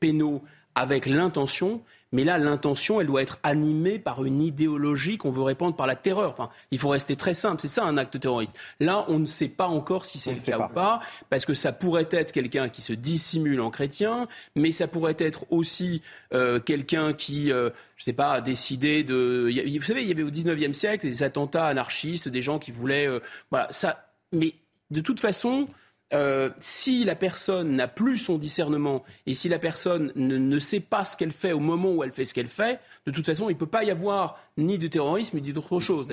pénaux, 0.00 0.42
avec 0.74 1.06
l'intention, 1.06 1.82
mais 2.12 2.24
là, 2.24 2.36
l'intention, 2.36 3.00
elle 3.00 3.06
doit 3.06 3.22
être 3.22 3.38
animée 3.42 3.98
par 3.98 4.24
une 4.24 4.42
idéologie 4.42 5.16
qu'on 5.16 5.30
veut 5.30 5.42
répandre 5.42 5.74
par 5.74 5.86
la 5.86 5.96
terreur. 5.96 6.30
Enfin, 6.30 6.50
il 6.70 6.78
faut 6.78 6.90
rester 6.90 7.16
très 7.16 7.32
simple. 7.32 7.62
C'est 7.62 7.68
ça 7.68 7.84
un 7.84 7.96
acte 7.96 8.20
terroriste. 8.20 8.56
Là, 8.80 9.06
on 9.08 9.18
ne 9.18 9.26
sait 9.26 9.48
pas 9.48 9.66
encore 9.66 10.04
si 10.04 10.18
c'est 10.18 10.34
le 10.34 10.40
cas 10.40 10.58
ou 10.58 10.68
pas, 10.68 11.00
parce 11.30 11.46
que 11.46 11.54
ça 11.54 11.72
pourrait 11.72 12.08
être 12.10 12.32
quelqu'un 12.32 12.68
qui 12.68 12.82
se 12.82 12.92
dissimule 12.92 13.60
en 13.62 13.70
chrétien, 13.70 14.28
mais 14.54 14.72
ça 14.72 14.86
pourrait 14.86 15.16
être 15.18 15.46
aussi 15.50 16.02
euh, 16.34 16.60
quelqu'un 16.60 17.14
qui, 17.14 17.50
euh, 17.50 17.70
je 17.96 18.04
sais 18.04 18.12
pas, 18.12 18.32
a 18.32 18.40
décidé 18.42 19.04
de. 19.04 19.50
Vous 19.78 19.86
savez, 19.86 20.02
il 20.02 20.08
y 20.08 20.12
avait 20.12 20.22
au 20.22 20.30
19e 20.30 20.74
siècle 20.74 21.06
des 21.06 21.22
attentats 21.22 21.66
anarchistes, 21.66 22.28
des 22.28 22.42
gens 22.42 22.58
qui 22.58 22.72
voulaient. 22.72 23.06
Euh, 23.08 23.20
voilà, 23.50 23.68
ça. 23.72 24.06
Mais 24.32 24.54
de 24.90 25.00
toute 25.00 25.20
façon, 25.20 25.68
euh, 26.12 26.50
si 26.58 27.04
la 27.04 27.14
personne 27.14 27.76
n'a 27.76 27.88
plus 27.88 28.18
son 28.18 28.38
discernement 28.38 29.02
et 29.26 29.34
si 29.34 29.48
la 29.48 29.58
personne 29.58 30.12
ne, 30.14 30.58
sait 30.58 30.80
pas 30.80 31.04
ce 31.04 31.16
qu'elle 31.16 31.32
fait 31.32 31.52
au 31.52 31.60
moment 31.60 31.92
où 31.92 32.04
elle 32.04 32.12
fait 32.12 32.24
ce 32.24 32.34
qu'elle 32.34 32.48
fait, 32.48 32.80
de 33.06 33.12
toute 33.12 33.24
façon, 33.24 33.48
il 33.48 33.54
ne 33.54 33.58
peut 33.58 33.66
pas 33.66 33.84
y 33.84 33.90
avoir 33.90 34.38
ni 34.56 34.78
de 34.78 34.88
terrorisme 34.88 35.40
ni 35.40 35.52
d'autre 35.52 35.80
chose. 35.80 36.06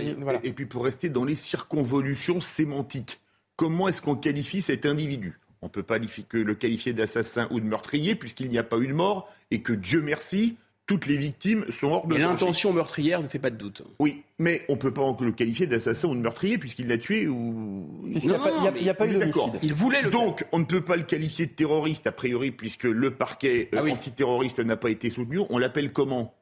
Et, 0.44 0.54
puis 0.54 0.66
pour 0.66 0.84
rester 0.84 1.10
dans 1.10 1.26
les 1.26 1.36
circonvolutions 1.36 2.42
sémantiques, 2.42 3.20
comment 3.56 3.88
est-ce 3.88 4.02
qu'on 4.02 4.16
qualifie 4.16 4.62
cet 4.62 4.86
individu? 4.86 5.40
On 5.62 5.66
ne 5.66 5.72
peut 5.72 5.84
pas 5.84 5.98
le 5.98 6.54
qualifier 6.54 6.94
d'assassin 6.94 7.48
ou 7.52 7.60
de 7.60 7.66
meurtrier 7.66 8.16
puisqu'il 8.16 8.50
n'y 8.50 8.58
a 8.58 8.64
pas 8.64 8.78
eu 8.78 8.88
de 8.88 8.94
mort 8.94 9.30
et 9.52 9.62
que 9.62 9.74
Dieu 9.74 10.02
merci, 10.02 10.56
toutes 10.90 11.06
les 11.06 11.18
victimes 11.18 11.66
sont 11.70 11.90
hors 11.90 12.08
de 12.08 12.16
Et 12.16 12.18
l'intention 12.18 12.74
meurtrière 12.74 13.22
ne 13.22 13.28
fait 13.28 13.38
pas 13.38 13.52
de 13.52 13.56
doute. 13.56 13.84
Oui, 14.00 14.24
mais 14.40 14.66
on 14.70 14.74
ne 14.74 14.80
peut 14.80 14.92
pas 14.92 15.16
le 15.20 15.32
qualifier 15.32 15.68
d'assassin 15.68 16.08
ou 16.08 16.16
de 16.16 16.20
meurtrier 16.20 16.58
puisqu'il 16.58 16.88
l'a 16.88 16.98
tué 16.98 17.28
ou. 17.28 17.88
Il 18.08 18.20
n'y 18.26 18.90
a, 18.90 18.96
pas 18.96 19.06
eu 19.06 19.20
de 19.20 19.32
Il 19.62 19.76
voulait 19.76 20.02
le 20.02 20.10
Donc, 20.10 20.48
on 20.52 20.58
ne 20.58 20.64
peut 20.64 20.82
pas 20.82 20.96
le 20.96 21.04
qualifier 21.04 21.46
de 21.46 21.52
terroriste 21.52 22.08
a 22.08 22.12
priori 22.12 22.50
puisque 22.50 22.86
le 22.86 23.12
parquet 23.12 23.70
euh, 23.76 23.84
ah 23.86 23.94
antiterroriste 23.94 24.62
n'a 24.62 24.78
pas 24.78 24.90
été 24.90 25.12
soutenu. 25.12 25.42
On 25.52 25.60
l'appelle 25.60 25.94
comment? 25.94 26.34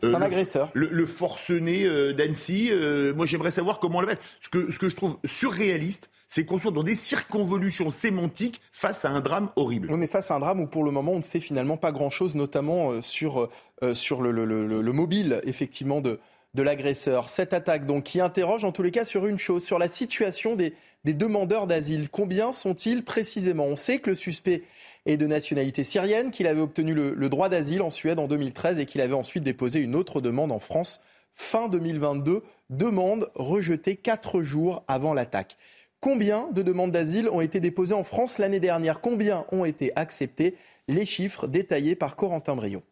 C'est 0.00 0.06
un 0.06 0.22
euh, 0.22 0.24
agresseur. 0.24 0.70
Le, 0.72 1.04
forcené 1.04 1.84
euh, 1.84 2.14
d'Annecy, 2.14 2.70
moi 3.14 3.26
j'aimerais 3.26 3.50
savoir 3.50 3.80
comment 3.80 3.98
on 3.98 4.00
l'appelle. 4.00 4.18
Ce 4.40 4.48
que, 4.48 4.72
ce 4.72 4.78
que 4.78 4.88
je 4.88 4.96
trouve 4.96 5.18
surréaliste, 5.26 6.08
c'est 6.28 6.44
qu'on 6.44 6.58
soit 6.58 6.70
dans 6.70 6.82
des 6.82 6.94
circonvolutions 6.94 7.90
sémantiques 7.90 8.60
face 8.70 9.04
à 9.04 9.10
un 9.10 9.20
drame 9.20 9.50
horrible. 9.56 9.88
On 9.90 10.00
est 10.02 10.06
face 10.06 10.30
à 10.30 10.36
un 10.36 10.40
drame 10.40 10.60
où 10.60 10.66
pour 10.66 10.84
le 10.84 10.90
moment 10.90 11.12
on 11.12 11.18
ne 11.18 11.22
sait 11.22 11.40
finalement 11.40 11.76
pas 11.76 11.90
grand-chose, 11.90 12.34
notamment 12.34 12.92
euh, 12.92 13.02
sur, 13.02 13.48
euh, 13.82 13.94
sur 13.94 14.20
le, 14.20 14.30
le, 14.30 14.92
mobile 14.92 15.40
effectivement 15.44 16.00
de, 16.00 16.20
de 16.54 16.62
l'agresseur. 16.62 17.28
Cette 17.28 17.54
attaque 17.54 17.86
donc 17.86 18.04
qui 18.04 18.20
interroge 18.20 18.64
en 18.64 18.72
tous 18.72 18.82
les 18.82 18.90
cas 18.90 19.04
sur 19.04 19.26
une 19.26 19.38
chose, 19.38 19.64
sur 19.64 19.78
la 19.78 19.88
situation 19.88 20.54
des, 20.54 20.74
des 21.04 21.14
demandeurs 21.14 21.66
d'asile. 21.66 22.10
Combien 22.10 22.52
sont-ils 22.52 23.02
précisément? 23.02 23.64
On 23.64 23.76
sait 23.76 23.98
que 23.98 24.10
le 24.10 24.16
suspect 24.16 24.64
est 25.06 25.16
de 25.16 25.26
nationalité 25.26 25.84
syrienne, 25.84 26.30
qu'il 26.30 26.46
avait 26.46 26.60
obtenu 26.60 26.92
le 26.92 27.28
droit 27.30 27.48
d'asile 27.48 27.80
en 27.80 27.90
Suède 27.90 28.18
en 28.18 28.28
2013 28.28 28.78
et 28.78 28.84
qu'il 28.84 29.00
avait 29.00 29.14
ensuite 29.14 29.42
déposé 29.42 29.80
une 29.80 29.96
autre 29.96 30.20
demande 30.20 30.52
en 30.52 30.58
France 30.58 31.00
fin 31.38 31.68
2022, 31.68 32.42
demande 32.68 33.30
rejetée 33.36 33.96
quatre 33.96 34.42
jours 34.42 34.84
avant 34.88 35.14
l'attaque. 35.14 35.56
Combien 36.00 36.48
de 36.52 36.62
demandes 36.62 36.92
d'asile 36.92 37.28
ont 37.28 37.40
été 37.40 37.58
déposées 37.58 37.94
en 37.94 38.04
France 38.04 38.38
l'année 38.38 38.60
dernière? 38.60 39.00
Combien 39.00 39.44
ont 39.50 39.64
été 39.64 39.90
acceptées? 39.96 40.54
Les 40.86 41.04
chiffres 41.04 41.48
détaillés 41.48 41.96
par 41.96 42.14
Corentin 42.14 42.54
Brio. 42.54 42.82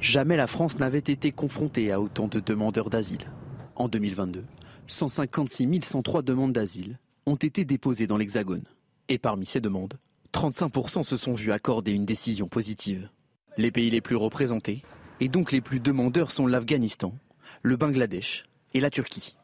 Jamais 0.00 0.36
la 0.36 0.46
France 0.46 0.78
n'avait 0.78 0.98
été 0.98 1.32
confrontée 1.32 1.92
à 1.92 2.00
autant 2.00 2.28
de 2.28 2.40
demandeurs 2.40 2.90
d'asile. 2.90 3.30
En 3.74 3.88
2022, 3.88 4.44
156 4.86 5.80
103 5.82 6.22
demandes 6.22 6.52
d'asile 6.52 6.98
ont 7.24 7.36
été 7.36 7.64
déposées 7.64 8.06
dans 8.06 8.18
l'Hexagone. 8.18 8.64
Et 9.08 9.16
parmi 9.16 9.46
ces 9.46 9.60
demandes, 9.60 9.94
35% 10.34 11.04
se 11.04 11.16
sont 11.16 11.34
vus 11.34 11.52
accorder 11.52 11.92
une 11.92 12.04
décision 12.04 12.48
positive. 12.48 13.08
Les 13.56 13.70
pays 13.70 13.90
les 13.90 14.00
plus 14.02 14.16
représentés, 14.16 14.82
et 15.20 15.28
donc 15.28 15.52
les 15.52 15.60
plus 15.62 15.80
demandeurs, 15.80 16.32
sont 16.32 16.46
l'Afghanistan, 16.46 17.14
le 17.62 17.76
Bangladesh 17.76 18.44
et 18.74 18.80
la 18.80 18.90
Turquie. 18.90 19.36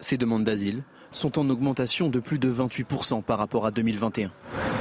Ces 0.00 0.16
demandes 0.16 0.44
d'asile 0.44 0.82
sont 1.12 1.38
en 1.38 1.48
augmentation 1.48 2.08
de 2.08 2.20
plus 2.20 2.38
de 2.38 2.52
28% 2.52 3.22
par 3.22 3.38
rapport 3.38 3.64
à 3.64 3.70
2021. 3.70 4.32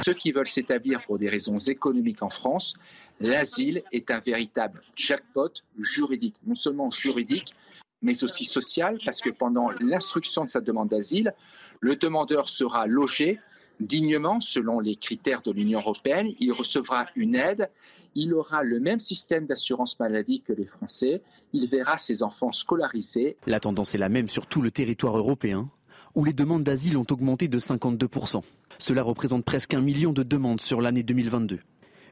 Ceux 0.03 0.13
qui 0.13 0.31
veulent 0.31 0.47
s'établir 0.47 1.01
pour 1.05 1.17
des 1.17 1.29
raisons 1.29 1.57
économiques 1.57 2.21
en 2.21 2.29
France, 2.29 2.73
l'asile 3.19 3.83
est 3.91 4.11
un 4.11 4.19
véritable 4.19 4.81
jackpot 4.95 5.51
juridique, 5.79 6.35
non 6.45 6.55
seulement 6.55 6.91
juridique, 6.91 7.53
mais 8.01 8.23
aussi 8.23 8.45
sociale, 8.45 8.99
parce 9.05 9.21
que 9.21 9.29
pendant 9.29 9.71
l'instruction 9.79 10.43
de 10.43 10.49
sa 10.49 10.61
demande 10.61 10.89
d'asile, 10.89 11.33
le 11.79 11.95
demandeur 11.95 12.49
sera 12.49 12.85
logé 12.85 13.39
dignement 13.79 14.39
selon 14.39 14.79
les 14.79 14.95
critères 14.95 15.41
de 15.41 15.51
l'Union 15.51 15.79
européenne, 15.79 16.33
il 16.39 16.51
recevra 16.51 17.07
une 17.15 17.35
aide, 17.35 17.69
il 18.15 18.33
aura 18.33 18.63
le 18.63 18.79
même 18.79 19.01
système 19.01 19.45
d'assurance 19.45 19.99
maladie 19.99 20.41
que 20.41 20.53
les 20.53 20.65
Français, 20.65 21.21
il 21.53 21.69
verra 21.69 21.97
ses 21.97 22.23
enfants 22.23 22.53
scolarisés. 22.53 23.37
La 23.45 23.59
tendance 23.59 23.93
est 23.93 23.99
la 23.99 24.09
même 24.09 24.29
sur 24.29 24.47
tout 24.47 24.61
le 24.61 24.71
territoire 24.71 25.17
européen, 25.17 25.69
où 26.15 26.23
les 26.23 26.33
demandes 26.33 26.63
d'asile 26.63 26.97
ont 26.97 27.05
augmenté 27.11 27.49
de 27.49 27.59
52%. 27.59 28.41
Cela 28.79 29.03
représente 29.03 29.43
presque 29.43 29.73
un 29.73 29.81
million 29.81 30.13
de 30.13 30.23
demandes 30.23 30.61
sur 30.61 30.81
l'année 30.81 31.03
2022. 31.03 31.59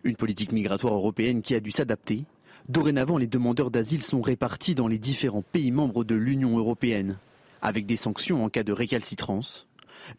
Une 0.03 0.15
politique 0.17 0.51
migratoire 0.51 0.93
européenne 0.93 1.41
qui 1.41 1.55
a 1.55 1.61
dû 1.61 1.71
s'adapter. 1.71 2.25
Dorénavant, 2.67 3.17
les 3.17 3.27
demandeurs 3.27 3.71
d'asile 3.71 4.03
sont 4.03 4.21
répartis 4.21 4.75
dans 4.75 4.87
les 4.87 4.99
différents 4.99 5.41
pays 5.41 5.71
membres 5.71 6.03
de 6.03 6.15
l'Union 6.15 6.57
européenne, 6.57 7.17
avec 7.61 7.85
des 7.85 7.95
sanctions 7.95 8.43
en 8.43 8.49
cas 8.49 8.63
de 8.63 8.73
récalcitrance. 8.73 9.67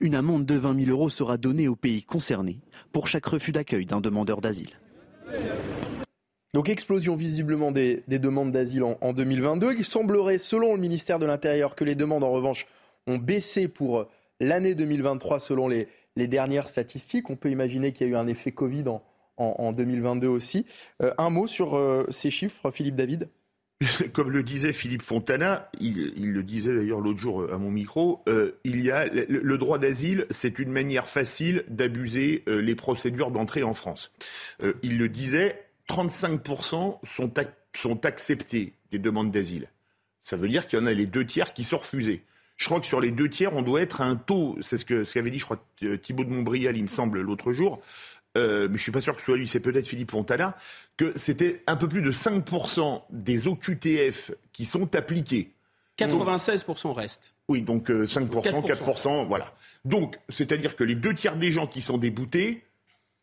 Une 0.00 0.14
amende 0.14 0.46
de 0.46 0.54
20 0.54 0.86
000 0.86 0.90
euros 0.90 1.10
sera 1.10 1.36
donnée 1.36 1.68
aux 1.68 1.76
pays 1.76 2.02
concernés 2.02 2.58
pour 2.92 3.06
chaque 3.06 3.26
refus 3.26 3.52
d'accueil 3.52 3.84
d'un 3.84 4.00
demandeur 4.00 4.40
d'asile. 4.40 4.70
Donc 6.54 6.68
explosion 6.68 7.16
visiblement 7.16 7.72
des, 7.72 8.04
demandes 8.06 8.52
d'asile 8.52 8.84
en, 8.84 9.12
2022. 9.12 9.74
Il 9.76 9.84
semblerait, 9.84 10.38
selon 10.38 10.74
le 10.74 10.80
ministère 10.80 11.18
de 11.18 11.26
l'Intérieur, 11.26 11.74
que 11.74 11.82
les 11.82 11.96
demandes 11.96 12.22
en 12.22 12.30
revanche 12.30 12.66
ont 13.08 13.18
baissé 13.18 13.66
pour 13.66 14.06
l'année 14.38 14.76
2023 14.76 15.40
selon 15.40 15.66
les, 15.66 15.88
dernières 16.16 16.68
statistiques. 16.68 17.28
On 17.28 17.34
peut 17.34 17.50
imaginer 17.50 17.92
qu'il 17.92 18.06
y 18.06 18.10
a 18.10 18.12
eu 18.12 18.16
un 18.16 18.28
effet 18.28 18.52
Covid 18.52 18.84
en, 19.36 19.72
2022 19.72 20.28
aussi. 20.28 20.64
Euh, 21.02 21.12
un 21.18 21.28
mot 21.28 21.48
sur 21.48 21.76
euh, 21.76 22.06
ces 22.10 22.30
chiffres, 22.30 22.70
Philippe 22.70 22.94
David? 22.94 23.28
Comme 24.12 24.30
le 24.30 24.42
disait 24.42 24.72
Philippe 24.72 25.02
Fontana, 25.02 25.70
il, 25.80 26.32
le 26.32 26.42
disait 26.42 26.74
d'ailleurs 26.74 27.00
l'autre 27.00 27.20
jour 27.20 27.42
euh, 27.42 27.54
à 27.54 27.58
mon 27.58 27.70
micro, 27.70 28.24
il 28.64 28.80
y 28.80 28.90
a 28.90 29.06
le, 29.06 29.58
droit 29.58 29.78
d'asile, 29.78 30.26
c'est 30.30 30.58
une 30.58 30.70
manière 30.70 31.08
facile 31.08 31.64
d'abuser 31.68 32.44
les 32.46 32.74
procédures 32.74 33.30
d'entrée 33.30 33.62
en 33.62 33.74
France. 33.74 34.12
il 34.82 34.98
le 34.98 35.08
disait, 35.08 35.66
35% 35.88 36.98
sont, 37.02 37.32
sont 37.76 38.06
acceptés 38.06 38.74
des 38.90 38.98
demandes 38.98 39.30
d'asile. 39.30 39.68
Ça 40.22 40.36
veut 40.36 40.48
dire 40.48 40.66
qu'il 40.66 40.78
y 40.78 40.82
en 40.82 40.86
a 40.86 40.92
les 40.92 41.06
deux 41.06 41.26
tiers 41.26 41.52
qui 41.52 41.64
sont 41.64 41.78
refusés. 41.78 42.22
Je 42.56 42.66
crois 42.66 42.80
que 42.80 42.86
sur 42.86 43.00
les 43.00 43.10
deux 43.10 43.28
tiers, 43.28 43.54
on 43.54 43.62
doit 43.62 43.80
être 43.80 44.00
à 44.00 44.04
un 44.04 44.16
taux, 44.16 44.56
c'est 44.60 44.78
ce 44.78 44.84
qu'avait 44.84 45.04
ce 45.06 45.18
dit, 45.18 45.38
je 45.38 45.44
crois, 45.44 45.58
Thibault 46.00 46.24
de 46.24 46.30
Montbrial, 46.30 46.76
il 46.76 46.84
me 46.84 46.88
semble, 46.88 47.20
l'autre 47.20 47.52
jour, 47.52 47.80
euh, 48.36 48.68
mais 48.70 48.76
je 48.76 48.82
suis 48.82 48.92
pas 48.92 49.00
sûr 49.00 49.14
que 49.14 49.20
ce 49.20 49.26
soit 49.26 49.36
lui, 49.36 49.48
c'est 49.48 49.60
peut-être 49.60 49.86
Philippe 49.86 50.10
Fontana, 50.10 50.56
que 50.96 51.12
c'était 51.16 51.62
un 51.66 51.76
peu 51.76 51.88
plus 51.88 52.02
de 52.02 52.12
5% 52.12 53.02
des 53.10 53.46
OQTF 53.46 54.32
qui 54.52 54.64
sont 54.64 54.94
appliqués. 54.94 55.52
96% 55.98 56.92
restent. 56.92 57.34
Oui, 57.48 57.62
donc 57.62 57.88
5%, 57.90 58.28
4%, 58.42 58.66
4%, 58.66 59.26
voilà. 59.28 59.52
Donc, 59.84 60.18
c'est-à-dire 60.28 60.74
que 60.74 60.82
les 60.82 60.96
deux 60.96 61.14
tiers 61.14 61.36
des 61.36 61.52
gens 61.52 61.68
qui 61.68 61.82
sont 61.82 61.98
déboutés 61.98 62.64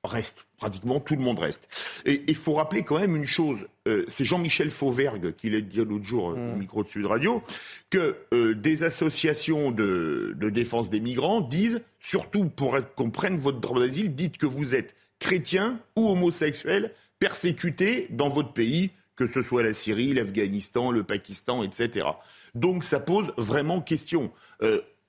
restent. 0.03 0.45
Pratiquement 0.57 0.99
tout 0.99 1.15
le 1.15 1.21
monde 1.21 1.39
reste. 1.39 1.67
Et 2.05 2.23
il 2.27 2.35
faut 2.35 2.53
rappeler 2.53 2.83
quand 2.83 2.99
même 2.99 3.15
une 3.15 3.25
chose. 3.25 3.67
Euh, 3.87 4.03
c'est 4.07 4.23
Jean-Michel 4.23 4.69
Fauvergue 4.69 5.35
qui 5.35 5.49
l'a 5.49 5.61
dit 5.61 5.77
l'autre 5.77 6.03
jour 6.03 6.31
euh, 6.31 6.33
au 6.33 6.55
mm. 6.55 6.59
micro 6.59 6.83
de 6.83 6.87
Sud 6.87 7.05
Radio, 7.05 7.41
que 7.89 8.15
euh, 8.33 8.53
des 8.53 8.83
associations 8.83 9.71
de, 9.71 10.35
défense 10.51 10.89
des 10.89 10.99
migrants 10.99 11.41
disent, 11.41 11.81
surtout 11.99 12.45
pour 12.45 12.77
qu'on 12.95 13.09
prenne 13.09 13.37
votre 13.37 13.59
droit 13.59 13.79
d'asile, 13.79 14.13
dites 14.13 14.37
que 14.37 14.45
vous 14.45 14.75
êtes 14.75 14.95
chrétien 15.19 15.79
ou 15.95 16.09
homosexuel 16.09 16.93
persécuté 17.19 18.07
dans 18.09 18.29
votre 18.29 18.53
pays, 18.53 18.91
que 19.15 19.27
ce 19.27 19.43
soit 19.43 19.61
la 19.61 19.73
Syrie, 19.73 20.13
l'Afghanistan, 20.13 20.91
le 20.91 21.03
Pakistan, 21.03 21.63
etc. 21.63 22.07
Donc 22.55 22.83
ça 22.83 22.99
pose 22.99 23.31
vraiment 23.37 23.81
question 23.81 24.31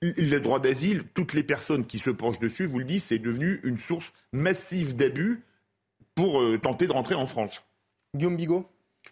le 0.03 0.39
droit 0.39 0.59
d'asile, 0.59 1.05
toutes 1.13 1.33
les 1.33 1.43
personnes 1.43 1.85
qui 1.85 1.99
se 1.99 2.09
penchent 2.09 2.39
dessus 2.39 2.65
vous 2.65 2.79
le 2.79 2.85
disent, 2.85 3.05
c'est 3.05 3.19
devenu 3.19 3.59
une 3.63 3.77
source 3.77 4.11
massive 4.33 4.95
d'abus 4.95 5.43
pour 6.15 6.41
euh, 6.41 6.59
tenter 6.59 6.87
de 6.87 6.91
rentrer 6.91 7.15
en 7.15 7.25
France. 7.25 7.63
Guillaume 8.15 8.37
Bigot 8.37 8.69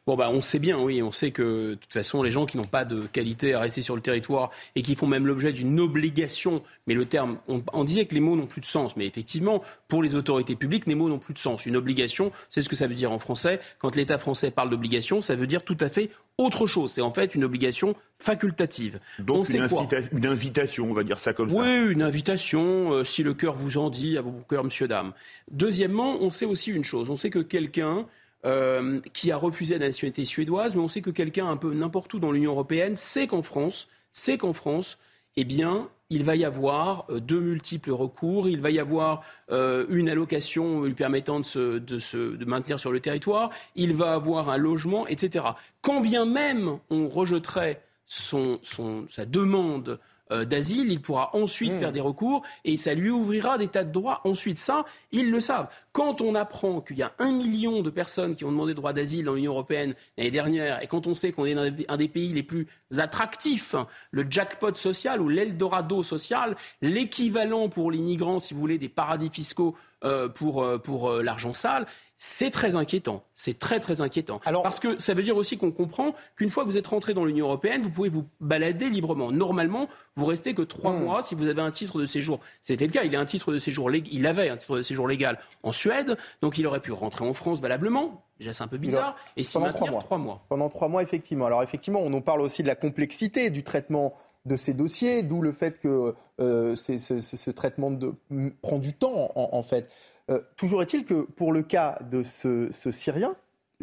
Bon, 0.07 0.15
bah, 0.15 0.30
on 0.31 0.41
sait 0.41 0.57
bien, 0.57 0.80
oui, 0.80 1.03
on 1.03 1.11
sait 1.11 1.30
que 1.30 1.72
de 1.72 1.76
toute 1.76 1.93
façon, 1.93 2.23
les 2.23 2.31
gens 2.31 2.47
qui 2.47 2.57
n'ont 2.57 2.63
pas 2.63 2.85
de 2.85 3.01
qualité 3.01 3.53
à 3.53 3.59
rester 3.59 3.81
sur 3.81 3.95
le 3.95 4.01
territoire 4.01 4.49
et 4.76 4.81
qui 4.81 4.95
font 4.95 5.05
même 5.05 5.27
l'objet 5.27 5.51
d'une 5.51 5.80
obligation, 5.80 6.63
mais 6.88 6.95
le 6.95 7.05
terme, 7.05 7.38
on, 7.47 7.84
disait 7.84 8.05
que 8.05 8.15
les 8.15 8.19
mots 8.19 8.35
n'ont 8.35 8.47
plus 8.47 8.61
de 8.61 8.65
sens, 8.65 8.95
mais 8.97 9.05
effectivement, 9.05 9.61
pour 9.88 10.01
les 10.01 10.15
autorités 10.15 10.55
publiques, 10.55 10.88
les 10.88 10.95
mots 10.95 11.07
n'ont 11.07 11.19
plus 11.19 11.35
de 11.35 11.39
sens. 11.39 11.68
Une 11.68 11.76
obligation, 11.76 12.31
c'est 12.49 12.61
ce 12.61 12.69
que 12.69 12.76
ça 12.76 12.88
veut 12.88 12.95
dire 12.95 13.11
en 13.11 13.19
français. 13.19 13.59
Quand 13.77 13.95
l'État 13.95 14.18
français 14.18 14.49
parle 14.49 14.72
d'obligation, 14.72 15.22
ça 15.22 15.35
veut 15.35 15.45
dire 15.45 15.63
tout 15.63 15.77
à 15.80 15.89
fait 15.89 16.09
autre 16.39 16.65
chose. 16.65 16.91
C'est 16.93 17.01
en 17.01 17.13
fait 17.13 17.35
une 17.35 17.43
obligation 17.43 17.95
facultative. 18.15 18.99
Donc 19.19 19.49
une, 19.49 19.68
une, 20.13 20.26
invitation, 20.26 20.89
on 20.89 20.93
va 20.93 21.03
dire 21.03 21.19
ça 21.19 21.34
comme 21.34 21.51
ça. 21.51 21.57
Oui, 21.57 21.91
une 21.91 22.01
invitation, 22.01 22.93
euh, 22.93 23.03
si 23.03 23.22
le 23.22 23.35
cœur 23.35 23.53
vous 23.53 23.77
en 23.77 23.91
dit, 23.91 24.18
à 24.18 24.22
vos 24.22 24.31
cœurs, 24.49 24.63
monsieur, 24.63 24.88
dame. 24.88 25.13
Deuxièmement, 25.51 26.18
on 26.22 26.31
sait 26.31 26.45
aussi 26.45 26.72
une 26.72 26.84
chose. 26.84 27.09
On 27.11 27.15
sait 27.15 27.30
que 27.30 27.39
quelqu'un 27.39 28.07
euh, 28.45 28.99
qui 29.13 29.31
a 29.31 29.38
refusé 29.38 29.77
la 29.77 29.88
nationalité 29.88 30.26
suédoise, 30.26 30.76
mais 30.76 30.81
on 30.81 30.88
sait 30.88 31.01
que 31.01 31.11
quelqu'un 31.11 31.47
un 31.47 31.57
peu 31.57 31.73
n'importe 31.73 32.13
où 32.13 32.19
dans 32.19 32.31
l'Union 32.31 32.51
européenne 32.51 32.95
sait 32.95 33.27
qu'en 33.27 33.43
France, 33.43 33.88
sait 34.11 34.38
qu'en 34.38 34.53
France, 34.53 34.97
eh 35.35 35.43
bien, 35.43 35.89
il 36.09 36.23
va 36.23 36.35
y 36.35 36.43
avoir 36.43 37.05
euh, 37.09 37.19
de 37.19 37.39
multiples 37.39 37.91
recours, 37.91 38.49
il 38.49 38.59
va 38.59 38.69
y 38.69 38.80
avoir 38.80 39.23
euh, 39.51 39.85
une 39.89 40.09
allocation 40.09 40.84
lui 40.84 40.93
permettant 40.93 41.39
de 41.39 41.45
se, 41.45 41.77
de 41.77 41.99
se 41.99 42.35
de 42.35 42.45
maintenir 42.45 42.80
sur 42.80 42.91
le 42.91 42.99
territoire, 42.99 43.49
il 43.76 43.93
va 43.93 44.13
avoir 44.13 44.49
un 44.49 44.57
logement, 44.57 45.07
etc. 45.07 45.45
Quand 45.81 46.01
bien 46.01 46.26
même 46.26 46.80
on 46.89 47.07
rejetterait 47.07 47.81
son, 48.05 48.59
son, 48.61 49.05
sa 49.09 49.26
demande 49.26 49.99
d'asile, 50.32 50.91
il 50.91 51.02
pourra 51.02 51.36
ensuite 51.36 51.74
hmm. 51.74 51.80
faire 51.80 51.91
des 51.91 52.02
recours 52.02 52.44
et 52.66 52.78
ça 52.78 52.94
lui 52.94 53.10
ouvrira 53.10 53.58
des 53.58 53.68
tas 53.68 53.84
de 53.84 53.91
droits. 53.91 54.22
Ensuite, 54.24 54.58
ça, 54.58 54.86
ils 55.12 55.30
le 55.30 55.40
savent. 55.40 55.70
Quand 55.91 56.22
on 56.22 56.36
apprend 56.36 56.80
qu'il 56.80 56.98
y 56.98 57.03
a 57.03 57.12
un 57.20 57.32
million 57.32 57.82
de 57.82 57.90
personnes 57.90 58.36
qui 58.36 58.45
ont 58.45 58.52
demandé 58.52 58.74
droit 58.74 58.94
d'asile 58.94 59.26
dans 59.26 59.34
l'Union 59.34 59.52
européenne 59.52 59.94
l'année 60.18 60.32
dernière, 60.32 60.82
et 60.82 60.88
quand 60.88 61.06
on 61.06 61.16
sait 61.16 61.32
qu'on 61.34 61.45
est 61.45 61.53
dans 61.53 61.70
un 61.88 61.98
des 61.98 62.08
pays 62.08 62.32
les 62.32 62.44
plus 62.44 62.68
attractifs, 62.98 63.76
le 64.12 64.26
jackpot 64.30 64.76
social 64.76 65.22
ou 65.22 65.28
l'Eldorado 65.28 66.02
social, 66.02 66.56
l'équivalent 66.82 67.68
pour 67.68 67.91
les 67.91 67.99
migrants, 67.99 68.40
si 68.40 68.53
vous 68.53 68.62
voulez, 68.62 68.78
des 68.78 68.90
paradis 68.90 69.30
fiscaux 69.30 69.76
euh, 70.06 70.30
pour, 70.30 70.64
euh, 70.64 70.78
pour 70.78 71.12
l'argent 71.12 71.53
sale, 71.53 71.86
c'est 72.23 72.52
très 72.52 72.76
inquiétant. 72.76 73.23
C'est 73.34 73.57
très 73.57 73.80
très 73.80 73.99
inquiétant. 73.99 74.39
Parce 74.61 74.80
que 74.80 75.02
ça 75.02 75.15
veut 75.15 75.23
dire 75.23 75.38
aussi 75.38 75.57
qu'on 75.57 75.72
comprend 75.72 76.14
qu'une 76.35 76.52
fois 76.52 76.64
que 76.64 76.69
vous 76.69 76.77
êtes 76.77 76.85
rentré 76.85 77.15
dans 77.15 77.26
l'Union 77.26 77.48
européenne, 77.48 77.81
vous 77.81 77.89
pouvez 77.89 78.10
vous 78.10 78.27
balader 78.39 78.91
librement. 78.91 79.31
Normalement, 79.31 79.89
vous 80.15 80.27
restez 80.27 80.53
que 80.53 80.61
trois 80.61 80.93
hmm. 80.93 81.03
mois 81.03 81.23
si 81.23 81.34
vous 81.34 81.48
avez 81.48 81.64
un 81.64 81.72
titre 81.72 81.99
de 81.99 82.06
séjour. 82.06 82.39
C'était 82.61 82.85
le 82.85 82.91
cas. 82.91 83.06
Il 83.06 83.15
a 83.15 83.19
un 83.19 83.26
titre 83.26 83.52
de 83.52 83.57
séjour. 83.57 83.89
Il 83.89 84.27
avait 84.27 84.49
un 84.49 84.57
titre 84.57 84.77
de 84.77 84.84
séjour 84.84 85.07
légal 85.07 85.39
en 85.64 85.72
Suède, 85.72 86.15
donc 86.43 86.60
il 86.60 86.68
aurait 86.68 86.80
pu 86.80 86.91
rentrer 86.91 87.26
en 87.26 87.34
France 87.34 87.60
valablement. 87.60 88.23
Déjà, 88.38 88.53
c'est 88.53 88.64
un 88.64 88.68
peu 88.68 88.77
bizarre. 88.77 89.15
Et 89.35 89.43
si 89.43 89.53
pendant 89.53 89.69
trois 89.72 89.89
mois. 89.89 90.02
trois 90.03 90.18
mois. 90.19 90.45
Pendant 90.48 90.69
trois 90.69 90.89
mois, 90.89 91.02
effectivement. 91.02 91.48
Alors 91.48 91.64
effectivement, 91.64 92.02
on 92.02 92.11
nous 92.11 92.22
parle 92.22 92.41
aussi 92.41 92.61
de 92.61 92.68
la 92.68 92.76
complexité 92.76 93.49
du 93.49 93.64
traitement 93.64 94.14
de 94.45 94.57
ces 94.57 94.76
dossiers, 94.76 95.23
d'où 95.23 95.41
le 95.41 95.52
fait 95.52 95.80
que 95.80 96.14
euh, 96.39 96.76
ce 96.76 97.49
traitement 97.49 97.89
de, 97.89 98.14
prend 98.61 98.77
du 98.77 98.93
temps, 98.93 99.31
en 99.35 99.64
fait. 99.64 99.89
Euh, 100.30 100.39
toujours 100.57 100.81
est-il 100.81 101.06
que 101.06 101.23
pour 101.23 101.52
le 101.52 101.64
cas 101.64 101.99
de 102.10 102.23
ce, 102.23 102.69
Syrien, 102.91 103.35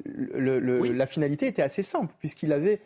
la 0.05 1.07
finalité 1.07 1.47
était 1.47 1.63
assez 1.63 1.83
simple, 1.83 2.15
puisqu'il 2.19 2.53
avait 2.53 2.81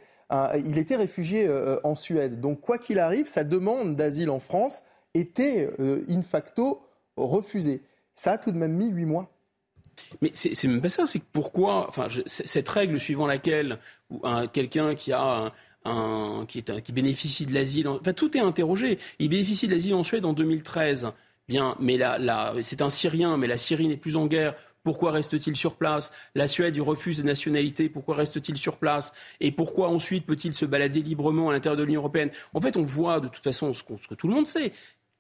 il 0.65 0.79
était 0.79 0.97
réfugié 0.97 1.47
euh, 1.47 1.79
en 1.85 1.95
Suède. 1.95 2.41
Donc, 2.41 2.63
quoi 2.63 2.79
qu'il 2.79 2.99
arrive, 2.99 3.27
sa 3.27 3.45
demande 3.45 3.97
d'asile 3.97 4.31
en 4.31 4.41
France 4.41 4.83
était 5.13 5.71
euh, 5.79 6.07
in 6.09 6.23
facto 6.23 6.81
refusée. 7.17 7.83
Ça 8.15 8.33
a 8.33 8.39
tout 8.39 8.51
de 8.51 8.57
même 8.57 8.73
mis 8.73 8.89
huit 8.89 9.05
mois. 9.05 9.31
Mais 10.23 10.31
c'est 10.33 10.65
même 10.65 10.81
pas 10.81 10.89
ça, 10.89 11.07
c'est 11.07 11.23
pourquoi, 11.23 11.87
enfin, 11.87 12.07
cette 12.25 12.69
règle 12.71 12.99
suivant 12.99 13.27
laquelle 13.27 13.79
quelqu'un 14.55 14.95
qui 14.95 15.13
a 15.13 15.53
un, 15.85 16.47
qui, 16.49 16.59
est 16.59 16.81
qui 16.81 16.93
bénéficie 16.93 17.45
de 17.45 17.53
l'asile, 17.53 17.89
enfin, 17.89 18.13
tout 18.15 18.35
est 18.37 18.41
interrogé. 18.41 18.99
Il 19.19 19.29
bénéficie 19.29 19.67
de 19.69 19.73
l'asile 19.73 19.95
en 19.95 20.03
Suède 20.03 20.25
en 20.25 20.33
2013. 20.33 21.13
Bien, 21.49 21.77
mais 21.81 21.99
c'est 22.63 22.83
un 22.83 22.91
Syrien, 22.91 23.37
mais 23.37 23.47
la 23.47 23.59
Syrie 23.59 23.89
n'est 23.89 23.97
plus 23.97 24.17
en 24.17 24.27
guerre. 24.27 24.55
Pourquoi 24.85 25.13
reste-t-il 25.13 25.55
sur 25.55 25.77
place? 25.77 26.13
La 26.35 26.49
Suède 26.49 26.79
refuse 26.81 27.19
de 27.19 27.23
nationalité. 27.23 27.89
Pourquoi 27.89 28.17
reste-t-il 28.17 28.57
sur 28.57 28.79
place? 28.79 29.13
Et 29.41 29.53
pourquoi 29.53 29.89
ensuite 29.89 30.27
peut-il 30.27 30.55
se 30.55 30.65
balader 30.65 31.03
librement 31.03 31.51
à 31.51 31.53
l'intérieur 31.53 31.77
de 31.77 31.85
l'Union 31.85 32.01
européenne? 32.01 32.31
En 32.53 32.61
fait, 32.61 32.77
on 32.77 32.83
voit 32.83 33.21
de 33.21 33.29
toute 33.29 33.45
façon 33.45 33.73
ce, 33.75 33.83
que 33.83 34.15
tout 34.15 34.27
le 34.27 34.35
monde 34.35 34.47
sait 34.47 34.73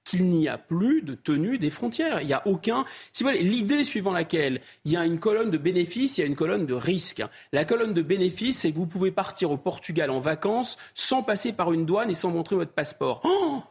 qu'il 0.04 0.24
n'y 0.24 0.48
a 0.48 0.58
plus 0.58 1.02
de 1.02 1.14
tenue 1.14 1.58
des 1.58 1.70
frontières. 1.70 2.20
Il 2.22 2.26
n'y 2.26 2.32
a 2.32 2.44
aucun. 2.46 2.84
Si 3.12 3.22
l'idée 3.24 3.84
suivant 3.84 4.12
laquelle 4.12 4.60
il 4.84 4.90
y 4.90 4.96
a 4.96 5.04
une 5.04 5.20
colonne 5.20 5.50
de 5.50 5.58
bénéfices, 5.58 6.18
il 6.18 6.22
y 6.22 6.24
a 6.24 6.26
une 6.26 6.34
colonne 6.34 6.66
de 6.66 6.74
risques. 6.74 7.22
La 7.52 7.64
colonne 7.64 7.94
de 7.94 8.02
bénéfices, 8.02 8.58
c'est 8.60 8.72
que 8.72 8.76
vous 8.76 8.86
pouvez 8.86 9.12
partir 9.12 9.52
au 9.52 9.56
Portugal 9.56 10.10
en 10.10 10.18
vacances 10.18 10.76
sans 10.94 11.22
passer 11.22 11.52
par 11.52 11.72
une 11.72 11.86
douane 11.86 12.10
et 12.10 12.14
sans 12.14 12.30
montrer 12.30 12.56
votre 12.56 12.72
passeport. 12.72 13.20
Oh 13.24 13.62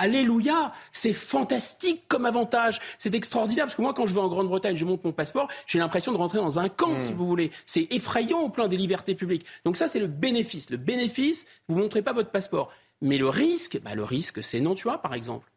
Alléluia, 0.00 0.70
c'est 0.92 1.12
fantastique 1.12 2.04
comme 2.06 2.24
avantage, 2.24 2.80
c'est 2.98 3.16
extraordinaire 3.16 3.64
parce 3.64 3.74
que 3.74 3.82
moi 3.82 3.92
quand 3.94 4.06
je 4.06 4.14
vais 4.14 4.20
en 4.20 4.28
Grande-Bretagne, 4.28 4.76
je 4.76 4.84
monte 4.84 5.02
mon 5.02 5.10
passeport, 5.10 5.48
j'ai 5.66 5.80
l'impression 5.80 6.12
de 6.12 6.16
rentrer 6.16 6.38
dans 6.38 6.60
un 6.60 6.68
camp 6.68 7.00
si 7.00 7.10
hmm. 7.10 7.16
vous 7.16 7.26
voulez. 7.26 7.50
C'est 7.66 7.92
effrayant 7.92 8.38
au 8.38 8.48
plan 8.48 8.68
des 8.68 8.76
libertés 8.76 9.16
publiques. 9.16 9.44
Donc 9.64 9.76
ça 9.76 9.88
c'est 9.88 9.98
le 9.98 10.06
bénéfice. 10.06 10.70
Le 10.70 10.76
bénéfice, 10.76 11.48
vous 11.66 11.74
montrez 11.74 12.02
pas 12.02 12.12
votre 12.12 12.30
passeport. 12.30 12.70
Mais 13.02 13.18
le 13.18 13.28
risque, 13.28 13.80
bah, 13.82 13.96
le 13.96 14.04
risque 14.04 14.44
c'est 14.44 14.60
non 14.60 14.76
tu 14.76 14.84
vois 14.84 15.02
par 15.02 15.14
exemple. 15.14 15.50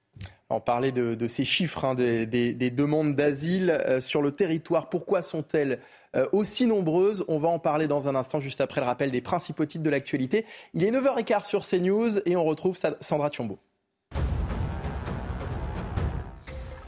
On 0.50 0.60
parlait 0.60 0.92
de, 0.92 1.28
ces 1.28 1.46
chiffres 1.46 1.86
hein, 1.86 1.94
des, 1.94 2.26
demandes 2.72 3.16
d'asile 3.16 3.70
euh, 3.70 4.02
sur 4.02 4.24
le 4.24 4.32
territoire. 4.32 4.90
Pourquoi 4.90 5.22
sont-elles 5.22 5.80
euh, 6.16 6.28
aussi 6.34 6.66
nombreuses? 6.66 7.24
On 7.28 7.38
va 7.38 7.48
en 7.48 7.60
parler 7.60 7.88
dans 7.88 8.08
un 8.08 8.16
instant, 8.16 8.40
juste 8.42 8.60
après 8.60 8.82
le 8.82 8.88
rappel 8.88 9.12
des 9.12 9.22
principaux 9.22 9.66
titres 9.66 9.84
de 9.84 9.90
l'actualité. 9.90 10.46
Il 10.74 10.84
est 10.84 10.92
9h15 10.92 11.46
sur 11.46 11.66
CNews 11.66 12.20
et 12.26 12.36
on 12.36 12.44
retrouve 12.44 12.78
Sandra 13.00 13.30
Thiombo. 13.30 13.60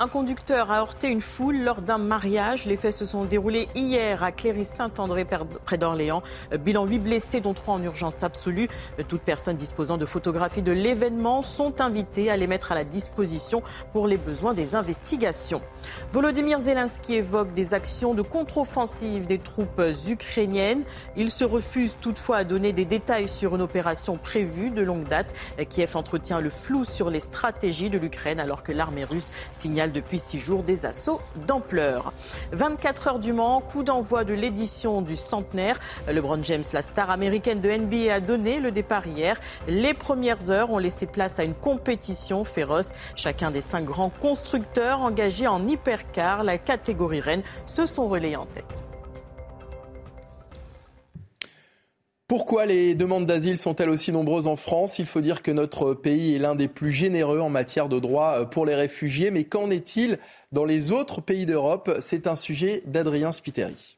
Un 0.04 0.10
conducteur 0.10 0.70
a 0.70 0.80
heurté 0.82 1.08
une 1.08 1.22
foule 1.22 1.60
lors 1.60 1.82
d'un 1.82 1.98
mariage. 1.98 2.66
Les 2.66 2.76
faits 2.76 2.92
se 2.92 3.06
sont 3.06 3.24
déroulés 3.24 3.70
hier 3.74 4.22
à 4.22 4.34
Cléry-Saint-André, 4.34 5.26
près 5.64 5.78
d'Orléans. 5.78 6.22
Bilan 6.60 6.86
8 6.86 7.00
blessés, 7.00 7.40
dont 7.40 7.54
3 7.54 7.76
en 7.76 7.84
urgence 7.84 8.22
absolue. 8.22 8.68
Toutes 9.08 9.22
personnes 9.22 9.56
disposant 9.56 9.98
de 9.98 10.06
photographies 10.06 10.62
de 10.62 10.74
l'événement 10.74 11.42
sont 11.42 11.80
invitées 11.80 12.30
à 12.30 12.36
les 12.36 12.48
mettre 12.48 12.74
à 12.74 12.76
la 12.76 12.84
disposition 12.84 13.64
pour 13.94 14.08
les 14.08 14.18
besoins 14.18 14.54
des 14.54 14.76
investigations. 14.76 15.62
Volodymyr 16.12 16.60
Zelensky 16.60 17.14
évoque 17.14 17.54
des 17.54 17.74
actions 17.74 18.14
de 18.14 18.24
contre-offensive 18.24 19.26
des 19.26 19.40
troupes 19.40 19.82
ukrainiennes. 20.06 20.84
Il 21.16 21.32
se 21.32 21.46
refuse 21.46 21.96
toutefois 22.02 22.36
à 22.40 22.44
donner 22.44 22.74
des 22.74 22.84
détails 22.84 23.30
sur 23.30 23.56
une 23.56 23.62
opération 23.62 24.18
prévue 24.18 24.70
de 24.70 24.82
longue 24.82 25.08
date. 25.08 25.34
Kiev 25.70 25.96
entretient 25.96 26.42
le 26.42 26.50
flou 26.50 26.84
sur 26.84 27.10
les 27.10 27.22
stratégies 27.22 27.90
de 27.90 27.98
l'Ukraine 27.98 28.42
alors 28.42 28.64
que 28.64 28.74
l'armée 28.74 29.06
russe 29.06 29.32
signale 29.54 29.93
depuis 29.94 30.20
six 30.20 30.40
jours 30.40 30.64
des 30.64 30.86
assauts 30.86 31.22
d'ampleur. 31.48 32.12
24 32.52 33.08
heures 33.08 33.20
du 33.20 33.32
Mans, 33.32 33.62
coup 33.62 33.84
d'envoi 33.84 34.24
de 34.24 34.34
l'édition 34.34 35.02
du 35.02 35.16
centenaire. 35.16 35.80
LeBron 36.08 36.44
James, 36.44 36.64
la 36.74 36.82
star 36.82 37.10
américaine 37.10 37.62
de 37.62 37.70
NBA, 37.70 38.14
a 38.14 38.20
donné 38.20 38.60
le 38.60 38.72
départ 38.72 39.08
hier. 39.08 39.40
Les 39.68 39.94
premières 39.94 40.52
heures 40.52 40.72
ont 40.72 40.80
laissé 40.80 41.06
place 41.06 41.40
à 41.40 41.44
une 41.44 41.54
compétition 41.54 42.44
féroce. 42.44 42.92
Chacun 43.16 43.52
des 43.52 43.62
cinq 43.62 43.86
grands 43.86 44.12
constructeurs 44.22 45.00
engagés 45.02 45.48
en 45.48 45.66
hypercar, 45.68 46.44
la 46.44 46.58
catégorie 46.58 47.22
reine, 47.22 47.44
se 47.66 47.86
sont 47.86 48.08
relayés 48.08 48.36
en 48.36 48.46
tête. 48.46 48.88
Pourquoi 52.36 52.66
les 52.66 52.96
demandes 52.96 53.28
d'asile 53.28 53.60
sont-elles 53.60 53.92
aussi 53.92 54.12
nombreuses 54.12 54.48
en 54.48 54.56
France? 54.56 54.98
Il 54.98 55.06
faut 55.06 55.22
dire 55.22 55.44
que 55.44 55.52
notre 55.52 55.94
pays 55.94 56.34
est 56.34 56.40
l'un 56.40 56.56
des 56.56 56.68
plus 56.68 56.92
généreux 56.92 57.40
en 57.40 57.52
matière 57.52 57.90
de 57.90 58.00
droits 58.00 58.40
euh, 58.40 58.46
pour 58.46 58.66
les 58.66 58.74
réfugiés. 58.74 59.30
Mais 59.30 59.44
qu'en 59.44 59.70
est-il 59.70 60.18
dans 60.52 60.66
les 60.66 60.92
autres 60.92 61.22
pays 61.22 61.46
d'Europe? 61.46 61.96
C'est 62.02 62.26
un 62.26 62.36
sujet 62.36 62.82
d'Adrien 62.88 63.34
Spiteri. 63.34 63.98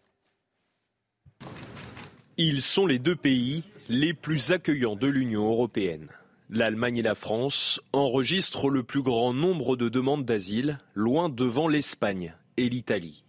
Ils 2.36 2.62
sont 2.62 2.86
les 2.86 3.00
deux 3.00 3.16
pays 3.16 3.64
les 3.88 4.14
plus 4.14 4.52
accueillants 4.52 4.98
de 4.98 5.08
l'Union 5.08 5.48
européenne. 5.48 6.10
L'Allemagne 6.50 6.98
et 6.98 7.04
la 7.04 7.16
France 7.16 7.80
enregistrent 7.94 8.70
le 8.70 8.84
plus 8.84 9.02
grand 9.02 9.34
nombre 9.34 9.78
de 9.78 9.88
demandes 9.88 10.26
d'asile, 10.26 10.80
loin 10.94 11.30
devant 11.30 11.70
l'Espagne 11.70 12.36
et 12.58 12.68
l'Italie. 12.68 13.24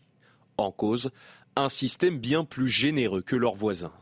En 0.56 0.72
cause, 0.72 1.12
un 1.54 1.68
système 1.68 2.18
bien 2.18 2.42
plus 2.42 2.66
généreux 2.66 3.22
que 3.22 3.36
leurs 3.36 3.54
voisins. 3.54 3.92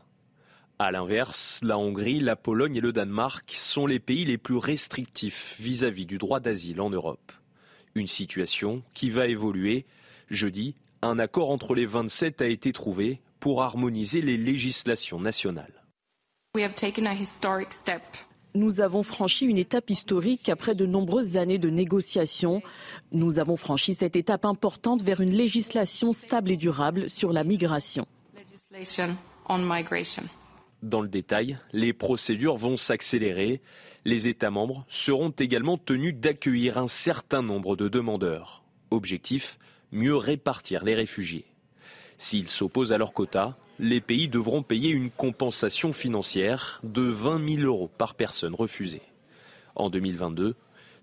A 0.77 0.91
l'inverse, 0.91 1.61
la 1.63 1.77
Hongrie, 1.77 2.19
la 2.19 2.35
Pologne 2.35 2.75
et 2.75 2.81
le 2.81 2.91
Danemark 2.91 3.49
sont 3.55 3.87
les 3.87 3.99
pays 3.99 4.25
les 4.25 4.37
plus 4.37 4.57
restrictifs 4.57 5.55
vis-à-vis 5.57 6.05
du 6.05 6.17
droit 6.17 6.41
d'asile 6.41 6.81
en 6.81 6.89
Europe. 6.89 7.31
Une 7.95 8.07
situation 8.07 8.83
qui 8.93 9.09
va 9.09 9.27
évoluer. 9.27 9.85
Jeudi, 10.29 10.75
un 11.01 11.17
accord 11.17 11.49
entre 11.49 11.75
les 11.75 11.85
27 11.85 12.41
a 12.41 12.47
été 12.47 12.73
trouvé 12.73 13.21
pour 13.39 13.63
harmoniser 13.63 14.21
les 14.21 14.35
législations 14.35 15.17
nationales. 15.17 15.81
Nous 18.53 18.81
avons 18.81 19.03
franchi 19.03 19.45
une 19.45 19.57
étape 19.57 19.89
historique 19.89 20.49
après 20.49 20.75
de 20.75 20.85
nombreuses 20.85 21.37
années 21.37 21.57
de 21.57 21.69
négociations. 21.69 22.61
Nous 23.13 23.39
avons 23.39 23.55
franchi 23.55 23.93
cette 23.93 24.17
étape 24.17 24.43
importante 24.43 25.01
vers 25.03 25.21
une 25.21 25.31
législation 25.31 26.11
stable 26.11 26.51
et 26.51 26.57
durable 26.57 27.09
sur 27.09 27.31
la 27.31 27.45
migration. 27.45 28.05
Dans 30.85 31.01
le 31.01 31.07
détail, 31.07 31.57
les 31.73 31.93
procédures 31.93 32.57
vont 32.57 32.77
s'accélérer. 32.77 33.59
Les 34.05 34.27
États 34.27 34.51
membres 34.51 34.85
seront 34.87 35.31
également 35.31 35.79
tenus 35.79 36.13
d'accueillir 36.13 36.77
un 36.77 36.85
certain 36.85 37.41
nombre 37.41 37.75
de 37.75 37.87
demandeurs. 37.87 38.63
Objectif, 38.91 39.57
mieux 39.91 40.15
répartir 40.15 40.83
les 40.83 40.93
réfugiés. 40.93 41.45
S'ils 42.19 42.49
s'opposent 42.49 42.93
à 42.93 42.99
leur 42.99 43.13
quota, 43.13 43.57
les 43.79 43.99
pays 43.99 44.27
devront 44.27 44.61
payer 44.61 44.91
une 44.91 45.09
compensation 45.09 45.91
financière 45.91 46.79
de 46.83 47.01
20 47.01 47.55
000 47.55 47.63
euros 47.63 47.89
par 47.97 48.13
personne 48.13 48.53
refusée. 48.53 49.01
En 49.73 49.89
2022, 49.89 50.53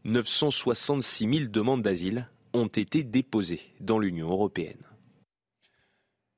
966 0.04 1.38
000 1.38 1.50
demandes 1.50 1.82
d'asile 1.82 2.28
ont 2.52 2.68
été 2.68 3.02
déposées 3.02 3.62
dans 3.80 3.98
l'Union 3.98 4.30
européenne. 4.30 4.78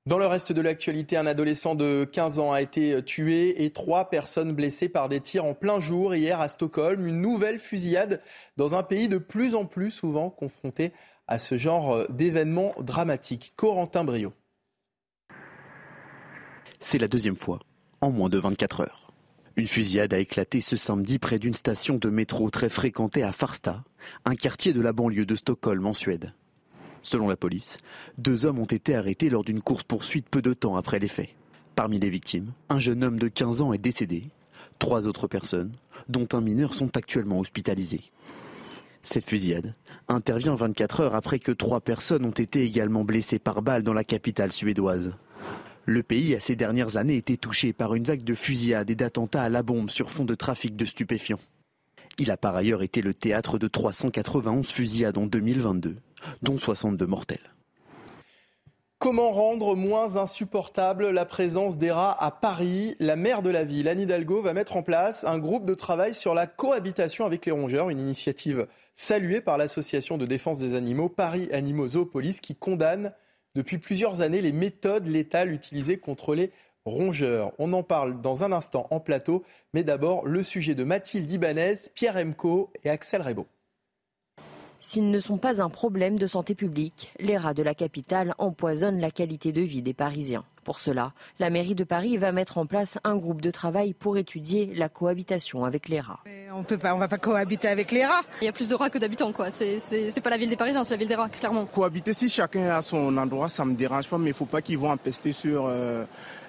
Dans 0.07 0.19
le 0.19 0.27
reste 0.27 0.53
de 0.53 0.61
l'actualité, 0.61 1.17
un 1.17 1.25
adolescent 1.25 1.75
de 1.75 2.05
15 2.05 2.39
ans 2.39 2.53
a 2.53 2.61
été 2.61 3.03
tué 3.03 3.65
et 3.65 3.71
trois 3.71 4.11
personnes 4.11 4.53
blessées 4.53 4.91
par 4.91 5.09
des 5.09 5.21
tirs 5.21 5.47
en 5.47 5.55
plein 5.55 5.81
jour 5.81 6.15
hier 6.15 6.43
à 6.43 6.49
Stockholm. 6.49 7.07
Une 7.07 7.23
nouvelle 7.23 7.59
fusillade 7.59 8.21
dans 8.59 8.75
un 8.75 8.83
pays 8.83 9.09
de 9.09 9.17
plus 9.17 9.55
en 9.55 9.65
plus 9.65 9.91
souvent 9.91 10.29
confronté 10.29 10.93
à 11.27 11.39
ce 11.39 11.57
genre 11.57 12.07
d'événements 12.11 12.75
dramatiques. 12.83 13.55
Corentin 13.57 14.05
Brio. 14.05 14.35
C'est 16.81 16.99
la 16.99 17.09
deuxième 17.09 17.37
fois 17.37 17.61
en 18.03 18.11
moins 18.11 18.29
de 18.29 18.37
24 18.37 18.83
heures. 18.83 19.11
Une 19.57 19.67
fusillade 19.67 20.13
a 20.13 20.19
éclaté 20.19 20.61
ce 20.61 20.77
samedi 20.77 21.19
près 21.19 21.39
d'une 21.39 21.55
station 21.55 21.95
de 21.95 22.11
métro 22.11 22.51
très 22.51 22.69
fréquentée 22.69 23.23
à 23.23 23.33
Farsta, 23.33 23.83
un 24.27 24.35
quartier 24.35 24.75
de 24.75 24.83
la 24.83 24.93
banlieue 24.93 25.25
de 25.25 25.35
Stockholm 25.35 25.87
en 25.87 25.95
Suède. 25.95 26.35
Selon 27.05 27.29
la 27.29 27.37
police, 27.37 27.77
deux 28.17 28.47
hommes 28.47 28.59
ont 28.59 28.65
été 28.65 28.97
arrêtés 28.97 29.29
lors 29.29 29.45
d'une 29.45 29.61
course-poursuite 29.61 30.29
peu 30.29 30.43
de 30.43 30.55
temps 30.55 30.75
après 30.75 30.99
les 30.99 31.07
faits. 31.07 31.29
Parmi 31.77 31.99
les 31.99 32.09
victimes, 32.09 32.53
un 32.71 32.79
jeune 32.79 33.05
homme 33.05 33.19
de 33.19 33.29
15 33.29 33.61
ans 33.61 33.73
est 33.75 33.79
décédé. 33.79 34.31
Trois 34.79 35.07
autres 35.07 35.29
personnes, 35.29 35.73
dont 36.09 36.27
un 36.33 36.41
mineur, 36.41 36.73
sont 36.73 36.97
actuellement 36.97 37.41
hospitalisées. 37.41 38.11
Cette 39.03 39.29
fusillade 39.29 39.75
intervient 40.09 40.55
24 40.55 41.01
heures 41.01 41.15
après 41.15 41.39
que 41.39 41.53
trois 41.53 41.83
personnes 41.83 42.25
ont 42.25 42.31
été 42.31 42.65
également 42.65 43.05
blessées 43.05 43.39
par 43.39 43.61
balle 43.61 43.83
dans 43.83 43.93
la 43.93 44.05
capitale 44.05 44.53
suédoise. 44.53 45.15
Le 45.85 46.03
pays 46.03 46.35
a 46.35 46.41
ces 46.41 46.57
dernières 46.57 46.97
années 46.97 47.17
été 47.17 47.37
touché 47.37 47.75
par 47.75 47.95
une 47.95 48.05
vague 48.05 48.25
de 48.25 48.35
fusillades 48.35 48.89
et 48.89 48.95
d'attentats 48.95 49.43
à 49.43 49.51
la 49.51 49.63
bombe 49.63 49.91
sur 49.91 50.11
fond 50.11 50.25
de 50.25 50.35
trafic 50.35 50.75
de 50.75 50.87
stupéfiants. 50.87 51.41
Il 52.19 52.31
a 52.31 52.37
par 52.37 52.55
ailleurs 52.55 52.83
été 52.83 53.03
le 53.03 53.15
théâtre 53.15 53.59
de 53.59 53.67
391 53.67 54.69
fusillades 54.69 55.19
en 55.19 55.27
2022, 55.27 55.97
dont 56.43 56.59
62 56.59 57.07
mortels. 57.07 57.55
Comment 58.99 59.33
rendre 59.33 59.77
moins 59.77 60.17
insupportable 60.17 61.11
la 61.11 61.27
présence 61.27 61.77
des 61.77 61.91
rats 61.91 62.17
à 62.19 62.31
Paris? 62.31 62.95
La 63.01 63.17
maire 63.17 63.43
de 63.43 63.51
la 63.51 63.65
ville, 63.65 63.89
Anne 63.89 64.01
Hidalgo, 64.01 64.41
va 64.41 64.55
mettre 64.55 64.77
en 64.77 64.83
place 64.83 65.25
un 65.25 65.39
groupe 65.39 65.67
de 65.67 65.75
travail 65.75 66.15
sur 66.15 66.33
la 66.33 66.47
cohabitation 66.47 67.27
avec 67.27 67.45
les 67.45 67.53
rongeurs, 67.53 67.91
une 67.91 68.01
initiative 68.01 68.67
saluée 68.95 69.41
par 69.41 69.59
l'association 69.59 70.17
de 70.17 70.25
défense 70.25 70.59
des 70.59 70.75
animaux 70.75 71.09
Paris 71.09 71.51
Animaux 71.53 71.89
Zoopolis 71.89 72.41
qui 72.41 72.55
condamne 72.55 73.13
depuis 73.55 73.79
plusieurs 73.79 74.23
années 74.23 74.41
les 74.41 74.53
méthodes 74.53 75.07
létales 75.07 75.53
utilisées 75.53 75.99
contre 75.99 76.35
les 76.35 76.51
rongeurs. 76.87 77.53
On 77.59 77.73
en 77.73 77.83
parle 77.83 78.21
dans 78.21 78.45
un 78.45 78.53
instant 78.53 78.87
en 78.91 79.01
plateau, 79.01 79.43
mais 79.73 79.85
d'abord 79.85 80.27
le 80.27 80.43
sujet 80.43 80.75
de 80.75 80.85
Mathilde 80.85 81.31
Ibanez, 81.31 81.77
Pierre 81.95 82.17
Emco 82.17 82.71
et 82.85 82.91
Axel 82.91 83.23
Rebaud. 83.23 83.47
S'ils 84.81 85.11
ne 85.11 85.19
sont 85.19 85.39
pas 85.39 85.63
un 85.63 85.71
problème 85.71 86.19
de 86.19 86.27
santé 86.27 86.55
publique, 86.55 87.15
les 87.19 87.39
rats 87.39 87.55
de 87.55 87.63
la 87.63 87.75
capitale 87.75 88.35
empoisonnent 88.37 89.01
la 89.01 89.11
qualité 89.11 89.51
de 89.51 89.63
vie 89.63 89.81
des 89.81 89.95
Parisiens. 89.95 90.45
Pour 90.63 90.79
cela, 90.79 91.13
la 91.39 91.49
mairie 91.49 91.75
de 91.75 91.85
Paris 91.85 92.19
va 92.19 92.33
mettre 92.33 92.59
en 92.59 92.67
place 92.67 92.99
un 93.03 93.17
groupe 93.17 93.41
de 93.41 93.51
travail 93.51 93.95
pour 93.95 94.19
étudier 94.19 94.73
la 94.75 94.91
cohabitation 94.91 95.65
avec 95.65 95.89
les 95.89 96.01
rats. 96.01 96.21
on 96.55 96.65
peut 96.65 96.77
pas, 96.77 96.95
on 96.95 96.99
va 96.99 97.09
pas 97.09 97.17
cohabiter 97.17 97.69
avec 97.69 97.93
les 97.93 98.05
rats. 98.05 98.23
Il 98.43 98.45
y 98.45 98.49
a 98.49 98.53
plus 98.53 98.69
de 98.69 98.75
rats 98.75 98.91
que 98.91 98.99
d'habitants, 98.99 99.33
quoi. 99.33 99.51
C'est 99.51 100.21
pas 100.23 100.31
la 100.31 100.37
ville 100.37 100.51
des 100.51 100.57
Parisiens, 100.57 100.85
c'est 100.85 100.95
la 100.95 100.99
ville 100.99 101.09
des 101.09 101.15
rats, 101.15 101.31
clairement. 101.31 101.65
Cohabiter, 101.65 102.13
si 102.13 102.29
chacun 102.29 102.69
a 102.69 102.83
son 102.83 103.17
endroit, 103.17 103.49
ça 103.49 103.65
me 103.65 103.75
dérange 103.75 104.09
pas, 104.09 104.19
mais 104.19 104.31
il 104.31 104.35
faut 104.35 104.45
pas 104.45 104.61
qu'ils 104.61 104.79
vont 104.79 104.91
empester 104.91 105.33
sur 105.33 105.65
euh, 105.67 106.05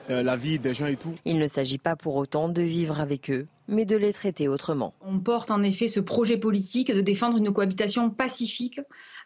la 0.10 0.36
vie 0.36 0.60
des 0.60 0.74
gens 0.74 0.88
et 0.88 0.96
tout. 0.96 1.16
Il 1.26 1.40
ne 1.40 1.48
s'agit 1.48 1.78
pas 1.78 1.96
pour 1.96 2.16
autant 2.16 2.50
de 2.50 2.62
vivre 2.62 3.00
avec 3.00 3.30
eux. 3.32 3.48
mais 3.68 3.86
de 3.86 3.96
les 3.96 4.14
traiter 4.14 4.48
autrement. 4.48 4.94
On 5.02 5.20
porte 5.20 5.50
en 5.50 5.64
effet 5.64 5.88
ce 5.88 6.00
projet 6.00 6.38
politique 6.38 6.92
de 6.92 7.02
défendre 7.02 7.38
une 7.38 7.52
cohabitation 7.52 8.10
pacifique 8.12 8.80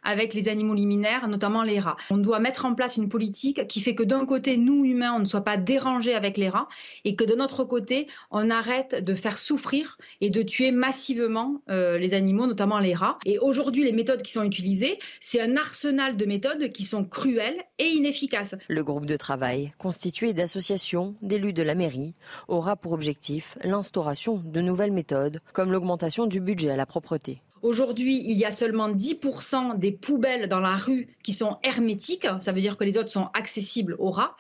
avec 0.04 0.34
les 0.34 0.50
animaux 0.50 0.74
liminaires, 0.74 1.28
notamment 1.28 1.64
les 1.64 1.80
rats. 1.80 1.98
On 2.12 2.18
doit 2.18 2.40
mettre 2.40 2.66
en 2.66 2.76
place 2.76 2.98
une 2.98 3.10
politique 3.10 3.68
qui 3.68 3.80
fait 3.80 3.96
que 3.96 4.04
d'un 4.04 4.26
côté, 4.26 4.58
nous 4.58 4.86
humains, 4.86 5.14
on 5.16 5.20
ne 5.20 5.26
soit 5.26 5.44
pas 5.44 5.58
dérangés 5.58 6.14
avec 6.14 6.38
les 6.38 6.50
rats 6.50 6.68
et 7.06 7.16
que 7.16 7.24
de 7.24 7.36
notre 7.36 7.64
côté, 7.64 8.08
on 8.32 8.50
arrête 8.50 9.04
de 9.04 9.14
faire 9.14 9.38
souffrir 9.38 9.98
et 10.22 10.30
de 10.30 10.42
tuer 10.42 10.72
massivement 10.72 11.62
euh, 11.70 11.98
les 11.98 12.14
animaux, 12.14 12.48
notamment 12.48 12.80
les 12.80 12.94
rats. 12.94 13.18
Et 13.26 13.40
aujourd'hui, 13.40 13.84
les 13.84 13.92
méthodes 13.92 14.22
qui 14.22 14.32
sont 14.32 14.44
utilisées, 14.44 15.00
c'est 15.20 15.42
un 15.42 15.58
arsenal 15.58 16.18
de 16.18 16.26
méthodes 16.26 16.72
qui 16.72 16.84
sont 16.84 17.04
cruelles 17.04 17.62
et 17.78 17.88
inefficaces. 17.88 18.56
Le 18.68 18.84
groupe 18.84 19.06
de 19.06 19.18
travail, 19.18 19.72
constitué 19.78 20.34
d'associations, 20.34 21.16
d'élus 21.22 21.54
de 21.54 21.64
la 21.64 21.76
mairie, 21.76 22.14
aura 22.48 22.76
pour 22.76 22.94
objectif 22.94 23.58
l'instauration 23.64 24.42
de 24.44 24.62
nouvelles 24.62 24.92
méthodes, 24.92 25.42
comme 25.54 25.72
l'augmentation 25.72 26.28
du 26.28 26.40
budget 26.40 26.72
à 26.72 26.76
la 26.76 26.86
propreté. 26.86 27.42
Aujourd'hui, 27.62 28.24
il 28.26 28.38
y 28.38 28.46
a 28.46 28.52
seulement 28.52 28.90
10% 28.90 29.78
des 29.78 29.92
poubelles 29.92 30.48
dans 30.48 30.60
la 30.60 30.76
rue 30.76 31.10
qui 31.24 31.34
sont 31.34 31.58
hermétiques. 31.64 32.28
Ça 32.40 32.52
veut 32.52 32.62
dire 32.62 32.78
que 32.78 32.84
les 32.84 32.98
autres 32.98 33.10
sont 33.10 33.30
accessibles 33.34 33.96
aux 34.00 34.10
rats. 34.10 34.36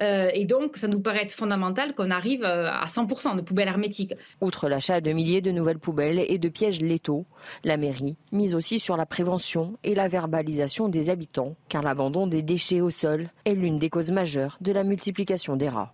Euh, 0.00 0.30
et 0.34 0.44
donc, 0.44 0.76
ça 0.76 0.88
nous 0.88 1.00
paraît 1.00 1.22
être 1.22 1.34
fondamental 1.34 1.94
qu'on 1.94 2.10
arrive 2.10 2.42
euh, 2.42 2.68
à 2.68 2.86
100% 2.86 3.36
de 3.36 3.42
poubelles 3.42 3.68
hermétiques. 3.68 4.14
Outre 4.40 4.68
l'achat 4.68 5.00
de 5.00 5.12
milliers 5.12 5.40
de 5.40 5.50
nouvelles 5.50 5.78
poubelles 5.78 6.24
et 6.26 6.38
de 6.38 6.48
pièges 6.48 6.80
létaux, 6.80 7.26
la 7.62 7.76
mairie 7.76 8.16
mise 8.32 8.54
aussi 8.54 8.80
sur 8.80 8.96
la 8.96 9.06
prévention 9.06 9.78
et 9.84 9.94
la 9.94 10.08
verbalisation 10.08 10.88
des 10.88 11.10
habitants, 11.10 11.56
car 11.68 11.82
l'abandon 11.82 12.26
des 12.26 12.42
déchets 12.42 12.80
au 12.80 12.90
sol 12.90 13.30
est 13.44 13.54
l'une 13.54 13.78
des 13.78 13.90
causes 13.90 14.10
majeures 14.10 14.58
de 14.60 14.72
la 14.72 14.84
multiplication 14.84 15.56
des 15.56 15.68
rats. 15.68 15.92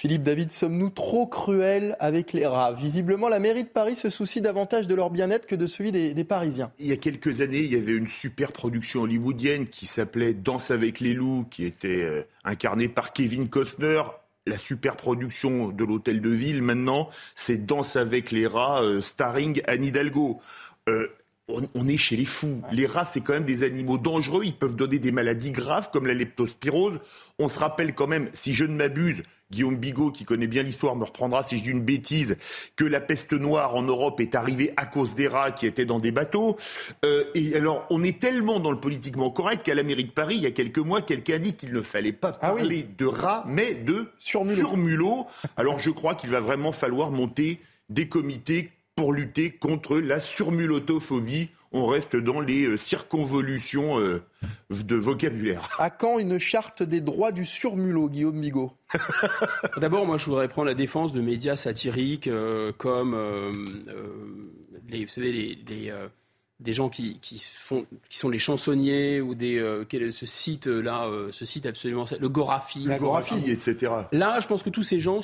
Philippe 0.00 0.22
David, 0.22 0.50
sommes-nous 0.50 0.88
trop 0.88 1.26
cruels 1.26 1.94
avec 2.00 2.32
les 2.32 2.46
rats? 2.46 2.72
Visiblement, 2.72 3.28
la 3.28 3.38
mairie 3.38 3.64
de 3.64 3.68
Paris 3.68 3.96
se 3.96 4.08
soucie 4.08 4.40
davantage 4.40 4.86
de 4.86 4.94
leur 4.94 5.10
bien-être 5.10 5.46
que 5.46 5.54
de 5.54 5.66
celui 5.66 5.92
des, 5.92 6.24
Parisiens. 6.24 6.72
Il 6.78 6.86
y 6.86 6.92
a 6.92 6.96
quelques 6.96 7.42
années, 7.42 7.58
il 7.58 7.70
y 7.70 7.76
avait 7.76 7.92
une 7.92 8.08
super 8.08 8.52
production 8.52 9.02
hollywoodienne 9.02 9.68
qui 9.68 9.86
s'appelait 9.86 10.32
Danse 10.32 10.70
avec 10.70 11.00
les 11.00 11.12
loups, 11.12 11.44
qui 11.50 11.66
était 11.66 12.02
euh, 12.02 12.22
incarnée 12.44 12.88
par 12.88 13.12
Kevin 13.12 13.50
Costner. 13.50 14.00
La 14.46 14.56
super 14.56 14.96
production 14.96 15.68
de 15.68 15.84
l'hôtel 15.84 16.22
de 16.22 16.30
ville 16.30 16.62
maintenant, 16.62 17.10
c'est 17.34 17.66
Danse 17.66 17.96
avec 17.96 18.30
les 18.30 18.46
rats, 18.46 18.82
euh, 18.82 19.02
starring 19.02 19.60
Anne 19.66 19.84
Hidalgo. 19.84 20.40
Euh, 20.88 21.08
on, 21.74 21.88
est 21.88 21.96
chez 21.96 22.16
les 22.16 22.24
fous. 22.24 22.62
Les 22.72 22.86
rats, 22.86 23.04
c'est 23.04 23.20
quand 23.20 23.32
même 23.32 23.44
des 23.44 23.62
animaux 23.62 23.98
dangereux. 23.98 24.42
Ils 24.44 24.56
peuvent 24.56 24.76
donner 24.76 24.98
des 24.98 25.12
maladies 25.12 25.50
graves 25.50 25.90
comme 25.92 26.06
la 26.06 26.14
leptospirose. 26.14 27.00
On 27.38 27.48
se 27.48 27.58
rappelle 27.58 27.94
quand 27.94 28.06
même, 28.06 28.28
si 28.32 28.52
je 28.52 28.64
ne 28.64 28.74
m'abuse, 28.74 29.22
Guillaume 29.50 29.76
Bigot, 29.76 30.12
qui 30.12 30.24
connaît 30.24 30.46
bien 30.46 30.62
l'histoire, 30.62 30.94
me 30.96 31.04
reprendra 31.04 31.42
si 31.42 31.58
je 31.58 31.64
dis 31.64 31.70
une 31.70 31.82
bêtise, 31.82 32.36
que 32.76 32.84
la 32.84 33.00
peste 33.00 33.32
noire 33.32 33.74
en 33.74 33.82
Europe 33.82 34.20
est 34.20 34.34
arrivée 34.34 34.72
à 34.76 34.86
cause 34.86 35.14
des 35.14 35.26
rats 35.26 35.50
qui 35.50 35.66
étaient 35.66 35.86
dans 35.86 35.98
des 35.98 36.12
bateaux. 36.12 36.56
Euh, 37.04 37.24
et 37.34 37.56
alors, 37.56 37.86
on 37.90 38.02
est 38.04 38.20
tellement 38.20 38.60
dans 38.60 38.70
le 38.70 38.78
politiquement 38.78 39.30
correct 39.30 39.64
qu'à 39.64 39.74
la 39.74 39.82
mairie 39.82 40.04
de 40.04 40.10
Paris, 40.10 40.36
il 40.36 40.42
y 40.42 40.46
a 40.46 40.52
quelques 40.52 40.78
mois, 40.78 41.02
quelqu'un 41.02 41.34
a 41.34 41.38
dit 41.38 41.54
qu'il 41.54 41.72
ne 41.72 41.82
fallait 41.82 42.12
pas 42.12 42.32
ah 42.40 42.52
parler 42.52 42.86
de 42.96 43.06
rats, 43.06 43.44
mais 43.46 43.74
de 43.74 44.08
surmulots. 44.18 45.26
Alors, 45.56 45.78
je 45.78 45.90
crois 45.90 46.14
qu'il 46.14 46.30
va 46.30 46.40
vraiment 46.40 46.72
falloir 46.72 47.10
monter 47.10 47.60
des 47.88 48.06
comités 48.08 48.70
pour 49.00 49.14
lutter 49.14 49.50
contre 49.50 49.98
la 49.98 50.20
surmulotophobie 50.20 51.48
on 51.72 51.86
reste 51.86 52.16
dans 52.16 52.42
les 52.42 52.64
euh, 52.66 52.76
circonvolutions 52.76 53.98
euh, 53.98 54.22
de 54.68 54.94
vocabulaire. 54.94 55.74
À 55.78 55.88
quand 55.88 56.18
une 56.18 56.38
charte 56.38 56.82
des 56.82 57.00
droits 57.00 57.32
du 57.32 57.46
surmulot, 57.46 58.10
Guillaume 58.10 58.38
Bigot? 58.38 58.72
D'abord, 59.78 60.04
moi, 60.04 60.18
je 60.18 60.26
voudrais 60.26 60.48
prendre 60.48 60.66
la 60.66 60.74
défense 60.74 61.14
de 61.14 61.22
médias 61.22 61.56
satiriques 61.56 62.26
euh, 62.26 62.72
comme 62.76 63.16
les, 64.86 65.06
vous 65.06 65.10
savez, 65.10 65.32
les, 65.32 65.94
des 66.60 66.74
gens 66.74 66.88
qui, 66.88 67.18
font, 67.54 67.86
qui 68.08 68.18
sont 68.18 68.28
les 68.28 68.38
chansonniers 68.38 69.20
ou 69.20 69.34
des 69.34 69.58
euh, 69.58 69.84
ce 70.10 70.26
site 70.26 70.66
là, 70.66 71.06
euh, 71.06 71.28
ce 71.32 71.44
site 71.44 71.66
absolument 71.66 72.04
le 72.18 72.28
Gorafi, 72.28 72.80
la 72.80 72.98
Gorafi, 72.98 73.50
etc. 73.50 73.92
Là, 74.12 74.38
je 74.40 74.46
pense 74.46 74.62
que 74.62 74.70
tous 74.70 74.82
ces 74.82 75.00
gens, 75.00 75.20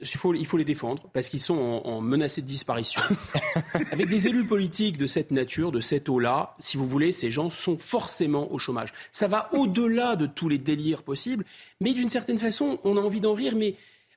il 0.00 0.08
faut, 0.08 0.34
il 0.34 0.46
faut 0.46 0.56
les 0.56 0.64
défendre 0.64 1.02
parce 1.12 1.28
qu'ils 1.28 1.40
sont 1.40 1.54
en, 1.54 2.00
menacés 2.00 2.42
de 2.42 2.46
disparition. 2.46 3.00
Avec 3.92 4.08
des 4.08 4.28
élus 4.28 4.46
politiques 4.46 4.98
de 4.98 5.06
cette 5.06 5.30
nature, 5.30 5.72
de 5.72 5.80
cette 5.80 6.08
eau-là, 6.08 6.54
si 6.58 6.76
vous 6.76 6.86
voulez, 6.86 7.12
ces 7.12 7.30
gens 7.30 7.50
sont 7.50 7.76
forcément 7.76 8.52
au 8.52 8.58
chômage. 8.58 8.92
Ça 9.12 9.28
va 9.28 9.48
au-delà 9.52 10.16
de 10.16 10.26
tous 10.26 10.48
les 10.48 10.58
délires 10.58 11.02
possibles, 11.02 11.44
mais 11.80 11.94
d'une 11.94 12.10
certaine 12.10 12.38
façon, 12.38 12.78
on 12.84 12.96
a 12.96 13.00
envie 13.00 13.20
d'en 13.20 13.34
rire, 13.34 13.54
mais 13.56 13.74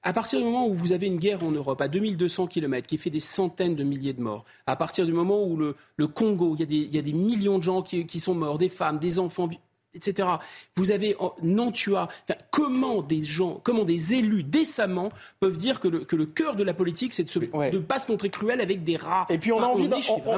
à 0.08 0.14
partir 0.14 0.40
du 0.40 0.46
moment 0.46 0.66
où 0.70 0.74
vous 0.74 0.94
avez 0.94 1.08
une 1.08 1.18
guerre 1.18 1.44
en 1.44 1.52
Europe 1.52 1.82
à 1.82 1.90
2200 1.90 2.48
km 2.48 2.88
qui 2.88 2.98
fait 2.98 3.10
des 3.10 3.20
centaines 3.20 3.76
de 3.76 3.84
milliers 3.84 4.14
de 4.14 4.22
morts, 4.22 4.46
à 4.66 4.78
partir 4.78 5.06
du 5.06 5.12
moment 5.12 5.44
où 5.44 5.58
le, 5.58 5.76
Congo, 6.08 6.56
il 6.58 6.62
y, 6.62 6.98
a 6.98 7.02
des, 7.02 7.12
millions 7.12 7.58
de 7.58 7.64
gens 7.64 7.82
qui, 7.82 8.20
sont 8.22 8.34
morts, 8.34 8.58
des 8.58 8.70
femmes, 8.70 9.00
des 9.00 9.20
enfants, 9.20 9.50
etc. 9.94 10.30
Vous 10.78 10.92
avez 10.92 11.18
Nantua. 11.44 12.08
comment 12.52 13.02
des 13.02 13.22
gens, 13.22 13.60
comment 13.62 13.84
des 13.84 14.14
élus 14.14 14.44
décemment 14.44 15.10
peuvent 15.42 15.58
dire 15.58 15.82
que 15.82 15.90
le, 15.90 16.00
que 16.00 16.16
le 16.16 16.26
cœur 16.26 16.56
de 16.56 16.64
la 16.64 16.74
politique, 16.74 17.12
c'est 17.14 17.26
de 17.26 17.46
ne 17.74 17.80
pas 17.80 18.00
se 18.00 18.10
montrer 18.10 18.30
cruel 18.30 18.62
avec 18.62 18.86
des 18.86 18.96
rats 18.96 19.26
Et 19.30 19.38
puis 19.38 19.52
on 19.52 19.62
a 19.62 19.66
envie, 19.66 19.90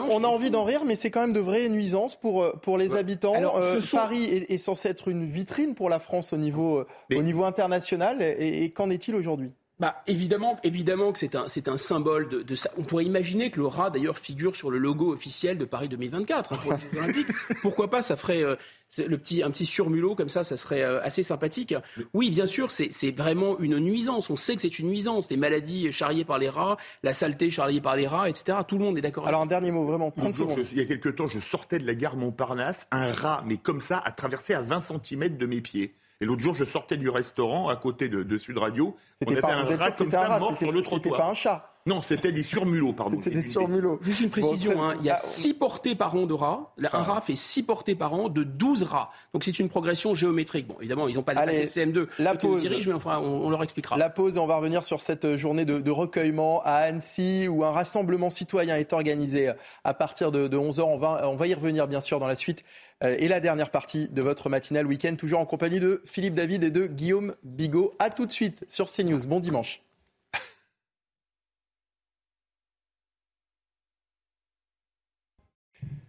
on, 0.09 0.19
d'en 0.49 0.63
rire, 0.63 0.81
mais 0.83 0.95
c'est 0.95 1.11
quand 1.11 1.21
même 1.21 1.33
de 1.33 1.39
vraies 1.39 1.69
nuisances 1.69 2.15
pour, 2.15 2.41
euh, 2.41 2.53
pour 2.63 2.79
les 2.79 2.95
habitants. 2.95 3.35
Euh, 3.35 3.79
Paris 3.91 4.23
est, 4.23 4.57
censé 4.57 4.89
être 4.89 5.09
une 5.09 5.25
vitrine 5.25 5.75
pour 5.75 5.91
la 5.91 5.99
France 5.99 6.33
au 6.33 6.37
niveau, 6.37 6.83
au 7.15 7.21
niveau 7.21 7.43
international. 7.43 8.23
et 8.23 8.71
qu'en 8.71 8.89
est-il 8.89 9.13
aujourd'hui? 9.13 9.51
Bah, 9.79 10.03
évidemment, 10.07 10.59
évidemment 10.63 11.13
que 11.13 11.19
c'est 11.19 11.35
un, 11.35 11.47
c'est 11.47 11.69
un 11.69 11.77
symbole 11.77 12.27
de, 12.27 12.41
de, 12.41 12.55
ça. 12.55 12.69
On 12.77 12.83
pourrait 12.83 13.05
imaginer 13.05 13.49
que 13.49 13.59
le 13.59 13.67
rat, 13.67 13.89
d'ailleurs, 13.89 14.17
figure 14.17 14.53
sur 14.55 14.71
le 14.71 14.77
logo 14.77 15.13
officiel 15.13 15.57
de 15.57 15.63
Paris 15.63 15.87
2024 15.87 16.53
hein, 16.53 16.57
pour 16.61 16.73
les 16.73 16.79
Jeux 16.79 16.97
Olympiques. 17.01 17.27
Pourquoi 17.61 17.89
pas 17.89 18.01
Ça 18.01 18.17
ferait 18.17 18.43
euh, 18.43 18.57
le 18.97 19.17
petit, 19.17 19.41
un 19.41 19.51
petit 19.51 19.65
surmulot 19.65 20.15
comme 20.15 20.27
ça, 20.27 20.43
ça 20.43 20.57
serait 20.57 20.81
euh, 20.81 21.01
assez 21.01 21.23
sympathique. 21.23 21.73
Oui, 22.13 22.29
bien 22.29 22.45
sûr, 22.45 22.71
c'est, 22.71 22.91
c'est 22.91 23.11
vraiment 23.11 23.57
une 23.59 23.77
nuisance. 23.77 24.29
On 24.29 24.35
sait 24.35 24.55
que 24.55 24.61
c'est 24.61 24.79
une 24.79 24.89
nuisance. 24.89 25.29
Les 25.29 25.37
maladies 25.37 25.93
charriées 25.93 26.25
par 26.25 26.39
les 26.39 26.49
rats, 26.49 26.75
la 27.03 27.13
saleté 27.13 27.49
charriée 27.49 27.79
par 27.79 27.95
les 27.95 28.05
rats, 28.07 28.29
etc. 28.29 28.57
Tout 28.67 28.77
le 28.77 28.83
monde 28.83 28.97
est 28.97 29.01
d'accord. 29.01 29.27
Alors 29.29 29.41
un 29.41 29.47
dernier 29.47 29.71
mot, 29.71 29.85
vraiment, 29.85 30.11
30 30.11 30.35
secondes. 30.35 30.65
il 30.73 30.77
y 30.77 30.81
a 30.81 30.85
quelques 30.85 31.15
temps, 31.15 31.29
je 31.29 31.39
sortais 31.39 31.79
de 31.79 31.85
la 31.85 31.95
gare 31.95 32.17
Montparnasse, 32.17 32.85
un 32.91 33.13
rat, 33.13 33.43
mais 33.45 33.55
comme 33.55 33.79
ça, 33.79 34.01
a 34.03 34.11
traversé 34.11 34.53
à 34.53 34.61
20 34.61 34.81
cm 34.81 35.37
de 35.37 35.45
mes 35.45 35.61
pieds. 35.61 35.95
Et 36.21 36.25
l'autre 36.25 36.41
jour, 36.41 36.53
je 36.53 36.65
sortais 36.65 36.97
du 36.97 37.09
restaurant 37.09 37.69
à 37.69 37.75
côté 37.75 38.09
de, 38.09 38.37
Sud 38.37 38.57
Radio. 38.57 38.95
On 39.25 39.31
avait 39.31 39.43
un 39.43 39.77
rat 39.77 39.91
comme 39.91 40.11
ça 40.11 40.37
mort 40.39 40.57
sur 40.57 40.71
le 40.71 40.81
trottoir. 40.81 41.15
C'était 41.15 41.17
pas 41.17 41.29
un 41.29 41.33
chat. 41.33 41.68
Non, 41.85 42.01
c'était 42.01 42.31
des 42.31 42.43
surmulots, 42.43 42.93
pardon. 42.93 43.17
C'était 43.21 43.35
des 43.35 43.41
surmulots. 43.41 43.99
Juste 44.01 44.19
une 44.19 44.29
précision, 44.29 44.83
hein. 44.83 44.95
il 44.99 45.05
y 45.05 45.09
a 45.09 45.15
6 45.15 45.53
ah, 45.55 45.59
portées 45.59 45.95
par 45.95 46.15
an 46.15 46.25
de 46.25 46.33
rats. 46.33 46.73
Un 46.77 46.89
ah. 46.91 47.03
rat 47.03 47.21
fait 47.21 47.35
6 47.35 47.63
portées 47.63 47.95
par 47.95 48.13
an 48.13 48.27
de 48.29 48.43
12 48.43 48.83
rats. 48.83 49.11
Donc 49.33 49.43
c'est 49.43 49.57
une 49.57 49.69
progression 49.69 50.13
géométrique. 50.13 50.67
Bon, 50.67 50.75
évidemment, 50.79 51.07
ils 51.07 51.15
n'ont 51.15 51.23
pas 51.23 51.33
dépassé 51.33 51.61
le 51.61 51.91
CM2. 51.91 52.07
La 52.19 52.35
pause. 52.35 52.61
Dirige, 52.61 52.87
mais 52.87 52.93
enfin, 52.93 53.19
on, 53.19 53.49
leur 53.49 53.63
expliquera. 53.63 53.97
La 53.97 54.09
pause, 54.09 54.37
on 54.37 54.45
va 54.45 54.57
revenir 54.57 54.83
sur 54.83 54.99
cette 54.99 55.37
journée 55.37 55.65
de, 55.65 55.91
recueillement 55.91 56.61
à 56.63 56.73
Annecy 56.73 57.47
où 57.47 57.63
un 57.63 57.71
rassemblement 57.71 58.29
citoyen 58.29 58.75
est 58.77 58.93
organisé 58.93 59.51
à 59.83 59.93
partir 59.93 60.31
de, 60.31 60.47
11h. 60.47 60.81
On 60.81 60.97
va, 60.97 61.29
on 61.29 61.35
va 61.35 61.47
y 61.47 61.53
revenir, 61.53 61.87
bien 61.87 62.01
sûr, 62.01 62.19
dans 62.19 62.27
la 62.27 62.35
suite 62.35 62.63
euh, 63.03 63.15
et 63.17 63.27
la 63.27 63.39
dernière 63.39 63.71
partie 63.71 64.09
de 64.09 64.21
votre 64.21 64.49
matinale 64.49 64.85
week-end, 64.85 65.15
toujours 65.15 65.39
en 65.39 65.45
compagnie 65.45 65.79
de 65.79 66.01
Philippe 66.05 66.35
David 66.35 66.63
et 66.63 66.71
de 66.71 66.87
Guillaume 66.87 67.35
Bigot. 67.43 67.93
A 67.99 68.09
tout 68.09 68.25
de 68.25 68.31
suite 68.31 68.65
sur 68.67 68.91
CNews. 68.91 69.25
Bon 69.25 69.39
dimanche. 69.39 69.81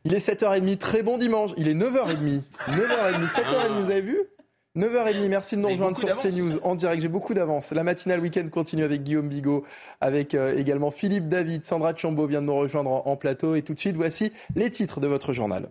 Il 0.04 0.14
est 0.14 0.26
7h30, 0.26 0.78
très 0.78 1.02
bon 1.02 1.18
dimanche. 1.18 1.50
Il 1.56 1.68
est 1.68 1.74
9h30. 1.74 2.42
9h30, 2.68 3.28
7h30, 3.28 3.82
vous 3.82 3.90
avez 3.90 4.00
vu 4.00 4.18
9h30, 4.76 5.28
merci 5.28 5.56
de 5.56 5.62
nous 5.62 5.68
rejoindre 5.68 5.98
sur 5.98 6.08
CNews 6.16 6.58
en 6.62 6.76
direct. 6.76 7.02
J'ai 7.02 7.08
beaucoup 7.08 7.34
d'avance. 7.34 7.72
La 7.72 7.82
matinale 7.82 8.20
week-end 8.20 8.48
continue 8.50 8.84
avec 8.84 9.02
Guillaume 9.02 9.28
Bigot, 9.28 9.64
avec 10.00 10.34
euh, 10.34 10.56
également 10.56 10.92
Philippe 10.92 11.28
David. 11.28 11.64
Sandra 11.64 11.94
Chambaud 11.94 12.26
vient 12.26 12.40
de 12.40 12.46
nous 12.46 12.56
rejoindre 12.56 13.06
en 13.06 13.16
plateau. 13.16 13.56
Et 13.56 13.62
tout 13.62 13.74
de 13.74 13.80
suite, 13.80 13.96
voici 13.96 14.32
les 14.54 14.70
titres 14.70 15.00
de 15.00 15.08
votre 15.08 15.32
journal. 15.32 15.68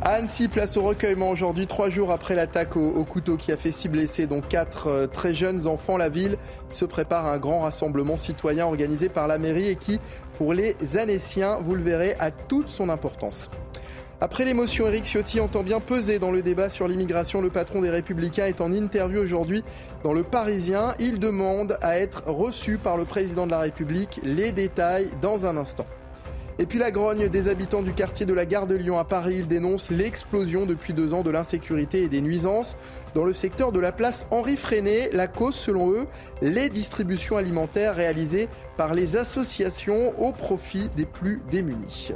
À 0.00 0.10
Annecy, 0.10 0.48
place 0.48 0.76
au 0.76 0.82
recueillement 0.82 1.30
aujourd'hui, 1.30 1.66
trois 1.66 1.90
jours 1.90 2.12
après 2.12 2.34
l'attaque 2.34 2.76
au, 2.76 3.04
couteau 3.04 3.36
qui 3.36 3.50
a 3.50 3.56
fait 3.56 3.72
six 3.72 3.88
blessés, 3.88 4.26
dont 4.26 4.40
quatre 4.40 4.86
euh, 4.86 5.06
très 5.06 5.34
jeunes 5.34 5.66
enfants. 5.66 5.96
La 5.96 6.08
ville 6.08 6.38
se 6.70 6.84
prépare 6.84 7.26
à 7.26 7.32
un 7.32 7.38
grand 7.38 7.60
rassemblement 7.60 8.16
citoyen 8.16 8.66
organisé 8.66 9.08
par 9.08 9.26
la 9.26 9.38
mairie 9.38 9.68
et 9.68 9.76
qui, 9.76 9.98
pour 10.36 10.52
les 10.52 10.76
Annéciens, 10.96 11.56
vous 11.60 11.74
le 11.74 11.82
verrez, 11.82 12.14
a 12.20 12.30
toute 12.30 12.68
son 12.68 12.88
importance. 12.88 13.50
Après 14.20 14.44
l'émotion, 14.44 14.88
Eric 14.88 15.04
Ciotti 15.04 15.40
entend 15.40 15.62
bien 15.62 15.78
peser 15.78 16.18
dans 16.18 16.32
le 16.32 16.42
débat 16.42 16.70
sur 16.70 16.88
l'immigration. 16.88 17.40
Le 17.40 17.50
patron 17.50 17.82
des 17.82 17.90
Républicains 17.90 18.46
est 18.46 18.60
en 18.60 18.72
interview 18.72 19.20
aujourd'hui 19.20 19.62
dans 20.02 20.12
Le 20.12 20.24
Parisien. 20.24 20.94
Il 20.98 21.20
demande 21.20 21.78
à 21.82 21.98
être 21.98 22.24
reçu 22.26 22.78
par 22.78 22.96
le 22.96 23.04
président 23.04 23.46
de 23.46 23.52
la 23.52 23.60
République. 23.60 24.20
Les 24.24 24.50
détails 24.50 25.10
dans 25.20 25.46
un 25.46 25.56
instant. 25.56 25.86
Et 26.60 26.66
puis 26.66 26.80
la 26.80 26.90
grogne 26.90 27.28
des 27.28 27.48
habitants 27.48 27.82
du 27.82 27.92
quartier 27.92 28.26
de 28.26 28.34
la 28.34 28.44
gare 28.44 28.66
de 28.66 28.74
Lyon 28.74 28.98
à 28.98 29.04
Paris. 29.04 29.36
Ils 29.38 29.46
dénoncent 29.46 29.90
l'explosion 29.90 30.66
depuis 30.66 30.92
deux 30.92 31.14
ans 31.14 31.22
de 31.22 31.30
l'insécurité 31.30 32.02
et 32.02 32.08
des 32.08 32.20
nuisances 32.20 32.76
dans 33.14 33.22
le 33.22 33.32
secteur 33.32 33.70
de 33.70 33.78
la 33.78 33.92
place 33.92 34.26
Henri 34.32 34.56
Freinet. 34.56 35.10
La 35.12 35.28
cause, 35.28 35.54
selon 35.54 35.92
eux, 35.92 36.08
les 36.42 36.68
distributions 36.68 37.36
alimentaires 37.36 37.94
réalisées 37.94 38.48
par 38.76 38.92
les 38.92 39.16
associations 39.16 40.20
au 40.20 40.32
profit 40.32 40.90
des 40.96 41.06
plus 41.06 41.40
démunis. 41.48 42.10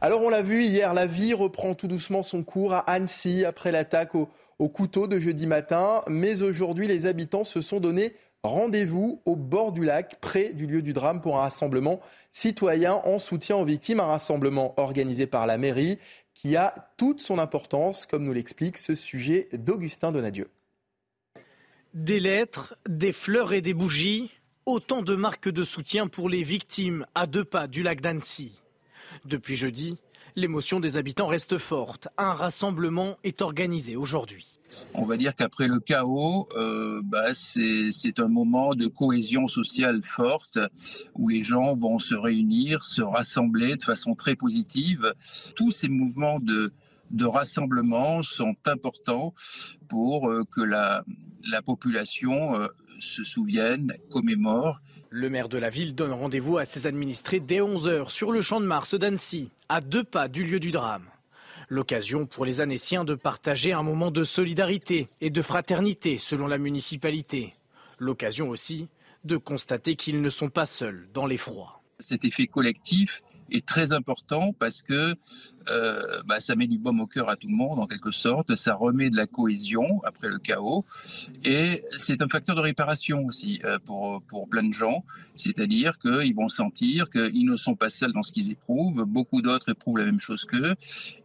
Alors 0.00 0.22
on 0.22 0.30
l'a 0.30 0.42
vu 0.42 0.64
hier, 0.64 0.94
la 0.94 1.06
vie 1.06 1.32
reprend 1.32 1.74
tout 1.74 1.88
doucement 1.88 2.24
son 2.24 2.42
cours 2.42 2.72
à 2.72 2.78
Annecy 2.90 3.44
après 3.44 3.70
l'attaque 3.70 4.16
au, 4.16 4.28
au 4.58 4.68
couteau 4.68 5.06
de 5.06 5.20
jeudi 5.20 5.46
matin. 5.46 6.02
Mais 6.08 6.42
aujourd'hui, 6.42 6.88
les 6.88 7.06
habitants 7.06 7.44
se 7.44 7.60
sont 7.60 7.78
donné 7.78 8.14
Rendez-vous 8.44 9.20
au 9.24 9.34
bord 9.34 9.72
du 9.72 9.84
lac, 9.84 10.20
près 10.20 10.52
du 10.52 10.66
lieu 10.66 10.80
du 10.80 10.92
drame, 10.92 11.20
pour 11.20 11.38
un 11.38 11.40
rassemblement 11.40 12.00
citoyen 12.30 12.94
en 13.04 13.18
soutien 13.18 13.56
aux 13.56 13.64
victimes. 13.64 14.00
Un 14.00 14.06
rassemblement 14.06 14.74
organisé 14.78 15.26
par 15.26 15.46
la 15.46 15.58
mairie 15.58 15.98
qui 16.34 16.56
a 16.56 16.92
toute 16.96 17.20
son 17.20 17.38
importance, 17.40 18.06
comme 18.06 18.24
nous 18.24 18.32
l'explique 18.32 18.78
ce 18.78 18.94
sujet 18.94 19.48
d'Augustin 19.52 20.12
Donadieu. 20.12 20.48
Des 21.94 22.20
lettres, 22.20 22.76
des 22.88 23.12
fleurs 23.12 23.52
et 23.52 23.60
des 23.60 23.74
bougies, 23.74 24.30
autant 24.66 25.02
de 25.02 25.16
marques 25.16 25.48
de 25.48 25.64
soutien 25.64 26.06
pour 26.06 26.28
les 26.28 26.44
victimes 26.44 27.06
à 27.16 27.26
deux 27.26 27.44
pas 27.44 27.66
du 27.66 27.82
lac 27.82 28.00
d'Annecy. 28.00 28.62
Depuis 29.24 29.56
jeudi, 29.56 29.96
l'émotion 30.36 30.80
des 30.80 30.96
habitants 30.96 31.26
reste 31.26 31.58
forte. 31.58 32.08
Un 32.18 32.34
rassemblement 32.34 33.18
est 33.24 33.42
organisé 33.42 33.96
aujourd'hui. 33.96 34.58
On 34.94 35.04
va 35.04 35.16
dire 35.16 35.34
qu'après 35.34 35.68
le 35.68 35.80
chaos, 35.80 36.48
euh, 36.56 37.00
bah, 37.04 37.32
c'est 37.32 38.18
un 38.18 38.28
moment 38.28 38.74
de 38.74 38.86
cohésion 38.86 39.48
sociale 39.48 40.02
forte 40.02 40.58
où 41.14 41.28
les 41.28 41.42
gens 41.42 41.74
vont 41.74 41.98
se 41.98 42.14
réunir, 42.14 42.84
se 42.84 43.02
rassembler 43.02 43.76
de 43.76 43.82
façon 43.82 44.14
très 44.14 44.34
positive. 44.34 45.14
Tous 45.56 45.70
ces 45.70 45.88
mouvements 45.88 46.38
de, 46.40 46.72
rassemblement 47.24 48.22
sont 48.22 48.56
importants 48.66 49.32
pour 49.88 50.28
euh, 50.28 50.44
que 50.50 50.60
la, 50.60 51.04
la 51.50 51.62
population 51.62 52.60
euh, 52.60 52.68
se 53.00 53.24
souvienne, 53.24 53.94
commémore. 54.10 54.80
Le 55.10 55.30
maire 55.30 55.48
de 55.48 55.56
la 55.56 55.70
ville 55.70 55.94
donne 55.94 56.12
rendez-vous 56.12 56.58
à 56.58 56.66
ses 56.66 56.86
administrés 56.86 57.40
dès 57.40 57.60
11h 57.60 58.10
sur 58.10 58.30
le 58.30 58.42
champ 58.42 58.60
de 58.60 58.66
Mars 58.66 58.94
d'Annecy, 58.94 59.50
à 59.70 59.80
deux 59.80 60.04
pas 60.04 60.28
du 60.28 60.44
lieu 60.44 60.60
du 60.60 60.70
drame. 60.70 61.06
L'occasion 61.70 62.26
pour 62.26 62.44
les 62.44 62.60
Annéciens 62.60 63.04
de 63.04 63.14
partager 63.14 63.72
un 63.72 63.82
moment 63.82 64.10
de 64.10 64.22
solidarité 64.22 65.08
et 65.22 65.30
de 65.30 65.40
fraternité 65.40 66.18
selon 66.18 66.46
la 66.46 66.58
municipalité. 66.58 67.54
L'occasion 67.98 68.50
aussi 68.50 68.88
de 69.24 69.38
constater 69.38 69.96
qu'ils 69.96 70.20
ne 70.20 70.28
sont 70.28 70.50
pas 70.50 70.66
seuls 70.66 71.08
dans 71.14 71.26
l'effroi. 71.26 71.80
Cet 72.00 72.26
effet 72.26 72.46
collectif 72.46 73.22
est 73.50 73.66
très 73.66 73.92
important 73.92 74.52
parce 74.58 74.82
que 74.82 75.14
euh, 75.70 76.02
bah, 76.26 76.40
ça 76.40 76.56
met 76.56 76.66
du 76.66 76.78
baume 76.78 77.00
au 77.00 77.06
cœur 77.06 77.28
à 77.28 77.36
tout 77.36 77.48
le 77.48 77.54
monde 77.54 77.78
en 77.78 77.86
quelque 77.86 78.10
sorte, 78.12 78.54
ça 78.56 78.74
remet 78.74 79.10
de 79.10 79.16
la 79.16 79.26
cohésion 79.26 80.00
après 80.04 80.28
le 80.28 80.38
chaos. 80.38 80.84
Et 81.44 81.84
c'est 81.96 82.22
un 82.22 82.28
facteur 82.28 82.56
de 82.56 82.60
réparation 82.60 83.26
aussi 83.26 83.60
euh, 83.64 83.78
pour, 83.78 84.22
plein 84.48 84.62
de 84.62 84.72
gens, 84.72 85.04
c'est-à-dire 85.36 85.98
qu'ils 85.98 86.34
vont 86.34 86.48
sentir 86.48 87.10
qu'ils 87.10 87.44
ne 87.44 87.56
sont 87.56 87.74
pas 87.74 87.90
seuls 87.90 88.12
dans 88.12 88.22
ce 88.22 88.32
qu'ils 88.32 88.50
éprouvent, 88.50 89.04
beaucoup 89.04 89.42
d'autres 89.42 89.70
éprouvent 89.70 89.98
la 89.98 90.06
même 90.06 90.20
chose 90.20 90.44
qu'eux. 90.44 90.74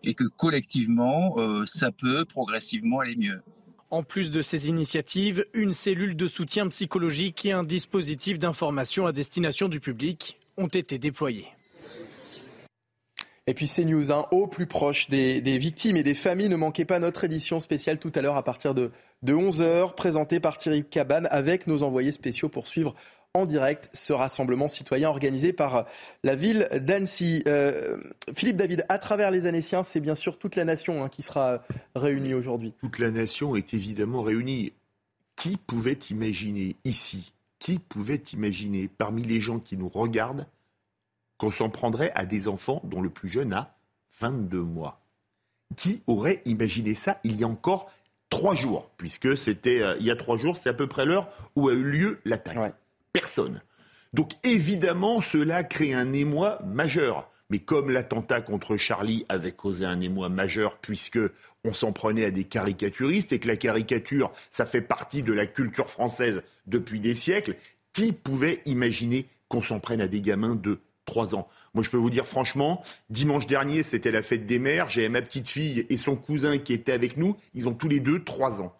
Et 0.04 0.14
que 0.14 0.26
collectivement 0.26 1.36
euh, 1.38 1.66
ça 1.66 1.92
peut 1.92 2.26
progressivement 2.26 3.00
aller 3.00 3.16
mieux. 3.16 3.42
En 3.90 4.02
plus 4.02 4.32
de 4.32 4.42
ces 4.42 4.70
initiatives, 4.70 5.46
une 5.54 5.72
cellule 5.72 6.16
de 6.16 6.28
soutien 6.28 6.68
psychologique 6.70 7.46
et 7.46 7.52
un 7.52 7.64
dispositif 7.64 8.40
d'information 8.40 9.06
à 9.06 9.12
destination 9.12 9.70
du 9.70 9.80
public 9.80 10.40
ont 10.58 10.68
été 10.68 10.98
déployés. 10.98 11.46
Et 13.46 13.54
puis 13.54 13.68
CNews, 13.68 14.12
hein, 14.12 14.26
au 14.32 14.48
plus 14.48 14.68
proche 14.68 15.10
des, 15.10 15.42
victimes 15.58 15.98
et 15.98 16.04
des 16.04 16.14
familles. 16.14 16.48
Ne 16.48 16.56
manquez 16.56 16.86
pas 16.86 17.00
notre 17.00 17.26
édition 17.26 17.60
spéciale 17.60 18.00
tout 18.00 18.12
à 18.16 18.22
l'heure 18.22 18.38
à 18.38 18.44
partir 18.44 18.74
de, 18.74 18.92
11h, 19.26 19.96
présentée 19.96 20.40
par 20.40 20.58
Thierry 20.58 20.86
Cabane 20.86 21.28
avec 21.30 21.68
nos 21.68 21.84
envoyés 21.84 22.14
spéciaux 22.14 22.48
pour 22.48 22.68
suivre 22.68 22.96
en 23.34 23.46
direct 23.46 23.90
ce 23.94 24.14
rassemblement 24.14 24.68
citoyen 24.68 25.10
organisé 25.10 25.54
par 25.54 25.88
la 26.24 26.36
ville 26.36 26.70
d'Annecy. 26.72 27.44
Euh, 27.48 27.98
Philippe 28.34 28.58
David, 28.58 28.86
à 28.90 28.98
travers 28.98 29.32
les 29.32 29.48
Annéciens, 29.48 29.84
c'est 29.84 30.00
bien 30.00 30.16
sûr 30.16 30.38
toute 30.38 30.56
la 30.56 30.66
nation 30.66 31.04
hein, 31.04 31.10
qui 31.10 31.24
sera 31.24 31.64
réunie 31.96 32.34
aujourd'hui. 32.34 32.74
Toute 32.80 33.00
la 33.00 33.12
nation 33.12 33.56
est 33.56 33.74
évidemment 33.74 34.22
réunie. 34.22 34.72
Qui 35.36 35.58
pouvait 35.58 35.98
imaginer 36.12 36.76
ici, 36.86 37.34
qui 37.60 37.80
pouvait 37.80 38.22
imaginer 38.32 38.88
parmi 38.88 39.24
les 39.24 39.42
gens 39.42 39.60
qui 39.60 39.76
nous 39.76 39.90
regardent 39.90 40.46
qu'on 41.38 41.52
s'en 41.52 41.70
prendrait 41.70 42.12
à 42.16 42.26
des 42.26 42.48
enfants 42.48 42.82
dont 42.84 43.02
le 43.02 43.10
plus 43.10 43.30
jeune 43.30 43.54
a 43.54 43.76
22 44.20 44.62
mois. 44.62 45.02
Qui 45.76 46.04
aurait 46.08 46.42
imaginé 46.46 46.94
ça 46.96 47.20
il 47.24 47.40
y 47.40 47.44
a 47.44 47.48
encore 47.48 47.90
trois 48.30 48.56
jours 48.56 48.92
Puisque 48.98 49.38
c'était 49.38 49.82
euh, 49.82 49.96
il 50.00 50.06
y 50.06 50.12
a 50.12 50.16
trois 50.16 50.38
jours, 50.38 50.58
c'est 50.58 50.70
à 50.70 50.74
peu 50.74 50.88
près 50.88 51.06
l'heure 51.06 51.30
où 51.56 51.70
a 51.70 51.74
eu 51.74 51.84
lieu 51.84 52.20
l'attaque. 52.26 52.76
Personne. 53.12 53.62
Donc 54.14 54.32
évidemment, 54.44 55.22
cela 55.22 55.64
crée 55.64 55.94
un 55.94 56.14
émoi 56.14 56.60
majeur. 56.66 57.30
Mais 57.50 57.60
comme 57.60 57.92
l'attentat 57.92 58.42
contre 58.42 58.78
Charlie 58.78 59.26
avait 59.30 59.52
causé 59.52 59.86
un 59.86 60.00
émoi 60.02 60.30
majeur, 60.30 60.78
puisque 60.78 61.20
on 61.64 61.74
s'en 61.74 61.92
prenait 61.92 62.26
à 62.26 62.32
des 62.32 62.46
caricaturistes 62.46 63.32
et 63.32 63.40
que 63.40 63.48
la 63.48 63.58
caricature, 63.58 64.32
ça 64.50 64.66
fait 64.66 64.82
partie 64.82 65.22
de 65.22 65.34
la 65.34 65.46
culture 65.46 65.90
française 65.90 66.42
depuis 66.66 67.00
des 67.00 67.14
siècles, 67.14 67.56
qui 67.92 68.12
pouvait 68.12 68.62
imaginer 68.66 69.28
qu'on 69.50 69.62
s'en 69.62 69.80
prenne 69.80 70.02
à 70.02 70.08
des 70.08 70.22
gamins 70.22 70.56
de 70.56 70.80
trois 71.06 71.36
ans. 71.36 71.48
Moi, 71.74 71.84
je 71.84 71.90
peux 71.90 71.98
vous 71.98 72.10
dire 72.10 72.28
franchement, 72.28 72.82
dimanche 73.10 73.48
dernier, 73.48 73.84
c'était 73.84 74.12
la 74.12 74.22
fête 74.22 74.46
des 74.46 74.60
mères. 74.60 74.90
J'ai 74.90 75.08
ma 75.10 75.22
petite 75.22 75.50
fille 75.50 75.86
et 75.90 75.98
son 75.98 76.16
cousin 76.16 76.58
qui 76.58 76.74
étaient 76.74 76.92
avec 76.92 77.18
nous. 77.18 77.36
Ils 77.54 77.68
ont 77.68 77.74
tous 77.74 77.90
les 77.90 78.00
deux 78.00 78.24
trois 78.24 78.62
ans. 78.62 78.74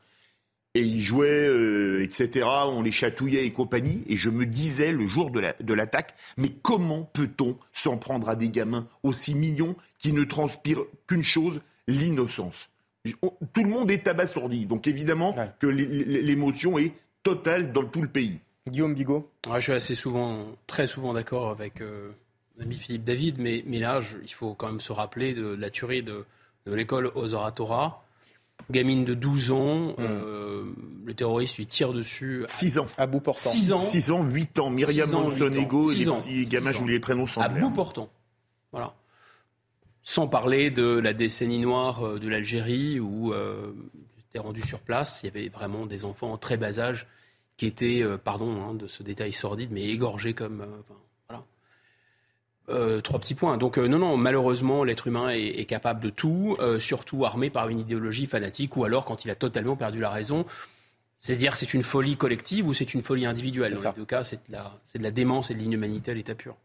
Et 0.76 0.82
ils 0.82 1.02
jouaient, 1.02 1.48
euh, 1.48 2.02
etc. 2.02 2.48
On 2.66 2.82
les 2.82 2.92
chatouillait 2.92 3.46
et 3.46 3.52
compagnie. 3.52 4.04
Et 4.08 4.18
je 4.18 4.30
me 4.30 4.46
disais 4.46 4.92
le 4.92 5.06
jour 5.06 5.30
de 5.30 5.74
l'attaque, 5.74 6.16
mais 6.38 6.50
comment 6.50 7.04
peut-on 7.04 7.58
s'en 7.72 7.98
prendre 7.98 8.28
à 8.28 8.36
des 8.36 8.50
gamins 8.50 8.88
aussi 9.04 9.36
mignons 9.36 9.76
qui 10.00 10.14
ne 10.14 10.24
transpirent 10.24 10.86
qu'une 11.06 11.22
chose, 11.22 11.62
l'innocence? 11.88 12.70
Tout 13.06 13.64
le 13.64 13.70
monde 13.70 13.92
est 13.92 14.08
abasourdi. 14.08 14.66
Donc 14.66 14.88
évidemment 14.88 15.36
que 15.60 15.68
l'émotion 15.68 16.80
est 16.80 16.94
totale 17.22 17.72
dans 17.72 17.86
tout 17.86 18.02
le 18.02 18.08
pays. 18.08 18.40
Guillaume 18.70 18.96
Bigot 18.96 19.30
Je 19.54 19.60
suis 19.60 19.74
assez 19.74 19.96
souvent, 19.96 20.46
très 20.68 20.88
souvent 20.88 21.14
d'accord 21.14 21.50
avec 21.50 21.82
euh, 21.82 22.12
l'ami 22.58 22.78
Philippe 22.78 23.04
David, 23.04 23.38
mais, 23.38 23.64
mais 23.68 23.80
là, 23.80 24.00
il 24.24 24.34
faut 24.34 24.54
quand 24.54 24.68
même 24.68 24.82
se 24.82 24.94
rappeler 24.94 25.34
de, 25.34 25.48
la 25.48 25.70
tuerie 25.70 26.04
de, 26.04 26.26
l'école 26.66 27.12
aux 27.16 27.34
Oratora. 27.34 28.06
Gamine 28.72 29.04
de 29.04 29.14
12 29.14 29.52
ans, 29.52 29.88
hmm. 29.88 29.96
euh, 30.00 30.64
le 31.06 31.14
terroriste 31.14 31.58
lui 31.58 31.66
tire 31.66 31.92
dessus. 31.92 32.46
6 32.48 32.80
ans. 32.80 32.88
À 32.98 33.08
bout 33.08 33.20
portant. 33.20 33.50
6 33.50 33.74
ans. 33.74 33.82
6 33.82 34.12
ans, 34.12 34.24
8 34.24 34.60
ans. 34.60 34.70
Myriam 34.70 35.10
Monsonego 35.12 35.92
et 35.92 35.96
les 35.96 36.06
petits 36.06 36.46
gamins, 36.46 36.72
prénoms 37.02 37.26
À 37.38 37.50
bout 37.50 37.72
portant. 37.72 38.10
Voilà. 38.72 38.94
Sans 40.04 40.28
parler 40.28 40.72
de 40.72 40.86
la 40.86 41.14
décennie 41.14 41.60
noire 41.60 42.06
euh, 42.06 42.20
de 42.20 42.30
l'Algérie 42.30 43.00
où 43.00 43.34
euh, 43.34 43.74
j'étais 44.18 44.40
rendu 44.40 44.62
sur 44.62 44.80
place, 44.80 45.22
il 45.24 45.28
y 45.28 45.30
avait 45.30 45.50
vraiment 45.50 45.86
des 45.86 46.06
enfants 46.06 46.32
en 46.32 46.38
très 46.38 46.58
bas 46.58 46.80
âge 46.80 47.08
qui 47.58 47.66
était, 47.66 48.02
euh, 48.02 48.18
pardon 48.18 48.62
hein, 48.64 48.74
de 48.74 48.88
ce 48.88 49.04
détail 49.04 49.34
sordide, 49.34 49.72
mais 49.72 49.84
égorgé 49.84 50.34
comme. 50.34 50.62
Euh, 50.62 50.96
voilà. 51.30 51.44
Euh, 52.70 53.02
trois 53.02 53.20
petits 53.20 53.36
points. 53.36 53.58
Donc 53.58 53.78
non, 53.78 54.00
non, 54.00 54.18
malheureusement, 54.18 54.84
l'être 54.84 55.08
humain 55.08 55.30
est, 55.30 55.66
capable 55.66 56.02
de 56.02 56.10
tout, 56.10 56.58
surtout 56.80 57.26
armé 57.26 57.50
par 57.50 57.70
une 57.70 57.80
idéologie 57.80 58.26
fanatique, 58.26 58.78
ou 58.78 58.86
alors 58.86 59.06
quand 59.06 59.26
il 59.26 59.32
a 59.32 59.36
totalement 59.36 59.76
perdu 59.76 60.00
la 60.00 60.10
raison. 60.10 60.46
C'est-à-dire 61.20 61.56
c'est 61.56 61.74
une 61.74 61.84
folie 61.84 62.18
collective 62.18 62.68
ou 62.68 62.74
c'est 62.74 62.94
une 62.94 63.02
folie 63.02 63.26
individuelle? 63.26 63.76
Dans 63.76 63.82
les 63.82 63.96
deux 63.96 64.06
cas, 64.06 64.26
c'est 64.26 64.46
de, 64.48 64.52
la, 64.52 64.74
de 64.94 65.04
la 65.04 65.12
démence 65.12 65.52
et 65.52 65.54
de 65.54 65.60
l'inhumanité 65.60 66.12
à 66.12 66.14
l'état 66.14 66.36
pur. 66.36 66.58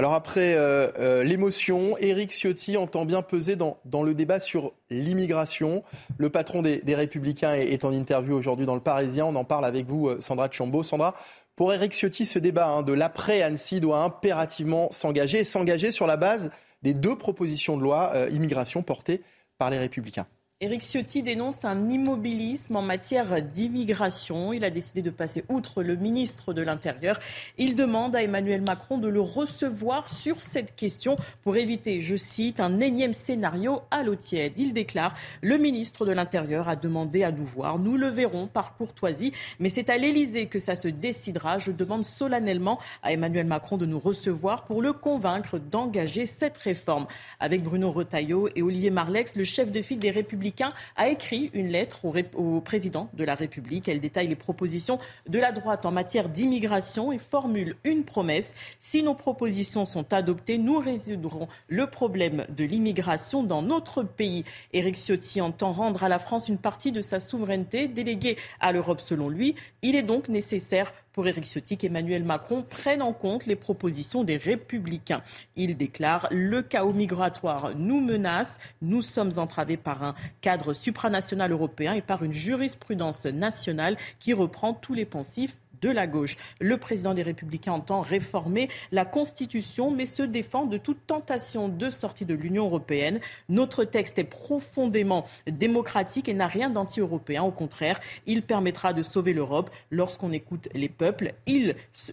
Alors 0.00 0.14
après 0.14 0.54
euh, 0.54 0.88
euh, 0.98 1.22
l'émotion, 1.22 1.94
Éric 1.98 2.30
Ciotti 2.30 2.78
entend 2.78 3.04
bien 3.04 3.20
peser 3.20 3.54
dans, 3.54 3.76
le 3.84 4.14
débat 4.14 4.40
sur 4.40 4.72
l'immigration. 4.88 5.84
Le 6.16 6.30
patron 6.30 6.62
des, 6.62 6.80
Républicains 6.94 7.52
est, 7.52 7.84
en 7.84 7.92
interview 7.92 8.34
aujourd'hui 8.34 8.64
dans 8.64 8.74
le 8.74 8.80
Parisien. 8.80 9.26
On 9.26 9.36
en 9.36 9.44
parle 9.44 9.66
avec 9.66 9.84
vous, 9.84 10.08
euh, 10.08 10.18
Sandra 10.18 10.48
Chambaud. 10.50 10.84
Sandra, 10.84 11.14
pour 11.54 11.74
Éric 11.74 11.92
Ciotti, 11.92 12.24
ce 12.24 12.38
débat 12.38 12.68
hein, 12.68 12.82
de 12.82 12.94
l'après-Annecy 12.94 13.80
doit 13.80 14.02
impérativement 14.02 14.90
s'engager 14.90 15.40
et 15.40 15.44
s'engager 15.44 15.92
sur 15.92 16.06
la 16.06 16.16
base 16.16 16.50
des 16.80 16.94
deux 16.94 17.18
propositions 17.18 17.76
de 17.76 17.82
loi 17.82 18.14
immigration 18.30 18.82
portées 18.82 19.20
par 19.58 19.68
les 19.68 19.76
Républicains. 19.76 20.26
Éric 20.62 20.82
Ciotti 20.82 21.22
dénonce 21.22 21.64
un 21.64 21.88
immobilisme 21.88 22.76
en 22.76 22.82
matière 22.82 23.40
d'immigration. 23.40 24.52
Il 24.52 24.62
a 24.62 24.68
décidé 24.68 25.00
de 25.00 25.08
passer 25.08 25.42
outre 25.48 25.82
le 25.82 25.96
ministre 25.96 26.52
de 26.52 26.60
l'Intérieur. 26.60 27.18
Il 27.56 27.74
demande 27.74 28.14
à 28.14 28.22
Emmanuel 28.22 28.60
Macron 28.60 28.98
de 28.98 29.08
le 29.08 29.22
recevoir 29.22 30.10
sur 30.10 30.42
cette 30.42 30.76
question 30.76 31.16
pour 31.44 31.56
éviter, 31.56 32.02
je 32.02 32.14
cite, 32.14 32.60
un 32.60 32.78
énième 32.80 33.14
scénario 33.14 33.80
à 33.90 34.02
l'eau 34.02 34.16
tiède. 34.16 34.52
Il 34.58 34.74
déclare 34.74 35.14
Le 35.40 35.56
ministre 35.56 36.04
de 36.04 36.12
l'Intérieur 36.12 36.68
a 36.68 36.76
demandé 36.76 37.24
à 37.24 37.32
nous 37.32 37.46
voir. 37.46 37.78
Nous 37.78 37.96
le 37.96 38.08
verrons 38.08 38.46
par 38.46 38.76
courtoisie, 38.76 39.32
mais 39.60 39.70
c'est 39.70 39.88
à 39.88 39.96
l'Élysée 39.96 40.44
que 40.44 40.58
ça 40.58 40.76
se 40.76 40.88
décidera. 40.88 41.58
Je 41.58 41.72
demande 41.72 42.04
solennellement 42.04 42.78
à 43.02 43.14
Emmanuel 43.14 43.46
Macron 43.46 43.78
de 43.78 43.86
nous 43.86 43.98
recevoir 43.98 44.64
pour 44.64 44.82
le 44.82 44.92
convaincre 44.92 45.58
d'engager 45.58 46.26
cette 46.26 46.58
réforme. 46.58 47.06
Avec 47.38 47.62
Bruno 47.62 47.90
Retailleau 47.90 48.50
et 48.54 48.60
Olivier 48.60 48.90
Marlex, 48.90 49.36
le 49.36 49.44
chef 49.44 49.72
de 49.72 49.80
file 49.80 49.98
des 49.98 50.10
Républicains 50.10 50.49
a 50.96 51.08
écrit 51.08 51.50
une 51.54 51.68
lettre 51.68 52.00
au, 52.34 52.60
président 52.60 53.08
de 53.14 53.24
la 53.24 53.34
République. 53.34 53.88
Elle 53.88 54.00
détaille 54.00 54.28
les 54.28 54.36
propositions 54.36 54.98
de 55.28 55.38
la 55.38 55.52
droite 55.52 55.86
en 55.86 55.90
matière 55.90 56.28
d'immigration 56.28 57.12
et 57.12 57.18
formule 57.18 57.76
une 57.84 58.04
promesse. 58.04 58.54
Si 58.78 59.02
nos 59.02 59.14
propositions 59.14 59.84
sont 59.84 60.12
adoptées, 60.12 60.58
nous 60.58 60.78
résoudrons 60.78 61.48
le 61.68 61.86
problème 61.86 62.46
de 62.48 62.64
l'immigration 62.64 63.42
dans 63.42 63.62
notre 63.62 64.02
pays. 64.02 64.44
Éric 64.72 64.96
Ciotti 64.96 65.40
entend 65.40 65.72
rendre 65.72 66.04
à 66.04 66.08
la 66.08 66.18
France 66.18 66.48
une 66.48 66.58
partie 66.58 66.92
de 66.92 67.02
sa 67.02 67.20
souveraineté 67.20 67.88
déléguée 67.88 68.36
à 68.60 68.72
l'Europe 68.72 69.00
selon 69.00 69.28
lui. 69.28 69.54
Il 69.82 69.96
est 69.96 70.02
donc 70.02 70.28
nécessaire 70.28 70.92
pour 71.12 71.26
Éric 71.26 71.44
Ciotti 71.44 71.76
qu'Emmanuel 71.76 72.24
Macron 72.24 72.62
prenne 72.62 73.02
en 73.02 73.12
compte 73.12 73.46
les 73.46 73.56
propositions 73.56 74.24
des 74.24 74.36
Républicains. 74.36 75.22
Il 75.56 75.76
déclare 75.76 76.28
Le 76.30 76.62
chaos 76.62 76.92
migratoire 76.92 77.72
nous 77.76 78.00
menace. 78.00 78.58
Nous 78.80 79.02
sommes 79.02 79.32
entravés 79.36 79.76
par 79.76 80.04
un 80.04 80.14
cadre 80.40 80.72
supranational 80.72 81.52
européen 81.52 81.94
et 81.94 82.02
par 82.02 82.24
une 82.24 82.32
jurisprudence 82.32 83.26
nationale 83.26 83.96
qui 84.18 84.32
reprend 84.32 84.74
tous 84.74 84.94
les 84.94 85.04
pensifs 85.04 85.56
de 85.80 85.90
la 85.90 86.06
gauche. 86.06 86.36
Le 86.60 86.76
président 86.76 87.14
des 87.14 87.22
Républicains 87.22 87.72
entend 87.72 88.00
réformer 88.00 88.68
la 88.92 89.04
Constitution, 89.04 89.90
mais 89.90 90.06
se 90.06 90.22
défend 90.22 90.66
de 90.66 90.78
toute 90.78 91.06
tentation 91.06 91.68
de 91.68 91.90
sortie 91.90 92.24
de 92.24 92.34
l'Union 92.34 92.66
européenne. 92.66 93.20
Notre 93.48 93.84
texte 93.84 94.18
est 94.18 94.24
profondément 94.24 95.26
démocratique 95.46 96.28
et 96.28 96.34
n'a 96.34 96.46
rien 96.46 96.70
d'anti-européen. 96.70 97.42
Au 97.42 97.50
contraire, 97.50 98.00
il 98.26 98.42
permettra 98.42 98.92
de 98.92 99.02
sauver 99.02 99.32
l'Europe 99.32 99.70
lorsqu'on 99.90 100.32
écoute 100.32 100.68
les 100.74 100.88
peuples. 100.88 101.32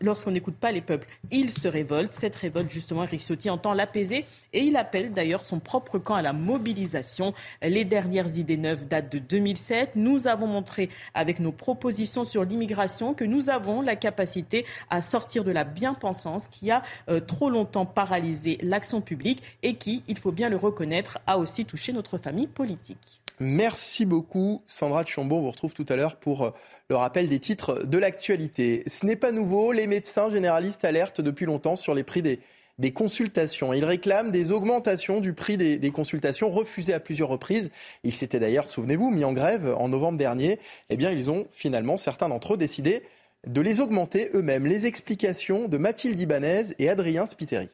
lorsqu'on 0.01 0.31
n'écoute 0.31 0.55
pas 0.55 0.71
les 0.71 0.81
peuples, 0.81 1.07
il 1.31 1.49
se 1.49 1.67
révolte. 1.67 2.13
Cette 2.13 2.35
révolte, 2.35 2.71
justement, 2.71 3.03
Eric 3.03 3.21
Ciotti 3.21 3.49
entend 3.49 3.73
l'apaiser 3.73 4.25
et 4.53 4.61
il 4.61 4.77
appelle 4.77 5.11
d'ailleurs 5.11 5.43
son 5.43 5.59
propre 5.59 5.99
camp 5.99 6.15
à 6.15 6.21
la 6.21 6.33
mobilisation. 6.33 7.33
Les 7.61 7.85
dernières 7.85 8.37
idées 8.37 8.57
neuves 8.57 8.87
datent 8.87 9.11
de 9.11 9.19
2007. 9.19 9.91
Nous 9.95 10.27
avons 10.27 10.47
montré 10.47 10.89
avec 11.13 11.39
nos 11.39 11.51
propositions 11.51 12.23
sur 12.23 12.43
l'immigration 12.43 13.13
que 13.13 13.25
nous 13.25 13.49
avons 13.49 13.56
avons 13.57 13.81
la 13.81 13.95
capacité 13.95 14.65
à 14.89 15.01
sortir 15.01 15.43
de 15.43 15.51
la 15.51 15.63
bien-pensance 15.63 16.47
qui 16.47 16.69
a 16.71 16.83
euh, 17.09 17.19
trop 17.19 17.49
longtemps 17.49 17.85
paralysé 17.85 18.57
l'action 18.61 19.01
publique 19.01 19.41
et 19.63 19.75
qui, 19.75 20.03
il 20.07 20.17
faut 20.17 20.31
bien 20.31 20.49
le 20.49 20.57
reconnaître, 20.57 21.17
a 21.25 21.37
aussi 21.37 21.65
touché 21.65 21.91
notre 21.91 22.17
famille 22.17 22.47
politique. 22.47 23.21
Merci 23.39 24.05
beaucoup, 24.05 24.63
Sandra 24.67 25.05
Chambaud. 25.05 25.37
On 25.37 25.41
vous 25.41 25.51
retrouve 25.51 25.73
tout 25.73 25.85
à 25.89 25.95
l'heure 25.95 26.15
pour 26.15 26.43
euh, 26.43 26.51
le 26.89 26.95
rappel 26.95 27.27
des 27.27 27.39
titres 27.39 27.83
de 27.83 27.97
l'actualité. 27.97 28.83
Ce 28.87 29.05
n'est 29.05 29.15
pas 29.15 29.31
nouveau, 29.31 29.71
les 29.71 29.87
médecins 29.87 30.29
généralistes 30.29 30.85
alertent 30.85 31.21
depuis 31.21 31.45
longtemps 31.45 31.75
sur 31.75 31.93
les 31.93 32.03
prix 32.03 32.21
des, 32.21 32.39
des 32.79 32.91
consultations. 32.93 33.73
Ils 33.73 33.85
réclament 33.85 34.31
des 34.31 34.51
augmentations 34.51 35.19
du 35.19 35.33
prix 35.33 35.57
des, 35.57 35.77
des 35.77 35.91
consultations 35.91 36.49
refusées 36.49 36.93
à 36.93 36.99
plusieurs 36.99 37.29
reprises. 37.29 37.69
Ils 38.03 38.11
s'étaient 38.11 38.39
d'ailleurs, 38.39 38.69
souvenez-vous, 38.69 39.09
mis 39.09 39.23
en 39.23 39.33
grève 39.33 39.75
en 39.77 39.87
novembre 39.87 40.17
dernier. 40.17 40.59
Eh 40.89 40.97
bien, 40.97 41.11
ils 41.11 41.29
ont 41.29 41.47
finalement, 41.51 41.97
certains 41.97 42.29
d'entre 42.29 42.53
eux, 42.53 42.57
décidé 42.57 43.03
de 43.47 43.61
les 43.61 43.79
augmenter 43.79 44.29
eux-mêmes. 44.33 44.65
Les 44.65 44.85
explications 44.85 45.67
de 45.67 45.77
Mathilde 45.77 46.19
Ibanez 46.19 46.73
et 46.79 46.89
Adrien 46.89 47.25
Spiteri. 47.25 47.69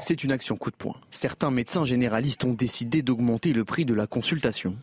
C'est 0.00 0.24
une 0.24 0.32
action 0.32 0.56
coup 0.56 0.70
de 0.70 0.76
poing. 0.76 0.96
Certains 1.10 1.50
médecins 1.50 1.84
généralistes 1.84 2.44
ont 2.44 2.54
décidé 2.54 3.02
d'augmenter 3.02 3.52
le 3.52 3.66
prix 3.66 3.84
de 3.84 3.92
la 3.92 4.06
consultation, 4.06 4.76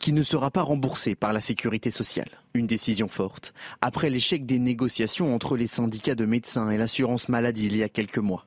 qui 0.00 0.14
ne 0.14 0.22
sera 0.22 0.50
pas 0.50 0.62
remboursé 0.62 1.14
par 1.14 1.34
la 1.34 1.42
sécurité 1.42 1.90
sociale. 1.90 2.30
Une 2.54 2.66
décision 2.66 3.08
forte, 3.08 3.52
après 3.82 4.08
l'échec 4.08 4.46
des 4.46 4.58
négociations 4.58 5.34
entre 5.34 5.56
les 5.56 5.66
syndicats 5.66 6.14
de 6.14 6.24
médecins 6.24 6.70
et 6.70 6.78
l'assurance 6.78 7.28
maladie 7.28 7.66
il 7.66 7.76
y 7.76 7.82
a 7.82 7.90
quelques 7.90 8.18
mois. 8.18 8.46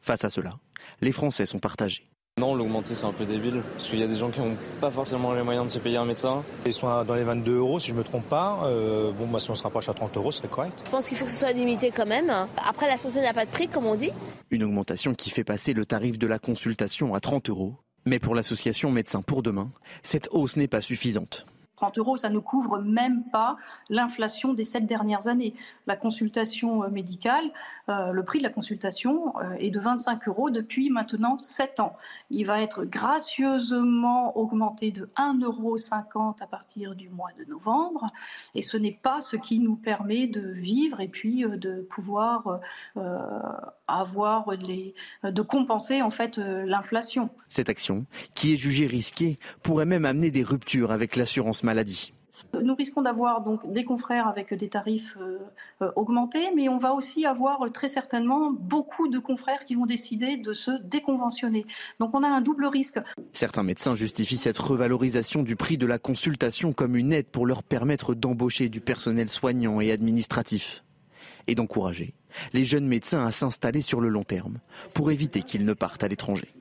Face 0.00 0.24
à 0.24 0.30
cela, 0.30 0.58
les 1.00 1.12
Français 1.12 1.46
sont 1.46 1.58
partagés. 1.58 2.08
Non, 2.40 2.56
l'augmenter 2.56 2.96
c'est 2.96 3.04
un 3.04 3.12
peu 3.12 3.24
débile, 3.26 3.62
parce 3.76 3.88
qu'il 3.88 4.00
y 4.00 4.02
a 4.02 4.08
des 4.08 4.16
gens 4.16 4.28
qui 4.28 4.40
n'ont 4.40 4.56
pas 4.80 4.90
forcément 4.90 5.32
les 5.34 5.44
moyens 5.44 5.66
de 5.66 5.70
se 5.70 5.78
payer 5.78 5.98
un 5.98 6.04
médecin. 6.04 6.42
Ils 6.66 6.74
sont 6.74 7.04
dans 7.04 7.14
les 7.14 7.22
22 7.22 7.58
euros 7.58 7.78
si 7.78 7.86
je 7.86 7.92
ne 7.92 7.98
me 7.98 8.02
trompe 8.02 8.28
pas. 8.28 8.58
Euh, 8.64 9.12
bon, 9.12 9.28
bah, 9.28 9.38
si 9.38 9.52
on 9.52 9.54
se 9.54 9.62
rapproche 9.62 9.88
à 9.88 9.94
30 9.94 10.16
euros, 10.16 10.32
ce 10.32 10.38
serait 10.38 10.48
correct. 10.48 10.76
Je 10.84 10.90
pense 10.90 11.08
qu'il 11.08 11.16
faut 11.16 11.26
que 11.26 11.30
ce 11.30 11.38
soit 11.38 11.52
limité 11.52 11.92
quand 11.92 12.06
même. 12.06 12.32
Après, 12.68 12.88
la 12.88 12.98
santé 12.98 13.20
n'a 13.20 13.32
pas 13.32 13.44
de 13.44 13.50
prix, 13.50 13.68
comme 13.68 13.86
on 13.86 13.94
dit. 13.94 14.10
Une 14.50 14.64
augmentation 14.64 15.14
qui 15.14 15.30
fait 15.30 15.44
passer 15.44 15.74
le 15.74 15.86
tarif 15.86 16.18
de 16.18 16.26
la 16.26 16.40
consultation 16.40 17.14
à 17.14 17.20
30 17.20 17.50
euros. 17.50 17.76
Mais 18.04 18.18
pour 18.18 18.34
l'association 18.34 18.90
Médecins 18.90 19.22
pour 19.22 19.44
demain, 19.44 19.70
cette 20.02 20.26
hausse 20.32 20.56
n'est 20.56 20.66
pas 20.66 20.80
suffisante. 20.80 21.46
30 21.76 21.98
euros, 21.98 22.16
ça 22.16 22.30
ne 22.30 22.38
couvre 22.38 22.78
même 22.78 23.24
pas 23.24 23.56
l'inflation 23.88 24.54
des 24.54 24.64
sept 24.64 24.86
dernières 24.86 25.26
années. 25.26 25.54
La 25.86 25.96
consultation 25.96 26.84
euh, 26.84 26.88
médicale, 26.88 27.44
euh, 27.88 28.12
le 28.12 28.24
prix 28.24 28.38
de 28.38 28.44
la 28.44 28.50
consultation 28.50 29.34
euh, 29.38 29.54
est 29.58 29.70
de 29.70 29.80
25 29.80 30.28
euros 30.28 30.50
depuis 30.50 30.90
maintenant 30.90 31.38
7 31.38 31.80
ans. 31.80 31.96
Il 32.30 32.46
va 32.46 32.62
être 32.62 32.84
gracieusement 32.84 34.36
augmenté 34.38 34.92
de 34.92 35.10
1,50 35.16 35.42
euro 35.44 35.76
à 36.40 36.46
partir 36.46 36.94
du 36.94 37.08
mois 37.08 37.30
de 37.38 37.44
novembre. 37.44 38.06
Et 38.54 38.62
ce 38.62 38.76
n'est 38.76 38.98
pas 39.02 39.20
ce 39.20 39.36
qui 39.36 39.58
nous 39.58 39.76
permet 39.76 40.26
de 40.26 40.40
vivre 40.40 41.00
et 41.00 41.08
puis 41.08 41.44
de 41.44 41.86
pouvoir 41.90 42.60
avoir 43.86 44.50
les, 44.52 44.94
de 45.22 45.42
compenser 45.42 46.02
en 46.02 46.10
fait 46.10 46.38
l'inflation. 46.38 47.30
Cette 47.48 47.68
action, 47.68 48.06
qui 48.34 48.54
est 48.54 48.56
jugée 48.56 48.86
risquée, 48.86 49.36
pourrait 49.62 49.86
même 49.86 50.04
amener 50.04 50.30
des 50.30 50.42
ruptures 50.42 50.92
avec 50.92 51.16
l'assurance 51.16 51.63
maladie. 51.64 52.12
Nous 52.60 52.74
risquons 52.74 53.02
d'avoir 53.02 53.42
donc 53.42 53.70
des 53.70 53.84
confrères 53.84 54.26
avec 54.26 54.52
des 54.54 54.68
tarifs 54.68 55.16
euh, 55.20 55.38
euh, 55.82 55.92
augmentés, 55.96 56.50
mais 56.54 56.68
on 56.68 56.78
va 56.78 56.92
aussi 56.92 57.26
avoir 57.26 57.70
très 57.72 57.88
certainement 57.88 58.50
beaucoup 58.50 59.08
de 59.08 59.18
confrères 59.18 59.64
qui 59.64 59.74
vont 59.74 59.86
décider 59.86 60.36
de 60.36 60.52
se 60.52 60.70
déconventionner. 60.82 61.64
Donc 62.00 62.10
on 62.14 62.22
a 62.22 62.28
un 62.28 62.40
double 62.40 62.66
risque. 62.66 62.98
Certains 63.32 63.62
médecins 63.62 63.94
justifient 63.94 64.36
cette 64.36 64.58
revalorisation 64.58 65.42
du 65.42 65.54
prix 65.54 65.78
de 65.78 65.86
la 65.86 65.98
consultation 65.98 66.72
comme 66.72 66.96
une 66.96 67.12
aide 67.12 67.26
pour 67.26 67.46
leur 67.46 67.62
permettre 67.62 68.14
d'embaucher 68.14 68.68
du 68.68 68.80
personnel 68.80 69.28
soignant 69.28 69.80
et 69.80 69.92
administratif 69.92 70.84
et 71.46 71.54
d'encourager 71.54 72.14
les 72.52 72.64
jeunes 72.64 72.86
médecins 72.86 73.24
à 73.24 73.30
s'installer 73.30 73.80
sur 73.80 74.00
le 74.00 74.08
long 74.08 74.24
terme 74.24 74.58
pour 74.92 75.12
éviter 75.12 75.42
qu'ils 75.42 75.64
ne 75.64 75.72
partent 75.72 76.02
à 76.02 76.08
l'étranger. 76.08 76.52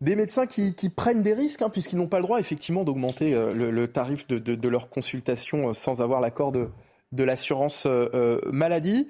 Des 0.00 0.14
médecins 0.14 0.46
qui, 0.46 0.72
prennent 0.90 1.24
des 1.24 1.34
risques, 1.34 1.60
hein, 1.60 1.70
puisqu'ils 1.70 1.96
n'ont 1.96 2.06
pas 2.06 2.18
le 2.18 2.22
droit 2.22 2.38
effectivement 2.38 2.84
d'augmenter 2.84 3.34
euh, 3.34 3.52
le, 3.52 3.88
tarif 3.90 4.28
de, 4.28 4.68
leur 4.68 4.90
consultation 4.90 5.70
euh, 5.70 5.74
sans 5.74 6.00
avoir 6.00 6.20
l'accord 6.20 6.52
de, 6.52 6.70
l'assurance 7.12 7.82
euh, 7.86 8.40
maladie. 8.52 9.08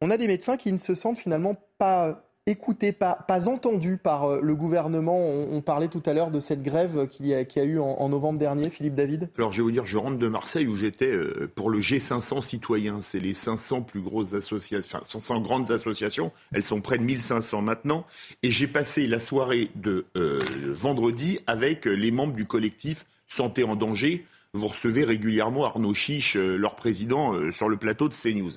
On 0.00 0.10
a 0.10 0.16
des 0.16 0.26
médecins 0.26 0.56
qui 0.56 0.72
ne 0.72 0.78
se 0.78 0.94
sentent 0.94 1.18
finalement 1.18 1.56
pas 1.76 2.24
écouté, 2.46 2.92
pas, 2.92 3.14
pas 3.14 3.48
entendu 3.48 3.96
par 3.96 4.24
euh, 4.24 4.40
le 4.42 4.54
gouvernement. 4.54 5.18
On, 5.18 5.62
parlait 5.62 5.88
tout 5.88 6.02
à 6.04 6.12
l'heure 6.12 6.30
de 6.30 6.40
cette 6.40 6.62
grève 6.62 7.08
qu'il 7.08 7.26
y, 7.26 7.34
a, 7.34 7.38
a 7.38 7.64
eu 7.64 7.78
en, 7.78 8.08
novembre 8.10 8.38
dernier, 8.38 8.68
Philippe 8.68 8.94
David. 8.94 9.30
Alors 9.38 9.50
je 9.50 9.58
vais 9.58 9.62
vous 9.62 9.70
dire, 9.70 9.86
je 9.86 9.96
rentre 9.96 10.18
de 10.18 10.28
Marseille 10.28 10.66
où 10.66 10.76
j'étais 10.76 11.10
euh, 11.10 11.50
pour 11.54 11.70
le 11.70 11.80
G500 11.80 12.42
citoyens. 12.42 13.00
C'est 13.00 13.18
les 13.18 13.32
500 13.32 13.82
plus 13.82 14.02
grosses 14.02 14.34
associations, 14.34 14.98
enfin 14.98 15.04
500 15.04 15.40
grandes 15.40 15.70
associations. 15.70 16.32
Elles 16.52 16.64
sont 16.64 16.82
près 16.82 16.98
de 16.98 17.04
1500 17.04 17.62
maintenant. 17.62 18.04
Et 18.42 18.50
j'ai 18.50 18.66
passé 18.66 19.06
la 19.06 19.18
soirée 19.18 19.70
de 19.76 20.04
euh, 20.16 20.40
vendredi 20.66 21.38
avec 21.46 21.86
les 21.86 22.10
membres 22.10 22.34
du 22.34 22.44
collectif 22.44 23.06
Santé 23.26 23.64
en 23.64 23.74
danger. 23.74 24.26
Vous 24.52 24.68
recevez 24.68 25.04
régulièrement 25.04 25.64
Arnaud 25.64 25.94
Chiche, 25.94 26.36
leur 26.36 26.76
président, 26.76 27.50
sur 27.50 27.68
le 27.68 27.76
plateau 27.76 28.08
de 28.08 28.14
CNews. 28.14 28.52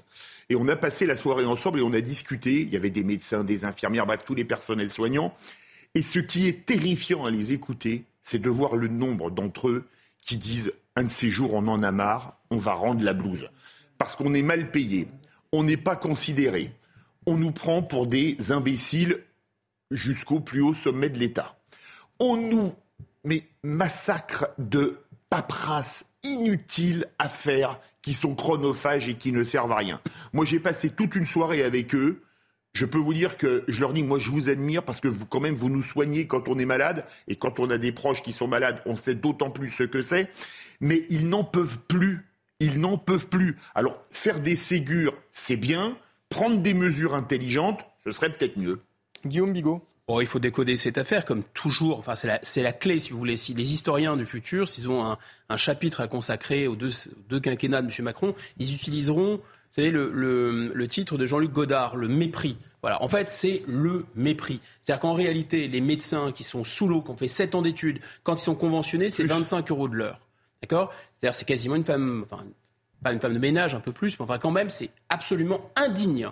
Et 0.50 0.56
on 0.56 0.68
a 0.68 0.76
passé 0.76 1.06
la 1.06 1.16
soirée 1.16 1.46
ensemble 1.46 1.80
et 1.80 1.84
on 1.84 1.94
a 1.94 2.02
discuté. 2.02 2.62
Il 2.62 2.70
y 2.74 2.78
avait 2.78 2.90
des 2.90 3.04
médecins, 3.04 3.44
des 3.44 3.66
infirmières, 3.66 4.06
bref, 4.06 4.24
tous 4.26 4.36
les 4.36 4.46
personnels 4.46 4.90
soignants. 4.90 5.34
Et 5.94 6.02
ce 6.02 6.20
qui 6.20 6.48
est 6.48 6.66
terrifiant 6.66 7.26
à 7.26 7.32
les 7.32 7.54
écouter, 7.54 8.06
c'est 8.22 8.40
de 8.40 8.50
voir 8.50 8.76
le 8.76 8.88
nombre 8.88 9.32
d'entre 9.32 9.70
eux 9.70 9.88
qui 10.22 10.38
disent 10.38 10.74
un 10.96 11.04
de 11.04 11.12
ces 11.12 11.30
jours, 11.30 11.54
on 11.54 11.68
en 11.68 11.84
a 11.84 11.92
marre, 11.92 12.38
on 12.50 12.58
va 12.58 12.74
rendre 12.74 13.04
la 13.04 13.14
blouse. 13.14 13.50
Parce 13.98 14.16
qu'on 14.16 14.34
est 14.34 14.42
mal 14.42 14.72
payé, 14.72 15.08
on 15.52 15.64
n'est 15.64 15.78
pas 15.78 15.96
considéré, 15.96 16.72
on 17.26 17.38
nous 17.38 17.52
prend 17.52 17.84
pour 17.84 18.08
des 18.08 18.52
imbéciles 18.52 19.24
jusqu'au 19.92 20.40
plus 20.40 20.62
haut 20.62 20.74
sommet 20.74 21.10
de 21.10 21.20
l'État. 21.20 21.58
On 22.20 22.36
nous 22.38 22.74
mais 23.28 23.44
massacre 23.64 24.48
de 24.58 25.00
paperasse 25.30 26.06
inutile 26.24 27.08
à 27.20 27.30
faire 27.30 27.80
qui 28.08 28.14
sont 28.14 28.36
chronophages 28.36 29.10
et 29.10 29.16
qui 29.16 29.34
ne 29.34 29.44
servent 29.44 29.74
à 29.74 29.76
rien. 29.76 30.00
Moi, 30.32 30.46
j'ai 30.46 30.62
passé 30.62 30.90
toute 30.90 31.18
une 31.18 31.26
soirée 31.26 31.62
avec 31.62 31.94
eux. 31.94 32.22
je 32.72 32.86
peux 32.86 32.98
vous 32.98 33.14
dire 33.14 33.36
que 33.36 33.66
je 33.68 33.82
leur 33.82 33.92
dis, 33.92 34.02
moi 34.02 34.18
je 34.18 34.32
vous 34.32 34.48
admire 34.48 34.84
parce 34.84 35.02
que 35.02 35.10
vous, 35.10 35.26
quand 35.26 35.42
même, 35.42 35.56
vous 35.56 35.68
nous 35.68 35.82
soignez 35.82 36.26
quand 36.26 36.48
on 36.48 36.58
est 36.58 36.66
malade. 36.66 37.06
Et 37.28 37.36
quand 37.36 37.60
on 37.60 37.70
a 37.70 37.78
des 37.78 37.92
proches 37.92 38.24
qui 38.24 38.32
sont 38.32 38.48
malades, 38.48 38.82
on 38.86 38.96
sait 38.96 39.14
d'autant 39.14 39.50
plus 39.50 39.70
ce 39.72 39.84
que 39.84 40.02
c'est. 40.02 40.30
Mais 40.80 41.06
ils 41.10 41.28
n'en 41.28 41.44
peuvent 41.44 41.80
plus. 41.90 42.26
Ils 42.62 42.80
n'en 42.80 42.98
peuvent 42.98 43.28
plus. 43.28 43.58
Alors, 43.76 44.02
faire 44.12 44.40
des 44.40 44.56
ségures, 44.56 45.14
c'est 45.34 45.58
bien. 45.58 45.98
Prendre 46.30 46.62
des 46.62 46.74
mesures 46.74 47.14
intelligentes, 47.14 47.82
ce 48.06 48.12
serait 48.12 48.30
peut-être 48.30 48.56
mieux. 48.56 48.80
Guillaume 49.26 49.52
Bigot 49.52 49.86
Bon, 50.08 50.22
il 50.22 50.28
faut 50.28 50.40
décoder 50.40 50.78
cette 50.78 50.98
affaire, 50.98 51.26
comme 51.26 51.44
toujours. 51.54 52.00
Enfin, 52.00 52.16
c'est 52.16 52.28
la, 52.28 52.40
la, 52.64 52.74
clé, 52.74 52.98
si 52.98 53.12
vous 53.12 53.18
voulez. 53.18 53.36
Si 53.36 53.54
les 53.54 53.74
historiens 53.74 54.16
du 54.16 54.26
futur, 54.26 54.70
s'ils 54.70 54.90
ont 54.90 55.04
un, 55.04 55.18
un, 55.50 55.58
chapitre 55.58 56.00
à 56.00 56.08
consacrer 56.08 56.66
aux 56.68 56.78
deux, 56.78 56.92
deux 57.28 57.42
quinquennats 57.42 57.82
de 57.82 57.88
M. 57.88 58.06
Macron, 58.06 58.34
ils 58.58 58.74
utiliseront, 58.74 59.36
vous 59.36 59.42
savez, 59.70 59.92
le, 59.92 60.10
le, 60.14 60.72
le 60.74 60.88
titre 60.88 61.18
de 61.18 61.26
Jean-Luc 61.26 61.52
Godard, 61.52 61.98
le 61.98 62.08
mépris. 62.08 62.58
Voilà. 62.82 63.04
En 63.04 63.10
fait, 63.10 63.28
c'est 63.28 63.64
le 63.68 64.06
mépris. 64.16 64.62
C'est-à-dire 64.82 65.02
qu'en 65.02 65.14
réalité, 65.14 65.68
les 65.68 65.82
médecins 65.82 66.32
qui 66.32 66.46
sont 66.46 66.64
sous 66.64 66.88
l'eau, 66.88 67.02
qui 67.02 67.10
ont 67.12 67.18
fait 67.18 67.28
7 67.28 67.56
ans 67.56 67.62
d'études, 67.62 68.00
quand 68.24 68.36
ils 68.36 68.44
sont 68.44 68.56
conventionnés, 68.56 69.10
c'est 69.10 69.26
25 69.26 69.70
euros 69.72 69.90
de 69.90 69.96
l'heure. 69.96 70.22
D'accord? 70.62 70.94
C'est-à-dire 71.14 71.36
c'est 71.36 71.46
quasiment 71.46 71.76
une 71.76 71.84
femme, 71.84 72.26
enfin, 72.32 72.46
pas 73.04 73.12
une 73.12 73.20
femme 73.20 73.34
de 73.34 73.40
ménage, 73.40 73.76
un 73.76 73.82
peu 73.82 73.92
plus, 73.92 74.18
mais 74.18 74.24
enfin, 74.24 74.38
quand 74.38 74.52
même, 74.52 74.70
c'est 74.70 74.90
absolument 75.10 75.70
indigne. 75.76 76.30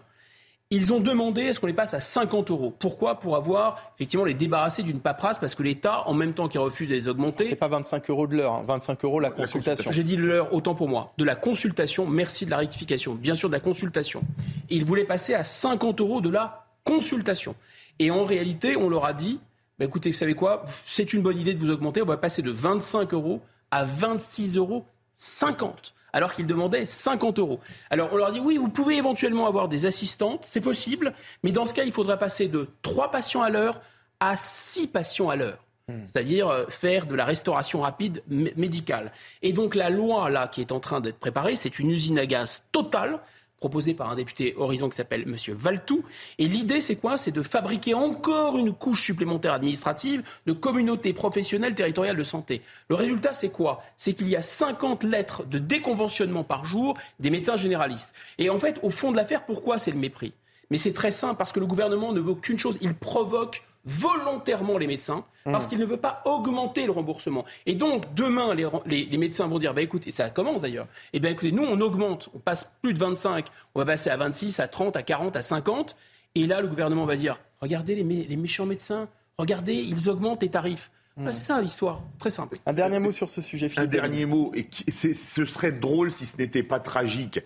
Ils 0.75 0.91
ont 0.91 0.99
demandé 0.99 1.43
est-ce 1.43 1.61
qu'on 1.61 1.67
les 1.67 1.73
passe 1.73 1.93
à 1.93 2.01
50 2.01 2.51
euros. 2.51 2.75
Pourquoi 2.77 3.17
Pour 3.21 3.37
avoir 3.37 3.93
effectivement 3.95 4.25
les 4.25 4.33
débarrasser 4.33 4.83
d'une 4.83 4.99
paperasse 4.99 5.39
parce 5.39 5.55
que 5.55 5.63
l'État, 5.63 6.05
en 6.05 6.13
même 6.13 6.33
temps 6.33 6.49
qu'il 6.49 6.59
refuse 6.59 6.89
de 6.89 6.93
les 6.93 7.07
augmenter. 7.07 7.45
C'est 7.45 7.55
pas 7.55 7.69
25 7.69 8.09
euros 8.09 8.27
de 8.27 8.35
l'heure, 8.35 8.55
hein. 8.55 8.63
25 8.67 9.05
euros 9.05 9.21
la 9.21 9.29
consultation. 9.29 9.89
J'ai 9.89 10.03
dit 10.03 10.17
l'heure, 10.17 10.53
autant 10.53 10.75
pour 10.75 10.89
moi. 10.89 11.13
De 11.17 11.23
la 11.23 11.35
consultation, 11.35 12.05
merci 12.05 12.45
de 12.45 12.51
la 12.51 12.57
rectification. 12.57 13.15
Bien 13.15 13.35
sûr, 13.35 13.47
de 13.47 13.53
la 13.53 13.61
consultation. 13.61 14.21
Et 14.69 14.75
ils 14.75 14.83
voulaient 14.83 15.05
passer 15.05 15.33
à 15.33 15.45
50 15.45 16.01
euros 16.01 16.19
de 16.19 16.29
la 16.29 16.65
consultation. 16.83 17.55
Et 17.99 18.11
en 18.11 18.25
réalité, 18.25 18.75
on 18.75 18.89
leur 18.89 19.05
a 19.05 19.13
dit 19.13 19.39
bah 19.79 19.85
écoutez, 19.85 20.11
vous 20.11 20.17
savez 20.17 20.35
quoi? 20.35 20.65
C'est 20.85 21.13
une 21.13 21.21
bonne 21.21 21.39
idée 21.39 21.53
de 21.53 21.65
vous 21.65 21.71
augmenter. 21.71 22.01
On 22.01 22.05
va 22.05 22.17
passer 22.17 22.41
de 22.41 22.51
25 22.51 23.13
euros 23.13 23.39
à 23.71 23.85
26 23.85 24.57
euros 24.57 24.85
50 25.15 25.94
alors 26.15 26.33
qu'ils 26.33 26.47
demandaient 26.47 26.85
50 26.85 27.39
euros. 27.39 27.59
Alors 27.89 28.09
on 28.13 28.15
leur 28.15 28.31
dit 28.31 28.39
oui, 28.39 28.57
vous 28.57 28.69
pouvez 28.69 28.95
éventuellement 28.95 29.47
avoir 29.47 29.67
des 29.67 29.85
assistantes, 29.85 30.45
c'est 30.49 30.61
possible, 30.61 31.13
mais 31.43 31.51
dans 31.51 31.65
ce 31.65 31.73
cas, 31.73 31.83
il 31.83 31.91
faudra 31.91 32.15
passer 32.15 32.47
de 32.47 32.69
3 32.81 33.11
patients 33.11 33.41
à 33.41 33.49
l'heure 33.49 33.81
à 34.21 34.37
6 34.37 34.87
patients 34.87 35.29
à 35.29 35.35
l'heure. 35.35 35.59
C'est-à-dire 36.07 36.47
euh, 36.47 36.65
faire 36.67 37.05
de 37.05 37.13
la 37.13 37.25
restauration 37.25 37.81
rapide 37.81 38.23
médicale. 38.27 39.11
Et 39.43 39.53
donc 39.53 39.75
la 39.75 39.91
loi 39.91 40.31
là 40.31 40.47
qui 40.47 40.61
est 40.61 40.71
en 40.71 40.79
train 40.79 40.99
d'être 40.99 41.19
préparée, 41.19 41.55
c'est 41.55 41.77
une 41.77 41.91
usine 41.91 42.17
à 42.17 42.25
gaz 42.25 42.63
totale 42.71 43.19
proposé 43.59 43.93
par 43.93 44.09
un 44.09 44.15
député 44.15 44.53
Horizon 44.57 44.89
qui 44.89 44.95
s'appelle 44.95 45.23
M. 45.23 45.35
Valtou. 45.55 46.03
Et 46.37 46.47
l'idée, 46.47 46.81
c'est 46.81 46.95
quoi? 46.95 47.17
C'est 47.17 47.31
de 47.31 47.41
fabriquer 47.41 47.93
encore 47.93 48.57
une 48.57 48.73
couche 48.73 49.03
supplémentaire 49.03 49.53
administrative 49.53 50.23
de 50.45 50.53
communautés 50.53 51.13
professionnelles 51.13 51.75
territoriales 51.75 52.17
de 52.17 52.23
santé. 52.23 52.61
Le 52.89 52.95
résultat, 52.95 53.33
c'est 53.33 53.49
quoi? 53.49 53.83
C'est 53.97 54.13
qu'il 54.13 54.29
y 54.29 54.35
a 54.35 54.41
50 54.41 55.03
lettres 55.03 55.45
de 55.45 55.57
déconventionnement 55.57 56.43
par 56.43 56.65
jour 56.65 56.95
des 57.19 57.29
médecins 57.29 57.57
généralistes. 57.57 58.13
Et 58.37 58.49
en 58.49 58.59
fait, 58.59 58.79
au 58.83 58.89
fond 58.89 59.11
de 59.11 59.17
l'affaire, 59.17 59.45
pourquoi 59.45 59.79
c'est 59.79 59.91
le 59.91 59.97
mépris? 59.97 60.33
Mais 60.69 60.77
c'est 60.77 60.93
très 60.93 61.11
simple, 61.11 61.37
parce 61.37 61.51
que 61.51 61.59
le 61.59 61.65
gouvernement 61.65 62.11
ne 62.11 62.19
veut 62.19 62.35
qu'une 62.35 62.59
chose, 62.59 62.77
il 62.81 62.93
provoque 62.95 63.63
volontairement 63.85 64.77
les 64.77 64.87
médecins 64.87 65.23
parce 65.43 65.65
mmh. 65.65 65.69
qu'il 65.69 65.79
ne 65.79 65.85
veut 65.85 65.97
pas 65.97 66.23
augmenter 66.25 66.85
le 66.85 66.91
remboursement. 66.91 67.45
Et 67.67 67.75
donc, 67.75 68.13
demain, 68.15 68.55
les, 68.55 69.05
les, 69.05 69.17
médecins 69.17 69.47
vont 69.47 69.59
dire, 69.59 69.75
bah, 69.75 69.83
écoutez, 69.83 70.09
ça 70.09 70.31
commence 70.31 70.61
d'ailleurs, 70.61 70.87
eh 71.13 71.19
bien 71.19 71.29
écoutez, 71.29 71.51
nous, 71.51 71.63
on 71.63 71.79
augmente, 71.81 72.29
on 72.33 72.39
passe 72.39 72.73
plus 72.81 72.93
de 72.93 72.99
25, 72.99 73.45
on 73.75 73.79
va 73.79 73.85
passer 73.85 74.09
à 74.09 74.17
26, 74.17 74.59
à 74.59 74.67
30, 74.67 74.95
à 74.95 75.03
40, 75.03 75.35
à 75.35 75.43
50, 75.43 75.95
et 76.33 76.47
là, 76.47 76.61
le 76.61 76.67
gouvernement 76.67 77.05
va 77.05 77.15
dire, 77.15 77.39
regardez 77.61 77.95
les, 77.95 78.03
les 78.03 78.37
méchants 78.37 78.65
médecins, 78.65 79.07
regardez, 79.37 79.75
ils 79.75 80.09
augmentent 80.09 80.41
les 80.41 80.49
tarifs. 80.49 80.89
Mmh. 81.17 81.29
c'est 81.29 81.43
ça 81.43 81.61
l'histoire, 81.61 82.01
très 82.19 82.31
simple. 82.31 82.57
Un 82.65 82.73
dernier 82.73 82.99
mot 82.99 83.11
sur 83.11 83.29
ce 83.29 83.41
sujet. 83.41 83.71
Un 83.77 83.85
dernier 83.85 84.25
mot, 84.25 84.51
et 84.55 84.67
ce 84.91 85.45
serait 85.45 85.71
drôle 85.71 86.11
si 86.11 86.25
ce 86.25 86.37
n'était 86.37 86.63
pas 86.63 86.79
tragique. 86.79 87.39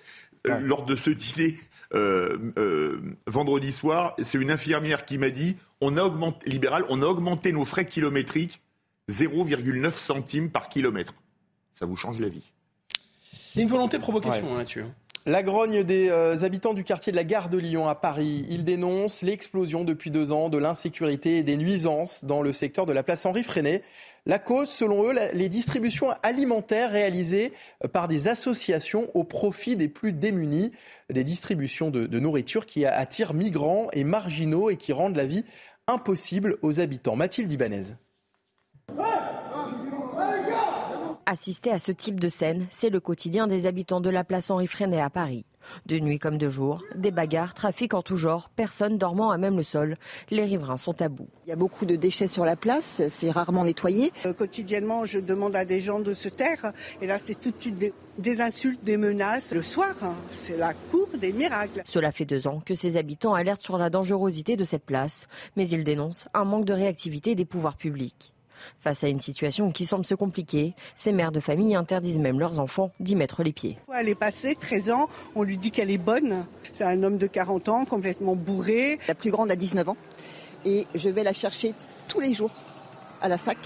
Euh, 0.47 0.57
lors 0.59 0.85
de 0.85 0.95
ce 0.95 1.09
dîner, 1.09 1.57
vendredi 1.91 3.71
soir, 3.71 4.15
c'est 4.21 4.37
une 4.37 4.51
infirmière 4.51 5.05
qui 5.05 5.17
m'a 5.17 5.29
dit 5.29 5.57
on 5.81 5.97
a 5.97 6.03
augmenté, 6.03 6.49
libéral, 6.49 6.85
on 6.89 7.01
a 7.01 7.05
augmenté 7.05 7.51
nos 7.51 7.65
frais 7.65 7.85
kilométriques 7.85 8.61
0,9 9.09 9.91
centimes 9.91 10.51
par 10.51 10.69
kilomètre. 10.69 11.13
Ça 11.73 11.85
vous 11.85 11.95
change 11.95 12.19
la 12.19 12.29
vie. 12.29 12.51
Il 13.55 13.59
y 13.59 13.61
a 13.61 13.63
une 13.63 13.69
volonté 13.69 13.97
de 13.97 14.01
provocation 14.03 14.53
hein, 14.53 14.57
là-dessus. 14.59 14.83
La 15.25 15.43
grogne 15.43 15.83
des 15.83 16.09
euh, 16.09 16.43
habitants 16.43 16.73
du 16.73 16.85
quartier 16.85 17.11
de 17.11 17.17
la 17.17 17.25
gare 17.25 17.49
de 17.49 17.57
Lyon 17.57 17.89
à 17.89 17.95
Paris. 17.95 18.45
Ils 18.49 18.63
dénoncent 18.63 19.21
l'explosion 19.21 19.83
depuis 19.83 20.11
deux 20.11 20.31
ans 20.31 20.47
de 20.47 20.57
l'insécurité 20.57 21.37
et 21.37 21.43
des 21.43 21.57
nuisances 21.57 22.23
dans 22.23 22.41
le 22.41 22.53
secteur 22.53 22.85
de 22.85 22.93
la 22.93 23.03
place 23.03 23.25
Henri 23.25 23.43
Freinet. 23.43 23.83
La 24.25 24.39
cause, 24.39 24.69
selon 24.69 25.09
eux, 25.09 25.15
les 25.33 25.49
distributions 25.49 26.11
alimentaires 26.23 26.91
réalisées 26.91 27.51
euh, 27.83 27.89
par 27.89 28.07
des 28.07 28.29
associations 28.29 29.11
au 29.13 29.25
profit 29.25 29.75
des 29.75 29.89
plus 29.89 30.13
démunis, 30.13 30.71
des 31.09 31.25
distributions 31.25 31.89
de, 31.89 32.05
de 32.05 32.19
nourriture 32.19 32.65
qui 32.65 32.85
attirent 32.85 33.33
migrants 33.33 33.89
et 33.91 34.05
marginaux 34.05 34.69
et 34.69 34.77
qui 34.77 34.93
rendent 34.93 35.17
la 35.17 35.25
vie 35.25 35.43
impossible 35.87 36.57
aux 36.61 36.79
habitants. 36.79 37.17
Mathilde 37.17 37.51
Ibanez. 37.51 37.93
Assister 41.31 41.69
à 41.69 41.77
ce 41.77 41.91
type 41.91 42.19
de 42.19 42.27
scène, 42.27 42.65
c'est 42.71 42.89
le 42.89 42.99
quotidien 42.99 43.45
des 43.45 43.67
habitants 43.67 44.01
de 44.01 44.09
la 44.09 44.23
place 44.23 44.49
Henri 44.49 44.65
Freinet 44.65 44.99
à 44.99 45.11
Paris. 45.11 45.45
De 45.85 45.99
nuit 45.99 46.17
comme 46.17 46.39
de 46.39 46.49
jour, 46.49 46.83
des 46.95 47.11
bagarres, 47.11 47.53
trafic 47.53 47.93
en 47.93 48.01
tout 48.01 48.17
genre, 48.17 48.49
personne 48.55 48.97
dormant 48.97 49.29
à 49.29 49.37
même 49.37 49.55
le 49.55 49.61
sol. 49.61 49.97
Les 50.31 50.43
riverains 50.43 50.77
sont 50.77 50.99
à 51.03 51.07
bout. 51.07 51.27
Il 51.45 51.51
y 51.51 51.53
a 51.53 51.55
beaucoup 51.55 51.85
de 51.85 51.95
déchets 51.95 52.27
sur 52.27 52.45
la 52.45 52.55
place, 52.55 53.03
c'est 53.09 53.29
rarement 53.29 53.63
nettoyé. 53.63 54.11
Euh, 54.25 54.33
quotidiennement, 54.33 55.05
je 55.05 55.19
demande 55.19 55.55
à 55.55 55.65
des 55.65 55.81
gens 55.81 55.99
de 55.99 56.15
se 56.15 56.29
taire. 56.29 56.73
Et 56.99 57.05
là, 57.05 57.19
c'est 57.19 57.39
tout 57.39 57.51
de 57.51 57.61
suite 57.61 57.93
des, 58.17 58.41
insultes, 58.41 58.83
des 58.83 58.97
menaces. 58.97 59.53
Le 59.53 59.61
soir, 59.61 59.93
hein, 60.01 60.15
c'est 60.31 60.57
la 60.57 60.73
cour 60.73 61.09
des 61.21 61.31
miracles. 61.31 61.83
Cela 61.85 62.11
fait 62.11 62.25
deux 62.25 62.47
ans 62.47 62.59
que 62.65 62.73
ces 62.73 62.97
habitants 62.97 63.35
alertent 63.35 63.61
sur 63.61 63.77
la 63.77 63.91
dangerosité 63.91 64.57
de 64.57 64.63
cette 64.63 64.83
place, 64.83 65.27
mais 65.55 65.69
ils 65.69 65.83
dénoncent 65.83 66.27
un 66.33 66.45
manque 66.45 66.65
de 66.65 66.73
réactivité 66.73 67.35
des 67.35 67.45
pouvoirs 67.45 67.77
publics. 67.77 68.33
Face 68.81 69.03
à 69.03 69.07
une 69.07 69.19
situation 69.19 69.71
qui 69.71 69.85
semble 69.85 70.05
se 70.05 70.15
compliquer, 70.15 70.73
ces 70.95 71.11
mères 71.11 71.31
de 71.31 71.39
famille 71.39 71.75
interdisent 71.75 72.19
même 72.19 72.39
leurs 72.39 72.59
enfants 72.59 72.91
d'y 72.99 73.15
mettre 73.15 73.43
les 73.43 73.51
pieds. 73.51 73.77
Elle 73.95 74.09
est 74.09 74.15
passée 74.15 74.55
13 74.59 74.91
ans, 74.91 75.09
on 75.35 75.43
lui 75.43 75.57
dit 75.57 75.71
qu'elle 75.71 75.91
est 75.91 75.97
bonne. 75.97 76.45
C'est 76.73 76.83
un 76.83 77.03
homme 77.03 77.17
de 77.17 77.27
40 77.27 77.69
ans, 77.69 77.85
complètement 77.85 78.35
bourré. 78.35 78.99
La 79.07 79.15
plus 79.15 79.31
grande 79.31 79.51
a 79.51 79.55
19 79.55 79.89
ans 79.89 79.97
et 80.65 80.85
je 80.95 81.09
vais 81.09 81.23
la 81.23 81.33
chercher 81.33 81.73
tous 82.07 82.19
les 82.19 82.33
jours 82.33 82.51
à 83.21 83.27
la 83.27 83.37
fac 83.37 83.57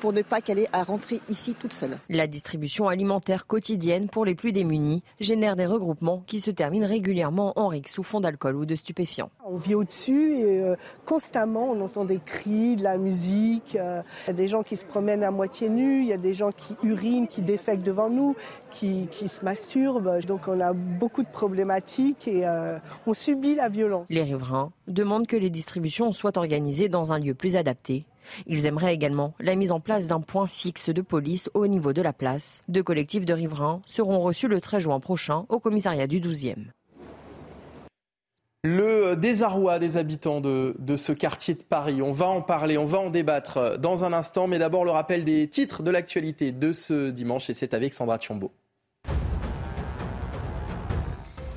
pour 0.00 0.12
ne 0.12 0.22
pas 0.22 0.40
qu'elle 0.40 0.58
ait 0.58 0.68
à 0.72 0.82
rentrer 0.82 1.20
ici 1.28 1.54
toute 1.54 1.72
seule. 1.72 1.96
La 2.08 2.26
distribution 2.26 2.88
alimentaire 2.88 3.46
quotidienne 3.46 4.08
pour 4.08 4.24
les 4.24 4.34
plus 4.34 4.52
démunis 4.52 5.02
génère 5.20 5.56
des 5.56 5.66
regroupements 5.66 6.22
qui 6.26 6.40
se 6.40 6.50
terminent 6.50 6.86
régulièrement 6.86 7.52
en 7.56 7.68
rixe 7.68 7.92
sous 7.92 8.02
fond 8.02 8.20
d'alcool 8.20 8.56
ou 8.56 8.64
de 8.64 8.74
stupéfiants. 8.74 9.30
On 9.44 9.56
vit 9.56 9.74
au-dessus 9.74 10.38
et 10.38 10.60
euh, 10.62 10.76
constamment 11.04 11.70
on 11.70 11.80
entend 11.82 12.04
des 12.04 12.18
cris, 12.18 12.76
de 12.76 12.82
la 12.82 12.96
musique. 12.96 13.76
Euh, 13.76 14.02
il 14.24 14.28
y 14.28 14.30
a 14.30 14.34
des 14.34 14.48
gens 14.48 14.62
qui 14.62 14.76
se 14.76 14.84
promènent 14.84 15.22
à 15.22 15.30
moitié 15.30 15.68
nus, 15.68 16.02
il 16.02 16.08
y 16.08 16.12
a 16.12 16.18
des 16.18 16.34
gens 16.34 16.50
qui 16.50 16.76
urinent, 16.82 17.28
qui 17.28 17.42
défèquent 17.42 17.82
devant 17.82 18.08
nous, 18.08 18.34
qui, 18.70 19.08
se 19.26 19.44
masturbent. 19.44 20.20
Donc 20.26 20.48
on 20.48 20.60
a 20.60 20.72
beaucoup 20.72 21.22
de 21.22 21.28
problématiques 21.28 22.26
et 22.26 22.46
euh, 22.46 22.78
on 23.06 23.14
subit 23.14 23.54
la 23.54 23.68
violence. 23.68 24.06
Les 24.08 24.22
riverains 24.22 24.72
demandent 24.88 25.26
que 25.26 25.36
les 25.36 25.50
distributions 25.50 26.12
soient 26.12 26.38
organisées 26.38 26.88
dans 26.88 27.12
un 27.12 27.18
lieu 27.18 27.34
plus 27.34 27.56
adapté 27.56 28.06
ils 28.46 28.66
aimeraient 28.66 28.94
également 28.94 29.34
la 29.40 29.54
mise 29.54 29.72
en 29.72 29.80
place 29.80 30.06
d'un 30.06 30.20
point 30.20 30.46
fixe 30.46 30.90
de 30.90 31.02
police 31.02 31.50
au 31.54 31.66
niveau 31.66 31.92
de 31.92 32.02
la 32.02 32.12
place. 32.12 32.62
Deux 32.68 32.82
collectifs 32.82 33.26
de 33.26 33.34
riverains 33.34 33.82
seront 33.86 34.20
reçus 34.20 34.48
le 34.48 34.60
13 34.60 34.82
juin 34.82 35.00
prochain 35.00 35.46
au 35.48 35.60
commissariat 35.60 36.06
du 36.06 36.20
12e. 36.20 36.66
Le 38.62 39.14
désarroi 39.14 39.78
des 39.78 39.96
habitants 39.96 40.42
de, 40.42 40.74
ce 40.96 41.12
quartier 41.12 41.54
de 41.54 41.62
Paris, 41.62 42.02
on 42.02 42.12
va 42.12 42.26
en 42.26 42.42
parler, 42.42 42.76
on 42.76 42.84
va 42.84 42.98
en 42.98 43.08
débattre 43.08 43.78
dans 43.78 44.04
un 44.04 44.12
instant, 44.12 44.48
mais 44.48 44.58
d'abord 44.58 44.84
le 44.84 44.90
rappel 44.90 45.24
des 45.24 45.48
titres 45.48 45.82
de 45.82 45.90
l'actualité 45.90 46.52
de 46.52 46.74
ce 46.74 47.08
dimanche, 47.08 47.48
et 47.48 47.54
c'est 47.54 47.72
avec 47.72 47.94
Sandra 47.94 48.18
Thiombo. 48.18 48.52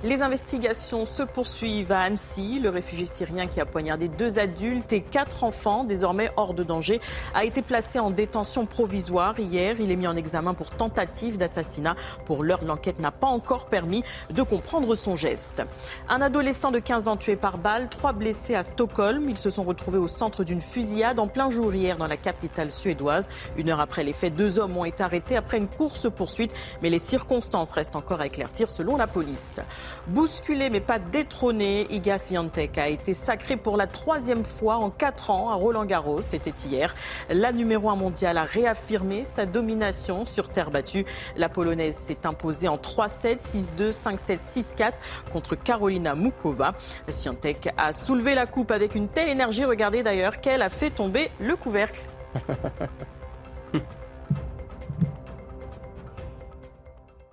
Les 0.06 0.22
investigations 0.22 1.06
se 1.06 1.24
poursuivent 1.24 1.94
à 1.94 2.02
Annecy. 2.02 2.60
Le 2.60 2.68
réfugié 2.68 3.06
syrien 3.06 3.48
qui 3.48 3.62
a 3.62 3.66
poignardé 3.66 4.10
deux 4.10 4.38
adultes 4.38 4.92
et 4.92 5.00
quatre 5.00 5.46
enfants, 5.46 5.86
désormais 5.86 6.30
hors 6.36 6.54
de 6.54 6.62
danger, 6.64 7.00
a 7.34 7.46
été 7.46 7.62
placé 7.62 8.00
en 8.00 8.10
détention 8.10 8.66
provisoire 8.66 9.40
hier. 9.40 9.78
Il 9.80 9.92
est 9.92 9.96
mis 9.96 10.06
en 10.06 10.18
examen 10.18 10.54
pour 10.56 10.72
tentative 10.72 11.38
d'assassinat. 11.38 11.96
Pour 12.26 12.44
l'heure, 12.44 12.66
l'enquête 12.66 13.00
n'a 13.00 13.12
pas 13.12 13.28
encore 13.28 13.68
permis 13.68 14.04
de 14.30 14.44
comprendre 14.44 14.94
son 14.96 15.16
geste. 15.16 15.64
Un 16.10 16.20
adolescent 16.20 16.72
de 16.72 16.80
15 16.80 17.08
ans 17.08 17.16
tué 17.16 17.38
par 17.38 17.58
balle, 17.58 17.88
trois 17.88 18.12
blessés 18.12 18.56
à 18.56 18.64
Stockholm. 18.64 19.30
Ils 19.30 19.38
se 19.38 19.50
sont 19.50 19.64
retrouvés 19.64 20.00
au 20.00 20.10
centre 20.10 20.44
d'une 20.44 20.62
fusillade 20.62 21.18
en 21.18 21.28
plein 21.28 21.50
jour 21.50 21.74
hier 21.74 21.96
dans 21.96 22.08
la 22.08 22.18
capitale 22.18 22.72
suédoise. 22.72 23.30
Une 23.56 23.70
heure 23.70 23.80
après 23.80 24.04
les 24.04 24.12
faits, 24.12 24.36
deux 24.36 24.60
hommes 24.60 24.76
ont 24.76 24.84
été 24.84 25.02
arrêtés 25.02 25.38
après 25.38 25.60
une 25.60 25.70
course-poursuite, 25.70 26.54
mais 26.82 26.90
les 26.90 27.00
circonstances 27.00 27.72
restent 27.72 27.96
encore 27.96 28.20
à 28.20 28.28
éclaircir 28.28 28.70
selon 28.70 28.98
la 28.98 29.08
police. 29.08 29.62
Bousculé 30.08 30.70
mais 30.70 30.82
pas 30.82 31.00
détrôné, 31.00 31.88
Iga 31.90 32.18
Swiatek 32.18 32.78
a 32.78 32.90
été 32.90 33.14
sacré 33.14 33.56
pour 33.56 33.78
la 33.78 33.88
troisième 33.88 34.44
fois 34.44 34.76
en 34.76 34.90
quatre 34.90 35.30
ans 35.30 35.50
à 35.50 35.54
Roland 35.54 35.86
Garros. 35.86 36.22
C'était 36.22 36.54
hier. 36.66 36.94
La 37.30 37.54
numéro 37.54 37.90
1 37.90 37.96
mondiale 37.96 38.38
a 38.38 38.44
réaffirmé 38.44 39.24
sa 39.24 39.46
domination 39.46 40.26
sur 40.26 40.50
terre 40.50 40.72
battue. 40.72 41.06
La 41.38 41.48
Polonaise 41.48 41.96
s'est 41.96 42.26
imposée 42.26 42.68
en 42.68 42.76
3-7, 42.76 43.40
6-2, 43.78 43.92
5-7, 43.92 44.40
6-4 44.40 44.92
contre 45.32 45.56
Carolina 45.56 46.16
Mukova. 46.16 46.74
Swiatek 47.08 47.70
a 47.78 47.94
soulevé 47.94 48.36
la 48.36 48.46
coupe 48.46 48.72
avec 48.72 48.96
une 48.96 49.08
telle 49.08 49.30
énergie, 49.30 49.64
regardez 49.64 50.04
d'ailleurs, 50.04 50.42
qu'elle 50.42 50.64
a 50.64 50.70
fait 50.70 50.90
tomber 50.90 51.32
le 51.40 51.56
couvercle. 51.56 52.02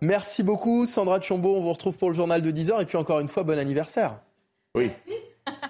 Merci 0.01 0.43
beaucoup 0.43 0.87
Sandra 0.87 1.21
Chombo, 1.21 1.57
on 1.57 1.63
vous 1.63 1.73
retrouve 1.73 1.97
pour 1.97 2.09
le 2.09 2.15
journal 2.15 2.43
de 2.43 2.51
10h 2.51 2.83
et 2.83 2.85
puis 2.87 2.97
encore 2.97 3.21
une 3.21 3.29
fois 3.29 3.43
bon 3.43 3.59
anniversaire. 3.59 4.17
Oui. 4.75 4.91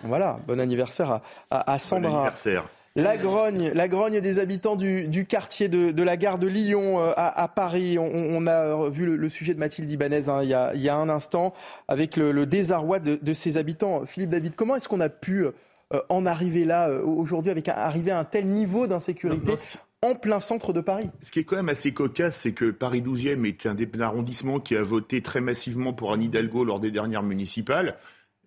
Voilà, 0.04 0.38
bon 0.46 0.60
anniversaire 0.60 1.10
à, 1.10 1.22
à, 1.50 1.72
à 1.72 1.78
Sandra. 1.78 2.10
Bon 2.10 2.16
anniversaire. 2.16 2.68
La 2.96 3.16
grogne, 3.16 3.70
la 3.72 3.86
grogne 3.86 4.20
des 4.20 4.40
habitants 4.40 4.74
du, 4.74 5.06
du 5.06 5.24
quartier 5.24 5.68
de, 5.68 5.92
de, 5.92 6.02
la 6.02 6.16
gare 6.16 6.38
de 6.38 6.48
Lyon 6.48 6.98
euh, 6.98 7.12
à, 7.16 7.42
à, 7.42 7.46
Paris. 7.46 7.98
On, 7.98 8.04
on, 8.04 8.46
a 8.48 8.88
vu 8.88 9.06
le, 9.06 9.14
le, 9.14 9.28
sujet 9.28 9.54
de 9.54 9.60
Mathilde 9.60 9.90
Ibanez 9.90 10.28
hein, 10.28 10.40
il, 10.42 10.48
y 10.48 10.54
a, 10.54 10.74
il, 10.74 10.80
y 10.80 10.88
a, 10.88 10.96
un 10.96 11.08
instant 11.08 11.54
avec 11.86 12.16
le, 12.16 12.32
le 12.32 12.46
désarroi 12.46 12.98
de, 12.98 13.16
de, 13.20 13.32
ses 13.32 13.56
habitants. 13.56 14.04
Philippe 14.06 14.30
David, 14.30 14.54
comment 14.56 14.74
est-ce 14.74 14.88
qu'on 14.88 15.00
a 15.00 15.08
pu 15.08 15.44
euh, 15.44 15.52
en 16.08 16.26
arriver 16.26 16.64
là 16.64 16.88
euh, 16.88 17.02
aujourd'hui 17.04 17.52
avec 17.52 17.68
un, 17.68 17.74
arriver 17.74 18.10
à 18.10 18.18
un 18.18 18.24
tel 18.24 18.46
niveau 18.46 18.88
d'insécurité 18.88 19.54
en 20.02 20.14
plein 20.14 20.40
centre 20.40 20.72
de 20.72 20.80
Paris. 20.80 21.10
Ce 21.22 21.30
qui 21.30 21.40
est 21.40 21.44
quand 21.44 21.56
même 21.56 21.68
assez 21.68 21.92
cocasse, 21.92 22.36
c'est 22.36 22.52
que 22.52 22.70
Paris 22.70 23.02
12e 23.02 23.44
est 23.44 23.66
un 23.66 23.74
des 23.74 23.88
arrondissements 24.00 24.60
qui 24.60 24.76
a 24.76 24.82
voté 24.82 25.20
très 25.20 25.40
massivement 25.40 25.92
pour 25.92 26.12
Anne 26.12 26.22
Hidalgo 26.22 26.64
lors 26.64 26.80
des 26.80 26.90
dernières 26.90 27.22
municipales. 27.22 27.98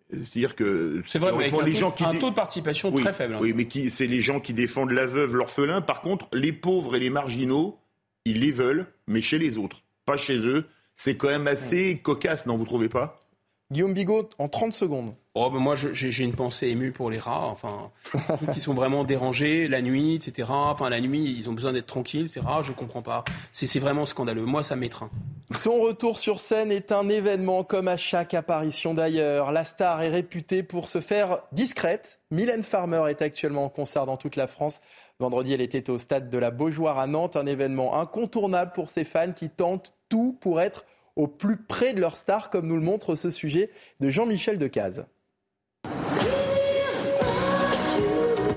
C'est-à-dire 0.10 0.56
que 0.56 1.02
c'est 1.08 1.20
vrai, 1.20 1.32
mais 1.32 1.46
avec 1.46 1.66
les 1.66 1.76
un, 1.76 1.80
gens 1.80 1.92
taux, 1.92 1.98
qui 1.98 2.04
un 2.06 2.20
taux 2.20 2.30
de 2.30 2.36
participation 2.36 2.92
oui, 2.94 3.02
très 3.02 3.14
faible. 3.14 3.36
Hein. 3.36 3.40
Oui, 3.42 3.54
mais 3.56 3.66
qui, 3.66 3.90
c'est 3.90 4.06
les 4.06 4.22
gens 4.22 4.40
qui 4.40 4.54
défendent 4.54 4.92
la 4.92 5.06
veuve, 5.06 5.36
l'orphelin. 5.36 5.82
Par 5.82 6.02
contre, 6.02 6.28
les 6.34 6.54
pauvres 6.54 6.96
et 6.96 7.00
les 7.00 7.10
marginaux, 7.10 7.80
ils 8.26 8.40
les 8.40 8.52
veulent, 8.52 8.86
mais 9.08 9.22
chez 9.22 9.40
les 9.40 9.58
autres, 9.58 9.84
pas 10.06 10.18
chez 10.18 10.38
eux. 10.38 10.66
C'est 10.96 11.18
quand 11.18 11.30
même 11.30 11.48
assez 11.48 11.98
cocasse, 11.98 12.46
non 12.46 12.58
Vous 12.58 12.66
trouvez 12.66 12.90
pas? 12.90 13.24
Guillaume 13.72 13.96
Bigot, 13.96 14.30
en 14.38 14.48
30 14.48 14.74
secondes. 14.74 15.16
Oh, 15.36 15.50
ben 15.50 15.58
moi, 15.58 15.74
j'ai 15.74 16.24
une 16.24 16.36
pensée 16.36 16.68
émue 16.68 16.92
pour 16.92 17.10
les 17.10 17.18
rats, 17.18 17.48
enfin, 17.48 17.90
qui 18.54 18.62
sont 18.62 18.76
vraiment 18.76 19.04
dérangés 19.04 19.68
la 19.68 19.82
nuit, 19.82 20.14
etc. 20.14 20.50
Enfin, 20.52 20.92
la 20.92 21.02
nuit, 21.02 21.24
ils 21.36 21.50
ont 21.50 21.54
besoin 21.54 21.74
d'être 21.74 21.88
tranquilles, 21.88 22.30
ces 22.30 22.40
rats, 22.40 22.62
je 22.62 22.72
comprends 22.72 23.02
pas. 23.02 23.24
C'est 23.52 23.80
vraiment 23.80 24.06
scandaleux. 24.06 24.46
Moi, 24.46 24.62
ça 24.62 24.76
m'étreint. 24.76 25.10
Son 25.58 25.80
retour 25.80 26.20
sur 26.20 26.40
scène 26.40 26.72
est 26.72 26.92
un 26.92 27.10
événement 27.10 27.64
comme 27.64 27.88
à 27.88 27.98
chaque 27.98 28.36
apparition 28.36 28.94
d'ailleurs. 28.94 29.52
La 29.52 29.66
star 29.66 30.04
est 30.04 30.10
réputée 30.10 30.62
pour 30.62 30.88
se 30.88 31.02
faire 31.02 31.40
discrète. 31.52 32.20
Mylène 32.30 32.62
Farmer 32.62 33.06
est 33.10 33.24
actuellement 33.24 33.66
en 33.66 33.70
concert 33.70 34.06
dans 34.06 34.18
toute 34.18 34.36
la 34.36 34.46
France. 34.46 34.82
Vendredi, 35.18 35.52
elle 35.54 35.62
était 35.62 35.90
au 35.90 35.98
stade 35.98 36.30
de 36.30 36.38
la 36.38 36.52
Beaujoire 36.52 37.00
à 37.00 37.08
Nantes, 37.08 37.38
un 37.38 37.48
événement 37.48 38.00
incontournable 38.00 38.72
pour 38.76 38.92
ses 38.92 39.04
fans 39.04 39.32
qui 39.32 39.50
tentent 39.50 39.94
tout 40.10 40.38
pour 40.40 40.62
être 40.62 40.86
au 41.16 41.28
plus 41.28 41.58
près 41.58 41.96
de 41.96 42.00
leur 42.00 42.18
star, 42.18 42.52
comme 42.52 42.68
nous 42.68 42.76
le 42.76 42.82
montre 42.82 43.16
ce 43.16 43.32
sujet 43.32 43.72
de 44.00 44.10
Jean-Michel 44.10 44.60
Decaze. 44.60 45.06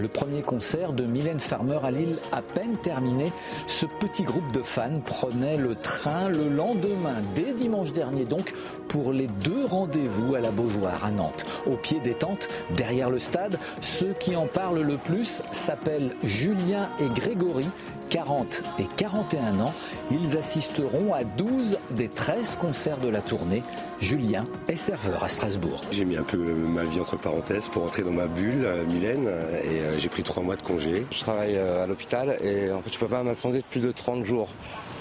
Le 0.07 0.13
premier 0.13 0.43
concert 0.43 0.93
de 0.93 1.03
Mylène 1.03 1.41
Farmer 1.41 1.81
à 1.83 1.91
Lille 1.91 2.17
à 2.31 2.41
peine 2.41 2.77
terminé, 2.77 3.33
ce 3.67 3.87
petit 3.87 4.23
groupe 4.23 4.53
de 4.53 4.63
fans 4.63 5.01
prenait 5.05 5.57
le 5.57 5.75
train 5.75 6.29
le 6.29 6.49
lendemain, 6.49 7.17
dès 7.35 7.53
dimanche 7.53 7.93
dernier 7.93 8.25
donc, 8.25 8.55
pour 8.87 9.13
les 9.13 9.27
deux 9.27 9.65
rendez-vous 9.65 10.37
à 10.37 10.41
la 10.41 10.53
Beaujoire 10.53 11.05
à 11.05 11.11
Nantes. 11.11 11.45
Au 11.67 11.75
pied 11.75 11.99
des 11.99 12.13
tentes, 12.13 12.49
derrière 12.77 13.11
le 13.11 13.19
stade, 13.19 13.59
ceux 13.81 14.15
qui 14.21 14.37
en 14.37 14.47
parlent 14.47 14.83
le 14.83 14.97
plus 14.97 15.43
s'appellent 15.51 16.15
Julien 16.23 16.89
et 17.01 17.09
Grégory. 17.09 17.67
40 18.09 18.63
et 18.79 18.87
41 18.97 19.59
ans, 19.59 19.75
ils 20.13 20.37
assisteront 20.37 21.15
à 21.15 21.25
12 21.25 21.79
des 21.91 22.09
13 22.09 22.59
concerts 22.61 22.99
de 22.99 23.09
la 23.09 23.23
tournée. 23.23 23.65
Julien 24.01 24.45
est 24.69 24.77
serveur 24.77 25.25
à 25.25 25.29
Strasbourg. 25.29 25.81
J'ai 25.91 26.05
mis 26.05 26.17
un 26.17 26.23
peu 26.23 26.37
ma 26.37 26.85
vie 26.85 27.01
entre 27.01 27.17
parenthèses 27.17 27.69
pour 27.69 27.85
entrer 27.85 28.03
dans 28.03 28.11
ma 28.11 28.27
bulle, 28.27 28.69
Mylène, 28.89 29.29
et 29.65 29.99
j'ai 29.99 30.09
pris 30.09 30.23
trois 30.23 30.43
mois 30.43 30.57
de 30.57 30.63
congé. 30.63 31.07
Je 31.11 31.21
travaille 31.21 31.57
à 31.57 31.87
l'hôpital 31.87 32.39
et 32.43 32.71
en 32.71 32.83
fait 32.83 32.93
je 32.93 32.99
peux 32.99 33.09
pas 33.09 33.23
m'attendre 33.23 33.59
plus 33.71 33.81
de 33.81 33.93
30 33.93 34.25
jours. 34.25 34.49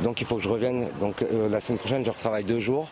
Donc 0.03 0.21
il 0.21 0.27
faut 0.27 0.37
que 0.37 0.41
je 0.41 0.49
revienne. 0.49 0.87
Donc 0.99 1.21
euh, 1.21 1.49
la 1.49 1.59
semaine 1.59 1.77
prochaine 1.77 2.05
je 2.05 2.09
retravaille 2.09 2.43
deux 2.43 2.59
jours. 2.59 2.87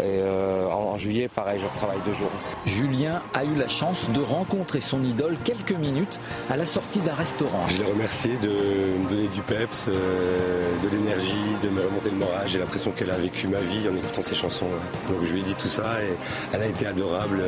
Et 0.00 0.20
euh, 0.20 0.68
en, 0.68 0.92
en, 0.92 0.98
juillet, 0.98 1.28
pareil, 1.28 1.60
je 1.60 1.66
retravaille 1.66 1.98
deux 2.04 2.12
jours. 2.12 2.30
Julien 2.66 3.22
a 3.34 3.44
eu 3.44 3.54
la 3.56 3.68
chance 3.68 4.08
de 4.10 4.20
rencontrer 4.20 4.80
son 4.80 5.02
idole 5.02 5.36
quelques 5.44 5.72
minutes 5.72 6.20
à 6.50 6.56
la 6.56 6.66
sortie 6.66 7.00
d'un 7.00 7.14
restaurant. 7.14 7.66
Je 7.68 7.78
l'ai 7.78 7.90
remercié 7.90 8.36
de 8.36 8.48
me 8.48 9.08
donner 9.08 9.28
du 9.28 9.40
peps, 9.40 9.88
euh, 9.88 10.76
de 10.82 10.88
l'énergie, 10.88 11.56
de 11.62 11.68
me 11.68 11.82
remonter 11.82 12.10
le 12.10 12.16
moral. 12.16 12.46
J'ai 12.46 12.58
l'impression 12.58 12.90
qu'elle 12.90 13.10
a 13.10 13.16
vécu 13.16 13.48
ma 13.48 13.60
vie 13.60 13.88
en 13.88 13.96
écoutant 13.96 14.22
ses 14.22 14.34
chansons. 14.34 14.66
Donc 15.08 15.18
je 15.24 15.32
lui 15.32 15.40
ai 15.40 15.44
dit 15.44 15.54
tout 15.54 15.68
ça 15.68 16.02
et 16.02 16.12
elle 16.52 16.62
a 16.62 16.66
été 16.66 16.86
adorable. 16.86 17.42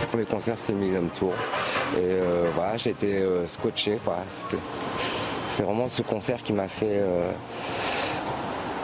Le 0.00 0.06
premier 0.06 0.24
concert, 0.24 0.56
c'est 0.56 0.72
Millennium 0.72 1.08
Tour. 1.10 1.34
Et 1.94 2.00
euh, 2.00 2.50
voilà, 2.54 2.76
j'ai 2.76 2.90
été 2.90 3.18
euh, 3.18 3.46
scotché. 3.46 3.98
C'est 5.50 5.62
vraiment 5.62 5.88
ce 5.88 6.02
concert 6.02 6.42
qui 6.42 6.52
m'a 6.52 6.68
fait 6.68 6.98
euh, 7.00 7.30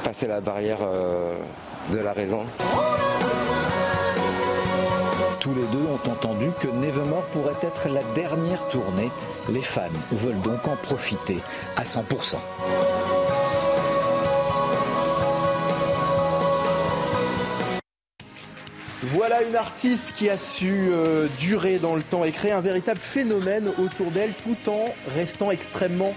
passer 0.02 0.26
la 0.26 0.40
barrière 0.40 0.78
euh, 0.82 1.34
de 1.92 1.98
la 1.98 2.12
raison. 2.12 2.44
Tous 5.40 5.54
les 5.54 5.66
deux 5.66 5.86
ont 5.90 6.10
entendu 6.10 6.50
que 6.60 6.68
Nevermore 6.68 7.26
pourrait 7.26 7.56
être 7.62 7.88
la 7.88 8.02
dernière 8.14 8.68
tournée. 8.68 9.10
Les 9.48 9.60
fans 9.60 9.82
veulent 10.12 10.40
donc 10.40 10.66
en 10.68 10.76
profiter 10.76 11.38
à 11.76 11.82
100%. 11.82 12.36
Voilà 19.04 19.42
une 19.42 19.56
artiste 19.56 20.14
qui 20.16 20.30
a 20.30 20.38
su 20.38 20.90
euh, 20.92 21.26
durer 21.40 21.78
dans 21.78 21.96
le 21.96 22.02
temps 22.02 22.24
et 22.24 22.30
créer 22.30 22.52
un 22.52 22.60
véritable 22.60 23.00
phénomène 23.00 23.68
autour 23.78 24.12
d'elle 24.12 24.32
tout 24.32 24.70
en 24.70 24.94
restant 25.16 25.50
extrêmement 25.50 26.14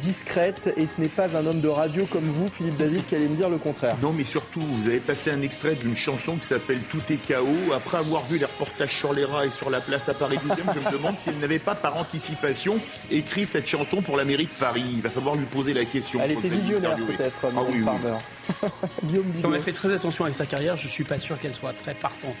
discrète 0.00 0.72
et 0.76 0.86
ce 0.86 1.00
n'est 1.00 1.08
pas 1.08 1.36
un 1.36 1.46
homme 1.46 1.60
de 1.60 1.68
radio 1.68 2.06
comme 2.06 2.24
vous, 2.24 2.48
Philippe 2.48 2.76
David, 2.76 3.06
qui 3.06 3.14
allait 3.14 3.28
me 3.28 3.36
dire 3.36 3.48
le 3.48 3.58
contraire. 3.58 3.96
Non, 4.02 4.12
mais 4.12 4.24
surtout, 4.24 4.60
vous 4.60 4.88
avez 4.88 5.00
passé 5.00 5.30
un 5.30 5.42
extrait 5.42 5.74
d'une 5.74 5.96
chanson 5.96 6.36
qui 6.36 6.46
s'appelle 6.46 6.80
Tout 6.90 7.02
est 7.10 7.16
chaos. 7.16 7.72
Après 7.74 7.98
avoir 7.98 8.24
vu 8.24 8.38
les 8.38 8.44
reportages 8.44 8.96
sur 8.96 9.12
les 9.12 9.24
rats 9.24 9.46
et 9.46 9.50
sur 9.50 9.70
la 9.70 9.80
place 9.80 10.08
à 10.08 10.14
Paris 10.14 10.38
12 10.42 10.56
je 10.74 10.80
me 10.80 10.92
demande 10.92 11.18
si 11.18 11.30
elle 11.30 11.38
n'avait 11.38 11.58
pas 11.58 11.74
par 11.74 11.96
anticipation 11.96 12.78
écrit 13.10 13.46
cette 13.46 13.66
chanson 13.66 14.02
pour 14.02 14.16
la 14.16 14.24
mairie 14.24 14.46
de 14.46 14.58
Paris. 14.58 14.84
Il 14.92 15.02
va 15.02 15.10
falloir 15.10 15.34
lui 15.34 15.46
poser 15.46 15.74
la 15.74 15.84
question. 15.84 16.20
Elle 16.22 16.32
était 16.32 16.48
visionnaire 16.48 16.96
peut-être, 16.96 17.40
ah, 17.44 17.60
oui, 17.68 17.82
Farmer. 17.84 18.16
Guillaume 19.04 19.32
On 19.44 19.52
a 19.52 19.60
fait 19.60 19.72
très 19.72 19.92
attention 19.92 20.24
avec 20.24 20.36
sa 20.36 20.46
carrière, 20.46 20.76
je 20.76 20.88
suis 20.88 21.04
pas 21.04 21.18
sûr 21.18 21.38
qu'elle 21.38 21.54
soit 21.54 21.72
très 21.72 21.94
partante. 21.94 22.36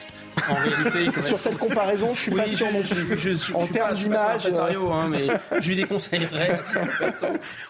En 0.48 0.54
réalité, 0.54 1.22
sur 1.22 1.38
cette 1.38 1.58
comparaison, 1.58 2.14
je 2.14 2.20
suis 2.20 2.32
oui, 2.32 2.40
pas 2.40 2.46
sûr 2.48 2.72
non 2.72 2.82
plus. 2.82 3.18
Je, 3.18 3.34
je, 3.34 3.54
en 3.54 3.66
termes 3.66 3.94
d'image, 3.94 4.46
hein, 4.46 5.08
mais 5.10 5.28
je 5.60 5.68
lui 5.68 5.76
déconseillerais. 5.76 6.60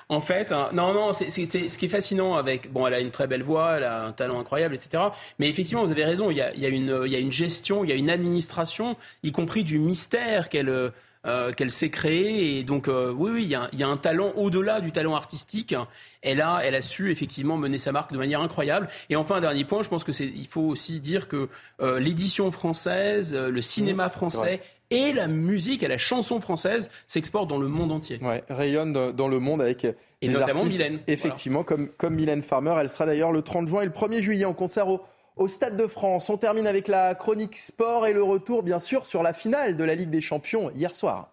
en 0.08 0.20
fait, 0.20 0.52
hein, 0.52 0.70
non, 0.72 0.92
non, 0.92 1.12
c'est, 1.12 1.30
c'est, 1.30 1.68
ce 1.68 1.78
qui 1.78 1.86
est 1.86 1.88
fascinant 1.88 2.34
avec. 2.34 2.72
Bon, 2.72 2.86
elle 2.86 2.94
a 2.94 3.00
une 3.00 3.10
très 3.10 3.26
belle 3.26 3.42
voix, 3.42 3.76
elle 3.76 3.84
a 3.84 4.04
un 4.04 4.12
talent 4.12 4.40
incroyable, 4.40 4.74
etc. 4.74 5.04
Mais 5.38 5.48
effectivement, 5.48 5.84
vous 5.84 5.92
avez 5.92 6.04
raison. 6.04 6.30
Il 6.30 6.36
y 6.36 6.42
a, 6.42 6.52
il 6.54 6.60
y 6.60 6.66
a 6.66 6.70
une, 6.70 7.02
il 7.04 7.12
y 7.12 7.16
a 7.16 7.20
une 7.20 7.32
gestion, 7.32 7.84
il 7.84 7.90
y 7.90 7.92
a 7.92 7.96
une 7.96 8.10
administration, 8.10 8.96
y 9.22 9.32
compris 9.32 9.64
du 9.64 9.78
mystère 9.78 10.48
qu'elle. 10.48 10.92
Euh, 11.26 11.52
qu'elle 11.52 11.70
s'est 11.70 11.88
créée. 11.88 12.58
Et 12.58 12.64
donc, 12.64 12.86
euh, 12.86 13.10
oui, 13.10 13.30
oui, 13.32 13.42
il 13.44 13.48
y, 13.48 13.54
a, 13.54 13.70
y, 13.72 13.82
a 13.82 13.88
un 13.88 13.96
talent 13.96 14.32
au-delà 14.36 14.82
du 14.82 14.92
talent 14.92 15.14
artistique. 15.14 15.74
Elle 16.20 16.42
a, 16.42 16.60
elle 16.62 16.74
a 16.74 16.82
su 16.82 17.10
effectivement 17.10 17.56
mener 17.56 17.78
sa 17.78 17.92
marque 17.92 18.12
de 18.12 18.18
manière 18.18 18.42
incroyable. 18.42 18.88
Et 19.08 19.16
enfin, 19.16 19.36
un 19.36 19.40
dernier 19.40 19.64
point, 19.64 19.82
je 19.82 19.88
pense 19.88 20.04
que 20.04 20.12
c'est, 20.12 20.26
il 20.26 20.46
faut 20.46 20.60
aussi 20.60 21.00
dire 21.00 21.26
que 21.26 21.48
euh, 21.80 21.98
l'édition 21.98 22.52
française, 22.52 23.34
le 23.34 23.62
cinéma 23.62 24.10
français 24.10 24.60
et 24.90 25.14
la 25.14 25.26
musique 25.26 25.82
et 25.82 25.88
la 25.88 25.96
chanson 25.96 26.42
française 26.42 26.90
s'exportent 27.06 27.48
dans 27.48 27.56
le 27.56 27.68
monde 27.68 27.92
entier. 27.92 28.18
Ouais, 28.20 28.44
rayonne 28.50 28.92
dans 28.92 29.28
le 29.28 29.38
monde 29.38 29.62
avec 29.62 29.86
et 30.20 30.28
notamment 30.28 30.64
Mylène. 30.64 31.00
Effectivement, 31.06 31.64
voilà. 31.66 31.84
comme, 31.84 31.96
comme 31.96 32.14
Mylène 32.16 32.42
Farmer. 32.42 32.74
Elle 32.78 32.90
sera 32.90 33.06
d'ailleurs 33.06 33.32
le 33.32 33.40
30 33.40 33.68
juin 33.68 33.80
et 33.80 33.86
le 33.86 33.92
1er 33.92 34.20
juillet 34.20 34.44
en 34.44 34.54
concert 34.54 34.88
au 34.88 35.00
au 35.36 35.48
Stade 35.48 35.76
de 35.76 35.86
France. 35.86 36.30
On 36.30 36.36
termine 36.36 36.66
avec 36.66 36.88
la 36.88 37.14
chronique 37.14 37.56
sport 37.56 38.06
et 38.06 38.12
le 38.12 38.22
retour, 38.22 38.62
bien 38.62 38.78
sûr, 38.78 39.06
sur 39.06 39.22
la 39.22 39.32
finale 39.32 39.76
de 39.76 39.84
la 39.84 39.94
Ligue 39.94 40.10
des 40.10 40.20
Champions 40.20 40.70
hier 40.74 40.94
soir. 40.94 41.30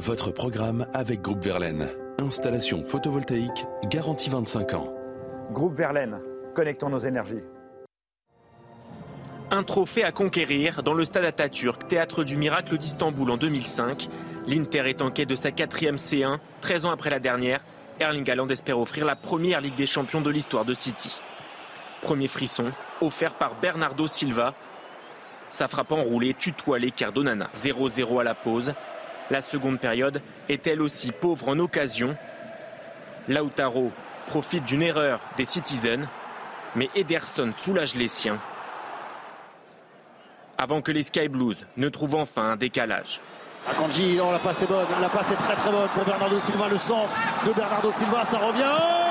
Votre 0.00 0.30
programme 0.30 0.86
avec 0.92 1.22
Groupe 1.22 1.44
Verlaine. 1.44 1.88
Installation 2.18 2.82
photovoltaïque 2.84 3.66
garantie 3.84 4.30
25 4.30 4.74
ans. 4.74 4.92
Groupe 5.52 5.74
Verlaine, 5.74 6.18
connectons 6.54 6.88
nos 6.88 6.98
énergies. 6.98 7.42
Un 9.50 9.62
trophée 9.62 10.02
à 10.02 10.10
conquérir 10.10 10.82
dans 10.82 10.94
le 10.94 11.04
stade 11.04 11.24
Atatürk, 11.24 11.86
théâtre 11.86 12.24
du 12.24 12.36
miracle 12.36 12.78
d'Istanbul 12.78 13.30
en 13.30 13.36
2005. 13.36 14.08
L'Inter 14.48 14.88
est 14.88 15.02
en 15.02 15.10
quête 15.10 15.28
de 15.28 15.36
sa 15.36 15.52
quatrième 15.52 15.96
C1, 15.96 16.38
13 16.62 16.86
ans 16.86 16.90
après 16.90 17.10
la 17.10 17.20
dernière. 17.20 17.60
Erling 18.00 18.28
Haaland 18.28 18.48
espère 18.48 18.78
offrir 18.78 19.06
la 19.06 19.14
première 19.14 19.60
Ligue 19.60 19.76
des 19.76 19.86
Champions 19.86 20.20
de 20.20 20.30
l'histoire 20.30 20.64
de 20.64 20.74
City. 20.74 21.16
Premier 22.06 22.28
frisson, 22.28 22.70
offert 23.00 23.34
par 23.34 23.56
Bernardo 23.56 24.06
Silva. 24.06 24.54
Sa 25.50 25.66
frappe 25.66 25.90
enroulée 25.90 26.34
tutoie 26.34 26.78
les 26.78 26.92
Cardonana. 26.92 27.50
0-0 27.52 28.20
à 28.20 28.22
la 28.22 28.36
pause. 28.36 28.74
La 29.28 29.42
seconde 29.42 29.80
période 29.80 30.22
est 30.48 30.68
elle 30.68 30.82
aussi 30.82 31.10
pauvre 31.10 31.48
en 31.48 31.58
occasion. 31.58 32.16
Lautaro 33.26 33.90
profite 34.28 34.62
d'une 34.62 34.84
erreur 34.84 35.18
des 35.36 35.46
Citizens, 35.46 36.06
mais 36.76 36.88
Ederson 36.94 37.50
soulage 37.52 37.96
les 37.96 38.06
siens 38.06 38.38
avant 40.58 40.82
que 40.82 40.92
les 40.92 41.02
Sky 41.02 41.26
Blues 41.26 41.66
ne 41.76 41.88
trouvent 41.88 42.14
enfin 42.14 42.52
un 42.52 42.56
décalage. 42.56 43.20
Akanji, 43.68 44.14
la 44.14 44.38
passe 44.38 44.62
est 44.62 44.68
bonne, 44.68 44.86
la 45.00 45.08
passe 45.08 45.32
est 45.32 45.36
très 45.36 45.56
très 45.56 45.72
bonne 45.72 45.88
pour 45.88 46.04
Bernardo 46.04 46.38
Silva, 46.38 46.68
le 46.68 46.78
centre 46.78 47.16
de 47.44 47.52
Bernardo 47.52 47.90
Silva, 47.90 48.22
ça 48.22 48.38
revient. 48.38 49.05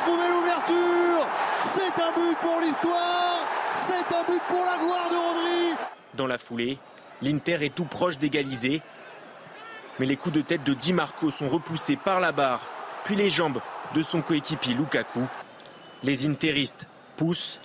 Trouvé 0.00 0.28
l'ouverture. 0.28 1.28
C'est 1.62 2.00
un 2.00 2.12
but 2.12 2.36
pour 2.40 2.60
l'histoire, 2.60 3.46
c'est 3.70 3.92
un 3.92 4.24
but 4.24 4.42
pour 4.48 4.64
la 4.64 4.78
gloire 4.78 5.08
de 5.10 5.16
Rodri. 5.16 5.76
Dans 6.14 6.26
la 6.26 6.38
foulée, 6.38 6.78
l'Inter 7.22 7.64
est 7.64 7.74
tout 7.74 7.84
proche 7.84 8.18
d'égaliser, 8.18 8.82
mais 9.98 10.06
les 10.06 10.16
coups 10.16 10.34
de 10.34 10.40
tête 10.40 10.64
de 10.64 10.74
Di 10.74 10.92
Marco 10.92 11.30
sont 11.30 11.48
repoussés 11.48 11.96
par 11.96 12.20
la 12.20 12.32
barre, 12.32 12.62
puis 13.04 13.14
les 13.14 13.30
jambes 13.30 13.60
de 13.94 14.02
son 14.02 14.22
coéquipier 14.22 14.74
Lukaku. 14.74 15.20
Les 16.02 16.26
Interistes 16.26 16.86
poussent 17.16 17.60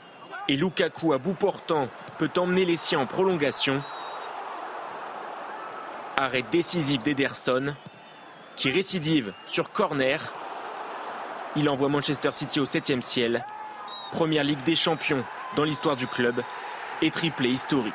et 0.48 0.56
Lukaku 0.56 1.14
à 1.14 1.18
bout 1.18 1.34
portant 1.34 1.88
peut 2.18 2.32
emmener 2.38 2.66
les 2.66 2.76
siens 2.76 3.00
en 3.00 3.06
prolongation. 3.06 3.82
Arrêt 6.18 6.44
décisif 6.52 7.04
d'Ederson 7.04 7.76
qui 8.56 8.72
récidive 8.72 9.34
sur 9.48 9.72
corner. 9.72 10.34
Il 11.58 11.70
envoie 11.70 11.88
Manchester 11.88 12.32
City 12.32 12.60
au 12.60 12.66
7 12.66 13.02
ciel. 13.02 13.46
Première 14.12 14.44
Ligue 14.44 14.64
des 14.64 14.76
Champions 14.76 15.24
dans 15.56 15.64
l'histoire 15.64 15.96
du 15.96 16.06
club 16.06 16.42
et 17.02 17.12
triplé 17.12 17.50
historique. 17.50 17.94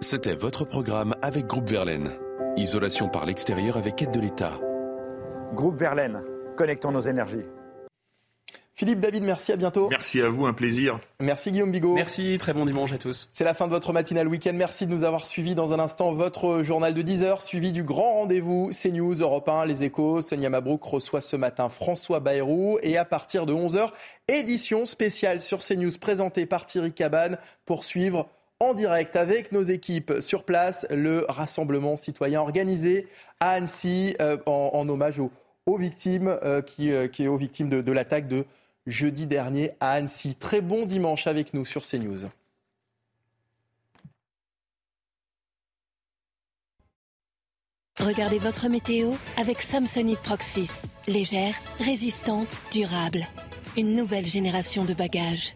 C'était 0.00 0.34
votre 0.34 0.64
programme 0.64 1.14
avec 1.22 1.46
Groupe 1.46 1.68
Verlaine. 1.68 2.12
Isolation 2.56 3.08
par 3.08 3.26
l'extérieur 3.26 3.76
avec 3.76 4.00
aide 4.00 4.12
de 4.12 4.20
l'État. 4.20 4.58
Groupe 5.52 5.76
Verlaine, 5.76 6.22
connectons 6.56 6.92
nos 6.92 7.00
énergies. 7.00 7.44
Philippe 8.80 9.00
David, 9.00 9.24
merci, 9.24 9.52
à 9.52 9.56
bientôt. 9.56 9.90
Merci 9.90 10.22
à 10.22 10.30
vous, 10.30 10.46
un 10.46 10.54
plaisir. 10.54 11.00
Merci 11.20 11.50
Guillaume 11.50 11.70
Bigot. 11.70 11.92
Merci, 11.92 12.38
très 12.38 12.54
bon 12.54 12.64
dimanche 12.64 12.90
à 12.92 12.96
tous. 12.96 13.28
C'est 13.30 13.44
la 13.44 13.52
fin 13.52 13.66
de 13.66 13.70
votre 13.70 13.92
matinale 13.92 14.26
week-end. 14.26 14.54
Merci 14.54 14.86
de 14.86 14.90
nous 14.90 15.04
avoir 15.04 15.26
suivis 15.26 15.54
dans 15.54 15.74
un 15.74 15.78
instant 15.78 16.14
votre 16.14 16.62
journal 16.62 16.94
de 16.94 17.02
10h, 17.02 17.42
suivi 17.42 17.72
du 17.72 17.84
grand 17.84 18.10
rendez-vous 18.12 18.70
CNews, 18.72 19.12
Europe 19.16 19.50
1, 19.50 19.66
Les 19.66 19.82
Échos. 19.82 20.22
Sonia 20.22 20.48
Mabrouk 20.48 20.82
reçoit 20.82 21.20
ce 21.20 21.36
matin 21.36 21.68
François 21.68 22.20
Bayrou. 22.20 22.78
Et 22.82 22.96
à 22.96 23.04
partir 23.04 23.44
de 23.44 23.52
11h, 23.52 23.90
édition 24.28 24.86
spéciale 24.86 25.42
sur 25.42 25.58
CNews 25.58 25.98
présentée 26.00 26.46
par 26.46 26.64
Thierry 26.64 26.92
Cabane 26.92 27.36
pour 27.66 27.84
suivre 27.84 28.30
en 28.60 28.72
direct 28.72 29.14
avec 29.14 29.52
nos 29.52 29.62
équipes 29.62 30.14
sur 30.20 30.44
place 30.44 30.86
le 30.88 31.26
rassemblement 31.28 31.98
citoyen 31.98 32.40
organisé 32.40 33.08
à 33.40 33.50
Annecy 33.50 34.16
euh, 34.22 34.38
en, 34.46 34.88
hommage 34.88 35.20
aux, 35.20 35.76
victimes, 35.76 36.34
euh, 36.42 36.62
qui, 36.62 36.90
euh, 36.90 37.08
qui, 37.08 37.24
est 37.24 37.28
aux 37.28 37.36
victimes 37.36 37.68
de, 37.68 37.82
de 37.82 37.92
l'attaque 37.92 38.26
de 38.26 38.46
jeudi 38.86 39.26
dernier 39.26 39.72
à 39.80 39.92
Annecy. 39.92 40.34
Très 40.34 40.60
bon 40.60 40.86
dimanche 40.86 41.26
avec 41.26 41.54
nous 41.54 41.64
sur 41.64 41.82
CNews. 41.86 42.28
Regardez 48.00 48.38
votre 48.38 48.68
météo 48.68 49.12
avec 49.36 49.60
Samsonite 49.60 50.20
Proxys. 50.20 50.82
Légère, 51.06 51.54
résistante, 51.80 52.62
durable. 52.72 53.26
Une 53.76 53.94
nouvelle 53.94 54.24
génération 54.24 54.86
de 54.86 54.94
bagages. 54.94 55.54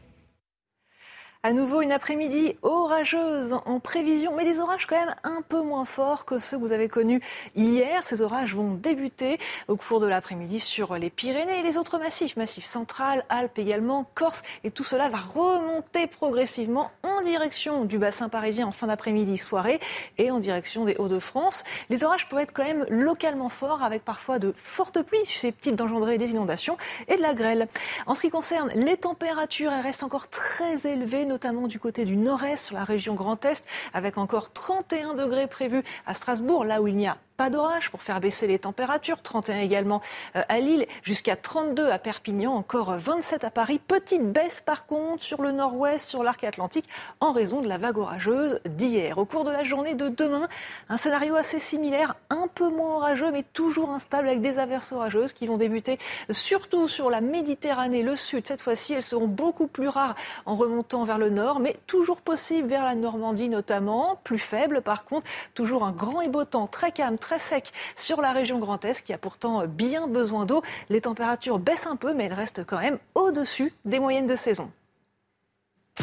À 1.46 1.52
nouveau, 1.52 1.82
une 1.82 1.92
après-midi 1.92 2.56
orageuse 2.62 3.54
en 3.66 3.78
prévision, 3.78 4.32
mais 4.34 4.46
des 4.46 4.60
orages 4.60 4.86
quand 4.86 4.96
même 4.96 5.14
un 5.24 5.42
peu 5.46 5.60
moins 5.60 5.84
forts 5.84 6.24
que 6.24 6.38
ceux 6.38 6.56
que 6.56 6.62
vous 6.62 6.72
avez 6.72 6.88
connus 6.88 7.20
hier. 7.54 8.06
Ces 8.06 8.22
orages 8.22 8.54
vont 8.54 8.72
débuter 8.72 9.38
au 9.68 9.76
cours 9.76 10.00
de 10.00 10.06
l'après-midi 10.06 10.58
sur 10.58 10.96
les 10.96 11.10
Pyrénées 11.10 11.58
et 11.58 11.62
les 11.62 11.76
autres 11.76 11.98
massifs, 11.98 12.38
massifs 12.38 12.64
central, 12.64 13.26
Alpes 13.28 13.58
également, 13.58 14.06
Corse, 14.14 14.42
et 14.64 14.70
tout 14.70 14.84
cela 14.84 15.10
va 15.10 15.18
remonter 15.18 16.06
progressivement 16.06 16.90
en 17.02 17.20
direction 17.20 17.84
du 17.84 17.98
bassin 17.98 18.30
parisien 18.30 18.66
en 18.66 18.72
fin 18.72 18.86
d'après-midi, 18.86 19.36
soirée, 19.36 19.80
et 20.16 20.30
en 20.30 20.38
direction 20.38 20.86
des 20.86 20.96
Hauts-de-France. 20.96 21.62
Les 21.90 22.04
orages 22.04 22.26
peuvent 22.30 22.38
être 22.38 22.54
quand 22.54 22.64
même 22.64 22.86
localement 22.88 23.50
forts, 23.50 23.82
avec 23.82 24.02
parfois 24.02 24.38
de 24.38 24.54
fortes 24.56 25.02
pluies 25.02 25.26
susceptibles 25.26 25.76
d'engendrer 25.76 26.16
des 26.16 26.30
inondations 26.30 26.78
et 27.06 27.16
de 27.16 27.22
la 27.22 27.34
grêle. 27.34 27.68
En 28.06 28.14
ce 28.14 28.22
qui 28.22 28.30
concerne 28.30 28.70
les 28.74 28.96
températures, 28.96 29.74
elles 29.74 29.82
restent 29.82 30.04
encore 30.04 30.28
très 30.28 30.86
élevées, 30.86 31.33
notamment 31.34 31.66
du 31.66 31.80
côté 31.80 32.04
du 32.04 32.16
nord-est, 32.16 32.66
sur 32.66 32.76
la 32.76 32.84
région 32.84 33.14
Grand 33.14 33.44
Est, 33.44 33.66
avec 33.92 34.18
encore 34.18 34.52
31 34.52 35.14
degrés 35.14 35.48
prévus 35.48 35.82
à 36.06 36.14
Strasbourg, 36.14 36.64
là 36.64 36.80
où 36.80 36.86
il 36.86 36.96
n'y 36.96 37.08
a 37.08 37.18
pas 37.36 37.50
d'orage 37.50 37.90
pour 37.90 38.02
faire 38.02 38.20
baisser 38.20 38.46
les 38.46 38.58
températures. 38.58 39.20
31 39.22 39.58
également 39.58 40.00
euh, 40.36 40.42
à 40.48 40.60
Lille, 40.60 40.86
jusqu'à 41.02 41.36
32 41.36 41.88
à 41.90 41.98
Perpignan, 41.98 42.54
encore 42.54 42.92
27 42.96 43.44
à 43.44 43.50
Paris. 43.50 43.78
Petite 43.78 44.32
baisse 44.32 44.60
par 44.60 44.86
contre 44.86 45.22
sur 45.22 45.42
le 45.42 45.52
nord-ouest, 45.52 46.08
sur 46.08 46.22
l'arc 46.22 46.44
atlantique, 46.44 46.88
en 47.20 47.32
raison 47.32 47.60
de 47.60 47.68
la 47.68 47.78
vague 47.78 47.98
orageuse 47.98 48.60
d'hier. 48.66 49.18
Au 49.18 49.24
cours 49.24 49.44
de 49.44 49.50
la 49.50 49.64
journée 49.64 49.94
de 49.94 50.08
demain, 50.08 50.48
un 50.88 50.96
scénario 50.96 51.34
assez 51.34 51.58
similaire, 51.58 52.14
un 52.30 52.48
peu 52.54 52.68
moins 52.68 52.96
orageux, 52.96 53.30
mais 53.32 53.42
toujours 53.42 53.90
instable 53.90 54.28
avec 54.28 54.40
des 54.40 54.58
averses 54.58 54.92
orageuses 54.92 55.32
qui 55.32 55.46
vont 55.46 55.56
débuter 55.56 55.98
surtout 56.30 56.88
sur 56.88 57.10
la 57.10 57.20
Méditerranée, 57.20 58.02
le 58.02 58.16
sud. 58.16 58.46
Cette 58.46 58.62
fois-ci, 58.62 58.94
elles 58.94 59.02
seront 59.02 59.26
beaucoup 59.26 59.66
plus 59.66 59.88
rares 59.88 60.14
en 60.46 60.54
remontant 60.56 61.04
vers 61.04 61.18
le 61.18 61.30
nord, 61.30 61.60
mais 61.60 61.76
toujours 61.86 62.20
possible 62.20 62.68
vers 62.68 62.84
la 62.84 62.94
Normandie 62.94 63.48
notamment, 63.48 64.20
plus 64.24 64.38
faible 64.38 64.82
par 64.82 65.04
contre, 65.04 65.26
toujours 65.54 65.84
un 65.84 65.92
grand 65.92 66.20
et 66.20 66.28
beau 66.28 66.44
temps 66.44 66.66
très 66.66 66.92
calme 66.92 67.18
très 67.24 67.38
sec 67.38 67.72
sur 67.96 68.20
la 68.20 68.32
région 68.32 68.58
Grand 68.58 68.84
Est 68.84 69.00
qui 69.02 69.14
a 69.14 69.18
pourtant 69.18 69.66
bien 69.66 70.06
besoin 70.06 70.44
d'eau. 70.44 70.62
Les 70.90 71.00
températures 71.00 71.58
baissent 71.58 71.86
un 71.86 71.96
peu, 71.96 72.12
mais 72.12 72.24
elles 72.24 72.34
restent 72.34 72.66
quand 72.66 72.78
même 72.78 72.98
au-dessus 73.14 73.72
des 73.86 73.98
moyennes 73.98 74.26
de 74.26 74.36
saison. 74.36 74.70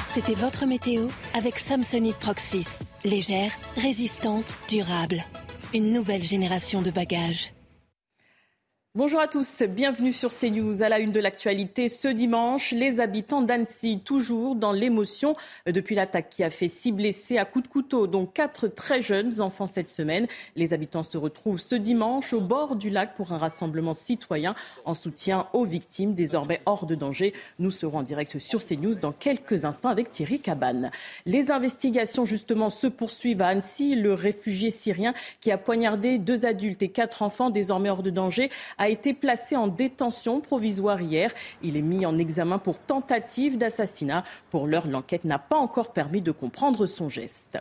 C'était 0.08 0.33
votre 0.33 0.66
météo 0.66 1.09
avec 1.35 1.59
Samsonite 1.59 2.17
Proxys. 2.17 2.80
Légère, 3.03 3.51
résistante, 3.77 4.58
durable. 4.67 5.24
Une 5.75 5.93
nouvelle 5.93 6.24
génération 6.24 6.82
de 6.82 6.90
bagages. 6.90 7.53
Bonjour 8.94 9.22
à 9.22 9.28
tous, 9.28 9.64
bienvenue 9.64 10.11
sur 10.11 10.32
CNews. 10.32 10.84
À 10.84 10.90
la 10.90 11.00
une 11.00 11.14
de 11.14 11.22
l'actualité 11.22 11.88
ce 11.88 12.10
dimanche, 12.10 12.72
les 12.72 13.00
habitants 13.00 13.42
d'Annecy, 13.42 14.02
toujours 14.03 14.53
dans 14.58 14.74
l'émotion 14.74 15.38
depuis 15.66 15.95
l'attaque 15.95 16.30
qui 16.30 16.44
a 16.44 16.50
fait 16.50 16.68
six 16.68 16.92
blessés 16.92 17.38
à 17.38 17.45
coups 17.45 17.64
de 17.64 17.72
couteau, 17.72 18.06
dont 18.06 18.26
quatre 18.26 18.68
très 18.68 19.02
jeunes 19.02 19.40
enfants 19.40 19.66
cette 19.66 19.88
semaine. 19.88 20.28
Les 20.58 20.74
habitants 20.74 21.03
se 21.03 21.18
retrouvent 21.18 21.61
ce 21.61 21.76
dimanche 21.76 22.34
au 22.34 22.42
bord 22.42 22.76
du 22.76 22.90
lac 22.90 23.16
pour 23.16 23.32
un 23.32 23.38
rassemblement 23.38 23.94
citoyen 23.94 24.56
en 24.84 24.94
soutien 24.94 25.48
aux 25.53 25.64
victimes, 25.64 26.14
désormais 26.14 26.60
hors 26.66 26.86
de 26.86 26.95
danger. 26.95 27.34
Nous 27.60 27.72
serons 27.72 28.00
en 28.00 28.03
direct 28.03 28.40
sur 28.40 28.60
CNews 28.60 28.95
dans 28.95 29.14
quelques 29.14 29.64
instants 29.64 29.88
avec 29.88 30.11
Thierry 30.11 30.40
Cabane. 30.40 30.92
Les 31.26 31.50
investigations 31.50 32.26
justement 32.26 32.70
se 32.70 32.88
poursuivent 32.88 33.42
à 33.42 33.48
Annecy. 33.48 33.95
Le 33.95 34.14
réfugié 34.14 34.70
syrien 34.70 35.14
qui 35.40 35.50
a 35.50 35.58
poignardé 35.58 36.18
deux 36.18 36.45
adultes 36.45 36.84
et 36.84 36.90
quatre 36.90 37.22
enfants 37.22 37.52
désormais 37.52 37.90
hors 37.90 38.03
de 38.03 38.10
danger 38.10 38.50
a 38.82 38.90
été 38.90 39.14
placé 39.14 39.56
en 39.56 39.68
détention 39.68 40.42
provisoire 40.42 41.00
hier. 41.03 41.32
Il 41.61 41.77
est 41.77 41.84
mis 41.84 42.03
en 42.03 42.18
examen 42.18 42.58
pour 42.58 42.80
tentative 42.80 43.60
d'assassinat. 43.60 44.24
Pour 44.50 44.66
l'heure, 44.66 44.88
l'enquête 44.88 45.24
n'a 45.24 45.38
pas 45.38 45.58
encore 45.58 45.93
permis 45.93 46.22
de 46.22 46.32
comprendre 46.32 46.88
son 46.88 47.08
geste. 47.08 47.60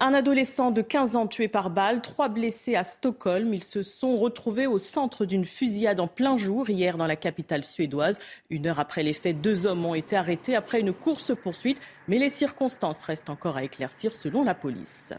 Un 0.00 0.14
adolescent 0.14 0.70
de 0.70 0.80
15 0.80 1.16
ans 1.16 1.26
tué 1.26 1.48
par 1.48 1.68
balle, 1.68 2.00
trois 2.00 2.30
blessés 2.30 2.76
à 2.76 2.82
Stockholm. 2.82 3.52
Ils 3.52 3.62
se 3.62 3.82
sont 3.82 4.16
retrouvés 4.16 4.66
au 4.66 4.78
centre 4.78 5.26
d'une 5.26 5.44
fusillade 5.44 6.00
en 6.00 6.06
plein 6.06 6.38
jour 6.38 6.70
hier 6.70 6.96
dans 6.96 7.06
la 7.06 7.16
capitale 7.16 7.62
suédoise. 7.62 8.18
Une 8.48 8.66
heure 8.66 8.80
après 8.80 9.02
les 9.02 9.12
faits, 9.12 9.42
deux 9.42 9.66
hommes 9.66 9.84
ont 9.84 9.94
été 9.94 10.16
arrêtés 10.16 10.56
après 10.56 10.80
une 10.80 10.94
course-poursuite, 10.94 11.82
mais 12.08 12.18
les 12.18 12.30
circonstances 12.30 13.02
restent 13.02 13.28
encore 13.28 13.58
à 13.58 13.64
éclaircir 13.64 14.14
selon 14.14 14.44
la 14.44 14.54
police. 14.54 15.12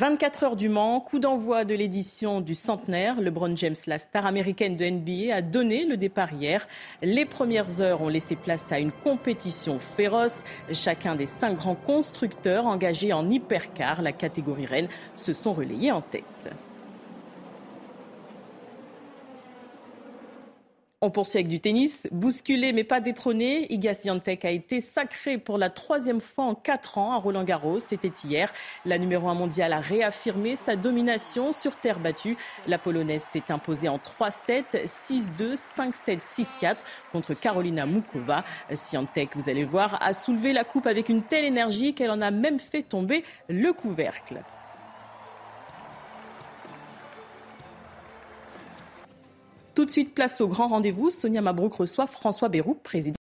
24 0.00 0.44
heures 0.44 0.56
du 0.56 0.70
Mans, 0.70 0.98
coup 0.98 1.18
d'envoi 1.18 1.66
de 1.66 1.74
l'édition 1.74 2.40
du 2.40 2.54
centenaire. 2.54 3.20
LeBron 3.20 3.54
James, 3.54 3.76
la 3.86 3.98
star 3.98 4.24
américaine 4.24 4.78
de 4.78 4.86
NBA, 4.86 5.34
a 5.34 5.42
donné 5.42 5.84
le 5.84 5.98
départ 5.98 6.32
hier. 6.32 6.66
Les 7.02 7.26
premières 7.26 7.82
heures 7.82 8.00
ont 8.00 8.08
laissé 8.08 8.34
place 8.34 8.72
à 8.72 8.78
une 8.78 8.92
compétition 8.92 9.78
féroce. 9.78 10.42
Chacun 10.72 11.16
des 11.16 11.26
cinq 11.26 11.56
grands 11.56 11.74
constructeurs 11.74 12.64
engagés 12.64 13.12
en 13.12 13.28
hypercar, 13.28 14.00
la 14.00 14.12
catégorie 14.12 14.64
reine, 14.64 14.88
se 15.16 15.34
sont 15.34 15.52
relayés 15.52 15.92
en 15.92 16.00
tête. 16.00 16.48
On 21.02 21.08
poursuit 21.08 21.38
avec 21.38 21.48
du 21.48 21.60
tennis. 21.60 22.06
Bousculé 22.12 22.74
mais 22.74 22.84
pas 22.84 23.00
détrôné, 23.00 23.72
Iga 23.72 23.94
Swiatek 23.94 24.44
a 24.44 24.50
été 24.50 24.82
sacré 24.82 25.38
pour 25.38 25.56
la 25.56 25.70
troisième 25.70 26.20
fois 26.20 26.44
en 26.44 26.54
quatre 26.54 26.98
ans 26.98 27.14
à 27.14 27.16
Roland 27.16 27.42
Garros. 27.42 27.78
C'était 27.78 28.12
hier. 28.22 28.52
La 28.84 28.98
numéro 28.98 29.30
un 29.30 29.34
mondiale 29.34 29.72
a 29.72 29.80
réaffirmé 29.80 30.56
sa 30.56 30.76
domination 30.76 31.54
sur 31.54 31.76
terre 31.76 32.00
battue. 32.00 32.36
La 32.66 32.76
Polonaise 32.76 33.22
s'est 33.22 33.50
imposée 33.50 33.88
en 33.88 33.96
3-7, 33.96 34.84
6-2, 34.84 35.56
5-7, 35.56 36.20
6-4 36.20 36.76
contre 37.12 37.32
Carolina 37.32 37.86
Mukova. 37.86 38.44
Swiatek, 38.74 39.36
vous 39.36 39.48
allez 39.48 39.64
voir, 39.64 39.96
a 40.02 40.12
soulevé 40.12 40.52
la 40.52 40.64
coupe 40.64 40.86
avec 40.86 41.08
une 41.08 41.22
telle 41.22 41.46
énergie 41.46 41.94
qu'elle 41.94 42.10
en 42.10 42.20
a 42.20 42.30
même 42.30 42.60
fait 42.60 42.82
tomber 42.82 43.24
le 43.48 43.72
couvercle. 43.72 44.42
Tout 49.74 49.84
de 49.84 49.90
suite, 49.90 50.14
place 50.14 50.40
au 50.40 50.48
grand 50.48 50.68
rendez-vous. 50.68 51.10
Sonia 51.10 51.40
Mabrouk 51.40 51.74
reçoit 51.74 52.06
François 52.06 52.50
président. 52.82 53.16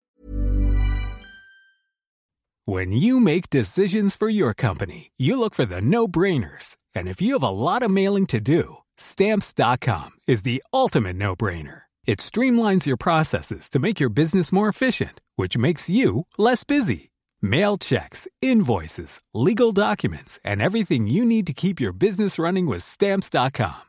When 2.66 2.92
you 2.92 3.20
make 3.20 3.50
decisions 3.50 4.16
for 4.16 4.30
your 4.30 4.54
company, 4.54 5.12
you 5.18 5.40
look 5.40 5.56
for 5.56 5.66
the 5.66 5.82
no-brainers. 5.82 6.78
And 6.94 7.08
if 7.08 7.20
you 7.20 7.34
have 7.34 7.44
a 7.44 7.50
lot 7.50 7.82
of 7.82 7.90
mailing 7.90 8.28
to 8.28 8.40
do, 8.40 8.78
stamps.com 8.96 10.12
is 10.28 10.44
the 10.44 10.62
ultimate 10.72 11.16
no-brainer. 11.16 11.84
It 12.06 12.20
streamlines 12.20 12.86
your 12.86 12.98
processes 12.98 13.70
to 13.70 13.80
make 13.80 14.00
your 14.00 14.10
business 14.10 14.52
more 14.52 14.70
efficient, 14.70 15.20
which 15.36 15.58
makes 15.58 15.90
you 15.90 16.26
less 16.38 16.64
busy. 16.64 17.10
Mail 17.42 17.78
checks, 17.78 18.28
invoices, 18.42 19.22
legal 19.34 19.72
documents, 19.72 20.40
and 20.44 20.62
everything 20.62 21.08
you 21.08 21.24
need 21.24 21.48
to 21.48 21.54
keep 21.54 21.80
your 21.80 21.94
business 21.94 22.38
running 22.38 22.66
with 22.68 22.84
stamps.com. 22.84 23.89